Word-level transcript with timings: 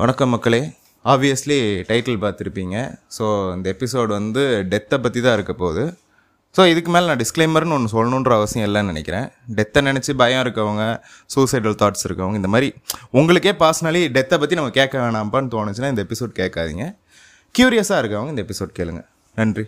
வணக்கம் 0.00 0.30
மக்களே. 0.32 0.60
Obviously 1.12 1.56
title 1.88 2.20
பார்த்துருப்பீங்க. 2.24 2.76
ஸோ 3.16 3.24
இந்த 3.54 3.66
எபிசோடு 3.74 4.10
வந்து 4.16 4.42
டெத்தை 4.72 4.96
பற்றி 5.04 5.20
தான் 5.24 5.34
இருக்க 5.38 5.52
போகுது. 5.62 5.84
ஸோ 6.56 6.64
இதுக்கு 6.72 6.90
மேலே 6.94 7.08
நான் 7.10 7.20
டிஸ்க்ளைமர்னு 7.22 7.74
ஒன்று 7.76 7.92
சொல்லணுன்ற 7.94 8.34
அவசியம் 8.40 8.66
இல்லைன்னு 8.68 8.92
நினைக்கிறேன். 8.92 9.26
டெத்தை 9.60 9.80
நினச்சி 9.88 10.14
பயம் 10.22 10.42
இருக்கவங்க 10.44 10.84
சூசைடல் 11.34 11.78
தாட்ஸ் 11.80 12.06
இருக்கவங்க 12.08 12.40
இந்த 12.42 12.50
மாதிரி 12.54 12.68
உங்களுக்கே 13.20 13.54
பர்சனலி 13.64 14.02
டெத்தை 14.18 14.38
பற்றி 14.42 14.60
நம்ம 14.60 14.74
கேட்க 14.78 15.00
வேணாம்ப்பான்னு 15.04 15.52
தோணுச்சுன்னா 15.56 15.90
இந்த 15.94 16.04
எபிசோட் 16.08 16.38
கேட்காதீங்க. 16.42 16.86
க்யூரியஸாக 17.58 18.00
இருக்கவங்க 18.04 18.34
இந்த 18.36 18.44
எபிசோட் 18.48 18.78
கேளுங்க. 18.78 19.02
நன்றி. 19.36 19.66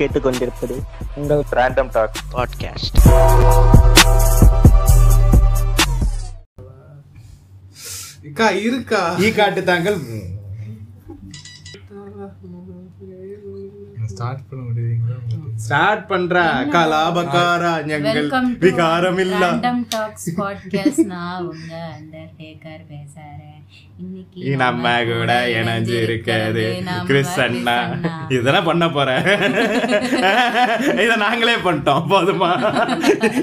கேட்டுக்கொண்டிருப்பது 0.00 0.76
உங்கள் 1.14 1.44
ரேண்டம் 1.52 1.92
டாக் 1.92 2.20
பாட்காஸ்ட் 2.34 2.98
அக்கா 8.26 8.48
இருக்கா? 8.60 9.00
ஈ 9.20 9.30
காட்டு 9.30 9.62
தாங்கள். 9.64 9.98
ஸ்டார்ட் 14.10 14.42
பண்ண 14.48 14.62
முடியுங்களா 14.66 15.16
ஸ்டார்ட் 15.56 16.04
பண்ற 16.06 16.34
அக்கா 16.54 16.82
லாபக்காரா 16.92 17.72
எங்கள் 17.86 18.16
வெல்கம் 18.18 18.50
விகாரம் 18.58 19.18
இல்ல 19.18 19.40
ரேண்டம் 19.44 19.82
டாக்ஸ் 19.88 20.28
பாட்காஸ்ட் 20.36 21.04
நான் 21.06 21.46
உங்க 21.46 21.72
அண்டர்டேக்கர் 21.96 22.84
பேசுறேன். 22.90 23.59
இன்னைக்கு 23.98 24.56
நம்ம 24.56 24.84
கூட 25.04 25.32
இணைஞ்சு 25.54 25.94
இருக்கிறது 26.04 26.64
நம்ம 26.80 27.04
கிறிஸ் 27.04 27.34
அண்ணா. 27.40 27.74
இதெல்லாம் 28.28 28.64
பண்ண 28.64 28.84
போறேன் 28.90 29.26
இத 31.04 31.16
நாங்களே 31.16 31.56
பண்ணிட்டோம் 31.58 32.08
போதுமா? 32.12 32.50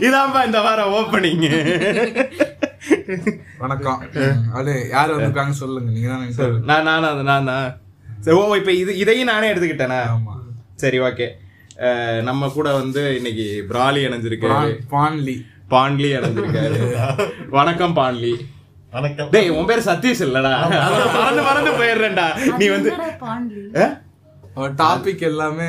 இதான்பா 0.08 0.42
இந்த 0.46 0.62
வாரம் 0.62 0.94
ஓப்பனிங் 0.94 1.46
வணக்கம். 3.58 4.00
அது 4.54 4.74
யார் 4.90 5.14
வந்திருக்காங்க 5.14 5.56
சொல்லுங்க. 5.62 5.92
நீங்க 5.92 6.10
தான் 6.10 6.66
நான் 6.66 6.88
நான் 6.90 7.10
அது 7.12 7.24
நான் 7.24 7.46
தான். 7.46 7.68
சரி 8.22 8.38
ஓ 8.38 8.56
இப்போ 8.56 8.74
இது 8.74 8.92
இதையும் 8.98 9.32
நானே 9.32 9.52
எடுத்துக்கிட்டேனா? 9.52 10.02
ஆமா. 10.14 10.36
சரி 10.76 11.00
ஓகே. 11.02 11.28
நம்ம 12.24 12.50
கூட 12.50 12.74
வந்து 12.74 13.02
இன்னைக்கு 13.16 13.48
பிராலி 13.70 14.02
இணைஞ்சிருக்காரு. 14.08 14.54
பான்- 14.58 14.80
பான்லி. 14.92 15.36
பாண்லி 15.70 16.10
இணைஞ்சிருக்காரு. 16.16 16.78
வணக்கம் 17.58 17.94
பாண்லி 17.94 18.34
வணக்கம். 18.98 19.30
டேய் 19.30 19.50
உன் 19.50 19.66
பேர் 19.66 19.84
சதீஷ் 19.84 20.22
இல்லடா. 20.26 20.52
மறந்து 21.14 21.42
மறந்து 21.42 21.72
போயிடுறேன்டா. 21.72 22.58
நீ 22.58 22.68
வந்து 22.68 22.92
டாபிக் 24.84 25.22
எல்லாமே 25.22 25.68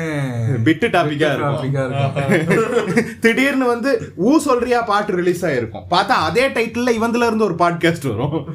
பிட்டு 0.63 0.87
டாபிக்கா 0.87 1.27
இருக்கும். 1.33 3.13
திடீர்னு 3.19 3.67
வந்து 3.67 4.13
ஊ 4.25 4.37
சொல்றியா? 4.37 4.81
பாட்டு 4.81 5.15
ரிலீஸ் 5.15 5.45
ஆயிருக்கும். 5.45 5.85
பார்த்தா 5.89 6.17
அதே 6.29 6.49
டைட்டில்ல 6.49 6.93
இவந்துல 6.99 7.27
இருந்து 7.27 7.43
ஒரு 7.43 7.53
பாட்காஸ்ட் 7.53 8.07
வரும். 8.15 8.45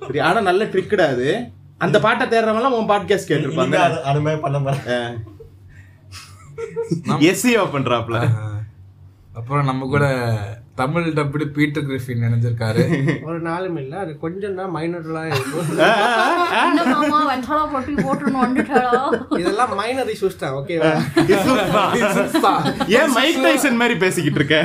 சரி 0.00 0.18
ஆனா 0.18 0.40
நல்ல 0.40 0.64
ட்ரிக்கடா 0.64 1.06
அது. 1.06 1.48
அந்த 1.78 2.00
பாட்டை 2.00 2.26
தேடுறவங்க 2.26 2.70
உன் 2.80 2.88
பாட்காஸ்ட் 2.88 3.30
கேட்டிருப்பாங்க 3.30 3.78
மாதிரி 4.22 4.40
பண்ண 4.40 4.60
போறேன் 4.60 5.16
எஸ்சிஓ 7.30 7.64
பண்றாப்ல 7.74 8.18
அப்புறம் 9.34 9.64
நம்ம 9.64 9.86
கூட 9.86 10.04
தமிழ் 10.78 11.06
டப்புடு 11.16 11.44
பீட்டர் 11.56 11.84
கிரிஃபின் 11.88 12.22
நினைஞ்சிருக்காரு. 12.24 12.82
ஒரு 13.28 13.38
நாளும் 13.40 13.76
இல்ல 13.82 13.94
அது 14.02 14.12
கொஞ்சம் 14.24 14.56
தான் 14.58 14.72
மைனர்லாம் 14.76 15.28
இருக்கும். 15.30 15.68
இதெல்லாம் 19.40 19.72
மைனர் 19.80 20.10
இஷ்யூஸ் 20.14 20.40
தான் 20.42 20.56
ஓகேவா 20.58 20.92
ஏன் 22.98 23.14
மைக் 23.18 23.40
டைசன் 23.46 23.80
மாதிரி 23.82 23.96
பேசிக்கிட்டு 24.04 24.40
இருக்க? 24.40 24.58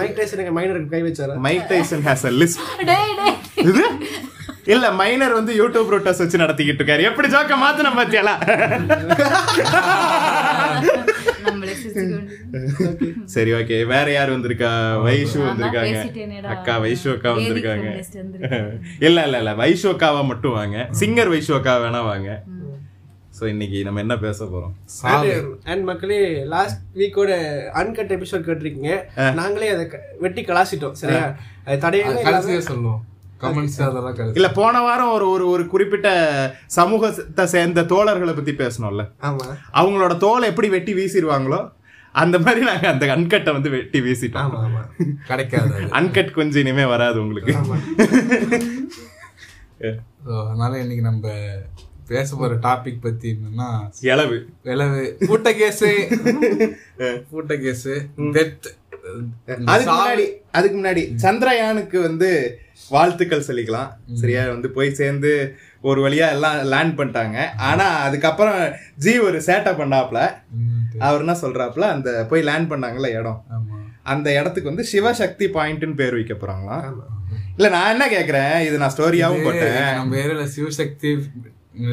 மைக் 0.00 0.16
டைசனுக்கு 0.20 0.54
மைனருக்கு 0.60 0.94
கை 0.94 1.02
வச்சாரா? 1.08 1.36
Mike 1.48 1.68
Tyson 1.72 2.06
has 2.08 2.26
a 2.30 2.34
list 2.40 2.62
இது? 3.64 3.84
இல்ல 4.74 4.86
மைனர் 5.00 5.32
வந்து 5.32 5.52
யூடியூப் 5.58 5.90
ரோட்டஸ் 5.92 6.20
வச்சு 6.22 6.40
நடத்திக்கிட்டு 6.42 6.80
இருக்காரு. 6.80 7.02
எப்படி 7.10 7.28
ஜோக்க 7.34 7.56
மாத்தின 7.60 7.92
பாத்தியாலா 7.98 8.32
சரி 13.34 13.52
ஓகே 13.58 13.76
வேற 13.86 14.06
யார் 14.12 14.34
வந்திருக்கா? 14.34 14.70
வைஷு 15.06 15.38
வந்திருக்காங்க. 15.46 15.98
அக்கா 16.54 16.74
வைஷு 16.84 17.08
அக்கா 17.14 17.30
வந்திருக்காங்க. 17.36 17.88
இல்ல 19.08 19.18
இல்ல 19.28 19.38
இல்ல. 19.42 19.54
வைஷு 19.62 19.86
அக்காவா 19.92 20.22
மட்டும் 20.32 20.56
வாங்க. 20.58 20.76
சிங்கர் 21.00 21.32
வைஷு 21.34 21.54
அக்கா 21.58 21.74
வேணா 21.84 22.02
வாங்க. 22.10 22.30
சோ 23.38 23.44
இன்னைக்கு 23.52 23.78
நம்ம 23.84 24.00
என்ன 24.00 24.14
பேச 24.18 24.44
போறோம்? 24.44 24.74
அண்ட் 25.72 25.84
மக்களே 25.84 26.20
லாஸ்ட் 26.54 26.78
வீக்கோட 27.00 27.32
அன்கட் 27.80 28.14
எபிசோட் 28.16 28.46
கேட்டிருக்கீங்க. 28.46 28.92
நாங்களே 29.40 29.68
அதை 29.68 29.84
வெட்டி 30.24 30.42
கலாசிட்டோம் 30.42 30.96
சரியா? 31.02 31.26
தடையே 31.84 32.60
சொல்லுவோம். 32.70 33.02
கமெண்ட்ஸ் 33.40 33.78
அதெல்லாம் 33.82 34.14
கடைசி 34.14 34.34
இல்ல 34.34 34.48
போன 34.50 34.80
வாரம் 34.80 35.12
ஒரு 35.12 35.30
ஒரு 35.30 35.48
ஒரு 35.48 35.66
குறிப்பிட்ட 35.66 36.08
சமூகத்தை 36.66 37.46
சேர்ந்த 37.46 37.82
தோழர்களை 37.84 38.34
பத்தி 38.34 38.52
பேசணும்ல. 38.52 39.02
ஆமா. 39.22 39.46
அவங்களோட 39.74 40.16
தோலை 40.16 40.48
எப்படி 40.48 40.68
வெட்டி 40.68 40.94
வீசிடுவாங்களோ 40.94 41.60
அந்த 42.14 42.38
மாதிரி 42.38 42.60
நாங்க 42.64 42.88
அந்த 42.88 43.06
அன்கட்டை 43.16 43.52
வந்து 43.52 43.70
வெட்டி 43.70 44.00
வீசிட்டோம். 44.00 44.44
ஆமா 44.44 44.60
ஆமா. 44.64 44.82
கிடைக்காது. 45.26 45.74
அன்கட் 45.98 46.30
கொஞ்சம் 46.30 46.60
இனிமே 46.60 46.84
வராது 46.84 47.20
உங்களுக்கு. 47.22 47.54
அதனால 50.42 50.78
இன்னைக்கு 50.78 51.02
நம்ம 51.02 51.26
பேச 52.08 52.36
போற 52.36 52.54
டாபிக் 52.62 53.02
பத்தி 53.02 53.28
என்னன்னா 53.32 53.68
இளவு. 54.02 54.36
விளவு 54.62 55.02
பூட்ட 55.20 55.48
கேஸு 55.60 55.90
பூட்ட 57.30 57.54
கேஸு 57.56 57.94
டெத் 58.36 58.68
அதுக்கு 59.66 59.92
முன்னாடி 59.92 60.26
அதுக்கு 60.52 60.76
முன்னாடி 60.78 61.02
சந்திரயானுக்கு 61.22 62.00
வந்து 62.00 62.30
வாழ்த்துக்கள் 62.90 63.46
சொல்லிக்கலாம். 63.46 63.90
சரியா? 64.20 64.42
வந்து 64.48 64.68
போய் 64.70 64.98
சேர்ந்து 65.00 65.30
ஒரு 65.80 66.00
வழியா 66.04 66.26
எல்லாம் 66.36 66.58
லேண்ட் 66.72 66.94
பண்ணிட்டாங்க. 66.98 67.38
ஆனா 67.70 67.86
அதுக்கப்புறம் 68.06 68.60
ஜி 69.04 69.14
ஒரு 69.28 69.38
சேட்டை 69.46 69.72
பண்ணாப்ல 69.80 70.20
அவர் 70.98 71.22
என்ன 71.24 71.36
சொல்றாப்ல 71.42 71.86
அந்த 71.94 72.10
போய் 72.30 72.46
லேண்ட் 72.50 72.70
பண்ணாங்கல்ல 72.72 73.10
இடம். 73.20 73.40
ஆமா. 73.56 73.76
அந்த 74.12 74.28
இடத்துக்கு 74.40 74.72
வந்து 74.72 74.86
சிவசக்தி 74.92 75.46
பாயிண்ட்னு 75.56 75.98
பேர் 76.00 76.16
வைக்க 76.18 76.34
போறாங்களாம். 76.34 76.84
இல்ல 77.56 77.68
நான் 77.68 77.92
என்ன 77.94 78.06
கேக்குறேன்? 78.16 78.56
இது 78.68 78.78
நான் 78.78 78.94
ஸ்டோரியாவும் 78.96 79.44
போட்டேன். 79.44 79.78
நம்ம 79.94 80.16
ஏரியால 80.16 80.46
சிவசக்தி 80.56 81.10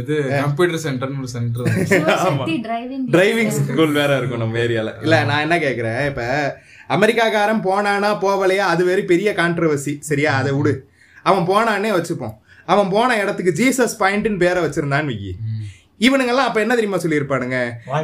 இது 0.02 0.16
கம்ப்யூட்டர் 0.44 0.84
சென்டர்னு 0.84 1.22
ஒரு 1.24 1.32
சென்டர் 1.36 1.72
டிரைவிங் 2.68 3.08
டிரைவிங் 3.16 3.52
ஸ்கூல் 3.58 3.98
வேற 4.02 4.12
இருக்கும் 4.18 4.44
நம்ம 4.44 4.60
ஏரியால. 4.66 4.92
இல்ல 5.06 5.18
நான் 5.30 5.44
என்ன 5.46 5.58
கேக்குறேன்? 5.66 6.04
இப்ப 6.12 6.24
அமெரிக்காக்காரன் 6.96 7.62
போனானா 7.68 8.10
போவலையா? 8.24 8.66
அது 8.74 8.86
வெறும் 8.86 9.06
பெரிய 9.06 9.34
கான்ட்ரவர்சி 9.34 9.94
சரியா? 10.00 10.36
அதை 10.36 10.52
விடு. 10.52 10.74
அவன் 11.24 11.46
போனானே 11.48 11.92
வச்சுப்போம். 11.98 12.36
அவன் 12.66 12.90
போன 12.90 13.18
இடத்துக்கு 13.18 13.52
ஜீசஸ் 13.60 13.96
பாயிண்ட்னு 14.00 14.38
பேரை 14.38 14.64
வச்சிருந்தான்னு 14.64 15.06
விக்கி 15.06 15.32
இவனுங்கெல்லாம் 16.00 16.48
அப்ப 16.50 16.60
என்ன 16.60 16.76
தெரியுமா 16.76 16.98
சொல்லியிருப்பானுங்க? 16.98 17.58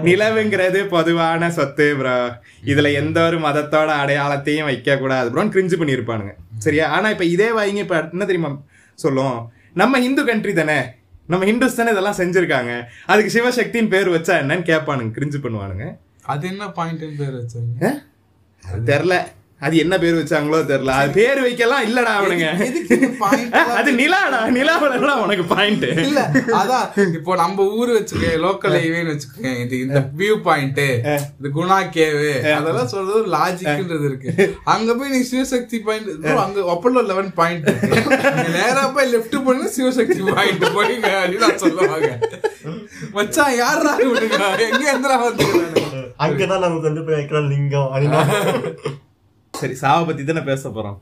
நிலவுங்கிறது 0.04 0.80
பொதுவான 0.88 1.52
சொத்து 1.52 1.96
ப்ரோ 1.96 2.42
இதுல 2.66 2.94
எந்த 2.94 3.26
ஒரு 3.26 3.38
மதத்தோட 3.40 3.90
அடையாளத்தையும் 4.02 4.64
வைக்க 4.64 4.98
கூடாது 4.98 5.30
ப்ரோன்னு 5.30 5.54
கிரிஞ்சு 5.56 5.78
பண்ணியிருப்பானுங்க. 5.82 6.34
சரியா? 6.58 6.88
ஆனா 6.88 7.10
இப்ப 7.10 7.26
இதே 7.26 7.52
வாங்கி 7.52 7.78
இப்ப 7.78 8.08
என்ன 8.12 8.26
தெரியுமா 8.26 8.62
சொல்லும்? 8.94 9.52
நம்ம 9.74 10.00
இந்து 10.00 10.26
கண்ட்ரி 10.26 10.54
தானே. 10.54 10.80
நம்ம 11.28 11.46
ஹிந்துஸ் 11.46 11.76
தானே 11.76 11.92
இதெல்லாம் 11.92 12.18
செஞ்சிருக்காங்க. 12.18 12.86
அதுக்கு 13.06 13.34
சிவசக்தின்னு 13.38 13.88
பேர் 13.88 14.10
வச்சா 14.10 14.36
என்னன்னு 14.44 14.68
கேட்பானுங்க. 14.72 15.12
கிரிஞ்சு 15.18 15.42
பண்ணுவானுங்க. 15.44 15.98
அது 16.22 16.48
என்ன 16.48 16.70
பாயிண்ட் 16.70 17.18
பேர் 17.18 17.36
வச்சாங்க? 17.42 18.02
அது 18.70 18.82
தெரில 18.90 19.18
அது 19.62 19.76
என்ன 19.78 19.94
பேர் 20.02 20.18
வச்சாங்களோ 20.18 20.60
தெரியல. 20.68 20.92
அது 20.98 21.10
பேர் 21.18 21.40
வைக்கலாம் 21.46 21.86
இல்லடா 21.88 22.12
அவனுங்க. 22.20 22.46
அது 23.80 23.90
நிலாடா. 23.98 24.40
நிலாவில 24.58 25.10
உனக்கு 25.24 25.46
பாயிண்ட் 25.50 25.84
இல்ல 26.04 26.22
அதான் 26.60 26.86
இப்போ 27.18 27.34
நம்ம 27.42 27.66
ஊரு 27.80 27.92
வச்சுக்க 27.98 28.30
லோக்கல் 28.46 28.76
ஹைவேன்னு 28.78 29.14
வச்சுக்கோங்க 29.14 29.52
இது 29.64 29.76
இந்த 29.86 30.02
வியூ 30.20 30.36
பாயிண்ட் 30.46 30.80
இந்த 30.86 31.50
குணா 31.58 31.80
கேவு 31.98 32.30
அதெல்லாம் 32.54 32.92
சொல்றது 32.94 33.22
லாஜிக்ன்றது 33.36 34.08
இருக்கு. 34.10 34.30
அங்க 34.76 34.96
போய் 34.96 35.14
நீ 35.16 35.22
சிவசக்தி 35.32 35.80
பாயிண்ட் 35.88 36.10
அங்க 36.46 36.64
அப்பல்லோ 36.76 37.04
லெவன் 37.12 37.32
பாயிண்ட் 37.40 37.68
நேரா 38.56 38.86
போய் 38.96 39.12
லெஃப்ட் 39.14 39.38
பண்ணு 39.48 39.68
சிவசக்தி 39.78 40.22
பாயிண்ட் 40.32 40.66
போயிங்க 40.78 41.12
அப்படின்னு 41.20 41.62
சொல்லுவாங்க. 41.66 42.12
மச்சான் 43.14 43.56
யாரா 43.60 43.94
விடுங்க 44.06 44.40
எங்க 44.68 44.84
எந்திரா 44.94 45.20
வந்து 45.22 45.46
அங்கதான் 46.20 46.60
நமக்கு 46.60 46.88
வந்து 46.88 47.04
போய் 47.04 47.18
வைக்கிற 47.18 47.40
லிங்கம் 47.48 47.90
அப்படின்னா 47.90 48.22
சரி 49.54 49.76
சாவை 49.76 50.04
பத்தி 50.06 50.24
தானே 50.24 50.42
பேச 50.42 50.70
போறோம். 50.70 50.98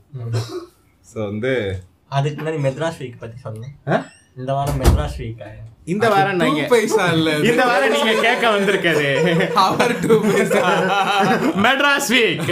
சோ 1.04 1.18
வந்து 1.24 1.52
அதுக்கு 2.10 2.38
முன்னாடி 2.38 2.60
மெட்ராஸ் 2.62 3.00
வீக் 3.00 3.18
பத்தி 3.18 3.70
ஆ? 3.88 3.96
இந்த 4.36 4.52
வாரம் 4.52 4.80
மெட்ராஸ் 4.80 5.18
வீக் 5.18 5.42
இந்த 5.86 6.06
வாரம் 6.08 6.36
நீங்க 6.36 6.62
பைசா 6.68 7.04
இல்ல 7.12 7.30
இந்த 7.44 7.62
வாரம் 7.64 7.92
நீங்க 7.92 8.12
கேட்க 8.20 8.44
வந்திருக்காது. 8.50 9.06
அவர் 9.62 9.94
டூ 10.00 10.16
பைசா 10.22 10.62
மெட்ராஸ் 11.64 12.10
வீக் 12.10 12.42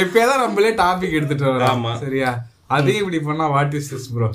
எப்பயாதான் 0.00 0.42
நம்மளே 0.42 0.70
டாபிக் 0.76 1.12
எடுத்துட்டு 1.12 1.46
வரோம் 1.46 1.72
ஆமா. 1.72 1.92
சரியா? 1.98 2.30
அதையும் 2.68 3.02
இப்படி 3.02 3.20
பண்ணா 3.22 3.46
what 3.48 3.74
is 3.74 3.90
this 3.94 4.08
bro 4.14 4.28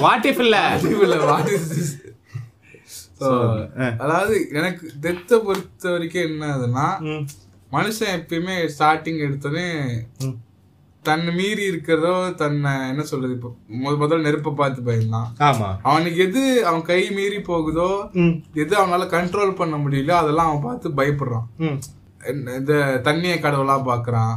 what 0.00 0.26
if 0.26 0.40
இல்ல? 0.40 0.56
வாட் 1.26 1.50
இஸ் 1.50 1.68
திஸ் 1.72 1.92
அதாவது 3.98 4.48
எனக்கு 4.52 4.86
டெத்தை 5.00 5.36
பொறுத்த 5.44 5.90
வரைக்கும் 5.90 6.26
என்ன 6.28 6.48
ஆகுதுன்னா 6.48 6.86
மனுஷன் 7.72 8.16
எப்பயுமே 8.16 8.56
ஸ்டார்டிங் 8.74 9.22
எடுத்தோடனே 9.26 9.68
தன்னை 11.04 11.34
மீறி 11.34 11.62
இருக்கிறதோ 11.64 12.12
தன்னை 12.34 12.72
என்ன 12.88 13.02
சொல்றது 13.02 13.34
இப்போ 13.34 13.50
முத 13.82 13.92
முதல்ல 13.96 14.22
நெருப்பை 14.22 14.52
பார்த்து 14.54 14.80
பயந்தான் 14.82 15.28
ஆமா. 15.40 15.68
அவனுக்கு 15.82 16.18
எது 16.18 16.42
அவன் 16.64 16.82
கை 16.82 17.10
மீறி 17.10 17.38
போகுதோ 17.40 17.90
எது 18.54 18.74
அவனால 18.76 19.06
கண்ட்ரோல் 19.08 19.52
பண்ண 19.54 19.76
முடியல 19.76 20.14
அதெல்லாம் 20.16 20.48
அவன் 20.48 20.64
பார்த்து 20.64 20.98
பயப்படுறான். 21.00 21.46
இந்த 22.56 22.72
தண்ணிய 23.02 23.34
கடவுளா 23.36 23.76
பாக்குறான். 23.86 24.34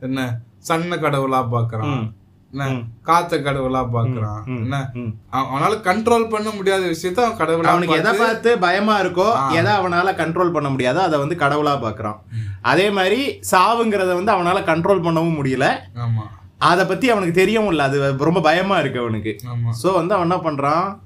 என்ன 0.00 0.20
சன்ன 0.60 0.96
கடவுளா 0.96 1.40
பாக்குறான். 1.50 2.04
என்ன? 2.54 2.82
காத்த 3.02 3.36
கடவுளா 3.36 3.88
பாக்குறான். 3.92 4.44
என்ன? 4.46 4.90
அவ- 5.30 5.58
அவனால 5.58 5.72
கண்ட்ரோல் 5.72 6.28
பண்ண 6.28 6.50
முடியாத 6.50 6.84
விஷயத்த 6.86 7.20
அவன் 7.20 7.48
கடவுளா 7.48 7.62
அவனுக்கு 7.62 7.94
எதை 7.94 8.12
பார்த்து- 8.20 8.58
பயமா 8.58 9.00
இருக்கோ 9.00 9.52
எதை 9.52 9.72
அவனால 9.72 10.12
கண்ட்ரோல் 10.14 10.52
பண்ண 10.52 10.70
முடியாதோ 10.70 10.98
அதை 10.98 11.18
வந்து 11.18 11.34
கடவுளா 11.34 11.72
பாக்குறான். 11.72 12.18
அதே 12.62 12.90
மாதிரி 12.90 13.40
சாவுங்கிறத 13.50 14.24
வந்து 14.24 14.32
அவனால 14.32 14.62
கண்ட்ரோல் 14.62 15.02
பண்ணவும் 15.02 15.38
முடியல. 15.42 15.74
ஆமா. 15.94 16.22
அத 16.58 16.86
பத்தி 16.86 17.10
அவனுக்கு 17.10 17.46
தெரியவும் 17.46 17.66
இல்ல. 17.66 17.82
அது 17.82 18.16
ரொம்ப 18.16 18.40
பயமா 18.40 18.78
இருக்கு 18.78 19.00
அவனுக்கு. 19.00 19.36
சோ 19.82 19.94
வந்து 19.94 20.14
அவன் 20.14 20.30
என்ன 20.30 20.50
பண்றான்? 20.50 20.98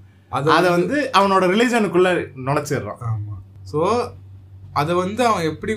அது 0.51 0.71
வந்து 0.71 1.11
அவனோட 1.19 1.45
ரிலிஜனுக்குள்ள 1.45 2.27
நுழைச்சிடுறான். 2.45 2.99
ஆமா. 3.01 3.37
சோ 3.73 4.09
அத 4.73 4.95
வந்து 4.95 5.27
அவன் 5.27 5.45
எப்படி 5.45 5.75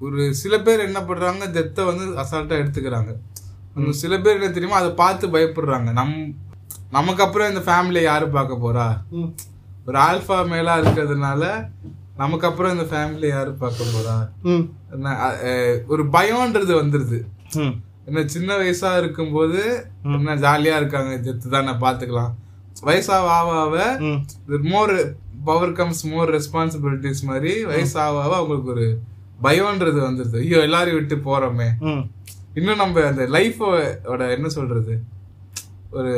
ஒரு 0.00 0.34
சில 0.34 0.60
பேர் 0.60 0.78
என்ன 0.78 1.02
பண்றாங்க 1.02 1.46
டெத்தை 1.46 1.84
வந்து 1.84 2.04
அசால்ட்டா 2.06 2.58
எடுத்துக்கிறாங்க. 2.58 3.14
சில 4.02 4.14
பேர் 4.18 4.38
என்ன 4.38 4.50
தெரியுமா? 4.56 4.78
அதை 4.82 4.90
பார்த்து 5.02 5.26
பயப்படுறாங்க. 5.36 5.90
நம் 5.98 6.14
நமக்கு 6.90 7.22
அப்புறம் 7.22 7.50
இந்த 7.52 7.62
ஃபேமிலியை 7.66 8.02
யாரு 8.02 8.26
பார்க்க 8.28 8.62
போறா? 8.64 8.86
ஒரு 9.86 9.98
ஆல்பா 10.08 10.38
மேலா 10.52 10.74
இருக்கிறதுனால 10.82 11.42
நமக்கு 12.16 12.46
அப்புறம் 12.48 12.72
இந்த 12.76 12.86
ஃபேமிலி 12.90 13.28
யாரு 13.28 13.52
பார்க்க 13.62 13.92
போறா? 13.94 14.16
ஒரு 15.92 16.02
பயம்ன்றது 16.16 16.72
வந்துருது. 16.82 17.18
என்ன 18.08 18.24
சின்ன 18.34 18.50
வயசா 18.60 18.90
இருக்கும்போது 19.00 19.60
என்ன 20.16 20.36
ஜாலியா 20.44 20.74
இருக்காங்க 20.80 21.12
ஜெத்து 21.26 21.54
தானே 21.56 21.72
பாத்துக்கலாம் 21.84 22.32
வயசாக 22.88 23.30
ஆவ. 23.60 23.74
More 24.72 24.94
power 25.44 25.72
comes 25.72 26.02
more 26.12 26.30
responsibilities 26.36 27.22
மாதிரி 27.30 27.52
வயசாக 27.70 28.22
ஆவ 28.24 28.34
அவங்களுக்கு 28.40 28.72
ஒரு 28.76 28.86
பயம்ன்றது 29.42 30.00
வந்துருது. 30.06 30.38
ஐயோ 30.44 30.58
எல்லாரையும் 30.68 30.98
விட்டு 31.00 31.16
போறோமே. 31.28 31.68
இன்னும் 32.54 32.76
நம்ம 32.76 33.06
அந்த 33.06 33.22
லைஃபோட 33.22 34.30
என்ன 34.30 34.48
சொல்றது? 34.48 35.02
ஒரு 35.90 36.12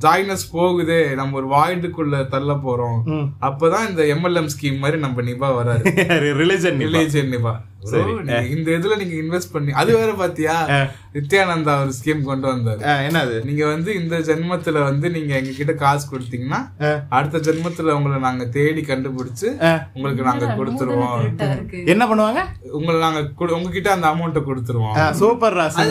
ஜாயினஸ் 0.00 0.46
போகுதே 0.52 1.14
நம்ம 1.14 1.42
ஒரு 1.42 1.48
வாய்டுக்குள்ள 1.54 2.28
தள்ள 2.28 2.54
போறோம். 2.54 3.30
அப்பதான் 3.40 3.88
இந்த 3.88 4.02
எம்எல்எம் 4.02 4.48
ஸ்கீம் 4.56 4.78
மாதிரி 4.78 4.98
நம்ம 4.98 5.22
நிபா 5.22 5.50
வராரு. 5.52 5.84
Religion 6.40 6.78
ரிலேஜன் 6.86 7.36
Nipah. 7.36 7.60
இந்த 8.56 8.70
இதுல 8.70 9.06
நீங்க 9.06 9.36
இன்வெஸ்ட் 9.36 9.52
பண்ணி 9.52 9.72
அது 9.72 9.92
வேற 9.96 10.12
பாத்தியா? 10.12 10.66
நித்யானந்தா 11.14 11.80
ஒரு 11.80 11.92
ஸ்கீம் 12.04 12.22
கொண்டு 12.22 12.48
வந்தாரு. 12.48 12.82
என்னது? 13.10 13.44
நீங்க 13.44 13.66
வந்து 13.66 13.94
இந்த 13.94 14.18
ஜென்மத்துல 14.18 14.82
வந்து 14.82 15.10
நீங்க 15.10 15.34
எங்க 15.34 15.50
கிட்ட 15.50 15.72
காசு 15.72 16.18
கொடுத்தீங்கன்னா 16.18 16.70
அடுத்த 17.08 17.38
ஜென்மத்துல 17.38 17.90
உங்களை 17.90 18.18
நாங்க 18.18 18.44
தேடி 18.44 18.80
கண்டுபிடிச்சு 18.80 19.60
உங்களுக்கு 19.94 20.22
நாங்க 20.22 20.46
கொடுத்துருவோம். 20.46 21.20
என்ன 21.86 22.06
பண்ணுவாங்க? 22.06 22.68
உங்களை 22.70 23.00
நாங்க 23.00 23.20
குடு- 23.20 23.50
உங்ககிட்ட 23.50 23.92
அந்த 23.92 24.06
அமௌண்ட்டை 24.08 24.42
கொடுத்துருவோம். 24.42 25.10
சூப்பர் 25.10 25.52
ராசி 25.52 25.82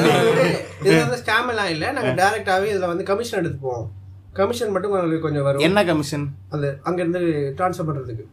ஸ்கேம் 1.17 1.49
எல்லாம் 1.49 1.69
இல்ல. 1.69 1.91
நாங்க 1.91 2.09
டைரக்டாவே 2.11 2.75
இதுல 2.75 2.87
வந்து 2.87 3.03
கமிஷன் 3.03 3.45
எடுத்துப்போம். 3.45 3.87
கமிஷன் 4.35 4.71
மட்டும் 4.73 4.91
உங்களுக்கு 4.91 5.25
கொஞ்சம் 5.25 5.45
வரும். 5.47 5.63
என்ன 5.67 5.79
கமிஷன்? 5.89 6.25
அந்த 6.53 6.65
அங்க 6.87 6.99
இருந்து 7.03 7.21
ட்ரான்ஸ்ஃபர் 7.57 7.87
பண்றதுக்கு. 7.89 8.25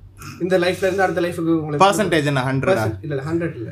இந்த 0.44 0.54
லைஃப்ல 0.58 0.87
இருந்து 0.88 1.04
அடுத்த 1.04 1.22
லைஃபுக்கு 1.25 1.52
உங்களுக்கு 1.58 1.84
பர்சன்டேஜ் 1.84 2.28
என்ன? 2.31 2.43
ஹண்ட்ரடா 2.49 2.82
Percent- 2.82 3.04
இல்ல 3.06 3.22
ஹண்ட்ரட் 3.28 3.56
இல்ல. 3.60 3.70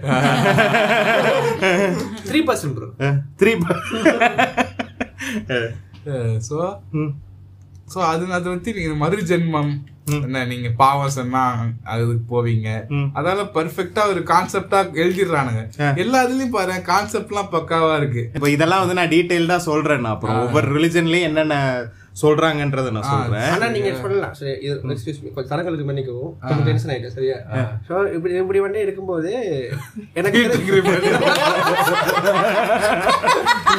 Three 2.28 2.40
percent 2.48 2.76
bro 2.78 2.88
three 3.40 3.52
so 6.48 6.58
so 7.92 7.98
அது 8.10 8.24
அது 8.38 8.46
வந்து 8.52 8.74
நீங்க 8.76 8.92
மறு 9.04 9.22
ஜென்மம். 9.30 9.72
என்ன 10.26 10.42
நீங்க 10.50 10.68
பாவம் 10.82 11.14
சொன்னா 11.16 11.42
அதுக்கு 11.92 12.22
போவீங்க. 12.32 12.68
அதனால 13.16 13.40
பெர்ஃபெக்ட்டா 13.56 14.02
ஒரு 14.12 14.20
கான்செப்டா 14.30 14.78
எழுதிடுறானுங்க. 15.02 15.62
எல்லா 16.02 16.18
இதுலயும் 16.26 16.54
பாரு 16.56 16.76
கான்செப்ட் 16.90 17.32
எல்லாம் 17.32 17.52
பக்காவா 17.52 17.92
இருக்கு. 18.00 18.22
இப்போ 18.36 18.50
இதெல்லாம் 18.54 18.82
வந்து 18.82 18.98
நான் 18.98 19.12
டீடைல்டா 19.14 19.58
சொல்றேன் 19.68 20.10
அப்புறம் 20.14 20.40
ஒவ்வொரு 20.44 20.68
ரிலிஜன்லயும் 20.76 21.28
என்னென்ன 21.30 21.56
சொல்றாங்கன்றத 22.22 22.90
நான் 22.94 23.08
சொல்றேன். 23.10 23.50
ஆனா 23.54 23.66
நீங்க 23.74 23.90
சொல்லலாம். 24.02 24.34
சரி 24.40 24.54
இது 24.66 24.74
எக்ஸ்கியூஸ் 24.94 25.20
மீ 25.24 25.28
கொஞ்சம் 25.36 25.52
தரங்களுக்கு 25.52 25.86
மன்னிக்கவும். 25.90 26.32
கொஞ்சம் 26.46 26.66
டென்ஷன் 26.70 26.92
ஆயிட்டேன் 26.94 27.16
சரியா? 27.18 27.36
ஸோ 27.88 27.94
இப்படி 28.16 28.34
இப்படி 28.42 28.60
வந்து 28.66 28.80
இருக்கும்போது 28.86 29.32
எனக்கு 30.20 30.40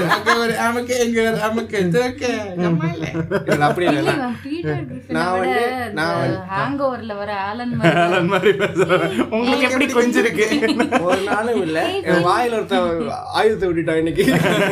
உங்களுக்கு 9.32 9.66
எப்படி 9.66 9.88
கொஞ்சம் 9.88 10.24
இருக்கு 10.24 10.46
ஒரு 11.02 11.22
நாளும் 11.22 11.62
இல்ல. 11.62 11.80
என் 12.04 12.26
வாயில 12.26 12.58
ஒருத்த 12.60 12.78
ஆயுதத்தை 13.34 13.68
விட்டுட்டான் 13.70 13.96
இன்னைக்கு. 13.96 14.26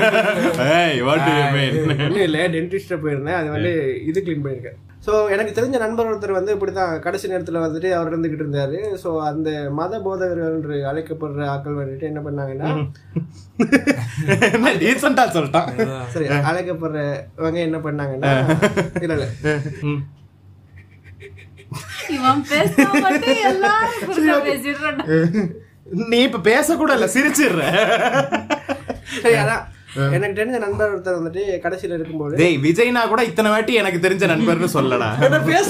ஏய் 0.75 1.01
வாட் 1.01 1.25
டு 1.25 1.31
யூ 1.38 1.45
மீன் 1.51 1.80
ஒன்றும் 2.01 2.22
இல்லை 2.22 2.44
டென்டிஸ்ட 2.56 2.95
போயிருந்தேன். 3.04 3.39
அது 3.39 3.50
வந்து 3.50 3.74
இது 4.06 4.22
க்ளீன் 4.22 4.45
பண்ணியிருக்கேன் 4.45 4.80
ஸோ 5.06 5.12
எனக்கு 5.34 5.51
தெரிஞ்ச 5.57 5.75
நண்பர் 5.84 6.07
ஒருத்தர் 6.10 6.38
வந்து 6.38 6.54
இப்படி 6.56 6.72
தான் 6.78 6.92
கடைசி 7.06 7.31
நேரத்தில் 7.31 7.63
வந்துட்டு 7.63 7.90
அவர் 7.98 8.10
இருந்துகிட்டு 8.12 8.44
இருந்தாரு. 8.46 8.80
ஸோ 9.04 9.10
அந்த 9.30 9.50
மத 9.80 10.00
போதகர்கள் 10.07 10.56
என்று 10.57 10.75
அழைக்கப்படுற 10.90 11.48
ஆட்கள் 11.54 11.80
வந்துட்டு 11.81 12.10
என்ன 12.12 12.22
பண்ணாங்கன்னா 12.28 12.69
டீசெண்டா 14.84 15.25
சொல்லிட்டான். 15.38 15.72
சரி 16.13 16.28
அழைக்கப்படுறவங்க 16.51 17.62
என்ன 17.68 17.80
பண்ணாங்கன்னா 17.88 18.34
இல்ல 19.04 19.16
இல்ல. 19.18 19.28
நீ 26.12 26.18
இப்ப 26.28 26.40
பேச 26.51 26.75
கூட 26.81 26.92
இல்ல 26.98 27.07
சிரிச்சிடுற. 27.16 27.63
சரி 29.24 29.38
அதான். 29.44 29.63
எனக்கு 30.15 30.38
தெரிஞ்ச 30.39 30.57
நண்பர் 30.65 30.91
ஒருத்தர் 30.94 31.19
வந்துட்டு 31.19 31.44
கடைசியில 31.65 31.97
இருக்கும்போது 31.97 32.39
டேய் 32.41 32.57
விஜய்னா 32.65 33.03
கூட 33.13 33.21
இத்தனை 33.30 33.51
வாட்டி 33.53 33.74
எனக்கு 33.81 34.00
தெரிஞ்ச 34.06 34.27
நண்பர்னு 34.33 34.69
சொல்லடா 34.77 35.09
என்ன 35.27 35.41
பேச 35.51 35.68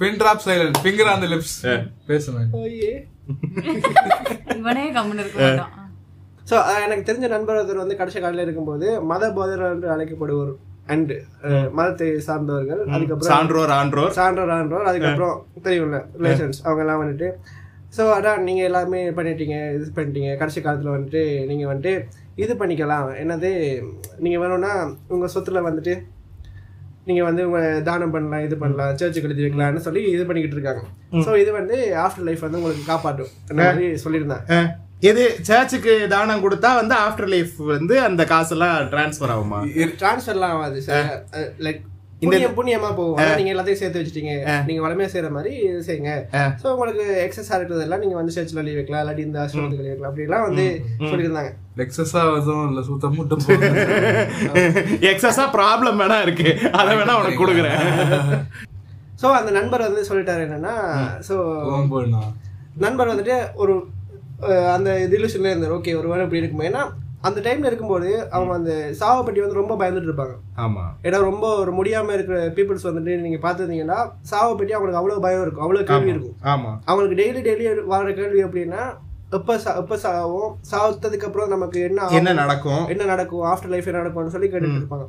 Pin 0.00 0.14
drop 0.20 0.38
silent, 0.44 0.76
finger 0.84 1.06
on 1.12 1.18
the 1.24 1.28
lips. 1.32 1.50
பேசுவேன் 2.08 2.48
இவனே 4.58 4.84
கம்முன்னு 4.96 5.22
இருக்க 5.24 5.38
மாட்டான். 5.42 5.72
ஸோ 6.50 6.56
எனக்கு 6.84 7.04
தெரிஞ்ச 7.08 7.26
நண்பர் 7.34 7.58
ஒருத்தர் 7.60 7.82
வந்து 7.82 7.98
கடைசி 8.00 8.18
காலையில் 8.24 8.44
இருக்கும்போது 8.46 8.86
மத 9.10 9.30
போதகர்கள் 9.36 9.74
என்று 9.76 9.88
அழைக்கப்படுவோர் 9.94 10.52
அண்ட் 10.94 11.12
மதத்தை 11.78 12.08
சார்ந்தவர்கள். 12.28 12.82
அதுக்கப்புறம் 12.94 13.30
சான்றோர் 13.32 13.72
ஆன்றோர். 13.78 14.12
சான்றோர் 14.18 14.52
ஆன்றோர். 14.58 14.84
அதுக்கப்புறம் 14.90 15.36
தெரியும்ல 15.68 16.00
ரிலேஷன்ஸ் 16.20 16.60
அவங்க 16.66 16.84
எல்லாம் 16.86 17.02
வந்துட்டு 17.04 17.30
ஸோ 17.96 18.04
அதான் 18.16 18.42
நீங்கள் 18.46 18.68
எல்லாமே 18.70 19.00
பண்ணிட்டீங்க 19.18 19.56
இது 19.76 19.86
பண்ணிட்டீங்க. 19.98 20.30
கடைசி 20.40 20.60
காலத்தில் 20.66 20.94
வந்துட்டு 20.96 21.22
நீங்கள் 21.50 21.70
வந்துட்டு 21.70 21.94
இது 22.44 22.52
பண்ணிக்கலாம். 22.62 23.08
என்னது 23.22 23.50
நீங்கள் 24.24 24.42
வேணும்னா 24.42 24.72
உங்கள் 25.14 25.32
சொத்துல 25.34 25.62
வந்துட்டு 25.68 25.94
நீங்கள் 27.08 27.26
வந்து 27.28 27.42
உங்க 27.48 27.60
தானம் 27.88 28.14
பண்ணலாம் 28.14 28.44
இது 28.46 28.56
பண்ணலாம் 28.62 28.96
சர்ச்சுக்கு 29.00 29.28
எழுதி 29.28 29.44
வைக்கலாம்னு 29.44 29.84
சொல்லி 29.86 30.00
இது 30.14 30.22
பண்ணிக்கிட்டு 30.28 30.58
இருக்காங்க. 30.58 30.82
ஸோ 31.26 31.32
இது 31.42 31.50
வந்து 31.60 31.76
ஆஃப்டர் 32.04 32.26
லைஃப் 32.28 32.44
வந்து 32.46 32.60
உங்களுக்கு 32.60 32.90
காப்பாற்றும். 32.92 33.32
மாதிரி 33.60 33.88
சொல்லியிருந்தேன். 34.04 34.66
எது 35.10 35.24
சர்ச்சுக்கு 35.48 35.94
தானம் 36.14 36.44
கொடுத்தா 36.44 36.70
வந்து 36.80 36.94
ஆஃப்டர் 37.06 37.30
லைஃப் 37.34 37.56
வந்து 37.74 37.94
அந்த 38.08 38.22
காசெல்லாம் 38.32 38.76
டிரான்ஸ்ஃபர் 38.92 39.32
ஆகுமா? 39.34 39.58
டிரான்ஸ்ஃபர்லாம் 40.02 40.54
ஆகாது 40.56 40.80
சார் 40.88 41.08
லைக் 41.66 41.82
புண்ணியம் 42.20 42.54
புண்ணியமா 42.58 42.90
போகும். 42.98 43.18
நீங்க 43.38 43.50
எல்லாத்தையும் 43.52 43.80
சேர்த்து 43.80 44.00
வச்சிட்டீங்க. 44.00 44.34
நீங்க 44.68 44.80
வளமையா 44.84 45.08
செய்யற 45.12 45.28
மாதிரி 45.36 45.52
செய்யுங்க. 45.88 46.12
சோ 46.62 46.66
உங்களுக்கு 46.74 47.04
எக்ஸஸ் 47.24 47.50
இருக்கிறதெல்லாம் 47.56 48.02
நீங்க 48.04 48.16
வந்து 48.20 48.34
சர்ச்ல 48.36 48.64
லீவ் 48.66 48.78
வைக்கலாம் 48.80 49.02
இல்லாட்டி 49.02 49.24
இந்த 49.26 49.38
ஆசிரமத்துக்கு 49.42 49.84
leave 49.86 49.92
வைக்கலாம். 49.92 50.12
அப்படிலாம் 50.12 50.46
வந்து 50.48 50.64
சொல்லியிருந்தாங்க. 51.10 51.50
எக்ஸஸா 51.84 52.22
எதுவும் 52.38 52.68
இல்ல 52.70 52.82
சுத்த 52.88 53.10
முட்டை 53.16 53.36
போடுறது. 53.42 54.84
எக்ஸஸா 55.10 55.44
ப்ராப்ளம் 55.58 56.00
வேணா 56.02 56.18
இருக்கு. 56.26 56.48
அதை 56.80 56.94
வேணா 57.00 57.18
உனக்கு 57.20 57.42
கொடுக்குறேன். 57.42 57.78
சோ 59.20 59.26
அந்த 59.40 59.50
நண்பர் 59.58 59.86
வந்து 59.88 60.02
சொல்லிட்டாரு 60.08 60.42
என்னன்னா 60.46 60.74
சோ 61.28 61.36
ஓம்புனா. 61.76 62.22
நண்பர் 62.84 63.12
வந்துட்டு 63.12 63.36
ஒரு 63.62 63.74
அந்த 64.76 64.90
டிலூஷன்ல 65.12 65.52
இருந்தார். 65.52 65.76
ஓகே 65.76 65.92
ஒரு 66.00 66.08
வேலை 66.10 66.24
இப்படி 66.24 66.42
இருக்குமே 66.42 66.68
ஏன்னா 66.70 66.82
அந்த 67.26 67.40
டைம்ல 67.40 67.70
இருக்கும்போது 67.70 68.08
அவங்க 68.30 68.54
அந்த 68.54 68.72
சாவை 68.92 69.20
பற்றி 69.22 69.40
வந்து 69.40 69.60
ரொம்ப 69.60 69.74
பயந்துட்டு 69.74 70.10
இருப்பாங்க. 70.10 70.34
ஆமா. 70.56 70.84
ஏன்னா 71.02 71.18
ரொம்ப 71.20 71.46
ஒரு 71.56 71.72
முடியாம 71.72 72.12
இருக்கிற 72.12 72.38
பீப்புள்ஸ் 72.56 72.88
வந்துட்டு 72.88 73.14
நீங்க 73.20 73.38
பார்த்துருந்தீங்கன்னா 73.46 73.98
சாவை 74.32 74.52
பற்றி 74.54 74.72
அவங்களுக்கு 74.72 75.00
அவ்வளவு 75.00 75.20
பயம் 75.20 75.42
இருக்கும். 75.42 75.62
அவ்வளவு 75.62 75.84
கேள்வி 75.84 76.10
இருக்கும். 76.10 76.38
ஆமா. 76.44 76.72
அவங்களுக்கு 76.84 77.18
டெய்லி 77.22 77.42
டெய்லி 77.48 77.84
வர 77.86 78.12
கேள்வி 78.12 78.42
எப்படின்னா 78.44 78.82
எப்ப 79.32 79.56
சா- 79.56 79.76
எப்ப 79.76 79.96
சாவோம் 79.96 80.50
சாவத்ததுக்கு 80.70 81.22
அப்புறம் 81.22 81.48
நமக்கு 81.48 81.80
என்ன 81.80 82.08
என்ன 82.12 82.32
நடக்கும்? 82.34 82.84
என்ன 82.86 83.04
நடக்கும்? 83.04 83.42
ஆஃப்டர் 83.44 83.68
லைஃப் 83.68 83.86
என்ன 83.86 83.98
நடக்கும்னு 83.98 84.30
சொல்லி 84.30 84.48
கேட்டுட்டு 84.48 84.78
இருப்பாங்க. 84.78 85.06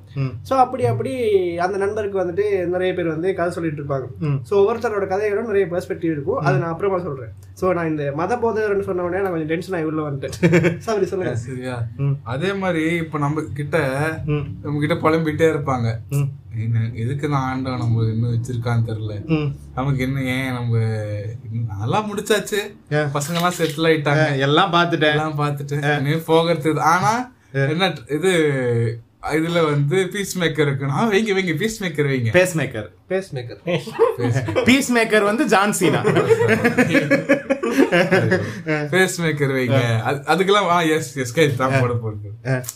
ஸோ 0.48 0.54
அப்படி 0.56 0.86
அப்படி 0.86 1.12
அந்த 1.58 1.78
நண்பருக்கு 1.78 2.22
வந்துட்டு 2.22 2.46
நிறைய 2.68 2.94
பேர் 2.94 3.08
வந்து 3.08 3.34
கதை 3.34 3.52
சொல்லிட்டு 3.52 3.82
இருப்பாங்க. 3.82 4.08
ஸோ 4.48 4.54
ஒவ்வொருத்தரோட 4.54 5.08
கதையோட 5.08 5.44
நிறைய 5.46 5.68
பெர்ஸ்பெக்டிவ் 5.68 6.12
இருக்கும். 6.12 6.42
அதை 6.42 6.56
நான் 6.60 6.70
அப்புறமா 6.70 7.00
சொல்றேன். 7.00 7.32
ஸோ 7.62 7.74
நான் 7.74 7.88
இந்த 7.88 8.12
மத 8.16 8.36
போதகர்னு 8.38 8.80
சொன்ன 8.82 9.04
உடனே 9.04 9.22
நான் 9.22 9.32
கொஞ்சம் 9.32 9.48
டென்ஷன் 9.48 9.74
ஆகி 9.74 9.84
உள்ள 9.86 10.02
வந்துட்டேன். 10.04 10.36
சாரி 10.80 11.06
சொல்லுங்க. 11.06 11.36
சரியா. 11.46 11.76
அதே 12.28 12.54
மாதிரி 12.56 12.84
இப்ப 12.98 13.18
நம்ம 13.18 13.46
கிட்ட. 13.54 13.78
நம்ம 14.62 14.80
கிட்ட 14.80 14.98
புலம்பிட்டே 14.98 15.48
இருப்பாங்க. 15.50 15.88
எதுக்கு 16.96 17.26
நான் 17.28 17.48
ஆண்டவன் 17.48 17.80
நம்ம 17.80 18.04
இன்னும் 18.06 18.34
வச்சிருக்கான்னு 18.34 18.88
தெரியல. 18.88 19.16
நமக்கு 19.76 20.04
என்ன 20.04 20.24
ஏன் 20.32 20.54
நம்ம 20.54 20.74
நல்லா 21.74 22.00
முடிச்சாச்சு. 22.04 22.62
பசங்க 23.16 23.38
எல்லாம் 23.38 23.58
செட்டில் 23.58 23.90
ஆயிட்டாங்க. 23.90 24.28
எல்லாம் 24.42 24.74
பார்த்துட்டேன். 24.74 25.16
எல்லாம் 25.16 25.40
பார்த்துட்டு 25.40 25.78
இனி 26.00 26.16
போகிறது 26.28 26.64
ஆனா 26.92 27.14
என்ன 27.68 27.86
இது 28.12 28.32
இதுல 29.36 29.62
வந்து 29.66 29.98
பீஸ் 30.08 30.34
மேக்கர் 30.40 30.68
இருக்குன்னா 30.68 31.00
வைங்க 31.10 31.32
வைங்க 31.34 31.54
பீஸ் 31.58 31.78
மேக்கர் 31.84 32.08
வைங்க. 32.08 32.30
Face 32.36 32.54
maker 32.56 32.88
face 33.10 33.30
maker 33.34 33.60
piece 34.66 34.90
maker 34.92 35.24
வந்து 35.24 35.44
ஜான்சீனா 35.46 36.02
பேஸ் 38.92 39.18
மேக்கர் 39.20 39.54
வைங்க 39.54 39.80
அது- 40.06 40.24
அதுக்கெல்லாம் 40.28 40.70
ஆ 40.70 40.82
எஸ் 40.92 41.12
எஸ் 41.18 41.34
கை 41.34 41.46
தான் 41.56 41.76
போட 41.80 41.94
போடுது 41.96 42.30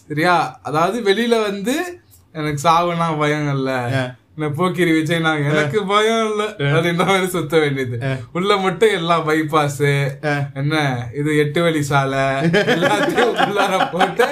சரியா? 0.07 0.35
அதாவது 0.61 0.99
வெளியில 1.03 1.35
வந்து 1.41 1.75
எனக்கு 2.33 2.69
சாவுனா 2.69 3.17
பயம் 3.17 3.53
இல்ல. 3.53 3.71
போக்கிரி 4.55 4.91
விஜய் 4.91 5.19
நான் 5.19 5.43
எனக்கு 5.43 5.85
பயம் 5.85 6.29
இல்ல. 6.29 6.43
அப்படின்ற 6.71 7.05
மாதிரி 7.05 7.27
சுத்த 7.27 7.59
வேண்டியது. 7.59 7.97
உள்ள 8.33 8.57
மட்டும் 8.57 8.91
எல்லாம் 8.91 9.29
பைபாஸ் 9.29 9.81
என்ன 10.53 10.75
இது 11.13 11.37
எட்டு 11.37 11.61
வழி 11.61 11.81
சாலை 11.81 12.19
எல்லாத்தையும் 12.19 13.33
உள்ளார 13.41 13.91
போட்டு 13.91 14.27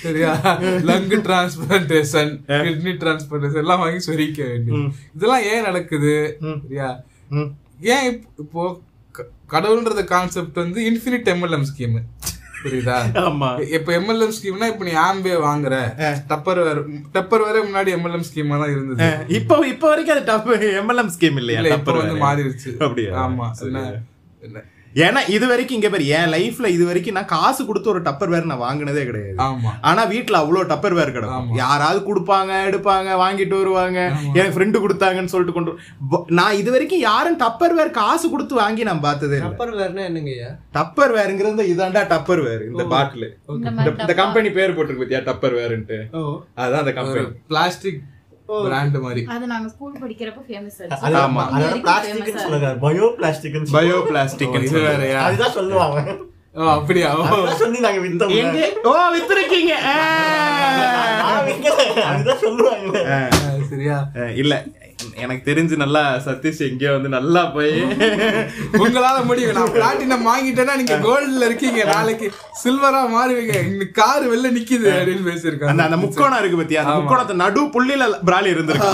சரியா? 0.00 0.32
லங் 0.60 1.10
டிரான்ஸ்பிளான்டேஷன் 1.20 2.32
கிட்னி 2.64 2.92
டிரான்ஸ்பிளான்டேஷன் 2.96 3.56
எல்லாம் 3.56 3.78
வாங்கி 3.78 4.12
சொரிக்க 4.12 4.48
வேண்டியது. 4.48 4.82
இதெல்லாம் 5.16 5.42
ஏன் 5.42 5.62
நடக்குது? 5.62 6.38
சரியா. 6.62 7.02
ஏன் 7.80 8.26
இப்போ- 8.38 8.76
கடவுள்ன்றது 9.50 10.04
கான்செப்ட் 10.04 10.54
வந்து 10.54 10.80
இன்ஃபினிட் 10.90 11.28
எம்எல்எம் 11.28 11.66
ஸ்கீம் 11.70 11.98
புரியுதா? 12.66 12.98
ஆமா. 13.24 13.50
இப்ப 13.76 13.92
எம்எல்எம் 13.98 14.34
ஸ்கீம்னா 14.36 14.68
இப்ப 14.72 14.84
நீ 14.88 14.94
ஆம்பே 15.06 15.34
வாங்குற. 15.48 15.74
டப்பர் 16.30 16.62
வேற 16.68 16.78
டப்பர் 17.16 17.46
வேற 17.48 17.58
முன்னாடி 17.68 17.92
எம்எல்எம் 17.98 18.28
ஸ்கீமா 18.30 18.58
தான் 18.62 18.74
இருந்தது. 18.76 19.10
இப்போ 19.38 19.58
இப்போ 19.74 19.88
வரைக்கும் 19.88 20.16
அது 20.16 20.26
டப் 20.32 20.50
எம்எல்எம் 20.82 21.12
ஸ்கீம் 21.16 21.40
இல்லையா? 21.42 21.60
இல்ல 21.60 21.74
இப்ப 21.74 21.80
டப்பர் 21.82 22.00
வந்து. 22.02 22.24
மாறிடுச்சு. 22.26 22.72
அப்படியா? 22.86 23.12
ஆமா. 23.26 23.48
என்ன? 23.68 24.64
ஏன்னா 24.96 25.20
இது 25.32 25.46
வரைக்கும் 25.48 25.76
இங்க 25.76 25.88
பேர் 25.90 26.04
என் 26.16 26.30
லைஃப்ல 26.32 26.66
இது 26.74 26.84
வரைக்கும் 26.86 27.16
நான் 27.16 27.28
காசு 27.32 27.62
கொடுத்து 27.64 27.88
ஒரு 27.92 28.00
டப்பர் 28.04 28.30
வேர் 28.30 28.46
நான் 28.46 28.62
வாங்கினதே 28.62 29.02
கிடையாது. 29.04 29.36
ஆமா. 29.46 29.70
ஆனா 29.88 30.02
வீட்ல 30.12 30.40
அவ்வளவு 30.40 30.70
டப்பர் 30.70 30.96
வேர் 30.96 31.12
கிடக்கும் 31.12 31.50
யாராவது 31.58 32.00
கொடுப்பாங்க 32.06 32.52
எடுப்பாங்க 32.68 33.08
வாங்கிட்டு 33.22 33.56
வருவாங்க. 33.58 33.98
என் 34.40 34.54
ஃப்ரெண்டு 34.54 34.82
கொடுத்தாங்கன்னு 34.84 35.32
சொல்லிட்டு 35.34 35.56
கொண்டு 35.56 35.74
நான் 36.38 36.58
இது 36.58 36.72
வரைக்கும் 36.72 37.04
யாரும் 37.04 37.38
டப்பர் 37.42 37.76
வேர் 37.76 37.92
காசு 37.98 38.26
கொடுத்து 38.28 38.56
வாங்கி 38.56 38.82
நான் 38.84 39.04
பார்த்ததே 39.04 39.36
இல்லை. 39.36 39.48
ரப்பர் 39.48 39.74
வேறுனா 39.76 40.04
என்னங்கய்யா 40.08 40.50
டப்பர் 40.76 41.14
வேருங்கிறது 41.16 41.44
இதாண்டா 41.72 42.04
டப்பர் 42.12 42.44
வேர் 42.46 42.64
இந்த 42.66 42.86
பாட்டில் 42.88 43.28
இந்த 44.00 44.14
கம்பெனி 44.16 44.50
பேர் 44.52 44.76
போட்டிருக்கு 44.76 45.04
பாத்தியா 45.04 45.22
டப்பர் 45.28 45.58
வேர்ன்ட்டு 45.60 46.00
ஓ. 46.14 46.22
அதான் 46.58 46.82
அந்த 46.84 46.94
கம்பெனி 46.96 47.26
பிளாஸ்டிக் 47.50 48.00
பிராண்ட் 48.66 48.96
மாதிரி. 49.06 49.22
அது 49.34 49.46
நாங்க 49.52 49.68
ஸ்கூல் 49.74 49.98
படிக்கிறப்ப 50.02 50.42
ஃபேமஸ் 50.48 50.78
அது 51.06 51.16
ஆமா. 51.24 51.42
அதனால 51.48 51.74
பிளாஸ்டிக்னு 51.86 52.44
சொல்லுங்க 52.46 52.70
பயோ 52.86 53.08
பிளாஸ்டிக் 53.18 53.58
பயோ 53.76 53.98
பிளாஸ்டிக் 54.10 54.56
இது 54.62 54.80
வேறயா? 54.86 55.20
அதுதான் 55.28 55.56
சொல்லுவாங்க. 55.58 56.00
ஓ 56.58 56.68
அப்படியா? 56.78 57.08
சொல்லி 57.62 57.78
நாங்க 57.86 58.00
வித்தோம் 58.04 58.34
எங்க? 58.42 58.60
ஓ 58.90 58.92
வித்துருக்கீங்க. 59.16 59.72
அதுதான் 62.10 62.42
சொல்லுவாங்க. 62.44 63.00
சரியா. 63.72 63.98
இல்ல. 64.42 64.54
எனக்கு 65.24 65.42
தெரிஞ்சு 65.48 65.76
நல்லா 65.82 66.02
சதீஷ் 66.24 66.60
எங்கேயோ 66.68 66.92
வந்து 66.94 67.10
நல்லா 67.16 67.42
போய் 67.54 67.72
உங்களால 68.82 69.18
முடியும் 69.28 69.56
நான் 69.58 69.74
பிளாட்டினம் 69.76 70.26
வாங்கிட்டேன்னா 70.30 70.74
நீங்க 70.80 70.96
கோல்ட்ல 71.06 71.48
இருக்கீங்க. 71.50 71.80
நாளைக்கு 71.92 72.26
சில்வரா 72.62 73.00
மாறுவீங்க. 73.16 73.54
இன்னைக்கு 73.70 73.96
கார் 74.00 74.24
வெளில 74.32 74.50
நிக்குது 74.56 74.88
அப்படின்னு 74.94 75.22
அந்த 75.22 75.30
பேசியிருக்காங்க. 75.30 75.84
அந்த 75.86 75.98
முக்கோணம் 76.04 76.40
இருக்கு 76.42 76.60
பத்தியா? 76.62 76.82
அந்த 76.84 76.96
முக்கோணத்தை 77.00 77.36
நடு 77.44 77.64
புள்ளில 77.76 78.10
பிராலி 78.30 78.54
இருந்திருக்கு. 78.54 78.90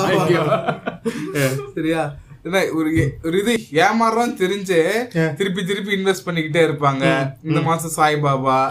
சரியா? 1.77 2.05
என்ன 2.45 2.65
ஒரு 2.73 3.19
ஒரு 3.23 3.41
இது 3.41 3.59
ஏமாறுறோம் 3.73 4.37
தெரிஞ்சு 4.37 5.07
திருப்பி 5.35 5.65
திருப்பி 5.65 5.93
இன்வெஸ்ட் 5.95 6.27
பண்ணிக்கிட்டே 6.27 6.63
இருப்பாங்க. 6.63 7.33
இந்த 7.45 7.61
மாசம் 7.61 8.07
சாய்பாபா 8.07 8.69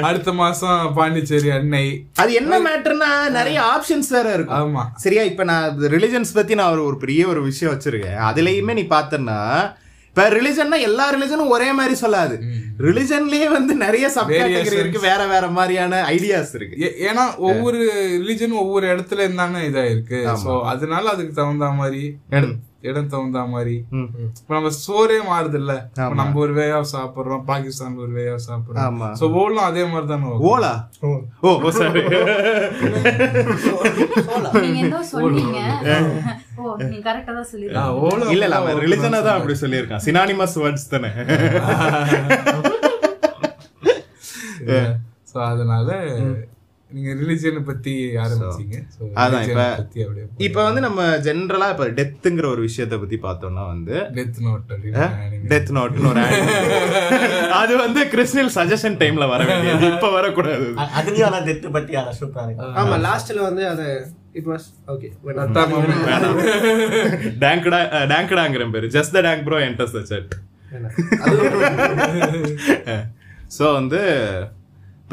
அடுத்த- 0.00 0.32
மாசம் 0.32 0.92
பாண்டிச்சேரி 0.94 1.50
அன்னை. 1.50 2.06
அது 2.14 2.32
என்ன 2.32 2.58
மேட்டர்னா 2.58 3.30
நிறைய 3.30 3.62
ஆப்ஷன்ஸ் 3.62 4.10
வேற 4.10 4.34
இருக்கும். 4.34 4.76
ஆமா. 4.76 4.82
சரியா 4.96 5.22
இப்ப 5.22 5.44
நான் 5.44 5.78
ரிலிஜன்ஸ் 5.80 6.34
பத்தி 6.34 6.54
நான் 6.54 6.78
ஒரு 6.78 6.96
பெரிய 6.96 7.26
ஒரு 7.26 7.42
விஷயம் 7.42 7.78
வச்சிருக்கேன். 7.78 8.22
அதுலயுமே 8.32 8.72
நீ 8.72 8.82
பார்த்தன்னா 8.82 9.74
இப்ப 10.16 10.28
ரிலிஜன்னா 10.30 10.80
எல்லா 10.80 11.14
ரிலிஜனும் 11.14 11.48
ஒரே 11.48 11.72
மாதிரி 11.72 11.94
சொல்லாது. 12.00 12.34
ரிலிஜன்லயே 12.78 13.50
வந்து 13.50 13.74
நிறைய 13.74 14.08
சப் 14.08 14.28
கேட்டகரி 14.28 14.72
இருக்கு 14.72 15.00
வேற 15.00 15.26
வேற 15.26 15.46
மாதிரியான 15.48 16.02
ஐடியாஸ் 16.08 16.54
இருக்கு. 16.54 16.76
ஏ- 16.80 17.08
ஏன்னா 17.08 17.36
ஒவ்வொரு 17.38 17.78
ரிலிஜன் 18.24 18.52
ஒவ்வொரு 18.52 18.96
இடத்துல 18.96 19.20
இருந்தானே 19.20 19.60
இதா 19.64 19.90
இருக்கு. 19.90 20.26
சோ 20.44 20.62
அதனால 20.62 21.10
அதுக்கு 21.10 21.32
தகுந்த 21.32 21.70
மாதிரி 21.70 22.16
இடம். 22.30 22.54
இடம் 22.80 23.08
தகுந்த 23.08 23.40
மாதிரி. 23.44 23.84
இப்ப 24.38 24.54
நம்ம 24.54 24.68
சோறே 24.86 25.18
மாறுது 25.24 25.54
இல்ல 25.54 25.72
நம்ம 26.14 26.38
ஒரு 26.40 26.54
வேயா 26.54 26.84
சாப்பிடுறோம் 26.92 27.44
பாகிஸ்தான் 27.44 27.96
ஒரு 27.96 28.10
வேயா 28.12 28.38
சாப்பிடுறோம். 28.48 28.80
சோ 29.20 29.32
ஓலும் 29.32 29.62
அதே 29.62 29.84
மாதிரி 29.84 30.06
தானே 30.06 30.26
ஓலா? 30.50 30.72
ஓ. 31.00 31.18
ஓ 31.40 31.70
சாரி 31.70 32.02
கரெக்டா 37.06 37.32
தான் 37.34 37.48
ஓலும் 38.02 38.30
இல்ல 38.30 38.44
இல்ல 38.44 38.56
அவன் 38.56 38.80
ரிலிஜனா 38.84 39.20
தான் 39.22 39.38
அப்படி 39.38 39.56
சொல்லியிருக்கான். 39.62 40.04
சினானிமஸ் 40.06 40.56
வேர்ட்ஸ் 40.62 40.88
தானே. 40.88 41.10
சோ 45.30 45.38
அதனால 45.44 45.88
நீங்க 46.94 47.10
ரிலிஜியனை 47.12 47.62
பத்தி 47.64 47.92
ஆரம்பிச்சீங்க. 48.16 48.76
So, 48.94 49.04
அதான் 49.16 49.44
இப்ப- 49.44 50.08
இப்ப 50.38 50.58
வந்து 50.64 50.80
நம்ம 50.80 51.00
ஜென்ரலா 51.24 51.68
இப்ப 51.70 51.86
டெத்துங்கிற 51.94 52.46
ஒரு 52.46 52.60
விஷயத்தை 52.60 52.98
பத்தி 52.98 53.18
பார்த்தோம்னா 53.18 53.64
வந்து 53.66 53.94
டெத் 54.14 54.40
நோட் 54.42 54.72
டெத் 55.48 55.70
நோட்னு 55.74 56.10
ஒரு. 56.10 56.24
அது 57.60 57.76
வந்து 57.76 58.02
கிறிஸ்டியல் 58.08 58.52
சஜஷன் 58.54 58.98
டைம்ல 58.98 59.28
வர 59.28 59.44
வேண்டியது. 59.44 59.86
இப்ப 59.92 60.10
வரக்கூடாது. 60.10 60.66
அதுலயும் 60.94 61.26
ஆனா 61.26 61.40
டெத்து 61.46 61.70
பத்தி 61.72 61.96
ஆனா 61.96 62.12
சூப்பரா 62.20 62.68
ஆமா 62.80 62.98
லாஸ்ட்ல 63.06 63.40
வந்து 63.40 63.64
அது 63.72 63.86
இட் 64.32 64.46
வாஸ் 64.46 64.68
ஓகே 64.88 65.08
டேங்கடா 67.40 67.80
டேங்கடாங்கிற 68.08 68.70
பேரு. 68.72 68.88
Just 68.88 69.12
the 69.12 69.22
tank 69.22 69.44
bro 69.44 69.60
enters 69.66 69.96
the 69.96 70.02
chat 70.04 70.34
so 73.56 73.72
வந்து 73.72 74.00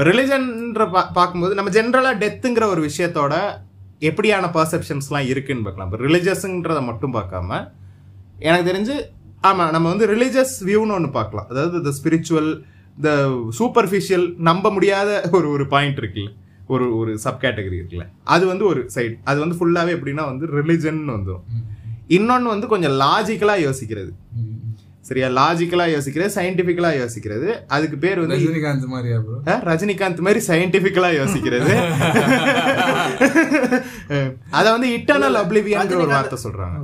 இப்போ 0.02 0.12
ரிலிஜன்ற 0.14 0.84
பா 0.94 1.02
பார்க்கும்போது 1.16 1.56
நம்ம 1.58 1.72
ஜென்ரலாக 1.76 2.16
டெத்துங்கிற 2.22 2.66
ஒரு 2.74 2.82
விஷயத்தோட 2.86 3.34
எப்படியான 4.10 4.46
பர்செப்ஷன்ஸ்லாம் 4.56 5.28
இருக்குன்னு 5.32 5.66
பார்க்கலாம். 5.66 5.90
இப்போ 5.90 6.00
ரிலிஜியஸுங்கிறத 6.06 6.80
மட்டும் 6.88 7.14
பார்க்காம 7.18 7.50
எனக்கு 8.48 8.66
தெரிஞ்சு 8.70 8.96
ஆமாம் 9.50 9.72
நம்ம 9.76 9.86
வந்து 9.94 10.06
ரிலிஜியஸ் 10.14 10.56
வியூன்னு 10.70 10.96
ஒன்று 10.96 11.10
பார்க்கலாம். 11.18 11.48
அதாவது 11.52 11.82
த 11.88 11.94
ஸ்பிரிச்சுவல் 12.00 12.50
த 12.98 13.14
சூப்பர்ஃபிஷியல் 13.60 14.26
நம்ப 14.50 14.72
முடியாத 14.78 15.22
ஒரு 15.40 15.50
ஒரு 15.56 15.68
பாயிண்ட் 15.74 16.02
இருக்குல்ல. 16.04 16.32
ஒரு 16.74 16.88
ஒரு 17.02 17.14
சப் 17.26 17.42
கேட்டகரி 17.46 17.78
இருக்குல்ல. 17.82 18.08
அது 18.36 18.44
வந்து 18.52 18.66
ஒரு 18.72 18.84
சைடு 18.96 19.16
அது 19.32 19.40
வந்து 19.46 19.60
ஃபுல்லாகவே 19.60 19.96
எப்படின்னா 19.98 20.26
வந்து 20.32 20.48
ரிலிஜன் 20.60 21.02
வந்துடும் 21.16 21.46
இன்னொன்று 22.20 22.54
வந்து 22.56 22.74
கொஞ்சம் 22.74 22.98
லாஜிக்கலாக 23.04 23.66
யோசிக்கிறது. 23.68 24.12
சரியா? 25.08 25.28
லாஜிக்கலா 25.38 25.86
யோசிக்கிறது 25.94 26.32
சயின்டிபிக்கலா 26.38 26.92
யோசிக்கிறது. 27.02 27.48
அதுக்கு 27.76 27.98
பேர் 28.04 28.20
வந்து 28.24 28.36
ரஜினிகாந்த் 28.36 28.88
மாதிரியா 28.94 29.20
ரஜினிகாந்த் 29.70 30.26
மாதிரி 30.28 30.42
சயின்டிபிக்கலா 30.50 31.10
யோசிக்கிறது. 31.22 31.74
அத 34.60 34.66
வந்து 34.76 34.90
இட்டர்னல் 34.98 35.40
அப்ளிவியன்ற 35.44 35.96
ஒரு 36.04 36.12
வார்த்தை 36.16 36.40
சொல்றாங்க. 36.46 36.80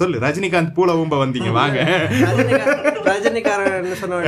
சொல்லு 0.00 0.16
ரஜினிகாந்த் 0.26 0.74
பூல 0.76 0.94
ஊம்ப 1.02 1.14
வந்தீங்க 1.24 1.50
வாங்க. 1.58 1.78
ரஜினிகாரன் 3.08 3.88
சொன்ன 4.00 4.20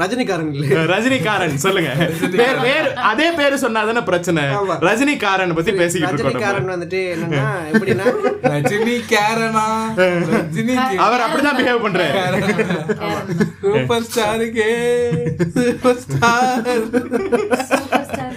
ரஜினிகாரன் 0.00 0.50
இல்ல. 0.54 0.82
ரஜினிகாரன் 0.92 1.54
சொல்லுங்க. 1.64 1.90
வேறு 2.62 2.78
அதே 3.10 3.28
பேரு 3.38 3.56
சொன்னாதானே 3.56 4.02
பிரச்சனை. 4.04 4.42
ரஜினிகாரன் 4.86 5.56
பத்தி 5.58 5.72
பேசிக்கிட்டு 5.72 6.14
இருக்கோம் 6.14 6.34
ரஜினிகாரன் 6.34 6.72
வந்துட்டு 6.74 7.00
என்னன்னா 7.14 7.44
எப்படின்னா 7.72 8.06
ரஜினி 8.54 8.96
கேரனா 9.12 9.66
ரஜினி 10.32 10.74
நம்ம. 10.76 11.02
அவர் 11.06 11.24
அப்படிதான் 11.26 11.58
பிஹேவ் 11.60 11.84
பண்றாரு. 11.86 12.40
சூப்பர் 13.64 14.06
ஸ்டாருக்கே 14.08 14.70
சூப்பர் 15.56 16.00
ஸ்டார் 16.04 16.66
சூப்பர் 17.70 18.06
ஸ்டார் 18.08 18.34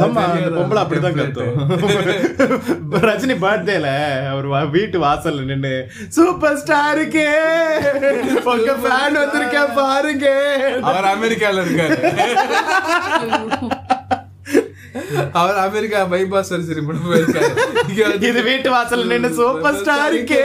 ஆமா 0.00 0.22
பொம்பளை 0.56 0.80
அப்படிதான் 0.82 1.16
கத்தும். 1.16 1.54
ரஜினி 3.08 3.34
பர்த்டேல 3.42 3.88
அவர் 4.30 4.46
வீட்டு 4.70 4.96
வாசல்ல 5.00 5.44
நின்னு 5.44 5.72
சூப்பர் 6.16 6.58
ஸ்டாருக்கு 6.60 7.24
உங்க 8.52 8.74
ஃபேன் 8.82 9.18
வந்திருக்கேன் 9.22 9.74
பாருங்க. 9.80 10.26
அவர் 10.90 11.10
அமெரிக்கால 11.14 11.62
இருக்காரு. 11.66 11.96
அவர் 15.40 15.58
அமெரிக்கா 15.64 15.98
பைபாஸ் 16.12 16.50
சர்ஜரி 16.52 16.82
பண்ண 16.86 17.00
போயிருக்காரு. 17.08 17.50
இது 18.28 18.40
வீட்டு 18.48 18.68
வாசல்ல 18.74 19.04
நின்னு 19.12 19.30
சூப்பர் 19.38 19.78
ஸ்டாருக்கு 19.80 20.40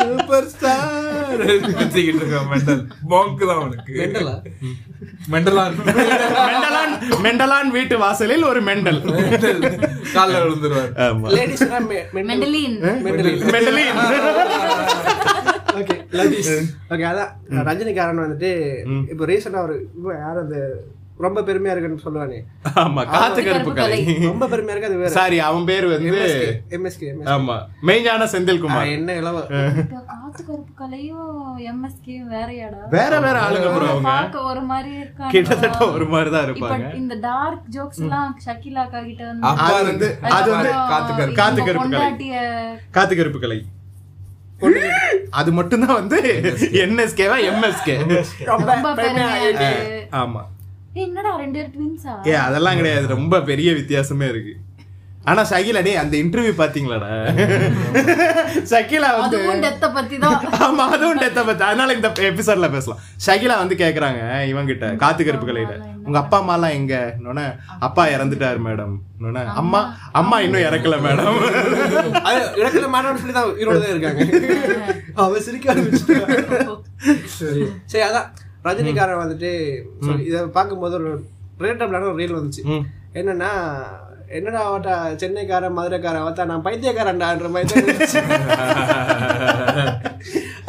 சூப்பர் 0.00 0.48
ஸ்டார் 0.54 1.42
வச்சுக்கிட்டு 1.48 2.20
இருக்கான் 2.22 2.48
மெண்டல். 2.52 2.82
பாங்க் 3.12 3.44
தான் 3.48 3.58
அவனுக்கு. 3.60 3.94
மெண்டலா? 4.02 4.34
மெண்டலா 5.34 5.64
மெண்டலான் 6.48 6.92
மெண்டலான் 7.26 7.70
வீட்டு 7.76 7.94
வாசலில் 8.04 8.44
ஒரு 8.50 8.60
மெண்டல். 8.68 9.00
காலைல 10.14 10.42
விழுந்துருவாரு. 10.44 10.90
மெண்டலின். 12.28 12.76
மெண்டலின். 13.54 13.96
ஓகே 15.78 15.96
ஓகே 16.92 17.06
அதான் 17.12 17.32
ரஜினிகாரன் 17.70 18.24
வந்துட்டு 18.26 18.52
இப்போ 19.14 19.24
ரீசெண்டா 19.32 19.64
ஒரு 19.68 19.78
இப்போ 19.96 20.12
யார் 20.24 20.44
அந்த 20.44 20.58
ரொம்ப 21.24 21.40
பெருமையா 21.48 21.72
இருக்குன்னு 21.74 22.02
சொல்லுவானே. 22.04 22.38
ஆமா 22.80 23.02
காத்து 23.12 23.40
கருப்பு 23.44 23.70
கலை. 23.78 24.00
ரொம்ப 24.30 24.46
பெருமையா 24.52 24.74
இருக்கு 24.74 24.88
அது 24.88 24.98
வேற. 25.02 25.12
சாரி 25.14 25.36
அவன் 25.46 25.64
பேர் 25.70 25.86
வந்து 25.92 26.18
எம்எஸ்கே 26.76 27.08
ஆமா 27.34 27.56
மெய்ஞான 27.88 28.26
செந்தில்குமார். 28.32 28.90
என்ன 28.96 29.14
இளவ. 29.20 29.38
காத்து 30.10 30.42
கருப்பு 30.48 30.72
கலையும் 30.80 31.30
எம்எஸ்கே 31.70 32.16
வேறயாடா? 32.32 32.82
வேற 32.96 33.12
வேற 33.26 33.36
ஆளுங்க 33.46 33.70
bro 33.76 33.86
அவங்க. 33.92 34.08
பார்க்க 34.10 34.42
ஒரு 34.50 34.64
மாதிரி 34.72 34.92
இருக்காங்க. 35.04 35.32
கிட்டத்தட்ட 35.36 35.88
ஒரு 35.96 36.08
மாதிரி 36.14 36.32
தான் 36.34 36.44
இப்ப 36.44 36.52
இருப்பாங்க. 36.52 36.90
இந்த 37.00 37.16
டார்க் 37.28 37.64
ஜோக்ஸ் 37.76 38.02
எல்லாம் 38.04 38.34
ஷக்கிலா 38.46 38.84
அக்கா 38.86 39.02
கிட்ட 39.08 39.24
வந்து 39.30 39.48
அது 39.68 39.86
வந்து 39.90 40.10
அது 40.36 40.50
வந்து 40.56 40.70
அதுக்கப்புறம் 40.74 40.92
காத்து 40.92 41.12
கருப்பு. 41.18 41.38
காத்து 41.40 41.66
கருப்பு 41.70 41.88
கலை. 41.96 42.10
காத்து 42.98 43.16
கருப்பு 43.20 43.40
கலை. 43.46 43.60
அது 45.30 45.52
மட்டும்தான் 45.52 45.94
வந்து 45.94 46.18
என்எஸ்கேவா 46.84 47.36
எம்எஸ்கே 47.50 47.94
ஆமா. 50.12 50.42
என்னடா 50.92 51.36
ரெண்டு 51.36 51.58
பேர் 51.58 51.72
ட்வின்ஸா 51.74 52.12
ஏ 52.26 52.34
அதெல்லாம் 52.34 52.76
கிடையாது. 52.76 53.06
ரொம்ப 53.06 53.42
பெரிய 53.42 53.72
வித்தியாசமே 53.72 54.28
இருக்கு. 54.28 54.54
ஆனா 55.26 55.42
ஷகிலா 55.50 55.80
டே 55.86 55.92
அந்த 56.00 56.14
இன்டர்வியூ 56.22 56.52
பாத்தீங்களாடா? 56.60 57.08
ஷகிலா 58.70 59.08
வந்து 59.16 59.36
அதுவும் 59.38 59.62
டெத்த 59.64 59.86
பத்தி 59.96 60.16
தான் 60.24 60.36
ஆமா 60.66 60.84
அதுவும் 60.94 61.20
டெத்த 61.22 61.40
பத்தி. 61.48 61.62
அதனால 61.68 61.94
இந்த 61.96 62.08
எபிசோட்ல 62.30 62.68
பேசலாம். 62.74 63.00
ஷகிலா 63.26 63.56
வந்து 63.62 63.76
கேக்குறாங்க 63.82 64.20
இவன் 64.52 64.70
கிட்ட 64.70 64.88
காத்து 65.02 65.26
கருப்பு 65.28 65.48
கலையில 65.48 65.74
உங்க 66.06 66.18
அப்பா 66.22 66.38
அம்மா 66.42 66.54
எல்லாம் 66.58 66.74
எங்க? 66.78 66.94
இன்னொன்னு, 67.18 67.44
அப்பா 67.86 68.02
இறந்துட்டாரு 68.14 68.60
மேடம். 68.66 68.94
இன்னொன்னு, 69.16 69.42
அம்மா. 69.62 69.80
அம்மா 70.20 70.36
இன்னும் 70.46 70.66
இறக்கல 70.68 70.96
மேடம். 71.06 71.38
அது 72.28 72.40
இடத்துல 72.60 72.88
மாணவன் 72.94 73.20
சொல்லி 73.22 73.34
தான் 73.34 73.50
தான் 73.82 73.94
இருக்காங்க. 73.94 74.20
அவ 75.22 75.38
சிரிக்க 75.46 75.72
ஆரம்பிச்சிட்டான். 75.72 76.76
சரி 77.90 78.04
அதான். 78.08 78.28
ரஜினிகாரன் 78.68 79.22
வந்துட்டு 79.22 79.50
இதை 80.28 80.38
பார்க்கும்போது 80.56 80.96
ஒரு 81.00 81.10
ரேட்டபிளான 81.64 82.08
ஒரு 82.12 82.20
ரீல் 82.22 82.38
வந்துச்சு. 82.38 82.62
என்னன்னா 83.20 83.50
என்னடா 84.36 84.60
அவட்டா 84.68 84.92
சென்னைக்காரன் 85.22 85.76
மதுரைக்காரன் 85.76 86.24
அவத்தா 86.24 86.44
நான் 86.50 86.64
பைத்தியக்காரன்டான்ற 86.66 87.48
மாதிரி. 87.56 87.82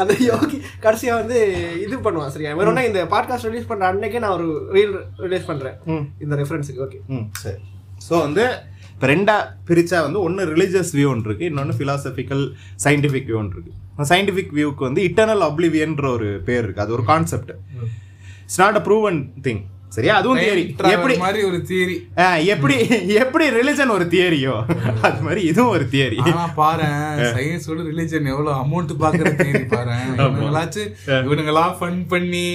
அந்த 0.02 0.14
யோகி 0.30 0.58
கடைசியா 0.84 1.14
வந்து 1.20 1.38
இது 1.84 1.96
பண்ணுவான் 2.06 2.34
சரியா? 2.34 2.50
வேணும்னா 2.60 2.84
இந்த 2.90 3.02
பாட்காஸ்ட் 3.14 3.48
ரிலீஸ் 3.50 3.70
பண்ற 3.70 3.84
அன்னைக்கே 3.92 4.20
நான் 4.24 4.36
ஒரு 4.38 4.48
ரீல் 4.76 4.94
ரிலீஸ் 5.26 5.48
பண்றேன். 5.52 5.78
இந்த 6.24 6.34
ரெஃபரன்ஸுக்கு 6.42 6.84
ஓகே 6.86 7.00
சரி. 7.44 7.60
ஸோ 8.08 8.14
வந்து 8.26 8.44
இப்போ 8.94 9.08
ரெண்டா 9.14 9.36
பிரிச்சா 9.70 9.98
வந்து 10.08 10.20
ஒன்று 10.28 10.44
ரிலீஜியஸ் 10.54 10.92
வியூ 10.98 11.08
ஒன்று 11.14 11.30
இருக்கு 11.30 11.50
இன்னொன்று 11.52 11.76
ஃபிலாசபிக்கல் 11.80 12.44
சயின்டிஃபிக் 12.86 13.28
வியூ 13.30 13.40
ஒன்று 13.42 13.56
இருக்கு. 13.58 13.74
சயின்டிஃபிக் 14.12 14.54
வியூக்கு 14.58 14.84
வந்து 14.90 15.02
இட்டர்னல் 15.10 15.46
அப்ளிவியன்ற 15.50 16.06
ஒரு 16.18 16.30
பேர் 16.50 16.64
இருக்கு. 16.66 16.84
அது 16.86 16.96
ஒரு 16.98 17.06
concept 17.12 17.52
it's 18.46 18.62
not 18.64 18.80
a 18.82 18.86
proven 18.90 19.20
thing 19.48 19.64
சரியா? 19.96 20.15
அதுவும் 20.20 20.38
தியரி 20.38 20.63
எப்படி? 20.96 21.15
மாதிரி 21.24 21.41
ஒரு 21.50 21.60
தியரி 21.70 21.96
எப்படி 22.53 22.75
எப்படி 23.22 23.46
ரிலிஜன் 23.58 23.94
ஒரு 23.96 24.06
தியரியோ 24.13 24.56
அது 25.08 25.22
மாதிரி 25.22 25.41
இதுவும் 25.51 25.74
ஒரு 25.75 25.86
தியரி 25.94 26.17
பாரு 26.60 26.88
சயின்ஸோட 27.36 27.79
ரிலிஜன் 27.89 28.29
எவ்வளவு 28.34 28.51
அமௌண்ட் 28.63 28.93
பாக்குற 29.04 29.32
தேடி 29.41 29.63
பாரு. 29.73 29.95
இவனுங்களாச்சும் 30.17 30.91
இவனுங்களா 31.28 31.65
ஃபன் 31.80 32.02
பண்ணி 32.08 32.45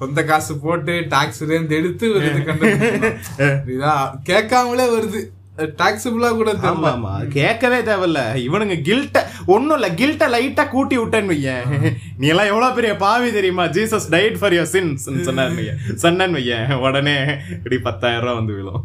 சொந்த 0.00 0.24
காசு 0.30 0.56
போட்டு 0.64 0.96
டாக்ஸ் 1.14 1.42
இருந்து 1.46 1.78
எடுத்து 1.80 2.08
இது 2.30 2.42
கண்டுபிடிச்சான். 2.48 3.62
இதா 3.76 3.94
கேட்காமலே 4.30 4.88
வருது. 4.96 5.22
டாக்ஸபிளா 5.56 6.30
கூட 6.30 6.52
ஆமா 6.52 6.90
ஆமா. 6.90 7.28
கேட்கவே 7.28 7.78
தேவையில்ல. 7.78 8.36
இவனுங்க 8.36 8.82
கில்ட்ட 8.82 9.24
ஒண்ணும் 9.46 9.74
இல்ல 9.74 9.88
கில்ட்ட 9.88 10.30
லைட்டா 10.30 10.68
கூட்டி 10.68 10.98
விட்டேன்னு 10.98 11.32
வையேன். 11.32 11.94
நீ 12.18 12.26
எல்லாம் 12.26 12.46
எவ்வளவு 12.46 12.74
பெரிய 12.74 12.96
பாவி 12.96 13.32
தெரியுமா? 13.32 13.64
Jesus 13.64 14.10
died 14.10 14.38
for 14.38 14.52
your 14.52 14.72
sins 14.72 15.20
சொன்னார் 15.20 15.50
வையேன். 15.50 16.02
சொன்னேன்னு 16.02 16.38
வையேன். 16.38 16.78
உடனே 16.78 17.40
இப்படி 17.50 17.78
பத்தாயிரம் 17.78 18.20
ரூபாய் 18.20 18.34
வந்து 18.34 18.52
விழும். 18.52 18.84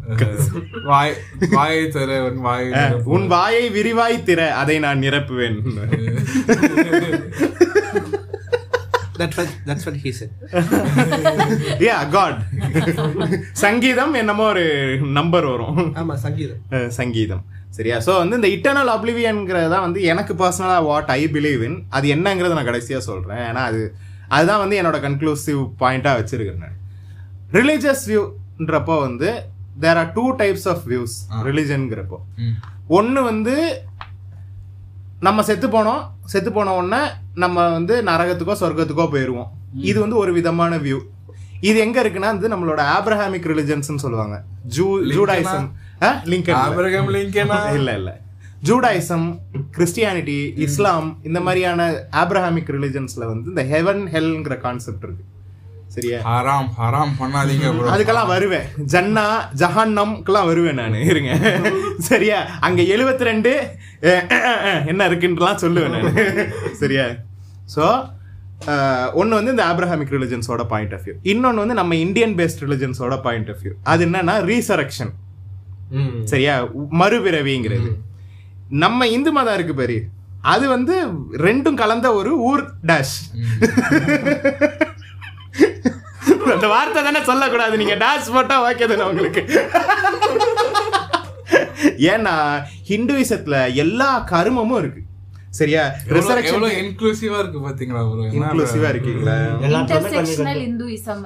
வாய் 0.84 1.14
வாயை 1.50 1.88
தர 1.88 2.24
உன் 2.24 2.40
வாயை 2.40 2.72
திற. 2.72 3.04
உன் 3.04 3.26
வாயை 3.26 3.70
விரிவாய் 3.70 4.26
திற 4.26 4.48
அதை 4.48 4.78
நான் 4.78 5.00
நிரப்புவேன். 5.00 5.58
That's 9.20 9.38
what 9.38 9.52
that's 9.68 9.86
what 9.86 9.98
he 10.04 10.10
said 10.18 10.34
yeah 11.86 11.96
god 12.16 12.38
சங்கீதம் 13.64 14.14
என்னமோ 14.22 14.46
ஒரு 14.54 14.64
நம்பர் 15.18 15.46
வரும். 15.52 15.78
ஆமா 16.00 16.16
சங்கீதம். 16.26 16.60
சங்கீதம். 16.98 17.42
சரியா? 17.76 17.96
ஸோ 18.06 18.12
வந்து 18.20 18.38
இந்த 18.38 18.48
இட்டர்னல் 18.56 18.90
அப்ளிவியன்ங்கிறது 18.96 19.68
தான் 19.74 19.84
வந்து 19.86 20.02
எனக்கு 20.12 20.34
பர்சனலாக 20.42 20.86
வாட் 20.90 21.10
ஐ 21.18 21.22
பிலீவ் 21.34 21.62
இன் 21.68 21.78
அது 21.96 22.06
என்னங்கிறத 22.14 22.56
நான் 22.58 22.70
கடைசியாக 22.70 23.02
சொல்கிறேன் 23.10 23.42
ஏன்னா 23.48 23.64
அது 23.70 23.82
அதுதான் 24.36 24.62
வந்து 24.62 24.78
என்னோட 24.80 24.98
கன்க்ளூசிவ் 25.06 25.60
பாயிண்ட்டாக 25.82 26.18
வச்சிருக்கேன் 26.20 26.62
நான். 26.64 26.78
ரிலீஜியஸ் 27.58 28.04
வியூன்றப்போ 28.10 28.96
வந்து 29.06 29.28
there 29.84 30.00
are 30.02 30.10
two 30.16 30.24
types 30.40 30.66
of 30.72 30.84
views 30.92 31.14
ரிலிஜன்ங்கிறப்போ. 31.48 32.18
ஒன்று 32.98 33.20
வந்து 33.30 33.54
நம்ம 35.26 35.42
செத்து 35.48 35.68
போனோம் 35.76 36.02
செத்து 36.32 36.50
போன 36.56 36.74
உடனே 36.80 37.00
நம்ம 37.38 37.68
வந்து 37.70 38.02
நரகத்துக்கோ 38.02 38.54
சொர்க்கத்துக்கோ 38.60 39.06
போயிடுவோம் 39.14 39.48
இது 39.80 40.00
வந்து 40.00 40.16
ஒரு 40.16 40.32
விதமான 40.32 40.76
வியூ 40.78 40.98
இது 41.60 41.78
எங்க 41.78 42.02
இருக்குன்னா 42.02 42.28
வந்து 42.32 42.48
நம்மளோட 42.48 42.80
ஆப்ரஹாமிக் 42.96 43.46
ரிலிஜன்ஸ்னு 43.52 44.02
சொல்லுவாங்க. 44.04 44.36
Jew 44.66 44.86
Judaism. 45.16 45.68
இல்ல 47.74 47.94
இல்ல. 47.94 48.10
ஜூடாயிசம் 48.64 49.26
கிறிஸ்டியானிட்டி 49.76 50.36
இஸ்லாம் 50.66 51.08
இந்த 51.22 51.40
மாதிரியான 51.40 51.82
ஆப்ரஹாமிக் 52.22 52.70
ரிலிஜன்ஸ்ல 52.76 53.24
வந்து 53.26 53.48
இந்த 53.48 53.64
ஹெவன் 53.64 54.02
ஹெல்ங்கிற 54.14 54.56
கான்செப்ட் 54.58 55.04
இருக்கு. 55.04 55.24
சரியா? 55.94 56.18
ஹராம் 56.28 56.68
ஹராம் 56.80 57.12
பண்ணாதீங்க. 57.20 57.68
அதுக்கெல்லாம் 57.92 58.30
வருவேன். 58.32 58.66
ஜன்னா 58.94 59.24
ஜஹன்னம்க்கெல்லாம் 59.62 60.48
வருவேன் 60.50 60.78
நான். 60.80 60.96
இருங்க. 61.10 61.30
சரியா? 62.08 62.38
அங்க 62.66 62.80
72 62.94 63.28
ரெண்டு 63.30 63.52
என்ன 64.92 65.08
இருக்குன்றலாம் 65.10 65.62
சொல்லுவேன் 65.64 65.94
நான். 65.96 66.18
சரியா? 66.82 67.06
ஸோ 67.74 67.84
ஒன்று 69.20 69.38
வந்து 69.38 69.52
இந்த 69.54 69.64
ஆப்ரஹாமிக் 69.72 70.12
ரிலிஜன்ஸோட 70.16 70.62
பாயிண்ட் 70.72 70.94
ஆஃப் 70.96 71.04
வியூ 71.06 71.14
இன்னொன்று 71.32 71.62
வந்து 71.64 71.78
நம்ம 71.80 71.96
இந்தியன் 72.06 72.34
பேஸ்ட் 72.40 72.62
ரிலிஜன்ஸோட 72.64 73.16
பாயிண்ட் 73.26 73.50
ஆஃப் 73.52 73.60
வியூ 73.64 73.72
அது 73.92 74.04
என்னன்னா 74.06 74.34
ரீசரக்ஷன் 74.52 75.12
சரியா? 76.32 76.54
மறுபிறவிங்கிறது. 77.00 77.90
நம்ம 78.84 79.06
இந்து 79.16 79.30
மதம் 79.36 79.56
இருக்கு 79.58 79.74
பாரு. 79.80 79.98
அது 80.54 80.64
வந்து 80.74 80.94
ரெண்டும் 81.46 81.78
கலந்த 81.82 82.08
ஒரு 82.18 82.32
ஊர் 82.48 82.62
டேஷ் 82.90 83.16
அந்த 86.58 86.68
வார்த்தை 86.74 87.00
தானே 87.08 87.20
சொல்லக்கூடாது. 87.30 87.74
நீங்க 87.82 87.94
டேஷ் 88.04 88.32
போட்டா 88.36 88.56
ஓகே 88.68 88.86
தானே 88.92 89.04
உங்களுக்கு? 89.10 89.42
ஏன்னா 92.12 92.32
ஹிந்துவிசத்துல 92.88 93.56
எல்லா 93.82 94.08
கருமமும் 94.32 94.80
இருக்கு. 94.82 95.02
சரியா? 95.58 95.82
ரிசரக்ஷன் 96.16 96.64
இன்க்ளூசிவா 96.82 97.38
இருக்கு 97.42 97.60
பாத்தீங்களா? 97.66 98.00
என்ன 98.24 98.46
இன்க்ளூசிவா 98.46 98.88
இருக்கீங்களா? 98.94 99.36
இன்டர்செக்ஷனல் 99.68 100.62
இந்துயிசம் 100.68 101.22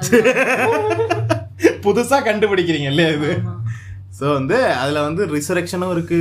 புதுசா 1.86 2.18
கண்டுபிடிக்கிறீங்க 2.28 2.90
இல்லையா 2.92 3.10
இது? 3.16 3.32
சோ 4.18 4.24
வந்து 4.38 4.58
அதுல 4.82 5.02
வந்து 5.08 5.22
ரிசரக்ஷனும் 5.36 5.94
இருக்கு. 5.96 6.20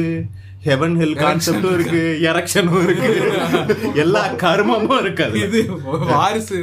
ஹெவன் 0.65 0.95
ஹெல் 0.97 1.15
கான்செப்டும் 1.15 1.73
இருக்கு 1.73 2.19
எரக்ஷனும் 2.21 2.83
இருக்கு. 2.83 3.11
எல்லா 3.93 4.27
கர்மமும் 4.27 5.01
இருக்கு 5.01 5.23
அதுல. 5.23 5.45
இது 5.45 5.69
வாரிசு 5.83 6.55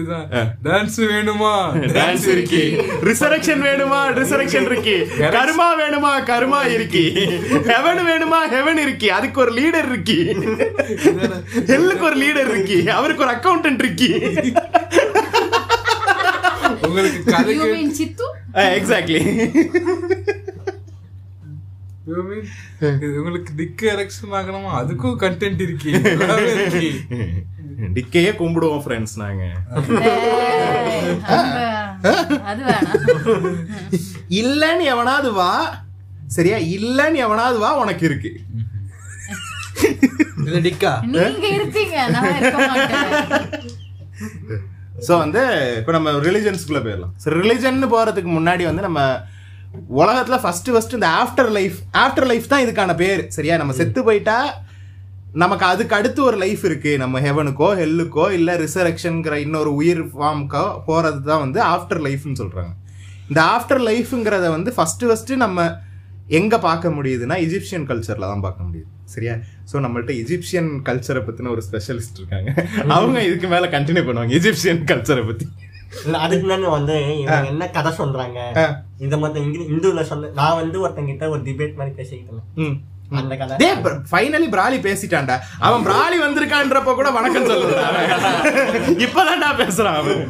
டான்ஸ் 0.64 0.98
வேணுமா? 0.98 1.54
டான்ஸ் 1.96 2.26
இருக்கு. 2.26 2.84
ரிசரக்ஷன் 3.02 3.62
வேணுமா? 3.68 4.00
ரிசரக்ஷன் 4.18 4.66
இருக்கு. 4.70 5.08
கர்மா 5.18 5.68
வேணுமா? 5.82 6.12
கர்மா 6.30 6.60
இருக்கு. 6.72 7.02
ஹெவன் 7.50 8.02
வேணுமா? 8.10 8.40
ஹெவன் 8.54 8.82
இருக்கு. 8.82 9.12
அதுக்கு 9.12 9.40
ஒரு 9.40 9.52
லீடர் 9.52 9.88
இருக்கு. 9.88 10.18
ஹெல்லுக்கு 11.66 12.00
ஒரு 12.00 12.16
லீடர் 12.16 12.50
இருக்கு. 12.54 12.92
அவருக்கு 12.92 13.24
ஒரு 13.24 13.32
அக்கௌண்டன்ட் 13.34 13.84
இருக்கு. 13.84 14.10
உங்களுக்கு 16.82 17.32
எக்ஸாக்ட்லி 18.52 19.26
உங்களுக்கு 22.08 23.52
டிக் 23.60 23.82
எரெக்ஷன் 23.94 24.34
ஆகணுமா 24.38 24.70
அதுக்கும் 24.80 25.16
கண்டென்ட் 25.22 25.60
இருக்கு. 25.66 25.90
டிக்கையே 27.96 28.30
கும்பிடுவோம் 28.40 28.82
ஃப்ரெண்ட்ஸ் 28.84 29.16
நாங்க. 29.22 29.42
இல்லன்னு 34.40 34.84
எவனாவது 34.94 35.30
வா. 35.40 35.50
சரியா? 36.36 36.56
இல்லன்னு 36.76 37.18
எவனாவது 37.26 37.58
வா 37.64 37.70
உனக்கு 37.82 38.04
இருக்கு. 38.10 38.32
இது 40.48 40.60
டிக்கா 40.66 40.92
நீங்க 41.14 41.46
இருப்பீங்க. 41.56 41.96
நான் 42.14 42.34
இருக்க 42.38 42.58
மாட்டேன். 42.70 43.66
ஸோ 45.06 45.12
வந்து 45.22 45.42
இப்போ 45.80 45.92
நம்ம 45.96 46.12
ரிலிஜன்ஸ்குள்ள 46.26 46.80
போயிடலாம். 46.84 47.12
ஸோ 47.22 47.26
ரிலிஜன் 47.40 47.92
போறதுக்கு 47.94 48.30
முன்னாடி 48.38 48.64
வந்து 48.68 48.86
நம்ம 48.86 49.00
உலகத்துல 50.00 50.36
ஃபர்ஸ்ட் 50.44 50.70
ஃபர்ஸ்ட் 50.74 50.96
இந்த 50.98 51.08
ஆஃப்டர் 51.22 51.50
லைஃப் 51.56 51.78
ஆஃப்டர் 52.04 52.28
லைஃப் 52.30 52.50
தான் 52.52 52.64
இதுக்கான 52.64 52.94
பேர். 53.02 53.22
சரியா? 53.36 53.56
நம்ம 53.62 53.72
செத்து 53.80 54.02
போயிட்டா 54.08 54.38
நமக்கு 55.42 55.64
அதுக்கு 55.72 55.94
அடுத்து 55.96 56.20
ஒரு 56.28 56.36
லைஃப் 56.42 56.62
இருக்கு. 56.68 56.92
நம்ம 57.02 57.20
ஹெவனுக்கோ 57.26 57.68
ஹெல்லுக்கோ 57.80 58.26
இல்ல 58.38 58.56
ரிசரக்ஷன்ங்கிற 58.64 59.34
இன்னொரு 59.46 59.72
உயிர் 59.80 60.02
ஃபார்முக்கோ 60.12 60.64
போறது 60.86 61.20
தான் 61.30 61.42
வந்து 61.44 61.60
ஆஃப்டர் 61.74 62.00
லைஃப்னு 62.06 62.38
சொல்றாங்க. 62.42 62.72
இந்த 63.28 63.40
ஆஃப்டர் 63.56 63.82
லைஃப்ங்கிறத 63.90 64.46
வந்து 64.56 64.72
ஃபர்ஸ்ட் 64.76 65.04
ஃபர்ஸ்ட் 65.08 65.32
நம்ம 65.44 65.68
எங்க 66.38 66.54
பார்க்க 66.64 66.88
முடியுதுன்னா 66.96 67.36
இஜிப்சியன் 67.46 67.86
கல்ச்சர்ல 67.90 68.26
தான் 68.32 68.44
பார்க்க 68.46 68.66
முடியுது. 68.68 68.88
சரியா? 69.14 69.34
ஸோ 69.70 69.76
நம்மள்ட்ட 69.84 70.12
இஜிப்சியன் 70.22 70.70
கல்ச்சரை 70.88 71.20
பத்தின 71.28 71.50
ஒரு 71.54 71.62
ஸ்பெஷலிஸ்ட் 71.68 72.18
இருக்காங்க. 72.20 72.50
அவங்க 72.96 73.18
இதுக்கு 73.28 73.48
மேல 73.54 73.66
கண்டினியூ 73.76 74.04
பண்ணுவாங்க 74.08 74.34
இஜிப்சியன் 74.40 74.82
கல்ச்சரை 74.90 75.24
பத்தி. 75.30 75.46
இல்ல 76.04 76.18
அதுக்கு 76.18 76.44
முன்னாடி 76.46 76.70
வந்து 76.70 76.96
இவங்க 77.20 77.46
என்ன 77.46 77.68
கதை 77.70 77.92
சொல்றாங்க 77.98 78.38
மாதிரி 79.16 79.44
இங்க 79.44 79.58
இந்துல 79.74 80.02
சொன்ன 80.02 80.30
நான் 80.34 80.56
வந்து 80.56 80.88
ஒருத்தங்கிட்ட 80.88 81.28
ஒரு 81.28 81.42
டிபேட் 81.42 81.74
மாதிரி 81.74 81.94
பேசிக்கிட்டு 81.94 82.32
இருந்தேன். 82.32 82.50
ம். 82.54 82.76
அந்த 83.10 83.36
கதை. 83.36 83.56
டே 83.56 83.68
ஃபைனலி 84.10 84.48
பிராலி 84.54 84.78
பேசிட்டான்டா. 84.78 85.36
அவன் 85.58 85.86
பிராலி 85.86 86.18
வந்திருக்கான்றப்ப 86.24 86.94
கூட 86.94 87.10
வணக்கம் 87.10 87.48
சொல்லுடா. 87.50 87.84
இப்பதான்டா 89.04 89.50
பேசுறான் 89.56 89.98
அவன். 90.00 90.22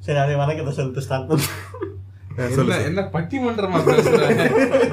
சரி 0.00 0.18
அதே 0.18 0.34
வணக்கத்தை 0.34 0.74
சொல்லிட்டு 0.74 1.00
ஸ்டார்ட் 1.00 1.26
பண்ணு. 1.26 1.48
என்ன 2.84 3.00
பட்டிமன்றமா 3.12 3.78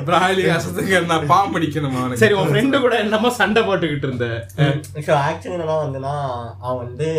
பிராலி 0.08 0.44
அசத்துக்கு 0.56 1.06
நான் 1.06 1.28
பாம்பு 1.28 1.60
அடிக்கணுமா 1.60 2.00
அவனுக்கு? 2.00 2.18
சரி 2.18 2.34
உன் 2.34 2.50
ஃப்ரெண்டு 2.50 2.82
கூட 2.82 2.96
என்னமோ 3.00 3.30
சண்டை 3.30 3.62
போட்டுக்கிட்டு 3.64 4.08
இருந்த. 4.08 4.28
ஆக்சுவலி 5.28 5.56
என்னன்னா 5.56 5.78
வந்துன்னா 5.86 6.16
அவன் 6.60 6.84
வந்து 6.86 7.10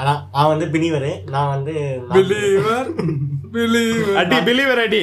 அதான் 0.00 0.20
அவன் 0.38 0.52
வந்து 0.52 0.66
பிலிவரு 0.74 1.12
நான் 1.34 1.52
வந்து 1.54 1.72
Believer, 2.16 2.82
believer. 3.56 4.12
அடி 4.20 4.36
பிலிவர் 4.48 4.80
அடி. 4.84 5.00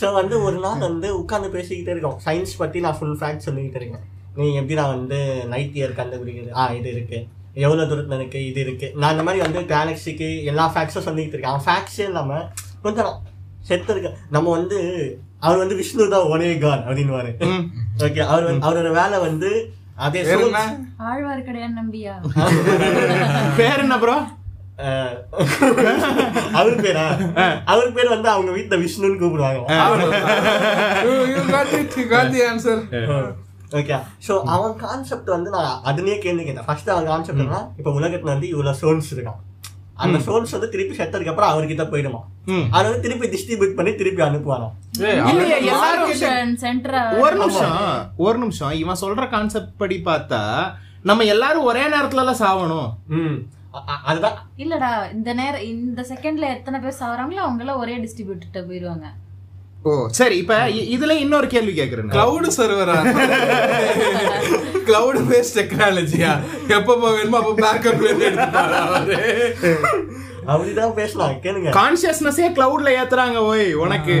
ஸோ 0.00 0.06
வந்து 0.18 0.34
ஒரு 0.46 0.56
நாள் 0.64 0.84
வந்து 0.88 1.08
உட்காந்து 1.20 1.48
பேசிக்கிட்டே 1.56 1.92
இருக்கோம். 1.94 2.18
சயின்ஸ் 2.26 2.54
பத்தி 2.62 2.80
நான் 2.86 2.98
ஃபுல் 2.98 3.18
ஃபேக்ட் 3.20 3.46
சொல்லிக்கிட்டு 3.46 3.80
இருக்கேன். 3.80 4.04
நீ 4.38 4.46
எப்படி 4.60 4.78
நான் 4.80 4.94
வந்து 4.96 5.18
நைட் 5.52 5.76
இயர் 5.80 5.98
கண்டுபிடிக்கிறது? 6.00 6.52
ஆ 6.60 6.64
இது 6.78 6.90
இருக்கு. 6.94 7.20
எவ்வளவு 7.64 7.88
தூரத்துல 7.90 8.18
இருக்கு? 8.20 8.40
இது 8.50 8.60
இருக்கு. 8.66 8.86
நான் 9.00 9.14
இந்த 9.14 9.26
மாதிரி 9.26 9.42
வந்து 9.46 9.62
கேலக்சிக்கு 9.74 10.30
எல்லா 10.52 10.66
ஃபேக்ட்ஸும் 10.74 11.06
சொல்லிக்கிட்டு 11.08 11.36
இருக்கேன். 11.36 11.54
அவன் 11.54 11.66
ஃபேக்ட்ஸே 11.68 12.06
இல்லாம 12.10 12.40
கொஞ்சம் 12.86 13.06
நான் 13.08 13.22
செத்து 13.68 13.92
இருக்கேன் 13.94 14.18
நம்ம 14.36 14.50
வந்து 14.58 14.78
அவர் 15.46 15.62
வந்து 15.62 15.78
விஷ்ணு 15.80 16.12
தான் 16.16 16.30
ஒரே 16.34 16.50
காட் 16.64 16.84
அப்படின்னு 16.88 17.14
ஓகே 18.06 18.22
அவர் 18.32 18.46
அவரோட 18.66 18.90
வேலை 19.00 19.16
வந்து 19.28 19.50
அதே 19.96 20.20
என்ன? 20.34 20.60
ஆழ்வார்க்கடியான் 21.10 21.78
நம்பியா? 21.80 22.14
பேர் 23.58 23.82
என்ன 23.84 23.98
ப்ரோ 24.04 24.16
அவர் 26.58 26.80
பேரா? 26.84 27.04
அவர் 27.72 27.92
பேர் 27.96 28.12
வந்து 28.14 28.28
அவங்க 28.32 28.50
வீட்டுல 28.56 28.78
விஷ்ணுன்னு 28.84 29.20
கூப்பிடுவாங்க. 29.20 29.60
You, 31.06 31.14
you 31.32 31.42
got 31.54 31.68
it, 31.80 31.92
you 32.00 32.06
got 32.14 32.28
the 32.36 32.42
answer. 32.50 32.76
Okay 33.78 33.96
so 34.26 34.32
அவன் 34.54 34.74
கான்செப்ட் 34.84 35.30
வந்து 35.34 35.50
நான் 35.54 35.80
அதுலயே 35.90 36.16
கேள்வி 36.24 36.42
கேட்டேன். 36.44 36.66
ஃபர்ஸ்ட் 36.68 36.90
அவன் 36.94 37.08
கான்செப்ட் 37.12 37.44
என்ன 37.44 37.60
இப்ப 37.80 37.92
உலகத்துல 38.00 38.32
வந்து 38.34 38.48
இவ்வளவு 38.52 38.80
சோல்ஸ் 38.82 39.12
இருக்கான். 39.14 39.40
அந்த 39.96 40.18
சோல்ஸ் 40.26 40.54
வந்து 40.56 40.68
திருப்பி 40.68 40.94
செத்ததுக்கு 40.96 41.32
அப்புறம் 41.32 41.52
அவர்கிட்ட 41.52 41.84
போயிடுமா? 41.90 42.20
அதை 42.74 42.84
வந்து 42.86 43.02
திருப்பி 43.02 43.26
டிஸ்ட்ரிபியூட் 43.34 43.76
பண்ணி 43.78 43.92
திருப்பி 43.94 44.22
சென்டரா 46.62 47.02
ஒரு 47.24 47.36
நிமிஷம் 47.38 47.76
ஒரு 48.26 48.38
நிமிஷம். 48.38 48.72
இவன் 48.82 49.02
சொல்ற 49.02 49.26
கான்செப்ட் 49.30 49.76
படி 49.76 49.98
பார்த்தா 50.04 50.40
நம்ம 51.02 51.24
எல்லாரும் 51.24 51.68
ஒரே 51.70 51.84
நேரத்துல 51.94 52.22
எல்லாம் 52.24 52.42
சாவணும் 52.44 52.90
அதுதான். 54.08 54.36
இல்லடா 54.64 54.90
இந்த 55.12 55.30
நேரம் 55.34 55.66
இந்த 55.70 56.00
செகண்ட்ல 56.10 56.48
எத்தனை 56.56 56.78
பேர் 56.80 57.00
சாவறாங்களோ 57.00 57.44
அவங்க 57.44 57.62
எல்லாம் 57.64 57.82
ஒரே 57.84 57.94
டிஸ்ட்ரிபியூட்டர் 58.04 58.68
போயிருவாங்க 58.68 59.06
ஓ 59.84 59.94
சரி 60.10 60.36
இப்ப 60.36 60.54
இதுல 60.94 61.14
இன்னொரு 61.24 61.46
கேள்வி 61.46 61.72
கேக்குறேன் 61.72 62.12
கிளவுட் 62.14 62.48
சர்வரா 62.56 62.98
கிளவுட் 64.88 65.20
பேஸ்ட் 65.30 65.58
டெக்னாலஜியா 65.58 66.32
எப்ப 66.76 66.96
வேணுமோ 67.06 67.40
அப்ப 67.40 67.52
பேக்கப் 67.62 68.06
எடுத்துட்டாரா 68.10 68.82
அப்படிதான் 70.52 70.94
பேசலாம் 70.98 71.34
கேளுங்க. 71.44 71.70
கான்சியஸ்னஸே 71.78 72.46
கிளவுட்ல 72.56 72.92
ஏத்துறாங்க 73.00 73.38
ஓய் 73.50 73.66
உனக்கு. 73.84 74.16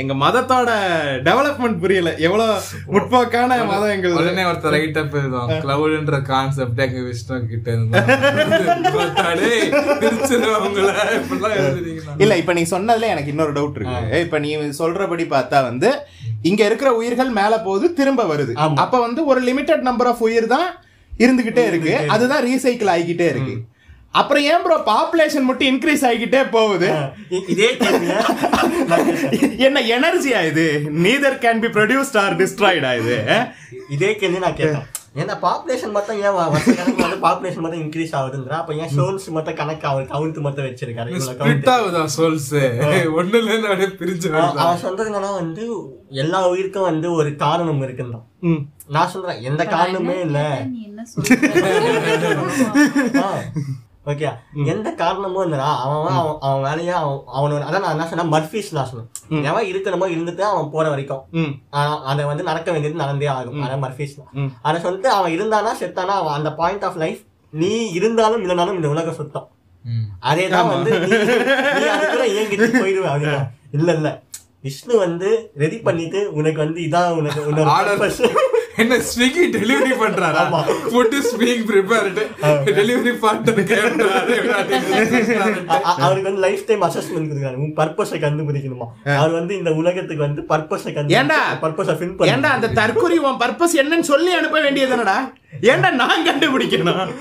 எங்க 0.00 0.14
மதத்தோட 0.22 0.70
டெவலப்மெண்ட் 1.28 1.78
புரியல. 1.82 2.10
எவ்வளவு 2.26 2.54
முற்போக்கான 2.94 3.58
மதம் 3.70 3.92
எங்கள் 3.94 4.16
உடனே 4.20 4.44
ஒருத்தர் 4.50 4.74
ரைட் 4.76 4.98
அப் 5.02 5.16
எழுதும் 5.20 5.52
கிளவுட்ன்ற 5.64 6.18
கான்செப்ட் 6.30 6.82
எங்க 6.86 7.02
விஷ்ணு 7.08 7.38
கிட்ட 7.52 7.68
இருந்தா 7.76 8.02
திருச்சிருவங்கள 10.04 10.90
இப்படிலாம் 11.18 11.56
எழுதுறீங்களா? 11.60 12.14
இல்ல 12.24 12.36
இப்ப 12.42 12.54
நீ 12.58 12.64
சொன்னதுல 12.74 13.12
எனக்கு 13.14 13.32
இன்னொரு 13.34 13.54
டவுட் 13.58 13.78
இருக்கு. 13.80 14.22
இப்ப 14.26 14.38
நீ 14.46 14.50
சொல்றபடி 14.82 15.26
பார்த்தா 15.36 15.60
வந்து 15.70 15.90
இங்க 16.50 16.62
இருக்கிற 16.70 16.88
உயிர்கள் 17.00 17.30
மேல 17.38 17.54
போகுது 17.68 17.86
திரும்ப 18.00 18.24
வருது. 18.32 18.52
அப்ப 18.84 18.96
வந்து 19.06 19.20
ஒரு 19.32 19.40
லிமிட்டட் 19.48 19.86
நம்பர் 19.88 20.10
ஆஃப் 20.12 20.24
உயிர் 20.28 20.52
தான் 20.56 20.68
இருந்துகிட்டே 21.24 21.64
இருக்கு. 21.70 21.94
அதுதான் 22.14 22.44
ரீசைக்கிள் 22.48 22.92
ஆகிக்கிட்டே 22.94 23.26
இருக்கு. 23.34 23.54
அப்புறம் 24.16 24.42
ஏன் 24.44 24.62
ப்ரோ 24.62 24.76
பாப்புலேஷன் 24.86 25.42
மட்டும் 25.42 25.68
இன்க்ரீஸ் 25.68 26.04
ஆகிக்கிட்டே 26.08 26.50
போகுது? 26.50 26.88
இதே 27.46 27.68
என்ன 29.58 29.80
எனர்ஜியா 29.94 30.46
இது? 30.46 30.66
Neither 30.98 31.38
can 31.38 31.60
be 31.60 31.68
produced 31.70 32.18
or 32.18 32.36
டிஸ்ட்ராய்டா 32.36 32.92
இது? 32.98 33.16
இதே 33.90 34.16
கேள்வி 34.16 34.38
நான் 34.38 34.54
கேட்டேன். 34.54 34.86
ஏன்னா 35.16 35.34
பாப்புலேஷன் 35.42 35.90
மட்டும் 35.90 36.16
ஏன் 36.16 36.34
வ- 36.34 36.50
வருஷ 36.50 36.72
கணக்கு 36.72 37.02
வந்து 37.02 37.18
பாப்புலேஷன் 37.18 37.56
மட்டும் 37.56 37.82
இன்க்ரீஸ் 37.82 38.12
ஆகுதுன்றா 38.12 38.56
அப்ப 38.56 38.74
ஏன் 38.74 38.90
சோல்ஸ் 38.96 39.28
மட்டும் 39.28 39.54
கணக்கு 39.54 39.86
அவர் 39.86 40.04
கவுண்ட் 40.04 40.38
மட்டும் 40.38 40.64
வச்சிருக்காரு? 40.64 41.12
ஸ்பிளிட். 41.26 41.70
ஆகுதா 41.74 42.02
சோல்ஸ் 42.16 42.50
ஒண்ணுல 43.18 43.44
இருந்து 43.44 43.68
அப்படியே 43.68 43.90
பிரிஞ்சு 43.98 44.28
அவன் 44.58 44.76
சொல்றது 44.76 45.10
என்னன்னா 45.10 45.32
வந்து 45.34 45.64
எல்லா 46.16 46.48
உயிருக்கும் 46.48 46.82
வந்து 46.82 47.12
ஒரு 47.12 47.36
காரணம் 47.36 47.82
இருக்குன்றான். 47.82 48.26
நான் 48.88 49.08
சொல்றேன் 49.08 49.42
எந்த 49.42 49.62
காரணமே 49.66 50.20
இல்ல. 50.20 50.40
நீ 50.70 50.82
என்ன 50.82 51.02
சொல்ற? 51.12 51.36
ஓகே 54.10 54.28
எந்த 54.72 54.88
காரணமும் 55.00 55.44
இல்லடா. 55.46 55.68
அவன் 55.84 56.16
அவன் 56.46 56.64
வேலையா 56.66 56.96
அவன் 57.02 57.20
அவனோட 57.38 57.62
அதான் 57.68 57.84
நான் 57.84 57.94
என்ன 57.94 58.06
சொன்னா 58.10 58.26
மர்ஃபீஸ் 58.34 58.68
நான் 58.76 58.88
சொன்னேன். 58.90 59.08
எவன் 59.50 59.68
இருக்கணுமோ 59.70 60.06
இருந்துட்டு 60.16 60.44
அவன் 60.50 60.70
போற 60.74 60.84
வரைக்கும். 60.92 61.22
அதை 62.10 62.24
வந்து 62.30 62.48
நடக்க 62.50 62.68
வேண்டியது 62.74 63.02
நடந்தே 63.02 63.28
ஆகும். 63.36 63.62
அதான் 63.66 63.84
மர்ஃபீஸ். 63.86 64.14
அதை 64.68 64.76
சொல்லிட்டு 64.84 65.10
அவன் 65.18 65.34
இருந்தானா 65.36 65.72
செத்தானா 65.82 66.14
அவன் 66.20 66.36
அந்த 66.38 66.52
பாயிண்ட் 66.60 66.86
ஆஃப் 66.88 67.00
லைஃப் 67.04 67.22
நீ 67.62 67.72
இருந்தாலும் 67.98 68.42
இல்லைனாலும் 68.44 68.78
இந்த 68.78 68.88
உலகம் 68.94 69.18
சுத்தம். 69.20 69.48
அதேதான் 70.30 70.70
வந்து 70.74 70.92
நீ 71.80 71.86
அதுக்குள்ள 71.96 72.24
இயங்கிட்டு 72.34 72.68
போயிடுவேன் 72.82 73.12
அப்படின்னா. 73.14 73.42
இல்ல 73.78 73.90
இல்ல. 73.98 74.08
விஷ்ணு 74.66 74.94
வந்து 74.98 75.28
ரெடி 75.62 75.78
பண்ணிட்டு 75.86 76.20
உனக்கு 76.38 76.58
வந்து 76.64 76.80
இதான் 76.86 77.16
உனக்கு 77.18 77.40
உன்னோட. 77.48 77.68
என்ன 78.82 78.94
ஸ்விக்கி 79.10 79.44
டெலிவரி 79.54 79.94
பண்றாரா. 80.00 80.42
Food 80.90 81.14
is 81.18 81.30
being 81.40 81.64
prepared 81.70 82.18
delivery 82.78 83.12
partner 83.22 83.60
அவருக்கு 86.02 86.28
வந்து 86.28 86.42
லைஃப் 86.46 86.64
டைம் 86.68 86.82
அசஸ்மெண்ட் 86.88 87.28
கொடுக்குறாரு. 87.30 87.56
உன் 87.64 87.74
பர்பஸை 87.80 88.18
கண்டுபிடிக்கணுமா? 88.24 88.88
அவர் 89.20 89.34
வந்து 89.38 89.52
இந்த 89.60 89.72
உலகத்துக்கு 89.80 90.26
வந்து 90.26 90.44
பர்பஸை 90.52 90.90
ஏன்டா? 91.20 91.40
கண்டு 91.40 91.62
பர்பஸை 91.64 91.96
ஃபில் 92.00 92.32
ஏன்டா 92.34 92.50
அந்த 92.56 92.70
தற்கொலை 92.80 93.18
உன் 93.28 93.40
பர்பஸ் 93.44 93.78
என்னன்னு 93.82 94.08
சொல்லி 94.12 94.32
அனுப்ப 94.40 94.56
வேண்டியதுனடா 94.66 95.18
ஏன்டா 95.72 95.90
நான் 96.02 96.26
கண்டுபிடிக்கணும்? 96.28 97.12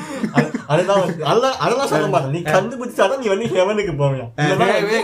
அதுதான் 0.73 1.03
அதெல்லாம் 1.29 1.57
அதெல்லாம் 1.65 1.91
சொல்ல 1.93 2.07
மாட்டேன். 2.13 2.33
நீ 2.35 2.41
கண்டுபிடிச்சாதான் 2.55 3.21
நீ 3.23 3.29
வந்து 3.33 3.47
ஹெவனுக்கு 3.55 3.93
போவியா? 4.01 4.27
தேவையே 4.71 4.99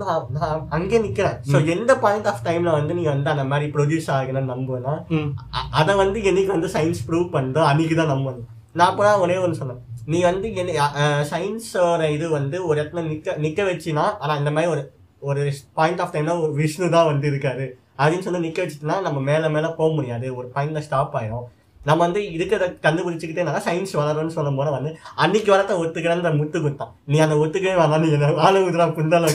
நான் 0.00 0.24
நான் 0.36 0.62
அங்கே 0.76 0.98
நிக்கிறேன். 1.04 1.36
சோ 1.50 1.56
எந்த 1.74 1.92
பாயிண்ட் 2.04 2.28
ஆஃப் 2.30 2.42
டைம்ல 2.46 2.70
வந்து 2.78 2.92
நீ 2.98 3.04
வந்து 3.12 3.30
அந்த 3.34 3.44
மாதிரி 3.50 3.66
ப்ரொடியூஸ் 3.76 4.08
ஆகணும்னு 4.16 4.52
நம்புவேன்னா 4.54 4.94
அத 5.80 5.88
வந்து 6.02 6.18
என்னைக்கு 6.30 6.52
வந்து 6.56 6.70
சயின்ஸ் 6.76 7.00
ப்ரூவ் 7.08 7.28
பண்ணுதோ 7.36 7.62
அன்னைக்கு 7.70 7.96
தான் 8.00 8.12
நம்பணும் 8.14 8.46
நான் 8.78 8.90
அப்போ 8.90 9.12
ஒரே 9.24 9.36
ஒன்று 9.44 9.60
சொன்னேன். 9.60 9.80
நீ 10.12 10.18
வந்து 10.30 10.48
சயின்ஸோட 11.30 12.02
இது 12.16 12.26
வந்து 12.38 12.56
ஒரு 12.68 12.76
இடத்துல 12.80 13.04
நிக்க 13.10 13.36
நிக்க 13.44 13.62
வச்சினா 13.70 14.04
ஆனா 14.22 14.34
இந்த 14.42 14.50
மாதிரி 14.56 14.70
ஒரு 14.74 14.82
ஒரு 15.22 15.42
பாயிண்ட் 15.78 16.02
ஆஃப் 16.02 16.14
டைம்ல 16.14 16.34
ஒரு 16.46 16.52
விஷ்ணு 16.60 16.88
தான் 16.96 17.10
வந்து 17.10 17.26
இருக்காரு. 17.32 17.66
அப்படின்னு 17.98 18.26
சொல்லி 18.26 18.46
நிக்க 18.46 18.58
வச்சுட்டுனா 18.64 18.96
நம்ம 19.06 19.18
மேல 19.30 19.48
மேல 19.54 19.68
போக 19.78 19.90
முடியாது. 19.98 20.26
ஒரு 20.38 20.48
பாயிண்ட்ல 20.56 20.82
ஸ்டாப் 20.86 21.16
ஆயிடும் 21.20 21.46
நம்ம 21.88 22.00
வந்து 22.06 22.20
இருக்கிறத 22.36 22.68
கண்டுபிடிச்சிக்கிட்டே 22.86 23.42
இருந்தா 23.42 23.64
சயின்ஸ் 23.66 23.98
வளரும்னு 24.00 24.36
சொல்லும் 24.36 24.58
போது 24.58 24.70
வந்து 24.76 24.90
அன்னைக்கு 25.24 25.50
வரத்த 25.54 25.78
ஒத்துக்கிறேன் 25.82 26.38
முத்து 26.40 26.58
குத்தான் 26.64 26.92
நீ 27.12 27.18
அந்த 27.26 27.36
ஒத்துக்கவே 27.42 27.76
வேணாம் 27.80 28.04
நீ 28.04 28.10
என்ன 28.10 28.32
ஆளு 28.46 28.64
குதிரா 28.66 28.86
குந்தால 28.98 29.32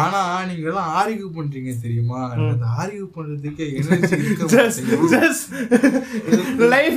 ஆனா 0.00 0.20
நீங்க 0.50 0.66
எல்லாம் 0.70 0.90
ஆர்கியூ 1.00 1.28
பண்றீங்க 1.38 1.74
தெரியுமா? 1.84 2.20
அந்த 2.48 2.66
ஆர்கியூ 2.80 3.06
பண்றதுக்கே 3.16 3.68
energy 3.80 4.18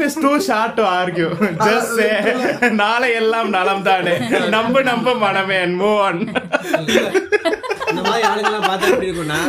is 0.05 0.15
too 0.15 0.35
short 0.41 0.75
to 0.77 0.83
argue. 0.99 1.29
Just 1.67 1.91
say 1.97 2.11
நாளை 2.81 3.09
எல்லாம் 3.21 3.49
நலம் 3.49 3.85
தானே 3.89 4.15
நம்ப 4.55 4.81
நம்ப 4.91 5.15
மனமே 5.23 5.59
move 5.73 5.99
on. 6.07 6.17
இந்த 7.91 8.03
மாதிரி 8.05 8.23
ஆளுங்கெல்லாம் 8.29 8.67
பார்த்தா 8.67 8.89
எப்படி 8.91 9.09
இருக்கும்னா 9.09 9.39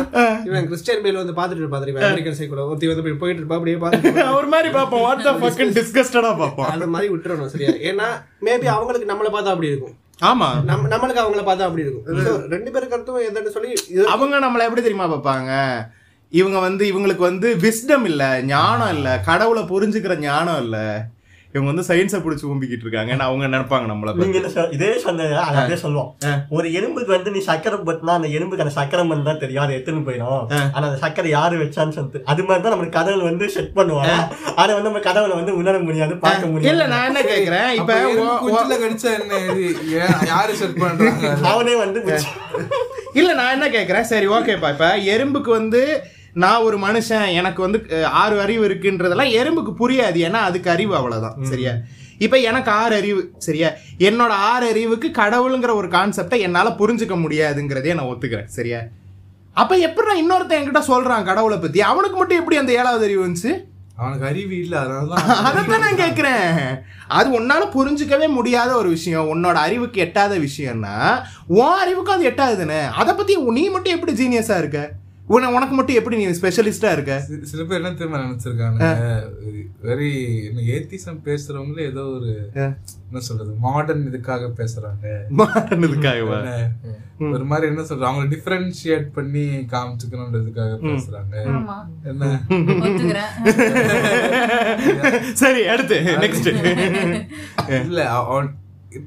இவன் 0.47 0.67
கிறிஸ்டியன் 0.69 1.03
பேல் 1.03 1.19
வந்து 1.21 1.35
பார்த்துட்டு 1.37 1.63
இருப்பா 1.63 1.79
தெரியுமா? 1.83 2.01
அமெரிக்கன் 2.09 2.37
சைக்கிள் 2.39 2.61
ஒருத்தி 2.65 2.89
வந்து 2.91 3.03
போயிட்டு 3.21 3.41
இருப்பா 3.41 3.57
அப்படியே 3.59 3.77
பார்த்துட்டு 3.83 4.25
ஒரு 4.39 4.47
மாதிரி 4.53 4.69
பாப்போம் 4.75 5.01
வாட் 5.01 5.23
த 5.23 5.33
ஃபக்கிங் 5.41 5.73
டிஸ்கஸ்டடா 5.77 6.31
பாப்போம் 6.39 6.69
அந்த 6.69 6.87
மாதிரி 6.87 7.07
விட்டுறணும் 7.13 7.47
சரியா? 7.47 7.73
ஏன்னா 7.89 8.07
மேபி 8.41 8.67
அவங்களுக்கு 8.67 9.11
நம்மளை 9.11 9.31
பார்த்தா 9.31 9.53
அப்படி 9.53 9.67
இருக்கும். 9.67 9.95
ஆமா. 10.21 10.47
நம்ம 10.63 10.87
நம்மளுக்கு 10.87 11.23
அவங்கள 11.23 11.43
பார்த்தா 11.43 11.67
அப்படி 11.67 11.85
இருக்கும். 11.85 12.45
ரெண்டு 12.49 12.71
பேரும் 12.71 12.89
கருத்தும் 12.89 13.21
எதுன்னு 13.21 13.49
சொல்லி 13.49 13.71
அவங்க 14.07 14.39
நம்மள 14.39 14.63
எப்படி 14.63 14.81
தெரியுமா 14.81 15.07
பார்ப்பாங்க? 15.07 15.51
இவங்க 16.33 16.59
வந்து 16.59 16.83
இவங்களுக்கு 16.91 17.21
வந்து 17.21 17.47
விஸ்டம் 17.55 18.05
இல்ல 18.05 18.23
ஞானம் 18.45 18.93
இல்ல 18.95 19.09
கடவுளை 19.25 19.63
புரிஞ்சுக்கிற 19.63 20.19
ஞானம் 20.19 20.61
இல்ல. 20.63 20.77
இவங்க 21.55 21.69
வந்து 21.71 21.85
சயின்ஸை 21.89 22.19
பிடிச்சி 22.23 22.45
ஊம்பிக்கிட்டு 22.51 22.85
இருக்காங்கன்னு 22.85 23.25
அவங்க 23.27 23.45
நினைப்பாங்க 23.53 23.85
நம்மள. 23.91 24.13
நீங்க 24.21 24.37
என்ன 24.39 24.63
இதே 24.77 24.89
சொன்னது 25.03 25.35
அதை 25.43 25.77
சொல்லுவோம். 25.83 26.09
ஒரு 26.57 26.67
எறும்புக்கு 26.77 27.11
வந்து 27.15 27.33
நீ 27.35 27.41
சக்கரை 27.49 27.77
போட்டுனா 27.87 28.15
அந்த 28.19 28.29
எறும்புக்கு 28.37 28.65
அந்த 28.65 28.75
சக்கரை 28.79 29.03
மண் 29.11 29.27
தான் 29.29 29.41
தெரியும். 29.43 29.63
அதை 29.65 29.73
எடுத்துன்னு 29.77 30.05
போயிடும். 30.07 30.41
ஆனா 30.73 30.83
அந்த 30.89 30.99
சக்கரை 31.05 31.29
யாரு 31.37 31.61
வச்சான்னு 31.63 31.95
சொல்லிட்டு 31.97 32.23
அது 32.33 32.47
மாதிரி 32.47 32.63
தான் 32.65 32.75
நம்ம 32.75 32.89
கடவுள் 32.97 33.27
வந்து 33.29 33.47
செட் 33.55 33.75
பண்ணுவாங்க 33.77 34.15
அதை 34.61 34.71
வந்து 34.75 34.89
நம்ம 34.89 35.03
கடவுளை 35.09 35.35
வந்து 35.41 35.53
உணர 35.61 35.75
முடியாது 35.87 36.15
பார்க்க 36.25 36.43
இல்ல 36.43 36.53
முடியாது. 36.55 36.89
நான் 36.95 37.07
என்ன 37.11 37.21
கேக்குறேன்? 37.31 37.69
இப்ப 37.79 37.93
குஞ்சுல 38.43 38.77
கடிச்சா 38.83 39.11
என்ன 39.19 39.39
இது? 39.45 39.63
யாரு 40.33 40.55
செட் 40.63 40.81
பண்றாங்க? 40.83 41.31
அவனே 41.53 41.75
வந்து 41.83 42.01
இல்ல 43.19 43.31
நான் 43.39 43.53
என்ன 43.55 43.67
கேக்குறேன்? 43.77 44.09
சரி 44.11 44.27
ஓகேப்பா. 44.37 44.69
இப்ப 44.75 44.87
எறும்புக்கு 45.13 45.51
வந்து 45.59 45.81
நான் 46.35 46.63
ஒரு 46.63 46.77
மனுஷன் 46.77 47.27
எனக்கு 47.33 47.61
வந்து 47.61 47.79
ஆறு 48.13 48.35
அறிவு 48.41 48.63
இருக்குன்றதெல்லாம் 48.67 49.35
எறும்புக்கு 49.35 49.73
புரியாது. 49.79 50.17
ஏன்னா 50.27 50.39
அதுக்கு 50.47 50.69
அறிவு 50.69 50.93
அவ்வளவுதான் 50.95 51.37
சரியா? 51.43 51.73
இப்ப 52.19 52.37
எனக்கு 52.41 52.69
ஆறு 52.73 52.93
அறிவு 52.95 53.21
சரியா? 53.39 53.69
என்னோட 53.99 54.33
ஆறு 54.49 54.65
அறிவுக்கு 54.69 55.07
கடவுளுங்கிற 55.15 55.71
ஒரு 55.75 55.87
கான்செப்டை 55.89 56.39
என்னால 56.41 56.69
புரிஞ்சுக்க 56.79 57.15
முடியாதுங்கிறதே 57.23 57.93
நான் 57.97 58.11
ஒத்துக்கிறேன் 58.11 58.49
சரியா? 58.57 58.81
அப்ப 59.57 59.73
எப்படி 59.87 60.07
நான் 60.07 60.21
இன்னொருத்தன் 60.23 60.59
என்கிட்ட 60.59 60.81
சொல்றான் 60.87 61.27
கடவுளை 61.27 61.57
பத்தி? 61.57 61.79
அவனுக்கு 61.83 62.17
மட்டும் 62.17 62.39
எப்படி 62.39 62.57
அந்த 62.57 62.73
ஏழாவது 62.73 63.05
அறிவு 63.07 63.23
வந்துச்சு? 63.25 63.53
அவனுக்கு 63.97 64.25
அறிவு 64.25 64.55
இல்ல 64.57 64.75
அதனாலதான் 64.79 65.21
அதைத்தான் 65.47 65.83
நான் 65.83 66.01
கேட்கிறேன் 66.01 66.47
அது 67.11 67.27
உன்னால 67.37 67.63
புரிஞ்சுக்கவே 67.75 68.27
முடியாத 68.33 68.71
ஒரு 68.75 68.89
விஷயம் 68.89 69.29
உன்னோட 69.33 69.57
அறிவுக்கு 69.65 69.99
எட்டாத 70.01 70.33
விஷயம்னா 70.43 70.95
உன் 71.55 71.79
அறிவுக்கும் 71.83 72.17
அது 72.17 72.29
எட்டாதுன்னு 72.31 72.79
அதை 73.01 73.13
பத்தி 73.15 73.35
நீ 73.57 73.65
மட்டும் 73.69 73.95
எப்படி 73.95 74.15
ஜீனியஸா 74.19 74.57
இருக்க? 74.61 74.79
உன 75.33 75.49
உனக்கு 75.55 75.75
மட்டும் 75.75 75.97
எப்படி 75.99 76.17
நீ 76.19 76.25
ஸ்பெஷலிஸ்டா 76.39 76.89
இருக்க? 76.95 77.13
சில 77.51 77.61
பேர் 77.67 77.79
என்ன 77.79 77.91
தெரியுமா 77.99 78.19
நினைச்சிருக்காங்க. 78.23 78.89
வெரி 79.87 80.09
ஏத்திசம் 80.75 81.23
பேசுறவங்களே 81.27 81.85
ஏதோ 81.91 82.03
ஒரு 82.17 82.31
என்ன 83.07 83.21
சொல்றது 83.27 83.51
மாடர்ன் 83.65 84.05
இதுக்காக 84.09 84.49
பேசுறாங்க. 84.59 85.05
மாறினதுக்காகவா 85.39 86.37
என்ன, 86.41 87.31
ஒரு 87.35 87.45
மாதிரி 87.51 87.69
என்ன 87.71 87.83
சொல்றது 87.89 88.09
அவங்க 88.09 88.25
டிஃபரன்ஷியேட் 88.35 89.07
பண்ணி 89.17 89.45
காமிச்சுக்கணுன்றதுக்காக 89.73 90.77
பேசுறாங்க. 90.89 91.35
ஆமா. 91.57 91.77
என்ன? 92.11 92.23
சரி 95.43 95.63
அடுத்து 95.75 95.99
நெக்ஸ்ட் 96.25 96.51
இல்ல 97.81 98.01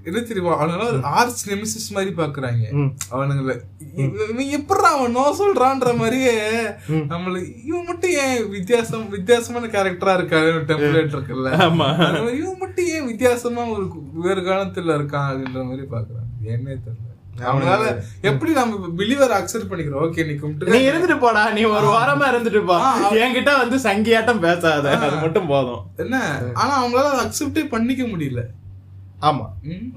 என்ன 0.04 0.20
தெரியுமா? 0.20 0.62
அவனுங்க 0.62 0.88
ஒரு 0.88 0.98
ஆர்ட்ஸ் 1.02 1.50
நெமிசிஸ் 1.50 1.92
மாதிரி 1.92 2.14
பாக்குறாங்க. 2.16 2.72
அவனுங்கள. 3.10 3.60
இவ- 3.96 4.24
இவன் 4.30 4.48
எப்படிடா 4.48 4.98
அவன் 4.98 5.10
நோ 5.10 5.36
சொல்றான்ற 5.38 5.96
மாதிரியே 5.96 6.50
நம்மள 6.88 7.64
இவன் 7.64 7.84
மட்டும் 7.84 8.10
ஏன் 8.10 8.48
வித்தியாசம் 8.48 9.08
வித்தியாசமான 9.08 9.66
கேரக்டரா 9.66 10.20
இருக்காரு 10.20 10.64
டெம்ப்ளேட் 10.66 11.18
இருக்குல்ல? 11.18 12.36
இவன் 12.38 12.56
மட்டும் 12.58 12.86
ஏன் 12.86 13.06
வித்தியாசமா 13.06 13.64
ஒரு 13.64 13.88
வேறு 14.12 14.40
காலத்துல 14.40 14.90
இருக்கான் 14.90 15.30
அப்படின்ற 15.30 15.64
மாதிரி 15.64 15.86
பாக்குறாங்க. 15.90 16.44
என்னே 16.44 16.72
தெரியல. 16.72 17.06
அவனால 17.40 18.02
எப்படி 18.20 18.52
நம்ம 18.52 18.86
பிலீவர் 18.96 19.42
அக்செப்ட் 19.42 19.72
பண்ணிக்கிறோம்? 19.72 20.00
ஓகே 20.00 20.26
நீ 20.26 20.32
நீ 20.32 20.38
கும்பிட்டு 20.38 20.74
இருந்துட்டு 20.74 21.18
போடா. 21.18 21.50
நீ 21.50 21.62
ஒரு 21.62 21.86
வாரமா 21.86 22.26
இருந்துட்டு 22.28 22.64
போ. 22.66 22.98
என்கிட்ட 23.10 23.68
வந்து 23.68 23.76
சங்கியாட்டம் 23.76 24.38
பேசாத. 24.38 24.98
அது 24.98 25.16
மட்டும் 25.16 25.46
போதும். 25.46 25.80
என்ன? 25.96 26.40
ஆனா 26.54 26.86
அவங்களால 26.86 27.10
அதை 27.10 27.26
அக்செப்டே 27.26 27.68
பண்ணிக்க 27.68 28.02
முடியல. 28.02 28.42
ஆமா? 29.22 29.46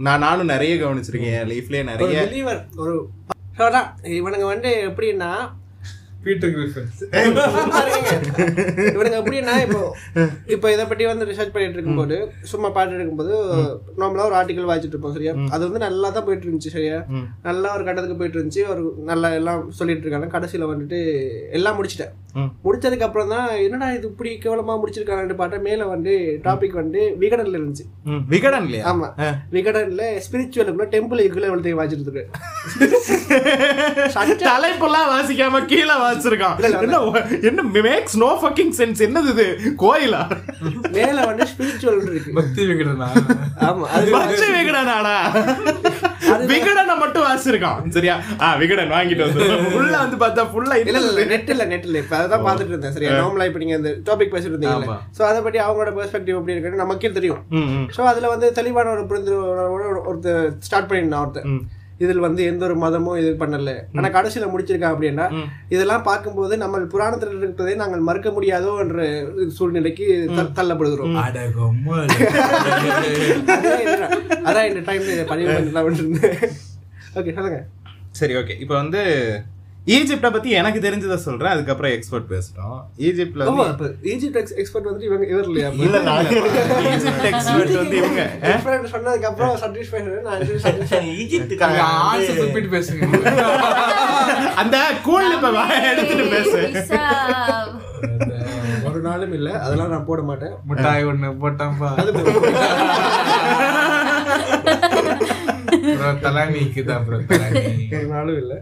நான் 0.05 0.23
நானும் 0.25 0.51
நிறைய 0.53 0.73
கவனிச்சிருக்கேன். 0.77 1.35
என் 1.39 1.49
லைஃப்லயே 1.51 1.83
நிறைய. 1.89 2.21
பிலீவர் 2.25 2.61
ஒரு 2.83 2.93
அதான் 3.65 3.89
இவனுங்க 4.19 4.45
வந்து 4.53 4.69
எப்படின்னா 4.89 5.31
பீட்டர். 6.25 6.51
இவனுங்க 8.89 9.15
எப்படின்னா 9.19 9.53
இப்போ 9.63 9.79
இப்போ 10.53 10.67
இதை 10.73 10.83
பற்றி 10.85 11.05
வந்து 11.09 11.27
ரிசர்ச் 11.29 11.53
பண்ணிட்டு 11.53 11.77
இருக்கும்போது 11.77 12.17
சும்மா 12.51 12.69
பாட்டு 12.75 12.97
இருக்கும்போது 12.97 13.33
நார்மலா 13.99 14.27
ஒரு 14.29 14.37
ஆர்டிகல் 14.39 14.69
வாசிச்சுட்டு 14.69 14.95
இருப்போம் 14.95 15.15
சரியா? 15.15 15.33
அது 15.53 15.61
வந்து 15.67 15.81
நல்லா 15.85 16.09
தான் 16.09 16.25
போயிட்டு 16.27 16.45
இருந்துச்சு 16.47 16.75
சரியா? 16.75 16.97
நல்லா 17.47 17.71
ஒரு 17.77 17.85
கட்டத்துக்கு 17.87 18.19
போயிட்டு 18.19 18.39
இருந்துச்சு 18.39 18.65
ஒரு 18.73 18.83
நல்லா 19.09 19.29
எல்லாம் 19.39 19.63
சொல்லிட்டு 19.79 20.05
இருக்காங்க. 20.05 20.29
கடைசியில 20.35 20.69
வந்துட்டு 20.71 20.99
எல்லாம் 21.59 21.77
முடிச்சிட்டேன். 21.79 22.13
முடிச்சதுக்கு 22.65 23.05
அப்புறம் 23.07 23.31
தான் 23.33 23.47
என்னடா 23.65 23.87
இது 23.95 24.05
இப்படி 24.11 24.31
கேவலமா 24.43 24.73
முடிச்சிருக்காங்கன்னு 24.81 25.37
பார்த்தா 25.39 25.57
மேல 25.67 25.85
வந்து 25.93 26.13
டாபிக் 26.45 26.77
வந்து 26.81 26.99
விகடன்ல 27.21 27.57
இருந்துச்சு. 27.59 27.85
ம், 28.11 28.21
விகடன் 28.33 28.65
இல்லையா 28.67 28.83
ஆமா 28.91 29.07
விகடன்ல 29.55 30.03
ஸ்பிரிச்சுவலுக்குள்ள 30.25 30.87
டெம்பிள் 30.95 31.23
இருக்குள்ள 31.23 31.49
எவ்வளவு 31.51 31.79
வாசிட்டு 31.79 32.05
இருக்கு. 32.07 32.23
தலைப்பெல்லாம் 34.45 35.09
வாசிக்காம 35.11 35.59
கீழே 35.71 35.95
வாசிச்சிருக்கான். 36.03 36.55
என்ன 36.79 36.97
என்ன 37.49 37.61
மேக்ஸ் 37.87 38.17
நோ 38.23 38.29
ஃபக்கிங் 38.41 38.73
சென்ஸ் 38.79 39.01
என்னது 39.07 39.31
இது? 39.35 39.45
கோயிலா? 39.83 40.21
மேல 40.97 41.17
வந்து 41.29 41.45
ஸ்பிரிச்சுவல் 41.51 42.01
இருக்கு. 42.07 42.31
பக்தி 42.39 42.65
விகடனா? 42.71 43.07
ஆமா 43.67 43.85
அது 43.97 44.11
பச்சை 44.17 44.47
விகடனாடா? 44.57 45.15
விகடனை 46.51 46.95
மட்டும் 47.03 47.25
வாசிச்சிருக்கான். 47.27 47.79
சரியா? 47.97 48.15
ஆ 48.41 48.49
விகடன் 48.61 48.93
வாங்கிட்டு 48.95 49.25
வந்து 49.27 49.39
உள்ள 49.79 49.93
வந்து 50.03 50.17
பார்த்தா 50.23 50.43
ஃபுல்லா 50.51 50.75
இல்ல 50.83 50.97
இல்ல 51.03 51.25
நெட் 51.33 51.51
இல்ல 51.55 51.65
நெட் 51.73 51.87
இல்ல. 51.89 51.99
அதான் 52.21 52.45
பாத்துட்டு 52.45 52.67
இருந்தேன் 52.67 52.91
சரியா 52.91 53.11
நார்மலா 53.19 53.45
இப்ப 53.45 53.59
நீங்க 53.59 53.75
இந்த 53.75 53.91
டாபிக் 54.05 54.33
பேசிட்டு 54.33 54.51
இருந்தீங்கல்ல 54.51 54.87
ஆமா. 54.87 54.97
சோ 55.17 55.21
அத 55.21 55.41
பத்தி 55.41 55.59
அவங்களோட 55.59 55.91
பெர்ஸ்பெக்டிவ் 55.95 56.35
எப்படி 56.35 56.51
இருக்குன்னு 56.51 56.77
நமக்கே 56.77 57.11
தெரியும். 57.11 57.41
சோ 57.89 58.01
அதுல 58.03 58.29
வந்து 58.29 58.51
தெளிவான 58.51 58.89
ஒரு 58.89 59.05
புரிந்து 59.05 59.35
ஒருத்தர் 60.07 60.55
ஸ்டார்ட் 60.59 60.89
பண்ணிருந்தான் 60.91 61.23
ஒருத்தர். 61.23 61.47
இதில் 61.99 62.19
வந்து 62.19 62.43
எந்த 62.45 62.65
ஒரு 62.65 62.75
மதமும் 62.75 63.17
இது 63.17 63.35
பண்ணல. 63.39 63.71
ஆனா 63.95 64.07
கடைசியில 64.09 64.45
முடிச்சிருக்கான் 64.47 64.93
அப்படின்னா 64.93 65.25
இதெல்லாம் 65.69 66.03
பார்க்கும்போது 66.03 66.57
நம்ம 66.57 66.77
புராணத்துல 66.93 67.37
இருப்பதை 67.37 67.75
நாங்கள் 67.75 67.99
மறுக்க 67.99 68.29
முடியாதோ 68.29 68.79
என்ற 68.79 69.01
சூழ்நிலைக்கு 69.49 70.07
த- 70.35 70.51
தள்ளப்படுகிறோம். 70.55 71.13
அதான் 74.45 74.67
இந்த 74.67 74.81
டைம்ல 74.87 75.25
பதிவு 75.25 75.53
பண்ணலாம் 75.53 75.87
ஓகே 77.15 77.33
சொல்லுங்க. 77.33 77.61
சரி 78.11 78.33
ஓகே 78.35 78.59
இப்போ 78.59 78.75
வந்து 78.75 79.01
ஈஜிப்ட 79.87 80.31
பத்தி 80.31 80.51
எனக்கு 80.51 80.79
தெரிஞ்சதை 80.79 81.17
சொல்றேன் 81.17 81.51
அதுக்கப்புறம் 81.51 81.91
எக்ஸ்பர்ட் 81.91 82.31
பேசுறோம். 82.31 82.87
ஈஜிப்ட்ல 82.99 83.43
ஆமா 83.43 83.61
வந்து 83.61 83.75
இப்ப 83.75 84.09
ஈஜிப்ட் 84.09 84.55
எக்ஸ்பர்ட் 84.55 84.85
வந்து 84.85 85.05
இவங்க 85.05 85.27
இவர் 85.27 85.43
இல்லையா? 85.43 85.85
இல்ல 85.85 85.99
நான் 85.99 86.25
ஈஜிப்ட் 86.91 87.29
எக்ஸ்பர்ட் 87.29 87.75
வந்து 87.75 87.97
இவங்க. 87.97 88.39
Different 88.45 88.93
சொன்னதுக்கு 88.93 89.23
அப்புறம் 89.23 89.57
பேசுறேன் 89.57 90.21
நான் 90.21 90.41
அங்க 91.63 91.81
ஆன்சர் 92.03 92.69
பேசுங்க. 92.75 93.05
அந்த 94.61 94.77
கூழ் 95.03 95.31
இப்ப 95.31 95.65
எடுத்துட்டு 95.89 96.29
பேசு. 96.29 96.71
ஒரு 98.89 99.01
நாளும் 99.01 99.33
இல்ல 99.33 99.49
அதெல்லாம் 99.63 99.89
நான் 99.89 100.05
போட 100.05 100.21
மாட்டேன். 100.21 100.53
முட்டாய் 100.69 101.03
ஒண்ணு 101.03 101.43
போட்டான்பா 101.43 101.97
அப்புறம் 105.83 106.21
தலை 106.25 106.43
நீக்குதா 106.53 106.93
அப்புறம் 106.99 107.25
தலை 107.29 107.47
நீ. 107.67 107.85
ஒரு 107.95 108.07
நாளும் 108.13 108.39
இல்ல. 108.41 108.53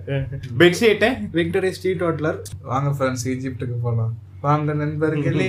பெட்ஷீட் 0.62 1.06
விக்டரி 1.38 1.72
ஸ்ட்ரீட் 1.78 2.04
ஹோட்டலர் 2.06 2.40
வாங்க 2.72 2.90
ஃப்ரெண்ட்ஸ் 2.98 3.26
ஈஜிப்டுக்கு 3.34 3.78
போலாம். 3.86 4.12
வாங்க 4.42 4.74
நண்பர்களே 4.82 5.48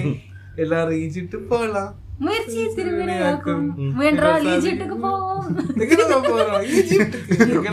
எல்லாரும் 0.64 1.00
ஈஜிப்ட் 1.04 1.37
போலாம். 1.50 1.90
முயற்சி 2.24 2.62
திருவினையாக்கும் 2.76 3.62
முயன்றால் 3.98 4.46
ஈஜிப்டுக்கு 4.54 4.96
போவோம். 5.04 5.44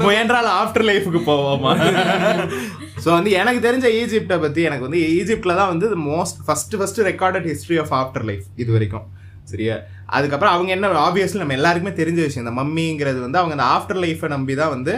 முயன்றால் 0.06 0.50
ஆஃப்டர் 0.60 0.86
லைஃபுக்கு 0.90 1.22
போவோமா? 1.28 1.72
ஸோ 3.04 3.10
வந்து 3.16 3.32
எனக்கு 3.42 3.60
தெரிஞ்ச 3.66 3.88
ஈஜிப்டை 3.98 4.38
பத்தி 4.44 4.62
எனக்கு 4.70 4.86
வந்து 4.88 5.02
ஈஜிப்ட்ல 5.18 5.56
தான் 5.60 5.72
வந்து 5.74 5.88
most 6.08 6.40
first 6.46 6.76
first 6.80 7.02
recorded 7.10 7.48
history 7.52 7.78
of 7.84 7.94
afterlife 8.30 8.46
இது 8.56 8.72
வரைக்கும். 8.76 9.06
சரியா? 9.52 9.76
அதுக்கப்புறம் 10.10 10.56
அவங்க 10.56 10.72
என்ன 10.76 10.89
ஆப்வியஸ்லி 11.06 11.41
நம்ம 11.41 11.58
எல்லாருக்குமே 11.58 11.93
தெரிஞ்ச 12.00 12.20
விஷயம். 12.26 12.46
இந்த 12.46 12.56
மம்மிங்கிறது 12.60 13.20
வந்து 13.24 13.39
அவங்க 13.39 13.56
அந்த 13.58 13.67
ஆஃப்டர் 13.76 14.02
லைஃபை 14.04 14.30
நம்பி 14.36 14.56
தான் 14.62 14.74
வந்து 14.76 14.93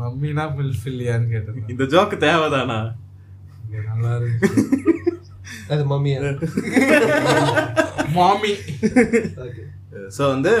மம்மினா 0.00 0.44
மில்ஃபில்லியான்னு 0.58 1.32
கேட்டது 1.32 1.64
இந்த 1.72 1.84
ஜோக்கு 1.92 2.18
தேவைதானா? 2.22 2.78
நல்லா 3.88 4.12
இருக்கு 4.18 4.48
அது 5.72 5.82
மம்மியா? 5.90 6.18
மாமி 8.16 8.52
ஸோ 10.16 10.22
வந்து 10.34 10.52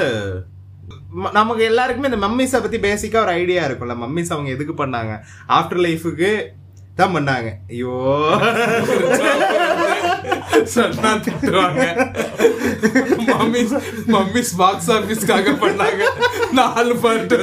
நமக்கு 1.38 1.62
எல்லாருக்குமே 1.68 2.10
இந்த 2.10 2.20
மம்மிஸை 2.24 2.58
பத்தி 2.60 2.78
பேசிக்கா 2.86 3.18
ஒரு 3.24 3.32
ஐடியா 3.40 3.62
இருக்கும்ல. 3.68 3.94
மம்மிஸ் 4.02 4.34
அவங்க 4.34 4.50
எதுக்கு 4.54 4.74
பண்ணாங்க? 4.78 5.12
ஆஃப்டர் 5.56 5.82
லைஃபுக்கு 5.86 6.30
தான் 6.96 7.14
பண்ணாங்க. 7.16 7.48
ஐயோ. 7.72 7.92
சொன்னா 10.74 11.10
திட்டுவாங்க. 11.26 11.84
மம்மிஸ் 13.30 13.74
மம்மிஸ் 14.14 14.52
பாக்ஸ் 14.62 14.90
ஆபீஸ்க்காக 14.98 15.54
பண்ணாங்க. 15.64 16.02
நாலு 16.60 16.94
பார்ட் 17.04 17.34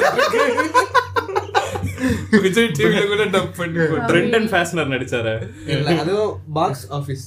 விஜய் 2.44 2.70
டிவில 2.78 3.02
கூட 3.12 3.24
டப் 3.36 3.56
பண்ணி. 3.60 3.86
ட்ரெண்ட் 4.10 4.36
அண்ட் 4.38 4.50
ஃபேஷனர் 4.52 4.92
நடிச்சாரு? 4.96 5.34
இல்ல 5.76 5.96
அதுவும் 6.04 6.34
பாக்ஸ் 6.58 6.86
ஆபீஸ் 6.98 7.26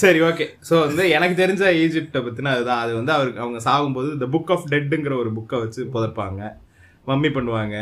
சரி 0.00 0.20
ஓகே 0.28 0.44
ஸோ 0.68 0.74
வந்து 0.86 1.04
எனக்கு 1.16 1.36
தெரிஞ்ச 1.42 1.62
ஈஜிப்டை 1.82 2.20
பற்றின 2.24 2.52
அதுதான். 2.54 2.82
அது 2.84 2.92
வந்து 2.98 3.12
அவருக்கு 3.16 3.42
அவங்க 3.44 3.58
சாகும்போது 3.68 4.08
இந்த 4.16 4.26
புக் 4.34 4.52
ஆஃப் 4.54 4.66
டெட்டுங்கிற 4.72 5.14
ஒரு 5.22 5.30
புக்கை 5.36 5.58
வச்சு 5.62 5.82
புதைப்பாங்க. 5.94 6.40
மம்மி 7.10 7.30
பண்ணுவாங்க. 7.36 7.76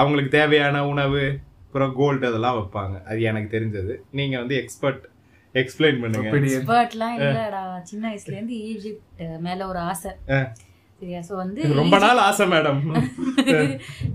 அவங்களுக்கு 0.00 0.30
தேவையான 0.38 0.84
உணவு 0.92 1.22
அப்புறம் 1.68 1.94
கோல்டு 1.94 2.26
அதெல்லாம் 2.26 2.56
வைப்பாங்க. 2.56 3.02
அது 3.02 3.22
எனக்கு 3.22 3.58
தெரிஞ்சது. 3.58 3.94
நீங்க 4.12 4.38
வந்து 4.38 4.56
எக்ஸ்பர்ட் 4.56 5.08
எக்ஸ்பிளைன் 5.54 6.00
பண்ணுங்க. 6.00 6.30
எக்ஸ்பர்ட்லாம் 6.64 7.20
இல்லடா. 7.20 7.82
சின்ன 7.82 8.14
வயசுல 8.14 8.32
இருந்து 8.32 8.54
ஈஜிப்ட் 8.54 9.38
மேல 9.38 9.68
ஒரு 9.68 9.78
ஆசை. 9.78 10.10
சரியா? 11.00 11.18
சோ 11.18 11.34
வந்து 11.34 11.74
ரொம்ப 11.74 11.98
நாள் 11.98 12.16
ஆசை 12.16 12.46
மேடம் 12.46 13.08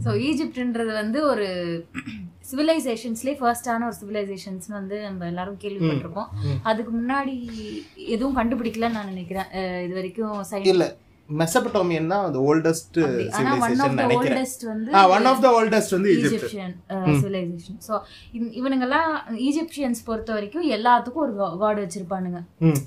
ஸோ 0.04 0.06
ஈஜிப்ட்ன்றது 0.06 0.94
வந்து 0.94 1.28
ஒரு 1.28 1.48
சிவிலைசேஷன்ஸ்லேயே 2.52 3.38
ஃபர்ஸ்டான 3.40 3.80
ஒரு 3.86 3.94
சிவிலைசேஷன்ஸ் 4.06 4.68
வந்து 4.68 5.02
நம்ம 5.02 5.26
எல்லாரும் 5.26 5.58
கேள்விப்பட்டிருப்போம். 5.62 6.28
அதுக்கு 6.64 6.92
முன்னாடி 7.02 7.50
எதுவும் 7.96 8.38
கண்டுபிடிக்கலன்னு 8.38 8.92
நான் 8.92 9.08
நினைக்கிறேன். 9.08 9.46
இது 9.84 9.94
வரைக்கும் 9.94 10.44
science- 10.52 10.68
இல்ல 11.34 11.40
மெசபட்டோமியன் 11.42 12.10
தான் 12.14 12.24
அந்த 12.28 12.40
ஓல்டஸ்ட் 12.50 12.98
அப்படி. 13.04 13.26
ஆனா 13.38 13.52
ஒன் 13.56 13.62
ஆஃப் 13.62 13.70
சிவிலைசேஷன் 13.70 13.98
த 14.00 14.04
நினைக்கிறேன். 14.04 14.38
ஓல்டஸ்ட் 14.38 14.64
வந்து 14.72 14.92
ஒன் 15.16 15.28
ஆஃப் 15.32 15.42
த 15.46 15.52
ஓல்டஸ்ட் 15.60 15.96
வந்து 15.98 16.10
ஈஜிப்சியன் 16.16 16.74
சிவிலைசேஷன் 17.22 17.80
ஸோ 17.88 17.94
இவனுங்கெல்லாம் 18.60 19.10
ஈஜிப்சியன்ஸ் 19.48 20.02
பொறுத்த 20.10 20.34
வரைக்கும் 20.38 20.68
எல்லாத்துக்கும் 20.78 21.26
ஒரு 21.28 21.34
காட் 21.64 21.82
வச்சிருப்பானுங்க. 21.84 22.42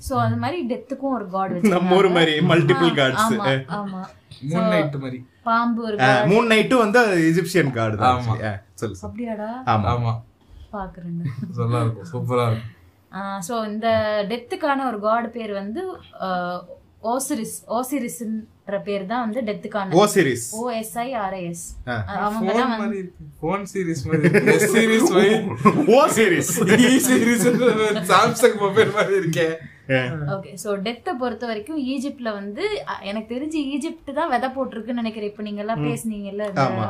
ஸோ 0.07 0.13
அது 0.25 0.37
மாதிரி 0.43 0.59
டெத்துக்கும் 0.71 1.15
ஒரு 1.17 1.27
காட் 1.35 1.55
நம்ம 1.75 1.97
ஊர் 1.99 2.09
மாதிரி 2.17 2.35
மல்டிபிள் 2.51 2.93
கார்ட்ஸ் 3.01 3.25
ஆமா 3.27 3.49
ஆமா. 3.79 4.03
மூன் 4.51 4.69
நைட் 4.73 4.97
மாதிரி. 5.03 5.19
பாம்பு 5.47 5.81
ஒரு. 5.89 5.97
மூணு 6.31 6.45
நைட்டும் 6.53 6.83
வந்து 6.83 6.99
ஈஜிப்சியன் 7.27 7.75
கார்டு 7.77 7.97
தான் 8.01 8.15
ஆமா. 8.17 8.33
சொல்லு. 8.81 8.97
அப்படியாடா? 9.07 9.51
ஆமா. 9.73 9.91
ஆமா. 9.93 10.13
பாக்குறேன் 10.73 11.13
நல்லா 11.59 11.79
இருக்கும் 11.83 12.09
சூப்பரா 12.11 12.45
இருக்கும். 12.49 12.73
ஸோ 13.47 13.53
இந்த 13.69 13.87
டெத்துக்கான 14.31 14.85
ஒரு 14.89 14.97
காட் 15.05 15.27
பேர் 15.35 15.51
வந்து 15.59 15.81
ஓசிரிஸ் 17.07 17.55
ஓசிரிஸ்ன்ற 17.77 18.77
பேர் 18.87 19.03
தான் 19.11 19.23
வந்து 19.25 19.41
டெத்துக்கான 19.49 19.97
ஓ 19.99 20.05
சீரிஸ் 20.13 20.45
ஓஎஸ்ஐ 20.61 21.07
ஆர்ஐஎஸ். 21.23 21.63
அவங்க 22.17 22.49
தான் 22.51 22.59
வந்து 22.63 22.79
மாதிரி 22.81 22.97
இருக்கு. 22.97 23.23
போன் 23.41 23.65
சீரிஸ் 23.73 24.03
மாதிரி 24.07 24.29
எஸ் 24.55 24.67
சீரிஸ் 24.75 25.09
மாதிரி. 25.15 25.37
O 25.95 26.01
series 26.17 26.51
E 26.85 26.99
series 27.07 27.47
Samsung 28.11 28.57
mobile 28.65 28.91
மாதிரி 28.97 29.15
இருக்கே. 29.21 29.47
ஓகே 30.33 30.51
ஸோ 30.61 30.69
டெத்தை 30.85 31.11
பொறுத்த 31.19 31.45
வரைக்கும் 31.47 31.79
ஈஜிப்ட்ல 31.87 32.29
வந்து 32.37 32.63
எனக்கு 33.03 33.29
தெரிஞ்சு 33.33 33.59
ஈஜிப்ட் 33.71 34.09
தான் 34.17 34.31
விதை 34.33 34.49
போட்டிருக்குன்னு 34.55 35.01
நினைக்கிறேன். 35.01 35.29
இப்போ 35.31 35.43
நீங்க 35.43 35.61
எல்லாம் 35.63 35.83
பேசுனீங்கல்ல. 35.87 36.45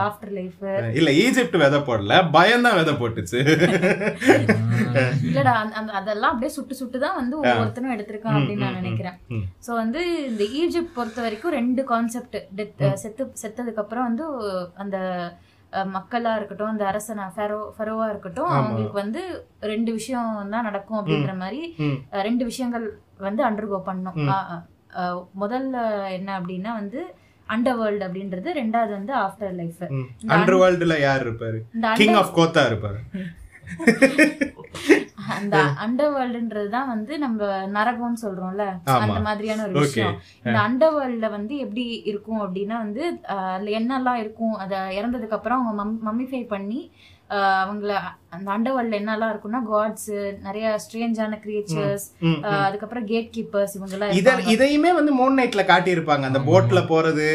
ஆஃப்டர் 0.05 0.31
லைஃப் 0.37 0.61
இல்ல 0.97 1.11
ஈஜிப்ட் 1.21 1.57
விதை 1.63 1.79
போடல 1.87 2.05
பயம் 2.35 2.65
தான் 2.67 2.77
விதை 2.79 2.93
போட்டுச்சு. 2.95 3.39
இல்லடா 5.27 5.53
அந்த- 5.73 5.95
அதெல்லாம் 5.97 6.31
அப்படியே 6.31 6.51
சுட்டு 6.55 6.75
சுட்டு 6.75 6.97
தான் 6.99 7.17
வந்து 7.19 7.35
ஒவ்வொருத்தனும் 7.43 7.93
எடுத்திருக்கான் 7.95 8.37
அப்படின்னு 8.37 8.65
நான் 8.65 8.79
நினைக்கிறேன். 8.81 9.17
ஸோ 9.61 9.71
வந்து 9.81 10.01
இந்த 10.29 10.43
ஈஜிப்ட் 10.59 10.95
பொறுத்த 10.95 11.19
வரைக்கும் 11.21 11.55
ரெண்டு 11.57 11.83
கான்செப்ட் 11.91 12.37
டெத் 12.57 12.73
செத்து 13.03 13.25
செத்ததுக்கு 13.41 13.83
அப்புறம் 13.83 14.07
வந்து 14.09 14.25
அந்த 14.77 14.97
மக்களா 15.95 16.31
இருக்கட்டும் 16.39 16.71
அந்த 16.73 16.83
அரசனா 16.91 17.25
ஃபெரோ 17.35 17.59
ஃபெரோவா 17.75 18.05
இருக்கட்டும் 18.13 18.51
அவங்களுக்கு 18.57 18.97
வந்து 19.03 19.21
ரெண்டு 19.71 19.91
விஷயம் 19.97 20.31
தான் 20.53 20.67
நடக்கும் 20.69 20.99
அப்படின்ற 20.99 21.33
மாதிரி 21.43 21.61
ரெண்டு 22.27 22.43
விஷயங்கள் 22.49 22.85
வந்து 23.27 23.41
அண்டர்கோ 23.47 23.79
பண்ணும். 23.89 24.19
முதல்ல 25.43 25.77
என்ன 26.17 26.29
அப்படின்னா 26.39 26.73
வந்து 26.81 27.01
அண்டர் 27.55 27.77
வேர்ல்டு 27.79 28.05
அப்படின்றது 28.07 28.49
ரெண்டாவது 28.61 28.91
வந்து 28.97 29.13
ஆஃப்டர் 29.25 29.53
லைஃப் 29.59 29.83
அண்டர் 30.35 30.57
வேர்ல்டுல 30.61 30.95
யார் 31.07 31.25
இருப்பாரு? 31.25 31.59
கிங் 31.99 32.17
ஆஃப் 32.21 32.33
கோத்தா 32.37 32.63
இருப்பாரு. 32.69 32.99
அந்த 35.35 35.55
அண்டர் 35.83 36.13
வேர்ல்டுன்றது 36.13 36.69
தான் 36.69 36.89
வந்து 36.91 37.13
நம்ம 37.19 37.39
நரகம்னு 37.73 38.21
சொல்றோம்ல. 38.21 38.65
அந்த 38.97 39.19
மாதிரியான 39.25 39.63
ஒரு. 39.65 39.73
விஷயம். 39.81 40.15
இந்த 40.45 40.57
அண்டர் 40.63 40.95
வேர்ல்ட்ல 40.95 41.27
வந்து 41.33 41.53
எப்படி 41.63 41.83
இருக்கும் 42.05 42.41
அப்படின்னா 42.43 42.77
வந்து 42.79 43.03
என்னெல்லாம் 43.77 44.19
இருக்கும் 44.23 44.55
அத 44.63 44.73
இறந்ததுக்கு 44.97 45.37
அப்புறம் 45.37 45.61
அவங்க 45.61 45.73
மம்மிஃபை 46.07 46.41
பண்ணி 46.49 46.81
ஆஹ், 47.29 47.61
அவங்கள 47.61 47.93
அந்த 48.31 48.47
அண்டர் 48.51 48.75
வேர்ல்ட்ல 48.75 48.99
என்னெல்லாம் 48.99 49.31
இருக்கும்னா 49.31 49.59
காட்ஸ் 49.67 50.11
நிறைய 50.45 50.67
ஸ்ட்ரேஞ்சான 50.83 51.39
கிரியேச்சர்ஸ் 51.41 52.05
அதுக்கப்புறம் 52.59 53.07
கேட் 53.09 53.27
கீப்பர்ஸ் 53.33 53.73
இவங்க 53.77 53.95
எல்லாம் 53.97 54.13
இத. 54.19 54.35
இதையுமே 54.53 54.91
வந்து 54.95 55.13
மூன் 55.17 55.37
நைட்ல 55.39 55.65
காட்டி 55.67 55.95
இருப்பாங்க 55.95 56.29
அந்த 56.29 56.41
போட்ல 56.47 56.81
போறது 56.89 57.27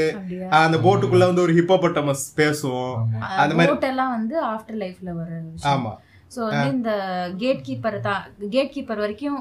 அந்த 0.61 0.79
போட்டுக்குள்ள 0.87 1.27
வந்து 1.31 1.45
ஒரு 1.45 1.57
ஹிப்போபட்டமஸ் 1.59 2.25
பேசும் 2.35 2.89
அந்த 3.39 3.53
மாதிரி 3.55 3.75
boat 3.75 3.87
எல்லாம் 3.91 4.15
வந்து 4.17 4.37
ஆஃப்டர் 4.49 4.81
லைஃப்ல 4.83 5.13
வர 5.15 5.29
விஷயம். 5.47 5.69
ஆமா. 5.75 5.93
ஸோ 6.33 6.41
வந்து 6.49 6.69
இந்த 6.77 6.93
கேட் 7.43 7.65
கீப்பர் 7.67 7.99
தான் 8.07 8.23
கேட் 8.55 8.73
கீப்பர் 8.75 9.03
வரைக்கும் 9.05 9.41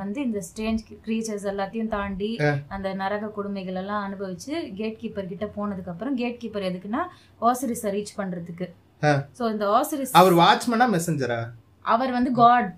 வந்து 0.00 0.18
இந்த 0.26 0.40
ஸ்ட்ரேஞ்ச் 0.46 0.82
கிரீச்சர்ஸ் 1.04 1.46
எல்லாத்தையும் 1.50 1.90
தாண்டி 1.94 2.30
அந்த 2.74 2.88
நரக 3.00 3.30
கொடுமைகள் 3.36 3.78
எல்லாம் 3.82 4.04
அனுபவிச்சு 4.06 4.52
கேட் 4.78 4.98
கீப்பர் 5.02 5.30
கிட்ட 5.32 5.46
போனதுக்கு 5.56 5.92
அப்புறம் 5.94 6.16
கேட் 6.20 6.40
கீப்பர் 6.42 6.68
எதுக்குன்னா 6.68 7.02
ஓசரிஸை 7.42 7.90
ரீச் 7.96 8.18
பண்றதுக்கு. 8.20 8.66
ஸோ 9.38 9.42
இந்த 9.54 9.64
ஓசரிஸ் 9.76 10.14
அவர் 10.20 10.36
வாட்ச்மேனா 10.40 10.88
மெசஞ்சரா 10.94 11.40
அவர் 11.84 12.12
வந்து 12.16 12.30
காட் 12.40 12.70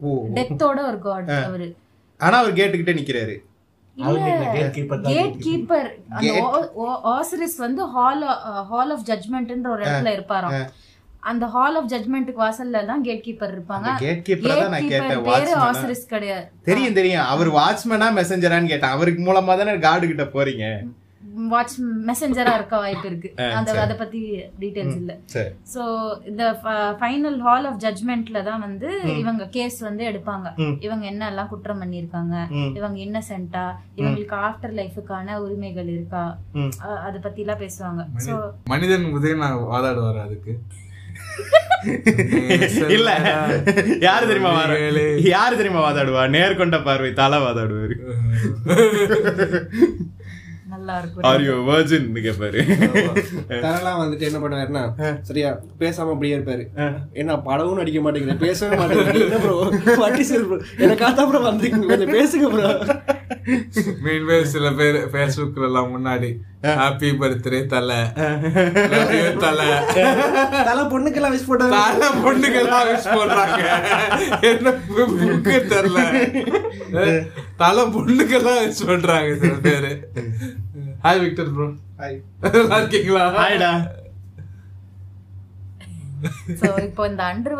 ஓ. 0.00 0.10
டெத்தோட 0.38 0.78
ஒரு 0.90 0.98
காட் 1.06 1.30
அவரு. 1.40 1.68
ஆனா 2.20 2.36
அவர் 2.42 2.58
கேட்டுக்கிட்டே 2.58 2.96
நிக்கிறாரு. 2.98 3.36
கேட் 5.10 5.36
கீப்பர் 5.44 5.88
அந்த 6.16 6.32
ஓசரிஸ் 7.12 7.58
வந்து 7.64 7.82
ஹால் 7.94 8.24
ஹால் 8.70 8.92
ஆஃப் 8.94 9.06
ஜட்மெண்ட்ன்ற 9.10 9.70
ஒரு 9.74 9.84
இடத்துல 9.84 10.14
இருப்பாராம். 10.16 10.56
அந்த 11.30 11.44
ஹால் 11.54 11.76
ஆஃப் 11.80 11.90
ஜட்மெண்ட்டுக்கு 11.92 12.44
வாசல்ல 12.46 12.84
தான் 12.90 13.04
கேட் 13.06 13.24
கீப்பர் 13.26 13.54
இருப்பாங்க. 13.56 13.94
கேட் 14.04 14.24
கீப்பரை 14.26 14.56
தான் 14.62 14.74
நான் 14.74 14.90
கேட்டேன் 14.94 15.22
பேரு 15.28 15.30
வாட்ச்மேனா 15.30 15.62
ஆசரிஸ் 15.68 16.12
கிடையாது. 16.16 16.44
தெரியும் 16.68 16.98
தெரியும். 16.98 17.28
அவர் 17.34 17.50
வாட்ச்மேனா 17.60 18.10
மெசஞ்சரான்னு 18.20 18.72
கேட்டேன். 18.74 18.94
அவருக்கு 18.98 19.22
மூலமா 19.30 19.56
தானே 19.62 19.78
கார்டு 19.86 20.12
கிட்ட 20.12 20.26
போறீங்க? 20.36 20.66
வாட்ச் 21.52 21.72
மெசஞ்சரா 22.08 22.50
இருக்க 22.58 22.74
வாய்ப்பு 22.82 23.06
இருக்கு. 23.10 23.28
அந்த 23.58 23.70
அத 23.84 23.94
பத்தி 24.02 24.20
டீடைல்ஸ் 24.60 24.98
இல்ல. 25.00 25.12
சரி. 25.32 25.50
சோ 25.72 25.82
இந்த 26.30 26.42
ஃபைனல் 27.00 27.38
ஹால் 27.46 27.66
ஆஃப் 27.70 27.80
ஜட்மெண்ட்ல 27.84 28.42
தான் 28.48 28.62
வந்து 28.66 28.88
இவங்க 29.22 29.44
கேஸ் 29.56 29.78
வந்து 29.88 30.04
எடுப்பாங்க. 30.10 30.50
இவங்க 30.86 31.04
என்ன 31.12 31.28
எல்லாம் 31.32 31.50
குற்றம் 31.52 31.82
பண்ணிருக்காங்க. 31.84 32.36
இவங்க 32.78 32.98
இன்னசென்ட்டா 33.06 33.64
இவங்களுக்கு 33.98 34.36
ஆஃப்டர் 34.48 34.76
லைஃபுக்கான 34.80 35.40
உரிமைகள் 35.46 35.90
இருக்கா? 35.96 36.24
அத 37.08 37.16
பத்தி 37.26 37.42
எல்லாம் 37.46 37.62
பேசுவாங்க 37.64 38.04
சோ 38.28 38.36
மனிதன் 38.74 39.12
உதயம் 39.18 39.44
வாதாடுவாரு 39.74 40.22
அதுக்கு. 40.28 40.54
இல்ல. 42.96 43.10
யாரு 44.06 44.24
தெரியுமா. 44.30 44.50
யாரு 45.34 45.54
தெரியுமா 45.58 45.80
வாதாடுவா? 45.86 46.22
நேர்கொண்ட 46.36 46.76
பார்வை 46.86 47.10
தலை 47.20 47.38
வாதாடுவாரு. 47.44 47.96
நல்லா 50.74 50.94
இருக்கும். 51.00 51.66
வர்ஜின் 51.68 52.06
கேப்பாரு 52.24 52.60
தரலாம் 53.64 54.00
வந்துட்டு 54.02 54.28
என்ன 54.28 54.38
பண்ணுவாருன்னா 54.44 54.84
சரியா 55.28 55.50
பேசாம 55.82 56.12
அப்படியே 56.14 56.36
இருப்பாரு. 56.38 56.64
என்ன 57.22 57.36
படமும் 57.48 57.80
நடிக்க 57.80 58.00
மாட்டேங்குது. 58.06 58.42
பேசவே 58.46 58.78
மாட்டேங்குது. 58.80 59.24
என்ன 59.26 59.38
ப்ரோ 59.44 59.54
வட்டி 60.04 60.24
சார் 60.30 60.46
ப்ரோ 60.48 60.58
எனக்காக 60.86 61.26
ப்ரோ 61.30 61.42
வந்தீங்க 61.50 61.80
கொஞ்சம் 61.92 62.14
பேசுங்க 62.18 62.48
ப்ரோ 62.54 62.70
மீன்வே 64.04 64.38
சில 64.54 64.66
பேர் 64.80 64.98
பேஸ்புக்ல 65.14 65.68
எல்லாம் 65.70 65.92
முன்னாடி 65.94 66.30
ஹாப்பி 66.80 67.08
பர்த்டே 67.20 67.58
தலை. 67.72 67.98
தலை. 69.44 69.66
தலை 70.68 70.82
பொண்ணுக்கெல்லாம் 70.92 71.34
விஷ் 71.34 71.48
போட்டாங்க. 71.48 71.72
தலை 71.78 72.08
பொண்ணுக்கெல்லாம் 72.24 72.86
விஷ் 72.90 73.08
போடுறாங்க. 73.16 73.60
என்ன 74.50 74.72
புக்கு 74.88 75.56
தெரியல. 75.72 76.04
தலை 77.62 77.84
பொண்ணுக்கெல்லாம் 77.96 78.62
விஷ் 78.64 78.88
பண்றாங்க 78.92 79.34
சில 79.42 79.54
பேரு. 79.68 79.92
ஹாய் 81.06 81.22
விக்டர் 81.24 81.52
ப்ரோ 81.56 81.68
நல்லா 82.40 82.78
இருக்கீங்களா? 82.80 83.24
ஹாய்டா 83.40 83.72
சோ 86.60 86.84
இப்போ 86.84 87.08
இந்த 87.08 87.22
அண்டர் 87.24 87.56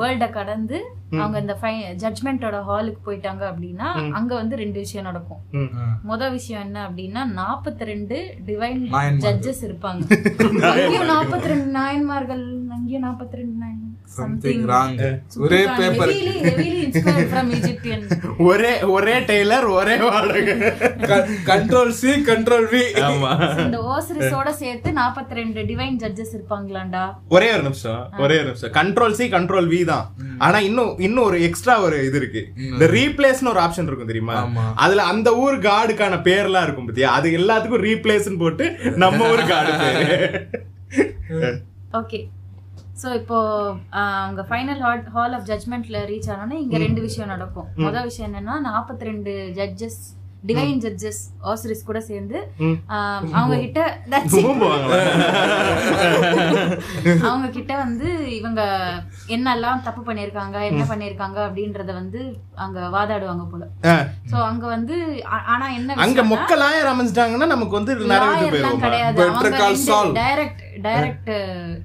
வேர்ல்ட 0.00 0.26
கடந்து 0.30 0.78
அவங்க 1.18 1.36
இந்த 1.38 1.54
ஜட்மெண்டோட 2.02 2.58
ஹாலுக்கு 2.68 3.00
போயிட்டாங்க 3.06 3.42
அப்படின்னா 3.50 3.88
அங்க 4.12 4.32
வந்து 4.34 4.56
ரெண்டு 4.56 4.78
விஷயம் 4.78 5.04
நடக்கும். 5.04 5.42
முத 6.08 6.30
விஷயம் 6.30 6.64
என்ன 6.66 6.78
அப்படின்னா 6.88 7.22
நாற்பத்தி 7.40 7.84
ரெண்டு 7.84 8.16
டிவைன். 8.46 8.82
ஜட்ஜஸ் 9.18 9.62
இருப்பாங்க. 9.68 10.02
அங்கேயும் 10.70 11.10
நாற்பத்தி 11.12 11.52
ரெண்டு 11.52 11.70
நாயன்மார்கள் 11.78 12.44
அங்கேயும் 12.70 13.06
நாற்பத்தி 13.08 13.40
ரெண்டு 13.42 13.58
சம்திங் 14.16 14.62
ராங் 14.70 14.94
ஒரே 15.44 15.60
பேப்பர் 15.78 16.12
ஒரே 18.48 18.70
ஒரே 18.94 19.14
டெய்லர் 19.30 19.66
ஒரே 19.78 19.96
வாடகை. 20.04 20.54
கண்ட்ரோல் 21.50 21.92
சி 21.98 22.12
கண்ட்ரோல் 22.28 22.66
வி 22.72 22.82
ஆமா. 23.08 23.30
இந்த 23.64 23.78
ஓசரிஸோட 23.94 24.48
சேர்த்து 24.62 24.90
நாற்பத்தி 25.00 25.36
ரெண்டு 25.40 25.60
டிவைன் 25.70 25.98
ஜட்ஜஸ் 26.02 26.32
இருப்பாங்களாண்டா? 26.36 27.04
ஒரே 27.36 27.48
ஒரு 27.56 27.64
நிமிஷம் 27.68 28.00
ஒரே 28.24 28.36
ஒரு 28.40 28.48
நிமிஷம். 28.50 28.72
கண்ட்ரோல் 28.78 29.16
சி 29.18 29.26
கண்ட்ரோல் 29.36 29.68
வி 29.74 29.80
தான். 29.92 30.06
ஆனா 30.46 30.60
இன்னும் 30.68 30.92
இன்னும் 31.06 31.26
ஒரு 31.30 31.40
எக்ஸ்ட்ரா 31.48 31.76
ஒரு 31.86 31.98
இது 32.08 32.18
இருக்கு. 32.22 32.42
இந்த 32.72 32.86
ரீப்ளேஸ்னு 32.96 33.52
ஒரு 33.54 33.62
ஆப்ஷன் 33.66 33.90
இருக்கும் 33.90 34.10
தெரியுமா. 34.12 34.38
அதுல 34.86 35.04
அந்த 35.12 35.28
ஊர் 35.44 35.58
கார்டுக்கான 35.68 36.20
பேர்லாம் 36.30 36.66
இருக்கும் 36.68 36.88
பத்தியா? 36.90 37.10
அது 37.18 37.30
எல்லாத்துக்கும் 37.40 37.86
ரீப்ளேஸ்னு 37.88 38.42
போட்டு 38.44 38.66
நம்ம 39.04 39.30
ஊர் 39.34 39.44
கார்டு 39.52 39.72
ஓகே 42.00 42.18
சோ 42.96 43.08
இப்போ 43.14 43.38
ஆஹ், 43.94 44.20
அவங்க 44.20 44.42
ஃபைனல் 44.48 44.82
ஹால் 45.14 45.34
ஆஃப் 45.34 45.48
ஜட்மெண்ட்ல 45.48 45.98
ரீச் 46.08 46.30
ஆனோன்னா 46.32 46.58
இங்க 46.60 46.76
ரெண்டு 46.80 47.00
விஷயம் 47.06 47.32
நடக்கும். 47.34 47.66
முதல் 47.84 48.06
விஷயம் 48.06 48.30
என்னன்னா 48.30 48.54
நாற்பத்தி 48.68 49.04
ரெண்டு 49.06 49.32
ஜட்ஜஸ் 49.58 50.00
டிவைன் 50.44 50.80
ஜட்ஜஸ் 50.82 51.20
ஆசிரிஸ் 51.50 51.86
கூட 51.86 52.00
சேர்ந்து 52.08 52.38
அவங்க 53.34 53.54
கிட்ட? 53.62 53.80
அவங்க 57.24 57.48
கிட்ட 57.50 57.72
வந்து 57.76 58.08
இவங்க 58.36 58.60
என்னெல்லாம் 59.28 59.82
தப்பு 59.82 60.02
பண்ணிருக்காங்க 60.02 60.56
என்ன 60.68 60.82
பண்ணிருக்காங்க 60.84 61.38
அப்படின்றத 61.46 61.90
வந்து 61.94 62.20
அங்க 62.58 62.78
வாதாடுவாங்க 62.90 63.46
போல. 63.46 63.64
சோ 64.30 64.36
அங்க 64.46 64.64
வந்து 64.66 64.96
ஆனா 65.48 65.66
என்ன 65.72 65.98
அங்க 66.04 66.24
மொக்க 66.32 66.58
லாயர் 66.62 66.90
அமைஞ்சிட்டாங்கன்னா 66.92 67.48
நமக்கு 67.54 67.78
வந்து 67.78 67.94
கிடையாது. 68.84 69.18
டைரக்ட் 70.20 70.62
டைரக்ட் 70.84 71.30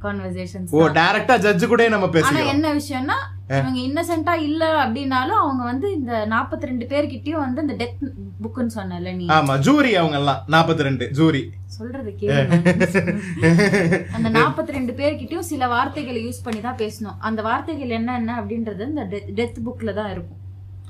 கான்வர்சேஷன்ஸ் 0.03 0.71
ஓ 0.71 0.87
டைரக்டா 0.97 1.35
ஜட்ஜு 1.45 1.65
கூட 1.67 1.87
நம்ம 1.89 2.05
ஆனா 2.05 2.15
பேசிக்கிறோம். 2.15 2.51
என்ன 2.53 2.73
விஷயம்னா 2.73 3.17
இவங்க 3.51 3.79
இன்னசென்ட்டா 3.79 4.33
இல்ல 4.41 4.63
அப்படின்னாலும் 4.83 5.39
அவங்க 5.41 5.63
வந்து 5.63 5.87
இந்த 5.93 6.11
42 6.29 6.69
ரெண்டு 6.69 6.85
பேர்கிட்டயும் 6.85 7.43
வந்து 7.45 7.61
இந்த 7.61 7.75
டெத் 7.81 8.03
புக்குன்னு 8.43 8.75
சொன்னல 8.75 9.13
நீ. 9.15 9.25
ஆமா 9.29 9.55
ஜூரி 9.59 9.91
அவங்க 9.95 10.17
எல்லாம் 10.17 10.41
நாற்பத்தி 10.49 10.87
ரெண்டு 10.87 11.07
ஜூரி. 11.11 11.41
சொல்றது 11.77 12.11
கேளுங்க. 12.21 12.55
அந்த 14.15 14.27
42 14.29 14.77
ரெண்டு 14.77 14.93
பேர்கிட்டயும் 14.93 15.49
சில 15.51 15.67
வார்த்தைகளை 15.67 16.21
யூஸ் 16.25 16.43
பண்ணி 16.43 16.61
தான் 16.61 16.79
பேசணும். 16.79 17.17
அந்த 17.21 17.41
வார்த்தைகள் 17.41 17.97
என்ன 17.99 18.15
என்ன 18.17 18.37
அப்படின்றது 18.41 18.85
இந்த 18.89 19.05
டெத் 19.39 19.59
புக்ல 19.67 19.93
தான் 19.93 20.11
இருக்கும். 20.11 20.39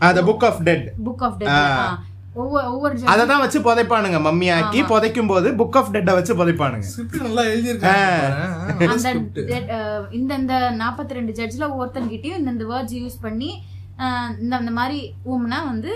அந்த 0.01 0.21
book 0.23 0.45
of 0.45 0.61
dead 0.63 0.85
book 1.07 1.23
of 1.25 1.39
death 1.41 1.57
ஒவ்வொரு 2.35 2.93
அதை 3.13 3.23
தான் 3.29 3.41
வச்சு 3.43 3.59
புதைப்பானுங்க 3.65 4.19
மம்மியாக்கி. 4.25 4.79
புதைக்கும் 4.91 5.31
போது 5.31 5.47
புக் 5.61 5.77
ஆஃப் 5.79 5.91
டெட்டை 5.95 6.13
வச்சு 6.17 6.33
புதைப்பானுங்க. 6.39 6.85
இந்த 10.17 10.31
இந்த 10.41 10.53
42 10.81 11.17
ரெண்டு 11.17 11.35
ஜட்ஜ்ல 11.39 11.67
ஒவ்வொருத்தன்கிட்டயும் 11.73 12.39
இந்த 12.41 12.55
இந்த 12.55 12.67
வேர்ட்ஸ் 12.71 12.97
யூஸ் 13.01 13.17
பண்ணி 13.25 13.51
இந்த 14.43 14.53
அந்த 14.59 14.71
மாதிரி 14.77 14.99
ஊம்னா 15.31 15.59
வந்து 15.71 15.91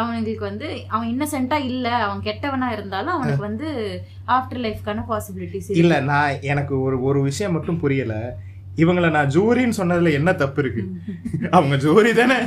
அவனுங்களுக்கு 0.00 0.44
வந்து 0.50 0.68
அவன் 0.94 1.08
இன்னசென்ட்டா 1.12 1.58
இல்ல 1.70 1.86
அவன் 2.04 2.20
கெட்டவனா 2.28 2.68
இருந்தாலும் 2.76 3.14
அவனுக்கு 3.16 3.48
வந்து 3.48 3.68
ஆஃப்டர் 4.36 4.62
லைஃப்க்கான 4.66 5.04
பாசிபிலிட்டிஸ் 5.10 5.72
இல்ல 5.82 5.96
நான் 6.12 6.44
எனக்கு 6.52 6.76
ஒரு 6.86 6.98
ஒரு 7.08 7.22
விஷயம் 7.30 7.56
மட்டும் 7.56 7.82
புரியல. 7.84 8.14
இவங்கள 8.82 9.10
நான் 9.10 9.28
ஜூரின்னு 9.28 9.76
சொன்னதுல 9.76 10.12
என்ன 10.12 10.32
தப்பு 10.32 10.62
இருக்கு? 10.62 10.82
அவங்க 11.56 11.76
ஜூரி 11.76 12.12
தானே? 12.12 12.38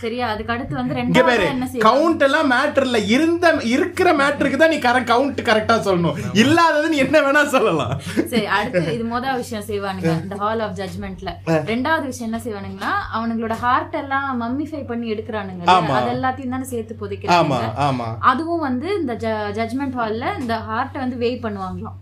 சரியா? 0.04 0.26
அதுக்கு 0.32 0.54
அடுத்து 0.54 0.74
வந்து 0.80 0.94
ரெண்டாவது 1.00 1.44
என்ன 1.54 1.66
செய்வாங்க 1.70 1.86
கவுண்ட் 1.88 2.24
எல்லாம் 2.28 2.48
மேட்டர்ல 2.54 2.98
இருந்த 3.16 3.52
இருக்கிற 3.74 4.08
மேட்டருக்கு 4.20 4.60
தான் 4.62 4.72
நீ 4.74 4.78
கரெக்ட் 4.86 5.10
கவுண்ட் 5.12 5.40
கரெக்டா 5.50 5.76
சொல்லணும். 5.88 6.18
இல்லாதது 6.42 6.86
நீ 6.92 6.98
என்ன 7.06 7.22
வேணா 7.26 7.42
சொல்லலாம். 7.56 7.94
சரி 8.32 8.46
அடுத்து 8.58 8.84
இது 8.96 9.04
மொதல் 9.14 9.40
விஷயம் 9.42 9.66
செய்வானுங்க 9.70 10.10
இந்த 10.24 10.36
ஹால் 10.42 10.62
ஆஃப் 10.66 10.76
ஜட்மெண்ட்ல 10.80 11.30
ரெண்டாவது 11.72 12.06
விஷயம் 12.12 12.28
என்ன 12.30 12.40
செய்வானுங்கன்னா 12.46 12.92
அவனுங்களோட 13.16 13.56
ஹார்ட் 13.64 13.96
எல்லாம் 14.02 14.28
மம்மிஃபை 14.42 14.82
பண்ணி 14.90 15.06
எடுக்கிறானுங்க. 15.14 15.64
அது 15.98 16.10
எல்லாத்தையும் 16.16 16.54
தானே 16.56 16.68
சேர்த்து 16.72 17.00
புதைக்கிறாங்க 17.02 18.10
அதுவும் 18.32 18.64
வந்து 18.68 18.88
இந்த 19.00 19.14
ஜட்மெண்ட் 19.58 19.98
ஹால்ல 20.00 20.26
இந்த 20.42 20.56
ஹார்ட்டை 20.68 21.00
வந்து 21.04 21.18
வெயிட் 21.24 21.44
பண்ணுவாங்களாம். 21.46 21.98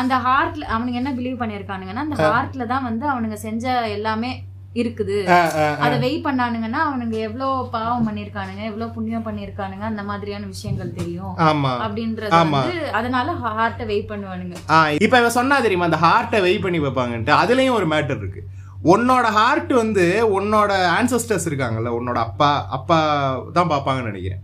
அந்த 0.00 0.14
ஹார்ட்ல 0.26 0.64
அவனுங்க 0.74 0.98
என்ன 1.02 1.12
பிலீவ் 1.18 1.40
பண்ணிருக்கானுங்கன்னா 1.42 2.04
அந்த 2.06 2.16
ஹார்ட்ல 2.26 2.66
தான் 2.72 2.86
வந்து 2.88 3.04
அவனுங்க 3.12 3.38
செஞ்ச 3.46 3.64
எல்லாமே 3.96 4.30
இருக்குது. 4.80 5.16
அதை 5.84 5.96
வெயிட் 6.04 6.24
பண்ணானுங்கன்னா 6.26 6.80
அவனுங்க 6.86 7.16
எவ்வளவு 7.26 7.68
பாவம் 7.74 8.06
பண்ணிருக்கானுங்க 8.08 8.62
எவ்வளவு 8.70 8.94
புண்ணியம் 8.96 9.26
பண்ணிருக்கானுங்க 9.28 9.84
அந்த 9.90 10.02
மாதிரியான 10.10 10.48
விஷயங்கள் 10.54 10.96
தெரியும். 10.98 11.34
அப்படின்றது. 11.86 12.32
வந்து 12.56 12.74
அதனால 13.00 13.36
ஹார்ட்டை 13.44 13.86
வெயிட் 13.92 14.10
பண்ணுவானுங்க. 14.12 14.56
இப்ப 15.06 15.14
இவ 15.22 15.30
சொன்னா 15.38 15.58
தெரியுமா 15.66 15.88
அந்த 15.90 16.00
ஹார்ட்டை 16.06 16.40
வெயிட் 16.48 16.66
பண்ணி 16.66 16.80
வைப்பாங்கன்ட்டு. 16.86 17.34
அதுலயும் 17.42 17.78
ஒரு 17.80 17.88
மேட்டர் 17.94 18.20
இருக்கு. 18.22 18.42
உன்னோட 18.92 19.26
ஹார்ட் 19.38 19.70
வந்து 19.82 20.06
உன்னோட 20.38 20.72
ஆன்சஸ்டர்ஸ் 20.96 21.46
இருக்காங்கல்ல 21.50 21.92
உன்னோட 21.98 22.18
அப்பா 22.28 22.48
அப்பா 22.78 22.98
தான் 23.58 23.70
பார்ப்பாங்கன்னு 23.70 24.10
நினைக்கிறேன். 24.10 24.42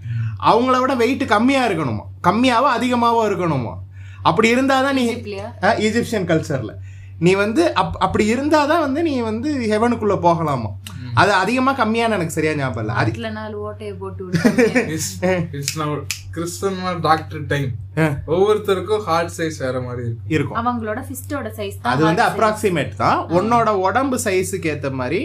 அவங்கள 0.51 0.77
விட 0.83 0.93
வெயிட் 1.03 1.25
கம்மியா 1.33 1.63
இருக்கணுமா? 1.69 2.05
கம்மியாவோ 2.29 2.69
அதிகமாவோ 2.77 3.23
இருக்கணுமா? 3.31 3.75
அப்படி 4.29 4.49
இருந்தாதான் 4.55 4.97
நீ 4.99 5.05
இல்லையா 5.11 5.49
ஈஜிப்சியன் 5.87 6.27
கல்ச்சர்ல 6.31 6.73
நீ 7.21 7.33
வந்து 7.43 7.63
அப் 7.81 7.97
அப்படி 8.05 8.25
இருந்தாதான் 8.35 8.85
வந்து 8.85 9.01
நீ 9.09 9.15
வந்து 9.31 9.49
ஹெவனுக்குள்ள 9.73 10.15
போகலாமா? 10.27 10.71
அது 11.21 11.33
அதிகமா 11.39 11.73
கம்மியான 11.79 12.15
எனக்கு 12.17 12.35
சரியா 12.35 12.53
ஞாபகம் 12.59 12.83
இல்ல. 12.83 12.93
அது 13.01 13.11
அதுல 13.13 13.31
நாலு 13.39 13.57
ஓட்டையை 13.67 13.95
போட்டு 14.01 14.23
கிறிஸ்டன் 16.35 16.79
டாக்டர் 17.07 17.43
டைம். 17.53 17.71
ஒவ்வொருத்தருக்கும் 18.33 19.03
ஹார்ட் 19.09 19.33
சைஸ் 19.39 19.59
வேற 19.65 19.77
மாதிரி 19.87 20.03
இருக்கு 20.05 20.35
இருக்கும். 20.37 20.59
அவங்களோட 20.61 21.01
ஃபிஸ்டோட 21.09 21.49
சைஸ் 21.59 21.77
தான் 21.81 21.93
அது 21.95 22.03
வந்து. 22.09 22.23
அப்ராக்சிமேட் 22.29 22.95
தான். 23.03 23.19
உன்னோட 23.39 23.69
உடம்பு 23.87 24.19
சைஸுக்கு 24.27 24.71
ஏத்த 24.75 24.93
மாதிரி. 25.01 25.21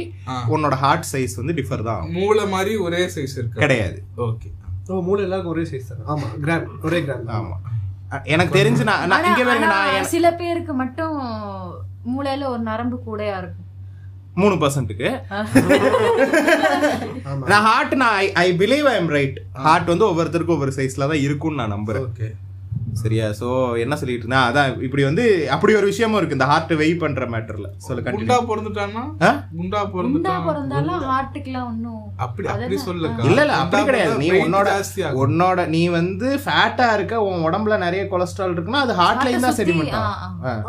உன்னோட 0.56 0.78
ஹார்ட் 0.84 1.08
சைஸ் 1.14 1.36
வந்து 1.42 1.56
டிஃபர் 1.60 1.86
தான் 1.90 2.00
ஆகும். 2.00 2.16
மூளை 2.20 2.46
மாதிரி 2.56 2.74
ஒரே 2.88 3.04
சைஸ் 3.16 3.38
இருக்கு. 3.40 3.62
கிடையாது. 3.64 4.00
ஓகே 4.28 4.52
ஓ 4.90 5.00
மூணு 5.08 5.22
எல்லாருக்கும் 5.28 5.56
ஒரே 5.56 5.66
சைஸ் 5.72 5.90
தானே? 5.92 6.04
ஆமா 6.14 6.28
கிராம் 6.44 6.68
ஒரே 6.88 7.00
கிராம் 7.06 7.32
ஆமா. 7.40 7.56
எனக்கு 8.34 8.52
தெரிஞ்சு 8.58 8.84
நான் 8.88 9.14
இங்க 9.30 9.44
ஆனா 9.54 9.70
நான் 9.70 10.10
சில 10.12 10.28
பேருக்கு 10.42 10.74
மட்டும் 10.82 11.16
மூளையில 12.06 12.48
ஒரு 12.54 12.62
நரம்பு 12.64 12.98
கூடயா 13.08 13.38
இருக்கும். 13.42 13.62
மூணு 14.36 14.56
பர்சன்ட்டுக்கு 14.62 15.10
நான் 17.52 17.66
ஹார்ட் 17.68 17.94
நான் 18.02 18.18
I 18.42 18.48
believe 18.62 18.88
I 18.92 18.96
am 18.96 19.08
right 19.16 19.38
heart 19.66 19.92
வந்து 19.92 20.06
ஒவ்வொருத்தருக்கும் 20.10 20.56
ஒவ்வொரு 20.58 20.74
சைஸ்ல 20.78 21.08
தான் 21.12 21.24
இருக்கும்னு 21.26 21.60
நான் 21.62 21.74
நம்புறேன். 21.76 22.06
ஓகே 22.10 22.28
சரியா? 23.02 23.26
சோ 23.40 23.48
என்ன 23.84 23.94
சொல்லிட்டு 24.02 24.26
இருந்தேன் 24.26 24.46
அதான் 24.50 24.70
இப்படி 24.88 25.04
வந்து 25.08 25.24
அப்படி 25.56 25.74
ஒரு 25.80 25.88
விஷயமும் 25.92 26.18
இருக்கு. 26.20 26.38
இந்த 26.38 26.48
ஹார்ட் 26.52 26.74
வெயிட் 26.82 27.02
பண்ற 27.04 27.26
மேட்டர்ல 27.34 27.68
சொல்ல 27.88 28.14
குண்டா 28.16 28.38
பிறந்துட்டான்னா? 28.50 29.04
குண்டா 29.58 29.82
பிறந்தாலும் 30.48 31.04
ஹார்ட்டுக்குலாம் 31.12 31.68
ஒன்றும் 31.72 32.02
அப்படி 32.26 32.48
அப்படி 32.54 32.78
சொல்லுக்கா. 32.88 33.24
இல்ல 33.30 33.40
இல்ல 33.46 33.56
அப்படி 33.64 33.84
கிடையாது. 33.90 34.16
நீ 34.24 34.30
உன்னோட 34.44 34.70
உன்னோட 35.24 35.68
நீ 35.76 35.82
வந்து 36.00 36.28
ஃபேட்டா 36.46 36.88
இருக்க 36.98 37.24
உன் 37.28 37.46
உடம்புல 37.50 37.78
நிறைய 37.86 38.04
கொலஸ்ட்ரால் 38.14 38.56
இருக்குன்னா 38.56 38.84
அது 38.86 38.96
ஹார்ட்லயும் 39.02 39.46
தான் 39.48 39.58
சுத்தி, 39.58 39.66
செடிமெண்ட் 39.72 39.98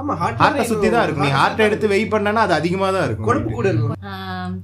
ஆமா 0.01 0.16
ஹார்ட் 0.22 0.41
ஹார்ட்டை 0.45 0.66
சுத்தி 0.72 0.91
தான் 0.97 1.05
இருக்கும். 1.07 1.27
நீ 1.27 1.33
ஹார்ட் 1.41 1.64
எடுத்து 1.68 1.93
வெயிட் 1.95 2.12
பண்ணனா 2.16 2.45
அது 2.49 2.57
அதிகமா 2.61 2.89
தான் 2.97 3.07
இருக்கும். 3.09 3.29
கொழுப்பு 3.31 3.53
கூட 3.59 3.68
இருக்கும். 3.72 3.95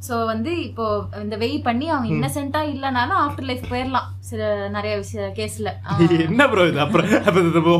சோ 0.08 0.14
வந்து 0.32 0.50
இப்போ 0.68 0.84
இந்த 1.22 1.36
வெயிட் 1.44 1.64
பண்ணி 1.68 1.86
அவங்க 1.94 2.08
இன்னசென்ட்டா 2.16 2.60
இல்லனாலும் 2.74 3.20
ஆஃப்டர் 3.24 3.48
லைஃப் 3.50 3.70
போயிடலாம் 3.72 4.08
சில 4.30 4.42
நிறைய 4.76 4.92
விஷய 5.00 5.24
கேஸ்ல 5.38 5.68
என்ன 6.26 6.42
ப்ரோ 6.52 6.66
இது? 6.70 6.78
அப்புறம் 6.86 7.08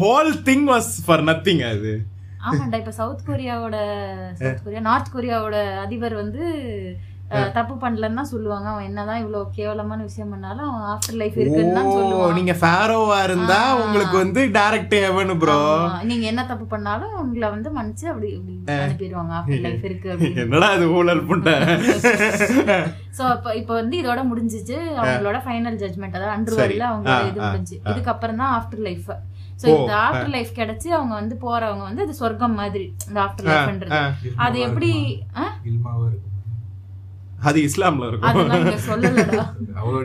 whole 0.03 0.33
thing 0.45 0.66
was 0.68 0.91
for 1.07 1.25
nothing 1.25 1.62
அது. 1.68 1.93
ஆமாண்டா 2.41 2.77
இப்ப 2.77 2.93
சவுத் 2.93 3.27
கொரியாவோட 3.27 3.77
சவுத் 4.41 4.64
கொரியா 4.64 4.81
நார்த் 4.81 5.14
கொரியாவோட 5.14 5.57
அதிபர் 5.81 6.14
வந்து 6.14 6.43
தப்பு 7.55 7.75
பண்ணலன்னு 7.83 8.23
சொல்லுவாங்க. 8.31 8.66
அவன் 8.68 8.85
என்னதான் 8.85 9.20
இவ்வளவு 9.20 9.55
கேவலமான 9.55 10.01
விஷயம் 10.03 10.31
பண்ணாலும் 10.31 10.66
அவன் 10.66 10.83
ஆஃப்டர் 10.91 11.16
லைஃப் 11.20 11.37
இருக்குன்னு 11.37 11.85
சொல்லுவான். 11.93 12.35
நீங்க 12.35 12.55
ஃபேரோவா 12.61 13.23
இருந்தா. 13.23 13.61
உங்களுக்கு 13.77 14.16
வந்து 14.16 14.41
டைரக்ட் 14.51 14.97
ஹெவன் 14.99 15.33
ப்ரோ 15.39 15.57
நீங்க 16.03 16.27
என்ன 16.27 16.43
தப்பு 16.45 16.66
பண்ணாலும் 16.66 17.14
உங்களை 17.18 17.49
வந்து 17.51 17.70
மன்னிச்சு 17.70 18.07
அப்படி 18.07 18.29
இப்படி 18.33 18.57
அனுப்பிடுவாங்க 18.77 19.33
ஆஃப்டர் 19.39 19.64
லைஃப் 19.66 19.85
இருக்கு 19.85 20.11
என்னடா 20.45 20.68
இது 20.73 20.89
ஊழல் 20.93 21.27
புண்ட? 21.31 21.55
சோ 23.16 23.23
அப்ப 23.29 23.55
இப்ப 23.57 23.73
வந்து 23.75 23.97
இதோட 24.03 24.20
முடிஞ்சிச்சு. 24.29 24.77
அவங்களோட 25.01 25.41
ஃபைனல் 25.47 25.81
ஜட்மெண்ட் 25.81 26.18
அதாவது 26.18 26.35
அண்டர் 26.37 26.59
ஆ, 27.14 27.16
இது 27.25 27.41
முடிஞ்சு. 27.47 27.77
இதுக்கப்புறம் 27.91 28.41
தான் 28.43 28.55
ஆஃப்டர் 28.59 28.85
லைஃப் 28.85 29.09
சோ 29.63 29.69
ஓ, 29.69 29.77
இந்த 29.77 29.95
ஆஃப்டர் 30.03 30.33
லைஃப் 30.33 30.53
கிடைச்சு 30.57 30.89
அவங்க 30.97 31.15
வந்து 31.15 31.37
போறவங்க 31.43 31.85
வந்து 31.89 32.05
அது 32.05 32.15
சொர்க்கம் 32.21 32.59
மாதிரி 32.61 32.87
இந்த 33.09 33.19
ஆஃப்டர் 33.25 33.49
லைஃப்ன்றது. 33.51 34.01
அது 34.45 34.59
எப்படி 34.67 34.91
அது 37.43 37.59
இஸ்லாம்ல 37.67 38.09
இருக்கும். 38.09 38.35
அவ்வளவு 39.79 40.03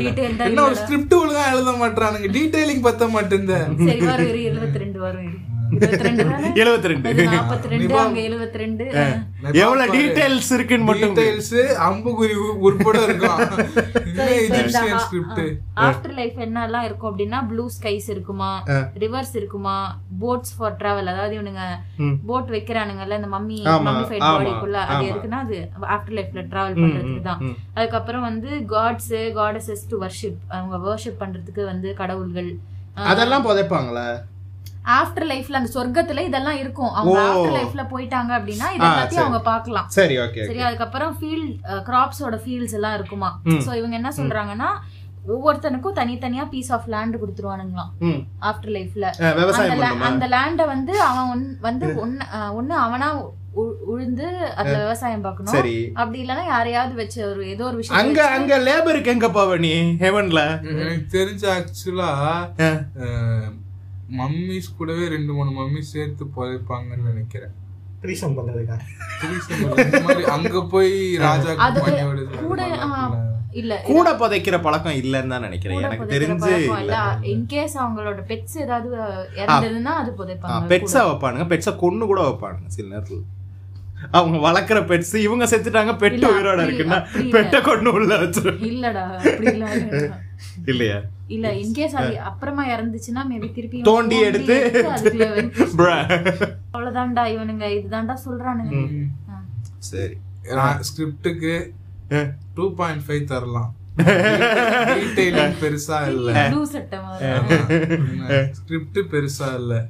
டீடைல் 0.00 0.42
என்ன 0.46 0.62
ஒரு 0.64 0.76
ஸ்கிரிப்ட் 0.80 1.14
ஒழுங்கா 1.18 1.44
எழுத 1.52 1.72
மாட்டானுங்க 1.78 2.28
டீடைலிங் 2.34 2.82
பத்த 2.86 3.04
மாட்டேங்குது. 3.12 3.58
சரி 3.86 4.02
வரும் 4.06 4.28
இரு 4.30 4.40
இருபத்தி 4.48 4.82
ரெண்டு 4.82 4.98
வரும் 5.04 5.30
எழுபத்தி 5.70 6.88
ரெண்டு 6.88 7.84
எழுபத்தி 8.22 8.56
ரெண்டு 8.56 8.84
எவ்வளவு 9.60 9.92
டீடைல்ஸ் 9.94 10.52
இருக்குன்னு 10.52 10.84
மட்டும் 10.84 11.14
டீடைல்ஸ் 11.16 11.54
அம்புகுறி 11.86 12.34
உ- 12.36 12.56
உட்பட 12.60 13.02
இருக்கும். 13.02 13.40
இஜிப்சியன் 14.38 14.98
ஸ்கிரிப்ட் 14.98 15.40
ஆஃப்டர் 15.80 16.14
லைஃப் 16.14 16.36
என்னெல்லாம் 16.38 16.82
இருக்கும் 16.82 17.10
அப்படின்னா 17.10 17.48
ப்ளூ 17.48 17.68
ஸ்கைஸ் 17.76 18.08
இருக்குமா? 18.08 18.50
ரிவர்ஸ் 18.98 19.34
இருக்குமா? 19.34 19.76
போட்ஸ் 20.20 20.54
ஃபார் 20.56 20.76
டிராவல் 20.76 21.06
அதாவது 21.06 21.40
இவனுங்க. 21.40 21.64
போட் 22.26 22.48
வைக்கிறானுங்கல்ல 22.48 23.16
இந்த 23.16 23.30
மம்மி 23.32 23.58
மம்மிஃபைட் 23.86 24.24
பாடிக்குள்ள 24.30 24.78
அது. 24.86 25.04
எதுக்குன்னா 25.06 25.40
அது 25.40 25.58
ஆஃப்டர் 25.88 26.16
லைஃப்ல 26.18 26.44
டிராவல் 26.46 26.78
பண்றதுக்கு 26.78 27.22
தான். 27.22 27.42
அதுக்கப்புறம் 27.74 28.22
வந்து 28.22 28.48
காட்ஸ் 28.68 29.12
காடஸஸ் 29.34 29.84
டு 29.88 30.02
வர்ஷிப் 30.02 30.40
அவங்க 30.48 30.76
வர்ஷிப் 30.86 31.20
பண்றதுக்கு 31.20 31.64
வந்து 31.64 31.94
கடவுள்கள். 31.94 32.50
அதெல்லாம் 33.06 33.46
புதைப்பாங்களா? 33.46 34.06
ஆஃப்டர் 34.86 35.26
லைஃப்ல 35.26 35.52
அந்த 35.52 35.70
சொர்க்கத்துல 35.74 36.18
இதெல்லாம் 36.20 36.58
இருக்கும். 36.58 36.92
அவங்க. 36.92 37.20
ஆஃப்டர் 37.22 37.56
லைஃப்ல 37.56 37.84
போயிட்டாங்க 37.90 38.30
அப்படின்னா 38.38 38.68
இது 38.72 38.84
சரி. 39.08 39.16
அவங்க 39.16 39.40
பார்க்கலாம். 39.40 39.88
சரி 39.88 40.18
ஓகே 40.18 40.46
சரி 40.46 40.60
அதுக்கப்புறம் 40.60 41.16
ஃபீல்ட் 41.20 41.54
கிராப்ஸோட 41.86 42.38
ஃபீல்ட்ஸ் 42.44 42.72
எல்லாம் 42.72 42.94
இருக்குமா. 42.94 43.40
சோ 43.66 43.74
இவங்க 43.74 43.96
என்ன 43.96 44.12
சொல்றாங்கன்னா 44.16 44.70
ஒவ்வொருத்தனுக்கும் 45.28 45.94
தனித்தனியா 45.94 46.48
பீஸ் 46.48 46.72
ஆஃப் 46.72 46.86
லேண்ட் 46.86 47.16
கொடுத்துருவானுங்களாம். 47.16 47.90
ம். 48.00 48.20
ஆஃப்டர் 48.42 48.74
லைஃப்ல 48.76 49.06
அந்த 49.62 49.76
அந்த 50.04 50.26
லேண்ட 50.28 50.66
வந்து 50.66 51.00
அவன் 51.00 51.30
ஒன்- 51.34 51.56
வந்து 51.60 51.96
ஒன்னு 51.96 52.24
ஒண்ணு 52.60 52.74
அவனா 52.78 53.08
உ- 53.54 53.76
உழுந்து 53.86 54.26
அதுல 54.56 54.78
விவசாயம் 54.78 55.20
பார்க்கணும். 55.20 55.52
சரி. 55.52 55.90
அப்படி 55.94 56.22
இல்லைன்னா 56.22 56.46
யாரையாவது 56.46 56.94
வச்சு 56.94 57.30
ஒரு 57.30 57.48
ஏதோ 57.48 57.64
ஒரு 57.64 57.76
விஷயம் 57.76 58.00
அங்க 58.02 58.26
அங்க 58.28 58.58
லேபருக்கு 58.58 59.06
எங்க 59.06 59.28
போவ 59.28 59.58
நீ 59.58 59.72
ஹெவன்ல 60.00 60.42
தெரிஞ்ச 61.10 61.44
ஆக்சுவலா 61.56 62.10
மம்மிஸ் 64.18 64.74
கூடவே 64.78 65.04
ரெண்டு 65.14 65.32
மூணு 65.36 65.50
மம்மி 65.58 65.82
சேர்த்து 65.92 66.24
புதைப்பாங்கன்னு 66.36 67.10
நினைக்கிறேன். 67.12 67.54
த்ரீசம் 68.02 68.34
பண்றதுக்கா? 68.36 68.76
அங்க 70.34 70.60
போய் 70.74 70.92
ராஜா 71.24 71.52
கூட 72.42 72.62
இல்ல 73.60 73.74
கூட 73.90 74.08
புதைக்கிற 74.20 74.56
பழக்கம் 74.64 74.98
இல்லைன்னு 75.02 75.32
தான் 75.34 75.46
நினைக்கிறேன். 75.46 75.84
எனக்கு 75.86 76.06
தெரிஞ்சு 76.14 76.52
இன்கேஸ் 77.32 77.76
அவங்களோட 77.82 78.20
பெட்ஸ் 78.30 78.56
ஏதாவது 78.64 78.88
இறந்ததுன்னா 79.40 79.94
அது 80.02 80.10
புதைப்பாங்க. 80.20 80.68
பெட்ஸா 80.72 81.02
வைப்பானுங்க. 81.08 81.46
பெட்ஸா 81.52 81.72
கொன்னு 81.82 82.10
கூட 82.12 82.20
வைப்பானுங்க 82.28 82.68
சில 82.76 82.86
நேரத்துல. 82.94 83.22
அவங்க 84.18 84.38
வளர்க்குற 84.46 84.78
பெட்ஸ் 84.90 85.14
இவங்க 85.26 85.44
செத்துட்டாங்க 85.52 85.92
பெட்டு 86.02 86.24
உயிரோட 86.32 86.60
இருக்குன்னா. 86.66 86.98
பெட்டை 87.34 87.60
கொண்டு 87.68 87.92
உள்ள 87.98 88.12
வச்சிரு 88.22 88.52
இல்லடா 88.70 89.04
அப்படி 89.22 89.46
இல்ல 89.54 89.66
இல்லையா? 90.66 91.02
இல்ல 91.26 91.54
இன்கேஸ் 91.54 91.94
அது 91.94 92.20
அப்புறமா 92.20 92.66
இறந்துச்சுன்னா 92.66 93.30
மேபி 93.30 93.52
திருப்பி 93.52 93.80
தோண்டி 93.80 94.20
எடுத்து. 94.20 94.64
அவ்வளவுதான்டா 96.72 97.26
இவனுங்க 97.26 97.78
இதுதான்டா 97.78 98.16
சொல்றானுங்க. 98.24 99.08
சரி. 99.78 100.16
ஸ்கிரிப்டுக்கு 100.80 101.74
அஹ். 102.10 102.30
டூ 102.54 102.74
பாயிண்ட் 102.74 103.02
ஃபைவ் 103.06 103.24
தரலாம். 103.24 103.74
பெருசா 105.60 106.06
இல்ல. 106.06 106.48
ஸ்கிரிப்ட் 108.52 109.12
பெருசா 109.12 109.54
இல்ல. 109.54 109.88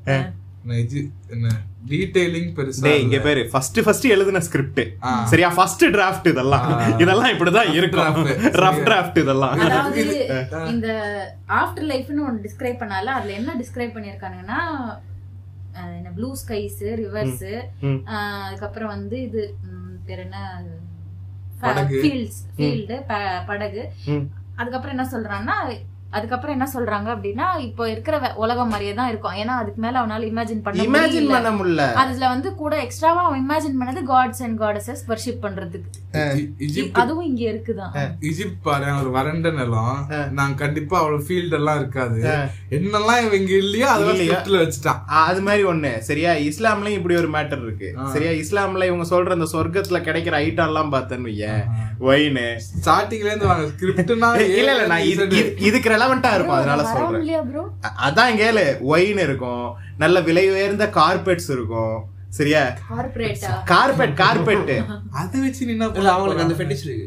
என்ன? 1.30 1.48
டீடைலிங் 1.88 2.50
பெருசா 2.54 2.84
டேய் 2.84 3.00
இங்க. 3.00 3.18
பேரு 3.20 3.42
ஃபர்ஸ்ட் 3.50 3.78
ஃபர்ஸ்ட் 3.82 4.06
எழுதின 4.10 4.42
ஸ்கிரிப்ட். 4.42 4.80
சரியா 5.26 5.48
ஃபர்ஸ்ட் 5.54 5.84
டிராஃப்ட் 5.94 6.28
இதெல்லாம் 6.28 6.66
இதெல்லாம் 6.98 7.32
இப்படிதான் 7.32 7.70
இருக்கும் 7.72 8.08
draft. 8.22 8.60
ரஃப் 8.60 8.80
டிராஃப்ட் 8.84 9.18
இதெல்லாம் 9.18 9.54
அதாவது 9.66 10.04
இந்த 10.68 10.88
ஆஃப்டர் 11.58 11.88
லைஃப்னு 11.90 12.26
ஒன்னு 12.26 12.44
டிஸ்கிரைப் 12.46 12.80
பண்ணால 12.82 13.14
அதுல 13.16 13.32
என்ன 13.32 13.54
டிஸ்கிரைப் 13.58 13.94
பண்ணிருக்கானுங்கன்னா 13.96 14.60
அஹ், 15.76 15.94
என்ன 15.96 16.10
ப்ளூ 16.12 16.30
ஸ்கைஸ் 16.40 16.82
ரிவர்ஸ். 17.00 17.42
அதுக்கப்புறம் 18.44 18.92
வந்து 18.92 19.16
இது 19.22 19.42
பேர் 20.06 20.20
என்ன 20.20 20.38
படகு. 21.60 21.98
ஃபீல்ட்ஸ் 22.00 22.40
ஃபீல்டு 22.56 22.96
படகு. 23.46 23.82
அதுக்கப்புறம் 24.56 24.94
என்ன 24.94 25.06
சொல்றான்னா 25.12 25.56
அதுக்கப்புறம் 26.10 26.56
என்ன 26.56 26.70
சொல்றாங்க 26.74 27.04
அப்படின்னா 27.04 27.60
இப்போ 27.60 27.90
இருக்கிற 27.90 28.32
உலகம் 28.36 28.68
மாதிரியே 28.68 28.94
தான் 28.94 29.08
இருக்கும். 29.08 29.34
ஏன்னா 29.34 29.44
அதுக்கு 29.44 29.80
மேல 29.80 30.00
அவனால 30.00 30.22
இமேஜின் 30.22 30.62
பண்ண 30.62 30.82
இமேஜின் 30.82 31.28
பண்ண 31.28 31.50
முடியல. 31.50 31.92
அதுல 31.92 32.28
வந்து 32.28 32.54
கூட 32.54 32.82
எக்ஸ்ட்ராவா 32.82 33.22
அவன் 33.22 33.50
இமேஜின் 33.50 33.82
பண்ணது 33.82 34.02
காட்ஸ் 34.08 34.42
அண்ட் 34.42 34.60
காடஸஸ் 34.60 35.10
வர்ஷிப் 35.10 35.42
பண்றதுக்கு. 35.42 36.90
அதுவும் 36.92 37.36
இங்க 37.36 37.50
இருக்குதான். 37.50 37.90
இஜிப்ட் 38.20 38.56
பாரு 38.62 39.00
ஒரு 39.00 39.10
வறண்ட 39.10 39.50
நிலம். 39.50 40.06
நான் 40.32 40.54
கண்டிப்பா 40.54 40.98
அவ்வளவு 40.98 41.24
ஃபீல்ட் 41.28 41.52
எல்லாம் 41.52 41.78
இருக்காது. 41.78 42.20
என்னெல்லாம் 42.70 43.24
இவன் 43.24 43.32
இங்க 43.32 43.56
இல்லையோ 43.56 43.90
அதெல்லாம்? 43.90 44.16
ஸ்கிரிப்ட்ல 44.16 44.66
வச்சுட்டான். 44.66 45.04
அது 45.06 45.40
மாதிரி 45.40 45.64
ஒண்ணு. 45.64 45.98
சரியா? 45.98 46.32
இஸ்லாம்லயும் 46.32 46.88
இப்படி 46.88 47.16
ஒரு 47.16 47.30
மேட்டர் 47.30 47.62
இருக்கு. 47.62 47.94
சரியா? 48.12 48.30
இஸ்லாம்ல 48.30 48.84
இவங்க 48.84 49.16
சொல்ற 49.16 49.30
அந்த 49.30 49.44
சொர்க்கத்துல 49.52 49.92
கிடைக்கிற 49.92 50.36
ஐட்டம் 50.36 50.66
எல்லாம் 50.66 50.92
பார்த்தேன்னு 50.92 51.26
வையேன். 51.26 51.64
ஒயினு 52.00 52.60
ஸ்டார்டிங்ல 52.84 53.24
இருந்து 53.24 53.46
வாங்க. 53.46 53.68
ஸ்கிரிப்ட்னா 53.76 54.34
இல்ல 54.34 54.74
இல்ல 54.74 54.86
நான் 54.86 55.00
இது- 55.00 55.32
இது- 55.32 55.62
இதுக்கு 55.62 55.94
ரெலவெண்டா 55.96 56.34
இருக்கும் 56.34 56.56
அதனால 56.56 56.82
அ- 57.84 57.94
அதான் 58.06 58.36
கேளு 58.36 58.80
ஒயின் 58.80 59.18
இருக்கும் 59.18 59.64
நல்ல 59.98 60.20
விலை 60.20 60.50
உயர்ந்த 60.50 60.90
கார்பெட்ஸ் 60.94 61.50
இருக்கும் 61.50 61.96
சரியா? 62.28 62.62
கார்பெட் 63.64 64.16
கார்பெட் 64.16 64.70
அதை 65.12 65.40
வச்சு 65.40 65.66
அவங்களுக்கு 66.08 66.42
அந்த 66.42 66.54
ஃபெட்டிஷ் 66.54 66.84
இருக்கு. 66.84 67.06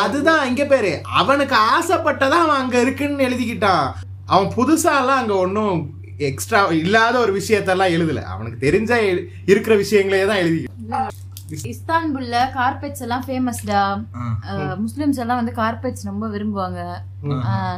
அதுதான் 0.00 0.48
இங்க 0.48 0.64
பேரு. 0.64 1.00
அவனுக்கு 1.14 1.56
ஆசைப்பட்டதான் 1.70 2.44
அவன் 2.44 2.56
அங்க 2.56 2.80
இருக்குன்னு 2.80 3.28
எழுதிக்கிட்டான். 3.28 3.86
அவன் 4.26 4.48
புதுசா 4.48 4.92
எல்லாம் 4.98 5.18
அங்க 5.18 5.34
ஒன்னும் 5.36 5.76
எக்ஸ்ட்ரா 6.18 6.64
இல்லாத 6.76 7.18
ஒரு 7.18 7.38
விஷயத்தெல்லாம் 7.38 7.94
எழுதல. 7.96 8.22
அவனுக்கு 8.26 8.70
தெரிஞ்ச 8.70 8.92
இருக்கிற 9.46 9.76
விஷயங்களே 9.76 10.26
தான் 10.26 10.36
எழுதி 10.36 10.64
இஸ்தான்புல்ல 11.50 12.36
கார்பெட்ஸ் 12.54 12.98
எல்லாம் 12.98 13.24
ஃபேமஸ்டா 13.26 14.04
முஸ்லிம்ஸ் 14.84 15.16
எல்லாம் 15.16 15.44
வந்து 15.44 15.52
கார்பெட்ஸ் 15.52 16.04
ரொம்ப 16.04 16.28
விரும்புவாங்க. 16.28 16.96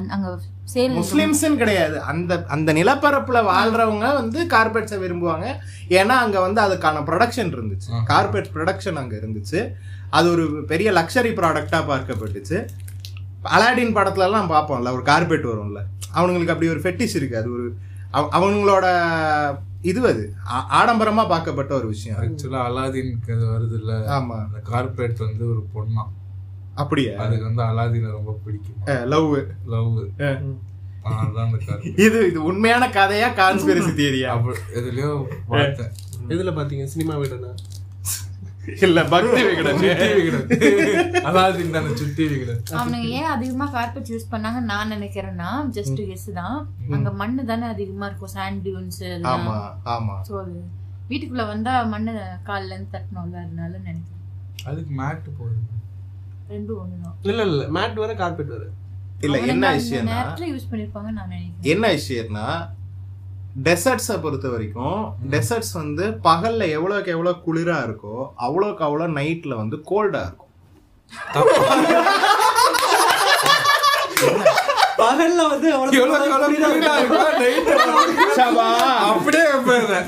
அங்க 0.09 0.41
சேல் 0.75 1.05
முஸ்லிம்ஸ்னு 1.15 1.57
கிடையாது. 1.57 2.01
அந்த 2.01 2.45
அந்த 2.49 2.73
நிலப்பரப்புல 2.73 3.45
வாழ்றவங்க 3.45 4.15
வந்து 4.15 4.45
கார்பெட்ஸை 4.45 4.99
விரும்புவாங்க. 5.01 5.57
ஏன்னா 5.89 6.09
அங்க 6.09 6.41
வந்து 6.41 6.61
அதுக்கான 6.61 7.05
ப்ரொடக்ஷன் 7.05 7.51
இருந்துச்சு. 7.51 8.05
கார்பெட் 8.05 8.49
ப்ரொடக்ஷன் 8.55 8.95
அங்க 8.95 9.17
இருந்துச்சு. 9.17 9.73
அது 10.11 10.31
ஒரு 10.31 10.65
பெரிய 10.67 10.93
லக்ஸரி 10.93 11.35
ப்ராடக்டா 11.35 11.83
பார்க்கப்பட்டுச்சு. 11.89 12.67
அலாடின் 13.45 13.95
படத்துல 13.95 14.19
எல்லாம் 14.19 14.51
பார்ப்போம்ல 14.51 14.93
ஒரு 14.93 15.03
கார்பெட் 15.03 15.45
வரும்ல. 15.45 15.79
அவனுங்களுக்கு 16.15 16.51
அப்படி 16.51 16.69
ஒரு 16.69 16.81
ஃபெட்டிஷ் 16.81 17.17
இருக்கு. 17.17 17.37
அது 17.37 17.53
ஒரு 17.53 17.77
அவ- 18.11 18.41
அவங்களோட 18.41 18.91
இது 19.83 20.07
அது. 20.07 20.35
ஆ- 20.49 20.67
ஆடம்பரமா 20.71 21.31
பார்க்கப்பட்ட 21.31 21.73
ஒரு 21.73 21.87
விஷயம் 21.87 22.19
ஆக்சுவலா 22.19 22.61
அலாதீனுக்கு 22.69 23.33
அது 23.33 23.47
வருது 23.47 23.75
இல்ல 23.75 23.93
ஆமா. 23.93 24.45
அந்த 24.45 24.61
கார்பரேட் 24.71 25.19
வந்து 25.19 25.49
ஒரு 25.49 25.67
பொண்ணா. 25.75 26.05
அப்படியா? 26.75 27.23
அதுக்கு 27.23 27.45
வந்து 27.45 27.63
அலாதீனை 27.63 28.11
ரொம்ப 28.11 28.41
பிடிக்கும். 28.45 29.07
லவ். 29.07 29.37
லவ். 29.67 29.99
இது 31.97 32.27
இது 32.27 32.43
உண்மையான 32.45 32.89
கதையா 32.89 33.39
கான்ஸ்பிரசி 33.39 33.93
தியரியா 33.95 34.27
அப்ப 34.27 34.57
எதுலயோ 34.75 35.25
பார்த்தேன். 35.49 35.91
எதுல 36.29 36.51
பாத்தீங்க 36.53 36.85
சினிமா 36.85 37.15
வீடுனா? 37.15 37.55
இல்ல 38.87 38.99
பக்தி 39.13 39.41
விகடன். 39.47 39.79
சுத்தி 39.79 40.17
விகடன். 40.19 41.89
சுத்தி 42.01 42.75
அவனுங்க 42.81 43.09
ஏன் 43.21 43.31
அதிகமா 43.35 43.67
கார்பெட் 43.77 44.11
யூஸ் 44.13 44.27
பண்ணாங்க 44.33 44.61
நான் 44.71 44.93
நினைக்கிறேன்னா 44.93 45.49
ஜஸ்ட் 45.77 46.01
கெஸ் 46.11 46.29
தான். 46.41 46.59
அங்க 46.97 47.11
மண்ணு 47.21 47.45
தானே 47.51 47.67
அதிகமா 47.75 48.07
இருக்கும் 48.07 48.33
சாண்ட் 48.37 48.63
டியூன்ஸ் 48.67 49.01
ஆமா 49.33 49.57
ஆமா. 49.95 50.17
சோ 50.29 50.35
அது 50.43 50.55
வீட்டுக்குள்ள 51.11 51.47
வந்தா 51.53 51.73
மண்ணு 51.95 52.13
கால்ல 52.49 52.73
இருந்து 52.75 52.93
தட்டணும்ல 52.97 53.39
அதனால 53.45 53.73
நினைக்கிறேன். 53.89 54.21
அதுக்கு 54.71 54.93
மேட் 55.01 55.27
போகுது 55.41 55.61
ரெண்டும் 56.53 56.81
ஒண்ணுதான். 56.85 57.17
இல்ல 57.31 57.43
இல்ல 57.51 57.65
மேட் 57.79 57.99
வர 58.05 58.15
கார்பெட் 58.23 58.55
வர 58.57 58.65
இல்ல 59.27 59.37
என்ன 59.53 59.67
விஷயம்னா 59.81 60.21
யூஸ் 60.53 60.71
பண்ணிருப்பாங்க 60.71 61.11
நான் 61.19 61.33
நினைக்கிறேன். 61.35 61.69
என்ன 61.75 61.85
விஷயம்னா 61.99 62.47
டெசர்ட்ஸை 63.63 64.21
பொறுத்த 64.21 64.49
வரைக்கும் 64.49 65.01
டெசர்ட்ஸ் 65.31 65.75
வந்து 65.75 66.05
பகல்ல 66.25 66.69
எவ்வளவுக்கு 66.71 67.11
எவ்வளவு 67.11 67.43
குளிரா 67.47 67.79
இருக்கோ 67.83 68.15
அவ்வளவுக்கு 68.39 68.85
அவ்வளவு 68.85 69.17
நைட்ல 69.17 69.57
வந்து 69.57 69.77
கோல்டா 69.91 70.23
இருக்கும். 70.23 70.49
பகல்ல 74.99 75.41
வந்து 75.49 75.69
எவ்வளவு 75.71 75.99
எவ்வளவு 75.99 76.27
குளிரா 76.57 76.93
இருக்கோ, 76.97 77.21
night 77.29 77.53
அப்படியே 79.09 79.47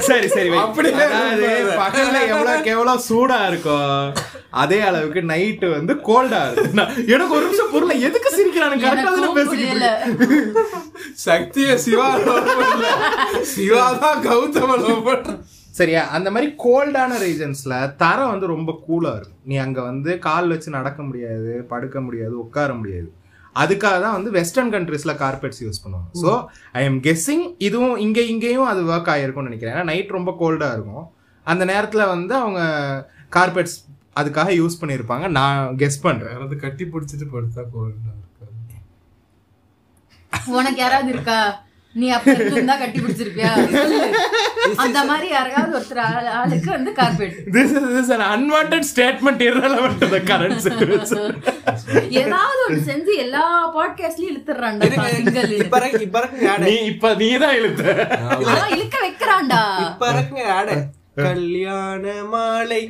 சரி 0.01 0.29
சரி. 0.29 0.49
அப்படியே. 0.59 0.93
பகல்ல 1.79 2.17
எவ்வளவுக்கு 2.29 2.71
எவ்வளவு 2.71 3.05
சூடா 3.09 3.47
இருக்கும் 3.47 4.05
அதே 4.63 4.79
அளவுக்கு 4.89 5.21
நைட்டு 5.31 5.67
வந்து 5.77 5.93
கோல்டா 6.09 6.41
இருக்கும். 6.47 6.77
நான் 6.79 6.93
எனக்கு 7.15 7.35
ஒரு 7.39 7.45
நிமிஷம் 7.47 7.73
புரியல 7.73 7.95
எதுக்கு 8.09 8.31
சிரிக்கிறானு? 8.37 8.77
கரெக்டா 8.85 9.13
இருக்கேன். 9.55 10.53
சக்திய 11.27 11.75
சிவா. 11.87 12.09
சிவா 13.55 13.85
தான் 14.05 14.23
கௌதம. 14.29 14.79
சரியா? 15.79 16.03
அந்த 16.17 16.29
மாதிரி 16.35 16.49
கோல்டான 16.65 17.13
ரீஜன்ஸ்ல 17.27 17.75
தரை 18.03 18.25
வந்து 18.33 18.47
ரொம்ப 18.55 18.73
கூலா 18.87 19.13
இருக்கும். 19.19 19.41
நீ 19.51 19.57
அங்க 19.67 19.81
வந்து 19.91 20.11
கால் 20.27 20.51
வச்சு 20.53 20.71
நடக்க 20.79 21.01
முடியாது 21.09 21.53
படுக்க 21.73 22.01
முடியாது 22.07 22.35
உட்கார 22.45 22.73
முடியாது. 22.81 23.09
அதுக்காக 23.63 23.97
தான் 24.05 24.17
வந்து 24.19 24.31
வெஸ்டர்ன் 24.37 24.71
கண்ட்ரீஸ்ல 24.75 25.13
கார்பெட்ஸ் 25.25 25.61
யூஸ் 25.65 25.83
பண்ணுவாங்க. 25.83 26.09
ஸோ 26.23 26.31
ஐ 26.79 26.83
எம் 26.91 27.01
கெஸ்ஸிங் 27.09 27.45
இதுவும் 27.67 27.97
இங்க 28.05 28.21
இங்கேயும் 28.33 28.71
அது 28.73 28.81
ஒர்க் 28.93 29.11
ஆகிருக்கும்னு 29.15 29.51
நினைக்கிறேன். 29.51 29.75
ஏன்னா 29.77 29.89
நைட் 29.91 30.17
ரொம்ப 30.19 30.33
கோல்டா 30.41 30.69
இருக்கும். 30.77 31.05
அந்த 31.47 31.65
நேரத்துல 31.73 32.03
வந்து 32.15 32.35
அவங்க 32.43 32.61
கார்பெட்ஸ் 33.37 33.77
அதுக்காக 34.21 34.51
யூஸ் 34.61 34.79
பண்ணியிருப்பாங்க. 34.81 35.29
நான் 35.31 35.77
கெஸ் 35.77 36.03
பண்றேன். 36.03 36.31
யாராவது 36.31 36.57
கட்டி 36.57 36.85
பிடிச்சிட்டு 36.85 37.29
படுத்தா 37.33 37.65
கோல்டா 37.75 38.13
உனக்கு 40.47 40.81
யாராவது 40.81 41.09
இருக்கா? 41.09 41.39
நீ 41.95 42.09
அப்ப 42.09 42.33
இருந்தா 42.33 42.77
கட்டி 42.77 43.01
பிடிச்சிருப்பியா. 43.01 43.51
அந்த 44.77 45.05
மாதிரி 45.05 45.29
யாராவது 45.29 45.79
ஒருத்தர் 45.79 46.03
ஆளு- 46.07 46.33
ஆளுக்கு 46.39 46.71
வந்து 46.71 46.93
carpet 46.93 47.37
this 47.55 47.71
is 47.73 47.85
this 47.97 48.11
is 48.11 48.15
an 48.17 48.23
unwanted 48.35 48.83
statement 48.95 49.39
irrelevant 49.41 49.99
to 50.01 50.09
the 50.11 50.21
current 50.23 50.57
situation 50.61 51.21
ஏதாவது 52.11 52.61
ஒண்ணு 52.69 52.81
செஞ்சு 52.87 53.17
எல்லா 53.17 53.45
பாட்காஸ்ட்லயும் 53.77 54.33
இழுத்துறான்டா 54.33 55.09
சிங்கிள் 55.09 55.51
இப்ப 55.57 55.79
இறக்கு- 55.79 56.01
இப்ப 56.01 56.21
இறக்குங்க 56.21 56.51
ad. 56.55 56.59
நீ 56.59 56.75
இப்ப 56.93 57.15
நீ 57.15 57.37
தான் 57.37 57.57
இழுத்த 57.57 57.83
இழுக்க 58.71 58.97
வைக்கிறான்டா. 59.07 59.63
இப்ப 59.87 60.13
இறக்குங்க 60.13 60.45
ad. 60.61 60.73
கல்யாண 61.17 62.05
மாலை 62.31 62.81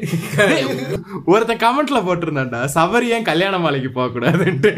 ஒருத்தன் 1.24 1.62
கமெண்ட்ல 1.64 1.98
போட்டிருந்தான்டா 2.06 2.60
சபரி 2.76 3.08
ஏன் 3.16 3.28
கல்யாண 3.30 3.54
மாலைக்கு 3.58 3.90
போக 3.92 4.08
கூடாதுன்ட்டு 4.10 4.72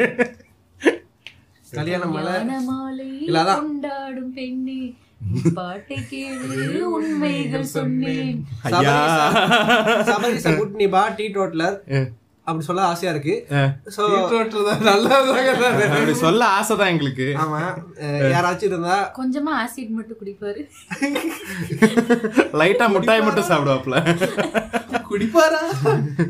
கல்யாண 1.71 2.05
மாலை. 2.09 3.07
கொண்டாடும் 3.59 4.33
பெண்ணே 4.33 4.81
பாட்டை 5.55 5.97
கேளு 6.11 6.81
உண்மைகள் 6.97 7.65
சொன்னேன். 7.77 8.37
சபரி 10.11 10.57
குட் 10.59 10.77
நீ 10.81 10.87
பா 10.87 11.03
டீ 11.19 11.27
டோட்லர் 11.29 11.77
அப்படி 12.49 12.65
சொல்ல 12.69 12.83
ஆசையா 12.91 13.13
இருக்கு. 13.13 13.35
சோ 13.95 14.03
அப்படி 15.93 16.15
சொல்ல 16.25 16.43
ஆசைதான் 16.59 16.93
எங்களுக்கு. 16.95 17.27
ஆமா. 17.45 17.61
யாராச்சும் 18.35 18.71
இருந்தா 18.71 18.97
கொஞ்சமா 19.19 19.53
ஆசிட் 19.63 19.97
மட்டும் 19.99 20.19
குடிப்பாரு. 20.21 20.63
லைட்டா 22.61 22.87
முட்டாய் 22.95 23.27
மட்டும் 23.29 23.49
சாப்பிடுவாப்ல 23.51 23.97
குடிப்பாரா? 25.11 25.63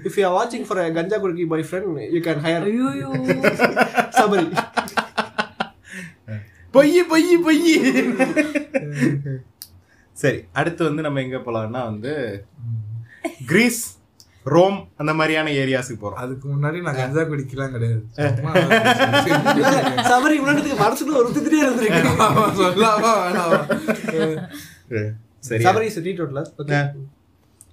இஃப் 0.09 0.17
யூ 0.19 0.25
ஆர் 0.29 0.37
வாட்சிங் 0.39 0.67
ஃபார் 0.69 0.81
கஞ்சா 0.99 1.19
குடுக்கி 1.25 1.47
பாய் 1.53 1.67
ஃப்ரெண்ட் 1.69 2.01
யூ 2.15 2.21
கேன் 2.29 2.43
ஹையர் 2.47 2.67
ஐயோ 2.71 3.11
சபரி 4.19 4.47
பொய் 6.75 6.99
பொய் 7.11 7.31
பொய். 7.45 7.63
சரி 10.17 10.41
அடுத்து 10.61 10.83
வந்து 10.89 11.05
நம்ம 11.07 11.21
எங்க 11.27 11.39
போலாம்னா 11.47 11.81
வந்து 11.91 12.13
கிரீஸ் 13.53 13.83
ரோம் 14.55 14.77
அந்த 15.01 15.13
மாதிரியான 15.19 15.53
ஏரியாஸுக்கு 15.63 16.01
போறோம். 16.03 16.21
அதுக்கு 16.25 16.47
முன்னாடி 16.53 16.79
நான் 16.87 16.99
கஞ்சா 17.01 17.23
குடிக்கலாம் 17.31 17.73
கிடையாது. 17.75 18.01
சும்மா 18.37 18.53
சபரி 20.13 20.35
இவ்வளவுக்கு 20.41 20.79
மனசுக்குள்ள 20.85 21.19
ஒரு 21.23 21.33
சரி 25.49 25.65
Sabari 25.67 25.87
is 25.91 26.01
tea 26.07 26.13
toddler 26.21 26.49
okay 26.63 26.81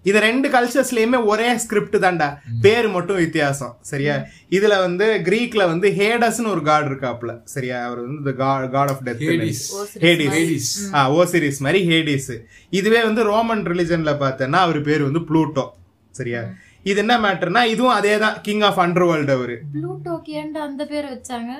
இது 0.05 0.17
ரெண்டு 0.25 0.47
கல்ச்சர்ஸ்லயுமே 0.53 1.19
ஒரே 1.31 1.49
ஸ்கிரிப்ட் 1.63 1.95
தான்டா. 2.05 2.27
பேர் 2.63 2.87
மட்டும் 2.95 3.19
வித்தியாசம் 3.21 3.75
சரியா? 3.91 4.15
இதுல 4.57 4.73
வந்து 4.85 5.05
கிரீக்ல 5.27 5.65
வந்து 5.71 5.87
ஹேடஸ்னு 5.99 6.51
ஒரு 6.55 6.61
காட் 6.69 6.87
இருக்காப்ல 6.89 7.33
சரியா? 7.53 7.77
அவர் 7.87 8.01
வந்து 8.07 8.33
god 8.73 8.91
of 8.93 9.03
death 9.07 9.23
Hades. 9.27 9.61
Hades 10.05 10.33
Hades. 10.39 10.67
ஆ 10.97 11.03
ஓசிரிஸ் 11.19 11.61
மாதிரி 11.67 11.81
ஹேடிஸ் 11.91 12.29
இதுவே 12.79 13.01
வந்து 13.09 13.23
ரோமன் 13.31 13.63
ரிலிஜன்ல 13.71 14.13
பார்த்தேன்னா 14.25 14.61
அவர் 14.67 14.81
பேர் 14.89 15.07
வந்து 15.09 15.23
ப்ளூட்டோ 15.29 15.65
சரியா? 16.13 16.41
இது 16.83 16.99
என்ன 16.99 17.17
மேட்டர்னா 17.17 17.63
இதுவும் 17.65 17.91
அதே 17.91 18.17
தான் 18.17 18.41
கிங் 18.41 18.61
ஆஃப் 18.61 18.79
அண்டர் 18.79 19.07
வேர்ல்டு 19.07 19.33
அவரு. 19.33 19.55
ப்ளூட்டோக்கு 19.73 20.31
ஏன்டா 20.33 20.61
அந்த 20.63 20.85
பேரை 20.85 21.09
வச்சாங்க. 21.13 21.51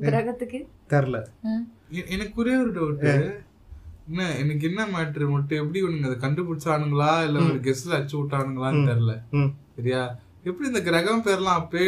கிரகத்துக்கு. 0.00 0.58
எ- 1.92 2.06
எனக்கு 2.08 2.32
ஒரே 2.34 2.56
ஒரு 2.56 2.72
டவுட் 2.72 3.04
என்ன 4.08 4.36
எனக்கு 4.36 4.66
என்ன 4.66 4.86
மேட்ரு 4.86 5.30
மட்டும் 5.30 5.58
எப்படி 5.58 5.82
இவனுங்க 5.82 6.06
அதை 6.06 6.18
கண்டுபிடிச்சானுங்களா? 6.24 7.24
இல்ல 7.24 7.38
ஒரு 7.38 7.58
கெஸ்ட்ல 7.60 7.92
அச்சு 7.92 8.16
விட்டானுங்களான்னு 8.18 8.82
தெரியல. 8.88 9.14
சரியா? 9.76 10.02
எப்படி 10.44 10.68
இந்த 10.68 10.82
கிரகம் 10.82 11.24
பேர்லாம் 11.24 11.58
அப்பே 11.58 11.86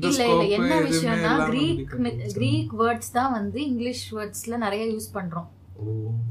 இல்ல 0.00 0.08
என்ன 0.48 0.74
விஷயம்னா 0.86 1.34
கிரீக்? 1.46 1.90
கிரீக் 2.34 2.80
வேர்ட்ஸ் 2.80 3.12
தான் 3.12 3.32
வந்து 3.32 3.66
இங்கிலீஷ் 3.66 4.14
வேர்ட்ஸ்ல 4.14 4.56
நிறைய 4.56 4.84
யூஸ் 4.92 5.14
பண்றோம். 5.14 5.48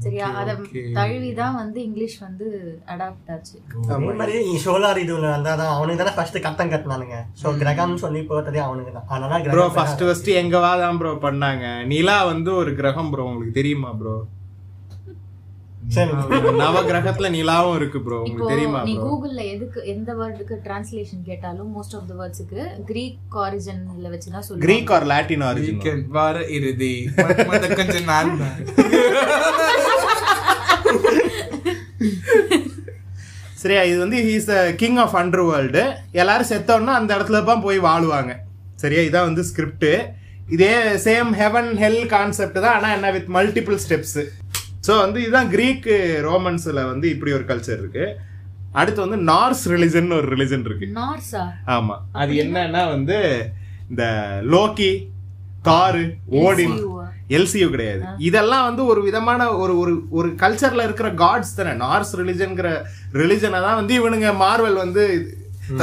சரியா? 0.04 0.26
அத. 0.40 0.50
தழுவி 0.96 1.30
தான் 1.40 1.56
வந்து 1.60 1.78
இங்கிலீஷ் 1.86 2.16
வந்து 2.24 2.46
அடாப்ட் 2.92 3.30
ஆச்சு. 3.34 3.56
அதே 3.94 4.08
மாதிரி 4.20 4.38
சோலார் 4.64 5.00
இதுல 5.04 5.28
வந்தாதான் 5.34 5.74
அவனுக்கு 5.76 6.00
தானே 6.02 6.14
ஃபர்ஸ்ட் 6.16 6.38
கட்டம் 6.46 6.72
கட்டினானுங்க 6.72 7.18
சோ 7.42 7.54
கிரகம் 7.62 7.96
சொல்லி 8.04 8.22
போட்டதே 8.30 8.62
அவனுக்கு 8.66 8.92
தான். 8.92 9.08
அதனால 9.14 9.40
ப்ரோ 9.54 9.66
ஃபர்ஸ்ட் 9.76 10.04
ஃபர்ஸ்ட் 10.06 10.30
எங்க 10.42 10.56
வாதான் 10.66 10.98
ப்ரோ 11.02 11.12
பண்ணாங்க? 11.26 11.64
நிலா 11.92 12.18
வந்து 12.32 12.52
ஒரு 12.62 12.72
கிரகம் 12.80 13.12
ப்ரோ 13.12 13.28
உங்களுக்கு 13.30 13.58
தெரியுமா 13.60 13.92
ப்ரோ 14.00 14.16
நவ 16.60 16.76
கிரகத்துல 16.88 17.28
நிலாவும் 17.34 17.76
இருக்கு 17.78 17.98
ப்ரோ 18.04 18.16
உங்களுக்கு 18.22 18.52
தெரியுமா 18.52 18.80
நீ 18.88 18.94
கூகுள்ல 19.04 19.40
எதுக்கு 19.54 19.80
எந்த 19.92 20.10
வேர்டுக்கு 20.20 20.56
டிரான்ஸ்லேஷன் 20.64 21.22
கேட்டாலும் 21.28 21.70
மோஸ்ட் 21.76 21.94
ஆஃப் 21.98 22.08
த 22.10 22.14
வேர்ட்ஸுக்கு 22.20 22.60
கிரீக் 22.90 23.36
ஆரிஜின்ல 23.44 24.08
வச்சு 24.14 24.28
தான் 24.34 24.44
சொல்லுவாங்க. 24.46 24.64
கிரீக் 24.66 24.90
ஆர் 24.96 25.06
லாட்டின் 25.12 25.44
ஆரிஜின் 25.50 26.02
வார 26.16 26.42
இறுதி. 26.58 26.92
மத 27.50 27.68
கொஞ்ச 27.80 27.96
நாள் 28.10 28.32
தான். 28.42 28.58
சரியா 33.62 33.82
இது 33.90 33.98
வந்து 34.04 34.18
he's 34.28 34.50
the 34.52 34.56
king 34.82 35.00
of 35.04 35.16
underworld 35.50 35.84
எல்லாரும் 36.22 36.50
செத்தோன்னா 36.52 36.94
அந்த 37.00 37.10
இடத்துல 37.16 37.44
தான் 37.50 37.64
போய் 37.66 37.78
வாழுவாங்க. 37.88 38.32
சரியா 38.82 39.02
இதான் 39.08 39.28
வந்து 39.30 39.44
ஸ்கிரிப்ட் 39.50 39.90
இதே 40.54 40.74
சேம் 41.04 41.30
ஹெவன் 41.42 41.70
ஹெல் 41.82 42.02
கான்செப்ட் 42.12 42.58
தான் 42.64 42.74
ஆனால் 42.78 42.94
என்ன 42.96 43.08
வித் 43.14 43.30
மல்டிபிள் 43.36 43.78
ஸ்டெப்ஸ் 43.84 44.18
ஸோ 44.86 44.92
வந்து 45.02 45.18
இதுதான் 45.24 45.50
கிரீக் 45.54 45.86
ரோமன்ஸில் 46.26 46.88
வந்து 46.90 47.06
இப்படி 47.14 47.30
ஒரு 47.38 47.44
கல்ச்சர் 47.50 47.80
இருக்கு. 47.82 48.04
அடுத்து 48.80 49.00
வந்து 49.04 49.18
நார்ஸ் 49.30 49.64
ரிலிஜன் 49.72 50.10
ஒரு 50.16 50.26
ரிலிஜன் 50.34 50.64
இருக்கு. 50.68 50.86
நார்ஸா 50.98 51.42
ஆமா. 51.76 51.96
அது 52.22 52.32
என்னன்னா 52.42 52.82
வந்து 52.94 53.18
இந்த 53.90 54.04
லோக்கி 54.54 54.90
தாரு 55.68 56.04
ஓடின். 56.42 56.76
எல்சியூ 57.36 57.66
கிடையாது. 57.72 58.02
இதெல்லாம் 58.28 58.66
வந்து 58.68 58.82
ஒரு 58.90 59.00
விதமான 59.06 59.46
ஒரு 59.62 59.72
ஒரு 59.82 59.94
ஒரு 60.18 60.28
கல்ச்சர்ல 60.42 60.84
இருக்கிற 60.88 61.08
காட்ஸ் 61.22 61.56
தானே. 61.58 61.72
நார்ஸ் 61.84 62.12
ரிலிஜன்ங்கிற 62.20 62.68
ரிலிஜனை 63.20 63.60
தான் 63.66 63.78
வந்து 63.80 63.94
இவனுங்க 64.00 64.30
மார்வல் 64.44 64.78
வந்து 64.84 65.04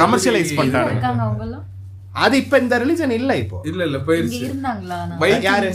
கமர்ஷியலைஸ் 0.00 0.52
பண்றாங்க 0.60 0.92
அது 2.24 2.34
இப்ப 2.42 2.58
இந்த 2.62 2.74
ரிலிஜன் 2.82 3.12
இல்ல 3.18 3.32
இப்போ. 3.42 3.58
இல்ல 3.70 3.80
இல்ல 3.88 3.98
போயிருச்சு. 4.08 4.44
யாரு? 5.48 5.70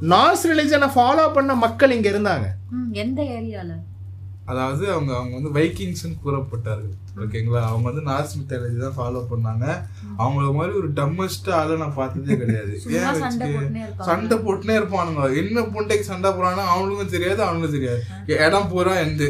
நார்ஸ் 0.00 0.46
ரிலிஜனை 0.48 0.90
ஃபாலோ 0.94 1.32
பண்ண 1.32 1.54
மக்கள் 1.54 1.90
இங்க 1.90 2.10
இருந்தாங்க. 2.10 2.70
ம், 2.70 2.92
எந்த 2.92 3.22
ஏரியால? 3.22 3.74
அதாவது 4.44 4.90
அவங்க 4.90 5.16
அவங்க 5.16 5.34
வந்து 5.34 5.50
வைக்கிங்ஸ் 5.50 6.06
கூறப்பட்டார்கள். 6.06 6.92
ஓகேங்களா 7.16 7.60
அவங்க 7.60 7.90
வந்து 7.90 8.00
நார்ஸ் 8.10 8.36
மித்தாலஜி 8.38 8.90
தான் 8.90 8.96
ஃபாலோ 8.96 9.18
பண்ணாங்க. 9.18 9.84
அவங்கள 10.18 10.54
மாதிரி 10.54 10.76
ஒரு 10.76 10.92
டம்மஸ்ட் 10.92 11.50
ஆளை 11.50 11.76
நான் 11.76 11.94
பார்த்ததே 11.94 12.36
கிடையாது. 12.36 12.80
சண்டை? 12.80 13.54
போட்டுனே 13.54 13.84
இருப்பாங்க. 13.84 14.02
சண்டை 14.02 14.38
போட்டுனே 14.38 14.80
இருப்பானுங்க. 14.80 15.36
என்ன 15.36 15.60
புண்டைக்கு 15.60 16.00
சண்டை 16.00 16.30
போறானோ 16.30 16.66
அவனுக்கும் 16.66 17.08
தெரியாது 17.08 17.42
அவனுக்கும் 17.42 17.72
தெரியாது. 17.72 18.02
இடம் 18.26 18.68
பூரா 18.68 18.94
எந்த 18.94 19.24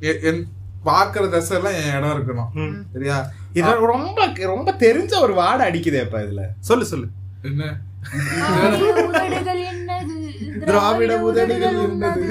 எ- 0.00 0.20
என் 0.20 0.46
பாக்குற 0.84 1.28
தசை 1.28 1.62
எல்லாம் 1.62 1.72
என் 1.72 1.94
இடம் 1.94 2.18
இருக்கணும். 2.18 2.58
சரியா? 2.92 3.30
இது 3.52 3.70
ரொம்ப 3.74 4.32
ரொம்ப 4.36 4.72
தெரிஞ்ச 4.78 5.20
ஒரு 5.20 5.34
வாடை 5.34 5.68
அடிக்குதே 5.68 6.00
இப்ப 6.00 6.20
இதுல. 6.20 6.40
சொல்லு 6.60 6.84
சொல்லு. 6.84 7.06
என்ன? 7.42 7.80
திராவிட 10.64 11.20
உதடுகள் 11.20 11.76
என்னது? 11.76 12.28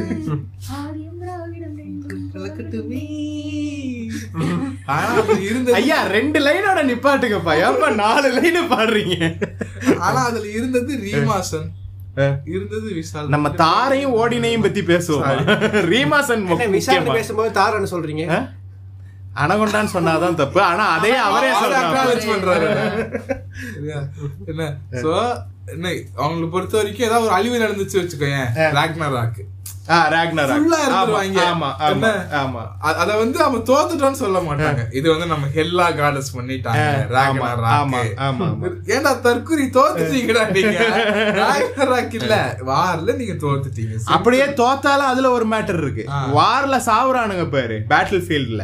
ஐயா 5.72 6.06
ரெண்டு 6.08 6.40
லைனோட 6.40 6.80
நிப்பாட்டுங்கப்பா. 6.90 7.54
ஏப்பா 7.68 7.90
நாலு 7.90 8.30
லைன் 8.30 8.72
பாடுறீங்க? 8.72 9.18
ஆனா 9.98 10.26
அதுல 10.26 10.50
இருந்தது 10.50 10.96
ரீமாசன். 10.96 11.70
இருந்தது 12.46 12.90
விஷால். 12.90 13.28
நம்ம 13.28 13.50
தாரையும் 13.50 14.16
ஓடினையும் 14.16 14.62
பத்தி 14.62 14.82
பேசுவோம்? 14.82 15.46
ரீமாசன் 15.92 16.44
முக்கியமா? 16.50 17.14
பேசும்போது 17.14 17.62
தாரன்னு 17.62 17.92
சொல்றீங்க? 17.92 18.26
அனகொண்டான்னு 19.36 19.90
சொன்னாதான் 19.94 20.34
தப்பு. 20.34 20.62
ஆனா 20.62 20.88
அதே 20.88 21.16
அவரே 21.16 21.52
பண்றாரு? 21.54 23.22
என்ன? 24.46 24.76
சோ 24.92 25.38
என்ன 25.66 25.90
அவங்களை 26.18 26.50
பொறுத்த 26.50 26.78
வரைக்கும் 26.78 27.06
ஏதாவது 27.08 27.26
ஒரு 27.26 27.34
அழிவு 27.34 27.58
நடந்துச்சு 27.58 27.96
வச்சுக்கோயேன். 27.96 28.74
என்ன? 31.90 32.08
ஆமா. 32.32 32.86
அ- 32.86 32.96
அத 32.96 33.18
வந்து 33.18 33.44
அவன் 33.44 33.62
தோத்துட்டோம்னு 33.62 34.12
சொல்ல 34.12 34.40
மாட்டாங்க. 34.40 34.96
இது 34.96 35.10
வந்து 35.10 35.26
நம்ம 35.26 35.48
ஹெல்லா 35.56 35.96
காடஸ் 35.96 36.38
பண்ணிட்டாங்க. 36.38 37.10
ஏன்டா 38.86 39.20
தற்குறி 39.22 39.66
தோத்துட்டீங்கடா 39.70 40.52
நீங்க? 40.52 40.86
ராக்னராக் 41.32 42.14
இல்ல. 42.14 42.58
வார்ல 42.68 43.16
நீங்க 43.16 43.34
தோத்துட்டீங்க. 43.34 44.00
அப்படியே 44.06 44.46
தோத்தாலும் 44.46 45.10
அதுல 45.12 45.30
ஒரு 45.32 45.48
மேட்டர் 45.48 45.78
இருக்கு. 45.78 46.06
வார்ல 46.36 46.80
சாவுறானுங்க 46.86 47.52
பாரு 47.52 47.84
பேட்டில் 47.90 48.24
ஃபீல்ட்ல. 48.24 48.64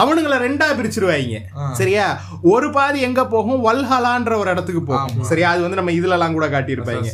அவனுங்கள 0.00 0.44
ரெண்டா 0.44 0.78
பிரிச்சிருவாங்க 0.78 1.40
சரியா? 1.72 2.20
ஒரு 2.52 2.70
பாதி 2.70 3.00
எங்க 3.00 3.26
போகும்? 3.26 3.66
வல்ஹலான்ற 3.66 4.36
ஒரு 4.36 4.50
இடத்துக்கு 4.50 4.82
போகும். 4.82 5.22
சரியா? 5.22 5.50
அது 5.50 5.62
வந்து 5.62 5.76
நம்ம 5.76 5.90
இதுல 5.90 6.18
எல்லாம் 6.18 6.32
கூட 6.32 6.46
காட்டியிருப்பாங்க. 6.46 7.08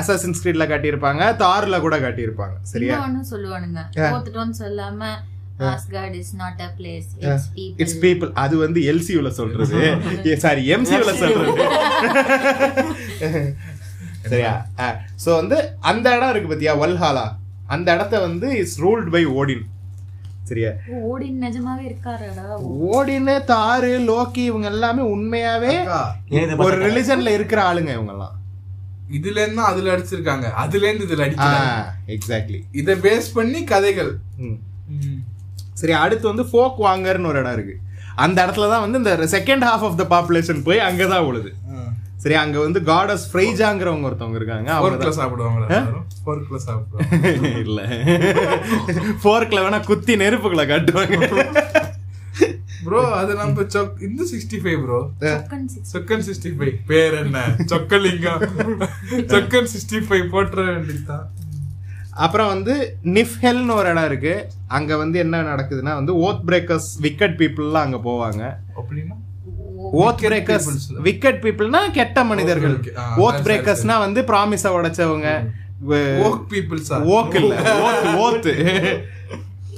அசாசின் 0.00 0.38
ஸ்கிரீட்ல 0.38 0.72
காட்டியிருப்பாங்க. 0.72 1.44
தார்ல 1.44 1.80
கூட 1.80 1.98
காட்டியிருப்பாங்க. 1.98 2.54
சரியா? 2.72 2.94
சொல்லுவானுங்க. 3.32 3.80
சொல்லாம 4.62 5.04
இட்ஸ் 7.76 8.00
பீப்புள் 8.00 8.30
அது 8.34 8.56
வந்து 8.56 8.92
எல்சியூல 8.92 9.28
சொல்றது. 9.28 9.98
சாரி 10.44 10.74
எம்சியூல 10.74 11.22
சொல்றது. 11.22 11.62
சரியா? 14.30 14.66
சோ 15.24 15.34
வந்து 15.34 15.76
அந்த 15.80 16.16
இடம் 16.16 16.30
இருக்கு 16.30 16.48
பாத்தியா? 16.48 16.76
வல்ஹாலா. 16.76 17.36
அந்த 17.66 17.94
இடத்த 17.94 18.20
வந்து 18.20 18.58
இஸ் 18.58 18.82
ரூல்ட் 18.82 19.10
பை 19.10 19.26
ஓடின் 19.26 19.64
சரியா 20.52 20.70
ஓடின் 21.10 21.40
நிஜமாவே 21.46 21.82
இருக்காரடா. 21.90 22.46
ஓடின்னு 22.90 23.34
தாரு 23.52 23.92
லோக்கி 24.10 24.42
இவங்க 24.50 24.68
எல்லாமே 24.74 25.02
உண்மையாவே 25.14 25.74
ஒரு 26.66 26.76
ரிலிஜன்ல 26.86 27.34
இருக்கிற 27.38 27.60
ஆளுங்க 27.70 27.92
இவங்க 27.98 28.14
எல்லாம் 28.16 28.36
இதுல 29.18 29.40
இருந்து 29.44 29.62
அதுல 29.70 29.94
அடிச்சிருக்காங்க. 29.94 30.46
அதுல 30.62 30.86
இருந்து 30.88 31.06
இதுல 31.08 31.24
அடிக்கிறாங்க 31.26 32.12
எக்ஸாக்ட்லி 32.14 32.60
இத 32.80 32.94
பேஸ் 33.06 33.28
பண்ணி 33.38 33.60
கதைகள். 33.72 34.12
சரி 35.80 35.94
அடுத்து 36.04 36.26
வந்து 36.30 36.44
ஃபோக் 36.50 36.78
வாங்கர்னு 36.86 37.30
ஒரு 37.32 37.40
இடம் 37.42 37.56
இருக்கு. 37.56 37.76
அந்த 38.24 38.38
இடத்துல 38.44 38.68
தான் 38.72 38.84
வந்து 38.84 39.00
இந்த 39.02 39.12
second 39.34 39.64
half 39.68 39.84
of 39.88 39.98
the 40.00 40.06
population 40.14 40.64
போய் 40.68 40.86
அங்கதான் 40.88 41.26
உழுது. 41.30 41.50
சரி 42.22 42.34
அங்க 42.34 42.56
வந்து 42.60 42.80
காடஸ் 42.80 43.24
ஃப்ரைஜாங்கிறவங்க 43.32 44.06
ஒருத்தவங்க 44.08 44.40
இருக்காங்க. 44.40 44.70
அவங்க 44.72 45.04
ஃபோர்க்ல 46.24 46.58
சாப்பிடுவாங்க 46.60 47.58
இல்ல. 47.64 47.80
ஃபோர்க்ல 49.22 49.62
வேணா 49.64 49.80
குத்தி 49.86 50.14
நெருப்புகளை 50.16 50.64
காட்டுவாங்க. 50.72 51.18
ப்ரோ 52.84 53.00
அது 53.14 53.32
நம்ம 53.34 53.64
சொக் 53.74 54.00
இந்த 54.00 54.22
sixty 54.30 54.58
five 54.62 54.80
bro. 54.84 55.00
Chokkan 55.92 56.24
sixty 56.26 56.50
five 56.58 56.78
பேர் 56.86 57.14
என்ன? 57.14 57.42
சொக்கலிங்கம். 57.72 58.42
சொக்கன் 59.32 59.70
சிக்ஸ்டி 59.74 60.00
ஃபைவ் 60.08 60.26
போட்டுற 60.34 60.64
வேண்டியதுதான். 60.70 61.26
அப்புறம் 62.24 62.46
வந்து 62.46 62.74
நிஃப்ஹெல்னு 63.16 63.74
ஒரு 63.74 63.88
இடம் 63.88 64.04
இருக்கு. 64.04 64.34
அங்க 64.78 64.96
வந்து 64.96 65.18
என்ன 65.18 65.42
நடக்குதுன்னா 65.42 65.94
வந்து 66.00 66.14
ஓத் 66.28 66.42
பிரேக்கர்ஸ் 66.46 66.90
விக்கெட் 67.00 67.38
பீப்புள்லாம் 67.38 67.86
அங்க 67.86 68.00
போவாங்க. 68.08 68.42
அப்படின்னா? 68.80 69.16
ஓத் 70.00 70.22
பிரேக்கர்ஸ் 70.26 70.68
விக்கெட் 71.06 71.40
பீப்புள்னா 71.44 71.80
கெட்ட 71.98 72.24
மனிதர்கள். 72.24 72.76
ஓத் 73.24 73.40
பிரேக்கர்ஸ்னா 73.46 73.96
வந்து 74.04 74.22
ப்ராமிஸ 74.30 74.64
உடைச்சவங்க. 74.76 75.30
ஓக் 76.26 76.44
பீப்புள்ஸா 76.52 76.98
ஓக் 77.16 77.36
இல்ல. 77.40 77.54
ஓத் 77.86 78.08
ஓத்து 78.24 78.54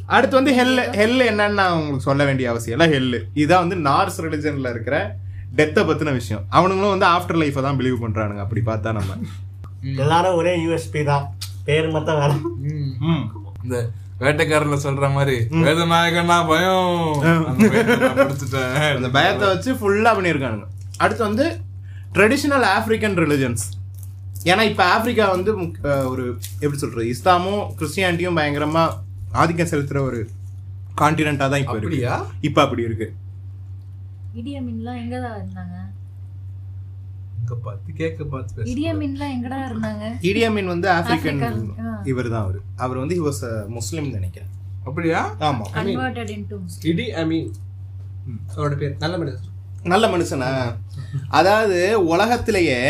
அடுத்து 0.07 0.35
வந்து 0.39 0.53
ஹெல் 0.57 0.81
ஹெல் 1.01 1.21
என்னன்னு 1.29 1.59
நான் 1.61 1.77
உங்களுக்கு 1.77 2.09
சொல்ல 2.09 2.23
வேண்டிய 2.25 2.51
அவசியம் 2.51 2.81
இல்ல. 2.81 2.89
ஹெல் 2.95 3.15
இதான் 3.43 3.62
வந்து 3.65 3.77
நார்ஸ் 3.91 4.19
ரிலிஜன்ல 4.25 4.71
இருக்கிற 4.71 4.97
டெத்தை 5.57 5.83
பத்தின 5.89 6.12
விஷயம். 6.12 6.45
அவனுங்களும் 6.53 6.95
வந்து 6.95 7.07
ஆஃப்டர் 7.07 7.41
லைஃபை 7.43 7.62
தான் 7.67 7.79
பிலீவ் 7.81 8.03
பண்றானுங்க. 8.05 8.43
அப்படி 8.47 8.62
பார்த்தா 8.67 8.93
நம்ம. 8.99 9.17
எல்லாரும் 10.03 10.35
ஒரே 10.35 10.53
யூஎஸ்பி 10.65 11.05
தான். 11.05 11.25
பேர் 11.65 11.89
மட்டும் 11.89 12.19
வேற. 12.19 12.33
ம். 13.11 13.25
இந்த 13.65 13.77
வேட்டைக்காரர்ல 14.23 14.77
சொல்ற 14.87 15.07
மாதிரி 15.15 15.37
வேதநாயகனா 15.67 16.37
பயம். 16.51 16.99
அந்த 17.51 17.69
பயத்தை 17.73 17.97
நான் 18.03 18.19
படிச்சுட்டேன். 18.21 18.77
அந்த 18.99 19.09
பயத்தை 19.17 19.47
வச்சு 19.53 19.71
ஃபுல்லா 19.81 20.12
பண்ணியிருக்கானுங்க. 20.19 20.67
அடுத்து 21.05 21.23
வந்து 21.29 21.47
ட்ரெடிஷ்னல் 22.17 22.67
ஆப்பிரிக்கன் 22.77 23.19
ரிலிஜன்ஸ் 23.25 23.65
ஏன்னா 24.51 24.62
இப்போ 24.71 24.85
ஆப்பிரிக்கா 24.95 25.27
வந்து 25.35 25.51
ஒரு 26.12 26.25
எப்படி 26.62 26.79
சொல்றது 26.83 27.07
இஸ்லாமும் 27.15 27.62
கிறிஸ்டியானிட்டியும் 27.79 28.39
பயங்கரமா 28.39 28.85
ஆதிக்கம் 29.43 29.71
செலுத்துற 29.73 30.01
ஒரு 30.09 30.21
கான்டினென்ட்டா 31.01 31.47
தான் 31.53 31.62
இப்போ 31.62 31.77
இருக்கு. 31.79 31.89
அப்படியா? 31.91 32.17
இப்போ 32.49 32.61
அப்படி 32.65 32.83
இருக்கு. 32.89 33.07
இடிய 34.41 34.57
மீன்லாம் 34.67 35.01
எங்கடா 35.03 35.31
இருந்தாங்க? 35.39 35.77
இங்க 37.45 37.57
பார்த்து 37.65 37.93
கேட்க 37.93 38.25
பார்த்து 38.25 38.55
பேசு. 38.57 38.69
இடிய 38.71 38.91
மீன்லாம் 39.01 39.33
எங்கடா 39.35 39.57
இருந்தாங்க? 39.71 40.05
இடியமின் 40.29 40.71
வந்து 40.73 40.89
ஆப்பிரிக்கன். 40.91 41.57
இவர் 42.05 42.29
தான் 42.31 42.43
அவர். 42.43 42.59
அவர் 42.77 42.99
வந்து 43.01 43.17
was 43.27 43.39
a 43.49 43.67
முஸ்லிம் 43.67 44.09
நினைக்கிறேன். 44.11 44.51
அப்படியா? 44.85 45.35
ஆமா. 45.39 45.65
கன்வெர்டட் 45.75 46.31
இன்டு 46.37 46.59
இடி 46.83 47.07
அமீன் 47.23 47.51
அவரோட 48.55 48.77
பேர் 48.77 48.97
நல்ல 48.99 49.19
மனிதர். 49.19 49.51
நல்ல 49.83 50.09
மனுஷனா? 50.15 50.51
அதாவது 51.29 52.07
உலகத்திலேயே 52.07 52.81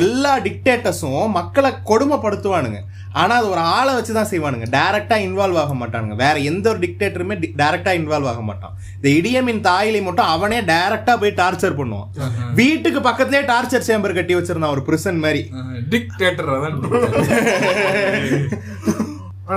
எல்லா 0.00 0.32
டிக்டேட்டர்ஸும் 0.38 1.30
மக்களை 1.30 1.72
கொடுமைப்படுத்துவானுங்க. 1.90 2.80
ஆனா 3.20 3.32
அது 3.38 3.46
ஒரு 3.54 3.62
ஆளை 3.76 3.92
வச்சு 3.96 4.12
தான் 4.18 4.28
செய்வானுங்க. 4.30 4.66
டைரக்டா 4.76 5.16
இன்வால்வ் 5.26 5.58
ஆக 5.62 5.72
மாட்டானுங்க. 5.80 6.14
வேற 6.22 6.36
எந்த 6.50 6.66
ஒரு 6.72 6.80
டிக்டேட்டருமே 6.84 7.34
டைரக்டா 7.60 7.92
இன்வால்வ் 7.98 8.30
ஆக 8.32 8.42
மாட்டான். 8.48 8.74
இந்த 8.96 9.08
இடியமின் 9.18 9.62
தாயிலை 9.68 10.00
மட்டும் 10.06 10.30
அவனே 10.34 10.60
டைரக்டா 10.70 11.14
போய் 11.22 11.38
டார்ச்சர் 11.42 11.78
பண்ணுவான். 11.80 12.08
வீட்டுக்கு 12.60 13.02
பக்கத்துலயே 13.08 13.42
டார்ச்சர் 13.52 13.86
சேம்பர் 13.88 14.16
கட்டி 14.18 14.36
வச்சிருந்தான் 14.38 14.74
ஒரு 14.76 14.84
பிரிசன் 14.88 15.22
மாதிரி. 15.26 15.42
டிக்டேட்டர் 15.94 16.50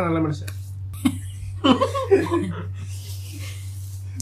நல்ல 0.08 0.20
மனுஷன். 0.26 0.54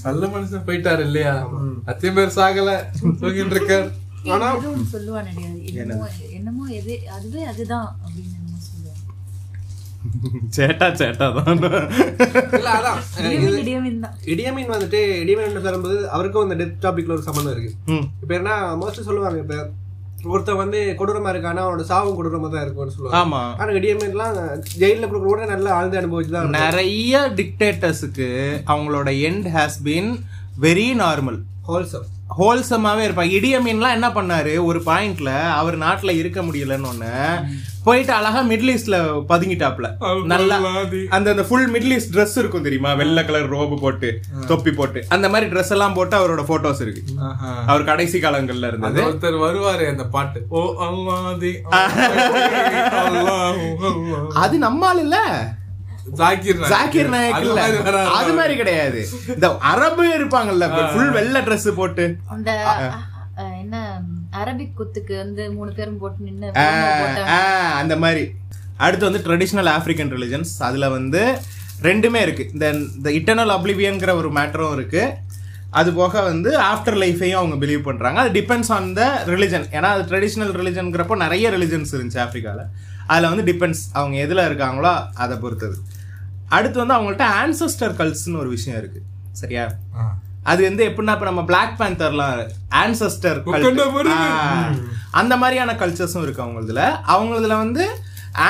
நல்ல 0.08 0.24
மனுஷன் 0.36 0.66
போயிட்டாரு 0.68 1.04
இல்லையா? 1.10 1.34
அத்தியம் 1.92 2.18
பேர் 2.18 2.38
சாகல 2.38 2.72
தூங்கிட்டு 3.22 3.56
இருக்கார். 3.58 3.90
ஆனா 4.34 4.48
சொல்லுவானடி 4.94 5.44
அது 6.06 6.30
என்னமோ 6.38 6.66
எது 6.80 6.94
அதுவே 7.16 7.42
அதுதான் 7.52 7.88
அப்படின்னு 8.04 8.30
சொல்லுவான் 8.34 8.43
சேட்டா 10.56 10.88
சேட்டா 11.00 11.28
தான். 11.36 11.60
இல்ல 12.58 12.70
அதான். 12.78 13.00
இடியமீன் 14.34 14.74
வந்துட்டு 14.74 15.00
இடியமீன் 15.22 15.64
சொல்லும்போது 15.66 15.98
அவருக்கும் 16.16 16.46
அந்த 16.46 16.58
டெத் 16.62 16.84
டாபிக்ல 16.86 17.16
ஒரு 17.18 17.26
சம்மந்தம் 17.28 17.56
இருக்கு. 17.56 17.72
ம். 17.94 18.06
இப்ப 18.24 18.34
என்ன 18.40 18.52
மோஸ்ட்லி 18.82 19.08
சொல்லுவாங்க 19.08 19.40
இப்ப 19.46 19.58
ஒருத்தன் 20.34 20.60
வந்து 20.62 20.80
கொடூரமா 21.00 21.32
இருக்கானா 21.34 21.64
அவனோட 21.64 21.86
சாவும் 21.90 22.18
கொடூரமா 22.18 22.50
தான் 22.50 22.64
இருக்கும்னு 22.64 22.96
சொல்லுவாங்க. 22.96 23.18
ஆமா. 23.22 23.42
ஆனா 23.60 23.72
இடியமீன்லாம் 23.72 24.38
ஜெயில 24.82 25.08
கொடுக்குற 25.08 25.30
கூட 25.32 25.46
நல்லா 25.46 25.72
ஆழ்ந்து 25.78 26.00
அனுபவிச்சு 26.02 26.36
தான் 26.36 26.56
நிறைய 26.60 27.20
டிக்டேட்டர்ஸுக்கு 27.40 28.30
அவங்களோட 28.72 29.12
end 29.30 29.50
has 29.56 29.80
been 29.84 30.12
very 30.60 30.88
normal 31.02 31.40
wholesome 31.68 32.08
ஹோல்சமாவே 32.38 33.04
இருப்பாங்க. 33.06 33.36
இடியமீன்லாம் 33.38 33.96
என்ன 33.98 34.08
பண்ணாரு? 34.10 34.54
ஒரு 34.70 34.80
பாயிண்ட்ல 34.86 35.32
அவர் 35.58 35.76
நாட்டுல 35.78 36.12
இருக்க 36.22 36.40
முடியலன்னு 36.42 36.92
ஒண்ணு 36.92 37.12
போயிட்டு 37.84 38.14
அழகா 38.14 38.42
மிடில் 38.42 38.72
ஈஸ்ட்ல 38.74 38.98
பதுங்கிட்டாப்ல 39.30 39.88
நல்லா 40.24 40.58
அந்த 41.10 41.28
அந்த 41.32 41.44
ஃபுல் 41.44 41.68
மிடில் 41.72 41.94
ஈஸ்ட் 41.96 42.14
Dress 42.16 42.38
இருக்கும் 42.38 42.64
தெரியுமா? 42.64 42.94
வெள்ளை 42.94 43.26
கலர் 43.26 43.50
ரோபு 43.54 43.80
போட்டு 43.80 44.10
தொப்பி 44.48 44.72
போட்டு. 44.72 45.00
அந்த 45.10 45.30
மாதிரி 45.30 45.52
Dress 45.52 45.70
எல்லாம் 45.70 45.94
போட்டு 45.94 46.16
அவரோட 46.18 46.44
போட்டோஸ் 46.44 46.82
இருக்கு. 46.82 47.02
அவர் 47.66 47.84
கடைசி 47.84 48.20
காலங்கள்ல 48.20 48.68
இருந்தது. 48.68 49.02
ஒருத்தர் 49.04 49.40
வருவாரு 49.44 49.88
அந்த 49.88 50.06
பாட்டு. 50.08 50.42
ஓ 50.50 50.62
அல்லாதி 50.88 51.52
அது 54.36 54.58
நம்மால் 54.58 55.00
இல்ல. 55.00 55.18
ஜாக்கிர் 56.14 57.10
நாயக். 57.10 57.36
அது 57.36 57.46
இல்ல. 57.46 57.60
மாதிரி 57.60 57.84
வராது. 57.84 58.10
அது 58.14 58.34
மாதிரி 58.34 58.56
கிடையாது. 58.56 59.02
இந்த 59.28 59.48
அரபு 59.72 60.06
இருப்பாங்கல்ல 60.18 60.66
ஃபுல் 60.94 61.12
வெள்ளை 61.12 61.42
Dress 61.42 61.68
போட்டு. 61.74 62.06
என்ன 63.62 63.78
அரபிக் 64.34 64.74
குத்துக்கு 64.74 65.18
வந்து 65.18 65.52
மூணு 65.52 65.72
பேரும் 65.74 65.98
போட்டு 65.98 66.24
நின்னு 66.24 66.52
ஆ, 66.56 67.02
போட்டாங்க. 67.02 67.28
ஆ, 67.28 67.74
அந்த 67.76 67.98
மாதிரி. 67.98 68.32
அடுத்து 68.78 69.12
வந்து 69.12 69.30
ட்ரெடிஷ்னல் 69.30 69.70
ஆப்பிரிக்கன் 69.70 70.14
ரிலிஜன்ஸ் 70.14 70.64
அதுல 70.64 70.90
வந்து 70.90 71.40
ரெண்டுமே 71.82 72.16
இருக்கு. 72.16 72.50
இந்த 72.54 72.70
இந்த 72.70 73.10
இட்டர்னல் 73.10 73.50
அப்ளிவியன்கிற 73.50 74.14
ஒரு 74.14 74.32
மேட்டரும் 74.32 74.74
இருக்கு. 74.74 75.14
அது 75.70 75.94
போக 75.94 76.22
வந்து 76.22 76.58
ஆஃப்டர் 76.60 76.98
லைஃபையும் 76.98 77.32
அவங்க 77.32 77.66
பிலீவ் 77.66 77.82
பண்றாங்க. 77.82 78.20
அது 78.20 78.42
டிபெண்ட்ஸ் 78.42 78.72
ஆன் 78.72 78.94
த 78.94 79.24
ரிலிஜன் 79.26 79.66
ஏன்னா 79.72 79.82
அது 79.82 80.16
ட்ரெடிஷ்னல் 80.16 80.56
ரிலிஜன்ங்கிறப்போ 80.56 81.16
நிறைய 81.16 81.52
ரிலிஜன்ஸ் 81.52 81.92
இருந்துச்சு 81.92 82.20
ஆப்பிரிக்கால 82.26 82.66
அதுல 83.08 83.34
வந்து 83.34 83.54
டிபெண்ட்ஸ் 83.54 83.84
அவங்க 83.92 84.18
எதுல 84.18 84.48
இருக்காங்களோ 84.48 85.06
அதை 85.14 85.38
பொறுத்தது. 85.38 85.78
அடுத்து 86.48 86.86
வந்து 86.86 86.94
அவங்கள்ட்ட 86.94 87.28
ஆன்சஸ்டர் 87.46 87.94
கல்ஸ்னு 87.94 88.40
ஒரு 88.40 88.50
விஷயம் 88.50 88.80
இருக்கு. 88.80 89.02
சரியா. 89.32 89.72
அது 90.44 90.62
வந்து 90.64 90.84
எப்படின்னா 90.88 91.14
இப்ப 91.18 91.28
நம்ம 91.30 91.44
பிளாக் 91.44 91.76
பேந்தர்லாம் 91.80 92.40
ஆன்சஸ்டர். 92.84 93.40
அந்த 95.12 95.38
மாதிரியான 95.38 95.74
கல்ச்சர்ஸும் 95.74 96.26
இருக்கு 96.26 96.44
அவங்களதுல. 96.46 96.84
அவங்களதுல 97.08 97.56
வந்து 97.58 97.86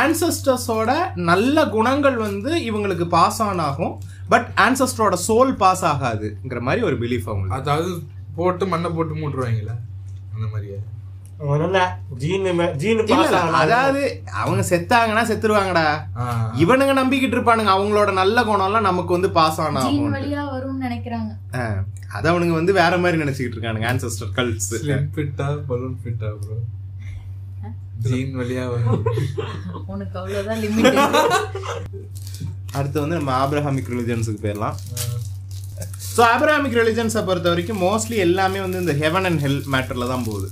ஆன்சஸ்டர்ஸோட 0.02 0.92
நல்ல 1.16 1.66
குணங்கள் 1.68 2.18
வந்து 2.18 2.52
இவங்களுக்கு 2.70 3.08
பாஸ் 3.08 3.42
ஆன் 3.42 3.60
ஆகும். 3.60 3.94
பட் 4.30 4.48
ஆன்சஸ்டரோட 4.56 5.16
சோல் 5.28 5.54
பாஸ் 5.56 5.86
ஆகாதுங்கிற 5.86 6.60
மாதிரி 6.60 6.86
ஒரு 6.86 6.98
பிலீஃப் 6.98 7.30
அவங்களுக்கு. 7.32 7.60
அதாவது 7.60 7.92
போட்டு 8.36 8.68
மண்ணை 8.68 8.90
போட்டு 8.90 9.16
மூட்டுருவாங்களா 9.16 9.76
அந்த 10.36 10.48
மாதிரியா? 10.52 10.80
அதாவது 13.62 14.02
அவங்க 14.42 14.62
செத்தாங்கன்னா 14.70 15.24
செத்துருவாங்கடா. 15.30 15.86
இவனுங்க 16.64 16.94
நம்பிக்கிட்டு 17.02 17.36
இருப்பானுங்க 17.38 17.72
அவங்களோட 17.76 18.12
நல்ல 18.22 18.44
குணம்லாம் 18.50 18.88
நமக்கு 18.90 19.16
வந்து 19.18 19.32
பாஸ் 19.40 19.60
ஆன் 19.66 19.80
வழியா 20.18 20.44
வரும்னு 20.54 20.86
நினைக்கிறாங்க. 20.88 21.32
அது 22.18 22.26
அவனுங்க 22.32 22.56
வந்து 22.60 22.74
வேற 22.82 22.94
மாதிரி 23.04 23.22
நினைச்சுக்கிட்டு 23.24 23.58
இருக்கானுங்க 23.58 23.90
ஆன்சஸ்டர் 23.92 24.32
கல்ட்ஸ் 24.38 24.72
ஃபிட்டா 25.18 25.50
பலூன் 25.72 26.00
ஃபிட்டா 26.04 26.32
ப்ரோ 26.44 26.58
ஜீன் 28.08 28.34
வழியா 28.40 28.64
வரும். 28.74 29.04
உனக்கு 29.94 30.16
அவ்வளவுதான் 30.22 30.62
லிமிட் 30.64 30.98
அடுத்து 32.78 32.98
வந்து 33.04 33.18
நம்ம 33.20 33.32
ஆப்ரஹாமிக் 33.44 33.92
ரிலிஜன்ஸுக்கு 33.94 34.44
போயிடலாம். 34.46 34.78
ஸோ 36.16 36.22
அப்ராமிக் 36.34 36.78
ரிலிஜன்ஸை 36.80 37.22
பொறுத்த 37.28 37.48
வரைக்கும் 37.54 37.80
மோஸ்ட்லி 37.86 38.18
எல்லாமே 38.26 38.60
வந்து 38.66 38.82
இந்த 38.84 38.94
ஹெவன் 39.04 39.28
அண்ட் 39.30 39.42
ஹெல் 39.46 39.62
மேட்டரில் 39.74 40.12
தான் 40.14 40.26
போகுது. 40.30 40.50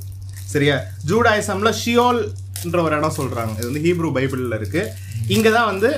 சரியா? 0.54 0.78
ஜூடாயிசம்ல 1.10 1.72
ஷியோல்ன்ற 1.82 2.80
ஒரு 2.88 2.96
இடம் 3.00 3.18
சொல்றாங்க. 3.20 3.54
இது 3.60 3.70
வந்து 3.70 3.86
ஹீப்ரூ 3.88 4.10
பைபிளில் 4.18 4.58
இருக்கு. 4.60 4.84
இங்கே 5.36 5.52
தான் 5.58 5.70
வந்து 5.72 5.90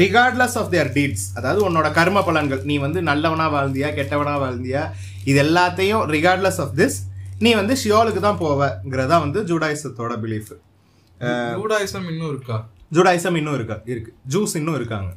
ரிகார்ட்லெஸ் 0.00 0.56
ஆஃப் 0.60 0.68
தியர் 0.72 0.90
டீட்ஸ் 0.96 1.24
அதாவது 1.38 1.60
உன்னோட 1.68 1.88
கர்ம 1.98 2.18
பலன்கள் 2.26 2.60
நீ 2.70 2.74
வந்து 2.86 3.00
நல்லவனா 3.10 3.46
வாழ்ந்தியா 3.54 3.88
கெட்டவனா 3.98 4.34
வாழ்ந்தியா 4.42 4.82
இது 5.30 5.38
எல்லாத்தையும் 5.46 6.04
ரிகார்ட்லெஸ் 6.16 6.60
ஆஃப் 6.64 6.74
திஸ் 6.80 6.98
நீ 7.44 7.50
வந்து 7.60 7.74
ஷியோலுக்கு 7.82 8.20
தான் 8.26 8.38
போவங்கிறதா 8.42 9.16
வந்து 9.24 9.40
ஜூடாயிசத்தோட 9.50 10.14
பிலீஃப் 10.24 10.52
ஜூடாயிசம் 11.60 12.06
இன்னும் 12.12 12.30
இருக்கா? 12.32 12.56
ஜூடாயிசம் 12.96 13.36
இன்னும் 13.40 13.56
இருக்கா? 13.58 13.76
இருக்கு. 13.92 14.12
ஜூஸ் 14.34 14.54
இன்னும் 14.60 14.78
இருக்காங்க. 14.80 15.10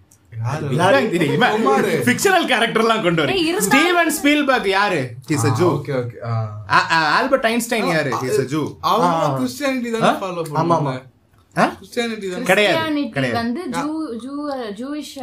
ஃபிக்ஷனல் 0.00 0.19
கேரக்டர்லாம் 2.48 3.02
கொண்டு 3.02 3.22
வர. 3.22 3.32
ஸ்டீவன் 3.60 4.12
ஸ்பீல்பர்க் 4.18 4.68
யாரு? 4.68 5.00
Is 5.28 5.46
a 5.46 5.52
Jew 5.60 5.68
okay 5.70 5.92
okay 6.00 6.16
Albert 7.12 7.46
Einstein 7.46 7.88
யாரு? 7.92 8.12
இஸ் 8.22 8.40
a 8.40 8.46
ஜூ 8.46 8.62
அவங்க 8.80 9.08
கிறிஸ்டியானிட்டி 9.38 9.90
தானே 9.90 10.18
ஃபாலோ 10.18 10.42
பண்ணுவாங்க. 10.50 10.92
ஆ? 11.56 11.64
கிறிஸ்டியானிட்டி 11.78 12.30
தானே. 12.30 12.44
கிடையாது 12.44 12.76
கிறிஸ்டியானிட்டி 12.76 13.10
கிடையாது. 13.10 13.36
வந்து 13.36 13.62
ஜூ 13.76 13.88
ஜூ 14.24 14.34
ஜூயிஷ் 14.80 15.14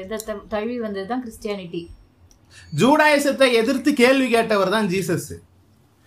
இதை 0.00 0.18
த- 0.26 0.44
தழுவி 0.48 0.78
வந்தது 0.78 1.06
தான் 1.06 1.24
கிறிஸ்டியானிட்டி 1.24 1.82
ஜூடாயிசத்தை 2.78 3.52
எதிர்த்து 3.52 3.92
கேள்வி 3.92 4.34
கேட்டவர் 4.34 4.68
தான் 4.68 4.88
ஜீசஸ். 4.88 5.30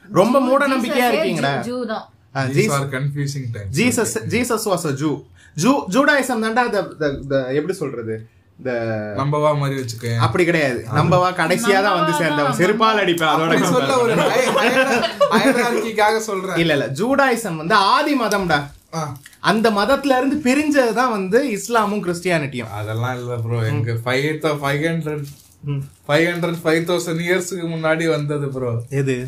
ரொம்ப 0.10 0.39
மூட 0.39 0.68
நம்பிக்கையா 0.68 1.07
இருக்கீங்கடா 1.10 1.53
ஜூ 1.62 1.86
தான். 1.86 2.05
Jesus 3.72 4.18
Jesus 4.30 4.66
was 4.66 4.86
a 4.86 4.93
Jew 4.93 5.12
Jew 5.57 5.72
Judaism 5.91 6.43
தான்டா 6.43 6.64
the- 6.72 6.89
the- 7.01 7.18
the- 7.30 7.47
எப்படி 7.53 7.74
சொல்றது? 7.74 8.16
இந்த 8.60 8.72
நம்பவா 9.20 9.49
மாதிரி 9.60 9.76
வச்சுக்கேன் 9.82 10.18
அப்படி 10.26 10.43
கிடையாது. 10.45 10.80
நம்பவா 10.97 11.28
கடைசியா 11.41 11.78
தான் 11.86 11.97
வந்து 11.99 12.14
சேர்ந்தவன். 12.22 12.57
செருப்பால் 12.60 13.01
அடிப்பேன். 13.03 13.32
அதோட 13.34 13.60
சொல்ல 13.76 13.91
ஒரு 14.03 14.16
ஹயரார்க்கிக்காக 15.36 16.18
சொல்றேன். 16.30 16.57
இல்ல 16.64 16.74
இல்ல. 16.78 16.88
ஜூடாயிசம் 16.99 17.60
வந்து 17.62 17.76
ஆதி 17.93 18.16
மதம்டா. 18.24 18.60
அந்த 19.51 19.68
மதத்துல 19.72 20.18
இருந்து 20.20 20.38
பிரிஞ்சதுதான் 20.47 21.14
வந்து 21.18 21.39
இஸ்லாமும் 21.57 22.03
கிறிஸ்டியானிட்டியும். 22.05 22.72
அதெல்லாம் 22.80 23.16
இல்ல 23.20 23.36
ப்ரோ 23.43 23.60
எங்க 23.72 23.95
five 24.05 24.26
five 24.64 24.84
hundred 24.89 25.26
five 26.07 26.28
hundred 26.28 26.57
five 26.64 26.84
thousand 26.89 27.20
இயர்ஸ்க்கு 27.30 27.68
முன்னாடி 27.68 28.10
வந்தது 28.10 28.47
ப்ரோ 28.47 28.84
எது? 28.89 29.28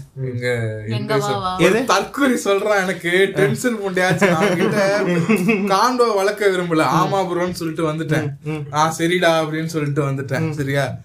தற்கொலை 1.85 2.39
சொல்றான் 2.43 2.81
எனக்கு. 2.81 3.31
டென்ஷன் 3.35 3.79
கிட்ட 4.57 5.01
காண்டோ 5.45 6.15
வளர்க்க 6.15 6.47
விரும்பல. 6.47 6.81
ஆமா 6.81 7.15
ப்ரோன்னு 7.15 7.51
சொல்லிட்டு 7.51 7.93
வந்துட்டேன். 7.93 8.29
ஆ 8.73 8.95
சரிடா 8.97 9.45
அப்படின்னு 9.45 9.65
சொல்லிட்டு 9.65 10.11
வந்துட்டேன். 10.11 10.51
சரியா? 10.51 10.97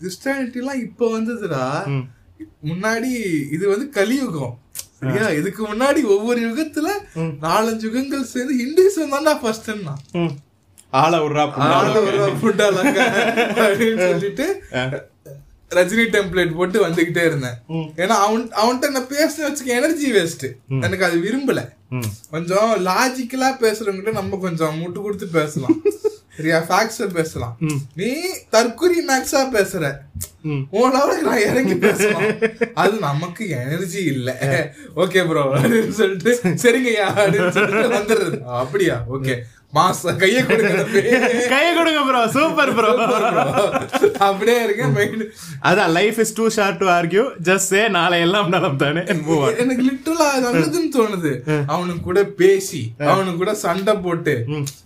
கிறிஸ்டியானிட்டி 0.00 0.56
எல்லாம் 0.56 0.80
இப்ப 0.80 1.18
வந்ததுடா. 1.18 1.84
முன்னாடி 2.64 3.12
இது 3.52 3.68
வந்து 3.68 3.88
கலியுகம். 3.88 4.58
சரியா? 5.02 5.26
இதுக்கு 5.30 5.62
முன்னாடி 5.66 6.00
ஒவ்வொரு 6.08 6.40
யுகத்துல 6.46 6.88
நாலஞ்சு 7.44 7.86
யுகங்கள் 7.86 8.30
சேர்ந்து 8.30 8.54
ஹிந்துசம் 8.60 9.12
தான்டா 9.12 9.34
ஃபர்ஸ்ட் 9.40 9.68
ம். 10.18 10.32
ஆள 10.98 11.12
விட்றா 11.20 11.44
அப்படின்னு 13.58 14.06
சொல்லிட்டு 14.06 14.46
ரஜினி 15.70 16.04
டெம்ப்ளேட் 16.12 16.54
போட்டு 16.54 16.78
வந்துகிட்டே 16.84 17.22
இருந்தேன். 17.24 17.56
ஏன்னா 17.96 18.14
அவன் 18.18 18.44
அவன்கிட்ட 18.60 18.90
நான் 18.90 19.10
பேச 19.10 19.34
வச்சுக்க 19.42 19.70
எனர்ஜி 19.74 20.08
வேஸ்ட் 20.12 20.44
எனக்கு 20.80 21.04
அது 21.04 21.16
விரும்பல. 21.20 21.62
கொஞ்சம் 22.30 22.70
லாஜிக்கலா 22.86 23.50
பேசுறவங்கிட்ட 23.60 24.12
நம்ம 24.12 24.38
கொஞ்சம் 24.38 24.78
முட்டு 24.80 25.02
கொடுத்து 25.02 25.28
பேசலாம். 25.30 25.76
சரியா 26.38 26.58
ஃபேக்ட்ஸ் 26.68 27.00
பேசலாம். 27.18 27.54
நீ 28.00 28.10
தற்குறி 28.56 28.98
மேக்ஸா 29.10 29.42
பேசுற. 29.56 29.84
உனோட 30.80 31.12
நான் 31.28 31.44
இறங்கி 31.50 31.76
பேசலாம். 31.84 32.26
அது 32.82 32.94
நமக்கு 33.08 33.44
எனர்ஜி 33.62 34.02
இல்ல. 34.14 34.30
ஓகே 35.02 35.22
ப்ரோ 35.30 35.44
அப்படின்னு 35.58 35.94
சொல்லிட்டு 36.00 36.32
சரிங்கய்யா 36.64 37.06
அப்படின்னு 37.18 37.54
சொல்லிட்டு 37.56 37.88
வந்துடுறது. 38.00 38.36
அப்படியா? 38.62 38.98
ஓகே 39.16 39.36
மாச 39.76 40.12
கையை 40.20 40.42
கொடுங்க. 40.50 40.82
கைய 41.52 41.66
கொடுங்க 41.78 42.02
ப்ரோ 42.08 42.20
சூப்பர் 42.36 42.70
ப்ரோ 42.76 42.92
அப்படியே 44.28 44.56
இருக்க 44.66 44.86
மைண்ட் 44.94 45.24
அதான் 45.70 45.92
life 45.96 46.20
is 46.24 46.32
too 46.38 46.46
short 46.56 46.80
to 46.82 46.86
argue 46.98 47.24
just 47.48 47.70
say 47.72 47.82
நாளை 47.96 48.20
எல்லாம் 48.26 48.48
நலம் 48.54 48.78
தானே. 48.84 49.02
எனக்கு 49.64 49.84
லிட்டரலா 49.88 50.28
நல்லதுன்னு 50.46 50.90
தோணுது. 50.96 51.32
அவனுக்கு 51.74 52.02
கூட 52.08 52.22
பேசி 52.40 52.82
அவனுக்கு 53.10 53.42
கூட 53.42 53.54
சண்டை 53.66 53.96
போட்டு 54.06 54.36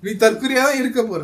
நீ 0.05 0.13
தற்கொலையா 0.25 0.65
தான் 0.69 0.81
இருக்க 0.83 1.01
போற? 1.13 1.23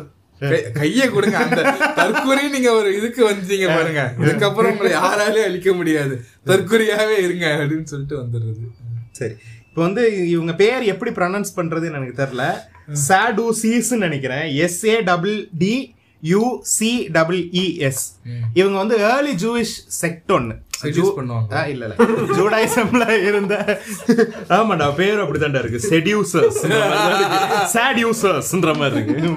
கையை 0.73 1.09
கொடுங்க. 1.09 1.37
அந்த 1.37 1.61
தற்கொலை 1.95 2.49
நீங்க 2.49 2.71
ஒரு 2.71 2.97
இதுக்கு 2.97 3.29
வந்தீங்க 3.29 3.67
பாருங்க. 3.67 4.13
இதுக்கப்புறம் 4.19 4.71
உங்களை 4.71 4.91
யாராலையும் 4.91 5.43
அழிக்க 5.43 5.73
முடியாது. 5.73 6.25
தற்கொலையாவே 6.45 7.17
இருங்க 7.17 7.45
அப்படின்னு 7.47 7.83
சொல்லிட்டு 7.83 8.17
வந்துடுறது. 8.17 8.67
சரி. 9.11 9.33
இப்போ 9.67 9.81
வந்து 9.81 10.29
இவங்க 10.29 10.53
பேர் 10.53 10.81
எப்படி 10.81 11.11
ப்ரொனவுன்ஸ் 11.11 11.55
பண்றதுன்னு 11.55 11.93
எனக்கு 11.93 12.23
தெரியல. 12.23 12.59
சாடு 12.93 13.55
சீஸ்ன்னு 13.61 13.97
நினைக்கிறேன். 13.97 14.55
S 14.55 14.83
A 14.83 15.01
double 15.01 15.47
D 15.57 15.95
U 16.21 16.59
C 16.61 17.07
double 17.11 17.37
E 17.37 17.77
S 17.77 18.19
இவங்க 18.53 18.77
வந்து 18.77 18.97
ஏர்லி 18.97 19.35
ஜூவிஷ் 19.45 19.77
செக்ட் 20.01 20.17
Seduce 20.31 20.68
பண்ணுவாங்க. 21.17 21.53
இல்ல 21.67 21.85
இல்ல. 21.87 21.95
ஜூடாயிசம்ல 22.37 23.05
இருந்த 23.21 23.55
ஆமாடா 24.49 24.95
பேர் 24.95 25.21
அப்படித்தான்டா 25.23 25.59
இருக்கு. 25.59 25.79
செடியூசர்ஸ் 25.89 26.59
மாதிரி 28.81 28.97
இருக்கு. 28.97 29.31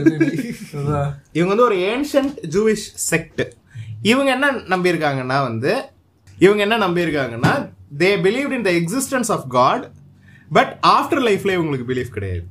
இருந்திருக்காரு 0.00 0.54
இவங்க 1.32 1.50
வந்து 1.54 1.64
ஒரு 1.64 1.76
ஏன்ஷன்ட் 1.92 2.34
ஜூவிஷ் 2.46 2.88
செக்ட் 3.10 3.42
இவங்க 4.02 4.30
என்ன 4.30 4.50
நம்பியிருக்காங்கன்னா 4.72 5.42
வந்து 5.42 5.72
இவங்க 6.38 6.62
என்ன 6.62 6.78
நம்பியிருக்காங்கன்னா 6.78 7.52
they 7.98 8.10
believe 8.22 8.52
in 8.52 8.62
the 8.62 8.70
existence 8.70 9.30
of 9.30 9.48
God 9.48 9.84
but 10.50 10.72
after 10.86 11.22
லைஃப்ல 11.28 11.54
இவங்களுக்கு 11.58 11.88
பிலீஃப் 11.88 12.10
கிடையாது. 12.10 12.44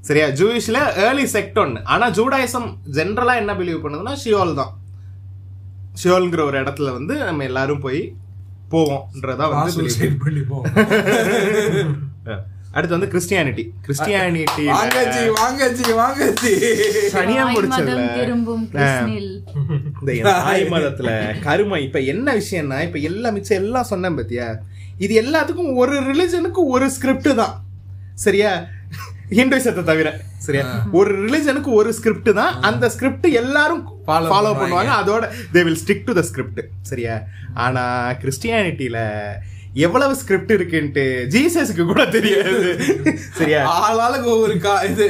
சரியா? 0.00 0.26
ஜூயிஷ்ல 0.28 0.78
ஏர்லி 0.96 1.24
செக்ட் 1.32 1.58
ஒன்று 1.58 1.80
ஆனா 1.84 2.10
ஜூடாயிசம் 2.10 2.68
ஜென்ரலா 2.92 3.36
என்ன 3.36 3.54
பிலீவ் 3.54 3.82
பண்ணுதுன்னா 3.84 4.14
ஷியோல் 4.24 4.54
தான். 4.54 4.72
ஷியோல்ங்கிற 5.92 6.42
ஒரு 6.44 6.56
இடத்துல 6.60 6.90
வந்து 6.92 7.14
நம்ம 7.24 7.44
எல்லாரும் 7.44 7.80
போய் 7.80 8.02
போவோம்ன்றதா 8.70 9.46
வந்து 9.52 9.70
அடுத்து 12.76 12.94
வந்து 12.94 13.08
கிறிஸ்டியானிட்டி. 13.12 13.62
கிறிஸ்டியானிட்டி 13.84 14.62
வாங்கச்சி 14.68 15.22
வாங்கச்சி 15.34 15.92
வாங்கச்சி 15.92 16.52
சனியா 17.10 17.42
கிருஷ்ணில் 17.50 17.98
இந்த 20.12 20.30
தாய் 20.38 20.64
மதத்துல 20.72 21.10
கருமை 21.44 21.80
இப்ப 21.86 22.00
என்ன 22.12 22.34
விஷயம்னா 22.38 22.78
இப்ப 22.86 22.98
எல்லா 23.08 23.30
மிச்சம் 23.30 23.60
எல்லாம் 23.60 23.90
சொன்னேன் 23.90 24.16
பாத்தியா? 24.16 24.46
இது 24.98 25.12
எல்லாத்துக்கும் 25.22 25.72
ஒரு 25.74 25.96
ரிலிஜனுக்கு 26.08 26.62
ஒரு 26.68 26.88
ஸ்கிரிப்ட் 26.90 27.30
தான். 27.34 27.54
சரியா? 28.16 28.52
ஹிந்துசத்தை 29.36 29.82
தவிர 29.84 30.08
சரியா? 30.46 30.64
ஒரு 30.92 31.10
ரிலிஜனுக்கு 31.22 31.70
ஒரு 31.72 31.90
ஸ்கிரிப்ட் 31.92 32.30
தான் 32.32 32.54
அந்த 32.62 32.84
ஸ்கிரிப்ட் 32.94 33.26
எல்லாரும் 33.40 33.82
ஃபாலோ 34.06 34.28
பண்ணுவாங்க. 34.28 34.60
பண்ணுவாங்க. 34.62 34.92
அதோட 35.00 35.24
they 35.54 35.62
will 35.62 35.80
stick 35.82 36.06
to 36.06 36.12
the 36.12 36.24
script 36.30 36.60
சரியா? 36.90 37.16
ஆனா 37.64 37.84
கிறிஸ்டியானிட்டியில 38.22 38.98
எவ்வளவு 39.86 40.14
ஸ்கிரிப்ட் 40.22 40.54
இருக்குன்ட்டு 40.56 41.04
ஜீசஸ்க்கு 41.34 41.84
கூட 41.84 42.02
தெரியாது 42.08 42.58
சரியா? 43.38 43.60
ஆளாளுக்கு 43.82 44.28
ஒவ்வொரு 44.34 44.56
கா 44.60 44.74
இது 44.84 45.06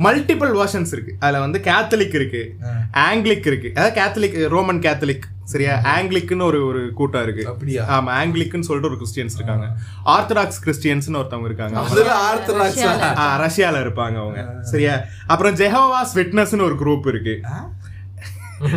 மல்டிபிள் 0.00 0.52
வெர்ஷன்ஸ் 0.60 0.92
இருக்கு. 0.92 1.16
அதுல 1.18 1.40
வந்து 1.40 1.58
கேத்தலிக் 1.58 2.14
இருக்கு 2.14 2.56
ஆங்கிலிக் 2.92 3.46
இருக்கு. 3.46 3.72
அதாவது 3.74 4.00
கேத்தலிக் 4.00 4.48
ரோமன் 4.48 4.78
கேத்தலிக் 4.78 5.22
சரியா? 5.44 5.80
ஆங்கிலிக்னு 5.82 6.42
ஒரு 6.42 6.66
ஒரு 6.66 6.92
கூட்டம் 6.94 7.22
இருக்கு. 7.22 7.48
அப்படியா? 7.48 7.84
ஆமா 7.84 8.10
ஆங்கிலிக்னு 8.10 8.60
சொல்லிட்டு 8.60 8.96
ஒரு 8.96 8.98
கிறிஸ்டியன்ஸ் 8.98 9.34
இருக்காங்க. 9.34 9.66
ஆர்த்தடாக்ஸ் 10.04 10.60
கிறிஸ்டியன்ஸ்னு 10.64 11.20
ஒருத்தவங்க 11.20 11.44
இருக்காங்க. 11.44 11.80
அதுல 11.80 12.34
ஆர்த்தடாக்ஸா 12.34 13.00
ஆ, 13.16 13.46
ரஷ்யால 13.46 13.82
இருப்பாங்க 13.82 14.16
அவங்க. 14.16 14.54
சரியா? 14.62 15.00
அப்புறம் 15.26 15.54
ஜெஹோவாஸ் 15.54 16.16
விட்னஸ்னு 16.16 16.62
ஒரு 16.62 16.74
குரூப் 16.74 17.08
இருக்கு. 17.08 17.40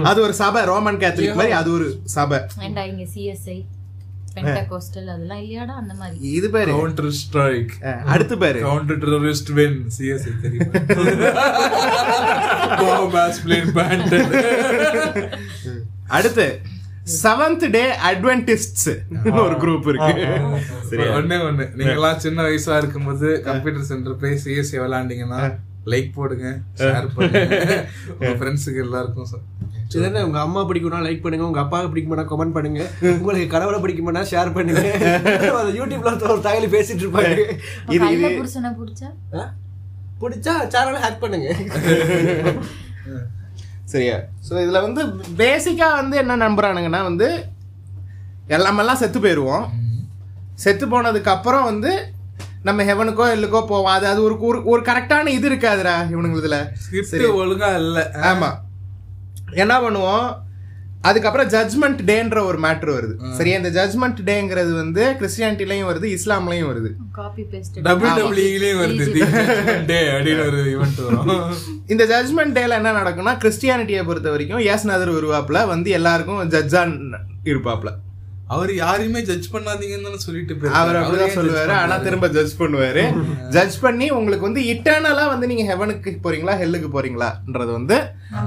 அது 0.03 0.21
ஒரு 0.21 0.34
சபை 0.34 0.63
ரோமன் 0.63 0.97
கேத்தலிக் 0.97 1.36
மாதிரி 1.36 1.51
அது 1.51 1.74
ஒரு 1.74 1.99
சபை. 2.03 2.39
பென்டகோஸ்டல் 4.36 5.09
அதெல்லாம் 5.13 5.41
இல்லையாடா 5.41 5.73
அந்த 5.79 5.93
மாதிரி. 5.93 6.17
இது 6.31 6.47
பேரு? 6.49 6.71
கவுண்டர் 6.71 7.09
ஸ்ட்ரைக் 7.19 7.73
அடுத்து 8.05 8.38
பேரு? 8.38 8.59
கவுண்டர் 8.61 9.01
டெரரிஸ்ட் 9.03 9.51
வென் 9.55 9.77
சிஎஸ்ஐ 9.97 10.34
தெரியுமா? 10.41 10.73
அடுத்து 16.17 16.45
செவன்த் 17.23 17.65
டே 17.71 17.84
அட்வென்டிஸ்ட்ஸ் 18.09 18.89
ஒரு 19.41 19.55
குரூப் 19.55 19.88
இருக்கு. 19.88 20.13
ஒண்ணே 21.17 21.38
ஒண்ணு. 21.47 21.65
நீங்க 21.75 21.93
எல்லாம் 21.93 22.19
சின்ன 22.19 22.41
வயசா 22.43 22.77
இருக்கும்போது 22.77 23.27
கம்ப்யூட்டர் 23.45 23.84
சென்டர் 23.84 24.17
போய் 24.17 24.39
சிஎஸ்சி 24.43 24.77
விளையாண்டீங்கன்னா 24.79 25.41
லைக் 25.86 26.15
போடுங்க 26.15 26.61
ஷேர் 26.79 27.07
பண்ணுங்க. 27.15 27.86
உங்க 28.13 28.34
ஃப்ரெண்ட்ஸுக்கு 28.39 28.84
எல்லாருக்கும் 28.84 29.27
சொ- 29.31 29.41
இது 29.89 30.05
என்ன 30.05 30.25
உங்க 30.25 30.39
அம்மா 30.39 30.61
பிடிக்கும்னா 30.61 31.05
லைக் 31.05 31.21
பண்ணுங்க 31.21 31.45
உங்க 31.45 31.59
அப்பாவுக்கு 31.59 31.91
பிடிக்குமானா 31.91 32.29
கமெண்ட் 32.29 32.53
பண்ணுங்க 32.53 32.84
உங்களுக்கு 33.15 33.47
கடவுளை 33.47 33.81
பிடிக்குமானா 33.81 34.23
ஷேர் 34.31 34.53
பண்ணுங்க. 34.53 34.81
அது 35.59 35.79
யூடியூப்ல 35.79 36.27
ஒரு 36.27 36.41
தகவல் 36.41 36.75
பேசிட்டு 36.75 37.05
இருப்பாரு. 37.05 37.59
இது 37.89 38.15
இது. 38.15 38.39
புருஷனை 38.39 38.71
பிடிச்சா? 38.79 39.09
ஆ? 39.34 39.53
பிடிச்சா 40.21 40.69
சேனலை 40.73 41.01
ஹேக் 41.01 41.21
பண்ணுங்க. 41.21 41.53
சரியா? 43.93 44.17
ஸோ 44.47 44.63
இதுல 44.63 44.81
வந்து 44.81 45.05
பேசிக்கா 45.38 45.95
வந்து 45.95 46.17
என்ன 46.17 46.43
நம்புறானுங்கன்னா 46.43 47.03
வந்து 47.03 47.49
எல்லாமெல்லாம் 48.49 48.95
செத்து 48.95 49.19
போயிடுவோம் 49.19 49.65
செத்து 50.55 50.88
போனதுக்கு 50.88 51.29
அப்புறம் 51.29 51.63
வந்து 51.63 52.12
நம்ம 52.64 52.84
ஹெவனுக்கோ 52.84 53.38
எல்லுக்கோ 53.38 53.66
போவோம். 53.66 53.91
அது 53.91 54.07
அது 54.07 54.24
ஒரு 54.24 54.34
ஒரு- 54.34 54.64
ஒரு 54.64 54.82
கரெக்டான 54.82 55.28
இது 55.28 55.49
இருக்காதுடா 55.49 56.07
இவனுங்களுதுல. 56.11 56.72
ஸ்கிரிப்ட் 56.74 57.26
ஒழுங்கா 57.26 57.76
இல்ல. 57.76 58.09
ஆமா. 58.14 58.51
என்ன 59.51 59.80
பண்ணுவோம்? 59.80 60.41
அதுக்கப்புறம் 61.01 61.47
ஜட்ஜ்மெண்ட் 61.47 62.01
டேன்ற 62.01 62.45
ஒரு 62.45 62.59
மேட்ரு 62.59 63.01
வருது. 63.01 63.34
சரியா? 63.34 63.57
இந்த 63.57 63.86
ஜட்ஜ்மெண்ட் 63.86 64.22
டேங்கிறது 64.26 64.76
வந்து 64.76 65.16
கிறிஸ்டியானிட்டிலையும் 65.20 65.88
வருது 65.88 66.18
இஸ்லாம்லயும் 66.18 66.76
வருது. 66.76 66.89
காப்பி 67.11 67.41
பேஸ்ட் 67.41 67.82
டபிள்யூ 67.82 68.32
டபிள்யூலயும் 68.32 68.84
வருது. 68.84 69.86
டே 69.86 70.01
அப்படின்னு 70.01 70.45
ஒரு 70.45 70.64
ஈவெண்ட் 70.64 71.16
வரும். 71.16 71.53
இந்த 71.88 72.05
ஜட்ஜ்மெண்ட் 72.05 72.49
டேல 72.49 72.70
என்ன 72.70 72.91
நடக்கும்னா 72.91 73.38
கிறிஸ்டியானிட்டியை 73.38 74.05
பொறுத்த 74.05 74.30
வரைக்கும் 74.30 74.59
ஏசுநாதர் 74.59 75.11
வருவாப்புல 75.11 75.68
வந்து 75.68 75.89
எல்லாருக்கும் 75.89 76.49
ஜட்ஜான் 76.49 77.14
இருப்பாப்புல. 77.43 77.91
அவர் 78.47 78.75
யாரையுமே 78.75 79.21
ஜட்ஜ் 79.21 79.53
பண்ணாதீங்கன்னு 79.53 80.03
தானே 80.03 80.17
சொல்லிட்டு 80.17 80.69
அவர் 80.71 80.95
அப்படிதான் 80.95 81.35
சொல்லுவாரு. 81.35 81.71
ஆனா. 81.73 81.97
திரும்ப 81.97 82.27
ஜட்ஜ் 82.27 82.59
பண்ணுவாரு. 82.59 83.03
ஜட்ஜ் 83.49 83.79
பண்ணி 83.79 84.09
உங்களுக்கு 84.09 84.47
வந்து 84.51 84.61
இட்டர்னலா 84.63 85.27
வந்து 85.27 85.47
நீங்க 85.47 85.75
ஹெவனுக்கு 85.75 86.19
போறீங்களா 86.23 86.55
ஹெல்லுக்கு 86.61 86.89
போறீங்களான்றது 86.93 87.71
வந்து 87.71 87.97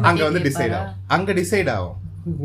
அங்க 0.02 0.24
வந்து 0.24 0.40
டிசைட் 0.40 0.74
ஆகும். 0.74 0.92
அங்க 1.06 1.32
டிசைட் 1.32 1.70
ஆகும். 1.70 1.96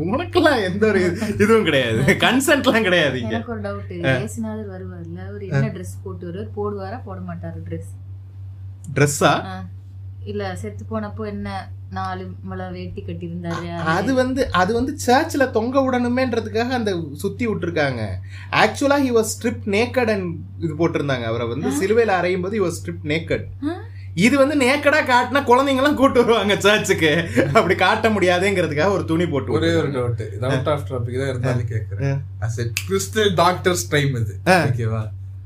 உனக்கெல்லாம் 0.06 0.62
எந்த 0.64 0.86
ஒரு 0.86 1.00
இதுவும் 1.34 1.64
கிடையாது. 1.64 2.02
கன்சென்ட்லாம் 2.18 2.82
கிடையாது 2.82 3.20
இங்க. 3.20 3.34
எனக்கு 3.34 3.52
ஒரு 3.52 3.60
டவுட் 3.60 3.92
ஏசுநாதர் 4.16 4.70
வருவார்ல 4.74 5.20
அவர் 5.28 5.42
என்ன 5.48 5.72
ட்ரெஸ் 5.74 5.96
போட்டு 6.02 6.26
வருவார் 6.26 6.50
போடுவாரா 6.56 7.00
போட 7.04 7.20
மாட்டாரு 7.20 7.60
ட்ரெஸ் 7.68 7.90
ட்ரெஸ்ஸா 8.94 9.32
இல்ல 10.24 10.56
செத்து 10.56 10.82
போனப்போ 10.90 11.26
என்ன 11.26 11.48
நாலு 11.90 12.24
மலை 12.42 12.66
வேட்டி 12.70 13.00
கட்டி 13.02 13.26
இருந்தாரு 13.26 13.70
அது 13.94 14.14
வந்து 14.14 14.42
அது 14.52 14.74
வந்து 14.74 14.98
சர்ச்சில் 14.98 15.50
தொங்க 15.50 15.80
விடணுமேன்றதுக்காக 15.80 16.76
அந்த 16.78 16.90
சுத்தி 17.12 17.48
விட்டுருக்காங்க. 17.48 18.02
ஆக்சுவலா 18.62 18.98
he 19.06 19.10
was 19.16 19.32
strip 19.34 19.64
naked 19.76 20.10
and 20.10 20.28
இது 20.60 20.72
போட்டிருந்தாங்க. 20.74 21.22
அவரை 21.22 21.46
வந்து 21.48 21.70
சிலுவையில் 21.72 22.14
அறையும் 22.14 22.40
போது 22.40 22.56
ஹி 22.58 22.62
வாஸ் 22.66 22.78
ஸ்ட்ரிப் 22.80 23.08
நேக்கட் 23.12 23.46
இது 24.14 24.38
வந்து 24.38 24.56
நேக்கடா 24.56 25.00
காட்டினா 25.10 25.40
குழந்தைங்க 25.50 25.82
எல்லாம் 25.82 25.96
கூட்டு 25.96 26.18
வருவாங்க 26.22 26.56
சர்ச்சுக்கு 26.60 27.10
அப்படி 27.52 27.74
காட்ட 27.74 28.08
முடியாதுங்கிறதுக்காக 28.08 28.90
ஒரு 28.90 29.04
துணி 29.04 29.26
போட்டு 29.26 29.52
ஒரே 29.52 29.70
ஒரு. 29.74 29.88
டவுட் 29.88 30.22
இது 30.34 30.46
அவுட் 30.46 30.68
ஆஃப் 30.68 30.86
டாபிக் 30.90 31.20
தான் 31.22 31.30
இருந்தாலும் 31.32 31.70
கேக்குறேன் 31.72 32.18
as 32.40 32.58
a 32.58 32.66
crystal 32.82 33.34
doctors 33.34 33.84
time 33.88 34.14
இது. 34.14 34.34
ஓகேவா 34.46 35.02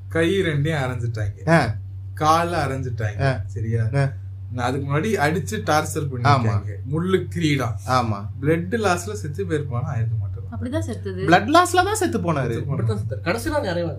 கை 0.09 0.29
ரெண்டையும் 0.41 0.81
அரைஞ்சிட்டாங்க. 0.83 1.49
ஆ, 1.49 1.59
கால 2.14 2.66
அரைஞ்சிட்டாங்க. 2.66 3.31
சரியா? 3.47 3.85
அதுக்கு 4.64 4.86
முன்னாடி 4.86 5.11
அடிச்சு 5.24 5.57
டார்ச்சர் 5.68 6.09
பண்ணிருக்காங்க 6.11 6.74
முள்ளு 6.92 7.28
கிரீடம் 7.34 7.74
ஆமா. 7.96 8.18
பிளட் 8.42 8.76
லாஸ்ல 8.84 9.14
செத்து 9.22 9.48
போயிருப்பானா? 9.48 9.88
ஆயிருக்க 9.92 10.16
மாட்டோம் 10.16 10.32
அப்படிதான் 10.52 10.88
செத்துது. 10.88 11.26
பிளட் 11.28 11.50
லாஸ்ல 11.54 11.84
தான் 11.88 12.00
செத்து 12.02 12.20
போனாரு. 12.20 12.54
கடைசியில 13.26 13.62
நிறைய 13.62 13.96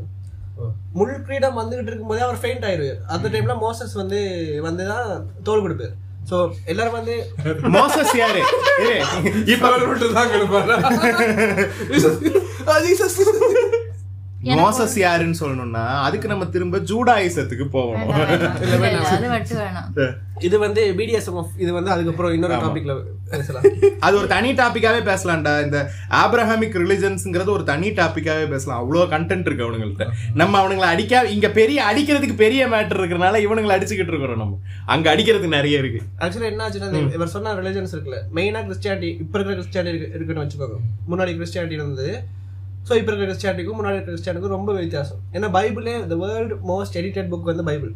முள் 0.93 1.23
கிரீடம் 1.25 1.59
வந்துகிட்டு 1.59 1.91
இருக்கும்போதே 1.91 2.21
அவர் 2.27 2.41
ஃபெயிண்ட் 2.41 2.67
ஆயிருவார். 2.67 3.01
அந்த 3.15 3.29
டைம்ல 3.29 3.59
மோசஸ் 3.59 3.93
வந்து 3.93 4.19
வந்து 4.61 4.85
தான் 4.91 5.27
தோல் 5.43 5.65
கொடுப்பாரு. 5.65 5.93
ஸோ 6.29 6.53
எல்லாரும் 6.65 6.99
வந்து 6.99 7.29
மோசஸ் 7.75 8.17
யாரு? 8.17 8.41
இப்ப 9.53 9.77
மட்டும் 9.83 10.17
தான் 10.17 10.33
கொடுப்பாரா? 10.33 10.77
மோசஸ் 14.55 14.97
யாருன்னு 14.97 15.35
சொல்லணும்னா 15.39 15.87
அதுக்கு 15.87 16.27
நம்ம 16.27 16.45
திரும்ப 16.45 16.77
ஜூடாயிசத்துக்கு 16.77 17.65
போவோம் 17.65 18.01
வேணாம், 18.01 18.13
வேணாம். 18.13 18.61
இல்ல, 18.61 18.75
இல்ல, 18.75 18.97
அது 18.97 19.27
மட்டும் 19.29 19.57
வேணாம். 19.57 20.13
இது 20.39 20.59
வந்து 20.59 20.93
பிடிஎஸ்எம் 20.97 21.47
இது 21.57 21.73
வந்து 21.73 21.91
அதுக்கப்புறம் 21.91 22.33
இன்னொரு 22.33 22.53
டாபிக்ல 22.53 23.01
பேசலாம். 23.29 23.63
அது 23.99 24.17
ஒரு 24.17 24.27
தனி 24.27 24.51
டாபிக்காவே 24.51 25.01
பேசலாம்டா. 25.03 25.63
இந்த 25.63 25.91
ஆப்ரஹாமிக் 26.09 26.77
ரிலிஜன்ஸ்ங்கிறது 26.77 27.49
ஒரு 27.49 27.63
தனி 27.63 27.89
டாபிக்காவே 27.89 28.49
பேசலாம். 28.49 28.79
அவ்வளோ 28.83 28.97
கண்டென்ட் 28.97 29.39
இருக்கு 29.39 29.71
அவனுங்கள்ட்ட. 29.71 30.07
நம்ம 30.33 30.67
அவனுங்களை 30.67 30.87
அடிக்க 30.93 31.21
இங்க 31.21 31.49
பெரிய 31.49 31.93
அடிக்கிறதுக்கு 31.93 32.35
பெரிய 32.35 32.67
மேட்டர் 32.67 32.99
இருக்கிறனால 32.99 33.37
இவனுங்களை 33.37 33.75
அடிச்சுக்கிட்டு 33.75 34.07
இருக்கிறோம் 34.07 34.37
நம்ம. 34.37 34.59
அங்க 34.85 35.15
அடிக்கிறதுக்கு 35.15 35.47
நிறைய 35.47 35.77
இருக்கு. 35.77 36.01
ஆக்சுவலா 36.19 36.41
என்ன 36.41 36.69
ஆச்சுன்னா 36.69 37.13
இவர் 37.13 37.27
சொன்ன 37.27 37.53
ரிலிஜன்ஸ் 37.53 37.93
இருக்குல்ல. 37.93 38.17
மெயினா 38.35 38.59
கிறிஸ்டியானிட்டி 38.67 39.19
இப்ப 39.19 39.39
இருக்கிற 39.39 39.83
கிறிஸ்டியானிட்டி 39.83 40.15
இருக்குன்னு 40.15 40.43
வச்சுக்கோங்க. 40.43 40.77
முன்னாடி 41.09 41.31
கிறிஸ்டியானிட்டி 41.37 41.71
இருந்தது. 41.71 42.23
ஸோ 42.87 42.93
இப்போ 42.99 43.09
இருக்கிற 43.11 43.27
கிறிஸ்டியானிட்டிக்கும் 43.29 43.79
முன்னாடி 43.79 43.97
இருக்கிற 43.97 44.13
கிறிஸ்டியானிக்கும் 44.15 44.55
ரொம்ப 44.57 44.73
வித்தியாசம். 44.81 45.19
ஏன்னா 45.35 45.47
பைபிளே 45.57 45.95
the 46.11 46.17
world 46.23 46.57
most 46.71 46.97
edited 47.01 47.31
book 47.33 47.49
வந்து 47.51 47.65
பைபிள். 47.69 47.91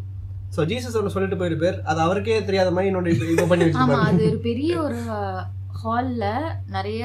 ஸோ 0.55 0.61
ஜீசஸ் 0.71 0.97
ஒன்று 0.99 1.13
சொல்லிட்டு 1.15 1.39
போயிருப்பார். 1.41 1.77
அது 1.91 1.99
அவருக்கே 2.05 2.37
தெரியாத 2.49 2.71
மாதிரி 2.75 2.89
இன்னொன்று 2.91 3.13
இப்போ 3.33 3.47
பண்ணி 3.51 3.65
வச்சிருப்பாரு. 3.67 4.05
அது 4.09 4.23
ஒரு 4.31 4.39
பெரிய 4.49 4.71
ஒரு 4.87 4.99
ஹால்ல 5.81 6.25
நிறைய 6.75 7.03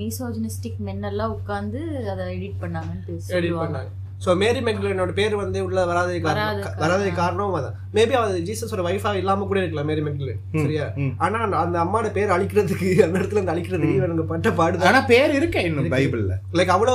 மீசோஜினிஸ்டிக் 0.00 0.78
மென் 0.86 1.08
எல்லாம் 1.10 1.34
உட்கார்ந்து 1.38 1.80
அதை 2.12 2.22
எடிட் 2.36 2.60
பண்ணாங்கன்னு 2.62 3.18
எடிட் 3.38 3.60
பண்ணாங்க. 3.62 3.90
ஸோ 4.20 4.34
மேரி 4.36 4.60
மெக்லனோட 4.60 5.12
பேர் 5.12 5.34
வந்து 5.36 5.58
உள்ள 5.64 5.78
வராத 5.84 6.10
வராத 6.10 6.20
காரணம் 6.26 6.60
காரணம். 6.60 6.80
வராத 6.82 7.08
காரணம் 7.14 7.54
அதான். 7.54 7.74
மேபி 7.94 8.14
அது 8.18 8.38
ஜீசஸோட 8.40 8.82
வைஃபா 8.86 9.10
இல்லாம 9.14 9.46
கூட 9.46 9.58
இருக்கலாம் 9.58 9.86
மேரி 9.86 10.02
மெக்லன் 10.02 10.40
சரியா? 10.56 10.86
ஆனா 11.18 11.38
அந்த- 11.40 11.58
அந்த 11.58 11.78
அம்மாவோட 11.80 12.10
பேர் 12.12 12.30
அழிக்கிறதுக்கு 12.30 12.88
அந்த 13.02 13.16
இடத்துல 13.18 13.38
இருந்து 13.38 13.54
அழிக்கிறதுக்கு 13.54 13.98
இவனுங்க 13.98 14.26
பட்ட 14.26 14.52
பாடுதான். 14.52 14.88
ஆனா 14.88 15.00
பேர் 15.06 15.34
இருக்கு 15.34 15.64
இன்னும் 15.64 15.92
பைபிள்ல. 15.94 16.34
லைக் 16.54 16.74
அவ்வளோ 16.74 16.94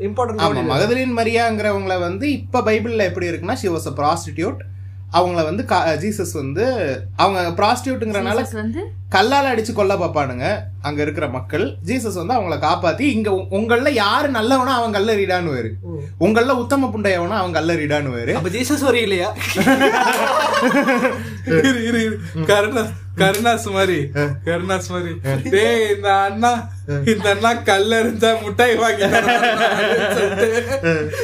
இம்பார்ட்டன்ட் 0.00 0.44
மகதலின் 0.72 1.16
மரியாங்கிறவங்கள 1.16 1.96
வந்து 2.00 2.26
இப்ப 2.32 2.62
பைபிள்ல 2.62 3.04
எப்படி 3.04 3.30
இருக்குன்னா 3.30 3.54
ஷி 3.54 3.68
வாஸ் 3.68 3.88
அ 3.88 3.96
ப்ராஸ்டிடியூட் 3.98 4.60
அவங்கள 5.12 5.44
வந்து 5.44 5.62
கா- 5.62 5.98
ஜீசஸ் 5.98 6.32
வந்து 6.32 6.64
அவங்க 7.16 7.54
ப்ராஸ்டியூட்டுங்கிறனால 7.58 8.34
கல்லால 9.12 9.52
அடிச்சு 9.52 9.72
கொல்ல 9.72 9.94
பார்ப்பானுங்க. 9.94 10.66
அங்க 10.80 11.02
இருக்கிற 11.02 11.28
மக்கள் 11.28 11.78
ஜீசஸ் 11.84 12.14
வந்து 12.14 12.34
அவங்கள 12.34 12.60
காப்பாத்தி 12.60 13.10
இங்க 13.10 13.30
உங்கள 13.30 13.94
யாரு 13.94 14.30
நல்லவனோ 14.30 14.74
அவன் 14.74 14.94
கல்லறிடான்னு 14.94 15.76
உங்கள 16.20 16.54
உத்தம 16.54 16.86
புண்டையவனோ 16.86 17.34
அவன் 17.34 17.54
கல்லறிடான்னு 17.54 18.34
அப்ப 18.34 18.48
ஜீசஸ் 18.48 18.80
வரி 18.80 19.00
இல்லையா? 19.00 19.34
இரு 21.48 21.84
இரு 21.84 22.02
இரு. 22.02 22.18
கருணாஸ் 22.46 22.92
கருணாஸ் 23.16 23.70
மாதிரி. 23.70 24.10
கருணாஸ் 24.44 24.88
மாதிரி. 24.88 25.20
டேய் 25.50 25.94
இந்த 25.94 26.18
அண்ணா 26.18 26.70
இந்த 27.06 27.30
அண்ணா 27.30 27.62
கல்ல 27.62 28.00
இருந்தா 28.00 28.36
முட்டாய் 28.42 28.76
வாங்கி 28.76 29.02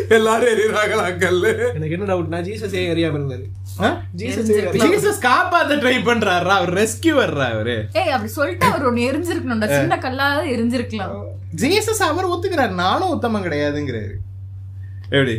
எல்லாரும் 0.08 0.48
எறிறாங்களா 0.48 1.18
கல்லு? 1.18 1.72
எனக்கு 1.74 1.90
என்ன 1.90 2.06
டவுட்னா 2.06 2.42
ஜீசஸ் 2.42 2.74
ஏன் 2.74 2.94
அறியாம 2.94 3.16
இருந்தாரு. 3.16 3.46
ஜீசஸ் 4.14 5.22
காப்பாத்த 5.22 5.78
ட்ரை 5.78 5.94
பண்றாரா? 6.04 6.54
அவர் 6.54 6.72
ரெஸ்கியூ 6.74 7.14
வர்றா 7.14 7.46
அவரு? 7.50 7.76
ஏய் 7.92 8.12
அப்படி 8.12 8.30
சொல்லிட்டு 8.32 8.66
அவர் 8.66 8.86
ஒண்ணு 8.86 9.08
எரிஞ்சிருக்கணும்டா. 9.08 9.68
சின்ன 9.72 9.96
கல்லாவது 9.98 10.52
எரிஞ்சிருக்கலாம். 10.54 11.16
ஜீசஸ் 11.62 12.04
அவர் 12.04 12.30
ஒத்துக்கிறாரு 12.30 12.74
நானும் 12.76 13.10
உத்தமம் 13.10 13.46
கிடையாதுங்கிறாரு. 13.46 14.14
எப்படி? 15.08 15.34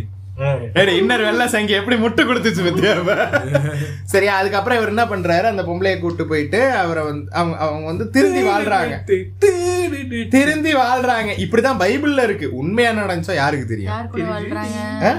இன்னர் 0.93 1.23
வெள்ள 1.23 1.43
சங்கி 1.47 1.73
எப்படி 1.73 1.95
முட்டு 1.95 2.21
கொடுத்துச்சு 2.21 2.63
பத்தியாவ 2.63 3.11
சரியா 4.13 4.33
அதுக்கப்புறம் 4.35 4.77
இவர் 4.77 4.91
என்ன 4.93 5.03
பண்றாரு? 5.05 5.45
அந்த 5.45 5.63
பொம்பளைய 5.63 5.99
கூட்டு 5.99 6.23
போயிட்டு 6.27 6.59
அவரை 6.73 7.03
வந்து 7.03 7.31
அவங்க 7.31 7.55
அவங்க 7.57 7.85
வந்து 7.85 8.05
திருந்தி 8.09 8.41
வாழ்றாங்க. 8.43 8.95
திருந்தி 10.33 10.73
வாழ்றாங்க. 10.75 11.31
இப்படிதான் 11.45 11.79
பைபிள்ல 11.79 12.23
இருக்கு. 12.23 12.49
உண்மையா 12.55 12.91
நடந்துச்சா 12.93 13.35
யாருக்கு 13.35 13.67
தெரியும் 13.67 13.93
யார் 13.93 14.09
கூட 14.09 14.25
வாழ்றாங்க 14.33 14.77
ஆ? 15.03 15.13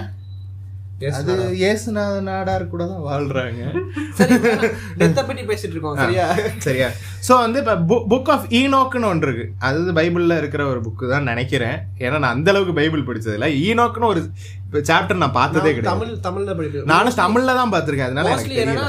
அது 1.18 1.32
இயேசுநாத 1.60 2.20
நாடார் 2.28 2.62
கூட 2.72 2.82
தான் 2.92 3.02
வாழ்றாங்க. 3.08 3.62
சரி 4.18 4.36
டெத்த 5.00 5.20
பத்தி 5.28 5.42
பேசிட்டு 5.50 5.74
இருக்கோம் 5.74 5.98
சரியா 6.02 6.26
சரியா. 6.66 6.88
சோ 7.26 7.32
வந்து 7.44 7.58
இப்ப 7.62 7.74
புக் 8.12 8.30
ஆஃப் 8.34 8.46
ஈனோக்குன்னு 8.60 9.10
ஒன்று 9.12 9.28
இருக்கு. 9.28 9.46
அது 9.68 9.96
பைபிள்ல 9.98 10.38
இருக்கிற 10.42 10.62
ஒரு 10.72 10.80
புக்கு 10.86 11.10
தான் 11.14 11.28
நினைக்கிறேன். 11.30 11.76
ஏன்னா 12.04 12.20
நான் 12.24 12.34
அந்த 12.36 12.50
அளவுக்கு 12.54 12.78
பைபிள் 12.80 13.08
படிச்சது 13.08 13.36
இல்ல 13.38 13.48
ஈனோக்குன்னு 13.66 14.12
ஒரு 14.12 14.22
சாப்டர் 14.90 15.22
நான் 15.24 15.38
பார்த்ததே 15.40 15.72
கிடையாது. 15.74 15.92
தமிழ் 15.92 16.14
தமிழ்ல 16.28 16.54
படிக்கிறேன் 16.58 16.90
நானும் 16.94 17.20
தமிழ்ல 17.22 17.58
தான் 17.60 17.74
பார்த்திருக்கேன். 17.74 18.10
அதனால 18.10 18.32
எனக்கு 18.32 18.62
என்னன்னா 18.64 18.88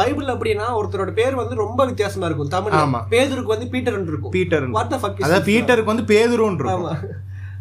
பைபிள் 0.00 0.32
அப்படின்னா 0.34 0.68
ஒருத்தரோட 0.78 1.12
பேர் 1.20 1.40
வந்து 1.42 1.54
ரொம்ப 1.64 1.80
வித்தியாசமா 1.90 2.26
இருக்கும். 2.30 2.54
தமிழ் 2.56 2.78
ஆமா. 2.84 3.02
பேதருக்கு 3.12 3.54
வந்து 3.54 3.68
பீட்டர் 3.74 4.00
இருக்கும். 4.12 4.34
Peter 4.38 4.66
What 4.78 4.88
the 4.94 5.00
fuck 5.04 5.14
is 5.20 5.26
அதாவது 5.26 5.44
this? 5.44 5.50
பீட்டருக்கு 5.50 5.92
வந்து 5.92 6.06
பேதுருன்னு 6.14 6.60
இருக்கும். 6.62 6.88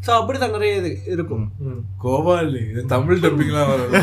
சோ 0.06 0.12
அப்படிதான் 0.12 0.50
நிறைய 0.50 0.76
இது 0.76 1.00
இருக்கும். 1.06 1.44
கோபாலி 2.04 2.70
இது 2.72 2.86
தமிழ் 2.86 3.18
டப்பிங்லாம் 3.18 3.68
வரும். 3.68 3.94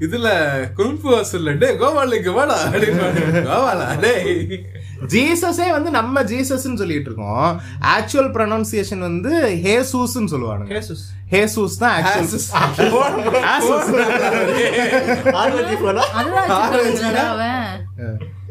இதுல 0.00 0.28
குல்பு 0.76 1.08
வசூல்ல 1.12 1.58
டே 1.58 1.76
கோவாலுக்கு 1.76 2.32
வாடா 2.32 2.64
அப்படின்னு 2.64 3.06
கோவாலா 3.46 4.00
டேய். 4.00 4.34
ஜீசஸே 5.06 5.70
வந்து 5.70 5.90
நம்ம 5.90 6.22
ஜீசஸ்னு 6.22 6.74
சொல்லிட்டு 6.74 7.10
இருக்கோம். 7.10 7.48
ஆக்சுவல் 7.94 8.30
ப்ரொனவுன்சியேஷன் 8.34 8.98
வந்து 8.98 9.32
ஹேசூஸ்னு 9.64 10.26
சொல்லுவாங்க 10.26 10.66
கேசஸ் 10.74 11.04
ஹேசூஸ் 11.30 11.78
தான் 11.78 11.96
actual- 12.00 12.28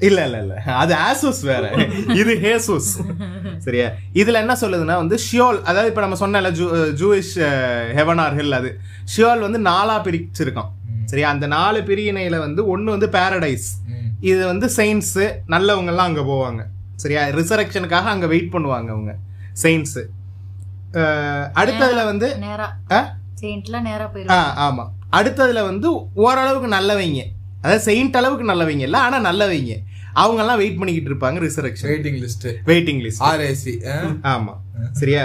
இல்ல 0.07 0.19
இல்ல 0.27 0.37
இல்ல. 0.43 0.53
அது 0.81 0.93
ஆசூஸ் 1.07 1.41
வேற. 1.49 1.65
இது 2.19 2.33
ஹேசூஸ் 2.43 2.91
சரியா? 3.65 3.87
இதுல 4.21 4.39
என்ன 4.43 4.53
சொல்லுதுன்னா 4.61 4.95
வந்து 5.01 5.17
ஷியோல் 5.25 5.59
அதாவது 5.69 5.89
இப்ப 5.91 6.01
நம்ம 6.05 6.17
சொன்னல 6.23 6.49
ஜூயிஷ் 7.01 7.33
ஹெவன் 7.99 8.21
ஆர் 8.25 8.37
ஹில் 8.39 8.57
அது. 8.59 8.69
ஷியோல் 9.13 9.45
வந்து 9.47 9.59
நாலா 9.69 9.97
பிரிச்சிருக்கான் 10.07 10.71
சரியா? 11.11 11.27
அந்த 11.35 11.45
நாலு 11.55 11.79
பிரிவினையில 11.89 12.39
வந்து 12.45 12.61
ஒன்னு 12.73 12.95
வந்து 12.95 13.09
பாரடைஸ் 13.17 13.67
இது 14.29 14.41
வந்து 14.51 14.67
செயின்ஸ் 14.77 15.13
நல்லவங்க 15.53 15.91
எல்லாம் 15.93 16.09
அங்க 16.11 16.23
போவாங்க. 16.31 16.61
சரியா? 17.03 17.21
ரிசரக்ஷனுக்காக 17.37 18.09
அங்க 18.15 18.27
வெயிட் 18.33 18.53
பண்ணுவாங்க 18.55 18.89
அவங்க. 18.95 19.13
செயின்ஸ் 19.63 19.97
அடுத்ததுல 21.61 22.01
வந்து 22.09 22.27
ஆமா. 24.67 24.83
அடுத்ததுல 25.19 25.61
வந்து 25.69 25.87
ஓரளவுக்கு 26.25 26.69
நல்லவங்க. 26.75 27.21
அதாவது 27.63 27.81
செயின்ட் 27.87 28.17
அளவுக்கு 28.19 28.45
நல்லவங்க 28.49 28.85
இல்ல 28.87 28.97
ஆனா 29.07 29.17
நல்லவங்க. 29.29 29.73
அவங்க 30.13 30.41
எல்லாம் 30.41 30.57
வெயிட் 30.57 30.79
பண்ணிக்கிட்டு 30.79 31.11
இருப்பாங்க 31.11 31.39
resurrection 31.47 31.89
waiting 31.91 32.19
list 32.23 32.47
waiting 32.65 33.01
list 33.05 33.23
RAC 33.29 33.73
ஆமா. 34.33 34.53
சரியா? 34.91 35.23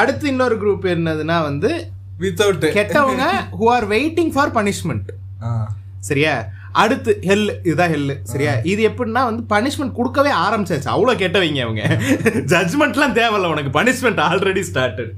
அடுத்து 0.00 0.26
இன்னொரு 0.28 0.56
குரூப் 0.56 0.86
என்னதுன்னா 0.94 1.42
வந்து 1.42 1.70
வித்தவுட் 2.18 2.64
கெட்டவங்க 2.78 3.24
who 3.60 3.68
are 3.68 3.86
waiting 3.86 4.32
for 4.34 4.52
punishment 4.58 5.10
சரியா? 6.00 6.34
அடுத்து 6.82 7.12
ஹெல் 7.28 7.48
இதுதான் 7.64 7.92
ஹெல் 7.94 8.12
சரியா? 8.24 8.52
இது 8.64 8.88
எப்படின்னா 8.90 9.22
வந்து 9.24 9.42
பனிஷ்மெண்ட் 9.54 9.96
கொடுக்கவே 9.98 10.30
ஆரம்பிச்சாச்சு. 10.44 10.88
அவ்வளோ 10.94 11.14
கெட்டவங்க 11.22 11.60
அவங்க 11.66 11.82
ஜட்ஜ்மெண்ட்லாம் 12.54 13.16
தேவையில்ல 13.18 13.50
உனக்கு. 13.54 13.72
பனிஷ்மெண்ட் 13.78 14.22
ஆல்ரெடி 14.28 14.62
ஸ்டார்டட் 14.70 15.12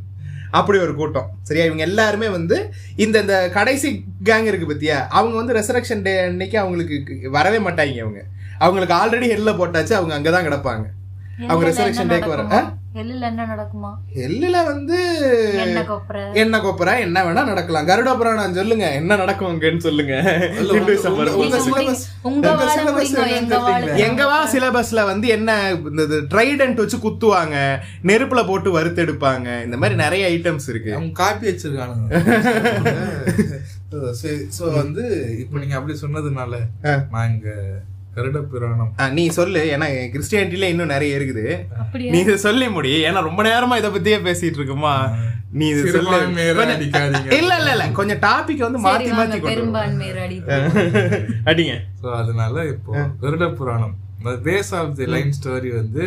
அப்படி 0.51 0.78
ஒரு 0.78 0.95
கூட்டம். 0.95 1.28
சரியா? 1.43 1.64
இவங்க 1.64 1.82
எல்லாருமே 1.82 2.28
வந்து 2.28 2.57
இந்த 2.97 3.20
இந்த 3.20 3.37
கடைசி 3.49 3.89
கேங் 4.24 4.49
இருக்கு 4.51 4.66
பத்தியா? 4.72 4.99
அவங்க 5.11 5.37
வந்து 5.37 5.57
ரெசரக்ஷன் 5.61 6.03
டே 6.03 6.18
அன்னைக்கு 6.26 6.59
அவங்களுக்கு 6.59 7.30
வரவே 7.30 7.59
மாட்டாங்க 7.59 8.03
அவங்க 8.07 8.20
அவங்களுக்கு 8.59 8.95
ஆல்ரெடி 8.95 9.29
ஹெல்ல 9.35 9.53
போட்டாச்சு 9.61 9.93
அவங்க 9.93 10.15
அங்கதான் 10.19 10.49
கிடப்பாங்க. 10.49 10.87
அவங்க 11.49 11.69
ரெசரக்ஷன் 11.69 12.11
டேக்கு 12.11 12.33
வர? 12.33 12.43
ஹெல்லில் 12.97 13.27
என்ன 13.29 13.45
நடக்குமா? 13.53 13.89
ஹெல்லுல 14.17 14.57
வந்து 14.65 14.99
என்ன 16.43 16.59
கொப்பரை 16.59 16.93
என்ன 17.05 17.23
வேணா 17.25 17.43
நடக்கலாம். 17.45 17.89
கருட 17.89 18.17
புராணம் 18.17 18.55
சொல்லுங்க. 18.55 18.93
என்ன 18.93 19.17
நடக்கும் 19.17 19.49
அங்கன்னு 19.51 19.85
சொல்லுங்க. 19.87 20.15
எங்கவா 24.07 24.39
சிலபஸ்ல 24.53 25.05
வந்து 25.07 25.29
என்ன 25.29 25.57
இந்த 25.91 26.21
ட்ரைடன்ட் 26.35 26.83
வச்சு 26.83 26.99
குத்துவாங்க 27.07 27.57
நெருப்புல 28.11 28.47
போட்டு 28.47 28.79
வறுத்தெடுப்பாங்க 28.79 29.65
இந்த 29.65 29.77
மாதிரி 29.77 29.99
நிறைய 30.05 30.29
ஐட்டம்ஸ் 30.37 30.69
இருக்கு. 30.69 30.93
அவங்க 30.95 31.13
காப்பி 31.13 31.49
வச்சிருக்கானுங்க. 31.51 32.13
சோ 34.59 34.65
வந்து 34.81 35.03
இப்போ 35.43 35.59
நீங்க 35.59 35.77
அப்படி 35.77 35.99
சொன்னதுனால 36.01 36.55
நான் 37.11 37.29
இங்க 37.35 37.51
கருட 38.17 38.39
புராணம். 38.51 38.91
ஆ, 39.01 39.05
நீ 39.11 39.23
சொல்லு 39.37 39.61
ஏன்னா 39.75 39.87
கிறிஸ்டியானிட்டில 40.12 40.69
இன்னும் 40.73 40.93
நிறைய 40.93 41.19
இருக்குது. 41.19 41.45
நீ 42.12 42.19
இதை 42.25 42.37
சொல்லி 42.45 42.67
முடி 42.77 42.93
ஏன்னா 43.07 43.23
ரொம்ப 43.29 43.43
நேரமா 43.49 43.79
இத 43.81 43.91
பத்தியே 43.91 44.19
பேசிட்டு 44.27 44.61
இருக்குமா? 44.61 44.95
நீ 45.59 45.65
இது 45.73 45.83
சொல்லு. 45.97 46.17
இல்ல 47.39 47.53
இல்ல 47.59 47.71
இல்ல 47.75 47.85
கொஞ்சம் 47.99 48.23
டாபிக் 48.25 48.65
வந்து 48.67 48.81
மாத்தி 48.87 49.11
மாத்தி 49.12 49.41
அடிங்க. 51.51 51.75
ஸோ 52.01 52.09
அதனால 52.21 52.65
இப்போ 52.73 52.93
Garuda 53.23 53.47
Purana. 53.61 53.95
Base 54.45 54.73
of 54.79 54.97
the 54.99 55.07
line 55.15 55.37
story 55.39 55.71
வந்து 55.75 56.05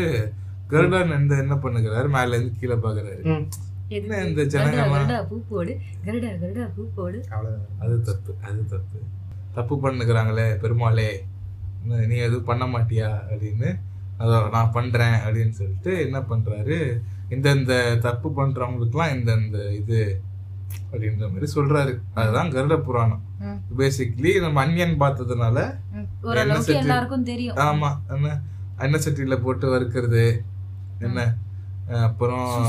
கருடன் 0.72 1.16
வந்து 1.16 1.36
என்ன 1.44 1.56
பண்ணுகிறாரு? 1.64 2.08
மேல 2.10 2.36
இருந்து 2.36 2.60
கீழே 2.62 2.78
பாக்குறாரு. 2.86 3.22
என்ன 3.98 4.18
இந்த 4.24 4.42
கருடா 4.54 5.18
பூ 5.30 5.36
போடு. 5.52 5.74
கருடா 6.06 6.32
கருடா 6.42 6.66
பூ 6.76 6.84
போடு. 6.96 7.20
அது 7.84 7.96
தப்பு 8.10 8.32
அது 8.48 8.62
தப்பு. 8.74 8.98
தப்பு 9.56 9.76
பண்ணுகிறாங்களே 9.84 10.48
பெருமாளே. 10.64 11.10
நீ 11.96 12.16
எதுவும் 12.16 12.44
பண்ண 12.44 12.66
மாட்டியா? 12.66 13.10
அப்படின்னு 13.30 13.80
அதை 14.18 14.42
நான் 14.52 14.72
பண்றேன் 14.72 15.14
அப்படின்னு 15.14 15.50
சொல்லிட்டு 15.50 16.02
என்ன 16.02 16.20
பண்றாரு? 16.20 17.00
இந்த 17.30 17.52
இந்த 17.52 17.98
தப்பு 18.02 18.30
பண்றவங்களுக்குலாம் 18.30 19.18
இந்த 19.18 19.34
இந்த 19.34 19.72
இது 19.74 20.22
அப்படின்ற 20.92 21.32
மாதிரி 21.32 21.52
சொல்றாரு. 21.56 22.00
அதுதான் 22.14 22.52
கருட 22.52 22.82
புராணம். 22.82 23.22
ம். 23.40 23.60
பேசிக்லி 23.78 24.42
நம்ம 24.42 24.62
அன்னியன் 24.62 25.00
பார்த்ததுனால 25.00 25.58
ஆமா 27.56 27.98
என்ன? 28.10 28.40
எண்ணெய் 28.80 29.02
சட்டியில 29.06 29.42
போட்டு 29.42 29.76
வறுக்கிறது 29.76 30.40
என்ன? 31.00 31.34
அப்புறம் 31.88 32.66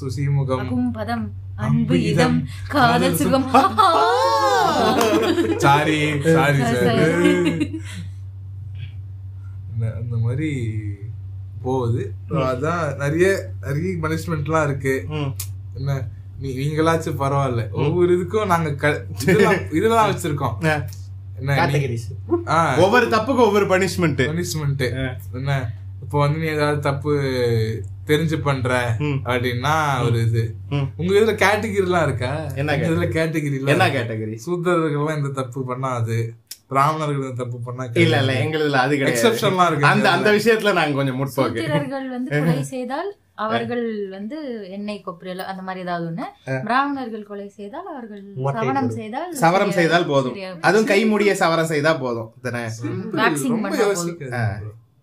சுசிமுகம். 0.00 0.58
அன்பு 1.54 2.02
இதம், 2.02 2.38
காதல் 2.68 3.14
சுகம். 3.14 3.50
சாரி. 5.56 5.98
Sorry 6.22 6.58
sir. 6.58 6.98
அந்த 9.98 10.16
மாதிரி 10.16 10.50
போகுது. 11.62 12.02
அதான் 12.48 12.96
நிறைய 12.96 13.26
நிறைய 13.60 13.96
பனிஷ்மெண்ட்லாம் 13.96 14.64
இருக்கு. 14.64 14.94
என்ன 15.74 15.96
நீ 16.38 16.48
நீங்களாச்சும் 16.58 17.20
பரவாயில்ல. 17.20 17.70
ஒவ்வொரு 17.72 18.10
இதுக்கும் 18.18 18.46
நாங்க 18.46 18.68
இதெல்லாம் 19.78 20.10
வச்சிருக்கோம். 20.12 20.56
ஒவ்வொரு 22.78 23.06
தப்புக்கும் 23.06 23.48
ஒவ்வொரு 23.48 23.66
பனிஷ்மெண்ட் 23.66 24.22
பனிஷ்மெண்ட் 24.30 24.84
என்ன 25.32 25.52
இப்போ 26.02 26.18
வந்து 26.18 26.38
நீ 26.38 26.46
ஏதாவது 26.46 26.80
தப்பு 26.80 27.12
தெரிஞ்சு 28.06 28.40
பண்ற. 28.40 28.70
அப்படின்னா 29.24 29.74
ஒரு 30.04 30.18
இது. 30.22 30.42
உங்க 30.96 31.12
இதுல 31.20 31.34
கேட்டகிரி 31.44 31.86
எல்லாம் 31.88 32.06
இருக்கா? 32.06 32.30
என்ன 32.54 32.76
இதுல 32.76 33.08
கேட்டகிரி 33.18 33.56
என்ன 33.66 33.88
கேட்டகரி 33.88 34.36
சூத்திரர்கள்லாம் 34.46 35.16
இந்த 35.16 35.28
தப்பு 35.42 35.60
பண்ணாது. 35.70 36.18
பிராமணர்கள் 36.70 37.38
தப்பு 37.40 37.58
பண்ணா 37.66 37.84
இல்ல 38.02 38.16
இல்ல 38.22 38.32
எங்களுதுல 38.44 38.80
அது 38.86 38.94
கிடையாது. 38.98 39.14
எக்ஸப்ஷன்லாம் 39.14 39.68
இருக்கு. 39.70 39.86
அந்த 39.92 40.06
அந்த 40.16 40.28
விஷயத்துல 40.38 40.72
நாங்க 40.78 40.98
கொஞ்சம் 41.00 41.18
முற்போக்கு. 41.20 41.60
சூத்திரர்கள் 41.62 42.08
வந்து 42.16 42.30
கொலை 42.34 42.64
செய்தால் 42.74 43.10
அவர்கள் 43.44 43.84
வந்து 44.14 44.36
எண்ணெய் 44.76 45.02
கொப்பரையில 45.06 45.44
அந்த 45.50 45.62
மாதிரி 45.66 45.84
ஏதாவது 45.86 46.06
ஒண்ணு. 46.10 46.26
பிராமணர்கள் 46.66 47.28
கொலை 47.30 47.48
செய்தால் 47.58 47.88
அவர்கள் 47.92 48.22
போடு. 48.38 48.94
செய்தால் 49.00 49.32
சவரம் 49.42 49.74
செய்தால் 49.78 50.08
போதும். 50.12 50.36
அதுவும் 50.68 50.90
கை 50.92 51.00
முடிய 51.12 51.34
சவரம் 51.42 51.70
செய்தா 51.72 51.92
போதும். 52.04 52.28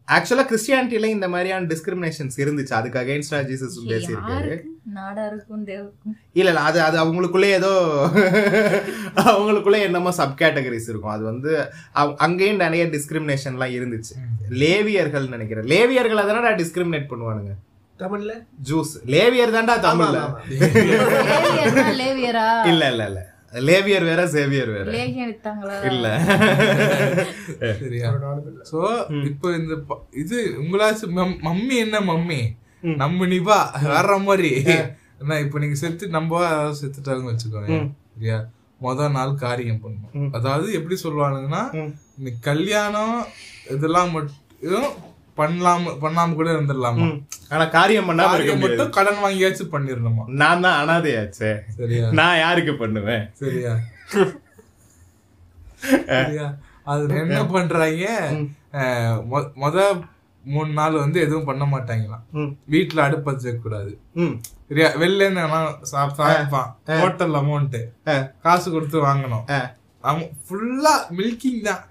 ஆக்சுவலா 0.07 0.43
கிறிஸ்டியானிட்டில 0.49 1.09
இந்த 1.17 1.27
மாதிரியான 1.35 1.67
டிஸ்கிரிமினேஷன்ஸ் 1.73 2.39
இருந்துச்சு. 2.45 2.73
அதுக்கு 2.79 3.01
அகைன்ஸ்டா 3.03 3.39
ஜீசஸ் 3.51 3.77
பேசியிருக்காரு. 3.91 4.49
யாருக்கு 4.49 4.73
நாடாருக்கும் 4.93 5.65
தேவருக்கும். 5.65 6.13
இல்ல 6.33 6.49
இல்ல 6.49 6.59
அது 6.59 6.81
அது 6.81 7.03
அவங்களுக்குள்ளே 7.03 7.43
ஏதோ 7.43 7.71
அவங்களுக்குள்ளே 9.15 9.81
என்னமோ 9.81 10.11
சப் 10.11 10.41
கேட்டகரிஸ் 10.41 10.89
இருக்கும். 10.89 11.11
அது 11.11 11.23
வந்து 11.23 11.71
அங்கேயும் 12.17 12.55
நிறைய 12.55 12.85
டிஸ்கிரிமினேஷன்லாம் 12.85 13.73
இருந்துச்சு. 13.73 14.13
லேவியர்கள் 14.49 15.29
நினைக்கிறேன். 15.29 15.63
லேவியர்கள் 15.63 16.21
அதனால 16.21 16.55
டிஸ்கிரிமினேட் 16.55 17.09
பண்ணுவானுங்க? 17.09 17.53
தமிழ்ல? 17.99 18.45
ஜூஸ் 18.69 18.93
லேவியர் 19.05 19.55
தான்டா 19.55 19.79
தமிழ்ல. 19.81 20.33
இல்ல 22.65 22.89
இல்ல 22.89 23.05
இல்ல. 23.05 23.33
லேவியர் 23.53 24.03
வேற 24.03 24.27
சேவியர் 24.27 24.67
வேற. 24.67 24.91
இல்ல. 25.83 26.19
சரியா. 27.79 28.19
சோ 28.71 29.05
இப்போ 29.25 29.51
இந்த 29.51 29.77
இது 30.11 30.55
உங்களாச்சும் 30.61 31.15
மம்- 31.15 31.37
மம்மி 31.43 31.75
என்ன 31.75 31.99
மம்மி? 31.99 32.41
நம்ம 33.01 33.27
நிபா 33.33 33.57
வர்ற 33.95 34.13
மாதிரி. 34.27 34.51
என்ன 35.21 35.39
இப்போ 35.45 35.57
நீங்க 35.63 35.77
செத்து 35.81 36.13
நம்ம 36.17 36.43
செத்துட்டாங்கன்னு 36.81 37.33
வச்சுக்கோங்க 37.33 37.79
சரியா 38.13 38.37
முத 38.85 39.09
நாள் 39.17 39.41
காரியம் 39.43 39.81
பண்ணணும். 39.83 40.31
அதாவது 40.37 40.67
எப்படி 40.79 40.95
சொல்லுவானுங்கன்னா 41.03 41.63
இந்த 42.19 42.31
கல்யாணம் 42.47 43.19
இதெல்லாம் 43.75 44.11
மட்டும் 44.15 44.89
பண்ணலாம 45.39 45.93
பண்ணாம 46.03 46.35
கூட 46.39 46.49
இருந்துடலாமா? 46.55 47.07
ஆனா 47.53 47.63
காரியம் 47.77 48.07
பண்ணாம 48.09 48.35
இருக்க 48.35 48.53
மட்டும் 48.63 48.93
கடன் 48.97 49.21
வாங்கியாச்சும் 49.23 49.71
பண்ணிடணுமா? 49.73 50.25
நான் 50.41 50.63
தான் 50.65 50.77
அனாதையாச்சே. 50.81 51.51
சரியா? 51.79 52.05
நான் 52.19 52.41
யாருக்கு 52.43 52.73
பண்ணுவேன்? 52.83 53.25
சரியா? 53.41 53.73
சரியா? 56.13 56.47
அது 56.91 57.19
என்ன 57.23 57.41
பண்றாங்க? 57.55 58.05
மொத 59.63 59.77
மூணு 60.45 60.71
நாள் 60.73 60.91
வந்து 60.91 61.19
எதுவும் 61.19 61.45
பண்ண 61.45 61.65
மாட்டாங்களாம். 61.65 62.23
ம். 62.31 62.57
வீட்டுல 62.71 62.99
அடுப்பு 62.99 63.31
வச்சுக்க 63.31 63.61
கூடாது 63.61 63.99
ம். 64.13 64.41
சரியா 64.69 64.89
வெளில 64.89 65.15
இருந்து 65.15 65.41
வேணா 65.41 65.81
சாப்~ 65.81 66.13
சமைப்பான் 66.13 66.77
ஹோட்டல் 66.85 67.31
அமௌண்ட் 67.31 67.85
ஆ. 68.07 68.27
காசு 68.41 68.71
கொடுத்து 68.71 69.05
வாங்கணும். 69.05 69.69
ஃபுல்லா 70.49 70.93
மில்கிங் 71.17 71.61
தான். 71.61 71.83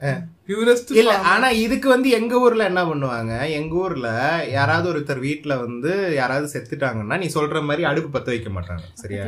பியூரஸ்ட் 0.47 0.91
இல்ல 0.91 1.19
ஆனா 1.19 1.49
இதுக்கு 1.51 1.89
வந்து 1.89 2.11
எங்க 2.11 2.39
ஊர்ல 2.39 2.65
என்ன 2.65 2.85
பண்ணுவாங்க? 2.85 3.51
எங்க 3.51 3.75
ஊர்ல 3.75 4.09
யாராவது 4.51 4.93
ஒருத்தர் 4.93 5.19
வீட்ல 5.19 5.57
வந்து 5.57 6.15
யாராவது 6.15 6.47
செத்துட்டாங்கன்னா 6.53 7.19
நீ 7.19 7.27
சொல்ற 7.35 7.63
மாதிரி 7.63 7.85
அடுப்பு 7.85 8.19
பத்த 8.19 8.25
வைக்க 8.25 8.51
மாட்டாங்க. 8.51 8.83
சரியா? 8.93 9.25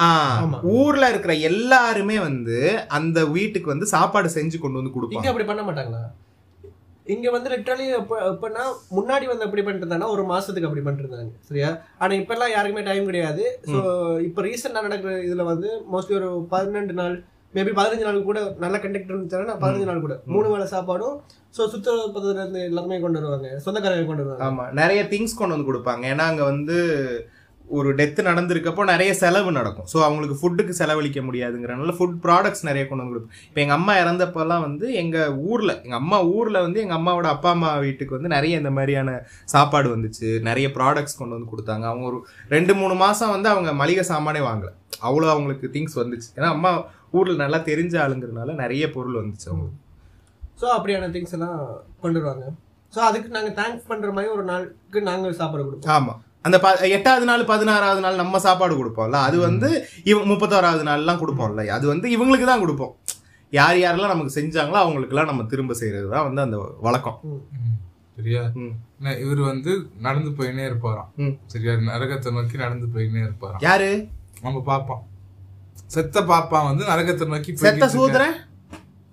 ஆ, 0.00 0.44
ஊர்ல 0.62 1.08
இருக்கிற 1.08 1.34
எல்லாருமே 1.34 2.18
வந்து 2.18 2.84
அந்த 2.88 3.24
வீட்டுக்கு 3.26 3.68
வந்து 3.68 3.86
சாப்பாடு 3.86 4.28
செஞ்சு 4.28 4.58
கொண்டு 4.58 4.82
வந்து 4.82 4.92
கொடுப்பாங்க. 4.92 5.26
அப்படி 5.26 5.44
பண்ண 5.44 5.62
மாட்டாங்களா? 5.62 6.23
இங்க 7.06 7.28
வந்து 7.30 7.50
லிட்டரலி 7.52 7.86
எப்படின்னா 7.96 8.62
முன்னாடி 8.98 9.26
வந்து 9.30 9.46
அப்படி 9.46 9.62
பண்ணிட்டு 9.62 9.84
இருந்தாங்கன்னா 9.84 10.14
ஒரு 10.14 10.22
மாசத்துக்கு 10.30 10.68
அப்படி 10.68 10.82
பண்ணிட்டு 10.84 11.04
இருந்தாங்க 11.04 11.32
சரியா? 11.48 11.70
ஆனா 12.02 12.12
இப்ப 12.20 12.34
எல்லாம் 12.36 12.54
யாருக்குமே 12.54 12.84
டைம் 12.88 13.08
கிடையாது. 13.10 13.44
ஸோ 13.72 13.78
இப்போ 14.28 14.42
ரீசெண்டா 14.46 14.86
நடக்கிற 14.86 15.12
இதுல 15.26 15.44
வந்து 15.50 15.70
மோஸ்ட்லி 15.94 16.16
ஒரு 16.20 16.30
பன்னெண்டு 16.52 16.96
நாள் 17.00 17.16
மேபி 17.54 17.72
பதினஞ்சு 17.78 18.06
நாள் 18.06 18.28
கூட 18.28 18.38
நல்ல 18.64 18.76
கண்டக்டர் 18.84 19.14
இருந்துச்சாங்கன்னா 19.14 19.58
பதினஞ்சு 19.62 19.88
நாள் 19.90 20.04
கூட. 20.06 20.14
மூணு 20.34 20.48
வேளை 20.52 20.66
சாப்பாடும் 20.72 21.16
ஸோ 21.54 21.62
பக்கத்துல 21.66 22.32
இருந்து 22.36 22.62
எல்லாமே 22.70 22.96
கொண்டு 23.04 23.20
வருவாங்க. 23.20 23.50
சொந்தக்காரங்க 23.66 24.08
கொண்டு 24.08 24.24
வருவாங்க. 24.24 24.46
ஆமா. 24.48 24.64
நிறைய 24.80 25.02
திங்ஸ் 25.12 25.38
கொண்டு 25.40 25.56
வந்து 25.56 25.70
கொடுப்பாங்க. 25.70 26.04
ஏன்னா 26.14 26.26
அங்க 26.30 26.44
வந்து 26.52 26.78
ஒரு 27.76 27.90
டெத் 27.98 28.18
நடந்திருக்கப்போ 28.28 28.82
நிறைய 28.90 29.10
செலவு 29.20 29.50
நடக்கும். 29.58 29.86
ஸோ 29.92 29.98
அவங்களுக்கு 30.06 30.36
ஃபுட்டுக்கு 30.40 30.74
செலவழிக்க 30.80 31.20
முடியாதுங்கிறனால 31.28 31.94
ஃபுட் 31.98 32.16
ப்ராடக்ட்ஸ் 32.24 32.64
நிறைய 32.68 32.82
கொண்டு 32.88 33.02
வந்து 33.02 33.14
கொடுப்போம். 33.14 33.36
இப்போ 33.48 33.60
எங்கள் 33.64 33.78
அம்மா 33.78 33.92
இறந்தப்பெல்லாம் 34.02 34.64
வந்து 34.66 34.86
எங்கள் 35.02 35.34
ஊரில் 35.50 35.74
எங்கள் 35.84 36.00
அம்மா 36.00 36.18
ஊரில் 36.36 36.60
வந்து 36.66 36.80
எங்கள் 36.84 36.98
அம்மாவோட 36.98 37.28
அப்பா 37.34 37.50
அம்மா 37.56 37.70
வீட்டுக்கு 37.86 38.16
வந்து 38.16 38.32
நிறைய 38.36 38.60
இந்த 38.62 38.72
மாதிரியான 38.78 39.14
சாப்பாடு 39.54 39.88
வந்துச்சு. 39.94 40.28
நிறைய 40.48 40.68
ப்ராடக்ட்ஸ் 40.78 41.18
கொண்டு 41.20 41.36
வந்து 41.36 41.50
கொடுத்தாங்க. 41.52 41.86
அவங்க 41.92 42.06
ஒரு 42.10 42.20
ரெண்டு 42.54 42.74
மூணு 42.80 42.96
மாதம் 43.04 43.32
வந்து 43.34 43.50
அவங்க 43.54 43.72
மளிகை 43.82 44.04
சாமானே 44.12 44.42
வாங்கல. 44.48 44.70
அவ்வளோ 45.08 45.30
அவங்களுக்கு 45.34 45.72
திங்ஸ் 45.76 45.96
வந்துச்சு. 46.02 46.28
ஏன்னா 46.36 46.50
அம்மா 46.56 46.72
ஊரில் 47.18 47.42
நல்லா 47.44 47.58
தெரிஞ்ச 47.70 47.96
ஆளுங்கிறதுனால 48.04 48.54
நிறைய 48.62 48.84
பொருள் 48.96 49.20
வந்துச்சு 49.22 49.48
அவங்களுக்கு. 49.52 49.80
ஸோ 50.60 50.66
அப்படியான 50.76 51.10
திங்ஸ் 51.16 51.34
எல்லாம் 51.38 51.58
கொண்டு 52.04 52.18
வருவாங்க. 52.20 52.44
ஸோ 52.94 53.00
அதுக்கு 53.08 53.28
நாங்க 53.36 53.50
தேங்க்ஸ் 53.60 53.88
பண்ற 53.90 54.10
மாதிரி 54.16 54.32
ஒரு 54.36 54.44
நாளுக்கு 54.52 54.98
நாங்க 55.10 55.32
சாப்பாடு 55.40 55.64
கொடுப்போம். 55.66 55.94
ஆமா. 55.96 56.14
அந்த 56.44 56.58
ப 56.58 56.76
எட்டாவது 56.76 57.24
நாள் 57.24 57.44
பதினாறாவது 57.44 58.00
நாள் 58.00 58.14
நம்ம 58.14 58.38
சாப்பாடு 58.38 58.74
கொடுப்போம்ல 58.76 59.10
அது 59.10 59.38
வந்து 59.38 59.88
இவ 60.04 60.20
முப்பத்தோராவது 60.20 60.82
நாள்லாம் 60.82 61.18
கொடுப்போம்ல 61.18 61.66
அது 61.66 61.86
வந்து 61.86 62.08
இவங்களுக்கு 62.08 62.44
தான் 62.44 62.58
கொடுப்போம். 62.58 62.96
யார் 63.50 63.76
யாரெல்லாம் 63.76 64.06
நமக்கு 64.06 64.40
செஞ்சாங்களோ 64.40 64.80
அவங்களுக்குலாம் 64.80 65.24
நம்ம 65.24 65.42
திரும்ப 65.42 65.74
செய்யறது 65.74 66.10
தான் 66.10 66.24
வந்து 66.24 66.40
அந்த 66.40 66.74
வழக்கம். 66.80 67.20
சரியா? 68.16 68.42
இவர் 69.00 69.40
வந்து 69.40 69.90
நடந்து 70.00 70.30
போயினே 70.30 70.72
இருப்பாராம். 70.72 71.38
சரியா? 71.46 71.72
நரகத்தை 71.72 72.32
நோக்கி 72.32 72.56
நடந்து 72.56 72.86
போயினே 72.94 73.22
இருப்பாராம். 73.22 73.56
யாரு? 73.58 74.06
நம்ம 74.42 74.62
பாப்பான் 74.66 75.02
செத்த 75.86 76.20
பாப்பா 76.20 76.76
வந்து 76.76 76.84
நரகத்தை 76.84 77.26
நோக்கி 77.26 77.56
செத்த 77.56 77.86
அது- 77.86 78.43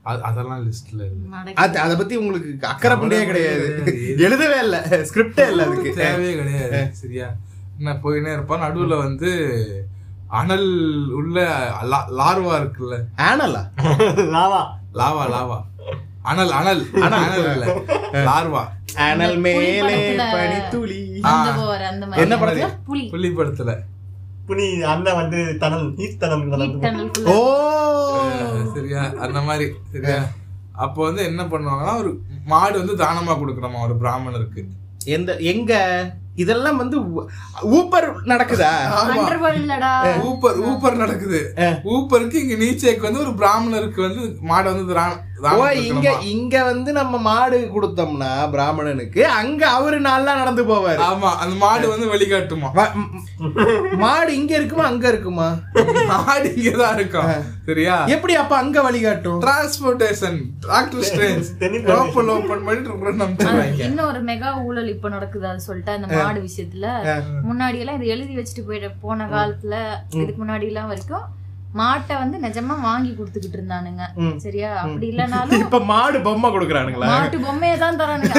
அதெல்லாம் 0.03 0.71
லிஸ்ட்ல 0.71 0.93
இல்ல. 0.93 1.51
அது 1.55 1.79
அதை 1.79 1.95
பத்தி 1.95 2.15
உங்களுக்கு 2.15 2.67
அக்கறை 2.67 2.97
புண்டையே 2.97 3.25
கிடையாது. 3.25 3.83
எழுதவே 4.17 4.59
இல்ல. 4.59 4.81
ஸ்கிரிப்டே 4.89 5.49
இல்ல 5.49 5.65
அதுக்கு. 5.65 5.93
தேவையே 5.93 6.35
கிடையாது 6.35 6.89
சரியா? 6.93 7.33
என்ன 7.77 7.99
போயினே 8.03 8.33
இருப்பான் 8.33 8.61
நடுவுல 8.61 8.97
வந்து 8.97 9.31
அனல் 10.27 11.09
உள்ள 11.11 11.45
லார்வா 12.17 12.53
இருக்குல்ல. 12.61 12.99
ஆனலா 13.17 13.63
லாவா. 14.17 14.65
Lava 14.93 15.25
lava. 15.27 15.61
அனல் 16.21 16.51
அனல். 16.51 16.85
அனல். 17.01 17.53
இல்ல. 17.53 17.75
லார்வா. 18.11 18.63
அனல் 18.95 19.37
மேலே 19.37 20.15
படத்துல- 20.15 20.31
பனித்துளி. 20.31 21.19
அந்த 21.21 21.51
போற 21.51 21.87
அந்த 21.87 22.07
மாதிரி. 22.07 22.29
என்ன 22.29 22.45
படத்துல? 22.45 22.77
புலி. 22.85 23.07
புள்ளி 23.09 23.29
படத்துல. 23.29 23.77
புனி 24.47 24.81
அண்ணன் 24.81 25.15
வந்து 25.15 25.57
தனல் 25.57 25.93
தனல் 26.17 27.11
ஓ. 27.23 27.59
சரியா? 28.75 29.01
அந்த 29.25 29.41
மாதிரி 29.49 29.65
சரியா? 29.93 30.19
அப்போ 30.85 30.99
வந்து 31.07 31.21
என்ன 31.29 31.41
பண்ணுவாங்கன்னா 31.43 31.95
ஒரு 32.01 32.11
மாடு 32.45 32.75
வந்து 32.81 32.95
தானமா 33.03 33.33
கொடுக்கணுமா 33.41 33.79
ஒரு 33.87 33.95
பிராமணருக்கு? 34.03 34.61
எந்த 35.17 35.31
எங்க? 35.51 35.73
இதெல்லாம் 36.41 36.77
வந்து 36.81 36.97
ஊப்பர் 37.77 38.07
நடக்குதா? 38.31 38.69
ஊப்பர் 40.29 40.59
ஊப்பர் 40.69 41.01
நடக்குது. 41.03 41.39
ஊப்பருக்கு 41.93 42.37
இங்க 42.43 42.55
நீச்சேக்கு 42.63 43.07
வந்து 43.07 43.23
ஒரு 43.25 43.33
பிராமணருக்கு 43.41 44.01
வந்து 44.07 44.23
மாடை 44.51 44.67
வந்து 44.73 44.85
இங்க. 45.85 46.09
இங்க 46.31 46.55
வந்து 46.63 46.91
நம்ம 46.91 47.17
மாடு 47.27 47.57
கொடுத்தோம்னா 47.73 48.29
பிராமணனுக்கு 48.51 49.21
அங்க 49.37 49.61
அவரு 49.69 49.97
நாளா 49.99 50.33
நடந்து 50.35 50.63
போவாரு. 50.63 50.99
ஆமா 51.01 51.29
அந்த 51.41 51.55
மாடு 51.57 51.85
வந்து 51.87 52.07
வழிகாட்டுமா. 52.11 52.69
மாடு 54.03 54.31
இங்க 54.35 54.53
இருக்குமா 54.55 54.85
அங்க 54.85 55.05
இருக்குமா? 55.07 55.47
மாடு 56.11 56.47
இங்கதான் 56.55 56.95
இருக்கும். 56.97 57.31
சரியா? 57.65 57.95
எப்படி 58.15 58.35
அப்ப 58.35 58.55
அங்க 58.57 58.77
வழிகாட்டும்? 58.81 59.39
டிரான்ஸ்போர்டேஷன் 59.45 60.39
டாக்டர் 60.67 61.09
பண்ணிட்டு 62.59 63.83
இன்னும் 63.85 64.07
ஒரு 64.07 64.21
மெகா 64.29 64.51
ஊழல் 64.65 64.93
இப்ப 64.95 65.09
நடக்குது 65.09 65.47
அது 65.47 65.67
சொல்லிட்டு 65.67 65.91
அந்த 65.97 66.07
மாடு 66.15 66.39
விஷயத்துல. 66.47 66.87
முன்னாடி 67.49 67.79
எல்லாம் 67.83 67.99
இது 67.99 68.13
எழுதி 68.15 68.33
வச்சுட்டு 68.35 68.65
போயிட 68.67 68.89
போன 69.01 69.27
காலத்துல 69.33 69.75
இதுக்கு 70.15 70.41
முன்னாடி 70.43 70.67
எல்லாம் 70.71 70.91
வரைக்கும் 70.91 71.27
மாட்டை 71.79 72.15
வந்து 72.21 72.37
நிஜமா 72.45 72.75
வாங்கி 72.87 73.11
கொடுத்துக்கிட்டு 73.17 73.57
இருந்தானுங்க. 73.59 74.03
சரியா? 74.45 74.69
அப்படி 74.83 75.05
இல்லைனாலும் 75.11 75.63
இப்ப 75.65 75.79
மாடு 75.91 76.17
பொம்மை 76.27 76.49
கொடுக்குறானுங்களா? 76.55 77.09
மாட்டு 77.13 77.37
பொம்மையை 77.45 77.77
தான் 77.83 77.99
தரானுங்க. 78.01 78.35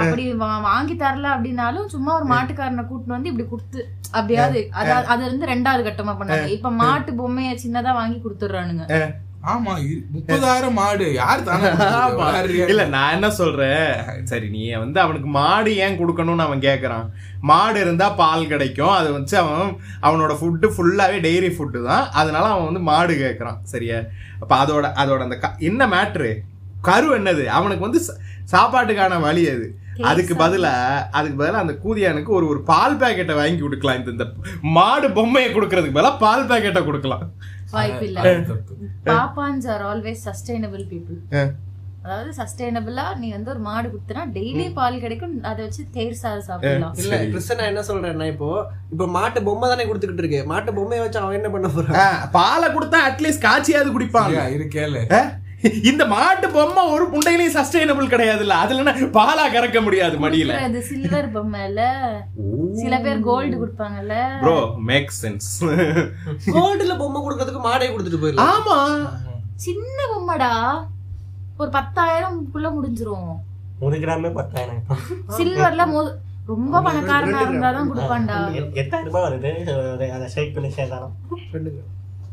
அப்படி 0.00 0.24
வாங்கி 0.70 0.96
தரல 1.02 1.26
அப்படின்னாலும் 1.34 1.90
சும்மா 1.94 2.12
ஒரு 2.20 2.28
மாட்டுக்காரனை 2.34 2.84
கூட்டிட்டு 2.90 3.16
வந்து 3.16 3.30
இப்படி 3.32 3.46
கொடுத்து 3.52 3.80
அப்படியாவது 4.18 4.60
அதாவது 4.80 5.08
அது 5.14 5.22
வந்து 5.30 5.50
ரெண்டாவது 5.52 5.84
கட்டமா 5.88 6.14
பண்ணாங்க. 6.18 6.48
இப்ப 6.56 6.72
மாட்டு 6.82 7.12
பொம்மைய 7.20 7.54
சின்னதா 7.64 7.94
வாங்கி 8.00 8.18
கொடுத்துடுறானுங்க. 8.24 8.86
ஆமா 9.46 9.72
முப்பதாயிரம் 10.14 10.72
மாடு. 10.72 11.12
யார். 11.14 11.42
இல்ல 12.68 12.84
நான் 12.86 13.12
என்ன 13.12 13.30
சொல்றேன்? 13.30 13.88
சரி 14.24 14.48
நீ 14.48 14.74
வந்து 14.74 15.00
அவனுக்கு 15.00 15.28
மாடு 15.28 15.76
ஏன் 15.76 15.98
கொடுக்கணும்னு 15.98 16.38
அவன் 16.38 16.60
கேக்குறான். 16.60 17.06
மாடு 17.40 17.80
இருந்தா 17.80 18.10
பால் 18.10 18.46
கிடைக்கும். 18.46 18.90
அது 18.90 19.12
வச்சு 19.12 19.38
அவன் 19.38 19.76
அவனோட 20.02 20.32
ஃபுட்டு 20.32 20.66
ஃபுல்லாவே 20.68 21.18
டெய்ரி 21.20 21.50
ஃபுட்டு 21.50 21.84
தான். 21.84 22.10
அதனால 22.12 22.44
அவன் 22.48 22.64
வந்து 22.64 22.80
மாடு 22.80 23.14
கேக்குறான். 23.14 23.58
சரியா? 23.62 23.96
அப்ப 24.40 24.64
அதோட 24.64 24.92
அதோட 24.96 25.18
அந்த 25.18 25.38
க- 25.38 25.56
என்ன 25.60 25.86
மேட்ரு 25.86 26.32
கரு 26.80 27.20
என்னது? 27.20 27.44
அவனுக்கு 27.52 27.90
வந்து 27.90 28.00
சா- 28.06 28.18
சாப்பாட்டுக்கான 28.52 29.20
வழி 29.20 29.48
அது 29.48 29.66
அதுக்கு 30.02 30.34
பதிலா 30.34 30.72
அதுக்கு 31.10 31.44
பதிலா 31.44 31.62
அந்த 31.64 31.78
கூதியானுக்கு 31.84 32.26
ஒரு 32.28 32.48
ஒரு 32.48 32.62
பால் 32.62 32.96
பாக்கெட்டை 32.96 33.34
வாங்கி 33.34 33.58
கொடுக்கலாம். 33.58 33.98
இந்த 33.98 34.10
இந்த 34.10 34.24
மாடு 34.60 35.10
பொம்மையை 35.10 35.54
கொடுக்கறதுக்கு 35.54 35.98
பதிலா 35.98 36.18
பால் 36.18 36.46
பாக்கெட்டை 36.46 36.84
கொடுக்கலாம். 36.84 37.26
வாய்ப்பு 37.76 38.06
இல்ல 38.08 38.20
அது 38.24 38.42
தப்பு. 38.48 38.74
பாப்பான்ஸ் 39.08 39.68
ஆர் 39.74 39.84
ஆல்வேஸ் 39.90 40.24
சஸ்டைனபிள் 40.28 40.84
பீப்புள் 40.90 41.20
அதாவது 42.04 42.30
சஸ்டைனபிளா 42.38 43.04
நீ 43.20 43.28
வந்து 43.32 43.50
ஒரு 43.52 43.60
மாடு 43.66 43.86
குடுத்தனா 43.88 44.22
டெய்லி 44.34 44.64
பால் 44.74 44.96
கிடைக்கும் 45.00 45.36
அதை 45.50 45.60
வச்சு 45.64 45.82
தேர் 45.94 46.18
சாறு 46.18 46.42
சாப்பிடலாம். 46.48 46.96
இல்ல 47.02 47.18
கிறிஸ்டன் 47.24 47.58
நான் 47.60 47.70
என்ன 47.72 47.82
சொல்றேன்னா 47.86 48.26
இப்போ 48.32 48.48
இப்போ 48.92 49.06
மாட்டு 49.14 49.40
பொம்மை 49.46 49.68
தானே 49.70 49.86
கொடுத்துக்கிட்டு 49.86 50.24
இருக்கு. 50.24 50.40
மாட்டு 50.50 50.74
பொம்மையை 50.78 51.02
வச்சு 51.04 51.20
அவன் 51.20 51.38
என்ன 51.38 51.50
பண்ண 51.54 51.68
போறான்? 51.70 52.18
பாலை 52.32 52.68
கொடுத்தா 52.70 53.00
அட்லீஸ்ட் 53.08 53.44
காய்ச்சியாவது 53.46 53.94
குடிப்பாங்க 53.96 54.32
சரியா, 54.32 54.44
இரு 54.56 54.66
கேளு 54.76 55.02
ஆ? 55.12 55.22
இந்த 55.82 56.06
மாட்டு 56.06 56.50
பொம்மை 56.50 56.90
ஒரு 56.90 57.08
புண்டையிலையும் 57.08 57.56
சஸ்டைனபிள் 57.56 58.08
கிடையாதுல்ல. 58.08 58.48
அதுல 58.48 58.92
பாலா 58.92 59.52
கறக்க 59.52 59.82
முடியாது 59.82 60.18
மடியில. 60.18 60.56
அது 60.56 60.82
சில்வர் 60.82 61.32
பொம்மைல. 61.32 62.10
சில 62.72 62.98
பேர் 62.98 63.20
கோல்டு 63.20 63.66
கொடுப்பாங்கல்ல. 63.66 64.40
ப்ரோ 64.40 64.74
மேக் 64.78 65.12
சென்ஸ் 65.22 65.64
கோல்டுல 66.46 66.98
பொம்மை 66.98 67.22
கொடுக்கறதுக்கு 67.22 67.60
மாடே 67.60 67.86
கொடுத்துட்டு 67.86 68.24
போயிடலாம். 68.24 68.50
ஆமா. 68.56 69.08
சின்ன 69.54 70.06
பொம்மைடா. 70.12 70.82
ஒரு 71.56 71.70
பத்தாயிரம்குள்ள 71.70 72.72
முடிஞ்சிரும். 72.72 73.36
ஒரு 73.80 73.98
கிராமே 73.98 74.32
பத்தாயிரம். 74.32 74.82
சில்வர்ல 75.36 75.82
மொ- 75.82 76.14
ரொம்ப 76.46 76.80
பணக்காரனா 76.80 77.38
இருந்தாதான் 77.48 77.86
கொடுப்பான்டா. 77.94 78.54
எ- 78.54 78.82
எட்டாயிரம் 78.82 79.04
ரூபாய் 79.04 79.32
வருது. 79.32 80.08
அதை 80.08 80.28
ஷேக் 80.28 80.54
பண்ணி 80.54 80.68
சேர்த்தாலும். 80.68 81.12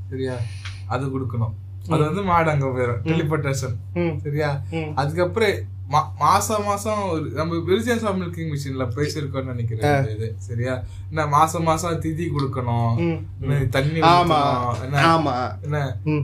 சரியா. 0.09 0.33
அது 0.87 1.19
கொடுக்கணும். 1.19 1.53
அது 1.93 2.03
வந்து 2.09 2.21
மாடு 2.21 2.49
அங்க 2.49 2.65
போயிடும் 2.65 3.01
டெலிபோர்டேஷன். 3.09 3.75
சரியா? 4.23 4.49
அதுக்கப்புறம் 4.95 5.55
மாசம் 6.19 6.63
மாசம் 6.63 6.99
ஒரு 7.09 7.23
நம்ம 7.33 7.55
விரிஜன் 7.69 8.01
சார் 8.03 8.19
மில்கிங் 8.19 8.51
மிஷின்ல 8.51 8.83
பேசியிருக்கோம்னு 8.97 9.53
நினைக்கிறேன் 9.53 10.05
இது. 10.13 10.27
சரியா? 10.47 10.73
என்ன 11.09 11.25
மாசம் 11.27 11.63
மாசம் 11.63 12.01
திதி 12.01 12.27
கொடுக்கணும். 12.35 12.93
தண்ணி 13.69 13.99
ஆமா. 14.11 14.39
என்ன? 14.85 15.01
ஆமா. 15.13 15.35
என்ன? 15.61 15.79
ம். 16.05 16.23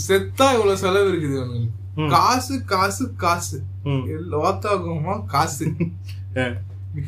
செத்தா 0.07 0.47
இவ்வளவு 0.53 0.77
செலவு 0.77 1.09
இருக்குது 1.13 1.65
காசு 2.09 2.55
காசு 2.65 3.05
காசு. 3.15 3.57
லோத்தாகுமா 4.33 5.15
காசு. 5.33 5.65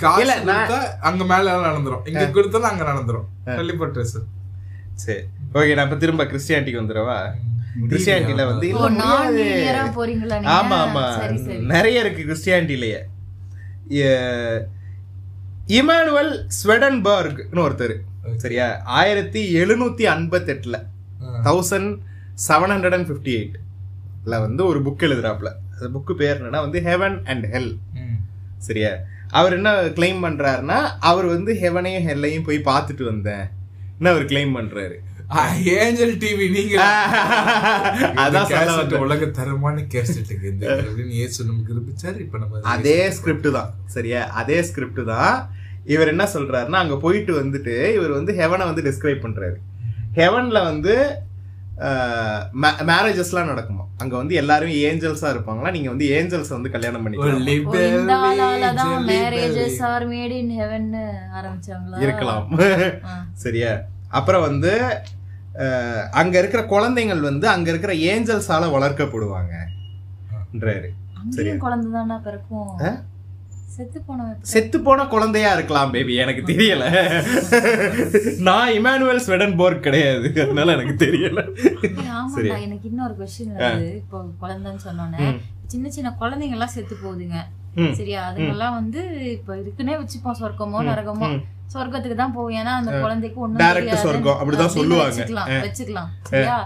காசு 0.03 0.77
அங்க 1.09 1.23
மேல 1.31 1.53
நடந்துரும். 1.67 2.03
இங்க 2.09 2.25
கொடுத்தா 2.35 2.67
அங்க 2.71 2.83
நடந்துரும். 2.91 3.27
டெலிபோர்டேஷன் 3.59 4.27
சரி 5.03 5.21
ஓகே 5.53 5.75
நான் 5.75 5.87
இப்ப 5.87 5.99
திரும்ப 6.03 6.23
கிறிஸ்டியானிட்டிக்கு 6.31 6.81
வந்துடவா? 6.81 7.17
கிறிஸ்டியானிட்டியில 7.91 8.43
வந்து? 8.49 8.67
ஆமா 10.57 10.77
ஆமா. 10.85 11.05
சரி 11.19 11.37
சரி. 11.45 11.59
நிறைய 11.73 12.03
இருக்கு 12.03 12.21
கிறிஸ்டியானிட்டிலேயே 12.29 12.99
இமானுவல் 15.77 16.31
ஸ்வெடன்பர்க்னு 16.59 17.63
ஒருத்தர். 17.65 17.95
சரியா? 18.43 18.67
ஆயிரத்தி 18.99 19.41
எழுநூத்தி 19.61 20.03
ஐம்பத்தி 20.15 20.51
எட்டுல 20.55 20.77
thousand 21.47 21.91
seven 22.47 22.73
hundred 22.73 22.95
and 22.97 23.09
fifty 23.09 23.33
எயிட்ல 23.39 24.37
வந்து 24.45 24.61
ஒரு 24.65 24.79
புக் 24.85 25.05
எழுதுறாப்ல 25.07 25.51
அந்த 25.79 25.91
புக்கு 25.95 26.13
பேர் 26.21 26.37
என்னன்னா 26.39 26.61
வந்து 26.65 26.79
ஹெவன் 26.89 27.17
அண்ட் 27.31 27.45
ஹெல் 27.53 27.71
சரியா? 28.67 28.91
அவர் 29.39 29.55
என்ன 29.57 29.69
கிளைம் 29.97 30.23
பண்றாருன்னா 30.25 30.77
அவர் 31.09 31.27
வந்து 31.35 31.51
ஹெவனையும் 31.63 32.07
ஹெல்லையும் 32.07 32.47
போய் 32.47 32.67
பார்த்துட்டு 32.69 33.03
வந்தேன். 33.11 33.45
அவர் 34.11 34.25
கிளைம் 34.31 34.55
பண்றாரு? 34.57 34.97
ஏஞ்சல் 35.75 36.13
டிவி 36.21 36.45
நீங்க 36.55 36.75
அதான் 38.23 38.47
சொல்ல 38.51 38.71
கேசட். 38.71 38.95
உலக 39.05 39.25
தரமான 39.37 39.83
கேசட்டுக்கு 39.93 40.45
இந்த 40.53 40.65
இயேசு 41.19 41.47
நமக்கு 41.49 41.73
இருப்பிச்சாரு 41.75 42.19
இப்ப 42.25 42.39
நம்ம 42.43 42.61
அதே 42.75 42.97
ஸ்கிரிப்ட் 43.17 43.49
தான். 43.57 43.71
சரியா? 43.95 44.21
அதே 44.41 44.57
ஸ்கிரிப்ட் 44.69 45.01
தான். 45.13 45.35
இவர் 45.95 46.11
என்ன 46.13 46.25
சொல்றாருன்னா 46.35 46.81
அங்க 46.83 46.97
போயிட்டு 47.05 47.33
வந்துட்டு 47.41 47.75
இவர் 47.97 48.17
வந்து 48.17 48.33
ஹெவனை 48.41 48.65
வந்து 48.71 48.85
டிஸ்கிரைப் 48.87 49.25
பண்றாரு. 49.25 49.57
ஹெவன்ல 50.19 50.59
வந்து 50.71 50.95
மேரேஜஸ்லாம் 52.83 53.51
நடக்குமா? 53.51 53.83
அங்க 53.97 54.15
வந்து 54.17 54.35
எல்லாரும் 54.35 54.69
ஏஞ்சல்ஸா 54.69 55.29
இருப்பாங்களா? 55.29 55.71
நீங்க 55.71 55.89
வந்து 55.89 56.05
ஏஞ்சல்ஸ் 56.07 56.49
வந்து 56.49 56.69
கல்யாணம் 56.69 57.05
பண்ணிக்கலாம். 57.05 57.37
இருக்கலாம். 61.99 62.49
சரியா? 63.33 63.71
அப்புறம் 64.09 64.41
வந்து 64.41 65.01
அங்க 66.11 66.37
இருக்கிற 66.39 66.65
குழந்தைகள் 66.65 67.21
வந்து 67.21 67.47
அங்க 67.47 67.69
இருக்கிற 67.69 67.93
ஏஞ்சல்ஸால 67.93 68.71
குழந்தை 71.57 71.91
தானா 71.91 72.17
பிறக்கும்? 72.17 72.69
செத்து 74.51 74.77
போன 74.87 75.05
குழந்தையா 75.13 75.49
இருக்கலாம் 75.57 75.91
பேபி 75.93 76.13
எனக்கு 76.23 76.41
தெரியல. 76.51 76.85
நான் 78.47 78.73
இமானுவேல் 78.77 79.23
ஸ்வெடன்போர்க் 79.25 79.85
கிடையாது. 79.87 80.27
அதனால 80.45 80.73
எனக்கு 80.77 80.95
தெரியல. 81.05 81.43
ஆமாடா 82.17 82.57
எனக்கு 82.67 82.89
இன்னொரு 82.91 83.15
கொஸ்டின் 83.19 83.53
இப்போ 83.99 84.19
குழந்தைன்னு 84.43 84.85
சொன்னோன்னே 84.87 85.29
சின்ன 85.73 85.89
சின்ன 85.97 86.15
குழந்தைங்க 86.21 86.57
எல்லாம் 86.57 86.75
செத்து 86.75 86.95
போகுதுங்க. 87.03 87.39
சரியா? 87.97 88.21
அதுங்கெல்லாம் 88.29 88.77
வந்து 88.79 89.01
இப்ப 89.37 89.55
இருக்குன்னே 89.63 89.95
வச்சுப்போம். 90.01 90.37
சொர்க்கமோ 90.41 90.79
நரகமோ. 90.89 91.29
சொர்க்கத்துக்கு 91.73 92.15
தான் 92.21 92.33
போகும் 92.35 92.55
ஏன்னா 92.59 92.71
அந்த 92.79 92.91
குழந்தைக்கு 93.03 93.39
ஒண்ணும் 93.45 93.61
Direct 93.63 93.79
தெரியாது. 93.79 94.03
சொர்க்கம், 94.05 94.39
அப்படின்னு 94.41 94.75
சொல்லுவாங்க. 94.77 95.11
வச்சுக்கலாம். 95.11 95.49
வச்சுக்கலாம். 95.65 96.09
சரியா? 96.31 96.57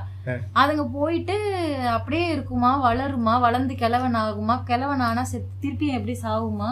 அதுங்க 0.61 0.83
போயிட்டு 0.97 1.35
அப்படியே 1.95 2.25
இருக்குமா? 2.35 2.71
வளருமா? 2.87 3.33
வளர்ந்து 3.45 3.73
கிழவன் 3.81 4.17
ஆகுமா 4.23 4.55
கிழவன் 4.69 5.03
ஆனா 5.09 5.23
செத்து 5.31 5.51
திருப்பியும் 5.63 5.97
எப்படி 5.99 6.15
சாகுமா? 6.23 6.71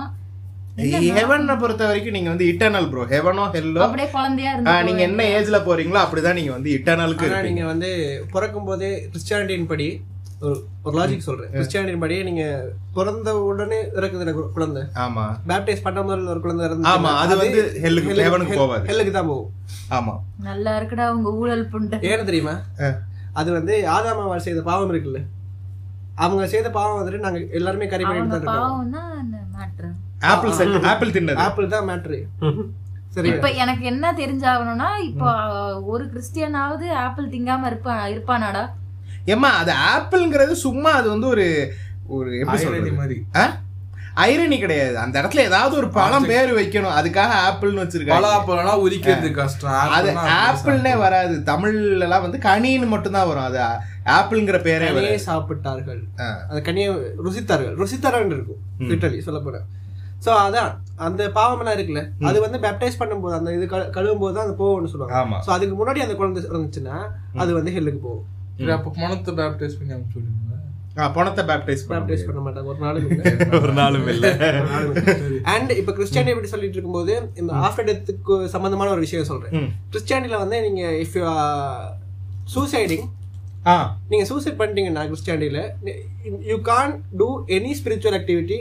ஹெவனை 1.16 1.56
பொறுத்த 1.58 1.86
வரைக்கும் 1.86 2.14
நீங்க 2.14 2.30
வந்து 2.30 2.46
இட்டர்னல் 2.46 2.90
ப்ரோ 2.90 3.04
ஹெவனோ 3.06 3.46
ஹெல்லோ 3.52 3.82
அப்படியே 3.82 4.10
குழந்தையா 4.10 4.52
இருந்து 4.52 4.76
நீங்க 4.84 5.02
என்ன 5.02 5.24
ஏஜ்ல 5.34 5.58
போறீங்களோ 5.66 6.00
அப்படிதான் 6.04 6.34
நீங்க 6.34 6.52
வந்து 6.52 6.70
இட்டர்னலுக்கு 6.72 7.44
நீங்க 7.44 7.66
வந்து 7.66 7.90
பிறக்கும் 8.32 8.66
போதே 8.66 9.10
கிறிஸ்டியானிட்டியின் 9.12 9.66
படி 9.66 10.02
ஒரு 10.40 10.56
ஒரு 10.84 10.98
லாஜிக் 10.98 11.18
சொல்றேன். 11.18 11.52
கிறிஸ்டியானிட்டியின் 11.52 12.00
படி 12.00 12.24
நீங்க 12.24 12.44
பிறந்த 12.94 13.40
உடனே 13.42 13.82
இறக்குது 13.96 14.34
குழந்தை. 14.54 14.84
ஆமா. 14.96 15.26
பேப்டைஸ் 15.48 15.84
பண்ண 15.84 16.02
முதல்ல 16.02 16.28
ஒரு 16.28 16.42
குழந்தை 16.42 16.66
இறந்து 16.66 16.90
ஆமா, 16.90 17.12
அது 17.16 17.38
வந்து 17.38 17.60
ஹெல்லுக்கு- 17.84 18.16
ஹெவனுக்கு 18.24 18.56
போகாது. 18.56 18.88
ஹெல்லுக்கு 18.88 19.12
தான் 19.12 19.28
போகும். 19.28 19.52
ஆமா. 19.90 20.14
நல்லா 20.38 20.80
இருக்குடா 20.80 21.10
உங்க 21.10 21.32
ஊழல் 21.34 21.68
புண்டை. 21.68 22.00
ஏன்னு 22.02 22.24
தெரியுமா? 22.24 22.56
அது 23.34 23.52
வந்து 23.52 23.88
ஆதாமாவால் 23.90 24.38
செய்த 24.38 24.62
பாவம் 24.62 24.94
இருக்குல்ல. 24.94 25.22
அவங்க 26.16 26.48
செய்த 26.48 26.70
பாவம் 26.70 26.98
வந்துட்டு 27.00 27.20
நாங்க 27.20 27.40
எல்லாருமே 27.52 27.88
கறி 27.88 28.04
பண்ணிட்டு 28.04 28.30
தான் 28.30 28.42
இருக்கோம். 28.42 28.82
ஆப்பிள் 30.30 30.84
ஆப்பிள் 30.92 31.16
தின்னது. 31.16 31.40
ஆப்பிள் 31.46 31.74
தான் 31.74 31.88
மேட்ரு 31.90 32.20
சரி. 33.16 33.30
இப்ப 33.30 33.48
எனக்கு 33.64 33.84
என்ன 33.86 34.12
தெரிஞ்சாகணும்னா 34.20 34.90
இப்போ 35.08 35.30
ஒரு 35.94 36.04
கிறிஸ்டியனாவது 36.12 36.86
ஆப்பிள் 37.06 37.26
திங்காம 37.34 37.68
இருப்பா 37.72 37.96
இருப்பானாடா? 38.14 38.62
ஏம்மா 39.34 39.50
அது 39.62 39.74
ஆப்பிள்ங்கிறது 39.94 40.54
சும்மா 40.66 40.92
அது 41.00 41.10
வந்து 41.10 41.28
ஒரு 41.28 41.48
ஒரு 42.08 42.30
எப்படி 42.38 42.58
Irony 42.58 42.64
சொல்றது? 42.64 42.94
மாதிரி. 43.02 43.18
ஐரணி 44.24 44.58
கிடையாது. 44.60 44.96
அந்த 44.98 45.16
இடத்துல 45.22 45.44
ஏதாவது 45.50 45.74
ஒரு 45.82 45.90
பழம் 45.90 46.26
பேர் 46.32 46.50
வைக்கணும். 46.58 46.96
அதுக்காக 47.00 47.36
ஆப்பிள்னு 47.48 47.84
வச்சிருக்காங்க. 47.84 48.74
உரிக்கிறது 48.86 49.30
கஷ்டம். 49.32 49.78
அது 49.98 50.10
ஆப்பிள்னா 50.38 50.94
வராது. 51.04 51.36
தமிழ்ல 51.52 52.06
எல்லாம் 52.08 52.26
வந்து 52.26 52.42
கனின்னு 52.48 52.88
மட்டும் 52.88 53.16
தான் 53.18 53.30
வரும். 53.30 53.48
அது 53.50 53.60
ஆப்பிள்ங்கிற 54.18 54.60
பேரே 54.68 55.14
சாப்பிட்டார்கள். 55.28 56.02
அந்த 56.50 56.62
கனியை 56.70 56.90
ருசித்தார்கள். 57.28 57.78
ருசித்தார்கள் 57.84 58.36
இருக்கும். 58.38 58.62
லிட்டரலி 58.92 59.22
சொல்ல 59.30 59.42
போறேன் 59.48 59.68
சோ 60.22 60.32
அதான். 60.42 60.72
அந்த 60.98 61.28
பாவமெல்லாம் 61.30 61.76
இருக்குல்ல? 61.76 62.02
அது 62.22 62.42
வந்து 62.42 62.58
பேப்டைஸ் 62.60 63.00
பண்ணும்போது 63.00 63.34
அந்த 63.34 63.54
இது 63.54 63.66
கழு- 63.66 63.90
கழுவும் 63.92 64.18
போது 64.18 64.36
தான் 64.36 64.46
அது 64.46 64.56
போகும்னு 64.60 64.88
சொல்லுவாங்க. 64.88 65.16
ஆமா. 65.22 65.38
சோ 65.46 65.50
அதுக்கு 65.50 65.76
முன்னாடி 65.76 66.00
அந்த 66.00 66.16
குழந்தை 66.16 66.44
இருந்துச்சுன்னா 66.50 66.98
அது 67.36 67.54
வந்து 67.54 67.72
ஹெல்லுக்கு 67.72 68.02
போகும். 68.02 68.28
அப்ப 68.74 68.92
பணத்தை 68.98 69.34
பேப்டைஸ் 69.36 69.78
பண்ணி 69.78 69.94
அனுப்பிச்சு 69.94 70.38
பணத்தை 71.14 71.44
பேப்டைஸ் 71.46 71.84
பேப்டைஸ் 71.90 72.26
பண்ண 72.26 72.40
மாட்டாங்க. 72.42 72.68
ஒரு 72.68 72.80
நாளுக்கு 72.80 73.60
ஒரு 73.62 73.74
நாளும் 73.74 74.08
இல்ல. 74.08 74.28
அண்ட் 75.44 75.72
இப்ப 75.72 75.92
கிறிஸ்டியானிட்டி 75.92 76.34
எப்படி 76.34 76.48
சொல்லிட்டு 76.48 76.78
இருக்கும்போது 76.78 77.14
இந்த 77.36 77.54
ஆஃப்டர் 77.62 77.88
டெத்துக்கு 77.90 78.46
சம்பந்தமான 78.48 78.92
ஒரு 78.92 79.00
விஷயம் 79.00 79.26
சொல்றேன். 79.26 79.54
ம். 79.54 79.70
கிறிஸ்டியானிட்டில 79.92 80.38
வந்து 80.38 80.62
நீங்க 80.62 80.84
இஃப் 81.02 81.18
யூ 81.18 81.26
சூசைடிங் 82.56 83.06
ஆ. 83.66 83.76
நீங்க 84.10 84.26
சூசைட் 84.26 84.60
பண்ணிட்டீங்கன்னா 84.60 85.06
கிறிஸ்டியானிட்டியில 85.08 85.60
you 86.46 86.58
can 86.64 86.94
do 87.18 87.28
any 87.50 87.72
spiritual 87.80 88.18
activity 88.20 88.60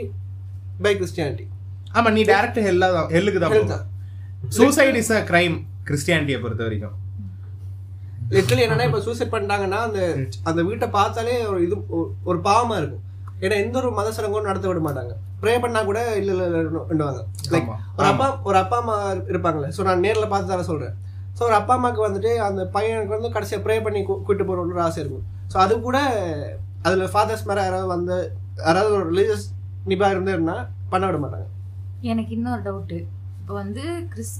by 0.81 0.93
Christianity 0.95 1.45
ஆமா 1.91 2.09
நீ 2.09 2.21
டைரக்ட் 2.25 2.59
ஹெல்லா 2.61 2.89
தான் 2.91 3.07
ஹெல்லுக்கு 3.11 3.39
தான் 3.39 3.53
தான். 3.73 3.85
சூசைட் 4.57 4.97
இஸ் 4.97 5.11
அ 5.11 5.21
கிரைம் 5.29 5.55
கிறிஸ்டியானிட்டியை 5.87 6.39
பொறுத்த 6.41 6.63
வரைக்கும். 6.63 6.95
லிட்டரலி 8.31 8.63
என்னன்னா 8.65 8.85
இப்ப 8.87 9.01
சூசைட் 9.01 9.33
பண்ணிட்டாங்கன்னா 9.33 9.79
அந்த 9.87 9.99
அந்த 10.43 10.59
வீட்டை 10.63 10.87
பார்த்தாலே 10.89 11.33
ஒரு 11.47 11.59
இது 11.63 11.75
ஒரு- 12.25 12.43
பாவமா 12.45 12.75
இருக்கும். 12.77 13.03
ஏன்னா 13.41 13.55
எந்த 13.57 13.75
ஒரு 13.79 13.89
மத 13.91 14.09
சடங்கும் 14.11 14.49
நடத்த 14.49 14.67
விட 14.67 14.81
மாட்டாங்க. 14.81 15.13
ப்ரே 15.41 15.53
பண்ணா 15.59 15.79
கூட 15.81 15.99
இல்ல 16.15 16.31
இல்ல 16.33 16.43
இல்லைன்னுவாங்க 16.49 17.21
லைக். 17.53 17.69
ஒரு 17.97 18.07
அப்பா 18.07 18.27
ஒரு 18.43 18.57
அப்பா 18.57 18.77
அம்மா 18.77 18.95
இருப்பாங்களே 19.29 19.69
ஸோ 19.77 19.83
நான் 19.83 20.03
நேர்ல 20.05 20.25
பார்த்து 20.27 20.51
தர 20.51 20.63
சொல்றேன். 20.63 20.95
ஸோ 21.37 21.43
ஒரு 21.43 21.55
அப்பா 21.55 21.73
அம்மாவுக்கு 21.73 22.07
வந்துட்டு 22.07 22.31
அந்த 22.47 22.61
பையனுக்கு 22.73 23.15
வந்து 23.15 23.31
கடைசியா 23.35 23.59
ப்ரே 23.63 23.77
பண்ணி 23.81 24.01
கூ- 24.01 24.19
கூட்டிட்டு 24.19 24.49
போறோம்னு 24.49 24.75
ஒரு 24.75 24.83
ஆசை 24.83 24.99
இருக்கும். 25.03 25.23
ஸோ 25.53 25.57
அது 25.57 25.73
கூட 25.81 25.97
அதுல 26.81 27.07
ஃபாதர்ஸ் 27.13 27.47
மேல 27.47 27.63
யாராவது 27.63 27.87
வந்து 27.87 28.15
யாராவது 28.59 28.93
ஒரு 28.95 29.07
ரிலீஜியஸ் 29.11 29.45
நிபா 29.85 30.07
இருந்தேன்னா 30.13 30.57
பண்ண 30.89 31.03
விட 31.07 31.17
மாட்டாங்க. 31.17 31.47
எனக்கு 32.01 32.31
இன்னொரு 32.35 32.61
டவுட்டு 32.61 32.97
இப்போ 33.41 33.53
வந்து 33.53 33.83
கிறிஸ் 34.09 34.35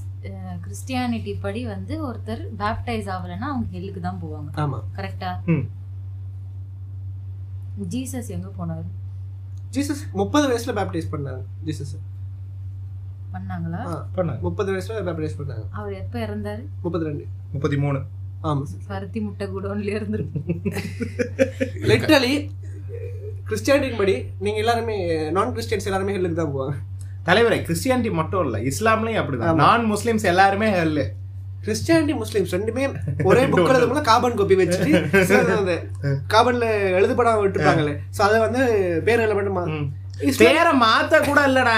கிறிஸ்டியானிட்டி 0.64 1.40
படி 1.40 1.66
வந்து 1.66 1.94
ஒருத்தர் 2.08 2.42
பேப்டைஸ் 2.60 3.08
ஆகலைன்னா 3.14 3.46
அவங்க 3.52 3.66
ஹெல்லுக்கு 3.76 4.00
தான் 4.00 4.20
போவாங்க. 4.22 4.50
ஆமா. 4.54 4.78
கரெக்டா 4.96 5.30
ம். 5.46 5.64
ஜீசஸ் 7.92 8.30
எங்க 8.30 8.48
போனாரு? 8.58 8.86
ஜீசஸ் 9.70 10.02
முப்பது 10.12 10.46
வயசுல 10.50 10.72
பேப்டைஸ் 10.78 11.12
பண்ணாங்க 11.12 11.42
ஜீசஸ் 11.64 11.94
பண்ணாங்களா? 13.34 13.82
பண்ணாங்க. 14.16 14.40
முப்பது 14.40 14.72
வயசுல 14.72 15.04
பேப்டைஸ் 15.08 15.38
பண்ணாங்க. 15.38 15.64
அவர் 15.72 15.92
எப்ப 15.92 16.18
இறந்தாரு? 16.26 16.64
முப்பத்தி 16.82 17.06
ரெண்டு 17.06 17.24
முப்பத்தி 17.52 17.76
மூணு 17.76 18.00
ஆமா. 18.42 18.64
பருத்தி 18.88 19.20
முட்டை 19.20 19.46
குடோன்ல 19.46 19.90
இருந்திருக்கு. 19.98 20.40
லிட்டரலி 21.90 22.34
கிறிஸ்டியானிட்டின் 23.48 24.00
படி 24.00 24.14
நீங்க 24.40 24.58
எல்லாருமே 24.58 24.96
நான் 25.30 25.52
கிறிஸ்டியன்ஸ் 25.52 25.88
எல்லாருமே 25.90 26.16
ஹெல்லுக்கு 26.16 26.34
தான் 26.34 26.54
போவாங்க. 26.54 26.74
தலைவரே 27.26 27.58
கிறிஸ்டியானிட்டி 27.66 28.12
மட்டும் 28.12 28.44
இல்ல 28.46 28.58
இஸ்லாம்லயும் 28.70 29.20
அப்படிதான். 29.20 29.60
நான் 29.62 29.84
முஸ்லிம்ஸ் 29.92 30.30
எல்லாருமே 30.30 30.68
ஹெல்லு 30.76 31.04
கிறிஸ்டியானிட்டி 31.64 32.14
முஸ்லிம்ஸ் 32.20 32.54
ரெண்டுமே 32.56 32.84
ஒரே 33.30 33.42
புக் 33.50 33.68
எழுதும்போது 33.72 34.08
காபன் 34.08 34.38
கோப்பி 34.38 34.56
வச்சுட்டு 34.60 35.76
காபன்ல 36.32 36.64
எழுதுபடாம 36.98 37.42
விட்டுருப்பாங்களே. 37.42 37.94
சோ 38.16 38.22
அதை 38.26 38.38
வந்து 38.46 38.62
பேர் 39.06 39.22
எழுத 39.24 39.36
மட்டுமா 39.38 39.62
பேரை 40.40 40.72
மாத்த 40.82 41.20
கூட 41.28 41.40
இல்லடா. 41.48 41.76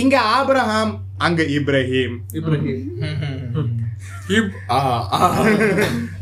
இங்க 0.00 0.16
ஆபிரகாம் 0.34 0.92
அங்க 1.18 1.42
இப்ராஹிம். 1.54 2.16
இப் 4.36 4.52
ஆ 4.70 4.78
ஆ. 5.16 5.18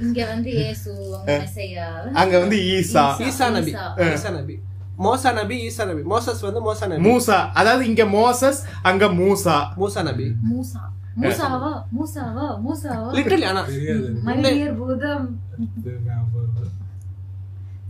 இங்க 0.05 0.21
வந்து 0.27 0.51
இயேசு 0.61 0.91
அவங்க 1.09 1.35
மெசையா. 1.43 1.89
அங்க 2.21 2.35
வந்து 2.39 2.59
ஈசா. 2.71 3.05
ஈசா 3.27 3.47
நபி. 3.57 3.73
ஈசா 4.09 4.31
நபி. 4.37 4.55
மோசா 4.99 5.33
நபி 5.33 5.57
ஈசா 5.69 5.85
நபி. 5.87 6.03
மோசஸ் 6.13 6.41
வந்து 6.41 6.61
மோசா 6.67 6.87
நபி. 6.89 7.03
மூசா. 7.09 7.39
அதாவது 7.53 7.87
இங்க 7.87 8.05
மோசஸ் 8.05 8.61
அங்க 8.83 9.07
மூசா. 9.07 9.57
மூசா 9.81 10.03
நபி. 10.03 10.29
மூசா. 10.53 10.83
மூசாவா 11.23 11.71
மூசாவா 11.97 12.47
மூசாவா. 12.65 13.07
லிட்டரலி 13.17 13.47
ஆனா 13.47 13.63
தெரியாது 13.63 14.09
மை 14.27 14.35
டியர் 14.45 14.77
பூதம் 14.77 15.27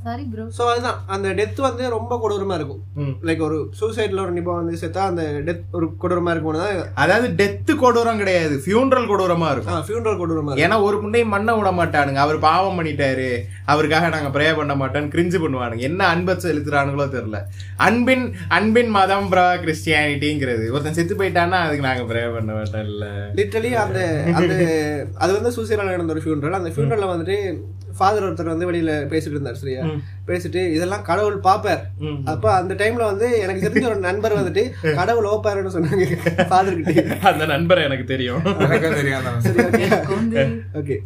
சாரி 0.09 0.25
ப்ரோ 0.33 0.45
ஸோ 0.59 0.65
அதுதான். 0.73 0.99
அந்த 1.15 1.29
டெத் 1.39 1.59
வந்து 1.67 1.85
ரொம்ப 1.97 2.13
கொடூரமா 2.23 2.55
இருக்கும். 2.59 2.83
லைக் 3.29 3.43
ஒரு 3.49 3.57
சூசைட்ல 3.79 4.21
ஒரு 4.27 4.33
நிபா 4.37 4.53
வந்து 4.61 4.81
செத்தா 4.83 5.03
அந்த 5.11 5.23
டெத் 5.49 5.65
ஒரு 5.79 5.87
கொடூரமா 6.03 6.33
இருக்கும் 6.35 6.61
தான் 6.63 6.79
அதாவது 7.03 7.29
டெத்து 7.41 7.73
கொடூரம் 7.83 8.21
கிடையாது. 8.23 8.55
ஃபியூனரல் 8.65 9.09
கொடூரமா 9.13 9.49
இருக்கும். 9.55 9.85
ஃபியூனரல் 9.89 10.21
கொடூரமா 10.23 10.51
இருக்கும். 10.51 10.65
ஏன்னா 10.67 10.79
ஒரு 10.89 10.99
முன்னையும் 11.05 11.33
மண்ணை 11.35 11.55
விட 11.59 11.73
மாட்டானுங்க. 11.81 12.21
அவர் 12.27 12.39
பாவம் 12.49 12.79
பண்ணிட்டாரு. 12.81 13.29
அவருக்காக 13.73 14.09
நாங்க 14.15 14.31
ப்ரே 14.37 14.49
பண்ண 14.61 14.75
மாட்டோம்னு 14.83 15.13
கிரிஞ்சு 15.15 15.41
பண்ணுவானுங்க. 15.45 15.85
என்ன 15.91 16.07
அன்பை 16.15 16.37
செலுத்துறானுங்களோ 16.47 17.09
தெரியல. 17.17 17.41
அன்பின் 17.89 18.27
அன்பின் 18.59 18.93
மதம் 18.99 19.31
ப்ரா 19.33 19.47
கிறிஸ்டியானிட்டிங்கிறது 19.65 20.67
ஒருத்தன் 20.75 20.99
செத்து 20.99 21.21
போயிட்டான்னா 21.21 21.61
அதுக்கு 21.67 21.89
நாங்க 21.89 22.05
ப்ரே 22.13 22.23
பண்ண 22.37 22.53
மாட்டோம்ல 22.59 23.09
லிட்டரலி 23.41 23.73
அந்த 23.85 24.01
அந்த 24.39 24.55
அது 25.25 25.31
வந்து 25.39 25.53
சூசைடால 25.59 25.95
நடந்த 25.97 26.17
ஒரு 26.17 26.25
ஃபியூனரல் 26.25 26.61
அந்த 26.61 26.73
ஃபியூனரல்ல 26.75 27.13
வந்துட்டு 27.13 27.37
ஃபாதர் 27.99 28.27
ஒருத்தர் 28.27 28.53
வந்து 28.53 28.69
வெளியில 28.71 28.93
பேசிட்டு 29.13 29.37
இருந்தார் 29.37 29.55
சரியா? 29.55 29.83
பேசிட்டு 30.27 30.61
இதெல்லாம் 30.77 31.03
கடவுள் 31.03 31.39
பாப்பார். 31.41 31.83
அப்ப 32.25 32.53
அந்த 32.53 32.75
டைம்ல 32.75 33.05
வந்து 33.05 33.39
எனக்கு 33.39 33.65
தெரிஞ்ச 33.67 33.85
ஒரு 33.85 33.97
நண்பர் 33.99 34.39
வந்துட்டு 34.41 34.63
கடவுள் 35.01 35.31
ஓப்பாருன்னு 35.31 35.75
சொன்னாங்க 35.77 36.07
ஃபாதர் 36.49 36.79
கிட்ட. 36.79 37.17
அந்த 37.33 37.47
நண்பரை 37.47 37.85
எனக்கு 37.85 38.05
தெரியும். 38.05 38.43
ஓகே 40.75 40.99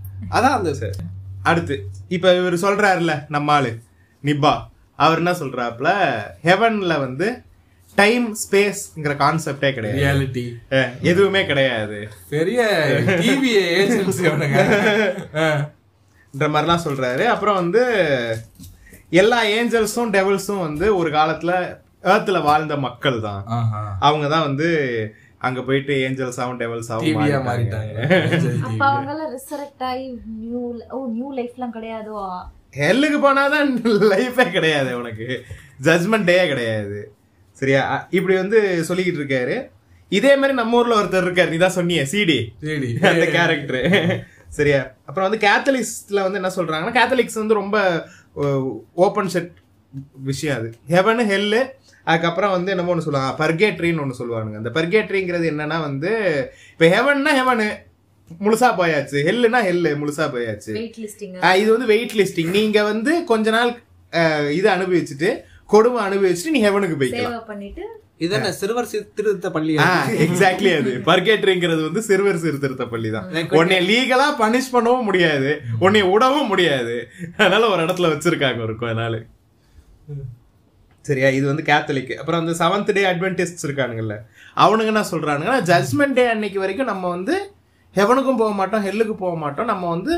அதான் 0.36 0.56
அந்த 0.56 0.72
அடுத்து. 1.42 1.76
இப்ப 2.08 2.34
இவர் 2.36 2.56
சொல்றாருல 2.64 3.12
நம்ம 3.28 3.52
ஆளு 3.52 3.70
நிப்பா 4.24 4.54
அவர் 4.98 5.18
என்ன 5.18 5.32
சொல்றாப்புல 5.32 5.90
ஹெவன்ல 6.44 6.98
வந்து 6.98 7.28
டைம் 7.96 8.26
ஸ்பேஸ்ங்கிற 8.42 9.12
கான்செப்டே 9.16 9.70
கிடையாது. 9.72 10.00
ரியாலிட்டி 10.00 10.44
எதுவுமே 11.02 11.46
கிடையாது. 11.46 11.98
பெரிய 12.28 12.60
டிவி 13.20 13.50
ஏஜென்சி 13.78 14.24
மாதிரிலாம் 16.38 16.84
சொல்றாரு. 16.84 17.24
அப்புறம் 17.24 17.54
வந்து 17.54 17.82
எல்லா 19.10 19.44
ஏஞ்சல்ஸும் 19.44 20.12
டெவல்ஸும் 20.12 20.60
வந்து 20.60 20.96
ஒரு 20.96 21.10
காலத்துல 21.10 21.78
ஏர்த்ல 22.04 22.42
வாழ்ந்த 22.42 22.76
மக்கள் 22.76 23.20
தான். 23.20 23.42
அவங்க 23.98 24.28
தான் 24.28 24.42
வந்து 24.42 24.68
அங்க 25.38 25.62
போயிட்டு 25.62 25.92
ஏஞ்சல்ஸாவும் 25.92 26.58
டெவல்ஸாவும் 26.58 27.04
டிவியா 27.04 27.38
மாறிட்டாங்க. 27.40 27.46
மாறிட்டாங்க. 27.48 28.62
அப்ப 28.66 28.86
அவங்க 28.86 29.10
எல்லாம் 29.12 29.32
ரிசரக்ட் 29.36 29.84
ஆகி 29.84 30.18
நியூ 30.26 30.74
ஓ 30.90 31.06
நியூ 31.06 31.34
லைஃப்லாம் 31.34 31.76
கிடையாதோ? 31.76 32.16
ஹெல்லுக்கு 32.76 33.18
போனாதான் 33.26 33.70
லைஃபே 34.12 34.50
கிடையாது 34.50 34.98
உனக்கு. 34.98 35.28
ஜட்மெண்ட் 35.82 36.24
டே 36.24 36.48
கிடையாது. 36.48 37.12
சரியா? 37.56 38.08
இப்படி 38.10 38.36
வந்து 38.36 38.84
சொல்லிக்கிட்டு 38.88 39.20
இருக்காரு. 39.22 39.56
இதே 40.08 40.36
மாதிரி 40.36 40.52
நம்ம 40.52 40.76
ஊர்ல 40.76 41.00
ஒருத்தர் 41.00 41.26
இருக்காரு. 41.26 41.48
நீ 41.48 41.56
தான் 41.56 41.76
சொன்னியே 41.76 42.04
சிடி 42.12 42.38
அந்த 43.02 43.26
கேரக்டர் 43.26 43.80
சரியா? 44.58 44.80
அப்புறம் 45.08 45.26
வந்து 45.28 45.40
கேத்தலிக்ஸ்ல 45.46 46.22
வந்து 46.26 46.40
என்ன 46.40 46.52
சொல்றாங்கன்னா 46.56 46.94
கேத்தலிக்ஸ் 47.00 47.40
வந்து 47.40 47.60
ரொம்ப 47.60 47.76
ஓப்பன் 49.04 49.30
செட் 49.34 49.52
விஷயம் 50.30 50.56
அது. 50.60 50.68
ஹெவனு 50.94 51.24
ஹெல்லு 51.32 51.60
அதுக்கப்புறம் 52.10 52.52
வந்து 52.56 52.72
என்னமோ 52.72 52.92
ஒன்று 52.92 53.06
சொல்லுவாங்க 53.06 53.32
பர்கேட்ரின்னு 53.42 54.02
ஒன்று 54.04 54.18
சொல்லுவானுங்க. 54.20 54.58
அந்த 54.60 54.70
பர்கேட்ரிங்கிறது 54.76 55.46
என்னன்னா 55.52 55.78
வந்து 55.88 56.10
இப்போ 56.72 56.86
ஹெவன்னா 56.96 57.32
ஹெவனு 57.40 57.66
முழுசா 58.44 58.68
போயாச்சு. 58.80 59.18
ஹெல்லுனா 59.28 59.60
ஹெல்லு 59.68 59.92
முழுசா 60.00 60.26
போயாச்சு. 60.34 60.72
இது 61.62 61.70
வந்து 61.74 61.88
வெயிட் 61.92 62.14
லிஸ்டிங் 62.20 62.52
நீங்க 62.58 62.78
வந்து 62.90 63.12
கொஞ்ச 63.30 63.50
நாள் 63.56 63.72
இது 64.58 64.68
அனுபவிச்சுட்டு 64.76 65.30
கொடுமை 65.74 66.00
அனுபவிச்சுட்டு 66.08 66.54
நீ 66.56 66.62
ஹெவனுக்கு 66.68 66.98
போய்க்கலாம். 67.00 67.34
இதென்ன 68.24 68.48
சிறுவர் 68.60 68.88
திருத்த 69.18 69.50
பள்ளி 69.56 69.74
எக்ஸாக்ட்லி 70.24 70.70
அது. 70.78 70.90
பர்கேட்ரிங்கிறது 71.10 71.82
வந்து 71.86 72.02
சிறுவர் 72.08 72.40
சீர்திருத்த 72.42 72.84
பள்ளி 72.92 73.10
தான். 73.16 73.28
உன்னை 73.58 73.78
லீகலா 73.90 74.26
பனிஷ் 74.42 74.72
பண்ணவும் 74.72 75.06
முடியாது. 75.08 75.52
உன்னை 75.86 76.02
விடவும் 76.12 76.50
முடியாது. 76.52 76.96
அதனால 77.40 77.62
ஒரு 77.74 77.82
இடத்துல 77.86 78.10
வச்சிருக்காங்க 78.14 78.62
ஒரு 78.66 78.94
நாள் 79.02 79.18
சரியா? 81.08 81.28
இது 81.36 81.46
வந்து 81.50 81.64
கேத்தலிக் 81.68 82.10
அப்புறம் 82.20 82.40
வந்து 82.42 82.56
செவன்த் 82.62 82.90
டே 82.96 83.02
அட்வென்டிஸ்ட் 83.12 83.64
இருக்கானுங்கல்ல. 83.68 84.16
அவனுங்க 84.64 84.90
என்ன 84.92 85.04
சொல்றானுங்கன்னா 85.12 85.58
ஜட்மெண்ட் 85.70 86.16
டே 86.18 86.24
அன்னைக்கு 86.32 86.58
வரைக்கும் 86.62 86.90
நம்ம 86.92 87.08
வந்து 87.14 87.34
ஹெவனுக்கும் 87.98 88.40
போக 88.42 88.52
மாட்டோம் 88.58 88.84
ஹெல்லுக்கு 88.86 89.14
போக 89.22 89.34
மாட்டோம். 89.44 89.70
நம்ம 89.72 89.88
வந்து 89.94 90.14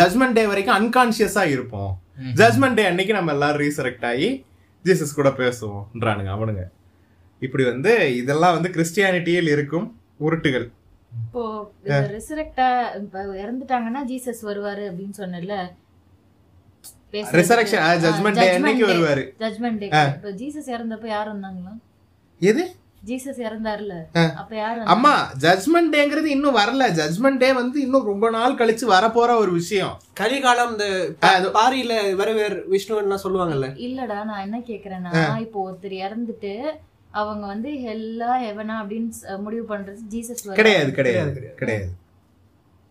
ஜட்மெண்ட் 0.00 0.36
டே 0.38 0.44
வரைக்கும் 0.50 0.76
அன்கான்சியஸா 0.78 1.44
இருப்போம். 1.54 1.92
ஜட்மெண்ட் 2.40 2.78
டே 2.80 2.84
அன்னைக்கு 2.90 3.16
நம்ம 3.18 3.32
எல்லாரும் 3.36 3.62
ரீசரெக்ட் 3.64 4.06
ஆகி 4.10 4.28
ஜீசஸ் 4.84 5.18
கூட 5.20 5.30
பேசுவோம்ன்றானுங்க 5.40 6.32
அவனுங்க. 6.36 6.64
இப்படி 7.40 7.64
வந்து 7.64 8.16
இதெல்லாம் 8.16 8.60
வந்து 8.60 8.68
கிறிஸ்டியானிட்டியில் 8.68 9.52
இருக்கும் 9.52 10.00
உருட்டுகள். 10.20 10.70
இப்போ 11.26 11.70
ரிசரக்டா 11.86 12.84
இறந்துட்டாங்கன்னா 13.12 14.04
ஜீசஸ் 14.08 14.42
வருவாரு 14.42 14.84
அப்படின்னு 14.90 15.12
சொன்னல 15.18 15.54
Resurrection, 17.12 17.78
ஆ, 17.78 17.92
judgment 17.94 18.34
day 18.34 18.48
அன்னைக்கு 18.48 18.86
வருவாரு. 18.86 19.42
ஜட்மெண்ட் 19.42 19.78
டே 19.78 19.86
இப்ப 19.86 20.30
ஜீசஸ் 20.30 20.70
இறந்தப்ப 20.70 21.06
யார் 21.06 21.36
வந்தாங்களா? 21.36 21.78
எது? 22.38 22.74
ஜீசஸ் 23.06 23.38
இறந்தாருல. 23.38 23.92
அப்ப 24.34 24.56
யார் 24.56 24.78
அம்மா 24.78 25.32
ஜட்மெண்ட் 25.40 25.92
டேங்கிறது 25.92 26.24
இன்னும் 26.24 26.56
வரல. 26.56 26.84
ஜட்மெண்ட் 26.92 27.36
டே 27.36 27.52
வந்து 27.52 27.80
இன்னும் 27.80 28.04
ரொம்ப 28.04 28.30
நாள் 28.30 28.54
கழிச்சு 28.54 28.82
வரப்போற 28.88 29.36
ஒரு 29.36 29.52
விஷயம். 29.52 30.00
கலிகாலம் 30.20 30.70
இந்த 30.70 31.12
பாரியில 31.54 31.94
வரவேர் 32.20 32.60
விஷ்ணுன்னு 32.70 33.18
சொல்லுவாங்கல்ல. 33.22 33.68
இல்லடா 33.78 34.24
நான் 34.24 34.42
என்ன 34.42 34.58
கேக்குறேன்னா 34.58 35.40
இப்போ 35.40 35.70
ஒருத்தர் 35.70 36.06
இறந்துட்டு 36.06 36.64
அவங்க 37.10 37.46
வந்து 37.46 37.70
ஹெல்லா 37.70 38.30
ஹெவனா 38.44 38.74
அப்படின்னு 38.82 39.38
முடிவு 39.38 39.76
பண்றது 39.76 39.96
ஜீசஸ். 40.10 40.52
கிடையாது 40.52 40.92
கிடையாது 40.92 41.52
கிடையாது 41.56 41.88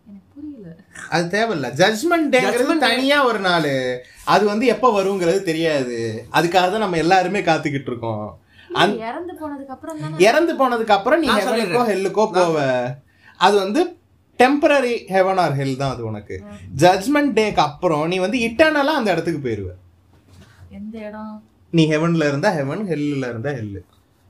எனக்கு 0.06 0.26
புரியல. 0.34 0.76
அது 1.10 1.24
தேவையில்ல. 1.38 1.72
ஜட்மெண்ட் 1.72 2.34
டேங்கிறது 2.34 2.78
தனியா 2.78 3.24
ஒரு 3.24 3.38
நாள். 3.38 4.02
அது 4.24 4.44
வந்து 4.44 4.66
எப்ப 4.66 5.02
வருங்கிறது 5.02 5.42
தெரியாது. 5.42 6.24
அதுக்காக 6.32 6.50
தான் 6.50 6.78
நம்ம 6.78 6.96
எல்லாருமே 6.96 7.40
காத்துக்கிட்டு 7.40 7.90
இருக்கோம். 7.90 8.38
அந்த- 8.74 9.06
இறந்து 9.06 9.32
போனதுக்கு 9.32 9.66
அப்புறம் 9.66 10.00
தானே? 10.00 10.24
இறந்து 10.24 10.54
போனதுக்கு 10.54 10.88
அப்புறம் 10.88 11.20
நீ 11.20 11.28
ஹெவனுக்கோ 11.28 11.86
ஹெல்லுக்கோ 11.88 12.30
போவ. 12.34 12.84
அது 13.36 13.56
வந்து 13.56 13.96
டெம்பரரி 14.38 15.04
ஹெவன் 15.08 15.36
ஆர் 15.36 15.56
ஹெல் 15.56 15.76
தான் 15.76 15.92
அது 15.92 16.04
உனக்கு. 16.04 16.42
ஜட்மெண்ட் 16.76 17.32
டேக்கு 17.32 17.56
அப்புறம் 17.56 18.06
நீ 18.06 18.18
வந்து 18.18 18.38
இட்டர்னலா 18.38 18.94
அந்த 18.98 19.10
இடத்துக்கு 19.12 19.48
போயிருவ. 19.48 19.70
எந்த 20.68 20.98
இடம்? 20.98 21.42
நீ 21.70 21.88
ஹெவன்ல 21.90 22.28
இருந்தா 22.28 22.50
ஹெவன் 22.50 22.82
ஹெல்லுல 22.86 23.28
இருந்தா 23.28 23.50
ஹெல்லு 23.50 23.78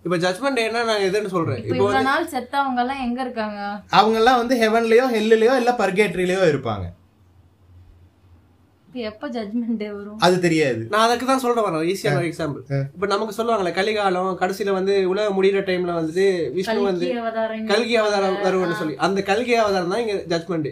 இப்ப 0.08 0.18
ஜட்மெண்ட் 0.26 0.60
என்ன 0.66 0.84
நான் 0.90 1.06
எதுன்னு 1.06 1.30
சொல்றேன். 1.32 1.58
இப்போ 1.70 1.78
இவ்வளவு 1.78 2.06
நாள் 2.10 2.30
செத்தவங்க 2.34 2.80
எல்லாம் 2.84 3.02
எங்க 3.06 3.18
இருக்காங்க? 3.24 3.60
அவங்க 3.98 4.16
எல்லாம் 4.20 4.38
வந்து 4.42 4.54
ஹெவன்லயோ 4.62 5.06
ஹெல்லுலயோ 5.16 5.56
இல்ல 5.62 5.72
பர்கேட்ரிலயோ 5.82 6.44
இருப்பாங்க. 6.52 6.86
எப்ப 9.08 9.28
ஜட்மெண்ட் 9.34 9.78
டே 9.80 9.88
வரும்? 9.96 10.16
அது 10.26 10.36
தெரியாது. 10.44 10.80
நான் 10.92 11.04
அதுக்கு 11.06 11.26
தான் 11.30 11.42
சொல்றேன் 11.42 11.66
வரேன் 11.66 11.84
ஈஸியான 11.92 12.22
எக்ஸாம்பிள் 12.28 12.62
இப்ப 12.94 13.08
நமக்கு 13.12 13.36
சொல்லுவாங்கல்ல 13.38 13.72
கலிகாலம் 13.78 14.30
கடைசியில 14.42 14.72
வந்து 14.78 14.94
உலகம் 15.12 15.36
முடியிற 15.38 15.60
டைம்ல 15.68 15.98
வந்துட்டு 15.98 16.26
விஷ்ணு 16.56 16.88
வந்து 16.90 17.08
கல்கி 17.72 17.96
அவதாரம் 18.02 18.38
வரும்னு 18.46 18.80
சொல்லி. 18.80 18.96
அந்த 19.06 19.22
கல்கி 19.30 19.54
அவதாரம் 19.62 19.92
தான் 19.94 20.04
இங்க 20.04 20.16
ஜட்மெண்ட் 20.32 20.70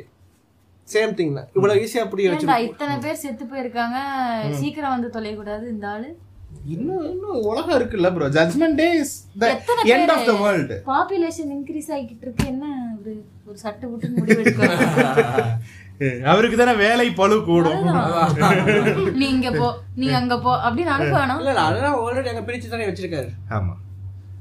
சேம் 0.89 1.17
திங் 1.19 1.37
தான். 1.39 1.51
இவ்வளவு 1.59 1.83
ஈஸியா 1.85 2.05
புரிய 2.13 2.31
வச்சு 2.33 2.49
இத்தனை 2.71 2.97
பேர் 3.05 3.23
செத்து 3.25 3.47
போயிருக்காங்க? 3.53 3.99
சீக்கிரம் 4.63 4.95
வந்து 4.97 5.11
தொலைக்கூடாது 5.19 5.67
இந்த 5.75 5.87
ஆளு. 5.95 6.11
இன்னும் 6.75 7.05
இன்னும் 7.11 7.41
உலகம் 7.49 7.77
இருக்குல்ல 7.79 8.09
bro 8.15 8.29
judgment 8.37 8.79
day 8.81 8.89
is 9.01 9.15
the 9.43 9.49
end 9.95 10.13
of 10.15 10.27
the 10.29 10.35
world 10.43 10.77
population 10.89 11.51
increase 11.57 11.91
ஆகிட்டு 11.97 12.25
இருக்கு 12.27 12.45
என்ன 12.53 12.65
ஒரு 12.99 13.13
ஒரு 13.49 13.59
சட்டை 13.65 13.89
விட்டு 13.91 14.15
முடிவெடுக்க 14.17 14.71
அவருக்கு 16.31 16.57
தானே 16.57 16.73
வேலை 16.83 17.05
பழு 17.19 17.37
கூடும். 17.45 17.85
நீ 19.21 19.27
இங்க 19.35 19.51
போ 19.53 19.69
நீ 20.01 20.07
அங்க 20.19 20.35
போ 20.45 20.53
அப்படின்னு 20.65 20.93
அனுப்ப 20.95 21.15
வேணாம். 21.17 21.39
இல்ல 21.43 21.63
அதெல்லாம் 21.69 21.97
ஆல்ரெடி 22.03 22.29
அங்க 22.33 22.43
பிரிச்சு 22.49 22.73
தானே 22.73 22.89
வச்சிருக்காரு. 22.89 23.29
ஆமா. 23.57 23.75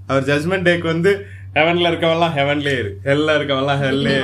அவர் 0.09 0.27
ஜட்மெண்ட் 0.29 0.67
டேக்கு 0.67 0.87
வந்து 0.91 1.11
ஹெவன்ல 1.57 1.89
இருக்கவெல்லாம் 1.91 2.35
ஹெவன்லயே 2.37 2.79
இரு. 2.81 2.91
ஹெல்ல 3.07 3.35
இருக்கவெல்லாம் 3.37 3.81
ஹெல்லே 3.83 4.15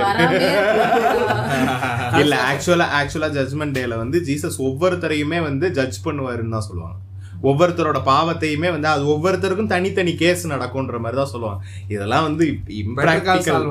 இல்ல 2.21 2.35
ஆக்சுவலா 2.49 2.87
ஆக்சுவலா 2.99 3.29
ஜட்மெண்ட் 3.37 3.77
டேல 3.77 3.97
வந்து 4.03 4.19
ஜீசஸ் 4.29 4.59
ஒவ்வொருத்தரையுமே 4.67 5.39
வந்து 5.49 5.69
ஜட்ஜ் 5.79 5.99
பண்ணுவாருன்னு 6.07 6.55
தான் 6.57 6.67
சொல்லுவாங்க. 6.69 6.99
ஒவ்வொருத்தரோட 7.49 7.99
பாவத்தையுமே 8.09 8.69
வந்து 8.71 8.87
அது 8.87 9.03
ஒவ்வொருத்தருக்கும் 9.13 9.71
தனித்தனி 9.73 10.13
கேஸ் 10.15 10.43
நடக்கும்ன்ற 10.53 10.99
மாதிரி 10.99 11.19
தான் 11.21 11.31
சொல்லுவாங்க. 11.33 11.61
இதெல்லாம் 11.87 12.25
வந்து 12.27 12.45
இம்ப்ராக்டிக்கல். 12.81 13.65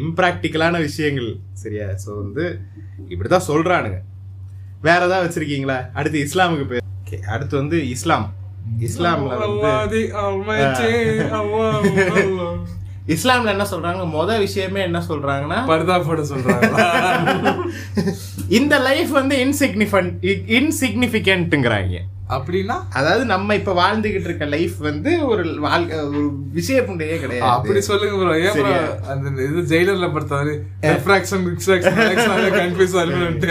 இம்ப்ராக்டிக்கலான 0.00 0.80
விஷயங்கள். 0.80 1.30
சரியா? 1.52 1.88
சோ 2.04 2.10
வந்து 2.22 2.44
இப்படிதான் 3.12 3.48
சொல்றானுங்க. 3.50 3.98
வேற 4.80 5.00
ஏதாவது 5.06 5.26
வச்சிருக்கீங்களா? 5.26 5.78
அடுத்து 5.92 6.24
இஸ்லாமுக்கு 6.26 6.66
போய் 6.70 6.82
அடுத்து 7.34 7.54
வந்து 7.56 7.76
இஸ்லாம். 7.88 8.26
இஸ்லாம்ல 8.88 9.34
வந்து. 9.44 9.72
இஸ்லாம்ல 13.14 13.52
என்ன 13.54 13.64
சொல்றாங்க? 13.70 14.02
முத 14.16 14.38
விஷயமே 14.38 14.80
என்ன 14.80 14.98
சொல்றாங்கன்னா 15.08 15.58
பர்தா 15.70 15.96
போட 16.06 16.20
சொல்றாங்களா 16.30 16.86
இந்த 18.58 18.74
லைஃப் 18.78 19.12
வந்து 19.20 19.34
இன்சிக்னிஃபன்ட் 19.44 20.14
இன்சிக்னிஃபிகண்ட்ங்கிறாங்க 20.58 22.00
அப்படின்னா? 22.28 22.82
அதாவது 22.92 23.24
நம்ம 23.24 23.54
இப்ப 23.54 23.72
வாழ்ந்துகிட்டு 23.72 24.14
இருக்க 24.20 24.44
லைஃப் 24.44 24.78
வந்து 24.78 25.26
ஒரு 25.26 25.60
வாழ்க்கை 25.60 25.98
ஒரு 25.98 26.32
விஷய 26.52 26.80
புண்டையே 26.80 26.86
அப்படி 26.86 27.20
கிடையாது 27.20 27.82
சொல்லுங்க 27.82 28.16
ப்ரோ 28.16 28.38
ஏன்? 28.38 28.48
அந்த 29.08 29.42
இது 29.42 29.60
ஜெயிலர்ல 29.60 29.86
படுத்தாரு. 29.86 30.62
ரெஃப்ராக்ஷன் 30.82 31.32
ரிஃப்ராக்ஷன் 31.32 31.98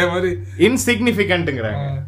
மாதிரி. 0.07 0.39
இன்சிக்னிஃபிகண்ட்ங்கிறாங்க 0.57 2.01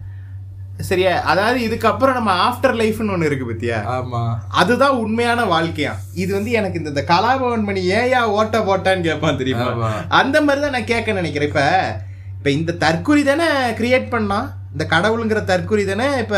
சரியா? 0.79 1.19
அதாவது 1.19 1.67
இதுக்கப்புறம் 1.67 2.13
நம்ம 2.13 2.49
ஆஃப்டர் 2.49 2.63
லைஃப்னு 2.63 2.99
ஒண்ணு 2.99 3.23
இருக்கு 3.23 3.53
பத்தியா? 3.53 3.87
ஆமா. 3.87 4.37
அதுதான் 4.49 4.89
உண்மையான 4.89 5.43
வாழ்க்கையா? 5.43 5.91
இது 6.13 6.33
வந்து 6.33 6.51
எனக்கு 6.51 6.83
இந்த- 6.83 7.03
கலாபவன் 7.07 7.63
மணி 7.63 7.89
ஏயா 7.89 8.21
ஓட்ட 8.21 8.59
போட்டான்னு 8.59 9.01
கேட்பான் 9.01 9.37
தெரியுமா. 9.37 9.93
அந்த 10.09 10.41
மாதிரி 10.41 10.61
தான் 10.61 10.71
நான் 10.71 10.83
கேட்க 10.83 11.11
நினைக்கிறேன். 11.11 11.47
இப்ப 11.47 11.95
இப்ப 12.37 12.49
இந்த 12.49 12.73
தற்குறி 12.73 13.23
தானே 13.23 13.71
கிரியேட் 13.71 14.11
பண்ணான்? 14.11 14.49
இந்த 14.75 14.85
கடவுளுங்கிற 14.91 15.41
தற்குறி 15.45 15.83
தானே 15.85 16.07
இப்ப 16.21 16.37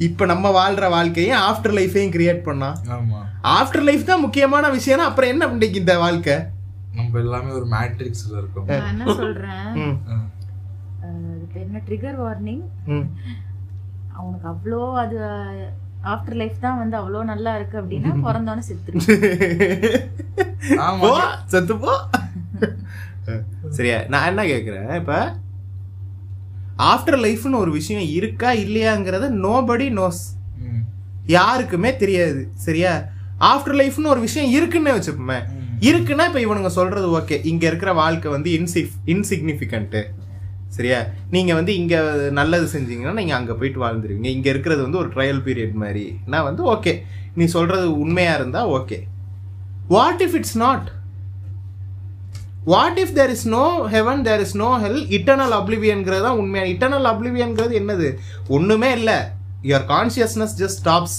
இப்ப 0.00 0.26
நம்ம 0.26 0.50
வாழ்ற 0.52 0.84
வாழ்க்கையும் 0.90 1.42
ஆஃப்டர் 1.46 1.74
லைஃபையும் 1.76 2.12
கிரியேட் 2.12 2.46
பண்ணான் 2.46 2.76
ஆமா. 2.94 3.18
ஆஃப்டர் 3.54 3.84
லைஃப் 3.84 4.04
தான் 4.06 4.22
முக்கியமான 4.22 4.68
விஷயம்னா 4.76 5.06
அப்புறம் 5.08 5.32
என்ன 5.32 5.44
பண்ணிக்கு 5.46 5.82
இந்த 5.82 5.94
வாழ்க்கை? 5.98 6.36
நம்ம 6.94 7.18
எல்லாமே 7.18 7.50
ஒரு 7.58 7.66
மேட்ரிக்ஸ்ல 7.72 8.34
இருக்கோம். 8.38 8.66
நான் 8.70 8.88
என்ன 8.92 9.04
சொல்றேன்? 9.18 9.66
என்ன 11.62 11.80
ட்ரிகர் 11.86 12.18
வார்னிங். 12.20 12.62
அவனுக்கு 14.14 14.48
அவ்வளோ 14.48 14.80
அது 15.02 15.18
ஆஃப்டர் 16.06 16.38
லைஃப் 16.40 16.58
தான் 16.60 16.80
வந்து 16.80 16.96
அவ்வளோ 16.96 17.22
நல்லா 17.30 17.52
இருக்கு 17.58 17.76
அப்படின்னா 17.80 18.12
பிறந்தோன்னே 18.26 18.64
செத்துரு. 18.68 18.98
ஆமா 20.82 21.00
போ 21.04 21.12
செத்து 21.46 21.76
போ. 21.78 21.94
சரியா 23.76 23.98
நான் 24.08 24.28
என்ன 24.30 24.42
கேக்குறேன் 24.46 24.90
இப்ப 25.00 25.14
ஆஃப்டர் 26.88 27.18
லைஃப்னு 27.20 27.56
ஒரு 27.56 27.70
விஷயம் 27.70 28.06
இருக்கா 28.18 28.50
இல்லையாங்கிறத 28.64 29.28
நோபடி 29.44 29.88
நோஸ். 29.98 30.22
யாருக்குமே 31.36 31.96
தெரியாது 31.96 32.40
சரியா? 32.66 32.92
ஆஃப்டர் 33.48 33.76
லைஃப்னு 33.80 34.08
ஒரு 34.08 34.20
விஷயம் 34.20 34.50
இருக்குன்னு 34.50 34.94
வச்சுப்போமே 34.96 35.38
இருக்குன்னா 35.80 36.24
இப்ப 36.26 36.40
இவனுங்க 36.40 36.66
சொல்றது 36.66 37.06
ஓகே 37.18 37.36
இங்க 37.44 37.66
இருக்கிற 37.66 37.92
வாழ்க்கை 37.92 38.30
வந்து 38.30 38.50
இன்சிஃப் 38.58 38.94
இன்சிக்னிஃபிகண்ட்டு 39.06 40.02
சரியா? 40.68 40.98
நீங்க 41.30 41.54
வந்து 41.54 41.72
இங்க 41.74 41.94
நல்லது 42.30 42.66
செஞ்சீங்கன்னா 42.72 43.12
நீங்க 43.12 43.34
அங்க 43.34 43.52
போயிட்டு 43.54 43.80
வாழ்ந்துருவீங்க. 43.80 44.28
இங்க 44.36 44.48
இருக்கிறது 44.50 44.82
வந்து 44.82 44.98
ஒரு 44.98 45.08
ட்ரையல் 45.08 45.42
பீரியட் 45.46 45.74
மாதிரி 45.74 46.04
நான் 46.26 46.44
வந்து 46.44 46.62
ஓகே 46.74 46.92
நீ 47.34 47.44
சொல்றது 47.46 47.86
உண்மையா 47.98 48.34
இருந்தா 48.34 48.68
okay 48.68 48.98
what 49.88 50.22
if 50.22 50.34
it's 50.34 50.58
not 50.58 50.88
what 52.64 52.98
if 52.98 53.12
there 53.12 53.30
is 53.30 53.48
no 53.48 53.88
heaven 53.88 54.22
there 54.22 54.40
is 54.40 54.56
no 54.56 54.78
hell 54.78 55.06
eternal 55.18 55.54
அப்ளிவியன்கிறது 55.58 56.22
தான் 56.22 56.36
உண்மையான 56.36 56.70
இட்டர்னல் 56.70 57.08
அப்ளிவியன்கிறது 57.12 57.74
என்னது? 57.80 58.18
ஒன்றுமே 58.48 58.92
இல்லை. 58.92 59.18
யுவர் 59.62 59.86
கான்சியஸ்னஸ் 59.94 60.54
ஜஸ்ட் 60.58 60.80
ஸ்டாப்ஸ் 60.82 61.18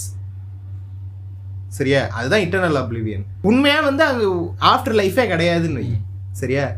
சரியா? 1.68 2.08
அதுதான் 2.08 2.40
இட்டர்னல் 2.40 2.78
அப்ளிவியன் 2.82 3.24
உண்மையாக 3.42 3.84
வந்து 3.84 4.04
அங்கே 4.04 4.26
ஆஃப்டர் 4.58 4.96
லைஃபே 5.00 5.26
கிடையாதுன்னு 5.32 5.84
சரியா? 6.30 6.72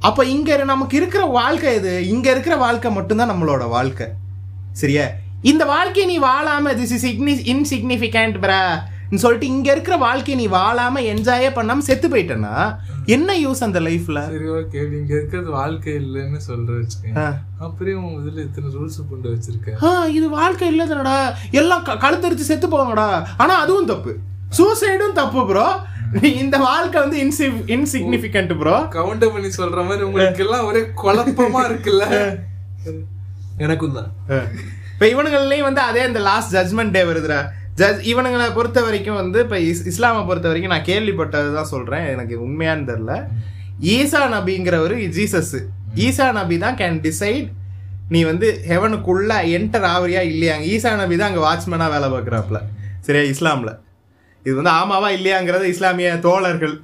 அப்போ 0.00 0.24
இங்கே 0.24 0.56
நமக்கு 0.56 0.96
இருக்கிற 0.96 1.24
வாழ்க்கை 1.24 1.74
இது 1.74 2.08
இங்கே 2.08 2.30
இருக்கிற 2.30 2.56
வாழ்க்கை 2.56 2.92
மட்டும்தான் 2.92 3.30
நம்மளோட 3.30 3.68
வாழ்க்கை. 3.68 4.06
சரியா? 4.72 5.06
இந்த 5.42 5.64
வாழ்க்கையை 5.64 6.12
நீ 6.12 6.18
வாழாமல் 6.18 6.76
திஸ் 6.80 6.92
இஸ் 6.92 7.04
இன்சிக்னிஃபிகண்ட் 7.54 8.38
பிரா 8.38 8.86
சொல்லிட்டு 9.14 9.46
இங்க 9.46 9.72
இருக்கிற 9.72 9.96
வாழ்க்கையை 9.96 10.46
நீ 10.46 10.56
வாழாம 10.56 11.14
என்ஜாயே 11.14 11.48
பண்ணாம 11.50 11.78
செத்து 11.78 12.08
போயிட்டேன்னா 12.08 12.76
என்ன 13.06 13.38
யூஸ் 13.38 13.60
அந்த 13.60 13.80
லைஃப்ல 13.80 14.22
சரி 14.22 14.44
ஓகே 14.44 14.88
நீங்க 14.88 15.14
இருக்கிறது 15.14 15.50
வாழ்க்கை 15.50 15.92
இல்லைன்னு 15.94 16.40
சொல்ற 16.48 17.34
அப்புறம் 17.58 18.04
உன் 18.04 18.24
இதுல 18.24 18.38
இத்தனை 18.38 18.70
ரூல்ஸ் 18.70 19.08
கொண்டு 19.10 19.28
வச்சிருக்க. 19.28 20.06
இது 20.06 20.28
வாழ்க்கை 20.30 20.80
இல்லதுனடா? 20.80 21.32
எல்லாம் 21.50 21.82
க- 21.82 21.94
கழுத்தரிச்சு 21.94 22.46
செத்து 22.50 22.68
போவாங்கடா. 22.68 23.24
ஆனா 23.36 23.54
அதுவும் 23.54 23.86
தப்பு. 23.86 24.16
சூசைடும் 24.58 25.12
தப்பு 25.12 25.46
ப்ரோ 25.46 25.76
இந்த 26.22 26.56
வாழ்க்கை 26.56 27.00
வந்து 27.00 27.22
இன்சி 27.24 27.42
இன்சிக்னிஃபிகண்ட் 27.66 28.58
ப்ரோ 28.58 28.78
கவுண்ட் 28.78 29.30
பண்ணி 29.30 29.48
சொல்ற 29.48 29.84
மாதிரி 29.84 30.02
உங்களுக்கு 30.02 30.44
எல்லாம் 30.44 30.66
ஒரே 30.66 30.80
குழப்பமா 30.80 31.62
இருக்குல்ல. 31.70 32.04
எனக்கும் 33.58 33.92
தான். 33.92 34.12
இப்ப 34.92 35.06
இவனுங்கள்லயும் 35.06 35.62
வந்து 35.62 35.80
அதே 35.80 36.06
இந்த 36.06 36.18
லாஸ்ட் 36.18 36.56
ஜட்மெண்ட் 36.56 36.90
டே 36.90 37.02
வருதுடா. 37.02 37.46
ஜட்ஜ் 37.80 38.00
இவனுங்களை 38.12 38.44
பொறுத்த 38.56 38.80
வரைக்கும் 38.86 39.18
வந்து 39.22 39.38
இப்ப 39.44 39.56
இஸ் 39.70 39.82
இஸ்லாமை 39.90 40.20
பொறுத்த 40.28 40.46
வரைக்கும் 40.50 40.74
நான் 40.74 40.88
கேள்விப்பட்டது 40.90 41.50
தான் 41.58 41.70
சொல்றேன். 41.72 42.04
எனக்கு 42.14 42.34
உண்மையான்னு 42.46 42.88
தெரியல. 42.90 43.14
ஈசா 43.94 44.22
நபிங்கிறவர் 44.34 44.94
ஜீசஸ் 45.16 45.56
ஈசா 46.06 46.26
நபி 46.38 46.56
தான் 46.64 46.78
கேன் 46.80 46.98
டிசைட் 47.06 47.48
நீ 48.14 48.20
வந்து 48.30 48.48
ஹெவனுக்குள்ள 48.70 49.32
என்டர் 49.56 49.86
ஆவறியா 49.92 50.22
இல்லையாங்க. 50.32 50.64
ஈசா 50.74 50.90
நபி 51.02 51.16
தான் 51.20 51.30
அங்க 51.30 51.42
வாட்ச்மேனா 51.46 51.86
வேலை 51.94 52.08
பார்க்குறாப்புல. 52.14 52.58
சரியா? 53.06 53.24
இஸ்லாம்ல. 53.34 53.72
இது 54.46 54.54
வந்து 54.58 54.74
ஆமாவா 54.80 55.08
இல்லையாங்கிறத 55.18 55.64
இஸ்லாமிய 55.74 56.10
தோழர்கள். 56.26 56.76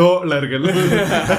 தோழர்கள். 0.00 0.64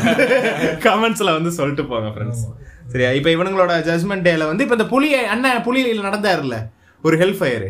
கமெண்ட்ஸ்ல 0.86 1.30
வந்து 1.38 1.52
சொல்லிட்டு 1.60 1.86
போங்க 1.86 2.10
ஃப்ரெண்ட்ஸ் 2.16 2.44
சரியா? 2.92 3.10
இப்போ 3.18 3.30
இவனுங்களோட 3.36 3.74
ஜட்மெண்ட் 3.88 4.26
டேல 4.28 4.46
வந்து 4.52 4.64
இப்போ 4.66 4.76
இந்த 4.78 4.88
புலி 4.94 5.10
அண்ணன் 5.34 5.66
புலியில் 5.68 6.08
நடந்தாருல 6.08 6.58
ஒரு 7.04 7.18
ஹெல் 7.18 7.38
ஃபயர் 7.40 7.68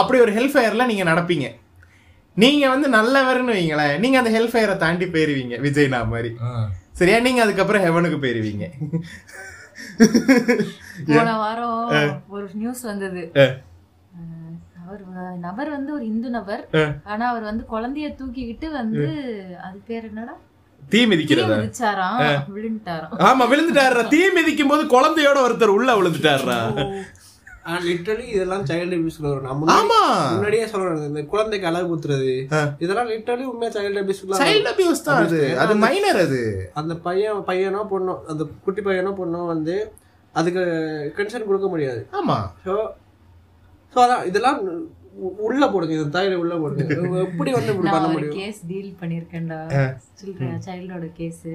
அப்படி 0.00 0.18
ஒரு 0.24 0.32
ஹெல் 0.36 0.52
ஃபயர்ல 0.54 0.86
நீங்க 0.90 1.04
நடப்பீங்க. 1.10 1.46
நீங்க 2.36 2.64
வந்து 2.72 2.88
நல்லவர்னு 2.96 3.54
வைங்களேன். 3.58 3.96
நீங்க 4.02 4.16
அந்த 4.18 4.30
ஹெல் 4.34 4.50
ஃபயரை 4.52 4.74
தாண்டி 4.82 5.06
போயிருவீங்க 5.14 5.54
விஜய்னா 5.66 6.00
மாதிரி. 6.12 6.30
சரியா? 7.00 7.18
நீங்க 7.26 7.40
அதுக்கப்புறம் 7.44 7.84
ஹெவனுக்கு 7.86 8.18
போயிருவீங்க. 8.24 8.66
போன 11.08 11.30
வாரம் 11.42 12.22
ஒரு 12.34 12.44
நியூஸ் 12.60 12.82
வந்தது. 12.90 13.22
அவர் 14.84 15.02
நபர் 15.46 15.70
வந்து 15.76 15.90
ஒரு 15.96 16.04
இந்து 16.12 16.28
நபர். 16.36 16.62
ஆனா 17.12 17.24
அவர் 17.32 17.44
வந்து 17.50 17.64
குழந்தைய 17.72 18.08
தூக்கிக்கிட்டு 18.20 18.68
வந்து 18.80 19.06
அது 19.66 19.78
பேர் 19.88 20.06
என்னடா? 20.10 20.34
தீ 20.92 21.00
மிதிச்சாராம். 21.10 22.18
விழுந்துட்டாராம். 22.56 23.16
ஆமா 23.28 23.46
விழுந்துட்டாருடா. 23.52 24.04
தீ 24.14 24.20
மிதிக்கும் 24.36 24.70
போது 24.72 24.84
குழந்தையோட 24.94 25.38
ஒருத்தர் 25.46 25.76
உள்ள 25.78 25.88
விழுந்துட்டாருடா. 25.98 26.58
லிட்டரலி 27.84 28.26
இதெல்லாம் 28.28 28.64
சைல்டு 28.64 28.96
முன்னாடி- 28.98 29.72
ஆமா. 29.74 30.00
முன்னாடியே 30.32 30.66
சொல்றேன் 30.66 31.02
இந்த 31.04 31.22
குழந்தைக்கு 31.24 31.66
அளவு 31.66 31.88
குத்துறது. 31.88 32.32
இதெல்லாம் 32.78 33.08
லிட்டரலி 33.08 33.44
உண்மையா 33.44 33.72
சைல்டு 33.72 34.00
அபியூஸ்ல 34.02 34.40
சைல்ட் 34.42 34.70
அபியூஸ் 34.72 35.04
தான் 35.04 35.20
அது 35.22 35.40
அது. 35.56 35.74
மைனர் 35.76 36.16
அது 36.16 36.40
அந்த 36.74 36.94
பையன் 36.98 37.42
பையனோ 37.46 37.82
பொண்ணோ 37.90 38.14
அந்த 38.28 38.44
குட்டி 38.64 38.82
பையனோ 38.82 39.12
பொண்ணோ 39.18 39.46
வந்து 39.46 39.76
அதுக்கு 40.34 40.62
கன்சர்ன் 41.16 41.46
கொடுக்க 41.46 41.68
முடியாது. 41.68 42.00
ஆமா. 42.12 42.38
ஸோ 42.64 42.74
ஸோ 43.94 43.98
அதான் 43.98 44.26
இதெல்லாம் 44.26 44.58
உள்ள 45.42 45.62
போடுங்க 45.68 45.94
இந்த 45.94 46.10
தாயில 46.16 46.34
உள்ள 46.34 46.54
போடுங்க. 46.56 46.82
எப்படி 47.22 47.50
வந்து 47.50 47.72
இப்படி 47.72 47.90
பண்ண 47.90 48.08
முடியும்? 48.08 48.36
கேஸ் 48.36 48.60
டீல் 48.66 48.92
பண்ணிருக்கேன்டா. 49.00 49.60
சில்ட்ரன் 50.18 50.60
சைல்டோட 50.66 51.06
கேஸ். 51.14 51.46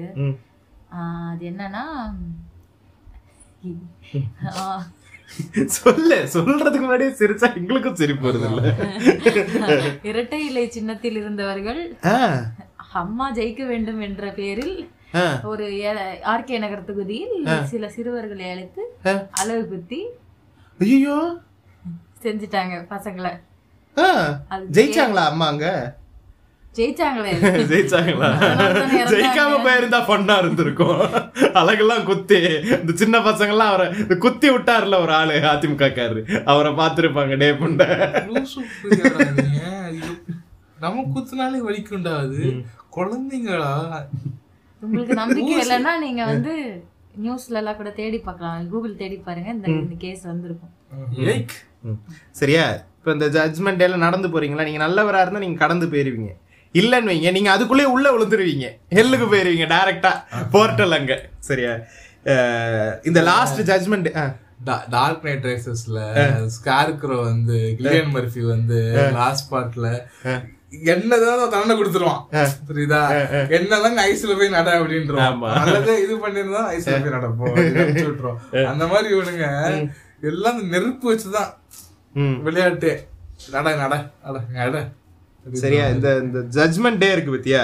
அது 1.28 1.44
என்னன்னா 1.46 1.84
ஆ, 4.50 4.64
சொல்லு 5.74 6.18
சொல்றதுக்கு 6.26 6.84
முன்னாடியே 6.84 7.12
சிரிச்சா 7.12 7.48
எங்களுக்கும் 7.54 7.96
சிரிப்பு 7.96 8.26
வருது 8.28 8.48
இல்ல 8.50 8.62
இரட்டை 10.10 10.40
இலை 10.46 10.64
சின்னத்தில் 10.68 11.16
இருந்தவர்கள் 11.16 11.80
அம்மா 12.94 13.26
ஜெயிக்க 13.30 13.62
வேண்டும் 13.66 14.00
என்ற 14.00 14.24
பெயரில் 14.32 14.76
ஒரு 15.44 15.64
ஆர்கே 16.24 16.58
நகர் 16.58 16.86
தொகுதியில் 16.86 17.34
சில 17.64 17.88
சிறுவர்களை 17.88 18.46
அழைத்து 18.50 18.84
அளவு 19.40 19.64
குத்தி 19.68 20.00
ஐயோ 20.80 21.18
செஞ்சுட்டாங்க 22.24 22.76
பசங்களை. 22.90 23.32
ஜெயிச்சாங்களா 24.70 25.24
அம்மா 25.26 25.46
அங்க? 25.46 25.66
ஜெயிச்சாங்களே. 26.76 27.32
ஜெயிச்சாங்களா. 27.70 28.28
ஜெயிக்காம 29.12 29.58
போயிருந்தா 29.66 30.00
பொண்ணா 30.08 30.36
இருந்திருக்கும். 30.42 31.00
அழகெல்லாம் 31.60 32.04
குத்தி 32.04 32.38
இந்த 32.78 32.92
சின்ன 33.02 33.18
பசங்க 33.28 33.54
எல்லாம் 33.54 33.72
அவரை 33.72 33.86
குத்தி 34.24 34.48
விட்டாருல 34.50 34.98
ஒரு 35.04 35.12
ஆளு 35.20 35.36
அதிமுக 35.52 35.88
காரு 35.98 36.22
அவரை 36.44 36.72
பார்த்திருப்பாங்க 36.80 37.36
டே 37.42 37.50
புண்ட. 37.60 37.82
நம்ம 40.84 41.04
குத்துனாலே 41.14 41.60
வலிக்கும்டா 41.68 42.14
அது. 42.24 42.40
குழந்தைங்களா? 42.96 43.72
உங்களுக்கு 44.82 45.14
நம்பிக்கை 45.20 45.54
இல்லைன்னா 45.62 45.92
நீங்க 45.98 46.24
வந்து 46.24 46.54
நியூஸ்ல 47.24 47.60
எல்லாம் 47.60 47.76
கூட 47.76 47.90
தேடி 48.00 48.18
பார்க்கலாம். 48.18 48.68
கூகுள் 48.72 49.00
தேடி 49.02 49.16
பாருங்க 49.28 49.50
இந்த 49.56 49.68
கேஸ் 50.04 50.24
வந்திருக்கும். 50.32 50.72
சரியா? 52.40 52.64
இப்ப 52.98 53.12
இந்த 53.12 53.26
ஜட்மெண்ட் 53.36 53.80
டேல 53.82 53.96
நடந்து 54.06 54.28
போறீங்களா? 54.28 54.66
நீங்க 54.68 54.82
நல்லவரா 54.86 55.22
இருந்தா 55.22 55.44
நீங்க 55.44 55.62
கடந்து 55.64 55.86
போயிருவீங்க. 55.86 56.32
இல்லன்னு 56.80 57.10
வைங்க. 57.12 57.30
நீங்க 57.36 57.50
அதுக்குள்ளே 57.56 57.84
உள்ள 57.94 58.06
விழுந்துருவீங்க. 58.14 58.68
ஹெல்லுக்கு 58.96 59.26
போயிருவீங்க 59.32 59.66
டைரக்டா 59.74 60.12
போர்ட்டல் 60.54 60.96
அங்க. 60.98 61.14
சரியா? 61.50 61.74
இந்த 63.08 63.20
லாஸ்ட் 63.30 63.60
ஜட்மெண்ட் 63.70 64.10
டார்க் 64.94 65.24
நைட் 65.26 65.46
ரைசஸ்ல 65.50 65.98
ஸ்கார்க்ரோ 66.56 67.16
வந்து 67.30 67.56
கில்லியன் 67.78 68.12
மர்ஃபி 68.16 68.42
வந்து 68.54 68.78
லாஸ்ட் 69.18 69.48
பார்ட்ல 69.54 69.88
என்னதான் 70.92 71.42
தண்டனை 71.54 71.74
கொடுத்துருவான். 71.80 72.22
புரியுதா? 72.68 73.00
என்னதான் 73.56 73.98
ஐஸ்ல 74.06 74.36
போய் 74.38 74.54
நட 74.54 74.70
அப்படின்றோம். 74.78 75.20
ஆமா. 75.26 75.50
நல்லதே 75.58 75.94
இது 76.04 76.14
பண்ணிருந்தா 76.24 76.62
ஐஸ்ல 76.76 76.94
போய் 77.04 77.14
நடப்போம் 77.16 77.52
விட்டுரும். 77.98 78.40
அந்த 78.70 78.84
மாதிரி 78.92 79.08
இவனுங்க 79.14 79.46
எல்லாம் 80.30 80.60
நெருப்பு 80.72 81.06
வச்சுதான் 81.12 81.52
விளையாட்டு. 82.46 82.92
நட 83.54 83.66
நட 83.82 83.94
நட 84.24 84.36
நட. 84.58 84.76
சரியா? 85.62 85.84
இந்த 85.94 86.08
இந்த 86.24 86.38
ஜட்மெண்ட் 86.56 87.00
டே 87.02 87.10
இருக்கு 87.12 87.34
பத்தியா? 87.34 87.62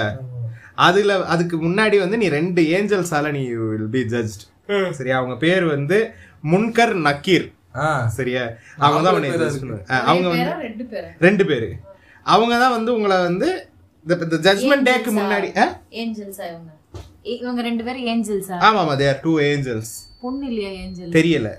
அதுல 0.79 1.15
அதுக்கு 1.33 1.55
முன்னாடி 1.63 1.95
வந்து 1.99 2.17
நீ 2.17 2.27
ரெண்டு 2.35 2.61
ஏஞ்சல்ஸால 2.75 3.31
நீ 3.31 3.41
வில் 3.63 3.89
பி 3.93 4.03
ஜட்ஜ்ட் 4.13 4.43
சரியா? 4.99 5.15
அவங்க 5.19 5.35
பேர் 5.39 5.65
வந்து 5.73 5.97
முன்கர் 6.43 6.93
நக்கீர். 7.07 7.47
ஆ. 7.79 7.87
சரியா? 8.17 8.43
அவங்க 8.79 9.01
தான் 9.01 9.15
அவங்க 10.03 10.27
வந்து 10.29 10.47
ரெண்டு 10.63 10.85
பேரா? 10.91 11.09
ரெண்டு 11.21 11.43
பேரு. 11.49 11.69
அவங்க 12.25 12.53
தான் 12.63 12.75
வந்து 12.77 12.91
உங்களை 12.95 13.17
வந்து 13.27 13.49
இந்த 14.05 14.37
ஜட்மெண்ட் 14.45 14.87
டேக்கு 14.87 15.11
முன்னாடி 15.17 15.49
ஆ? 15.57 15.65
ஏஞ்சல்ஸா 16.01 16.45
இவங்க? 16.51 16.71
இவங்க 17.35 17.61
ரெண்டு 17.67 17.83
பேரும் 17.87 18.07
ஏஞ்சல்ஸா 18.11 18.55
ஆமா 18.67 18.79
ஆமா 18.83 18.95
தேர் 19.01 19.19
டூ 19.23 19.33
ஏஞ்சல்ஸ் 19.47 19.91
பொண்ணு 20.23 20.45
இல்லையா 20.49 20.71
ஏஞ்சல் 20.81 21.13
தெரியல. 21.15 21.49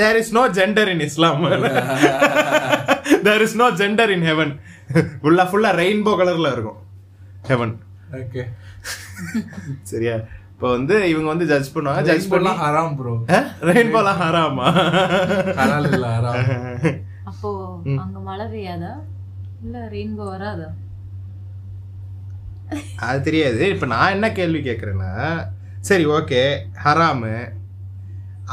There 0.00 0.18
is 0.20 0.32
no 0.36 0.42
gender 0.56 0.90
in 0.92 1.02
Islam 1.06 1.42
there 3.26 3.44
is 3.46 3.56
no 3.60 3.66
gender 3.80 4.12
in 4.14 4.24
heaven 4.30 4.52
ஃபுல்லா 5.22 5.44
ஃபுல்லா 5.50 5.70
ரெயின்போ 5.82 6.12
கலர்ல 6.20 6.52
இருக்கும். 6.56 6.80
ஹெவன் 7.50 7.74
ஓகே 8.20 8.42
சரியா? 9.90 10.14
இப்போ 10.52 10.66
வந்து 10.76 10.96
இவங்க 11.12 11.28
வந்து 11.32 11.46
ஜட்ஜ் 11.52 11.72
பண்ணுவாங்க. 11.74 12.02
ஜட்ஜ் 12.08 12.28
பண்ணி 12.32 12.34
பண்ணலாம் 12.34 12.60
ஹராம் 12.64 12.96
ப்ரோ 12.98 13.14
ரெயின்போலாம் 13.70 14.20
ஹராமா? 14.22 14.66
ஹலால் 15.60 15.88
இல்ல 15.92 16.06
ஹராம் 16.16 16.44
அப்போ 17.30 17.50
அங்க 18.04 18.18
மழை 18.28 18.46
பெய்யாதா? 18.52 18.92
இல்ல 19.64 19.76
ரெயின்போ 19.94 20.24
வராதா? 20.34 20.68
அது 23.06 23.18
தெரியாது. 23.28 23.62
இப்போ 23.74 23.86
நான் 23.94 24.14
என்ன 24.16 24.26
கேள்வி 24.38 24.60
கேட்குறேன்னா 24.68 25.12
சரி 25.88 26.04
ஓகே 26.18 26.42
ஹராமு. 26.84 27.34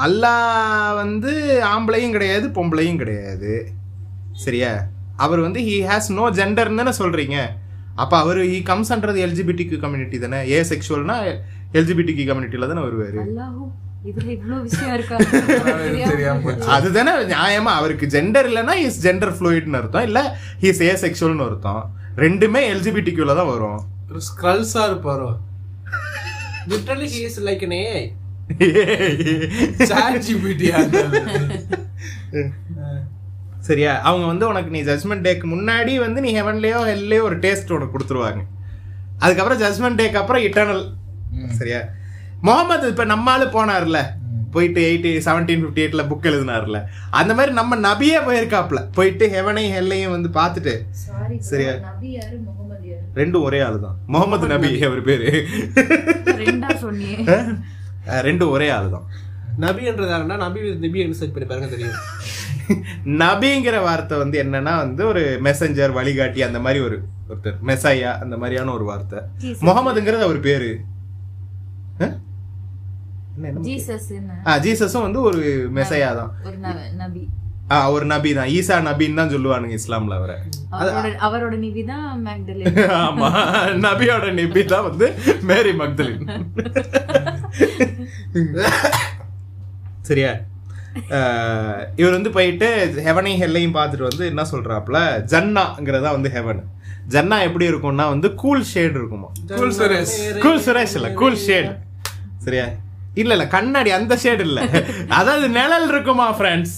அல்லாஹ் 0.06 0.96
வந்து 1.02 1.32
ஆம்பளையும் 1.74 2.16
கிடையாது 2.16 2.48
பொம்பளையும் 2.58 3.02
கிடையாது. 3.02 3.54
சரியா? 4.44 4.72
அவர் 5.26 5.42
வந்து 5.46 5.60
ஹி 5.68 5.76
ஹேஸ் 5.90 6.10
நோ 6.18 6.26
ஜெண்டர்னு 6.40 6.80
தானே 6.82 6.94
சொல்கிறீங்க 7.02 7.38
அப்போ 7.96 8.16
அவர் 8.24 8.40
ஹி 8.52 8.60
கம்ஸ்ன்றது 8.70 9.20
எல்ஜிபிடிக்கு 9.26 9.78
கம்யூனிட்டி 9.80 10.18
தானே? 10.20 10.40
ஏ 10.52 10.60
செக்ஷுவல்னா 10.72 11.16
எல்ஜிபிடிக்கு 11.78 12.24
கம்யூனிட்டியில் 12.30 12.72
தானே 12.72 12.82
வருவார்? 12.88 13.20
அதுதானே 16.76 17.14
நியாயமா? 17.34 17.72
அவருக்கு 17.80 18.06
ஜெண்டர் 18.08 18.48
இல்லைன்னா 18.50 18.76
இஸ் 18.86 19.00
ஜெண்டர் 19.08 19.34
ஃப்ளூயிட்னு 19.38 19.80
அர்த்தம். 19.80 20.06
இல்லை 20.10 20.24
ஹிஸ் 20.62 20.82
ஏ 20.82 20.94
செக்ஷுவல்னு 21.04 21.48
அர்த்தம். 21.50 21.82
ரெண்டுமே 22.16 22.62
எல்ஜிபிடிக்குள்ள 22.74 23.36
தான் 23.40 23.52
வரும். 23.54 23.82
ஒரு 24.12 24.22
ஸ்க்ரல்ஸா 24.30 24.84
இருப்பாரோ? 24.90 25.30
Literally 26.72 27.10
he 27.16 27.22
is 27.28 27.40
like 27.50 27.66
an 27.68 27.76
AI 27.82 28.06
ChatGPT 30.28 30.68
சரியா? 33.70 33.92
அவங்க 34.10 34.26
வந்து 34.32 34.46
உனக்கு 34.52 34.70
நீ 34.76 34.82
ஜட்மெண்ட் 34.90 35.26
டேக்கு 35.28 35.48
முன்னாடி 35.56 35.94
வந்து 36.06 36.20
நீ 36.26 36.30
ஹெவன்லயோ 36.40 36.80
ஹெல்லையோ 36.92 37.24
ஒரு 37.30 37.38
டேஸ்ட் 37.46 37.76
உனக்கு 37.78 37.96
கொடுத்துருவாங்க. 37.96 38.42
அதுக்கப்புறம் 39.24 39.62
ஜட்மெண்ட் 39.64 40.00
டேக்கு 40.02 40.22
அப்புறம் 40.22 40.46
இட்டர்னல் 40.48 40.86
சரியா? 41.60 41.82
முகமது 42.48 42.86
இப்ப 42.94 43.06
நம்ம 43.14 43.32
ஆளு 43.36 43.46
போனார்ல 43.58 44.00
போயிட்டு 44.54 44.82
எயிட்டி 44.90 45.10
செவன்டீன் 45.26 45.64
ஃபிஃப்டி 45.64 45.82
எயிட்ல 45.84 46.04
புக் 46.12 46.28
எழுதினார்ல. 46.30 46.78
அந்த 47.20 47.32
மாதிரி 47.38 47.52
நம்ம 47.60 47.78
நபியே 47.88 48.20
போயிருக்காப்ல. 48.28 48.80
போயிட்டு 48.98 49.26
ஹெவனையும் 49.36 49.76
ஹெல்லையும் 49.78 50.14
வந்து 50.16 50.30
பார்த்துட்டு. 50.40 50.74
சாரி 51.04 51.36
சரியா? 51.50 51.74
ரெண்டும் 53.20 53.46
ஒரே 53.48 53.60
ஆளு 53.68 53.78
தான் 53.86 53.98
முகமது 54.14 54.48
நபி 54.54 54.70
அவர் 54.88 55.02
பேரு. 55.10 55.30
ரெண்டும் 58.28 58.54
ஒரே 58.56 58.70
ஆளு 58.78 58.90
தான் 58.96 59.08
நபின்றது 59.66 60.12
யாருன்னா 60.14 60.36
நபி 60.46 60.60
நபி 60.86 61.00
சர்ச் 61.22 61.36
பண்ணி 61.36 61.48
பாருங்க 61.48 61.70
தெரியும். 61.76 61.98
நபிங்கிற 63.22 63.84
வார்த்தை 63.84 64.18
வந்து 64.18 64.44
என்னன்னா 64.44 64.78
வந்து 64.78 65.08
ஒரு 65.08 65.40
மெசஞ்சர் 65.48 65.98
வழிகாட்டி 66.00 66.44
அந்த 66.48 66.60
மாதிரி 66.60 66.80
ஒரு 66.88 66.98
ஒருத்தர். 67.30 67.58
மெசையா 67.70 68.12
அந்த 68.24 68.38
மாதிரியான 68.38 68.72
ஒரு 68.72 68.84
வார்த்தை. 68.84 69.20
முகமதுங்கிறது 69.68 70.28
அவர் 70.28 70.40
பேரு. 70.50 70.72
ஜீசஸும் 74.64 75.06
வந்து 75.08 75.22
ஒரு 75.22 75.70
மெசையா 75.78 76.16
தான். 76.16 76.32
ஒரு 76.48 76.58
நபி 77.02 77.30
ஆ 77.74 77.92
ஒரு 77.92 78.06
நபி 78.06 78.34
தான். 78.34 78.50
ஈசா 78.58 78.76
நபின்னு 78.88 79.16
தான் 79.16 79.34
சொல்லுவானுங்க 79.34 79.76
இஸ்லாம்ல 79.80 80.16
அவரை. 80.20 80.38
அவரோட 81.28 81.56
நிபி 81.66 81.84
தான் 81.92 82.06
ஆமா 83.04 83.30
நபியோட 83.86 84.26
நபி 84.40 84.64
தான் 84.74 84.88
வந்து 84.90 85.08
மேரி 85.50 85.74
மக்தலின். 85.82 86.26
சரியா? 90.10 90.32
இவர் 92.00 92.16
வந்து 92.18 92.32
போயிட்டு 92.38 92.68
ஹெவனையும் 93.08 93.42
ஹெல்லையும் 93.44 93.76
பார்த்துட்டு 93.78 94.10
வந்து 94.10 94.26
என்ன 94.26 94.44
சொல்றாப்ல 94.52 95.00
ஜன்னாங்கிறதா 95.34 96.12
வந்து 96.18 96.32
ஹெவன். 96.38 96.62
ஜன்னா 97.14 97.38
எப்படி 97.48 97.66
இருக்கும்னா 97.70 98.06
வந்து 98.14 98.30
கூல் 98.36 98.64
ஷேட் 98.72 98.98
இருக்குமா? 99.00 99.30
கூல் 99.60 99.74
சுரேஷ். 99.80 100.16
கூல் 100.46 100.62
சுரேஷ் 100.68 100.96
இல்ல 101.00 101.10
கூல் 101.22 101.40
ஷேட். 101.46 101.72
சரியா? 102.46 102.66
இல்ல 103.22 103.34
இல்ல 103.36 103.46
கண்ணாடி 103.48 103.92
அந்த 103.92 104.14
ஷேட் 104.24 104.44
இல்ல. 104.48 104.60
அதாவது 105.20 105.50
நிழல் 105.50 105.88
இருக்குமா 105.88 106.28
ஃப்ரெண்ட்ஸ். 106.38 106.76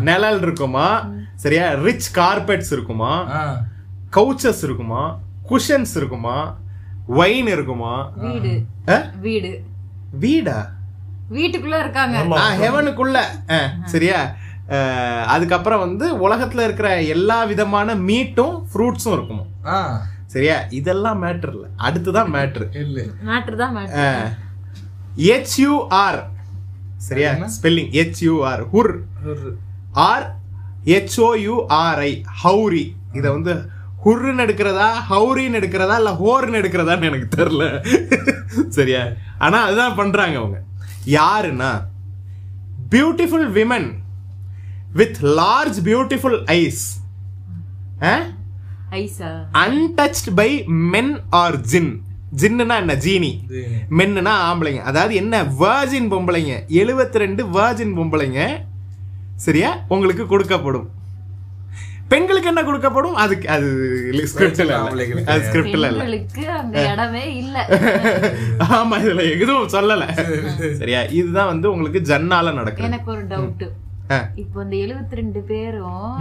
நிழல் 0.00 0.40
இருக்குமா? 0.42 0.88
சரியா? 1.34 1.66
ரிச் 1.86 2.08
கார்பெட்ஸ் 2.18 2.72
இருக்குமா. 2.76 3.12
கவுச்சஸ் 4.16 4.62
இருக்குமா? 4.62 5.02
குஷன்ஸ் 5.50 5.94
இருக்குமா? 5.94 6.36
வைன் 7.18 7.46
இருக்குமா? 7.46 7.94
வீடு. 9.26 9.52
வீடா? 10.24 10.58
வீட்டுக்குள்ள 11.36 11.78
இருக்காங்க. 11.84 12.16
ஆ 12.42 12.46
ஹெவனுக்குள்ள 12.62 13.18
சரியா? 13.94 14.20
அதுக்கப்புறம் 15.34 15.82
வந்து 15.84 16.06
உலகத்துல 16.26 16.64
இருக்கிற 16.66 16.88
எல்லா 17.14 17.38
விதமான 17.52 17.94
மீட்டும் 18.08 18.56
ஃப்ரூட்ஸும் 18.70 19.14
இருக்குமா? 19.16 19.44
ஆ. 19.74 19.78
சரியா? 20.34 20.56
இதெல்லாம் 20.78 21.20
மேட்டர் 21.24 21.52
இல்ல. 21.54 21.66
அடுத்துதான் 21.86 22.32
மேட்ரு 22.34 22.66
இல்ல 22.82 23.04
மேட்ரு 23.28 23.56
தான் 23.62 23.76
ஹெச்யூஆர் 25.28 26.20
சரியா? 27.08 27.30
ஸ்பெல்லிங் 27.56 27.90
ஹெச்யூஆர் 27.98 28.62
ஹுர். 28.72 28.94
ஆர் 30.08 30.26
ஹெச்ஓயூஆர்ஐ 30.90 32.12
ஹவுரி 32.44 32.84
இதை 33.18 33.28
வந்து 33.30 33.52
ஹுர்ன்னு 34.04 34.44
எடுக்கிறதா 34.46 34.88
ஹவுரின்னு 35.10 35.58
எடுக்கிறதா 35.60 35.96
இல்ல 36.02 36.10
ஹோர்னு 36.20 36.60
எடுக்கிறதான்னு 36.60 37.08
எனக்கு 37.10 37.28
தெரியல. 37.38 37.64
சரியா? 38.76 39.02
ஆனா 39.38 39.58
அதுதான் 39.66 39.98
பண்றாங்க 40.00 40.36
அவங்க. 40.42 40.58
யாருன்னா 41.10 41.70
beautiful 42.90 43.48
women 43.58 43.88
with 44.92 45.16
large 45.22 45.78
beautiful 45.84 46.44
eyes 46.44 47.02
ஐசா 48.90 49.30
untouched 49.52 50.34
by 50.34 50.64
men 50.66 51.20
or 51.30 51.60
jinn 51.60 52.06
ஜின்னுனா 52.36 52.76
என்ன? 52.76 52.94
ஜீனி. 52.94 53.30
மென்னுனா 53.90 54.32
ஆம்பளைங்க. 54.48 54.82
அதாவது 54.82 55.14
என்ன? 55.14 55.42
வேர்ஜின் 55.42 56.10
பொம்பளைங்க. 56.12 56.54
72 56.68 57.18
ரெண்டு 57.18 57.44
வேர்ஜின் 57.46 57.94
பொம்பளைங்க. 57.98 58.64
சரியா? 59.34 59.84
உங்களுக்கு 59.88 60.24
கொடுக்கப்படும். 60.24 60.88
பெண்களுக்கு 62.08 62.48
என்ன 62.48 62.62
கொடுக்கப்படும்? 62.62 63.12
அதுக்கு 63.12 63.48
அது 63.48 63.66
ஸ்கிரிப்ட்ல 64.12 65.24
அது 65.24 65.52
ஸ்கிரிப்ட்ல 65.52 65.64
இல்ல 65.66 66.04
இடமே 66.92 67.36
இல்ல. 67.36 67.66
ஆமா 68.58 68.92
இதுல 68.92 69.40
எதுவும் 69.40 69.68
சொல்லல. 69.68 70.12
சரியா? 70.72 71.00
இதுதான் 71.02 71.46
வந்து 71.46 71.70
உங்களுக்கு 71.70 72.00
ஜன்னால 72.00 72.54
நடக்குது. 72.54 72.82
எனக்கு 72.82 73.10
ஒரு 73.10 73.26
டவுட். 73.26 73.70
இப்போ 74.34 74.66
இந்த 74.70 74.76
72 74.76 75.14
ரெண்டு 75.14 75.40
பேரும். 75.40 76.18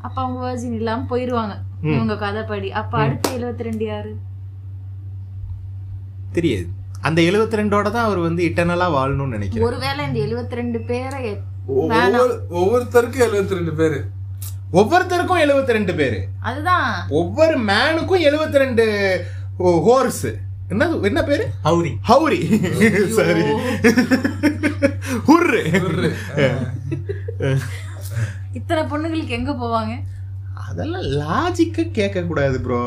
அப்ப 0.00 0.22
அவங்க 0.22 0.52
வர்ஜின் 0.52 0.72
இல்லாம 0.72 1.04
போயிருவாங்க. 1.04 1.60
இவங்க 1.94 2.14
கதைப்படி. 2.14 2.68
அப்ப 2.68 2.98
அடுத்த 2.98 3.30
72 3.30 3.62
ரெண்டு 3.62 3.84
யாரு? 3.84 4.16
தெரியாது. 6.32 6.66
அந்த 7.06 7.18
72 7.28 7.58
ரெண்டோட 7.60 7.86
தான் 7.94 8.06
அவர் 8.08 8.20
வந்து 8.26 8.42
இட்டர்னலா 8.48 8.86
வாழணும்னு 8.96 9.36
நினைக்கிறேன். 9.36 9.66
ஒருவேளை 9.68 10.02
இந்த 10.08 10.18
72 10.26 10.58
ரெண்டு 10.60 10.80
பேரை 10.90 11.22
ஒவ்வொருத்தருக்கும் 12.60 13.24
எழுபத்தி 13.26 13.58
ரெண்டு 13.58 13.72
பேரு. 13.80 13.98
ஒவ்வொருத்தருக்கும் 14.80 15.42
72 15.44 15.74
ரெண்டு 15.78 15.94
பேரு. 16.00 16.18
அதுதான். 16.48 16.88
ஒவ்வொரு 17.20 17.56
மேனுக்கும் 17.70 18.24
72 18.28 18.62
ரெண்டு 18.64 18.84
ஹோர்ஸ் 19.88 20.24
என்ன 20.72 20.84
என்ன 21.10 21.20
பேரு? 21.30 21.44
ஹவுரி. 21.68 21.90
ஹவுரி. 22.10 22.38
சரி. 23.18 23.44
ஹுர்ரு. 25.28 25.60
இத்தனை 28.58 28.82
பொண்ணுங்களுக்கு 28.92 29.38
எங்க 29.40 29.52
போவாங்க? 29.62 29.92
அதெல்லாம் 30.66 31.06
லாஜிக்க 31.22 31.84
கேட்க 31.98 32.22
கூடாது 32.28 32.56
ப்ரோ. 32.64 32.78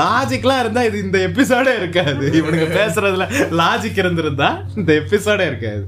லாஜிக்லாம் 0.00 0.60
இருந்தா 0.62 0.82
இது 0.88 0.98
இந்த 1.06 1.18
எபிசோடே 1.28 1.72
இருக்காது. 1.80 2.24
இவனுங்க 2.40 2.68
பேசுறதுல 2.78 3.26
லாஜிக் 3.60 4.00
இருந்திருந்தா 4.02 4.50
இந்த 4.76 4.90
எபிசோடே 5.02 5.46
இருக்காது. 5.50 5.82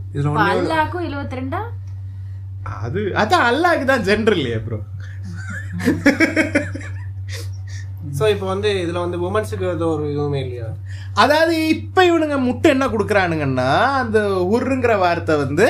அல்லாக்கும் 0.46 1.06
72 1.08 1.38
ரெண்டா 1.40 1.60
அது 2.80 3.00
அதான் 3.20 3.46
அல்லாக்கு 3.50 3.84
தான் 3.90 4.06
ஜென்ரல் 4.08 4.40
இல்லையா 4.40 4.60
ப்ரோ 4.66 4.78
ஸோ 8.18 8.24
இப்போ 8.32 8.46
வந்து 8.52 8.70
இதுல 8.82 8.98
வந்து 9.04 9.18
உமன்ஸுக்கு 9.26 9.66
ஏதோ 9.74 9.86
ஒரு 9.94 10.04
இதுவுமே 10.12 10.40
இல்லையா? 10.44 10.68
அதாவது 11.22 11.54
இப்ப 11.74 12.04
இவனுங்க 12.08 12.36
முட்டை 12.46 12.68
என்ன 12.74 12.86
கொடுக்குறானுங்கன்னா 12.94 13.70
அந்த 14.02 14.18
உருங்கிற 14.54 14.92
வார்த்தை 15.04 15.34
வந்து 15.44 15.66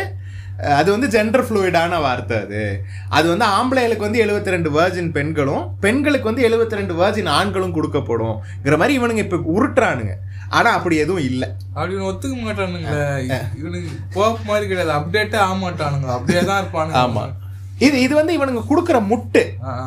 அது 0.63 0.91
வந்து 0.91 1.07
ஜெண்டர் 1.07 1.47
ஃப்ளூயிடான 1.47 2.01
வார்த்தை 2.01 2.39
அது. 2.39 2.85
அது 3.09 3.29
வந்து 3.29 3.45
ஆம்பளைகளுக்கு 3.45 4.07
வந்து 4.09 4.27
72 4.27 4.47
ரெண்டு 4.47 4.71
வேர்ஜின் 4.71 5.13
பெண்களும் 5.13 5.77
பெண்களுக்கு 5.81 6.25
வந்து 6.25 6.49
72 6.49 6.75
ரெண்டு 6.75 6.95
வேர்ஜின் 6.95 7.29
ஆண்களும் 7.29 7.75
கொடுக்கப்படும்ங்கிற 7.75 8.77
மாதிரி 8.77 8.99
இவனுங்க 8.99 9.17
இப்ப 9.17 9.37
உருட்டுறானுங்க. 9.37 10.15
ஆனா 10.49 10.71
அப்படி 10.71 10.97
எதுவும் 10.97 11.25
இல்ல. 11.25 11.57
அப்படின்னு 11.75 12.07
ஒத்துக்க 12.11 12.37
மாட்டானுங்களே. 12.45 13.41
இவனுக்கு 13.59 13.91
போப் 14.15 14.45
மாதிரி 14.45 14.67
கிடையாது. 14.67 14.93
அப்டேட்டே 14.99 15.37
ஆக 15.37 15.71
மாட்டானுங்க 15.71 16.07
அப்படியே 16.07 16.45
தான் 16.45 16.65
இருப்பானுங்க. 16.65 17.03
ஆமா. 17.05 17.33
இது 17.79 18.01
இது 18.01 18.15
வந்து 18.15 18.39
இவனுங்க 18.39 18.63
குடுக்குற 18.71 19.07
முட்டு. 19.09 19.43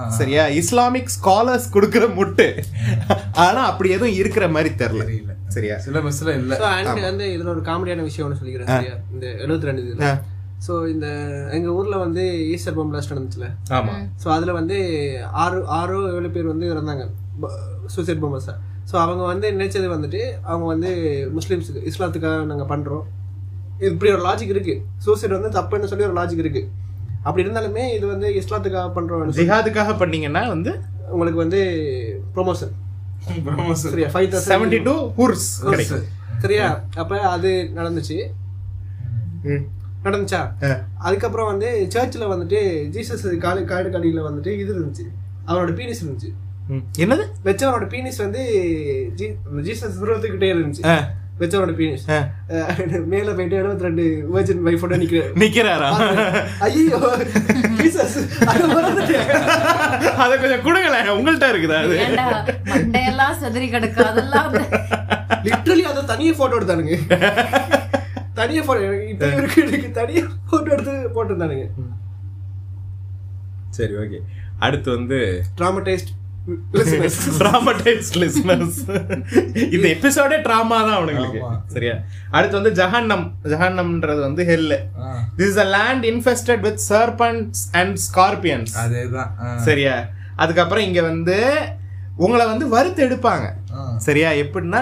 சரியா? 0.08 0.48
இஸ்லாமிக் 0.48 1.12
ஸ்காலர்ஸ் 1.22 1.68
குடுக்குற 1.74 2.14
முட்டு. 2.16 2.64
ஆனா 3.32 3.66
அப்படி 3.66 3.90
எதுவும் 3.90 4.14
இருக்கிற 4.14 4.48
மாதிரி 4.48 4.76
தெரியல. 4.76 5.04
தெரியல. 5.04 5.34
சரியா? 5.48 5.76
சிலபஸ்ல 5.76 6.38
இல்ல. 6.38 6.58
வந்து 7.02 7.26
இதுல 7.26 7.48
ஒரு 7.48 7.62
காமெடியான 7.62 8.02
விஷயம் 8.02 8.30
ஒன்று 8.30 8.40
சொல்லிக்கிறேன். 8.41 8.66
சரியா? 8.66 8.95
இந்த 9.14 9.28
எழுபத்தி 9.28 9.62
ரெண்டு. 9.62 10.32
ஸோ 10.65 10.73
இந்த 10.94 11.07
எங்க 11.56 11.69
ஊர்ல 11.77 11.95
வந்து 12.03 12.23
ஈஸ்டர் 12.53 12.76
பம் 12.77 12.91
பிளாஸ்ட் 12.91 13.14
நடந்துச்சுல? 13.14 13.48
ஆமா. 13.77 13.95
ஸோ 14.23 14.27
அதில் 14.35 14.57
வந்து 14.60 14.77
ஆறு 15.44 15.57
ஆறோ 15.80 15.98
ஏழு 16.18 16.30
பேர் 16.35 16.52
வந்து 16.53 16.68
இறந்தாங்க. 16.73 17.06
சூசைட் 17.95 18.22
பம்பர்ஸை 18.23 18.56
ஸோ 18.91 18.95
அவங்க 19.06 19.23
வந்து 19.31 19.48
நினைச்சது 19.57 19.88
வந்துட்டு 19.95 20.22
அவங்க 20.49 20.65
வந்து 20.73 20.90
முஸ்லீம்ஸுக்கு 21.38 21.84
இஸ்லாத்துக்காக 21.91 22.45
நாங்கள் 22.52 22.69
பண்ணுறோம் 22.72 23.03
இப்படி 23.90 24.10
ஒரு 24.15 24.23
லாஜிக் 24.27 24.53
இருக்கு. 24.56 24.76
சூசைட் 25.06 25.38
வந்து 25.38 25.52
தப்புன்னு 25.57 25.90
சொல்லி 25.91 26.07
ஒரு 26.10 26.18
லாஜிக் 26.19 26.44
இருக்கு. 26.44 26.64
அப்படி 27.27 27.44
இருந்தாலுமே 27.45 27.84
இது 27.98 28.06
வந்து 28.14 28.30
இஸ்லாத்துக்காக 28.40 28.90
பண்ணுறோம் 28.98 29.35
ஜிஹாதுக்காக 29.40 29.94
பண்ணீங்கன்னா 30.02 30.44
வந்து 30.56 30.72
உங்களுக்கு 31.14 31.40
வந்து 31.44 31.61
ப்ரொமோஷன் 32.38 32.73
சரியா? 33.84 34.07
ஃபைவ் 34.14 34.30
தௌசண்ட் 34.31 34.52
செவன்டி 34.53 34.80
டூ 34.88 34.95
ஹூர்ஸ் 35.19 35.48
கிடைக்கும். 35.69 36.07
சரியா? 36.44 36.68
அப்போ 37.02 37.18
அது 37.35 37.52
நடந்துச்சு. 37.77 38.18
நடந்துச்சா. 40.03 40.51
அதுக்கப்புறம் 40.99 41.47
வந்து 41.47 41.85
சர்ச்சில் 41.89 42.27
வந்துட்டு 42.27 42.89
ஜீசஸ் 42.89 43.38
காலு 43.38 43.63
காடு 43.63 43.89
கடியில் 43.89 44.23
வந்துட்டு 44.23 44.47
இது 44.47 44.75
இருந்துச்சு. 44.75 45.07
அவரோட 45.49 45.71
பீனிஸ் 45.71 46.05
இருந்துச்சு. 46.05 46.34
ம். 46.67 46.77
என்னது? 46.97 47.25
வச்சவனோட 47.45 47.88
பீனிஸ் 47.88 48.17
வந்து 48.17 48.51
ஜீ- 49.15 49.35
ஜீசஸ் 49.61 50.01
தூரத்துக்கிட்டே 50.01 50.55
இருந்துச்சு. 50.55 50.99
வச்சவனோட 51.39 51.97
பீனிஸ். 51.99 53.05
மேல 53.05 53.31
போயிட்டு 53.31 53.57
எழுபத்தி 53.57 53.80
ரெண்டு 53.80 54.30
வேர்ஜின் 54.34 54.67
வைஃபோட 54.67 54.95
நிக்கிறேன் 54.95 55.34
நிக்கிறாரா? 55.35 55.89
ஐயோ 56.59 57.17
ஜீசஸ் 57.77 58.43
அது 60.05 60.39
கொஞ்சம் 60.39 60.61
கொடுங்களேன். 60.61 61.09
உங்கள்ட்ட 61.09 61.41
இருக்குதா 61.41 61.84
அது? 61.84 62.15
மண்டையெல்லாம் 62.65 63.43
செதறி 63.43 63.67
கிடக்கு. 63.67 64.03
அதெல்லாம் 64.03 64.51
வந்து 64.51 64.77
லிட்டரலி 65.43 65.81
அதை 65.81 66.05
தனியா 66.05 66.34
போட்டோ 66.38 66.59
எடுத்தானுங்க. 66.59 66.97
தனியா 68.44 68.64
போட்டோ 68.70 68.94
இப்ப 69.14 69.30
இருக்கு 69.41 69.61
எனக்கு 69.68 69.91
தனியா 69.99 70.26
போட்டோ 70.52 70.72
எடுத்து 70.76 70.95
போட்டிருந்தானுங்க. 71.18 71.68
சரி 73.78 73.95
ஓகே 74.03 74.20
அடுத்து 74.65 74.90
வந்து 74.98 75.18
ட்ராமடைஸ்ட் 75.60 76.11
டிராமடைஸ்ட் 77.41 78.15
லிஸ்னர்ஸ் 78.22 78.80
இந்த 79.76 79.86
எபிசோடே 79.95 80.38
ட்ராமா 80.48 80.78
தான் 80.88 80.98
அவனுங்களுக்கு. 80.98 81.40
சரியா? 81.76 81.94
அடுத்து 82.36 82.57
வந்து 82.60 82.74
ஜஹான்னம். 82.80 83.24
ஜஹான்னம்ன்றது 83.52 84.22
வந்து 84.26 84.44
hell 84.49 84.74
this 85.38 85.52
is 85.52 85.61
a 85.65 85.68
land 85.78 86.06
infested 86.11 86.64
with 86.68 86.82
serpents 86.90 87.61
and 87.82 87.95
scorpions 88.07 88.74
அதேதான். 88.84 89.32
சரியா? 89.68 89.95
அதுக்கப்புறம் 90.44 90.86
இங்க 90.90 91.02
வந்து 91.11 91.38
உங்களை 92.26 92.44
வந்து 92.52 92.68
வறுத்து 92.76 93.02
எடுப்பாங்க 93.07 93.48
சரியா? 94.07 94.30
எப்படின்னா 94.44 94.82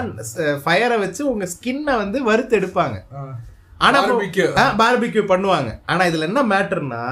ஃபயரை 0.64 0.98
வச்சு 1.04 1.22
உங்க 1.32 1.44
ஸ்கின்னை 1.54 1.94
வந்து 2.02 2.18
வறுத்து 2.30 2.54
எடுப்பாங்க. 2.60 2.98
ஆனா 3.86 3.98
Barbecue. 4.02 4.48
பார்பிக்யூ 4.80 5.22
பண்ணுவாங்க. 5.32 5.70
ஆனா 5.86 6.02
இதுல 6.10 6.28
என்ன 6.30 6.42
மேட்டர்னா 6.52 7.02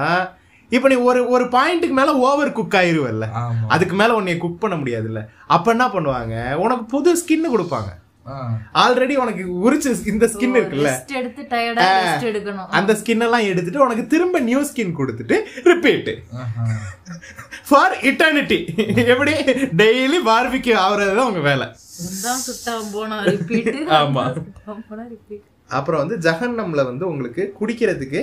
இப்ப 0.71 0.87
நீ 0.91 0.95
ஒரு 1.09 1.21
ஒரு 1.33 1.45
பாயிண்ட்டுக்கு 1.55 1.95
மேல 2.01 2.11
ஓவர் 2.27 2.51
குக் 2.57 2.77
ஆயிருவல்ல. 2.81 3.25
அதுக்கு 3.73 3.95
மேல 3.95 4.11
உன்னைய 4.19 4.37
குக் 4.43 4.61
பண்ண 4.61 4.75
முடியாதுல்ல. 4.75 5.21
அப்ப 5.55 5.71
என்ன 5.75 5.87
பண்ணுவாங்க? 5.87 6.35
உனக்கு 6.65 6.85
புது 6.93 7.11
ஸ்கின் 7.21 7.53
கொடுப்பாங்க. 7.55 7.91
ஆல்ரெடி 8.81 9.13
உனக்கு 9.23 9.43
உரிச்சு 9.65 9.91
இந்த 10.11 10.25
ஸ்கின் 10.33 10.55
இருக்குல்ல. 10.57 10.89
ரெஸ்ட் 10.91 11.13
எடுத்து 11.19 11.41
டயர்டா 11.53 11.85
ரெஸ்ட் 11.97 12.27
எடுக்கணும். 12.31 12.67
அந்த 12.79 12.93
ஸ்கின் 12.99 13.23
எல்லாம் 13.27 13.47
எடுத்துட்டு 13.51 13.83
உனக்கு 13.85 14.03
திரும்ப 14.13 14.39
நியூ 14.49 14.61
ஸ்கின் 14.69 14.97
கொடுத்துட்டு 14.99 15.37
ரிப்பீட். 15.71 16.11
ஃபார் 17.69 17.95
இட்டர்னிட்டி 18.11 18.59
எப்படி? 19.13 19.33
டெய்லி 19.81 20.19
பார்பிக்யூ 20.31 20.75
ஆகுறது 20.85 21.15
தான் 21.19 21.29
உங்க 21.31 21.43
வேலை. 21.49 21.67
ஆமா. 24.01 24.25
அப்புறம் 25.71 26.01
வந்து 26.03 26.31
ஜஹன்னம்ல 26.31 26.83
வந்து 26.85 27.07
உங்களுக்கு 27.07 27.43
குடிக்கிறதுக்கு 27.59 28.21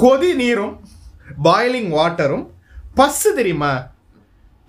கொதி 0.00 0.34
நீரும் 0.34 0.74
பாயிலிங் 1.42 1.90
வாட்டரும் 1.96 2.46
பஸ்ஸு 2.96 3.30
தெரியுமா? 3.34 3.72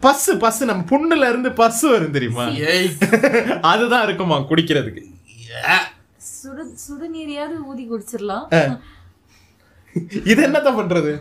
பஸ்ஸு 0.01 0.33
பஸ்ஸு 0.41 0.63
நம்ம 0.63 0.83
புண்ணுல 0.89 1.29
இருந்து 1.29 1.49
பஸ்ஸு 1.49 1.85
வரும் 1.89 2.11
தெரியுமா? 2.11 2.45
ஏய். 2.71 2.89
அதுதான் 3.71 4.03
இருக்குமா 4.03 4.37
குடிக்கிறதுக்கு. 4.49 5.03
சுடு 6.31 6.63
சுடு 6.75 7.07
நீரையாவது 7.15 7.57
ஊதி 7.65 7.83
குடிச்சிடலாம். 7.91 8.45
இது 10.25 10.39
என்னத்த 10.47 10.69
பண்றது? 10.79 11.11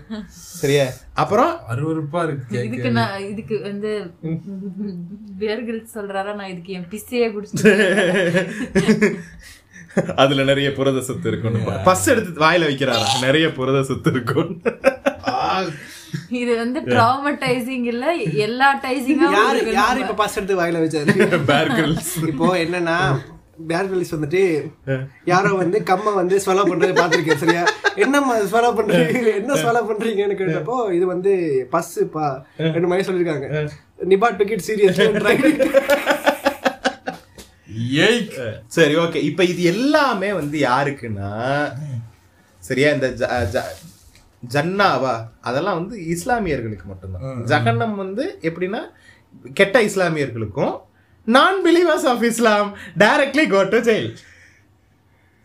சரியா? 0.61 0.87
அப்புறம்? 1.15 1.53
அருவருப்பா 1.71 2.21
இருக்கு. 2.27 2.57
இதுக்கு 2.65 2.91
நான் 2.91 3.15
இதுக்கு 3.25 3.61
வந்து 3.61 3.91
பேர்கள் 5.39 5.81
சொல்றாரா? 5.95 6.35
நான் 6.35 6.53
இதுக்கு 6.55 6.73
என் 6.73 6.89
பிஸ்ஸையே 6.91 7.29
குடிச்சிட்டு 7.35 7.73
அதுல 10.23 10.45
நிறைய 10.45 10.69
புரத 10.73 11.01
சத்து 11.01 11.29
இருக்கும் 11.31 11.59
பஸ் 11.85 12.07
எடுத்து 12.13 12.41
வாயில 12.43 12.69
வைக்கிறாரா? 12.71 13.07
நிறைய 13.23 13.47
புரத 13.53 13.79
சத்து 13.83 14.11
இருக்கும். 14.15 14.51
இது 16.41 16.53
வந்து 16.57 16.79
ட்ராமடைசிங் 16.91 17.87
இல்ல 17.93 18.05
எல்லா 18.45 18.69
டைசிங்கும் 18.85 19.35
யாரு 19.37 19.61
யாரு 19.75 19.99
இப்ப 20.05 20.17
பாஸ் 20.21 20.37
எடுத்து 20.39 20.61
வாயில 20.61 20.83
வச்சாரு? 20.85 21.15
Bear 21.51 21.67
Grylls. 21.77 22.11
இப்போ 22.33 22.49
என்னன்னா 22.65 22.99
பேர் 23.69 23.89
கிரில்ஸ் 23.91 24.15
வந்துட்டு 24.15 24.41
யாரோ 25.25 25.51
வந்து 25.61 25.79
கம்மா 25.91 26.13
வந்து 26.19 26.37
ஸ்வலோ 26.45 26.65
பண்றது 26.71 26.95
பாத்திருக்கேன் 26.99 27.43
சரியா? 27.43 27.63
என்னம்மா 28.05 28.35
ஸ்வலோ 28.51 28.71
பண்றீங்க 28.79 29.31
என்ன 29.39 29.57
ஸ்வலோ 29.63 29.83
பண்றீங்கன்னு 29.91 30.39
கேட்டப்போ 30.41 30.77
இது 30.97 31.07
வந்து 31.13 31.33
பஸ் 31.71 31.95
பா 32.15 32.27
ரெண்டு 32.69 32.91
மாதிரி 32.91 33.07
சொல்லிருக்காங்க 33.09 33.47
நிபாட் 34.11 34.39
பிக்கெட் 34.41 34.67
சீரியஸ். 34.69 35.01
சரி 38.69 38.97
ஓகே 38.97 39.21
இப்ப 39.23 39.45
இது 39.45 39.63
எல்லாமே 39.65 40.33
வந்து 40.33 40.59
யாருக்குன்னா 40.61 41.31
சரியா 42.63 42.93
இந்த 42.93 43.09
ஜ- 43.19 43.33
ஜ- 43.53 43.71
ஜன்னாவா? 44.43 45.13
அதெல்லாம் 45.41 45.75
வந்து 45.75 45.97
இஸ்லாமியர்களுக்கு 46.15 46.85
மட்டும்தான். 46.85 47.23
ஜகன்னம் 47.47 47.95
வந்து 47.95 48.39
எப்படின்னா 48.43 48.81
கெட்ட 49.55 49.83
இஸ்லாமியர்களுக்கும் 49.83 50.75
non 51.27 51.59
believers 51.65 52.07
of 52.07 52.25
Islam 52.25 52.69
directly 52.99 53.47
go 53.47 53.63
to 53.67 53.79
jail 53.81 54.11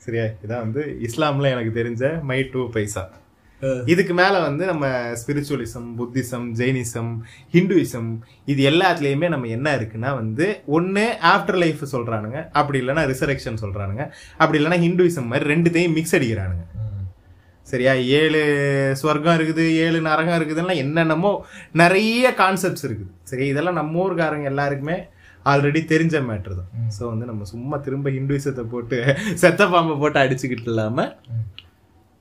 சரியா 0.02 0.26
இதான் 0.44 0.60
வந்து 0.60 0.84
இஸ்லாம்ல 1.02 1.50
எனக்கு 1.50 1.72
தெரிஞ்ச 1.80 2.04
மை 2.24 2.50
டூ 2.52 2.72
பைசா. 2.72 3.04
இதுக்கு 3.92 4.14
மேல 4.22 4.36
வந்து 4.46 4.64
நம்ம 4.72 4.86
ஸ்பிரிச்சுவலிசம் 5.22 5.88
புத்திசம் 6.00 6.48
ஜெயினிசம் 6.60 7.12
ஹிந்துயிசம் 7.56 8.10
இது 8.52 8.62
எல்லாத்துலயுமே 8.72 9.30
நம்ம 9.34 9.50
என்ன 9.58 9.70
இருக்குன்னா 9.80 10.12
வந்து 10.22 10.46
ஒண்ணு 10.78 11.06
ஆஃப்டர் 11.34 11.60
லைஃப் 11.64 11.84
சொல்றானுங்க 11.94 12.40
அப்படி 12.60 12.80
இல்லைன்னா 12.84 13.06
ரிசரக்ஷன் 13.12 13.62
சொல்றானுங்க 13.64 14.06
அப்படி 14.42 14.60
இல்லைன்னா 14.62 14.82
ஹிந்துயிசம் 14.86 15.30
மாதிரி 15.32 15.52
ரெண்டுத்தையும் 15.54 15.98
மிக்ஸ் 15.98 16.16
அடிக்கிறானுங்க. 16.20 16.66
சரியா? 17.68 17.92
ஏழு 18.20 18.40
ஸ்வர்க்கம் 19.02 19.38
இருக்குது 19.38 19.66
ஏழு 19.84 19.98
நரகம் 20.08 20.38
இருக்குதுன்னா 20.40 20.76
என்னென்னமோ 20.84 21.32
நிறைய 21.82 22.34
கான்செப்ட்ஸ் 22.40 22.86
இருக்குது. 22.88 23.12
சரி 23.30 23.46
இதெல்லாம் 23.52 23.80
நம்ம 23.80 24.02
ஊர்காரங்க 24.06 24.48
எல்லாருக்குமே 24.54 24.98
ஆல்ரெடி 25.52 25.82
தெரிஞ்ச 25.92 26.16
மேட்ரு 26.30 26.56
தான். 26.58 26.72
ஸோ 26.98 27.02
வந்து 27.12 27.26
நம்ம 27.30 27.46
சும்மா 27.54 27.78
திரும்ப 27.86 28.10
ஹிந்துயிசத்தை 28.18 28.64
போட்டு 28.74 28.98
செத்த 29.44 29.68
பாம்பை 29.74 29.96
போட்டு 30.02 30.20
அடிச்சுக்கிட்டு 30.24 30.70
இல்லாம 30.74 31.08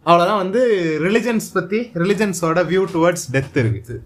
அவ்வளோதான் 0.06 0.40
வந்து 0.42 0.60
ரிலிஜன்ஸ் 1.06 1.48
பத்தி 1.56 1.78
ரிலிஜன்ஸோட 2.02 2.60
வியூ 2.70 2.82
டுவர்ட்ஸ் 2.94 3.26
டெத் 3.34 3.58
இருக்கு. 3.62 3.96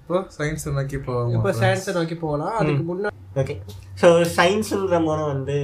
இப்போ 0.00 0.18
சயின்ஸ் 0.36 0.64
நோக்கி 0.76 0.98
போவோம் 1.06 1.32
இப்ப 1.36 1.52
சயின்ஸை 1.60 1.92
நோக்கி 1.96 2.16
போகலாம். 2.22 2.54
அதுக்கு 2.60 2.84
முன்னாடி 2.90 3.14
ஓகே 3.42 3.54
ஸோ 4.00 4.08
சயின்ஸுன்ற 4.36 4.98
போது 5.06 5.22
வந்து 5.32 5.56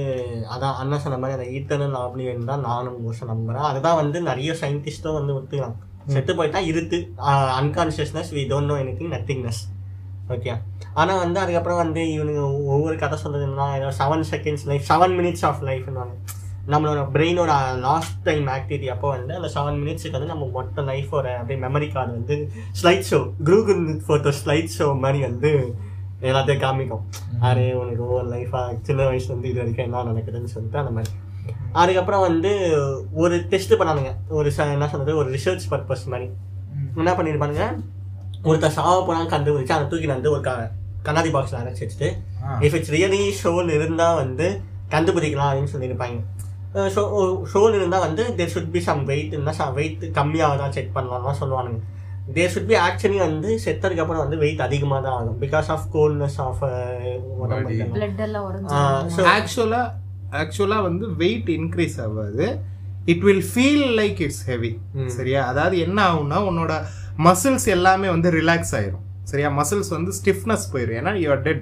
அதான் 0.53 0.75
அண்ணன் 0.81 1.03
சொன்ன 1.05 1.19
மாதிரி 1.21 1.35
அந்த 1.37 1.47
ஈட்டர்னல் 1.57 1.97
ஆப்ளியன் 2.03 2.49
தான் 2.51 2.65
நானும் 2.69 2.99
மோஸ்ட் 3.05 3.29
நம்புறேன் 3.31 3.67
அதுதான் 3.69 3.99
வந்து 4.01 4.17
நிறைய 4.29 4.51
சயின்டிஸ்ட்டும் 4.61 5.17
வந்து 5.19 5.35
ஒத்துக்கிறாங்க. 5.37 5.77
செத்து 6.13 6.31
போயிட்டா 6.39 6.61
இருத்து 6.71 6.97
unconsciousness 7.59 8.31
we 8.37 8.43
don't 8.51 8.71
know 8.71 8.77
any 8.83 8.93
thing 8.99 9.13
nothingness 9.15 9.61
okay 10.35 10.51
ஆனால் 11.01 11.21
வந்து 11.23 11.39
அதுக்கப்புறம் 11.43 11.81
வந்து 11.83 12.01
இவனுங்க 12.15 12.41
ஒவ்வொரு 12.73 12.95
கதை 13.03 13.17
சொல்றதுன்னா 13.23 13.67
ஏதோ 13.79 13.91
seven 14.01 14.25
seconds 14.31 14.65
life 14.71 14.87
seven 14.91 15.15
minutes 15.19 15.45
of 15.49 15.63
லைஃப்னு 15.69 16.03
நம்மளோட 16.67 17.07
பிரெயினோட 17.13 17.77
லாஸ்ட் 17.79 18.21
டைம் 18.21 18.47
ஆக்டிவிட்டி 18.47 18.85
அப்போ 18.85 19.09
வந்து 19.09 19.35
அந்த 19.35 19.47
செவன் 19.47 19.83
மினிட்ஸுக்கு 19.83 20.11
வந்து 20.11 20.27
நம்ம 20.27 20.49
மொத்த 20.53 20.81
லைஃபோட 20.81 21.35
அப்படியே 21.35 21.59
மெமரி 21.59 21.93
கார்டு 21.93 22.11
வந்து 22.11 22.51
slide 22.83 23.03
show 23.09 23.31
Google 23.43 24.01
photo 24.07 24.33
slide 24.45 24.69
show 24.77 24.99
மாதிரி 24.99 25.21
வந்து 25.21 25.75
எல்லாத்தையும் 26.21 26.63
காமிக்கும். 26.63 27.01
அரே 27.41 27.73
உனக்கு 27.73 28.07
ஒவ்வொரு 28.07 28.27
லைஃபாக 28.29 28.77
சின்ன 28.81 29.03
வயசுல 29.03 29.23
இருந்து 29.23 29.49
இது 29.49 29.57
வரைக்கும் 29.57 29.85
என்ன 29.85 30.03
நடக்குதுன்னு 30.03 30.43
சொல்லிட்டு 30.43 30.77
அந்த 30.77 30.91
மாதிரி. 30.91 31.11
அதுக்கப்புறம் 31.71 32.21
வந்து 32.21 32.77
ஒரு 33.13 33.45
டெஸ்ட் 33.49 33.73
பண்ணானுங்க. 33.73 34.15
ஒரு 34.29 34.51
ச- 34.57 34.71
என்ன 34.71 34.87
சொல்றது 34.87 35.17
ஒரு 35.17 35.31
ரிசர்ச் 35.31 35.59
பர்பஸ் 35.69 36.05
மாதிரி. 36.05 36.29
என்ன 36.95 37.11
பண்ணியிருப்பானுங்க 37.13 37.83
ஒருத்தர் 38.43 38.67
சாவ 38.67 39.05
போனாங்க 39.05 39.27
கண்டுபிடிச்சு 39.27 39.71
அதை 39.71 39.87
தூக்கி 39.87 40.05
வந்து 40.05 40.31
ஒரு 40.31 40.41
கண்ணாடி 41.03 41.31
பாக்ஸில் 41.31 41.51
அடைச்சி 41.51 41.89
வச்சுட்டு 41.89 42.11
இஃப் 42.59 42.73
இட்ஸ் 42.73 42.91
ரியலி 42.91 43.31
ஷோன் 43.43 43.69
இருந்தால் 43.69 44.15
வந்து 44.15 44.61
கண்டுபிடிக்கலாம் 44.91 45.53
அப்படின்னு 45.53 45.67
சொல்லியிருப்பாங்க 45.73 46.23
ஸோ 46.93 47.01
ஷோல் 47.51 47.75
இருந்தால் 47.77 48.05
வந்து 48.05 48.23
there 48.37 48.53
should 48.53 48.71
be 48.71 48.81
some 48.85 49.01
weight 49.09 49.33
இருந்தால் 49.33 49.73
வெயிட் 49.75 50.03
கம்மியாக 50.15 50.57
தான் 50.57 50.73
செக் 50.75 50.95
பண்ணலாம்லாம் 50.95 51.39
சொல்லுவானுங்க 51.41 51.81
தேர் 52.35 52.51
ஷுட் 52.53 52.69
பி 52.69 52.77
ஆக்சுவலி 52.81 53.19
வந்து 53.21 53.49
செத்ததுக்கு 53.63 54.03
அப்புறம் 54.03 54.23
வந்து 54.23 54.37
வெயிட் 54.37 54.61
அதிகமாக 54.61 55.01
தான் 55.01 55.15
ஆகும் 55.15 55.39
because 55.41 55.69
of 55.69 55.85
coldness 55.93 56.37
of 56.45 56.61
blood 57.93 58.21
எல்லாம் 58.21 58.45
உடஞ்சு 58.47 58.75
ஸோ 59.15 59.23
ஆக்சுவலா 59.33 59.81
ஆக்சுவலா 60.33 60.77
வந்து 60.81 61.05
வெயிட் 61.17 61.49
இன்க்ரீஸ் 61.57 61.97
ஆகாது 61.99 62.45
it 63.07 63.23
will 63.23 63.45
feel 63.51 63.87
like 63.99 64.19
it's 64.21 64.43
heavy 64.47 64.71
சரியா 65.09 65.41
அதாவது 65.47 65.77
என்ன 65.79 65.99
ஆகும்னா 66.09 66.39
உன்னோட 66.49 66.73
மசில்ஸ் 67.23 67.67
எல்லாமே 67.69 68.07
வந்து 68.09 68.29
ரிலாக்ஸ் 68.31 68.73
ஆயிரும். 68.75 69.01
சரியா? 69.25 69.49
மசில்ஸ் 69.57 69.89
வந்து 69.89 70.11
ஸ்டிஃப்னஸ் 70.17 70.65
போயிடும் 70.71 70.97
ஏன்னா 70.99 71.11
யூஆர் 71.19 71.43
டெட் 71.43 71.61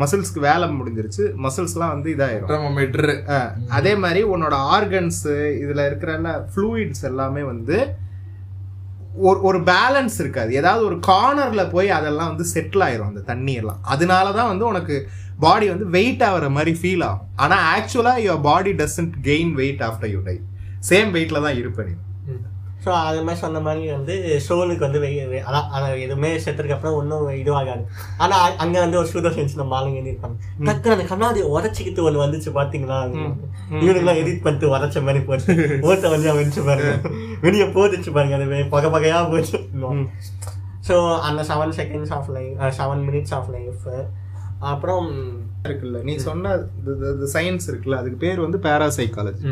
மசில்ஸ்க்கு 0.00 0.40
வேலை 0.48 0.66
முடிஞ்சிருச்சு. 0.80 1.24
மசில்ஸ்லாம் 1.46 1.94
வந்து 1.94 2.08
இதாயிரும். 2.16 2.50
அதே 3.78 3.94
மாதிரி 4.04 4.22
உன்னோட 4.34 4.56
ஆர்கன்ஸ் 4.76 5.24
இதுல 5.64 5.86
இருக்கிற 5.90 6.12
ஃப்ளூயிட்ஸ் 6.54 7.04
எல்லாமே 7.10 7.42
வந்து 7.52 7.78
ஒரு 9.28 9.38
ஒரு 9.48 9.58
பேலன்ஸ் 9.70 10.16
இருக்காது. 10.22 10.50
ஏதாவது 10.60 10.82
ஒரு 10.88 10.96
கார்னர்ல 11.08 11.62
போய் 11.72 11.88
அதெல்லாம் 11.96 12.30
வந்து 12.32 12.44
செட்டில் 12.54 12.84
ஆயிரும் 12.86 13.10
அந்த 13.10 13.22
தண்ணி 13.30 13.54
எல்லாம் 13.60 13.80
அதனால 13.94 14.26
தான் 14.36 14.50
வந்து 14.52 14.64
உனக்கு 14.72 14.96
பாடி 15.44 15.66
வந்து 15.72 15.86
வெயிட் 15.96 16.22
ஆகிற 16.28 16.48
மாதிரி 16.56 16.72
ஃபீல் 16.80 17.04
ஆகும். 17.08 17.26
ஆனா 17.44 17.56
ஆக்சுவலா 17.74 18.14
your 18.26 18.44
body 18.50 18.72
doesn't 18.82 19.16
gain 19.28 19.52
weight 19.60 19.82
after 19.88 20.12
you 20.14 20.20
die 20.28 20.36
same 20.90 21.10
வெயிட்ல 21.16 21.42
தான் 21.46 21.58
இருப்ப 21.60 21.82
நீ. 21.88 21.94
ஸோ 22.84 22.90
அது 23.00 23.18
மாதிரி 23.22 23.40
சொன்ன 23.40 23.60
மாதிரி 23.60 23.90
வந்து 23.90 24.14
சோலுக்கு 24.46 24.84
வந்து 24.86 25.00
அதான் 25.48 25.66
ஆனால் 25.74 25.98
எதுவுமே 25.98 26.30
செத்துறதுக்கு 26.44 26.76
அப்புறம் 26.76 26.94
ஒன்றும் 26.94 27.26
இதுவாகாது. 27.40 27.82
ஆனால் 28.18 28.56
அங்கே 28.56 28.78
வந்து 28.78 28.98
ஒரு 28.98 29.08
சூடோ 29.12 29.30
சென்ஸ் 29.36 29.56
நம்ம 29.56 29.76
ஆளுங்க 29.80 30.00
இருப்பாங்க 30.04 30.36
டக்கு 30.68 30.94
அந்த 30.94 31.04
கண்ணாடி 31.04 31.42
உடச்சிக்கிட்டு 31.56 32.06
ஒன்று 32.08 32.24
வந்துச்சு 32.24 32.52
பார்த்தீங்களா 32.58 32.98
இவனுக்குலாம் 33.82 34.20
எடிட் 34.22 34.42
பண்ணிட்டு 34.42 34.72
உடச்ச 34.74 35.02
மாதிரி 35.02 35.22
போச்சு. 35.24 35.56
ஓட்ட 35.88 36.08
வந்து 36.08 36.30
வந்துச்சு 36.32 36.64
பாருங்க. 36.64 36.94
வெளியே 37.40 37.68
போட்டுச்சு 37.76 38.12
பாருங்க. 38.12 38.38
அது 38.38 38.64
பகை 38.68 38.90
பகையாக 38.90 39.28
போச்சு. 39.28 39.60
ஸோ 40.88 40.96
அந்த 41.20 41.42
seven 41.42 41.76
seconds 41.78 42.12
of 42.12 42.30
life 42.30 42.78
seven 42.80 43.04
minutes 43.08 43.34
of 43.34 43.50
life 43.50 43.84
அப்புறம் 44.70 45.06
இருக்குல்ல. 45.68 45.98
நீ 46.02 46.14
சொன்ன 46.16 46.54
சயின்ஸ் 47.34 47.68
இருக்குல்ல. 47.70 47.98
அதுக்கு 48.00 48.18
பேர் 48.18 48.40
வந்து 48.40 48.58
பேராசைக்காலஜி 48.58 49.44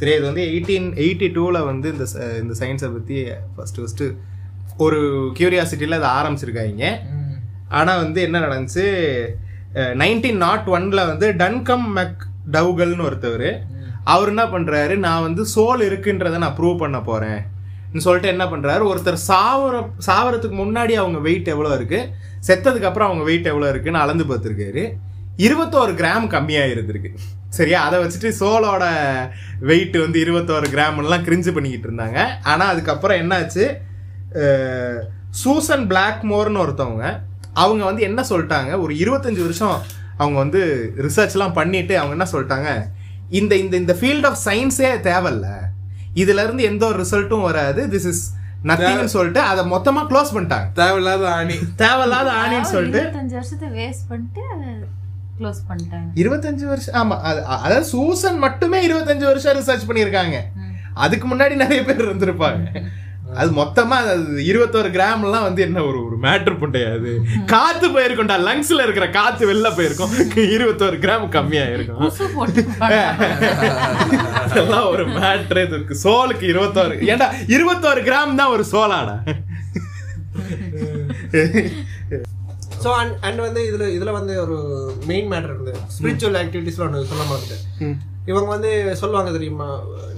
சரி 0.00 0.12
இது 0.12 0.24
வந்து 0.24 0.42
எயிட்டீன் 0.46 0.88
எயிட்டி 0.96 1.28
டூவில் 1.34 1.64
வந்து 1.64 1.92
இந்த 1.92 2.04
ச- 2.12 2.42
இந்த 2.42 2.54
சயின்ஸை 2.58 2.92
பற்றி 2.92 3.16
ஃபஸ்ட்டு 3.56 3.82
ஃபஸ்ட்டு 3.82 4.06
ஒரு 4.78 4.98
கியூரியாசிட்டியில் 5.38 5.98
அதை 5.98 6.08
ஆரம்பிச்சிருக்காங்க. 6.10 6.84
ஆனால் 7.68 7.98
வந்து 7.98 8.22
என்ன 8.22 8.40
நடந்துச்சு? 8.40 8.84
நைன்டீன் 9.94 10.36
நாட் 10.36 10.66
ஒன்ல 10.68 11.06
வந்து 11.06 11.32
டன்கம் 11.32 11.86
மெக் 11.92 12.22
டவுகல்னு 12.50 13.06
ஒருத்தவர் 13.08 13.50
அவர் 14.04 14.28
என்ன 14.28 14.44
பண்ணுறாரு 14.44 14.96
நான் 14.96 15.22
வந்து 15.22 15.46
சோல் 15.54 15.82
இருக்குன்றதை 15.82 16.38
நான் 16.38 16.56
ப்ரூவ் 16.58 16.76
பண்ண 16.76 17.00
போகிறேன் 17.00 17.40
சொல்லிட்டு 17.98 18.28
என்ன 18.28 18.44
பண்ணுறாரு 18.44 18.82
ஒருத்தர் 18.90 19.22
சாவர 19.28 19.76
சாவறதுக்கு 20.06 20.56
முன்னாடி 20.56 20.92
அவங்க 20.92 21.18
வெயிட் 21.18 21.48
எவ்வளோ 21.48 21.76
இருக்குது 21.76 22.08
செத்ததுக்கு 22.48 22.82
அப்புறம் 22.82 23.08
அவங்க 23.08 23.24
வெயிட் 23.24 23.46
எவ்வளோ 23.46 23.68
இருக்குன்னு 23.68 23.98
அளந்து 23.98 24.24
பார்த்துருக்காரு. 24.24 24.84
இருபத்தோரு 25.36 25.92
கிராம் 26.00 26.26
கம்மியாக 26.34 26.72
இருந்திருக்கு. 26.74 27.10
சரியா? 27.48 27.84
அதை 27.84 27.98
வச்சுட்டு 27.98 28.32
சோலோட 28.40 28.84
வெயிட் 29.60 29.96
வந்து 29.98 30.18
இருபத்தோரு 30.24 30.66
கிராம்லாம் 30.74 31.24
கிரிஞ்சு 31.28 31.54
பண்ணிக்கிட்டு 31.54 31.88
இருந்தாங்க. 31.90 32.26
ஆனால் 32.42 32.68
அதுக்கப்புறம் 32.68 33.18
என்னாச்சு? 33.18 33.64
சூசன் 35.30 35.86
பிளாக்மோர்னு 35.92 36.62
ஒருத்தவங்க 36.64 37.20
அவங்க 37.52 37.84
வந்து 37.84 38.02
என்ன 38.02 38.24
சொல்லிட்டாங்க? 38.28 38.80
ஒரு 38.80 38.94
இருபத்தஞ்சு 38.94 39.40
வருஷம் 39.40 39.82
அவங்க 40.16 40.38
வந்து 40.38 40.92
ரிசர்ச்லாம் 40.96 41.52
பண்ணிட்டு 41.52 41.98
அவங்க 41.98 42.14
என்ன 42.16 42.26
சொல்லிட்டாங்க? 42.32 42.86
இந்த 43.28 43.56
இந்த 43.56 43.76
இந்த 43.76 43.96
ஃபீல்ட் 44.00 44.26
ஆஃப் 44.26 44.40
சயின்ஸே 44.44 44.90
தேவையில்ல. 45.08 45.48
இதுல 46.14 46.44
இருந்து 46.44 46.62
எந்த 46.62 46.86
ஒரு 46.86 47.04
ரிசல்ட்டும் 47.04 47.42
வராது. 47.42 47.86
திஸ் 47.86 48.08
இஸ் 48.12 48.32
நத்திங்னு 48.64 49.04
சொல்லிட்டு 49.04 49.40
அதை 49.40 49.64
மொத்தமா 49.72 50.00
க்ளோஸ் 50.10 50.34
பண்ணிட்டாங்க. 50.34 50.72
தேவையில்லாத 50.72 51.34
ஆணி. 51.34 51.58
தேவையில்லாத 51.76 52.30
ஆணின்னு 52.30 52.72
சொல்லிட்டு 52.76 53.36
வருஷத்தை 53.36 53.68
வேஸ்ட் 53.68 54.08
பண்ணிட்டு 54.08 54.42
க்ளோஸ் 55.40 55.60
பண்ணிட்டாங்க. 55.68 56.08
இருபத்தஞ்சு 56.22 56.64
வருஷம் 56.72 56.96
ஆமா 57.00 57.16
அது 57.30 57.40
அதாவது 57.64 57.86
சூசன் 57.92 58.40
மட்டுமே 58.46 58.80
இருபத்தஞ்சு 58.88 59.26
வருஷம் 59.30 59.58
ரிசர்ச் 59.60 59.86
பண்ணியிருக்காங்க. 59.90 60.38
அதுக்கு 61.04 61.26
முன்னாடி 61.32 61.54
நிறைய 61.62 61.80
பேர் 61.88 62.08
இருந்திருப்பாங்க. 62.08 62.64
அது 63.40 63.50
மொத்தமா 63.58 63.96
இருபத்தோரு 64.50 64.88
கிராம் 64.94 65.24
எல்லாம் 65.26 65.44
வந்து 65.46 65.60
என்ன 65.66 65.82
ஒரு 65.88 65.98
ஒரு 66.06 66.16
மேட்ரு 66.24 66.54
புண்டையாது 66.62 67.10
காத்து 67.52 67.86
போயிருக்கும்டா 67.96 68.36
லங்ஸ்ல 68.46 68.84
இருக்கிற 68.86 69.06
காத்து 69.18 69.42
வெளில 69.50 69.68
போயிருக்கும். 69.76 70.14
இருபத்தோரு 70.56 70.96
கிராம் 71.04 71.26
கம்மியா 71.36 71.64
இருக்கும் 71.74 72.00
ஒரு 74.92 75.04
மேட்ரு 75.18 75.62
இருக்கு. 75.76 76.00
சோலுக்கு 76.04 76.46
இருபத்தோரு 76.52 76.96
ஏன்டா 77.12 77.28
இருபத்தோரு 77.56 78.02
கிராம் 78.08 78.38
தான் 78.42 78.54
ஒரு 78.56 78.66
சோலாடா 78.72 79.16
ஸோ 82.80 82.90
அண்ட் 82.98 83.14
அண்ட் 83.22 83.40
வந்து 83.40 83.62
இதுல 83.68 83.86
இதுல 83.94 84.12
வந்து 84.14 84.34
ஒரு 84.42 84.56
மெயின் 85.06 85.28
மேட்டர் 85.32 85.54
இருந்து 85.54 85.72
ஸ்பிரிச்சுவல் 85.94 86.38
ஆக்டிவிட்டிஸ்ல 86.40 86.86
ஒன்று 86.86 87.10
சொல்ல 87.10 87.24
மாட்டேன் 87.26 87.98
இவங்க 88.26 88.48
வந்து 88.48 88.70
சொல்லுவாங்க 89.00 89.30
தெரியுமா? 89.32 89.68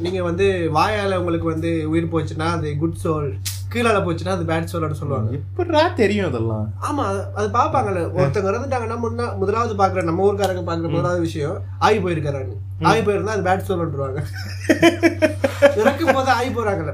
நீங்க 0.00 0.20
வந்து 0.24 0.46
வாயால 0.74 1.18
உங்களுக்கு 1.20 1.46
வந்து 1.50 1.70
உயிர் 1.90 2.12
போச்சுன்னா 2.12 2.46
அது 2.52 2.70
குட் 2.80 3.02
சோல் 3.02 3.28
கீழால 3.72 3.98
போச்சுன்னா 4.04 4.32
அது 4.32 4.48
பேட் 4.48 4.70
சோல்னு 4.70 4.98
சொல்லுவாங்க. 4.98 5.28
எப்படிடா 5.38 5.82
தெரியும் 6.00 6.28
அதெல்லாம்? 6.28 6.64
ஆமா 6.88 7.04
அது- 7.36 7.52
பாப்பாங்கல்ல 7.54 8.00
ஒருத்தங்க 8.16 8.50
இறந்துட்டாங்கன்னா 8.50 8.98
முன்னா 9.00 9.26
முதலாவது 9.38 9.74
பாக்குற 9.78 10.02
நம்ம 10.04 10.26
ஊர்க்காரங்க 10.26 10.64
பாக்குற 10.66 10.90
முதலாவது 10.90 11.20
விஷயம் 11.20 11.56
ஆகி 11.80 12.00
போயிருக்காரு 12.00 12.42
ஆகி 12.84 13.02
போயிருந்தா 13.02 13.36
அது 13.36 13.46
பேட் 13.48 13.66
சோல்ன்றுவாங்க 13.68 14.20
இறக்கும் 15.80 16.14
போது 16.14 16.30
ஆகி 16.32 16.50
போறாங்கல்ல. 16.52 16.92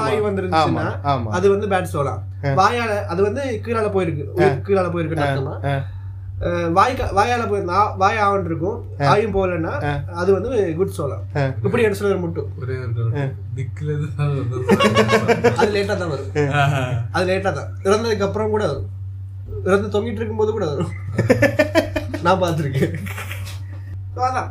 ஆகி 0.00 0.20
வந்துருந்துச்சுன்னா. 0.26 0.86
அது 1.32 1.46
வந்து 1.50 1.66
பேட் 1.72 1.92
சோலா 1.92 2.14
வாயால 2.58 2.92
அது 3.06 3.20
வந்து 3.22 3.42
கீழால 3.64 3.88
போயிருக்கு. 3.94 4.24
கீழால 4.66 4.88
போயிருக்கு 4.88 5.24
அர்த்தமா? 5.24 5.54
அஹ், 5.68 5.82
அஹ் 6.46 6.70
வாய் 6.76 6.94
வாயால 7.18 7.42
போயிருந்தா 7.48 7.80
வாய் 7.96 8.20
ஆவன் 8.22 8.48
இருக்கும். 8.48 8.78
ஆயும் 9.10 9.34
போகலன்னா 9.34 9.72
அது 10.16 10.30
வந்து 10.36 10.50
குட் 10.78 10.96
சோலா 10.96 11.18
இப்படி 11.64 11.84
எடுத்து 11.84 12.00
சொல்ல 12.00 12.16
மட்டும் 12.22 12.48
ஒரே 12.60 12.76
திக்குல 13.56 13.92
அது 15.56 15.70
லேட்டா 15.76 15.96
தான் 15.96 16.12
வரும். 16.14 16.32
அது 17.12 17.24
லேட்டா 17.30 17.52
தான். 17.52 17.70
இறந்ததுக்கு 17.84 18.26
அப்புறம் 18.28 18.50
கூட 18.50 18.64
வரும். 18.66 18.90
இறந்து 19.66 19.92
தொங்கிட்டு 19.94 20.20
இருக்கும்போது 20.20 20.52
கூட 20.52 20.66
வரும். 20.66 20.92
நான் 22.24 22.42
பார்த்துருக்கேன். 22.42 22.96
ஸோ 24.14 24.20
அதான். 24.26 24.48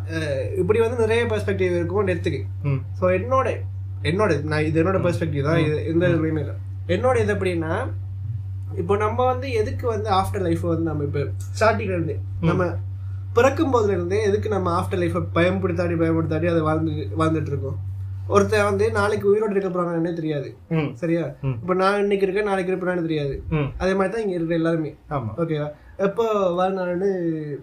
இப்படி 0.62 0.80
வந்து 0.80 1.04
நிறைய 1.04 1.24
பெர்ஸ்பெக்டிவ் 1.26 1.78
இருக்கும். 1.78 2.08
டெத்துக்கு 2.08 2.40
ம். 2.66 2.82
ஸோ 3.00 3.06
என்னோட 3.18 3.48
என்னோட 4.04 4.32
நான் 4.44 4.66
இது 4.68 4.80
என்னோட 4.82 5.00
பெர்ஸ்பெக்டிவ் 5.04 5.48
தான். 5.48 5.60
இது 5.66 5.76
எந்த 5.86 6.04
இதுலையுமே 6.08 6.42
இல்லை. 6.44 6.56
என்னோட 6.94 7.16
இது 7.24 7.34
எப்படின்னா 7.36 7.74
இப்போ 8.82 8.94
நம்ம 8.98 9.20
வந்து 9.26 9.48
எதுக்கு 9.62 9.86
வந்து 9.88 10.10
ஆஃப்டர் 10.20 10.44
லைஃப் 10.48 10.64
வந்து 10.72 10.90
நம்ம 10.90 11.06
இப்போ 11.08 11.22
ஸ்டார்டிங்ல 11.58 11.96
இருந்து 11.98 12.16
நம்ம 12.50 12.68
பிறக்கும் 13.38 13.74
போதுல 13.74 13.96
இருந்தே 13.98 14.20
எதுக்கு 14.30 14.50
நம்ம 14.50 14.70
ஆஃப்டர் 14.80 15.02
லைஃப்பை 15.02 15.22
பயன்படுத்தாடி 15.38 15.96
பயன்படுத்தாடி 16.02 16.48
அதை 16.54 16.62
வாழ்ந்து 16.68 16.92
வாழ்ந்துட்டு 17.22 17.52
இருக்கோம்? 17.54 17.78
ஒருத்தன் 18.28 18.68
வந்து 18.70 18.86
நாளைக்கு 18.92 19.26
உயிரோடு 19.30 19.56
இருக்க 19.56 19.70
போறாங்கன்னே 19.70 20.14
தெரியாது. 20.14 20.50
சரியா? 20.96 21.24
இப்போ 21.62 21.74
நான் 21.74 22.02
இன்னைக்கு 22.04 22.26
இருக்கேன் 22.28 22.50
நாளைக்கு 22.52 22.72
இருப்பேன்னு 22.74 23.08
தெரியாது. 23.08 23.34
அதே 23.78 23.94
மாதிரி 23.94 24.14
தான் 24.14 24.24
இங்க 24.26 24.36
இருக்கிற 24.38 24.60
எல்லாருமே. 24.62 24.92
ஓகேவா 25.44 25.68
எப்போ 26.08 26.26
வாழ்நாள்னு 26.60 27.10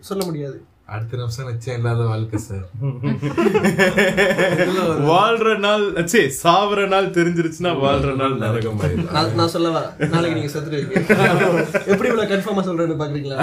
சொல்ல 0.08 0.22
முடியாது. 0.26 0.58
அடுத்த 0.88 1.16
நிமிஷம் 1.16 1.48
நிச்சயம் 1.48 1.78
இல்லாத 1.78 2.04
வாழ்க்கை 2.04 2.40
சார். 2.40 2.66
வாழ்ற 5.08 5.58
நாள் 5.58 6.08
சே 6.12 6.30
சாவற 6.38 6.88
நாள் 6.88 7.06
தெரிஞ்சிருச்சுன்னா 7.16 7.82
வாழ்ற 7.82 8.16
நாள் 8.16 8.38
நரகம். 8.38 8.80
நான் 9.38 9.48
சொல்லவா? 9.48 9.92
நாளைக்கு 10.06 10.38
நீங்க 10.38 10.54
செத்துருவீங்க 10.54 10.94
எப்படி 11.90 12.10
இவ்வளவு 12.10 12.32
கன்ஃபார்மா 12.32 12.62
சொல்றேன்னு 12.68 13.02
பாக்குறீங்களா? 13.02 13.36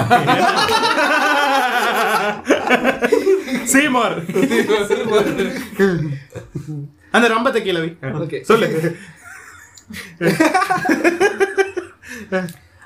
சீமார். 3.73 4.19
அந்த 7.13 7.29
ரம்பத்தை 7.29 7.61
கீழே 7.61 7.79
வை. 7.79 7.97
ஓகே 8.21 8.43
சொல்லு. 8.43 8.95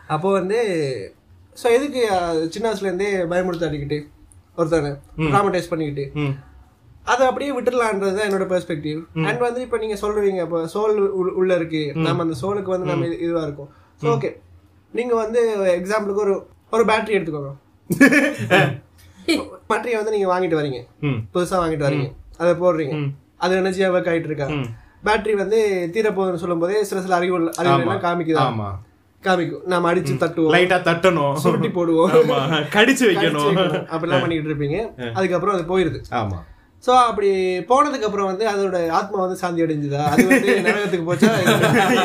அப்போ 0.07 0.31
வந்து 0.31 0.60
ஸோ 1.57 1.76
எதுக்கு 1.76 2.10
சின்ன 2.49 2.68
வயசுல 2.68 2.86
இருந்தே 2.86 3.27
ஒருத்தனை 4.60 4.91
ட்ராமடைஸ் 5.27 5.69
பண்ணிக்கிட்டு. 5.69 6.06
அதை 7.06 7.27
அப்படியே 7.27 7.52
விட்டுடலான்றது 7.53 8.15
தான் 8.15 8.27
என்னோட 8.30 8.45
பெர்ஸ்பெக்டிவ் 8.45 8.99
அண்ட் 9.26 9.40
வந்து 9.40 9.61
இப்போ 9.61 9.77
நீங்க 9.77 9.98
சொல்றீங்க 10.02 10.41
இப்போ 10.41 10.60
சோல் 10.73 10.98
உள்ள 11.34 11.56
இருக்கு. 11.56 11.81
நம்ம 12.06 12.22
அந்த 12.22 12.36
சோலுக்கு 12.41 12.68
வந்து 12.68 12.86
நம்ம 12.86 13.06
இது- 13.06 13.19
இதுவா 13.19 13.41
இருக்கும். 13.41 13.69
ஸோ 14.02 14.06
ஓகே 14.14 14.30
நீங்க 14.94 15.15
வந்து 15.15 15.40
எக்ஸாம்பிளுக்கு 15.77 16.23
ஒரு 16.26 16.34
ஒரு 16.72 16.86
பேட்டரி 16.86 17.15
எடுத்துக்கோங்க. 17.18 17.52
பேட்டரியை 19.69 19.95
வந்து 19.95 20.11
நீங்க 20.11 20.27
வாங்கிட்டு 20.30 20.60
வரீங்க. 20.60 20.80
புதுசா 21.34 21.56
வாங்கிட்டு 21.56 21.88
வரீங்க. 21.88 22.07
அதை 22.38 22.52
போடுறீங்க. 22.53 22.94
அது 23.38 23.56
எனர்ஜியா 23.57 23.90
ஒர்க் 23.90 24.10
ஆயிட்டு 24.10 24.30
இருக்கா? 24.30 24.48
பேட்டரி 25.03 25.36
வந்து 25.36 25.57
தீரப்போகுதுன்னு 25.94 26.36
சொல்லும் 26.36 26.60
போதே 26.60 26.84
சில 26.84 27.02
சில 27.02 27.15
அறிவு 27.15 27.36
அறிவுகள் 27.57 27.86
எல்லாம் 27.88 28.03
காமிக்குதா? 28.06 28.45
காமிக்கும். 29.26 29.64
நம்ம 29.72 29.88
அடிச்சு 29.91 30.14
தட்டுவோம். 30.24 30.54
லைட்டா 30.56 30.78
தட்டணும். 30.90 31.34
சுருட்டி 31.44 31.70
போடுவோம். 31.78 32.12
ஆமா 32.20 32.38
கடிச்சு 32.76 33.04
வைக்கணும். 33.10 33.58
அப்படிலாம் 33.94 34.22
பண்ணிக்கிட்டு 34.24 34.52
இருப்பீங்க. 34.52 34.78
அதுக்கப்புறம் 35.18 35.56
அது 35.58 35.66
போயிருது. 35.72 36.00
ஆமா. 36.20 36.38
சோ 36.84 36.91
அப்படி 37.08 37.30
போனதுக்கு 37.70 38.08
அப்புறம் 38.08 38.30
வந்து 38.32 38.46
அதோட 38.52 38.78
ஆத்மா 39.00 39.18
வந்து 39.24 39.40
சாந்தி 39.41 39.64
அடைஞ்சுதா? 39.64 40.04
அது 40.12 40.26
வந்து 40.30 40.54
நரகத்துக்கு 40.68 41.08
போச்சா? 41.10 41.32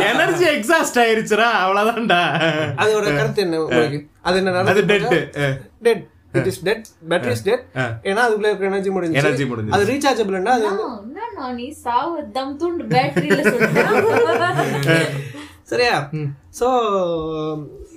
எனர்ஜி 0.08 0.46
எக்ஸாஸ்ட் 0.54 0.98
ஆயிருச்சுடா 1.04 1.48
அவ்வளவுதான்டா. 1.60 2.22
அதோட 2.82 3.04
கருத்து 3.18 3.44
என்ன 3.46 3.60
உங்களுக்கு? 3.66 4.00
அது 4.28 4.38
என்ன 4.42 4.64
அது 4.72 4.82
dead 4.90 5.06
dead 5.86 6.02
it 6.38 6.48
is 6.52 6.60
dead 6.68 6.84
battery 7.10 7.34
is 7.36 7.44
dead 7.48 7.62
ஏன்னா 8.08 8.20
அதுக்குள்ள 8.24 8.50
இருக்கிற 8.50 8.70
எனர்ஜி 8.72 8.92
முடிஞ்சு 8.96 9.20
எனர்ஜி 9.22 9.44
முடிஞ்சு 9.52 9.74
அது 9.76 9.86
ரீசார்ஜபிள்னா 9.92 10.56
அது 10.56 11.54
நீ 11.60 11.68
சாவு 11.84 12.16
தம் 12.38 12.56
தூண்டு 12.62 12.86
பேட்டரியில 12.94 13.40
சரியா? 15.72 15.96
சோ 16.58 16.66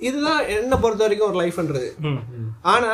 இதுதான் 0.08 0.42
என்ன 0.58 0.74
பொறுத்த 0.82 1.02
வரைக்கும் 1.04 1.30
ஒரு 1.30 1.40
லைஃப்ன்றது 1.42 1.88
ஆனா 2.74 2.92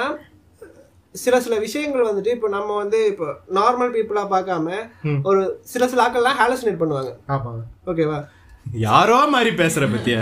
சில 1.14 1.34
சில 1.44 1.56
விஷயங்கள் 1.64 2.09
வந்துட்டு 2.09 2.34
இப்போ 2.36 2.48
நம்ம 2.55 2.76
வந்து 2.82 3.01
இப்போ 3.10 3.26
நார்மல் 3.59 3.92
பீப்புளா 3.96 4.24
பார்க்காம 4.32 4.76
ஒரு 5.30 5.42
சில 5.72 5.86
சில 5.92 6.02
ஆக்கள்லாம் 6.05 6.40
ஹாலோசினேட் 6.40 6.80
பண்ணுவாங்க. 6.80 7.12
ஆமா 7.34 7.52
ஓகேவா 7.92 8.18
யாரோ 8.86 9.18
மாதிரி 9.34 9.51
பேசுற 9.60 9.84
பத்தியா? 9.94 10.20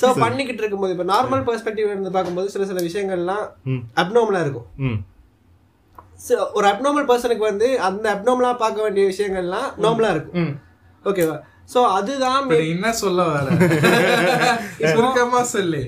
சோ 0.00 0.06
பண்ணிக்கிட்டு 0.24 0.62
இருக்கும்போது 0.62 0.94
இப்போ 0.94 1.06
நார்மல் 1.14 1.44
பெர்ஸ்பெக்டிவ் 1.48 1.92
இருந்து 1.92 2.14
பார்க்கும்போது 2.16 2.52
சில 2.54 2.66
சில 2.70 2.80
விஷயங்கள்லாம் 2.88 3.44
அப்நார்மலா 4.02 4.42
இருக்கும். 4.44 4.68
ஒரு 6.58 6.66
அப்நார்மல் 6.72 7.10
பர்சனுக்கு 7.10 7.44
வந்து 7.50 7.68
அந்த 7.88 8.06
அப்நார்மலா 8.14 8.52
பார்க்க 8.64 8.86
வேண்டிய 8.86 9.04
விஷயங்கள்லாம் 9.12 9.68
நார்மலா 9.84 10.10
இருக்கும். 10.16 10.50
ஓகேவா 11.04 11.40
சோ 11.74 11.78
அதுதான் 11.86 12.50
என்ன 12.50 12.92
சொல்ல 12.92 13.22
வர? 13.22 13.50
சுருக்கமா 14.92 15.42
சொல்லு. 15.42 15.78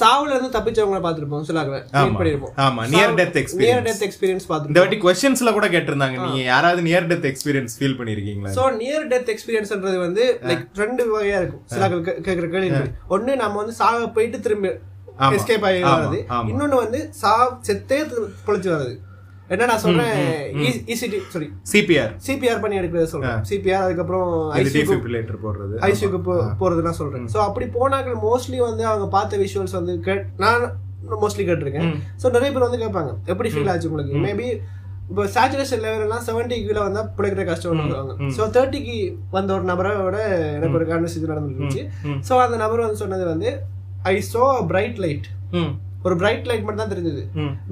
சாவுல 0.00 0.34
இருந்து 0.34 0.58
தப்பிச்சவங்கள 0.58 1.00
பார்த்திருப்போம் 1.00 1.42
சில 1.42 1.62
ஆமா. 1.62 1.84
பண்ணிருப்போம் 1.94 2.52
ஆமா, 2.56 2.84
near 2.86 3.14
death 3.14 3.34
experience. 3.34 3.48
Near 3.56 3.82
death 3.82 4.10
experience 4.10 4.66
இந்த 4.66 4.80
பார்த்திருப்போம் 4.80 5.00
வாட்டி 5.00 5.00
கொஸ்டின்ஸ்ல 5.00 5.52
கூட 5.52 5.68
கேட்டிருந்தாங்க. 5.68 6.20
நீங்க 6.22 6.38
யாராவது 6.38 6.82
நியர் 6.82 7.06
டெத் 7.06 7.34
எக்ஸ்பீரியன்ஸ் 7.34 7.68
ஃபீல் 7.78 7.98
பண்ணிருக்கீங்களா? 7.98 8.48
சோ 8.54 8.76
நியர் 8.76 9.08
டெத் 9.08 9.36
எக்ஸ்பீரியன்ஸ்ன்றது 9.36 9.98
வந்து 9.98 10.40
லைக் 10.42 10.68
ரெண்டு 10.74 11.20
வகையா 11.20 11.36
இருக்கும். 11.36 11.62
சில 11.64 11.84
ஆட்கள் 11.84 12.20
கே- 12.20 12.22
கேக்குற 12.22 12.48
கேள்வி. 12.48 12.88
ஒண்ணு 13.10 13.36
நம்ம 13.36 13.56
வந்து 13.56 13.72
சாக 13.72 14.08
போயிட்டு 14.08 14.40
திரும்பி. 14.40 14.68
எஸ்கேப் 15.18 15.64
ஆகி 15.64 15.82
வர்றது. 15.82 16.24
இன்னொன்னு 16.30 16.74
வந்து 16.74 17.08
சா 17.10 17.60
செத்தே 17.66 18.12
பொழைச்சு 18.46 18.70
வர்றது. 18.70 18.96
என்ன 19.54 19.66
நான் 19.70 19.82
சொல்றேன்? 19.84 20.16
இசிடி 20.92 21.18
சாரி 21.34 21.46
சிபிஆர் 21.72 22.10
சிபிஆர் 22.26 22.62
பண்ணி 22.62 22.78
எடுக்கிறது 22.80 23.12
சொல்றேன். 23.12 23.38
சிபிஆர் 23.50 23.84
அதுக்கப்புறம் 23.86 24.26
இது 24.60 24.70
ஐசியூ 24.70 24.82
டிஃபிபிரிலேட்டர் 24.82 25.38
போடுறது. 25.44 25.76
ஐசியூக்கு 25.90 26.20
போறது 26.62 26.82
நான் 26.86 26.98
சொல்றேன். 27.02 27.28
சோ 27.34 27.38
அப்படி 27.48 27.68
போனாக்கள் 27.78 28.18
மோஸ்ட்லி 28.26 28.58
வந்து 28.68 28.84
அவங்க 28.90 29.06
பார்த்த 29.16 29.40
விஷுவல்ஸ் 29.44 29.78
வந்து 29.78 29.94
கேட் 30.08 30.26
நான் 30.44 30.66
மோஸ்ட்லி 31.22 31.46
கேட்டிருக்கேன். 31.50 31.94
சோ 32.22 32.32
நிறைய 32.36 32.50
பேர் 32.54 32.66
வந்து 32.68 32.82
கேட்பாங்க 32.84 33.14
எப்படி 33.32 33.50
ஃபீல் 33.54 33.72
ஆச்சு 33.74 33.90
உங்களுக்கு? 33.92 34.22
மேபி 34.26 34.48
இப்போ 35.10 35.22
சேச்சுரேஷன் 35.34 35.82
லெவல் 35.84 36.04
எல்லாம் 36.06 36.24
செவன்டி 36.28 36.56
கீழே 36.64 36.80
வந்தா 36.86 37.02
பிழைக்கிற 37.18 37.42
கஷ்டம் 37.50 37.78
சொல்லுவாங்க 37.82 38.14
ஸோ 38.36 38.50
தேர்ட்டிக்கு 38.56 38.96
வந்த 39.36 39.50
ஒரு 39.58 39.64
நபரோட 39.70 40.18
எனக்கு 40.56 40.78
ஒரு 40.80 40.86
கான்வர்சேஷன் 40.90 41.32
நடந்துருந்துச்சு. 41.34 41.82
ஸோ 42.28 42.34
அந்த 42.46 42.56
நபர் 42.64 42.86
வந்து 42.86 43.02
சொன்னது 43.04 43.24
வந்து 43.32 43.50
ஐ 44.12 44.16
சோ 44.32 44.42
பிரைட் 44.72 44.98
லைட் 45.04 45.28
ஒரு 46.08 46.16
பிரைட் 46.20 46.46
லைட் 46.50 46.64
மட்டும் 46.66 46.82
தான் 46.82 46.92
தெரிஞ்சது. 46.92 47.22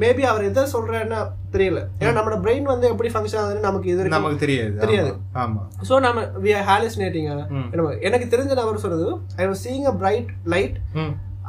மேபி 0.02 0.24
அவர் 0.30 0.48
எதை 0.48 0.64
சொல்றேன்னு 0.74 1.18
தெரியல. 1.54 1.80
ஏன்னா 2.00 2.12
நம்மளோட 2.16 2.38
பிரெயின் 2.46 2.66
வந்து 2.72 2.90
எப்படி 2.92 3.10
ஃபங்க்ஷன் 3.14 3.40
ஆகுதுன்னு 3.42 3.66
நமக்கு 3.68 3.90
இது 3.92 4.16
நமக்கு 4.16 4.42
தெரியாது. 4.44 4.74
தெரியாது. 4.84 5.12
ஆமா. 5.44 5.62
ஸோ 5.90 6.00
நம்ம 6.06 6.26
வி 6.46 6.52
ஆர் 6.58 6.66
ஹாலிசினேட்டிங் 6.72 7.30
எனக்கு 8.08 8.28
தெரிஞ்ச 8.34 8.52
நபர் 8.60 8.84
சொன்னது 8.86 9.08
I 9.42 9.46
was 9.52 9.64
seeing 9.66 9.88
a 9.92 9.96
bright 10.02 10.30
light 10.54 10.76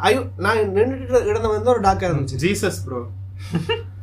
I 0.09 0.13
நான் 0.45 0.63
நின்றுட்டு 0.77 1.27
இடந்த 1.31 1.47
வந்து 1.55 1.73
ஒரு 1.75 1.83
டாக்கா 1.89 2.09
இருந்துச்சு. 2.09 2.41
ஜீசஸ் 2.45 2.81
ப்ரோ 2.87 3.01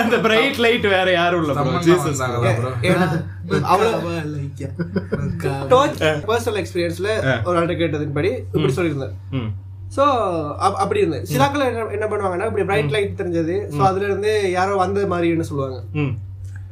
அந்த 0.00 0.16
பிரைட் 0.24 0.58
லைட் 0.64 0.86
வேற 0.94 1.08
யாரும் 1.12 1.42
இல்ல 1.42 1.52
ப்ரோ 1.58 1.78
ஜீசஸ் 1.86 2.20
bro? 2.22 2.40
பர்சனல் 6.30 6.58
எக்ஸ்பீரியன்ஸ்ல 6.62 7.08
ஒரு 7.46 7.56
ஆள்கிட்ட 7.58 7.76
கேட்டதுக்கு 7.82 8.12
இப்படி 8.56 8.74
சொல்லியிருந்தேன். 8.78 9.14
சோ 9.96 10.04
அப்படி 10.58 11.00
இருந்தேன் 11.00 11.22
சிலாக்கள் 11.22 11.66
என்ன 11.66 11.86
என்ன 11.86 12.06
பண்ணுவாங்கன்னா 12.06 12.46
இப்படி 12.46 12.64
பிரைட் 12.64 12.90
லைட் 12.90 13.20
தெரிஞ்சது. 13.20 13.54
சோ 13.70 13.82
அதுல 13.82 14.04
இருந்து 14.04 14.50
யாரோ 14.50 14.76
வந்த 14.76 15.00
மாதிரின்னு 15.00 15.40
சொல்லுவாங்க. 15.40 15.84
ம். 15.92 16.14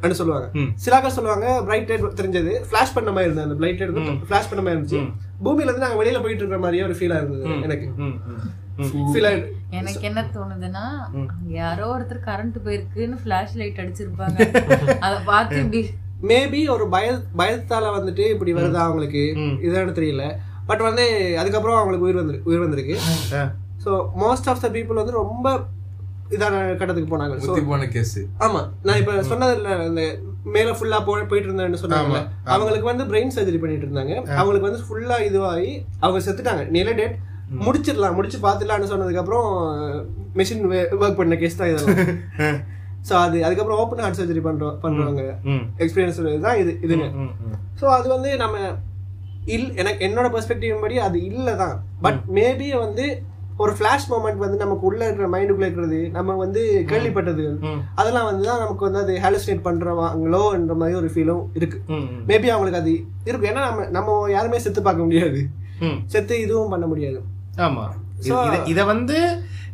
அப்படின்னு 0.00 0.10
சொல்லுவாங்க. 0.10 0.48
சிலாக்கள் 0.84 1.16
சொல்லுவாங்க 1.18 1.62
பிரைட் 1.62 1.88
லைட் 1.88 2.20
தெரிஞ்சது. 2.20 2.52
ஃபிளாஷ் 2.70 2.94
பண்ண 2.94 3.10
மாதிரி 3.10 3.24
இருந்தது. 3.24 3.46
அந்த 3.48 3.54
பிரைட் 3.54 3.78
லைட் 3.78 4.24
ஃபிளாஷ் 4.28 4.50
பண்ண 4.50 4.62
மாதிரி 4.62 4.76
இருந்துச்சு. 4.76 5.00
பூமியில 5.44 5.68
இருந்து 5.68 5.78
நாங்க 5.78 6.04
வெளியில 6.04 6.20
போயிட்டு 6.20 6.42
இருக்கிற 6.42 6.58
மாதிரியே 6.58 6.82
ஒரு 6.82 6.92
ஃபீலா 6.92 7.16
இருந்தது 7.16 7.62
எனக்கு. 7.62 7.88
எனக்கு 9.70 10.00
என்ன 10.00 10.30
தோணுதுன்னா 10.34 10.84
யாரோ 11.46 11.86
ஒருத்தர் 11.96 12.26
கரண்ட் 12.26 12.58
போயிருக்குன்னு 12.64 13.16
ஃபிளாஷ் 13.24 13.54
லைட் 13.54 13.76
அடிச்சிருப்பாங்க. 13.76 14.38
அத 14.98 15.18
பார்த்து 15.24 15.88
மேபி 16.22 16.68
ஒரு 16.68 16.88
பய 16.88 17.18
பயத்தால 17.38 17.86
வந்துட்டு 17.96 18.30
இப்படி 18.30 18.54
வருதா 18.54 18.74
அவங்களுக்கு? 18.74 19.24
இதுன்னு 19.36 19.96
தெரியல. 19.98 20.24
பட் 20.68 20.82
வந்து 20.88 21.04
அதுக்கப்புறம் 21.40 21.78
அவங்களுக்கு 21.78 22.06
உயிர் 22.06 22.20
வந்து 22.22 22.36
உயிர் 22.48 22.64
வந்திருக்கு. 22.64 22.96
So 23.84 23.90
most 24.22 24.48
of 24.52 24.62
the 24.64 24.68
people 24.76 25.00
வந்து 25.00 25.20
ரொம்ப 25.22 25.48
இதான 26.36 26.60
கட்டத்துக்கு 26.78 27.10
போனாங்க. 27.10 27.34
போன 27.72 27.86
கேஸ் 27.94 28.16
ஆமா. 28.46 28.60
நான் 28.86 29.00
இப்ப 29.02 29.12
சொன்னதுல 29.30 29.74
அந்த 29.88 30.04
மேல 30.54 30.72
ஃபுல்லா 30.78 30.98
போ 31.06 31.12
போயிட்டு 31.30 31.48
இருந்தேன்னு 31.48 31.80
சொன்னாங்கல்ல 31.82 32.20
அவங்களுக்கு 32.54 32.90
வந்து 32.90 33.04
பிரெயின் 33.10 33.34
சர்ஜரி 33.36 33.60
பண்ணிட்டு 33.62 33.86
இருந்தாங்க. 33.88 34.14
அவங்களுக்கு 34.38 34.68
வந்து 34.68 34.82
ஃபுல்லா 34.86 35.18
இதுவாகி 35.28 35.72
அவங்க 36.04 36.20
செத்துட்டாங்க. 36.26 36.64
நில 36.76 36.94
டேட் 37.00 37.16
முடிச்சிடலாம் 37.66 38.16
முடிச்சு 38.18 38.38
பார்த்துடலாம்னு 38.46 38.92
சொன்னதுக்கு 38.92 39.22
அப்புறம் 39.22 39.46
மெஷின் 40.40 40.64
ஒர்க் 41.02 41.20
பண்ண 41.20 41.36
கேஸ் 41.42 41.60
தான் 41.60 41.70
இதெல்லாம். 41.72 42.00
ஸோ 43.08 43.14
அது 43.24 43.36
அதுக்கப்புறம் 43.46 43.80
ஓப்பன் 43.80 44.00
ஹார்ட் 44.04 44.18
சர்ஜரி 44.20 44.40
பண்றோம் 44.46 44.78
பண்றவங்க 44.84 45.24
எக்ஸ்பீரியன்ஸ் 45.84 46.20
தான் 46.46 46.58
இது 46.60 46.96
ம் 46.96 47.32
ஸோ 47.80 47.84
அது 47.96 48.06
வந்து 48.14 48.30
நம்ம 48.42 48.56
இல் 49.54 49.70
எனக்கு 49.80 50.00
என்னோட 50.08 50.26
பெர்ஸ்பெக்டிவ் 50.34 50.84
படி 50.84 50.98
அது 51.06 51.18
இல்லை 51.30 51.54
தான் 51.56 51.74
பட் 52.04 52.20
மேபி 52.38 52.68
வந்து 52.84 53.06
ஒரு 53.64 53.72
ஃபிளாஷ் 53.76 54.06
மூமெண்ட் 54.12 54.40
வந்து 54.44 54.56
நமக்கு 54.62 54.86
உள்ள 54.88 55.00
இருக்கிற 55.06 55.26
மைண்டுக்குள்ள 55.34 55.66
இருக்கிறது 55.68 55.98
நம்ம 56.16 56.34
வந்து 56.42 56.62
கேள்விப்பட்டது 56.90 57.44
அதெல்லாம் 58.00 58.26
வந்து 58.30 58.44
தான் 58.48 58.62
நமக்கு 58.62 58.86
வந்து 58.88 59.00
அது 59.04 59.14
ஹாலுசினேட் 59.24 59.62
பண்றவாங்களோன்ற 59.68 60.74
மாதிரி 60.80 60.98
ஒரு 61.02 61.08
ஃபீலும் 61.14 61.44
இருக்கு. 61.58 61.78
மேபி 62.30 62.48
அவங்களுக்கு 62.54 62.80
அது 62.82 62.92
இருக்கும். 63.28 63.50
ஏன்னா 63.52 63.62
நம்ம 63.68 63.86
நம்ம 63.96 64.18
யாருமே 64.34 64.58
செத்து 64.64 64.82
பார்க்க 64.82 65.06
முடியாது. 65.08 65.40
செத்து 66.14 66.34
இதுவும் 66.44 66.72
பண்ண 66.74 66.86
முடியாது. 66.86 67.20
ஆமா. 67.66 67.86
இது- 68.20 68.84
வந்து 68.84 69.18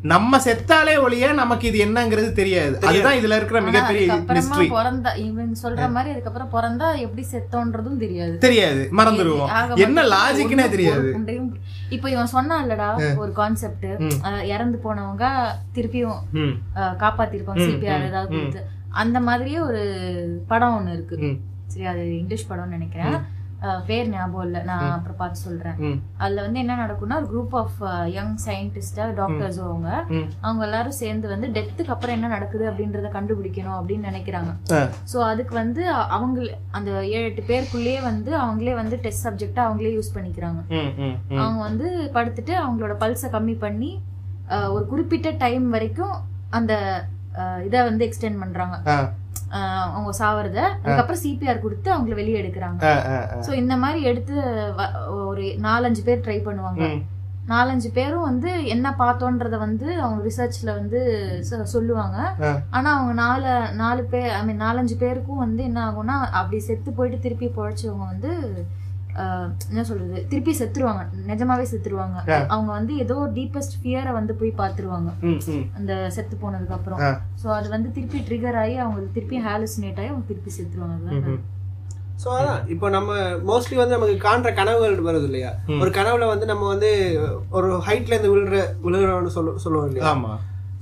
நம்ம 0.02 0.38
செத்தாலே 0.38 1.00
ஒழிய 1.00 1.32
நமக்கு 1.32 1.72
இது 1.72 1.84
என்னங்கிறது 1.84 2.32
தெரியாது. 2.32 2.78
அதுதான் 2.80 3.14
இதுல 3.14 3.36
இருக்கிற 3.36 3.60
மிகப்பெரிய 3.60 4.12
மிஸ்ட்ரி 4.14 4.68
பிறந்தா 4.72 5.16
இவன் 5.16 5.56
சொல்ற 5.62 5.90
மாதிரி 5.90 6.14
அதுக்கப்புறம் 6.14 6.52
பிறந்தா 6.52 6.98
எப்படி 6.98 7.26
செத்தோன்றதும் 7.32 7.96
தெரியாது. 7.96 8.38
தெரியாது. 8.38 8.88
மறந்துடுவோம் 8.96 9.48
என்ன 9.76 10.02
லாஜிக்னே 10.02 10.68
தெரியாது. 10.70 11.12
இப்ப 11.88 12.10
இவன் 12.10 12.26
சொன்னான் 12.26 12.70
இல்லடா 12.70 13.16
ஒரு 13.16 13.32
கான்செப்ட் 13.32 13.84
இறந்து 14.44 14.80
போனவங்க 14.84 15.24
திருப்பியும் 15.74 16.18
காப்பாத்திருப்பாங்க 16.74 17.62
சிபிஆர் 17.68 18.06
ஏதாவது 18.06 18.36
கொடுத்து. 18.36 18.64
அந்த 18.88 19.20
மாதிரியே 19.20 19.60
ஒரு 19.60 19.82
படம் 20.46 20.74
ஒண்ணு 20.78 20.92
இருக்கு. 20.92 21.16
சரி 21.66 21.86
அது 21.86 22.18
இங்கிலீஷ் 22.18 22.46
படம்னு 22.50 22.66
நினைக்கிறேன். 22.66 23.14
பேர் 23.88 24.08
ஞாபகம் 24.12 24.44
இல்ல. 24.46 24.58
நான் 24.68 24.84
அப்புறம் 24.94 25.18
பார்த்து 25.20 25.44
சொல்றேன். 25.46 25.76
அதுல 26.22 26.42
வந்து 26.46 26.60
என்ன 26.62 26.76
நடக்கும்னா 26.82 27.18
ஒரு 27.20 27.28
குரூப் 27.32 27.54
ஆஃப் 27.60 27.78
யங் 28.16 28.34
சயின்டிஸ்டா 28.46 29.04
டாக்டர்ஸ் 29.20 29.60
அவங்க. 29.66 29.88
அவங்க 30.46 30.62
எல்லாரும் 30.68 30.98
சேர்ந்து 31.02 31.26
வந்து 31.34 31.48
டெத்துக்கு 31.56 31.94
அப்புறம் 31.94 32.16
என்ன 32.18 32.30
நடக்குது 32.34 32.66
அப்படின்றத 32.70 33.10
கண்டுபிடிக்கணும் 33.16 33.78
அப்படின்னு 33.78 34.10
நினைக்கிறாங்க. 34.10 34.52
ஸோ 35.12 35.18
அதுக்கு 35.30 35.54
வந்து 35.62 35.84
அவங்க 36.16 36.40
அந்த 36.78 36.90
ஏழு 37.14 37.24
எட்டு 37.30 37.44
பேருக்குள்ளேயே 37.52 38.00
வந்து 38.10 38.32
அவங்களே 38.44 38.76
வந்து 38.82 38.98
டெஸ்ட் 39.06 39.26
சப்ஜெக்டா 39.28 39.64
அவங்களே 39.68 39.94
யூஸ் 39.98 40.14
பண்ணிக்கிறாங்க. 40.18 40.60
அவங்க 41.42 41.60
வந்து 41.68 41.88
படுத்துட்டு 42.18 42.54
அவங்களோட 42.64 42.96
பல்ஸை 43.04 43.30
கம்மி 43.36 43.56
பண்ணி 43.66 43.92
ஒரு 44.76 44.84
குறிப்பிட்ட 44.92 45.28
டைம் 45.42 45.66
வரைக்கும் 45.76 46.14
அந்த 46.58 46.72
இதை 47.66 47.80
வந்து 47.88 48.06
எக்ஸ்டெண்ட் 48.06 48.40
பண்றாங்க. 48.44 48.76
அவங்க 49.94 50.10
சாவறத 50.20 50.58
அதுக்கப்புறம் 50.82 51.22
சிபிஆர் 51.24 51.64
கொடுத்து 51.64 51.88
அவங்கள 51.94 52.14
வெளியே 52.20 52.40
எடுக்கிறாங்க. 52.42 52.82
ஸோ 53.46 53.50
இந்த 53.62 53.74
மாதிரி 53.82 54.00
எடுத்து 54.10 54.34
ஒரு 55.30 55.44
நாலஞ்சு 55.68 56.04
பேர் 56.08 56.24
ட்ரை 56.26 56.38
பண்ணுவாங்க. 56.48 56.86
நாலஞ்சு 57.52 57.88
பேரும் 57.96 58.26
வந்து 58.30 58.50
என்ன 58.74 58.88
பார்த்தோன்றத 59.00 59.56
வந்து 59.64 59.86
அவங்க 60.02 60.20
ரிசர்ச்ல 60.28 60.70
வந்து 60.80 61.00
சொல்லுவாங்க. 61.72 62.18
ஆனா 62.76 62.88
அவங்க 62.98 63.14
நாலு 63.22 63.48
நாலு 63.80 64.02
பேர் 64.12 64.30
ஐ 64.36 64.42
மீன் 64.48 64.62
நாலஞ்சு 64.66 64.96
பேருக்கும் 65.02 65.42
வந்து 65.46 65.62
என்ன 65.70 65.80
ஆகும்னா 65.88 66.16
அப்படி 66.40 66.60
செத்து 66.68 66.92
போயிட்டு 66.98 67.18
திருப்பி 67.24 67.48
பொழைச்சவங்க 67.58 68.06
வந்து 68.12 68.32
என்ன 69.70 69.82
சொல்றது? 69.84 70.26
திருப்பி 70.28 70.52
செத்துருவாங்க. 70.52 71.02
நிஜமாவே 71.26 71.64
செத்துருவாங்க. 71.72 72.18
அவங்க 72.54 72.70
வந்து 72.72 72.96
ஏதோ 72.96 73.16
டீப்பஸ்ட் 73.34 73.78
ஃபியரை 73.80 74.12
வந்து 74.12 74.34
போய் 74.34 74.52
ம் 75.22 75.64
அந்த 75.74 76.10
செத்து 76.10 76.36
போனதுக்கு 76.36 76.76
அப்புறம். 76.78 77.00
ஸோ 77.42 77.48
அது 77.48 77.68
வந்து 77.68 77.90
திருப்பி 77.90 78.18
ட்ரிகர் 78.18 78.54
ஆகி 78.54 78.76
அவங்க 78.76 79.08
திருப்பி 79.14 79.38
ஹாலுசினேட் 79.38 79.98
ஆகி 79.98 80.08
அவங்க 80.08 80.26
திருப்பி 80.26 80.50
செத்துருவாங்க. 80.50 81.36
ஸோ 82.16 82.28
அதான். 82.30 82.60
இப்போ 82.68 82.88
நம்ம 82.90 83.12
மோஸ்ட்லி 83.44 83.76
வந்து 83.76 83.96
நமக்கு 83.96 84.16
காண்ற 84.28 84.52
கனவுகள் 84.52 85.06
வருது 85.06 85.24
இல்லையா? 85.24 85.50
ஒரு 85.80 85.90
கனவுல 85.90 86.26
வந்து 86.26 86.46
நம்ம 86.46 86.66
வந்து 86.68 86.90
ஒரு 87.50 87.68
ஹைட்ல 87.88 88.14
இருந்து 88.14 88.32
விழுற 88.34 88.56
விழுகிறோம்னு 88.82 89.36
சொல்ல 89.36 89.56
சொல்லுவோம் 89.58 89.88
இல்லையா? 89.88 90.04
ஆமா. 90.10 90.32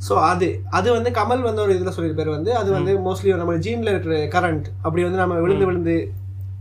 ஸோ 0.09 0.15
அது 0.15 0.47
அது 0.71 0.93
வந்து 0.93 1.11
கமல் 1.11 1.43
வந்து 1.43 1.63
ஒரு 1.63 1.75
இதில் 1.75 1.95
சொல்லியிருப்பாரு 1.97 2.31
வந்து. 2.31 2.57
அது 2.57 2.73
வந்து 2.73 2.93
மோஸ்ட்லி 2.99 3.33
நம்ம 3.37 3.57
ஜீன்ல 3.57 3.93
இருக்கிற 3.95 4.17
கரண்ட் 4.37 4.69
அப்படி 4.83 5.03
வந்து 5.05 5.19
நம்ம 5.19 5.35
விழுந்து 5.35 5.67
விழுந்து 5.67 5.97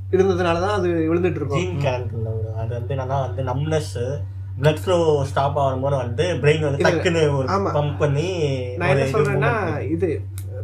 இருந்ததுனால 0.09 0.61
தான் 0.61 0.77
அது 0.77 0.89
விழுந்துட்டு 1.09 1.39
இருக்கோம் 1.39 1.61
ஜீன் 1.61 1.79
கரண்ட் 1.83 2.13
இல்லை 2.17 2.31
ஒரு 2.33 2.49
அது 2.61 2.71
வந்து 2.77 2.93
என்னன்னா 2.95 3.19
வந்து 3.25 3.41
நம்னஸ் 3.49 3.93
பிளட் 4.59 4.81
ஃப்ளோ 4.83 4.97
ஸ்டாப் 5.29 5.59
ஆகும்போது 5.61 5.97
வந்து 5.97 6.25
பிரெயின் 6.41 6.65
வந்து 6.67 6.85
டக்குன்னு 6.87 7.21
ஒரு. 7.37 7.47
பம்ப் 7.77 7.99
பண்ணி 7.99 8.27
நான் 8.79 8.91
என்ன 8.93 9.09
சொல்றேன்னா 9.13 9.51
இது 9.87 10.09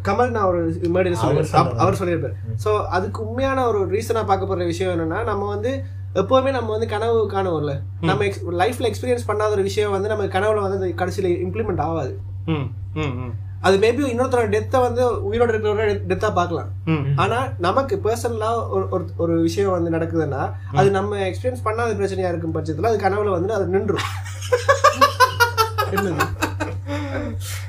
கமல் 0.07 0.33
நான் 0.33 0.47
ஒரு 0.47 0.59
மேடையில் 0.95 1.19
அவர் 1.19 1.37
சொல்லியிருப்பேன். 1.51 1.79
அவர் 1.83 1.99
சொல்லியிருப்பார். 1.99 2.33
ஸோ 2.63 2.71
அதுக்கு 2.89 3.19
உண்மையான 3.25 3.59
ஒரு 3.69 3.79
ரீசனா 3.93 4.23
பார்க்க 4.25 4.49
போற 4.49 4.65
விஷயம் 4.65 4.93
என்னன்னா 4.95 5.19
நம்ம 5.23 5.47
வந்து 5.49 5.71
எப்பவுமே 6.15 6.51
நம்ம 6.51 6.71
வந்து 6.71 6.87
கனவு 6.87 7.21
காணுவோம்ல. 7.33 7.71
நம்ம 8.01 8.27
லைஃப்ல 8.61 8.89
எக்ஸ்பீரியன்ஸ் 8.89 9.29
பண்ணாத 9.29 9.55
ஒரு 9.57 9.63
விஷயம் 9.63 9.95
வந்து 9.95 10.11
நம்ம 10.13 10.27
கனவுல 10.35 10.65
வந்து 10.67 10.89
கடைசியில 11.01 11.31
இம்ப்ளிமெண்ட் 11.45 11.83
ஆகாது. 11.87 12.13
ம் 12.47 12.67
ம் 12.97 13.15
ம். 13.21 13.33
அது 13.65 13.77
மேபி 13.77 14.05
இன்னொருத்தரோட 14.05 14.53
டெத்தை 14.55 14.81
வந்து 14.81 15.33
உயிரோட 15.33 15.49
இருக்கிறவரோட 15.49 15.99
டெத்தா 16.07 16.33
பார்க்கலாம். 16.33 16.67
ஆனா 17.15 17.47
நமக்கு 17.57 17.99
பர்சனலா 18.03 18.69
ஒரு 18.69 18.87
ஒரு- 18.91 19.41
விஷயம் 19.41 19.71
வந்து 19.71 19.91
நடக்குதுன்னா 19.91 20.51
அது 20.73 20.91
நம்ம 20.91 21.15
எக்ஸ்பீரியன்ஸ் 21.17 21.65
பண்ணாத 21.65 21.95
பிரச்சனையா 21.95 22.27
இருக்கும் 22.27 22.55
பட்சத்துல 22.55 22.85
அது 22.85 22.97
கனவுல 22.97 23.29
வந்து 23.29 23.53
அது 23.53 23.65
நின்றும். 23.65 23.99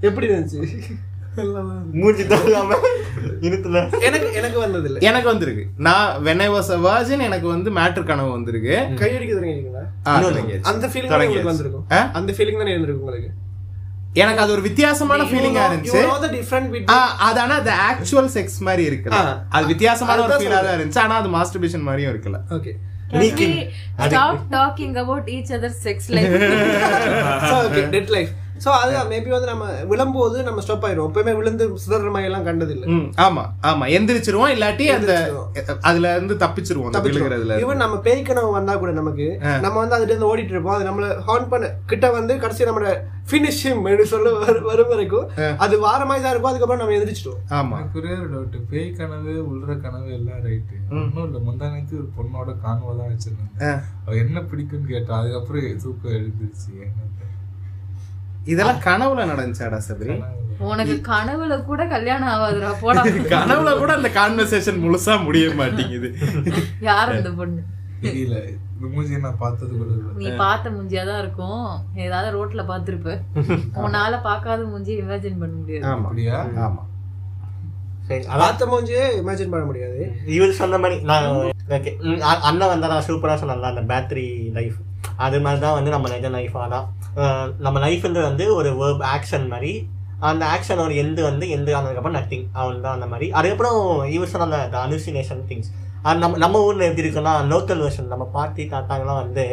எப்படி 0.00 0.26
இருந்துச்சு? 0.28 0.80
மூஞ்சி 1.92 2.22
தள்ளாம 2.22 2.76
இருத்துல 3.48 3.76
எனக்கு 4.00 4.32
எனக்கு 4.32 4.58
வந்தது 4.58 4.86
இல்ல 4.88 4.98
எனக்கு 5.00 5.28
வந்திருக்கு. 5.28 5.66
நான் 5.76 6.24
when 6.24 6.42
I 6.42 6.48
was 6.48 6.70
a 6.70 6.78
virgin 6.88 7.26
எனக்கு 7.28 7.46
வந்து 7.46 7.70
மேட்ரு 7.70 8.04
கனவு 8.04 8.30
வந்திருக்கு. 8.30 8.74
கையடிக்க. 9.02 9.84
தொடங்கியாச்சு. 10.06 10.62
அந்த 10.62 10.86
ஃபீலிங் 10.86 11.12
உங்களுக்கு. 11.12 11.44
வந்திருக்கும்? 11.44 11.86
அந்த 12.12 12.32
ஃபீலிங் 12.32 12.58
தானே 12.58 12.70
இருந்திருக்கும் 12.70 13.06
உங்களுக்கு? 13.06 13.30
எனக்கு 14.14 14.42
அது 14.42 14.52
ஒரு 14.52 14.60
வித்தியாசமான 14.60 15.22
ஃபீலிங்கா 15.22 15.64
இருந்துச்சு. 15.70 16.00
அது 17.18 17.40
ஆனா 17.40 17.54
அது 17.54 17.72
ஆக்சுவல் 17.90 18.30
செக்ஸ் 18.36 18.58
மாதிரி 18.58 18.84
இருக்குல்ல. 18.90 19.20
அது 19.48 19.66
வித்தியாசமான 19.66 20.22
ஒரு 20.22 20.34
ஃபீலா 20.34 20.60
தான் 20.64 20.78
இருந்துச்சு. 20.78 20.98
ஆனா 20.98 21.16
அது 21.16 21.28
மாஸ்டர்பேஷன் 21.28 21.82
மாதிரியும் 21.82 22.12
இருக்குல்ல 22.14 22.40
okay. 22.50 22.74
Stop 24.06 24.42
talking 24.50 24.96
about 24.96 25.28
each 25.28 25.52
other 25.56 25.76
sex 25.84 26.08
life 26.08 26.34
okay 27.58 27.88
dead 27.88 28.08
life 28.08 28.30
so 28.60 28.70
அதுதான் 28.78 29.10
மேபி 29.10 29.30
வந்து 29.30 29.50
நம்ம 29.50 29.66
விழும்போது 29.90 30.38
நம்ம 30.42 30.60
ஸ்டாப் 30.60 30.84
ஆயிரும் 30.86 31.06
எப்பவுமே 31.06 31.32
விழுந்து 31.36 31.64
சிதற 31.82 32.10
மாதிரி 32.10 32.28
எல்லாம் 32.28 32.44
கண்டது 32.44 32.72
இல்ல 32.74 32.86
ம், 32.92 33.06
ஆமா 33.24 33.44
ஆமா. 33.70 33.84
எந்திரிச்சிருவோம் 33.94 34.52
இல்லாட்டி 34.54 34.86
அந்த 34.94 35.12
அதுல 35.84 36.10
இருந்து 36.14 36.34
தப்பிச்சிருவோம் 36.36 36.96
விழுகிறதுல. 37.06 37.56
ஈவன் 37.62 37.82
நம்ம 37.82 37.98
பேய் 38.02 38.22
கனவு 38.22 38.50
வந்தா 38.52 38.74
கூட 38.76 38.92
நமக்கு 38.98 39.26
நம்ம 39.62 39.76
வந்து 39.78 39.96
அதுல 39.96 40.10
இருந்து 40.10 40.30
ஓடிட்டு 40.30 40.54
இருப்போம். 40.54 40.76
அது 40.76 40.88
நம்மள 40.88 41.08
ஹார்ன் 41.26 41.48
பண்ண 41.48 41.72
கிட்ட 41.86 42.06
வந்து 42.12 42.32
கடைசி 42.38 42.68
நம்ம 42.68 42.92
ஃபினிஷ் 43.30 43.62
ஹிம் 43.64 43.82
சொல்ல 44.10 44.28
வர- 44.36 44.62
வரும் 44.64 44.90
வரைக்கும் 44.90 45.26
அது 45.58 45.74
வார 45.80 46.00
மாதிரி 46.04 46.22
தான் 46.22 46.32
இருக்கும். 46.32 46.50
அதுக்கப்புறம் 46.50 46.82
நம்ம 46.82 46.96
எந்திரிச்சிட்டோம் 46.96 47.40
ஆமா. 47.58 47.76
ஒரே 47.96 48.12
ஒரு 48.16 48.28
டவுட் 48.32 48.56
பேய் 48.70 48.88
கனவு 48.94 49.34
உள்ற 49.50 49.74
கனவு 49.82 50.10
எல்லாம் 50.12 50.42
ரைட்டு 50.44 50.76
ஒன்றும் 50.94 51.26
இல்லை. 51.26 51.40
முந்தா 51.46 51.66
நேரத்து 51.70 51.96
ஒரு 51.96 52.08
பொண்ணோட 52.16 52.50
காணவா 52.62 52.92
தான் 52.98 53.10
வச்சிருந்தேன் 53.12 53.80
அவ 54.00 54.16
என்ன 54.16 54.42
பிடிக்கும்னு 54.50 54.90
கேட்டா 54.90 55.14
அதுக்கப்புறம் 55.20 55.78
தூக்கம் 55.82 56.16
எழுந்துருச்சு. 56.16 56.70
என்ன 56.84 57.08
இதெல்லாம் 58.52 58.84
கனவுல 58.86 59.26
நடந்துச்சாடா 59.30 59.80
சபரி 59.88 60.14
உனக்கு 60.68 60.94
கனவுல 61.06 61.54
கூட 61.68 61.82
கல்யாணம் 61.92 62.30
ஆகாதுடா 62.32 62.70
போடா. 62.80 63.02
கனவுல 63.34 63.70
கூட 63.78 63.90
அந்த 63.98 64.08
கான்வர்சேஷன் 64.16 64.82
முழுசா 64.82 65.14
முடிய 65.26 65.46
மாட்டேங்குது. 65.60 66.08
யார் 66.88 67.12
அந்த 67.14 67.30
பொண்ணு? 67.38 67.62
தெரியல. 68.04 68.36
இந்த 68.74 68.88
மூஞ்சியை 68.92 69.20
நான் 69.24 69.40
பார்த்தது 69.40 69.72
கூட 69.72 69.88
இல்லை. 69.94 70.12
நீ 70.20 70.28
பார்த்த 70.42 70.74
மூஞ்சியா 70.74 71.02
தான் 71.08 71.20
இருக்கும். 71.22 71.64
ஏதாவது 72.04 72.28
ரோட்ல 72.36 72.62
பாத்துருப்ப 72.70 73.10
உன்னால 73.84 74.20
பார்க்காத 74.28 74.60
மூஞ்சி 74.72 74.92
இமேஜின் 75.02 75.40
பண்ண 75.42 75.54
முடியாது. 75.56 75.84
ஆமா. 75.92 76.06
அப்படியா? 76.06 76.38
ஆமா. 76.66 76.82
பார்த்த 78.38 78.66
மூஞ்சியே 78.66 79.02
இமேஜின் 79.18 79.52
பண்ண 79.52 79.64
முடியாது. 79.66 80.00
இவர் 80.36 80.58
சொன்ன 80.60 80.78
மாதிரி 80.78 80.96
நான் 81.10 81.26
அண்ணன் 82.48 82.72
வந்தா 82.72 83.00
சூப்பரா 83.08 83.36
சொன்னல 83.42 83.72
அந்த 83.72 83.84
பேட்டரி 83.90 84.26
லைஃப் 84.56 84.78
அது 85.24 85.38
மாதிரி 85.44 85.60
தான் 85.64 85.76
வந்து 85.76 85.94
நம்ம 85.94 86.08
நிஜ 86.12 86.28
லைஃப் 86.36 86.56
ஆனால் 86.58 86.86
நம்ம 87.64 87.76
லைஃப்ன்றது 87.86 88.28
வந்து 88.30 88.46
ஒரு 88.58 88.70
வேர்ப் 88.80 89.04
ஆக்ஷன் 89.14 89.46
மாதிரி. 89.52 89.72
அந்த 90.30 90.42
ஆக்ஷன் 90.54 90.82
ஒரு 90.84 90.94
எண்டு 91.02 91.20
வந்து 91.28 91.46
எண்டு 91.56 91.70
ஆனதுக்கப்புறம் 91.76 92.18
நத்திங் 92.18 92.46
அவன் 92.60 92.82
தான் 92.86 92.96
அந்த 92.96 93.06
மாதிரி. 93.12 93.26
அதுக்கப்புறம் 93.38 93.78
இவர் 94.16 94.32
சொன்ன 94.32 94.58
அந்த 94.64 94.78
அலுசினேஷன் 94.86 95.46
திங்ஸ் 95.50 95.70
நம்ம 96.22 96.36
நம்ம 96.42 96.60
ஊர்ல 96.66 96.86
எப்படி 96.88 97.04
இருக்குன்னா 97.04 97.32
லோக்கல் 97.52 97.80
வெர்ஷன் 97.84 98.12
நம்ம 98.12 98.26
பாட்டி 98.36 98.62
தாத்தாங்கலாம் 98.74 99.18
வந்து 99.22 99.44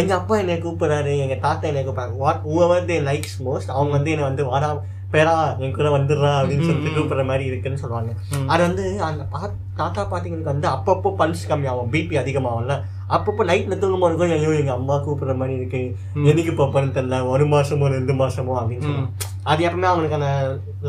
எங்க 0.00 0.12
அப்பா 0.18 0.34
என்னை 0.42 0.56
கூப்பிடுறாரு 0.64 1.12
எங்க 1.22 1.36
தாத்தா 1.46 1.68
என்னை 1.70 1.82
கூப்பிடுறாரு. 1.86 2.20
What 2.24 2.44
whoever 2.50 2.86
they 2.90 2.98
likes 3.08 3.38
most 3.46 3.72
அவங்க 3.76 3.92
வந்து 3.96 4.12
என்னை 4.14 4.26
வந்து 4.28 4.44
வாடா 4.50 4.68
பேரா 5.14 5.34
என் 5.64 5.74
கூட 5.78 5.88
வந்துடுறா 5.96 6.30
அப்படின்னு 6.38 6.68
சொல்லிட்டு 6.68 6.94
கூப்பிடுற 6.96 7.24
மாதிரி 7.30 7.44
இருக்குன்னு 7.50 7.82
சொல்லுவாங்க. 7.82 8.12
அது 8.52 8.62
வந்து 8.68 8.84
அந்த 9.08 9.24
பா 9.34 9.40
தாத்தா 9.80 10.02
பாட்டிங்களுக்கு 10.12 10.52
வந்து 10.54 10.68
அப்பப்போ 10.74 11.12
பல்ஸ் 11.22 11.44
கம்மியாகும். 11.50 11.90
பிபி 11.94 12.16
அதிகமாகும்ல. 12.22 12.76
அப்பப்போ 13.14 13.42
நைட்ல 13.48 13.74
தூங்கும்போது 13.80 14.12
இருக்கும் 14.12 14.34
ஐயோ 14.36 14.52
எங்க 14.60 14.72
அம்மா 14.78 14.94
கூப்பிடுற 15.06 15.34
மாதிரி 15.40 15.54
இருக்கு. 15.58 15.80
என்னைக்கு 16.30 16.52
பாப்பான்னு 16.60 16.94
தெரியல. 16.96 17.18
ஒரு 17.32 17.44
மாசமோ 17.52 17.88
ரெண்டு 17.96 18.14
மாசமோ 18.20 18.54
அப்படின்னு 18.60 18.86
சொல்லுவாங்க. 18.86 19.12
அது 19.50 19.60
எப்பவுமே 19.68 19.88
அவனுக்கு 19.92 20.16
அந்த 20.18 20.30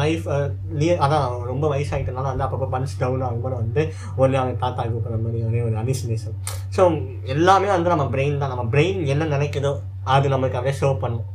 லைஃப் 0.02 0.26
அதான் 1.06 1.26
ரொம்ப 1.52 1.66
வயசாயிட்டனால 1.74 2.28
வந்து 2.32 2.46
அப்பப்போ 2.46 2.68
பல்ஸ் 2.76 2.98
டவுன் 3.02 3.26
ஆகும்போது 3.28 3.56
வந்து 3.62 3.82
ஒன்று 4.22 4.40
அவங்க 4.42 4.56
தாத்தா 4.64 4.86
கூப்பிடுற 4.94 5.20
மாதிரி 5.26 5.42
ஒரே 5.50 5.62
ஒரு 5.68 5.76
அலிசினேஷன் 5.84 6.38
ஸோ 6.78 6.82
எல்லாமே 7.36 7.70
வந்து 7.76 7.94
நம்ம 7.94 8.08
பிரெயின் 8.16 8.42
தான். 8.44 8.54
நம்ம 8.54 8.66
பிரெயின் 8.76 9.00
என்ன 9.16 9.28
நினைக்குதோ 9.36 9.74
அது 10.16 10.28
நமக்கு 10.36 10.58
அப்படியே 10.60 10.78
ஷோ 10.82 10.92
பண்ணும். 11.04 11.28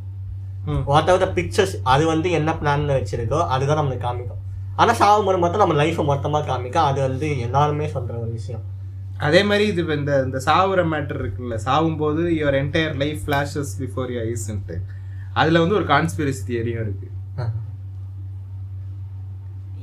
வாட் 0.91 1.09
எவர் 1.11 1.25
த 1.25 1.29
பிக்சர்ஸ் 1.39 1.77
அது 1.93 2.03
வந்து 2.13 2.29
என்ன 2.39 2.51
பிளான்ல 2.61 2.99
வச்சிருக்கோ 2.99 3.41
அதுதான் 3.55 3.81
நம்மளுக்கு 3.81 4.07
காமிக்கும். 4.09 4.43
ஆனா 4.81 4.93
சாகும்போது 5.01 5.39
மட்டும் 5.43 5.63
நம்ம 5.63 5.75
லைஃப்பை 5.81 6.05
மொத்தமா 6.11 6.39
காமிக்க 6.51 6.79
அது 6.91 7.01
வந்து 7.09 7.27
எல்லாருமே 7.47 7.87
சொல்ற 7.95 8.15
ஒரு 8.25 8.33
விஷயம். 8.39 8.63
அதே 9.27 9.41
மாதிரி 9.49 9.65
இது 9.71 9.81
இப்ப 9.85 9.95
இந்த 10.01 10.13
இந்த 10.27 10.39
சாவுற 10.47 10.81
மேட்டர் 10.93 11.21
இருக்குல்ல 11.23 11.57
சாவும் 11.67 11.99
போது 12.03 12.23
your 12.41 12.57
entire 12.63 12.95
life 13.03 13.21
flashes 13.25 13.73
before 13.83 14.13
you 14.15 14.21
ஐஸ்ன்ட்டு 14.31 14.77
அதுல 15.41 15.61
வந்து 15.65 15.79
ஒரு 15.81 15.87
கான்ஸ்பிரசி 15.93 16.43
தியரியும் 16.49 16.83
இருக்கு. 16.85 17.09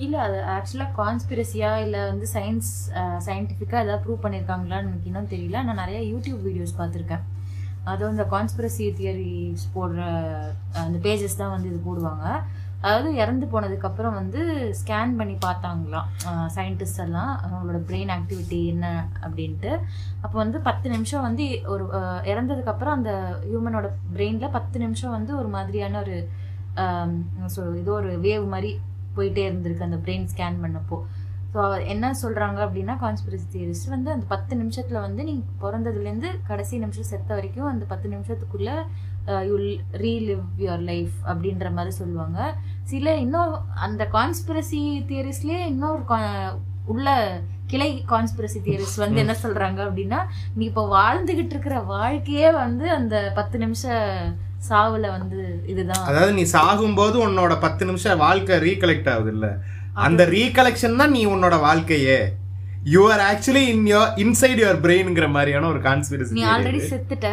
இல்ல 0.05 0.15
அது 0.25 0.37
ஆக்சுவலா 0.55 0.87
கான்ஸ்பிரசியா 0.99 1.71
இல்ல 1.85 1.97
வந்து 2.11 2.25
சயின்ஸ் 2.35 2.69
சயின்டிஃபிக்கா 3.27 3.77
ஏதாவது 3.85 4.03
ப்ரூவ் 4.03 4.23
பண்ணிருக்காங்களான்னு 4.25 4.89
எனக்கு 4.89 5.09
இன்னும் 5.11 5.31
தெரியல. 5.33 5.63
நான் 5.67 5.81
நிறைய 5.83 5.99
யூடியூப் 6.11 6.45
வீடியோஸ் 6.47 6.77
பார்த்துருக்கேன். 6.79 7.25
அதுவும் 7.91 8.13
இந்த 8.15 8.25
கான்ஸ்பிரசி 8.35 8.85
தியரிஸ் 8.99 9.65
போடுற 9.75 9.99
அந்த 10.85 10.97
பேஜஸ் 11.05 11.39
தான் 11.41 11.53
வந்து 11.55 11.69
இது 11.71 11.79
போடுவாங்க. 11.89 12.25
அதாவது 12.83 13.09
இறந்து 13.21 13.45
போனதுக்கு 13.53 13.87
அப்புறம் 13.89 14.17
வந்து 14.19 14.41
ஸ்கேன் 14.79 15.15
பண்ணி 15.19 15.35
பார்த்தாங்களாம். 15.45 16.09
சயின்டிஸ்ட் 16.55 17.01
எல்லாம் 17.05 17.31
அவங்களோட 17.45 17.79
பிரெயின் 17.89 18.11
ஆக்டிவிட்டி 18.15 18.59
என்ன 18.73 18.85
அப்படின்ட்டு. 19.25 19.71
அப்போ 20.23 20.35
வந்து 20.43 20.59
பத்து 20.67 20.89
நிமிஷம் 20.95 21.25
வந்து 21.27 21.45
ஒரு 21.73 21.85
இறந்ததுக்கப்புறம் 21.93 22.27
இறந்ததுக்கு 22.31 22.73
அப்புறம் 22.73 22.97
அந்த 22.99 23.13
ஹியூமனோட 23.47 23.89
பிரெயின்ல 24.15 24.49
பத்து 24.57 24.79
நிமிஷம் 24.85 25.15
வந்து 25.17 25.33
ஒரு 25.41 25.51
மாதிரியான 25.57 25.99
ஒரு 26.05 26.17
ஆம், 26.83 27.15
இது 27.81 27.91
ஒரு 27.99 28.09
வேவ் 28.25 28.45
மாதிரி 28.53 28.71
போயிட்டே 29.15 29.43
இருந்திருக்கு 29.49 29.87
அந்த 29.87 29.99
பிரெயின் 30.05 30.29
ஸ்கேன் 30.33 30.61
பண்ணப்போ. 30.63 30.97
ஸோ 31.53 31.61
என்ன 31.93 32.05
சொல்றாங்க 32.21 32.59
அப்படின்னா 32.65 32.95
கான்ஸ்பிரசி 33.03 33.47
தியரிஸ்ட் 33.53 33.93
வந்து 33.93 34.09
அந்த 34.15 34.25
பத்து 34.33 34.53
நிமிஷத்துல 34.59 34.99
வந்து 35.05 35.21
நீங்கள் 35.29 35.55
பிறந்ததுலேருந்து 35.63 36.29
கடைசி 36.49 36.81
நிமிஷம் 36.83 37.09
செத்த 37.11 37.29
வரைக்கும் 37.37 37.69
அந்த 37.71 37.85
பத்து 37.91 38.07
நிமிஷத்துக்குள்ள 38.13 38.71
யுல் 39.49 39.69
ரீலிவ் 40.05 40.43
யுவர் 40.63 40.83
லைஃப் 40.91 41.15
அப்படின்ற 41.29 41.69
மாதிரி 41.77 41.93
சொல்லுவாங்க. 42.01 42.39
சில 42.91 43.15
இன்னும் 43.25 43.53
அந்த 43.87 44.03
கான்ஸ்பிரசி 44.17 44.83
தியரிஸ்லயே 45.09 45.61
இன்னொரு 45.71 46.03
உள்ள 46.93 47.09
கிளை 47.71 47.89
கான்ஸ்பிரசி 48.11 48.59
தியரிஸ்ட் 48.67 49.01
வந்து 49.03 49.19
என்ன 49.23 49.35
சொல்றாங்க 49.41 49.79
அப்படின்னா 49.87 50.19
நீ 50.55 50.63
இப்போ 50.69 50.83
வாழ்ந்துகிட்டு 50.97 51.53
இருக்கிற 51.55 51.79
வாழ்க்கையே 51.95 52.51
வந்து 52.51 52.85
அந்த 52.91 53.15
பத்து 53.35 53.57
நிமிஷம் 53.57 54.07
சாவுல 54.69 55.09
வந்து 55.17 55.41
இதுதான். 55.71 56.05
அதாவது 56.09 56.31
நீ 56.39 56.43
சாகும்போது 56.55 57.17
உன்னோட 57.27 57.53
பத்து 57.59 57.83
நிமிஷம் 57.85 58.23
வாழ்க்கை 58.25 58.55
ரீகலெக்ட் 58.65 59.11
ஆகுது 59.13 59.31
இல்ல 59.35 59.49
அந்த 60.07 60.25
ரீகலெக்ஷன் 60.35 60.99
தான் 61.01 61.15
நீ 61.17 61.21
உன்னோட 61.35 61.55
வாழ்க்கையே. 61.67 62.19
You 62.93 63.01
are 63.13 63.23
actually 63.29 63.63
in 63.73 63.87
your 63.93 64.11
inside 64.23 64.61
your 64.63 64.83
பிரெயின்ங்கிற 64.85 65.27
மாதிரியான 65.37 65.67
ஒரு 65.67 65.79
நீ 65.79 65.87
கான்ஸ்பிரசி 65.89 66.43
ஆல்ரெடி 66.55 66.81
செத்துட்ட. 66.91 67.29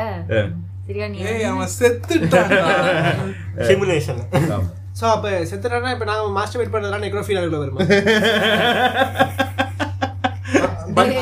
சரியா 0.87 1.07
நீ 1.13 1.19
ஏய் 1.31 1.47
அவன் 1.51 1.73
செத்துட்டான் 1.77 2.53
சிமுலேஷன் 3.69 4.21
சோ 4.99 5.05
அப்ப 5.15 5.31
செத்துறானா 5.51 5.91
இப்ப 5.95 6.07
நாங்க 6.11 6.29
மாஸ்டர் 6.37 6.61
வெயிட் 6.61 6.75
பண்றதுலாம் 6.75 7.05
நெக்ரோஃபீல் 7.07 7.41
ஆகுல 7.41 7.63
வருமா? 7.63 7.81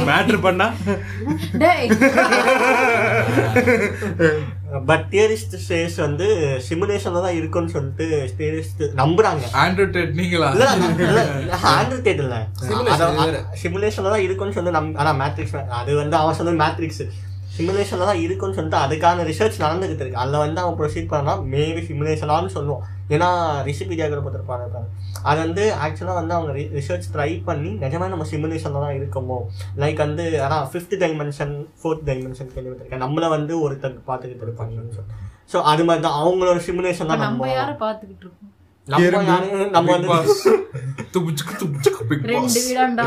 மேட்ரு 0.08 0.38
பண்ணா? 0.44 0.66
டேய். 1.62 1.88
பட் 4.88 5.04
தியரிஸ்ட் 5.12 5.56
ஸ்டேஸ் 5.62 5.96
வந்து 6.04 6.26
சிமுலேஷன்ல 6.66 7.22
தான் 7.24 7.36
இருக்குன்னு 7.38 7.72
சொல்லிட்டு 7.74 8.06
தியரிஸ்ட் 8.38 8.82
நம்புறாங்க. 9.00 9.42
ஆண்ட்ரூ 9.62 9.86
டெட் 9.96 10.14
நீங்களா? 10.20 10.50
ஆண்ட்ரு 11.72 11.98
தேட் 12.06 12.22
இல்ல. 12.24 12.36
சிமுலேஷன்ல 13.62 14.12
தான் 14.14 14.24
இருக்குன்னு 14.26 14.56
சொல்லி 14.58 14.76
நம் 14.78 14.90
ஆனா 15.02 15.12
மேட்ரிக்ஸ் 15.22 15.56
அது 15.80 15.94
வந்து 16.02 16.16
அவன் 16.16 16.38
சொன்னது 16.40 16.62
மேட்ரிக்ஸ் 16.64 17.04
சிமுலேஷன்ல 17.56 18.06
தான் 18.10 18.20
இருக்குன்னு 18.24 18.56
சொல்லிட்டு 18.58 18.78
அதுக்கான 18.84 19.24
ரிசர்ச் 19.30 19.56
நடந்துகிட்டு 19.64 20.02
இருக்கு. 20.04 20.20
அதில் 20.22 20.42
வந்து 20.44 20.60
அவன் 20.62 20.78
ப்ரொசீட் 20.80 21.12
பண்ணா 21.12 21.34
மேபி 21.52 21.82
சிமுலேஷனான்னு 21.88 22.52
சொல்லுவோம். 22.56 22.84
ஏன்னா 23.14 23.28
ரிசிபி 23.68 23.94
கூட 23.96 24.20
பார்த்துருப்பாங்க 24.20 24.64
இருக்காங்க 24.66 24.88
அது 25.30 25.38
வந்து 25.44 25.64
ஆக்சுவலாக 25.84 26.16
வந்து 26.20 26.34
அவங்க 26.36 26.52
ரிசர்ச் 26.78 27.06
ட்ரை 27.14 27.30
பண்ணி 27.48 27.70
நிஜமே 27.82 28.06
நம்ம 28.12 28.26
சிமுலேஷனில் 28.32 28.84
தான் 28.86 28.96
இருக்கோமோ? 28.98 29.38
லைக் 29.82 30.00
வந்து 30.06 30.24
அதான் 30.46 30.66
ஃபிஃப்த் 30.72 30.96
டைமென்ஷன் 31.04 31.54
ஃபோர்த் 31.80 32.04
டைமென்ஷன் 32.10 32.50
கேள்விப்பட்டிருக்கேன். 32.54 33.04
நம்மள 33.06 33.28
வந்து 33.36 33.54
ஒருத்தர் 33.66 33.98
பார்த்துக்கிட்டு 34.10 34.46
இருப்பாங்கன்னு 34.48 34.96
சொல்லி 34.98 35.12
ஸோ 35.52 35.56
அது 35.72 35.82
மாதிரி 35.88 36.04
தான் 36.06 36.18
அவங்களோட 36.22 36.58
சிமுலேஷன் 36.68 37.10
தான் 37.12 37.24
நம்ம 37.26 37.48
யார 37.56 37.70
பாத்துக்கிட்டு 37.84 38.24
இருக்கோம்? 38.26 38.50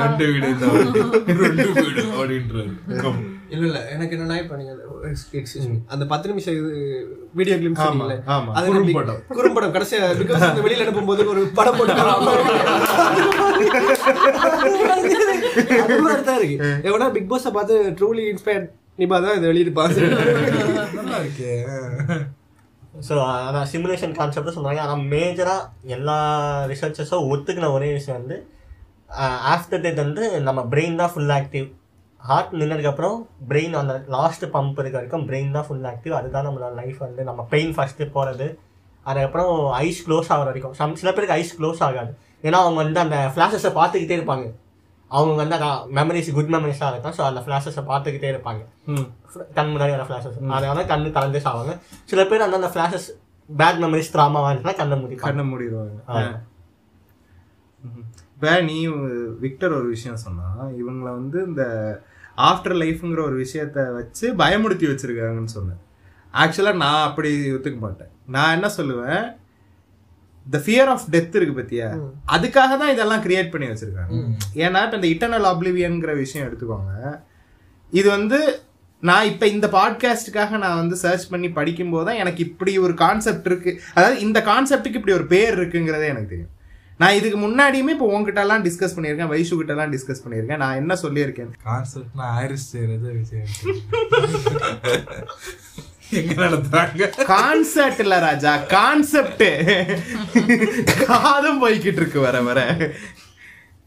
ரெண்டு 0.03 0.25
வீடு. 0.31 0.47
ரெண்டு 1.43 1.65
வீடு 1.79 2.03
அப்படின்றாரு. 2.19 2.71
இல்ல 3.53 3.63
இல்ல. 3.67 3.79
எனக்கு 3.95 4.13
என்னன்னா 4.15 4.37
இப்ப 4.41 4.55
நீங்க 4.59 4.73
அந்த 5.93 6.03
பத்து 6.11 6.29
நிமிஷம் 6.31 6.55
இது 6.59 6.71
வீடியோ 7.39 7.55
கிளிம்ஸ். 7.61 7.83
அது 8.57 8.65
குறும்படம். 8.71 9.19
குறும்படம். 9.37 9.73
கடைசியா 9.75 10.01
பிகாஸ் 10.21 10.43
வெளியில 10.65 10.85
அனுப்பும்போது 10.85 11.27
ஒரு 11.33 11.43
படம் 11.59 11.77
போட்டு 11.79 11.93
தான் 16.29 16.39
இருக்கு. 16.39 16.57
எவனா 16.89 17.07
பிக் 17.17 17.31
பாஸ 17.31 17.53
பார்த்து 17.57 17.77
ட்ரூலி 18.01 18.25
இன்ஸ்பயர்ட் 18.33 18.67
நிபா 19.01 19.17
தான் 19.25 19.37
இதை 19.37 19.47
வெளியிட்டு 19.51 19.73
நல்லா 20.99 21.17
இருக்கே. 21.23 21.53
ஸோ 23.07 23.15
அதான் 23.47 23.67
சிமுலேஷன் 23.71 24.15
கான்செப்ட் 24.19 24.55
சொன்னாங்க 24.55 24.81
ஆனால் 24.85 25.03
மேஜராக 25.11 25.65
எல்லா 25.95 26.15
ரிசர்ச்சர்ஸும் 26.71 27.27
ஒத்துக்கின 27.33 27.71
ஒரே 27.77 27.89
விஷயம் 27.97 28.19
வந்து 28.19 28.37
ஆஃப்டர் 29.51 29.83
டெத் 29.83 30.05
வந்து 30.05 30.23
நம்ம 30.47 30.61
பிரெயின் 30.71 30.97
தான் 31.01 31.11
ஃபுல் 31.13 31.33
ஆக்டிவ் 31.35 31.67
ஹார்ட் 32.27 32.53
நின்னதுக்கப்புறம் 32.59 33.17
பிரெயின் 33.49 33.75
அந்த 33.81 33.93
லாஸ்ட் 34.15 34.45
பம்ப் 34.55 34.79
இருக்க 34.81 34.95
வரைக்கும் 34.97 35.25
பிரெயின் 35.29 35.51
தான் 35.51 35.65
ஃபுல் 35.67 35.87
ஆக்டிவ் 35.91 36.13
அதுதான் 36.19 36.47
நம்மளோட 36.47 36.71
லைஃப் 36.81 36.99
வந்து. 37.05 37.21
நம்ம 37.23 37.41
பெயின் 37.53 37.73
ஃபஸ்ட்டு 37.75 38.07
போகிறது 38.15 38.47
அதுக்கப்புறம் 39.05 39.51
ஐஸ் 39.85 40.01
க்ளோஸ் 40.07 40.31
ஆகிற 40.33 40.47
வரைக்கும். 40.49 40.73
சம் 40.79 40.95
சில 41.01 41.11
பேருக்கு 41.11 41.35
ஐஸ் 41.39 41.53
க்ளோஸ் 41.59 41.83
ஆகாது. 41.87 42.11
ஏன்னா 42.43 42.57
அவங்க 42.63 42.79
வந்து 42.83 42.99
அந்த 42.99 43.17
ஃப்ளாஷஸை 43.33 43.71
பார்த்துக்கிட்டே 43.77 44.17
இருப்பாங்க. 44.19 44.47
அவங்க 45.11 45.35
வந்து 45.35 45.55
அதான் 45.57 45.77
மெமரிஸ் 45.97 46.29
குட் 46.37 46.51
மெமரிஸாக 46.55 46.89
இருக்கும் 46.93 47.15
ஸோ 47.17 47.23
அந்த 47.27 47.41
ஃப்ளாஷஸை 47.45 47.83
பார்த்துக்கிட்டே 47.91 48.29
இருப்பாங்க. 48.33 48.61
கண் 49.57 49.71
முன்னாடி 49.73 49.93
வர 49.95 50.05
ஃப்ளாஷஸ் 50.09 50.37
அதனால 50.57 50.83
கண்ணு 50.91 51.11
கலந்து 51.11 51.41
சாவாங்க. 51.45 51.73
சில 52.05 52.23
பேர் 52.25 52.45
அந்த 52.47 52.59
அந்த 52.61 52.71
ஃப்ளாஷஸ் 52.73 53.07
பேட் 53.49 53.79
மெமரிஸ் 53.83 54.13
ட்ராமா 54.15 54.39
வந்துச்சுன்னா 54.45 54.75
கண்ணை 54.75 54.97
மூடி 54.97 55.15
கண்ணை 55.21 55.45
மூடிடுவாங்க. 55.51 55.97
ஆ. 56.09 56.17
இப்போ 58.33 58.51
நீ 58.61 58.77
விக்டர் 59.39 59.73
ஒரு 59.73 59.87
விஷயம் 59.87 60.23
சொன்னா 60.25 60.47
இவங்கள 60.81 61.07
வந்து 61.19 61.37
இந்த 61.45 61.63
ஆஃப்டர் 62.37 62.77
லைஃப்ங்கிற 62.83 63.21
ஒரு 63.21 63.45
விஷயத்த 63.45 63.93
வச்சு 63.93 64.33
பயமுடுத்தி 64.33 64.87
வச்சிருக்காங்கன்னு 64.87 65.55
சொன்னேன். 65.57 65.81
ஆக்சுவலாக 66.33 66.75
நான் 66.75 67.07
அப்படி 67.07 67.51
ஒத்துக்க 67.51 67.79
மாட்டேன். 67.79 68.09
நான் 68.25 68.53
என்ன 68.53 68.71
சொல்லுவேன்? 68.77 69.35
த 70.51 70.57
ஃபியர் 70.57 70.85
ஆஃப் 70.85 71.05
டெத் 71.11 71.35
இருக்கு 71.35 71.61
பத்தியா? 71.61 71.87
அதுக்காக 72.27 72.77
தான் 72.77 72.91
இதெல்லாம் 72.91 73.23
கிரியேட் 73.23 73.51
பண்ணி 73.51 73.67
வச்சிருக்காங்க. 73.67 74.11
ஏன்னா 74.55 74.83
இப்போ 74.83 74.97
இந்த 74.97 75.07
இட்டர்னல் 75.07 75.47
ஆப்ளிவியன்ங்கிற 75.53 76.15
விஷயம் 76.15 76.47
எடுத்துக்கோங்க. 76.47 77.19
இது 77.91 78.09
வந்து 78.09 78.59
நான் 78.99 79.25
இப்போ 79.25 79.47
இந்த 79.47 79.67
பாட்காஸ்ட்டுக்காக 79.67 80.57
நான் 80.57 80.75
வந்து 80.75 80.95
சர்ச் 80.95 81.29
பண்ணி 81.29 81.49
படிக்கும்போது 81.49 82.05
தான் 82.05 82.15
எனக்கு 82.15 82.43
இப்படி 82.43 82.77
ஒரு 82.77 82.93
கான்செப்ட் 82.93 83.45
இருக்கு. 83.45 83.81
அதாவது 83.93 84.19
இந்த 84.19 84.39
கான்செப்ட்டுக்கு 84.41 84.99
இப்படி 85.01 85.13
ஒரு 85.13 85.25
பேர் 85.25 85.59
இருக்குங்கிறதே 85.59 86.07
எனக்கு 86.07 86.29
தெரியும். 86.29 86.51
நான் 86.99 87.15
இதுக்கு 87.17 87.37
முன்னாடியுமே 87.39 87.91
இப்போ 87.93 88.05
உங்ககிட்ட 88.09 88.39
எல்லாம் 88.43 88.63
டிஸ்கஸ் 88.65 88.93
பண்ணியிருக்கேன் 88.95 89.29
வைஷு 89.31 89.55
கிட்ட 89.55 89.73
எல்லாம் 89.73 89.91
டிஸ்கஸ் 89.93 90.21
பண்ணியிருக்கேன். 90.23 90.61
நான் 90.63 90.77
என்ன 90.81 90.93
சொல்லியிருக்கேன்? 91.01 91.49
கான்செப்ட்னா 91.65 92.27
ஐரிஸ் 92.41 92.69
செய்யறது 92.71 93.11
விஷயம் 93.17 93.51
எங்க 96.17 96.33
நடத்துறாங்க? 96.41 97.07
கான்செப்ட் 97.29 98.01
இல்ல 98.03 98.19
ராஜா 98.25 98.51
கான்செப்ட் 98.73 99.43
காதும் 101.01 101.59
போய்கிட்டு 101.63 101.99
இருக்கு 102.01 102.19
வர 102.21 102.41
வர. 102.47 102.59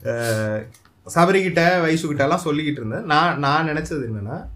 அஹ், 0.05 0.61
சபரிகிட்ட 1.07 1.63
வைஷுகிட்ட 1.85 2.27
எல்லாம் 2.27 2.45
சொல்லிக்கிட்டு 2.45 2.83
இருந்தேன். 2.83 3.07
நான் 3.07 3.41
நான் 3.41 3.69
நினைச்சது 3.71 4.09
என்னன்னா 4.09 4.47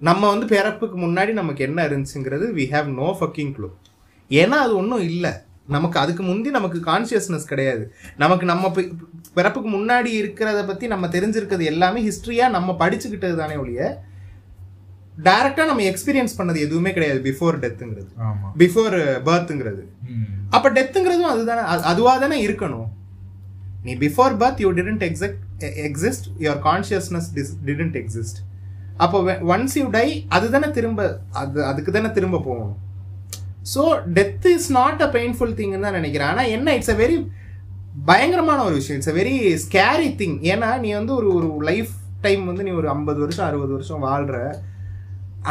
நம்ம 0.00 0.28
வந்து 0.28 0.46
பிறப்புக்கு 0.52 0.98
முன்னாடி 0.98 1.32
நமக்கு 1.34 1.64
என்ன 1.64 1.88
இருந்துச்சுங்கிறது 1.88 2.54
we 2.54 2.64
have 2.72 2.86
no 2.96 3.16
fucking 3.18 3.52
clue 3.56 3.68
ஏன்னா 4.30 4.56
அது 4.64 4.76
ஒன்றும் 4.76 5.04
இல்லை. 5.10 5.32
நமக்கு 5.70 5.98
அதுக்கு 5.98 6.22
முந்தி 6.22 6.50
நமக்கு 6.50 6.78
கான்சியஸ்னஸ் 6.80 7.46
கிடையாது. 7.46 7.84
நமக்கு 8.16 8.44
நம்ம 8.44 8.70
பிறப்புக்கு 9.34 9.70
முன்னாடி 9.70 10.10
இருக்கிறத 10.20 10.66
பற்றி 10.66 10.86
நம்ம 10.86 11.06
தெரிஞ்சிருக்கிறது 11.06 11.64
எல்லாமே 11.64 12.00
ஹிஸ்ட்ரியாக 12.02 12.50
நம்ம 12.50 12.76
படிச்சுக்கிட்டது 12.78 13.36
தானே 13.36 13.56
ஒழிய 13.56 13.82
டைரக்டாக 15.18 15.66
நம்ம 15.66 15.82
எக்ஸ்பீரியன்ஸ் 15.82 16.36
பண்ணது 16.38 16.58
எதுவுமே 16.58 16.92
கிடையாது 16.92 17.20
பிஃபோர் 17.20 17.58
டெத்துங்கிறது 17.58 18.10
பிஃபோர் 18.58 18.96
பர்த்ங்கிறது 19.24 19.82
ம். 20.08 20.24
அப்போ 20.50 20.70
டெத்துங்கிறதும் 20.70 21.30
அதுதானே 21.30 21.60
அது- 21.60 21.84
அதுவா 21.84 22.18
தானே 22.18 22.46
இருக்கணும். 22.46 22.88
நீ 23.82 23.94
before 23.96 24.36
birth 24.36 24.60
you 24.60 24.72
didn't 24.72 25.04
exist 25.08 25.38
exist 25.86 26.26
your 26.38 26.60
consciousness 26.64 27.28
didn't 27.64 27.96
exist 27.96 28.40
அப்போ 28.96 29.18
ஒன்ஸ் 29.48 29.74
யூ 29.74 29.88
டை 29.90 30.26
அதுதானே 30.28 30.70
திரும்ப 30.70 31.02
அது 31.32 31.64
அதுக்கு 31.64 31.92
தானே 31.92 32.10
திரும்ப 32.10 32.40
போகணும். 32.40 32.76
So 33.74 33.82
death 34.18 34.48
is 34.54 34.68
not 34.78 35.02
a 35.06 35.08
painful 35.16 35.54
திங்னு 35.60 35.84
தான் 35.86 35.98
நினைக்கிறேன். 35.98 36.30
ஆனால் 36.32 36.50
என்ன 36.56 36.74
இட்ஸ் 36.78 36.92
அ 36.94 36.98
வெரி 37.02 37.16
பயங்கரமான 38.10 38.60
ஒரு 38.68 38.74
விஷயம். 38.80 38.98
It's 38.98 39.12
a 39.12 39.16
very 39.20 39.36
scary 39.64 40.10
thing 40.20 40.36
ஏன்னா 40.52 40.68
நீ 40.84 40.90
வந்து 41.00 41.14
ஒரு 41.20 41.28
ஒரு 41.36 41.48
லைஃப் 41.70 41.92
டைம் 42.26 42.42
வந்து 42.50 42.66
நீ 42.66 42.72
ஒரு 42.80 42.88
ஐம்பது 42.96 43.20
வருஷம் 43.24 43.46
அறுபது 43.48 43.72
வருஷம் 43.76 44.04
வாழ்கிற 44.08 44.38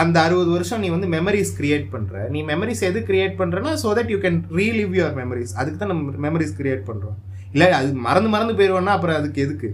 அந்த 0.01 0.17
அறுபது 0.27 0.49
வருஷம் 0.55 0.81
நீ 0.83 0.89
வந்து 0.95 1.07
மெமரிஸ் 1.15 1.51
கிரியேட் 1.59 1.85
பண்ணுற 1.93 2.15
நீ 2.33 2.39
மெமரிஸ் 2.49 2.83
எது 2.89 2.99
create 3.07 3.35
பண்ணுறனா 3.39 3.71
so 3.83 3.91
that 3.99 4.11
you 4.13 4.17
can 4.25 4.37
relive 4.59 4.91
your 4.97 5.15
memories 5.21 5.53
அதுக்கு 5.59 5.79
தான் 5.83 5.91
நம்ம 5.93 6.25
மெமரிஸ் 6.25 6.53
கிரியேட் 6.59 6.83
பண்ணுறோம் 6.89 7.17
இல்லை 7.53 7.67
அது 7.77 7.87
மறந்து 8.07 8.29
மறந்து 8.33 8.53
போயிடுவோம்னா 8.57 8.93
அப்புறம் 8.97 9.17
அதுக்கு 9.19 9.39
எதுக்கு? 9.45 9.69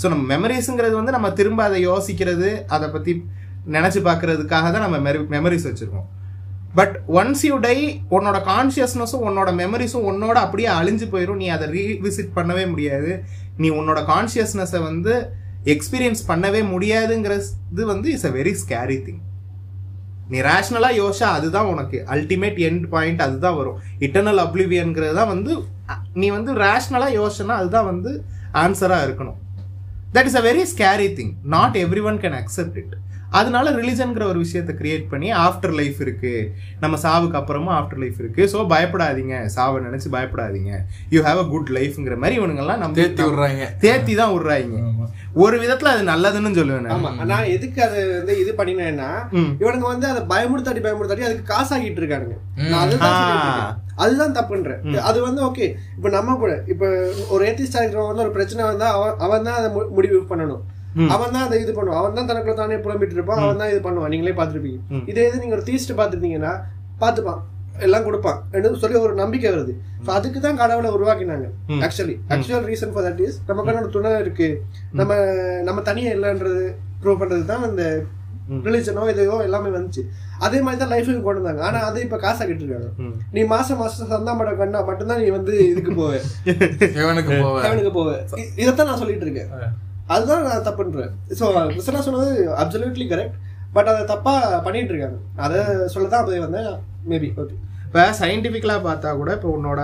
ஸோ 0.00 0.08
நம்ம 0.12 0.24
மெமரிஸுங்கிறது 0.34 0.94
வந்து 1.00 1.14
நம்ம 1.16 1.30
திரும்ப 1.40 1.60
அதை 1.68 1.78
யோசிக்கிறது 1.90 2.50
அதை 2.76 2.86
பற்றி 2.94 3.12
நினச்சி 3.76 4.00
பார்க்கறதுக்காக 4.08 4.66
தான் 4.74 4.84
நம்ம 4.86 4.98
மெமரிஸ் 5.34 5.68
வச்சுருக்கோம். 5.68 6.08
பட் 6.78 6.94
ஒன்ஸ் 7.20 7.42
யூ 7.48 7.54
டை 7.66 7.76
உன்னோட 8.16 8.38
கான்ஷியஸ்னஸும் 8.50 9.24
உன்னோட 9.28 9.50
மெமரிஸும் 9.60 10.06
உன்னோட 10.10 10.36
அப்படியே 10.46 10.68
அழிஞ்சு 10.80 11.06
போயிடும் 11.14 11.40
நீ 11.42 11.48
அதை 11.54 11.66
ரீவிசிட் 11.76 12.36
பண்ணவே 12.38 12.64
முடியாது. 12.72 13.10
நீ 13.62 13.70
உன்னோட 13.78 14.02
கான்ஷியஸ்னஸை 14.12 14.82
வந்து 14.90 15.14
எக்ஸ்பீரியன்ஸ் 15.74 16.22
பண்ணவே 16.28 16.60
முடியாதுங்கிறது 16.74 17.84
வந்து 17.92 18.06
it's 18.12 18.28
a 18.30 18.32
very 18.38 18.54
scary 18.62 18.98
thing 19.06 19.20
நீ 20.32 20.38
ரேஷ்னலாக 20.48 20.98
யோசிச்சா 21.00 21.28
அதுதான் 21.36 21.68
உனக்கு 21.72 21.98
அல்டிமேட் 22.14 22.58
எண்ட் 22.68 22.84
பாயிண்ட் 22.94 23.22
அதுதான் 23.24 23.56
வரும். 23.60 23.78
இட்டர்னல் 24.06 24.40
அப்ளிவியன்கிறது 24.46 25.14
தான் 25.20 25.30
வந்து 25.34 25.52
நீ 26.20 26.26
வந்து 26.36 26.52
ரேஷ்னலாக 26.64 27.16
யோசிச்சனா 27.20 27.54
அதுதான் 27.62 27.88
வந்து 27.92 28.10
ஆன்சராக 28.62 29.06
இருக்கணும். 29.06 29.38
That 30.14 30.28
is 30.30 30.38
a 30.40 30.44
very 30.46 30.62
scary 30.74 31.08
thing 31.18 31.32
not 31.56 31.76
everyone 32.10 32.20
can 32.24 32.36
accept 32.42 32.78
it 32.82 32.94
அதனால 33.30 33.70
ரிலிஜன்கிற 33.70 34.24
ஒரு 34.24 34.38
விஷயத்தை 34.38 34.74
கிரியேட் 34.74 35.08
பண்ணி 35.10 35.32
ஆஃப்டர் 35.32 35.74
லைஃப் 35.74 36.00
இருக்கு. 36.00 36.52
நம்ம 36.80 36.98
சாவுக்கு 37.02 37.32
அப்புறமா 37.32 37.82
ஆஃப்டர் 37.82 37.98
லைஃப் 37.98 38.14
இருக்கு. 38.18 38.48
ஸோ 38.52 38.72
பயப்படாதீங்க. 38.72 39.44
சாவை 39.46 39.82
நினைச்சு 39.82 40.06
பயப்படாதீங்க. 40.12 40.76
யூ 41.10 41.22
ஹேவ் 41.22 41.38
அ 41.38 41.44
குட் 41.44 41.68
லைஃப்ங்கிற 41.68 42.16
மாதிரி 42.16 42.40
இவனுங்கெல்லாம் 42.40 42.78
நம்ம 42.78 43.00
தேத்தி 43.00 43.26
விடுறாங்க. 43.28 43.66
தேத்தி 43.80 44.16
தான் 44.16 44.32
விடுறாங்க. 44.32 44.78
ஒரு 45.34 45.60
விதத்துல 45.60 45.84
அது 45.84 46.02
நல்லதுன்னு 46.02 46.42
சொல்லுவேன். 46.42 46.88
ஆமா. 46.88 47.24
நான் 47.24 47.44
எதுக்கு 47.44 47.82
அது 47.82 48.16
வந்து 48.16 48.40
இது 48.40 48.54
பண்ணினேன்னா. 48.56 49.08
இவனுங்க 49.60 49.78
வந்து 49.78 50.06
அதை 50.06 50.22
பயமுறுத்தாட்டி 50.22 50.86
பயமுறுத்தாட்டி 50.86 51.20
அதுக்கு 51.20 51.54
காசாகிட்டு 51.54 52.00
இருக்கானுங்க. 52.00 52.36
நான் 52.68 52.80
அதுதான். 52.80 53.82
அதுதான் 53.96 54.34
தப்புன்றேன். 54.34 54.96
அது 54.98 55.22
வந்து 55.22 55.44
ஓகே 55.44 55.74
இப்ப 55.96 56.08
நம்ம 56.08 56.34
கூட 56.34 56.62
இப்ப 56.66 57.08
ஒரு 57.28 57.46
ஏத்திஸ்டா 57.46 57.74
இருக்கிறவங்க 57.74 58.06
வந்து 58.06 58.22
ஒரு 58.22 58.30
பிரச்சனை 58.30 58.64
வந்தா 58.64 58.92
அவன் 58.92 59.18
அவன் 59.18 59.42
தான் 59.42 59.54
அதை 59.54 59.70
மு- 59.70 59.88
முடிவு 59.88 60.24
பண்ணணும். 60.28 60.60
அவன் 61.08 61.32
தான் 61.32 61.42
அதை 61.42 61.60
இது 61.60 61.72
பண்ணுவான். 61.72 62.00
அவன் 62.00 62.14
தான் 62.14 62.28
தனக்குள்ள 62.28 62.54
தானே 62.54 62.74
புலம்பிட்டு 62.74 63.12
இருப்பான். 63.12 63.38
அவன் 63.38 63.56
தான் 63.56 63.70
இது 63.70 63.90
பண்ணுவான். 63.90 64.08
நீங்களே 64.08 64.42
பார்த்திருப்பீங்க. 64.42 64.80
இதே 65.06 65.26
இது 65.28 65.38
நீங்க 65.38 65.54
ஒரு 65.54 65.64
தீஸ்ட் 65.70 65.98
பார்த்துருந்தீங்கன்னா 66.00 66.52
பார்த்துப்பான். 67.00 67.40
எல்லாம் 67.78 68.04
கொடுப்பான். 68.04 68.44
என்று 68.52 68.76
சொல்லி 68.76 68.98
ஒரு 68.98 69.14
நம்பிக்கை 69.14 69.50
வருது. 69.52 69.72
ஸோ 70.06 70.10
அதுக்கு 70.10 70.40
தான் 70.40 70.56
கடவுளை 70.56 70.90
உருவாக்கினாங்க. 70.90 71.46
Actually 71.86 72.16
actual 72.28 72.66
reason 72.70 72.92
for 72.92 73.04
that 73.04 73.20
is 73.20 73.40
நமக்கான 73.48 73.80
ஒரு 73.82 73.88
துணை 73.88 74.18
இருக்கு. 74.18 74.48
நம்ம 74.92 75.12
நம்ம 75.62 75.80
தனியா 75.80 76.12
இல்லைன்றது 76.12 76.64
ப்ரூவ் 77.02 77.20
பண்றது 77.20 77.44
தான் 77.44 77.62
அந்த 77.62 77.84
ரிலிஜனோ 78.64 79.02
இதையோ 79.12 79.42
எல்லாமே 79.42 79.68
வந்துச்சு. 79.68 80.02
அதே 80.38 80.60
மாதிரி 80.60 80.80
தான் 80.80 80.92
லைஃபுக்கு 80.92 81.22
கொண்டு 81.22 81.40
வந்தாங்க. 81.40 81.62
ஆனா 81.62 81.78
அதை 81.80 82.02
இப்ப 82.02 82.16
காசாக்கிட்டு 82.16 82.64
இருக்காங்க 82.64 82.88
நீ 83.32 83.44
மாசம் 83.44 83.78
மாசம் 83.78 84.06
சந்தாமட 84.06 84.52
கண்ணா 84.52 84.80
மட்டும்தான் 84.80 85.20
நீ 85.20 85.28
வந்து 85.28 85.68
இதுக்கு 85.68 85.92
போவ. 85.92 86.12
இவனுக்கு 87.02 87.32
போவ. 87.34 87.54
அவனுக்கு 87.60 87.92
போவ. 88.00 88.10
இ- 88.42 88.50
இதைத்தான் 88.56 88.86
நான் 88.86 88.96
சொல்லிட்டு 88.96 89.26
இருக்கேன். 89.28 89.52
அதுதான் 90.14 90.44
நான் 90.48 90.66
தப்புன்றேன் 90.68 91.12
ஸோ 91.40 91.46
கிருஷ்ணா 91.74 92.00
சொன்னது 92.06 92.30
அப்சல்யூட்லி 92.62 93.06
கரெக்ட் 93.12 93.36
பட் 93.76 93.90
அதை 93.90 94.00
தப்பா 94.12 94.32
பண்ணிட்டு 94.66 94.92
இருக்காங்க 94.92 95.18
அதை 95.44 95.58
சொல்லதான் 95.94 96.26
போய் 96.28 96.44
வந்தேன். 96.44 96.70
மேபி 97.10 97.28
ஓகே 97.42 97.56
இப்போ 97.86 98.02
சயின்டிஃபிக்கலாக 98.20 98.82
பார்த்தா 98.88 99.10
கூட 99.20 99.30
இப்போ 99.38 99.50
உன்னோட 99.56 99.80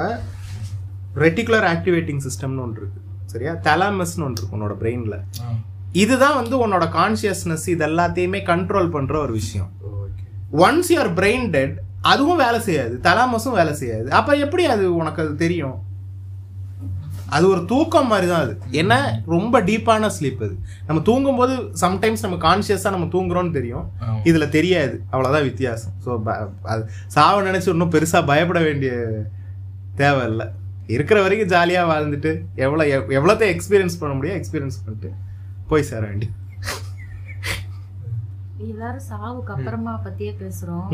ரெட்டிகுலர் 1.25 1.67
ஆக்டிவேட்டிங் 1.75 2.23
சிஸ்டம்னு 2.27 2.63
ஒன்று 2.65 2.81
இருக்கு. 2.83 3.01
சரியா? 3.33 3.53
தலாமஸ்னு 3.69 4.25
ஒன்று 4.27 4.41
இருக்கு 4.41 4.57
உன்னோட 4.59 4.75
பிரெயினில் 4.83 5.17
இதுதான் 6.03 6.37
வந்து 6.41 6.55
உன்னோட 6.65 6.85
கான்சியஸ்னஸ் 6.99 7.67
இது 7.75 7.85
எல்லாத்தையுமே 7.91 8.41
கண்ட்ரோல் 8.51 8.91
பண்ற 8.97 9.15
ஒரு 9.25 9.33
விஷயம். 9.41 9.71
ஒன்ஸ் 10.67 10.91
யுவர் 10.95 11.13
பிரெயின் 11.19 11.47
டெட் 11.55 11.77
அதுவும் 12.13 12.41
வேலை 12.45 12.59
செய்யாது. 12.67 12.95
தலாமஸும் 13.07 13.57
வேலை 13.61 13.73
செய்யாது. 13.83 14.09
அப்ப 14.19 14.37
எப்படி 14.45 14.65
அது 14.75 14.85
உனக்கு 15.01 15.23
அது 15.25 15.33
தெரியும்? 15.45 15.77
அது 17.35 17.49
ஒரு 17.49 17.65
தூக்கம் 17.65 18.11
மாதிரி 18.13 18.27
தான் 18.31 18.43
அது. 18.47 18.55
ஏன்னா 18.81 18.99
ரொம்ப 19.35 19.61
டீப்பான 19.61 20.11
ஸ்லீப் 20.17 20.43
அது. 20.47 20.55
நம்ம 20.87 21.03
தூங்கும்போது 21.03 21.55
சம்டைம்ஸ் 21.85 22.25
நம்ம 22.27 22.37
கான்சியஸா 22.47 22.91
நம்ம 22.97 23.09
தூங்குறோம்னு 23.15 23.51
தெரியும். 23.51 23.87
இதுல 24.25 24.49
தெரியாது. 24.49 24.97
அவ்வளவுதான் 25.11 25.47
வித்தியாசம். 25.51 25.95
ஸோ 26.05 26.11
அது 26.63 26.83
சாவ 27.17 27.43
நினைச்சு 27.43 27.73
இன்னும் 27.75 27.95
பெருசா 27.97 28.21
பயப்பட 28.33 28.61
வேண்டிய 28.61 28.93
தேவை 30.03 30.25
இல்லை 30.31 30.47
இருக்கிற 30.87 31.19
வரைக்கும் 31.23 31.53
ஜாலியா 31.55 31.85
வாழ்ந்துட்டு 31.93 32.33
எவ்வளோ 32.55 32.85
எவ்வளோத்த 33.19 33.47
எக்ஸ்பீரியன்ஸ் 33.55 34.01
பண்ண 34.01 34.15
முடியும் 34.15 34.39
எக்ஸ்பீரியன்ஸ் 34.41 34.83
பண்ணிட்டு 34.85 35.11
போய் 35.71 35.89
சேர 35.93 36.03
வேண்டிய 36.07 36.31
எல்லாரும் 38.59 39.07
சாவுக்கு 39.11 39.53
அப்புறமா 39.55 40.01
பத்தியே 40.05 40.33
பேசுறோம். 40.43 40.89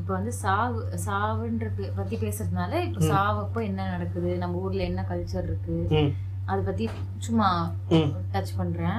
இப்ப 0.00 0.14
வந்து 0.14 0.32
சாவு 0.32 0.88
சாவுன்ற 1.06 1.66
பத்தி 1.94 2.16
பேசுறதுனால 2.16 2.72
இப்ப 2.84 3.00
சாவப்போ 3.06 3.62
என்ன 3.62 3.88
நடக்குது? 3.90 4.36
நம்ம 4.38 4.58
ஊர்ல 4.58 4.82
என்ன 4.82 5.04
கல்ச்சர் 5.10 5.42
இருக்கு? 5.42 5.78
அதை 6.44 6.64
பத்தி 6.64 6.88
சும்மா 7.18 7.48
டச் 8.32 8.56
பண்றேன். 8.56 8.98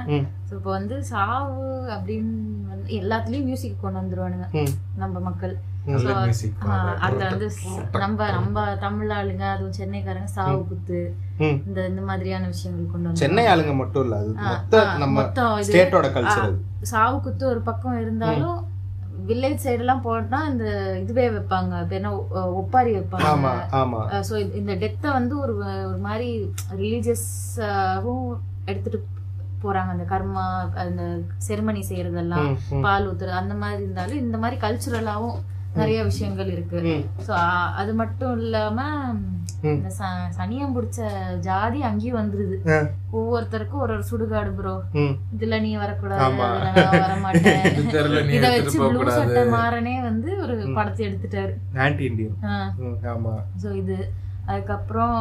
இப்போ 0.51 0.69
வந்து 0.71 1.03
சாவு 1.03 1.65
அப்படின்னு 1.95 2.33
வந்து 2.71 2.87
எல்லாத்துலயும் 2.99 3.43
மியூசிக் 3.43 3.81
கொண்டு 3.81 3.99
வந்துருவானுங்க. 3.99 4.47
நம்ம 4.95 5.19
மக்கள். 5.19 5.55
அதுல 6.99 7.29
வந்து 7.29 7.49
நம்ம 7.91 8.29
நம்ம 8.31 8.75
தமிழ் 8.75 9.09
ஆளுங்க 9.09 9.45
அதுவும் 9.55 9.77
சென்னைக்காரங்க 9.79 10.31
சாவு 10.37 10.67
குத்து. 10.67 11.01
இந்த 11.39 11.79
இந்த 11.91 12.01
மாதிரியான 12.09 12.47
விஷயங்கள் 12.51 12.91
கொண்டு 12.91 13.07
வந்து 13.07 13.21
சென்னை 13.23 13.45
ஆளுங்க 13.51 13.73
மட்டும் 13.79 14.03
இல்ல 14.05 14.17
அது 14.19 14.33
மொத்த 14.41 14.83
நம்ம. 15.03 15.25
ஸ்டேட்டோட 15.67 16.09
கல்ச்சர் 16.15 16.53
சாவு 16.91 17.17
குத்து 17.25 17.45
ஒரு 17.53 17.61
பக்கம் 17.69 17.99
இருந்தாலும் 18.03 18.59
வில்லேஜ் 19.29 19.63
சைடு 19.63 19.81
எல்லாம் 19.83 20.03
போனா 20.05 20.39
இந்த 20.51 20.65
இதுவே 21.01 21.25
வைப்பாங்க 21.33 21.73
என்ன 21.97 22.09
ஒப்பாரி 22.61 22.91
வைப்பாங்க. 22.95 23.27
ஆமா 23.31 23.51
ஆமா. 23.81 23.99
ஸோ 24.29 24.33
இந்த 24.61 24.73
டெத்தை 24.83 25.09
வந்து 25.17 25.35
ஒரு 25.43 25.53
ஒரு 25.89 25.99
மாதிரி 26.07 26.29
ரிலீஜியஸாகவும் 26.81 28.27
எடுத்துட்டு 28.65 28.99
போறாங்க. 29.63 29.91
அந்த 29.95 30.05
கர்மா 30.13 30.45
அந்த 30.83 31.03
செரிமனி 31.47 31.83
செய்யறதெல்லாம். 31.89 32.49
பால் 32.85 33.07
ஊத்துறது 33.09 33.41
அந்த 33.41 33.55
மாதிரி 33.63 33.81
இருந்தாலும் 33.85 34.23
இந்த 34.25 34.37
மாதிரி 34.37 34.57
கல்ச்சுரலாவும் 34.65 35.37
நிறைய 35.75 35.99
விஷயங்கள் 36.03 36.49
இருக்கு. 36.51 36.77
ஸோ 37.27 37.33
அது 37.75 37.93
மட்டும் 37.93 38.33
இல்லாம 38.37 38.79
இந்த 39.71 39.89
ச- 39.97 40.07
சனியம் 40.37 40.73
பிடிச்ச 40.75 41.01
ஜாதி 41.39 41.81
அங்கேயும் 41.81 42.19
வந்துருது. 42.19 42.55
ஒவ்வொருத்தருக்கும் 43.11 43.81
ஒரு 43.81 43.93
ஒரு 43.93 44.03
சுடுகாடு 44.09 44.51
ப்ரோ. 44.51 44.73
இதுல 45.35 45.59
நீ 45.61 45.71
வரக்கூடாது 45.77 46.23
நான் 46.79 47.03
வரமாட்டேன். 47.03 47.61
இத 48.37 48.47
வச்சு 48.55 48.77
ப்ளூ. 48.81 48.89
சட்டை 49.19 49.43
மாறனே 49.53 49.95
வந்து 50.01 50.29
ஒரு 50.41 50.55
படத்தை 50.73 51.07
எடுத்துட்டாரு. 51.07 51.53
ஆன்டி 51.79 52.07
ஸோ 53.57 53.71
இது. 53.75 53.97
அதுக்கப்புறம் 54.45 55.17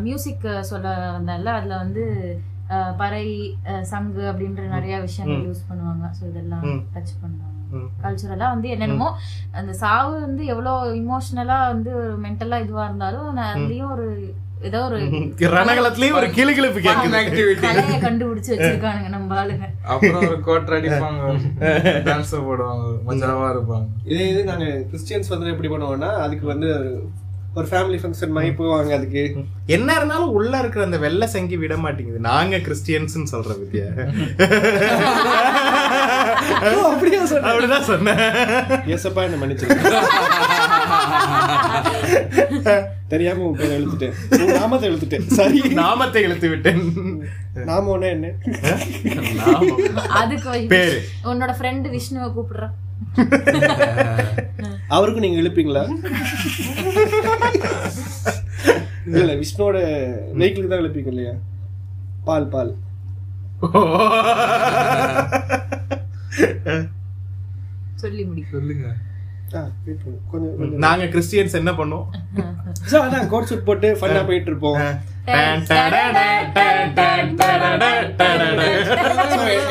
மியூசிக் 0.00 0.46
சொல்ல 0.64 0.86
வந்தேன்ல 1.12 1.52
அதுல 1.52 1.76
வந்து 1.76 2.04
பறை 2.96 3.26
சங்கு 3.84 4.22
அப்படின்ற 4.30 4.62
நிறைய 4.68 4.96
விஷயங்கள் 5.00 5.44
யூஸ் 5.46 5.68
பண்ணுவாங்க. 5.68 6.06
ஸோ 6.18 6.24
இதெல்லாம். 6.28 6.64
டச் 6.94 7.14
பண்ணுவாங்க. 7.20 7.55
ம். 7.72 7.88
கல்ச்சுரலா 8.02 8.48
வந்து 8.50 8.68
என்னென்னமோ 8.68 9.08
அந்த 9.52 9.72
சாவு 9.74 10.20
வந்து 10.20 10.44
எவ்வளோ 10.46 10.72
இமோஷனலா 10.94 11.58
வந்து 11.66 11.92
மென்டலா 12.24 12.58
இதுவா 12.60 12.84
இருந்தாலும் 12.84 13.32
நான் 13.32 13.54
அதுலயும் 13.54 13.92
ஒரு 13.92 14.06
ஏதோ 14.62 14.78
ஒரு 14.84 14.98
ரணகலத்திலயும் 15.54 16.16
ஒரு 16.16 16.28
கிளுகிழப்பு 16.30 16.80
கேக்குது. 16.80 17.16
ஆக்டிவிட்டி 17.18 17.98
கண்டுபிடிச்சு 18.04 18.50
வச்சிருக்கானுங்க 18.52 19.08
நம்ம 19.08 19.36
ஆளுங்க. 19.36 19.66
அப்புறம் 19.86 20.22
ஒரு 20.28 20.40
கோட்டர் 20.40 20.76
அடிப்பாங்க. 20.78 21.20
டான்ஸ் 22.08 22.32
போடுவாங்க. 22.46 22.86
மஜாவா 23.08 23.48
இருப்பாங்க. 23.54 23.86
இதே 24.04 24.28
இது 24.30 24.44
நாங்க 24.44 24.66
கிறிஸ்டியன்ஸ் 24.90 25.32
வந்து 25.34 25.52
எப்படி 25.52 25.68
பண்ணுவோம்னா 25.68 26.10
அதுக்கு 26.24 26.46
வந்து 26.46 26.70
ஒரு- 27.56 27.58
ஃபேமிலி 27.58 27.98
ஃபங்க்ஷன் 27.98 28.28
மாதிரி 28.28 28.54
போவாங்க 28.58 28.92
அதுக்கு. 28.92 29.34
என்ன 29.66 29.94
இருந்தாலும் 29.94 30.30
உள்ள 30.30 30.58
இருக்கிற 30.58 30.84
அந்த 30.84 30.98
வெள்ளை 30.98 31.28
சங்கி 31.28 31.56
விட 31.56 31.76
மாட்டேங்குது. 31.76 32.18
நாங்க 32.18 32.56
கிறிஸ்டியன்ஸ் 32.56 33.26
சொல்ற 33.32 33.32
வித்யா. 33.32 34.10
அப்படியா 36.92 37.26
சொன்ன 37.26 37.52
அப்படிதான் 37.52 37.80
சொன்னேன். 37.80 38.16
ஏசப்பா 38.86 39.14
என்ன 39.14 39.46
மன்னிச்சிருக்க 39.46 40.02
தெரியாம 43.08 43.42
உன் 43.42 43.56
பேரை 43.56 43.76
எழுத்துட்டேன் 43.76 44.58
நாமத்தை 44.58 44.88
எழுத்துட்டேன் 44.88 45.26
சரி. 45.26 45.60
நாமத்தை 45.60 46.22
இழுத்து 46.22 46.48
விட்டேன். 46.48 46.94
நாம 47.54 47.98
ஒண்ணு 47.98 48.02
என்ன? 48.02 48.32
அதுக்கு 50.08 50.64
பேரு. 50.68 51.02
உன்னோட 51.24 51.26
ஃப்ரெண்டு 51.26 51.90
விஷ்ணுவை 51.90 52.14
கூப்பிடுறான் 52.14 52.74
அவருக்கும் 54.88 55.24
நீங்க 55.24 55.42
எழுப்பீங்களா 55.42 55.84
இல்ல 59.12 59.34
விஷ்ணுவோட 59.40 59.78
வெஹிக்கிளுக்கு 60.38 60.70
தான் 60.70 60.78
எழுப்பீங்க 60.78 61.12
இல்லையா? 61.12 61.34
பால் 62.24 62.48
பால். 62.48 62.76
சொல்லி 67.96 68.24
முடி 68.24 68.44
சொல்லுங்க. 68.50 69.15
கொஞ்சம் 70.30 70.78
நாங்க 70.84 71.06
கிறிஸ்டியன்ஸ் 71.06 71.60
என்ன 71.62 71.72
பண்ணுவோம் 71.72 72.08
So, 72.90 72.96
அதான் 73.04 73.28
கோட் 73.30 73.48
சூட் 73.48 73.64
போட்டு 73.64 73.88
ஃபன்னா 73.98 74.22
போயிட்டு 74.26 74.50
இருப்போம் 74.50 74.76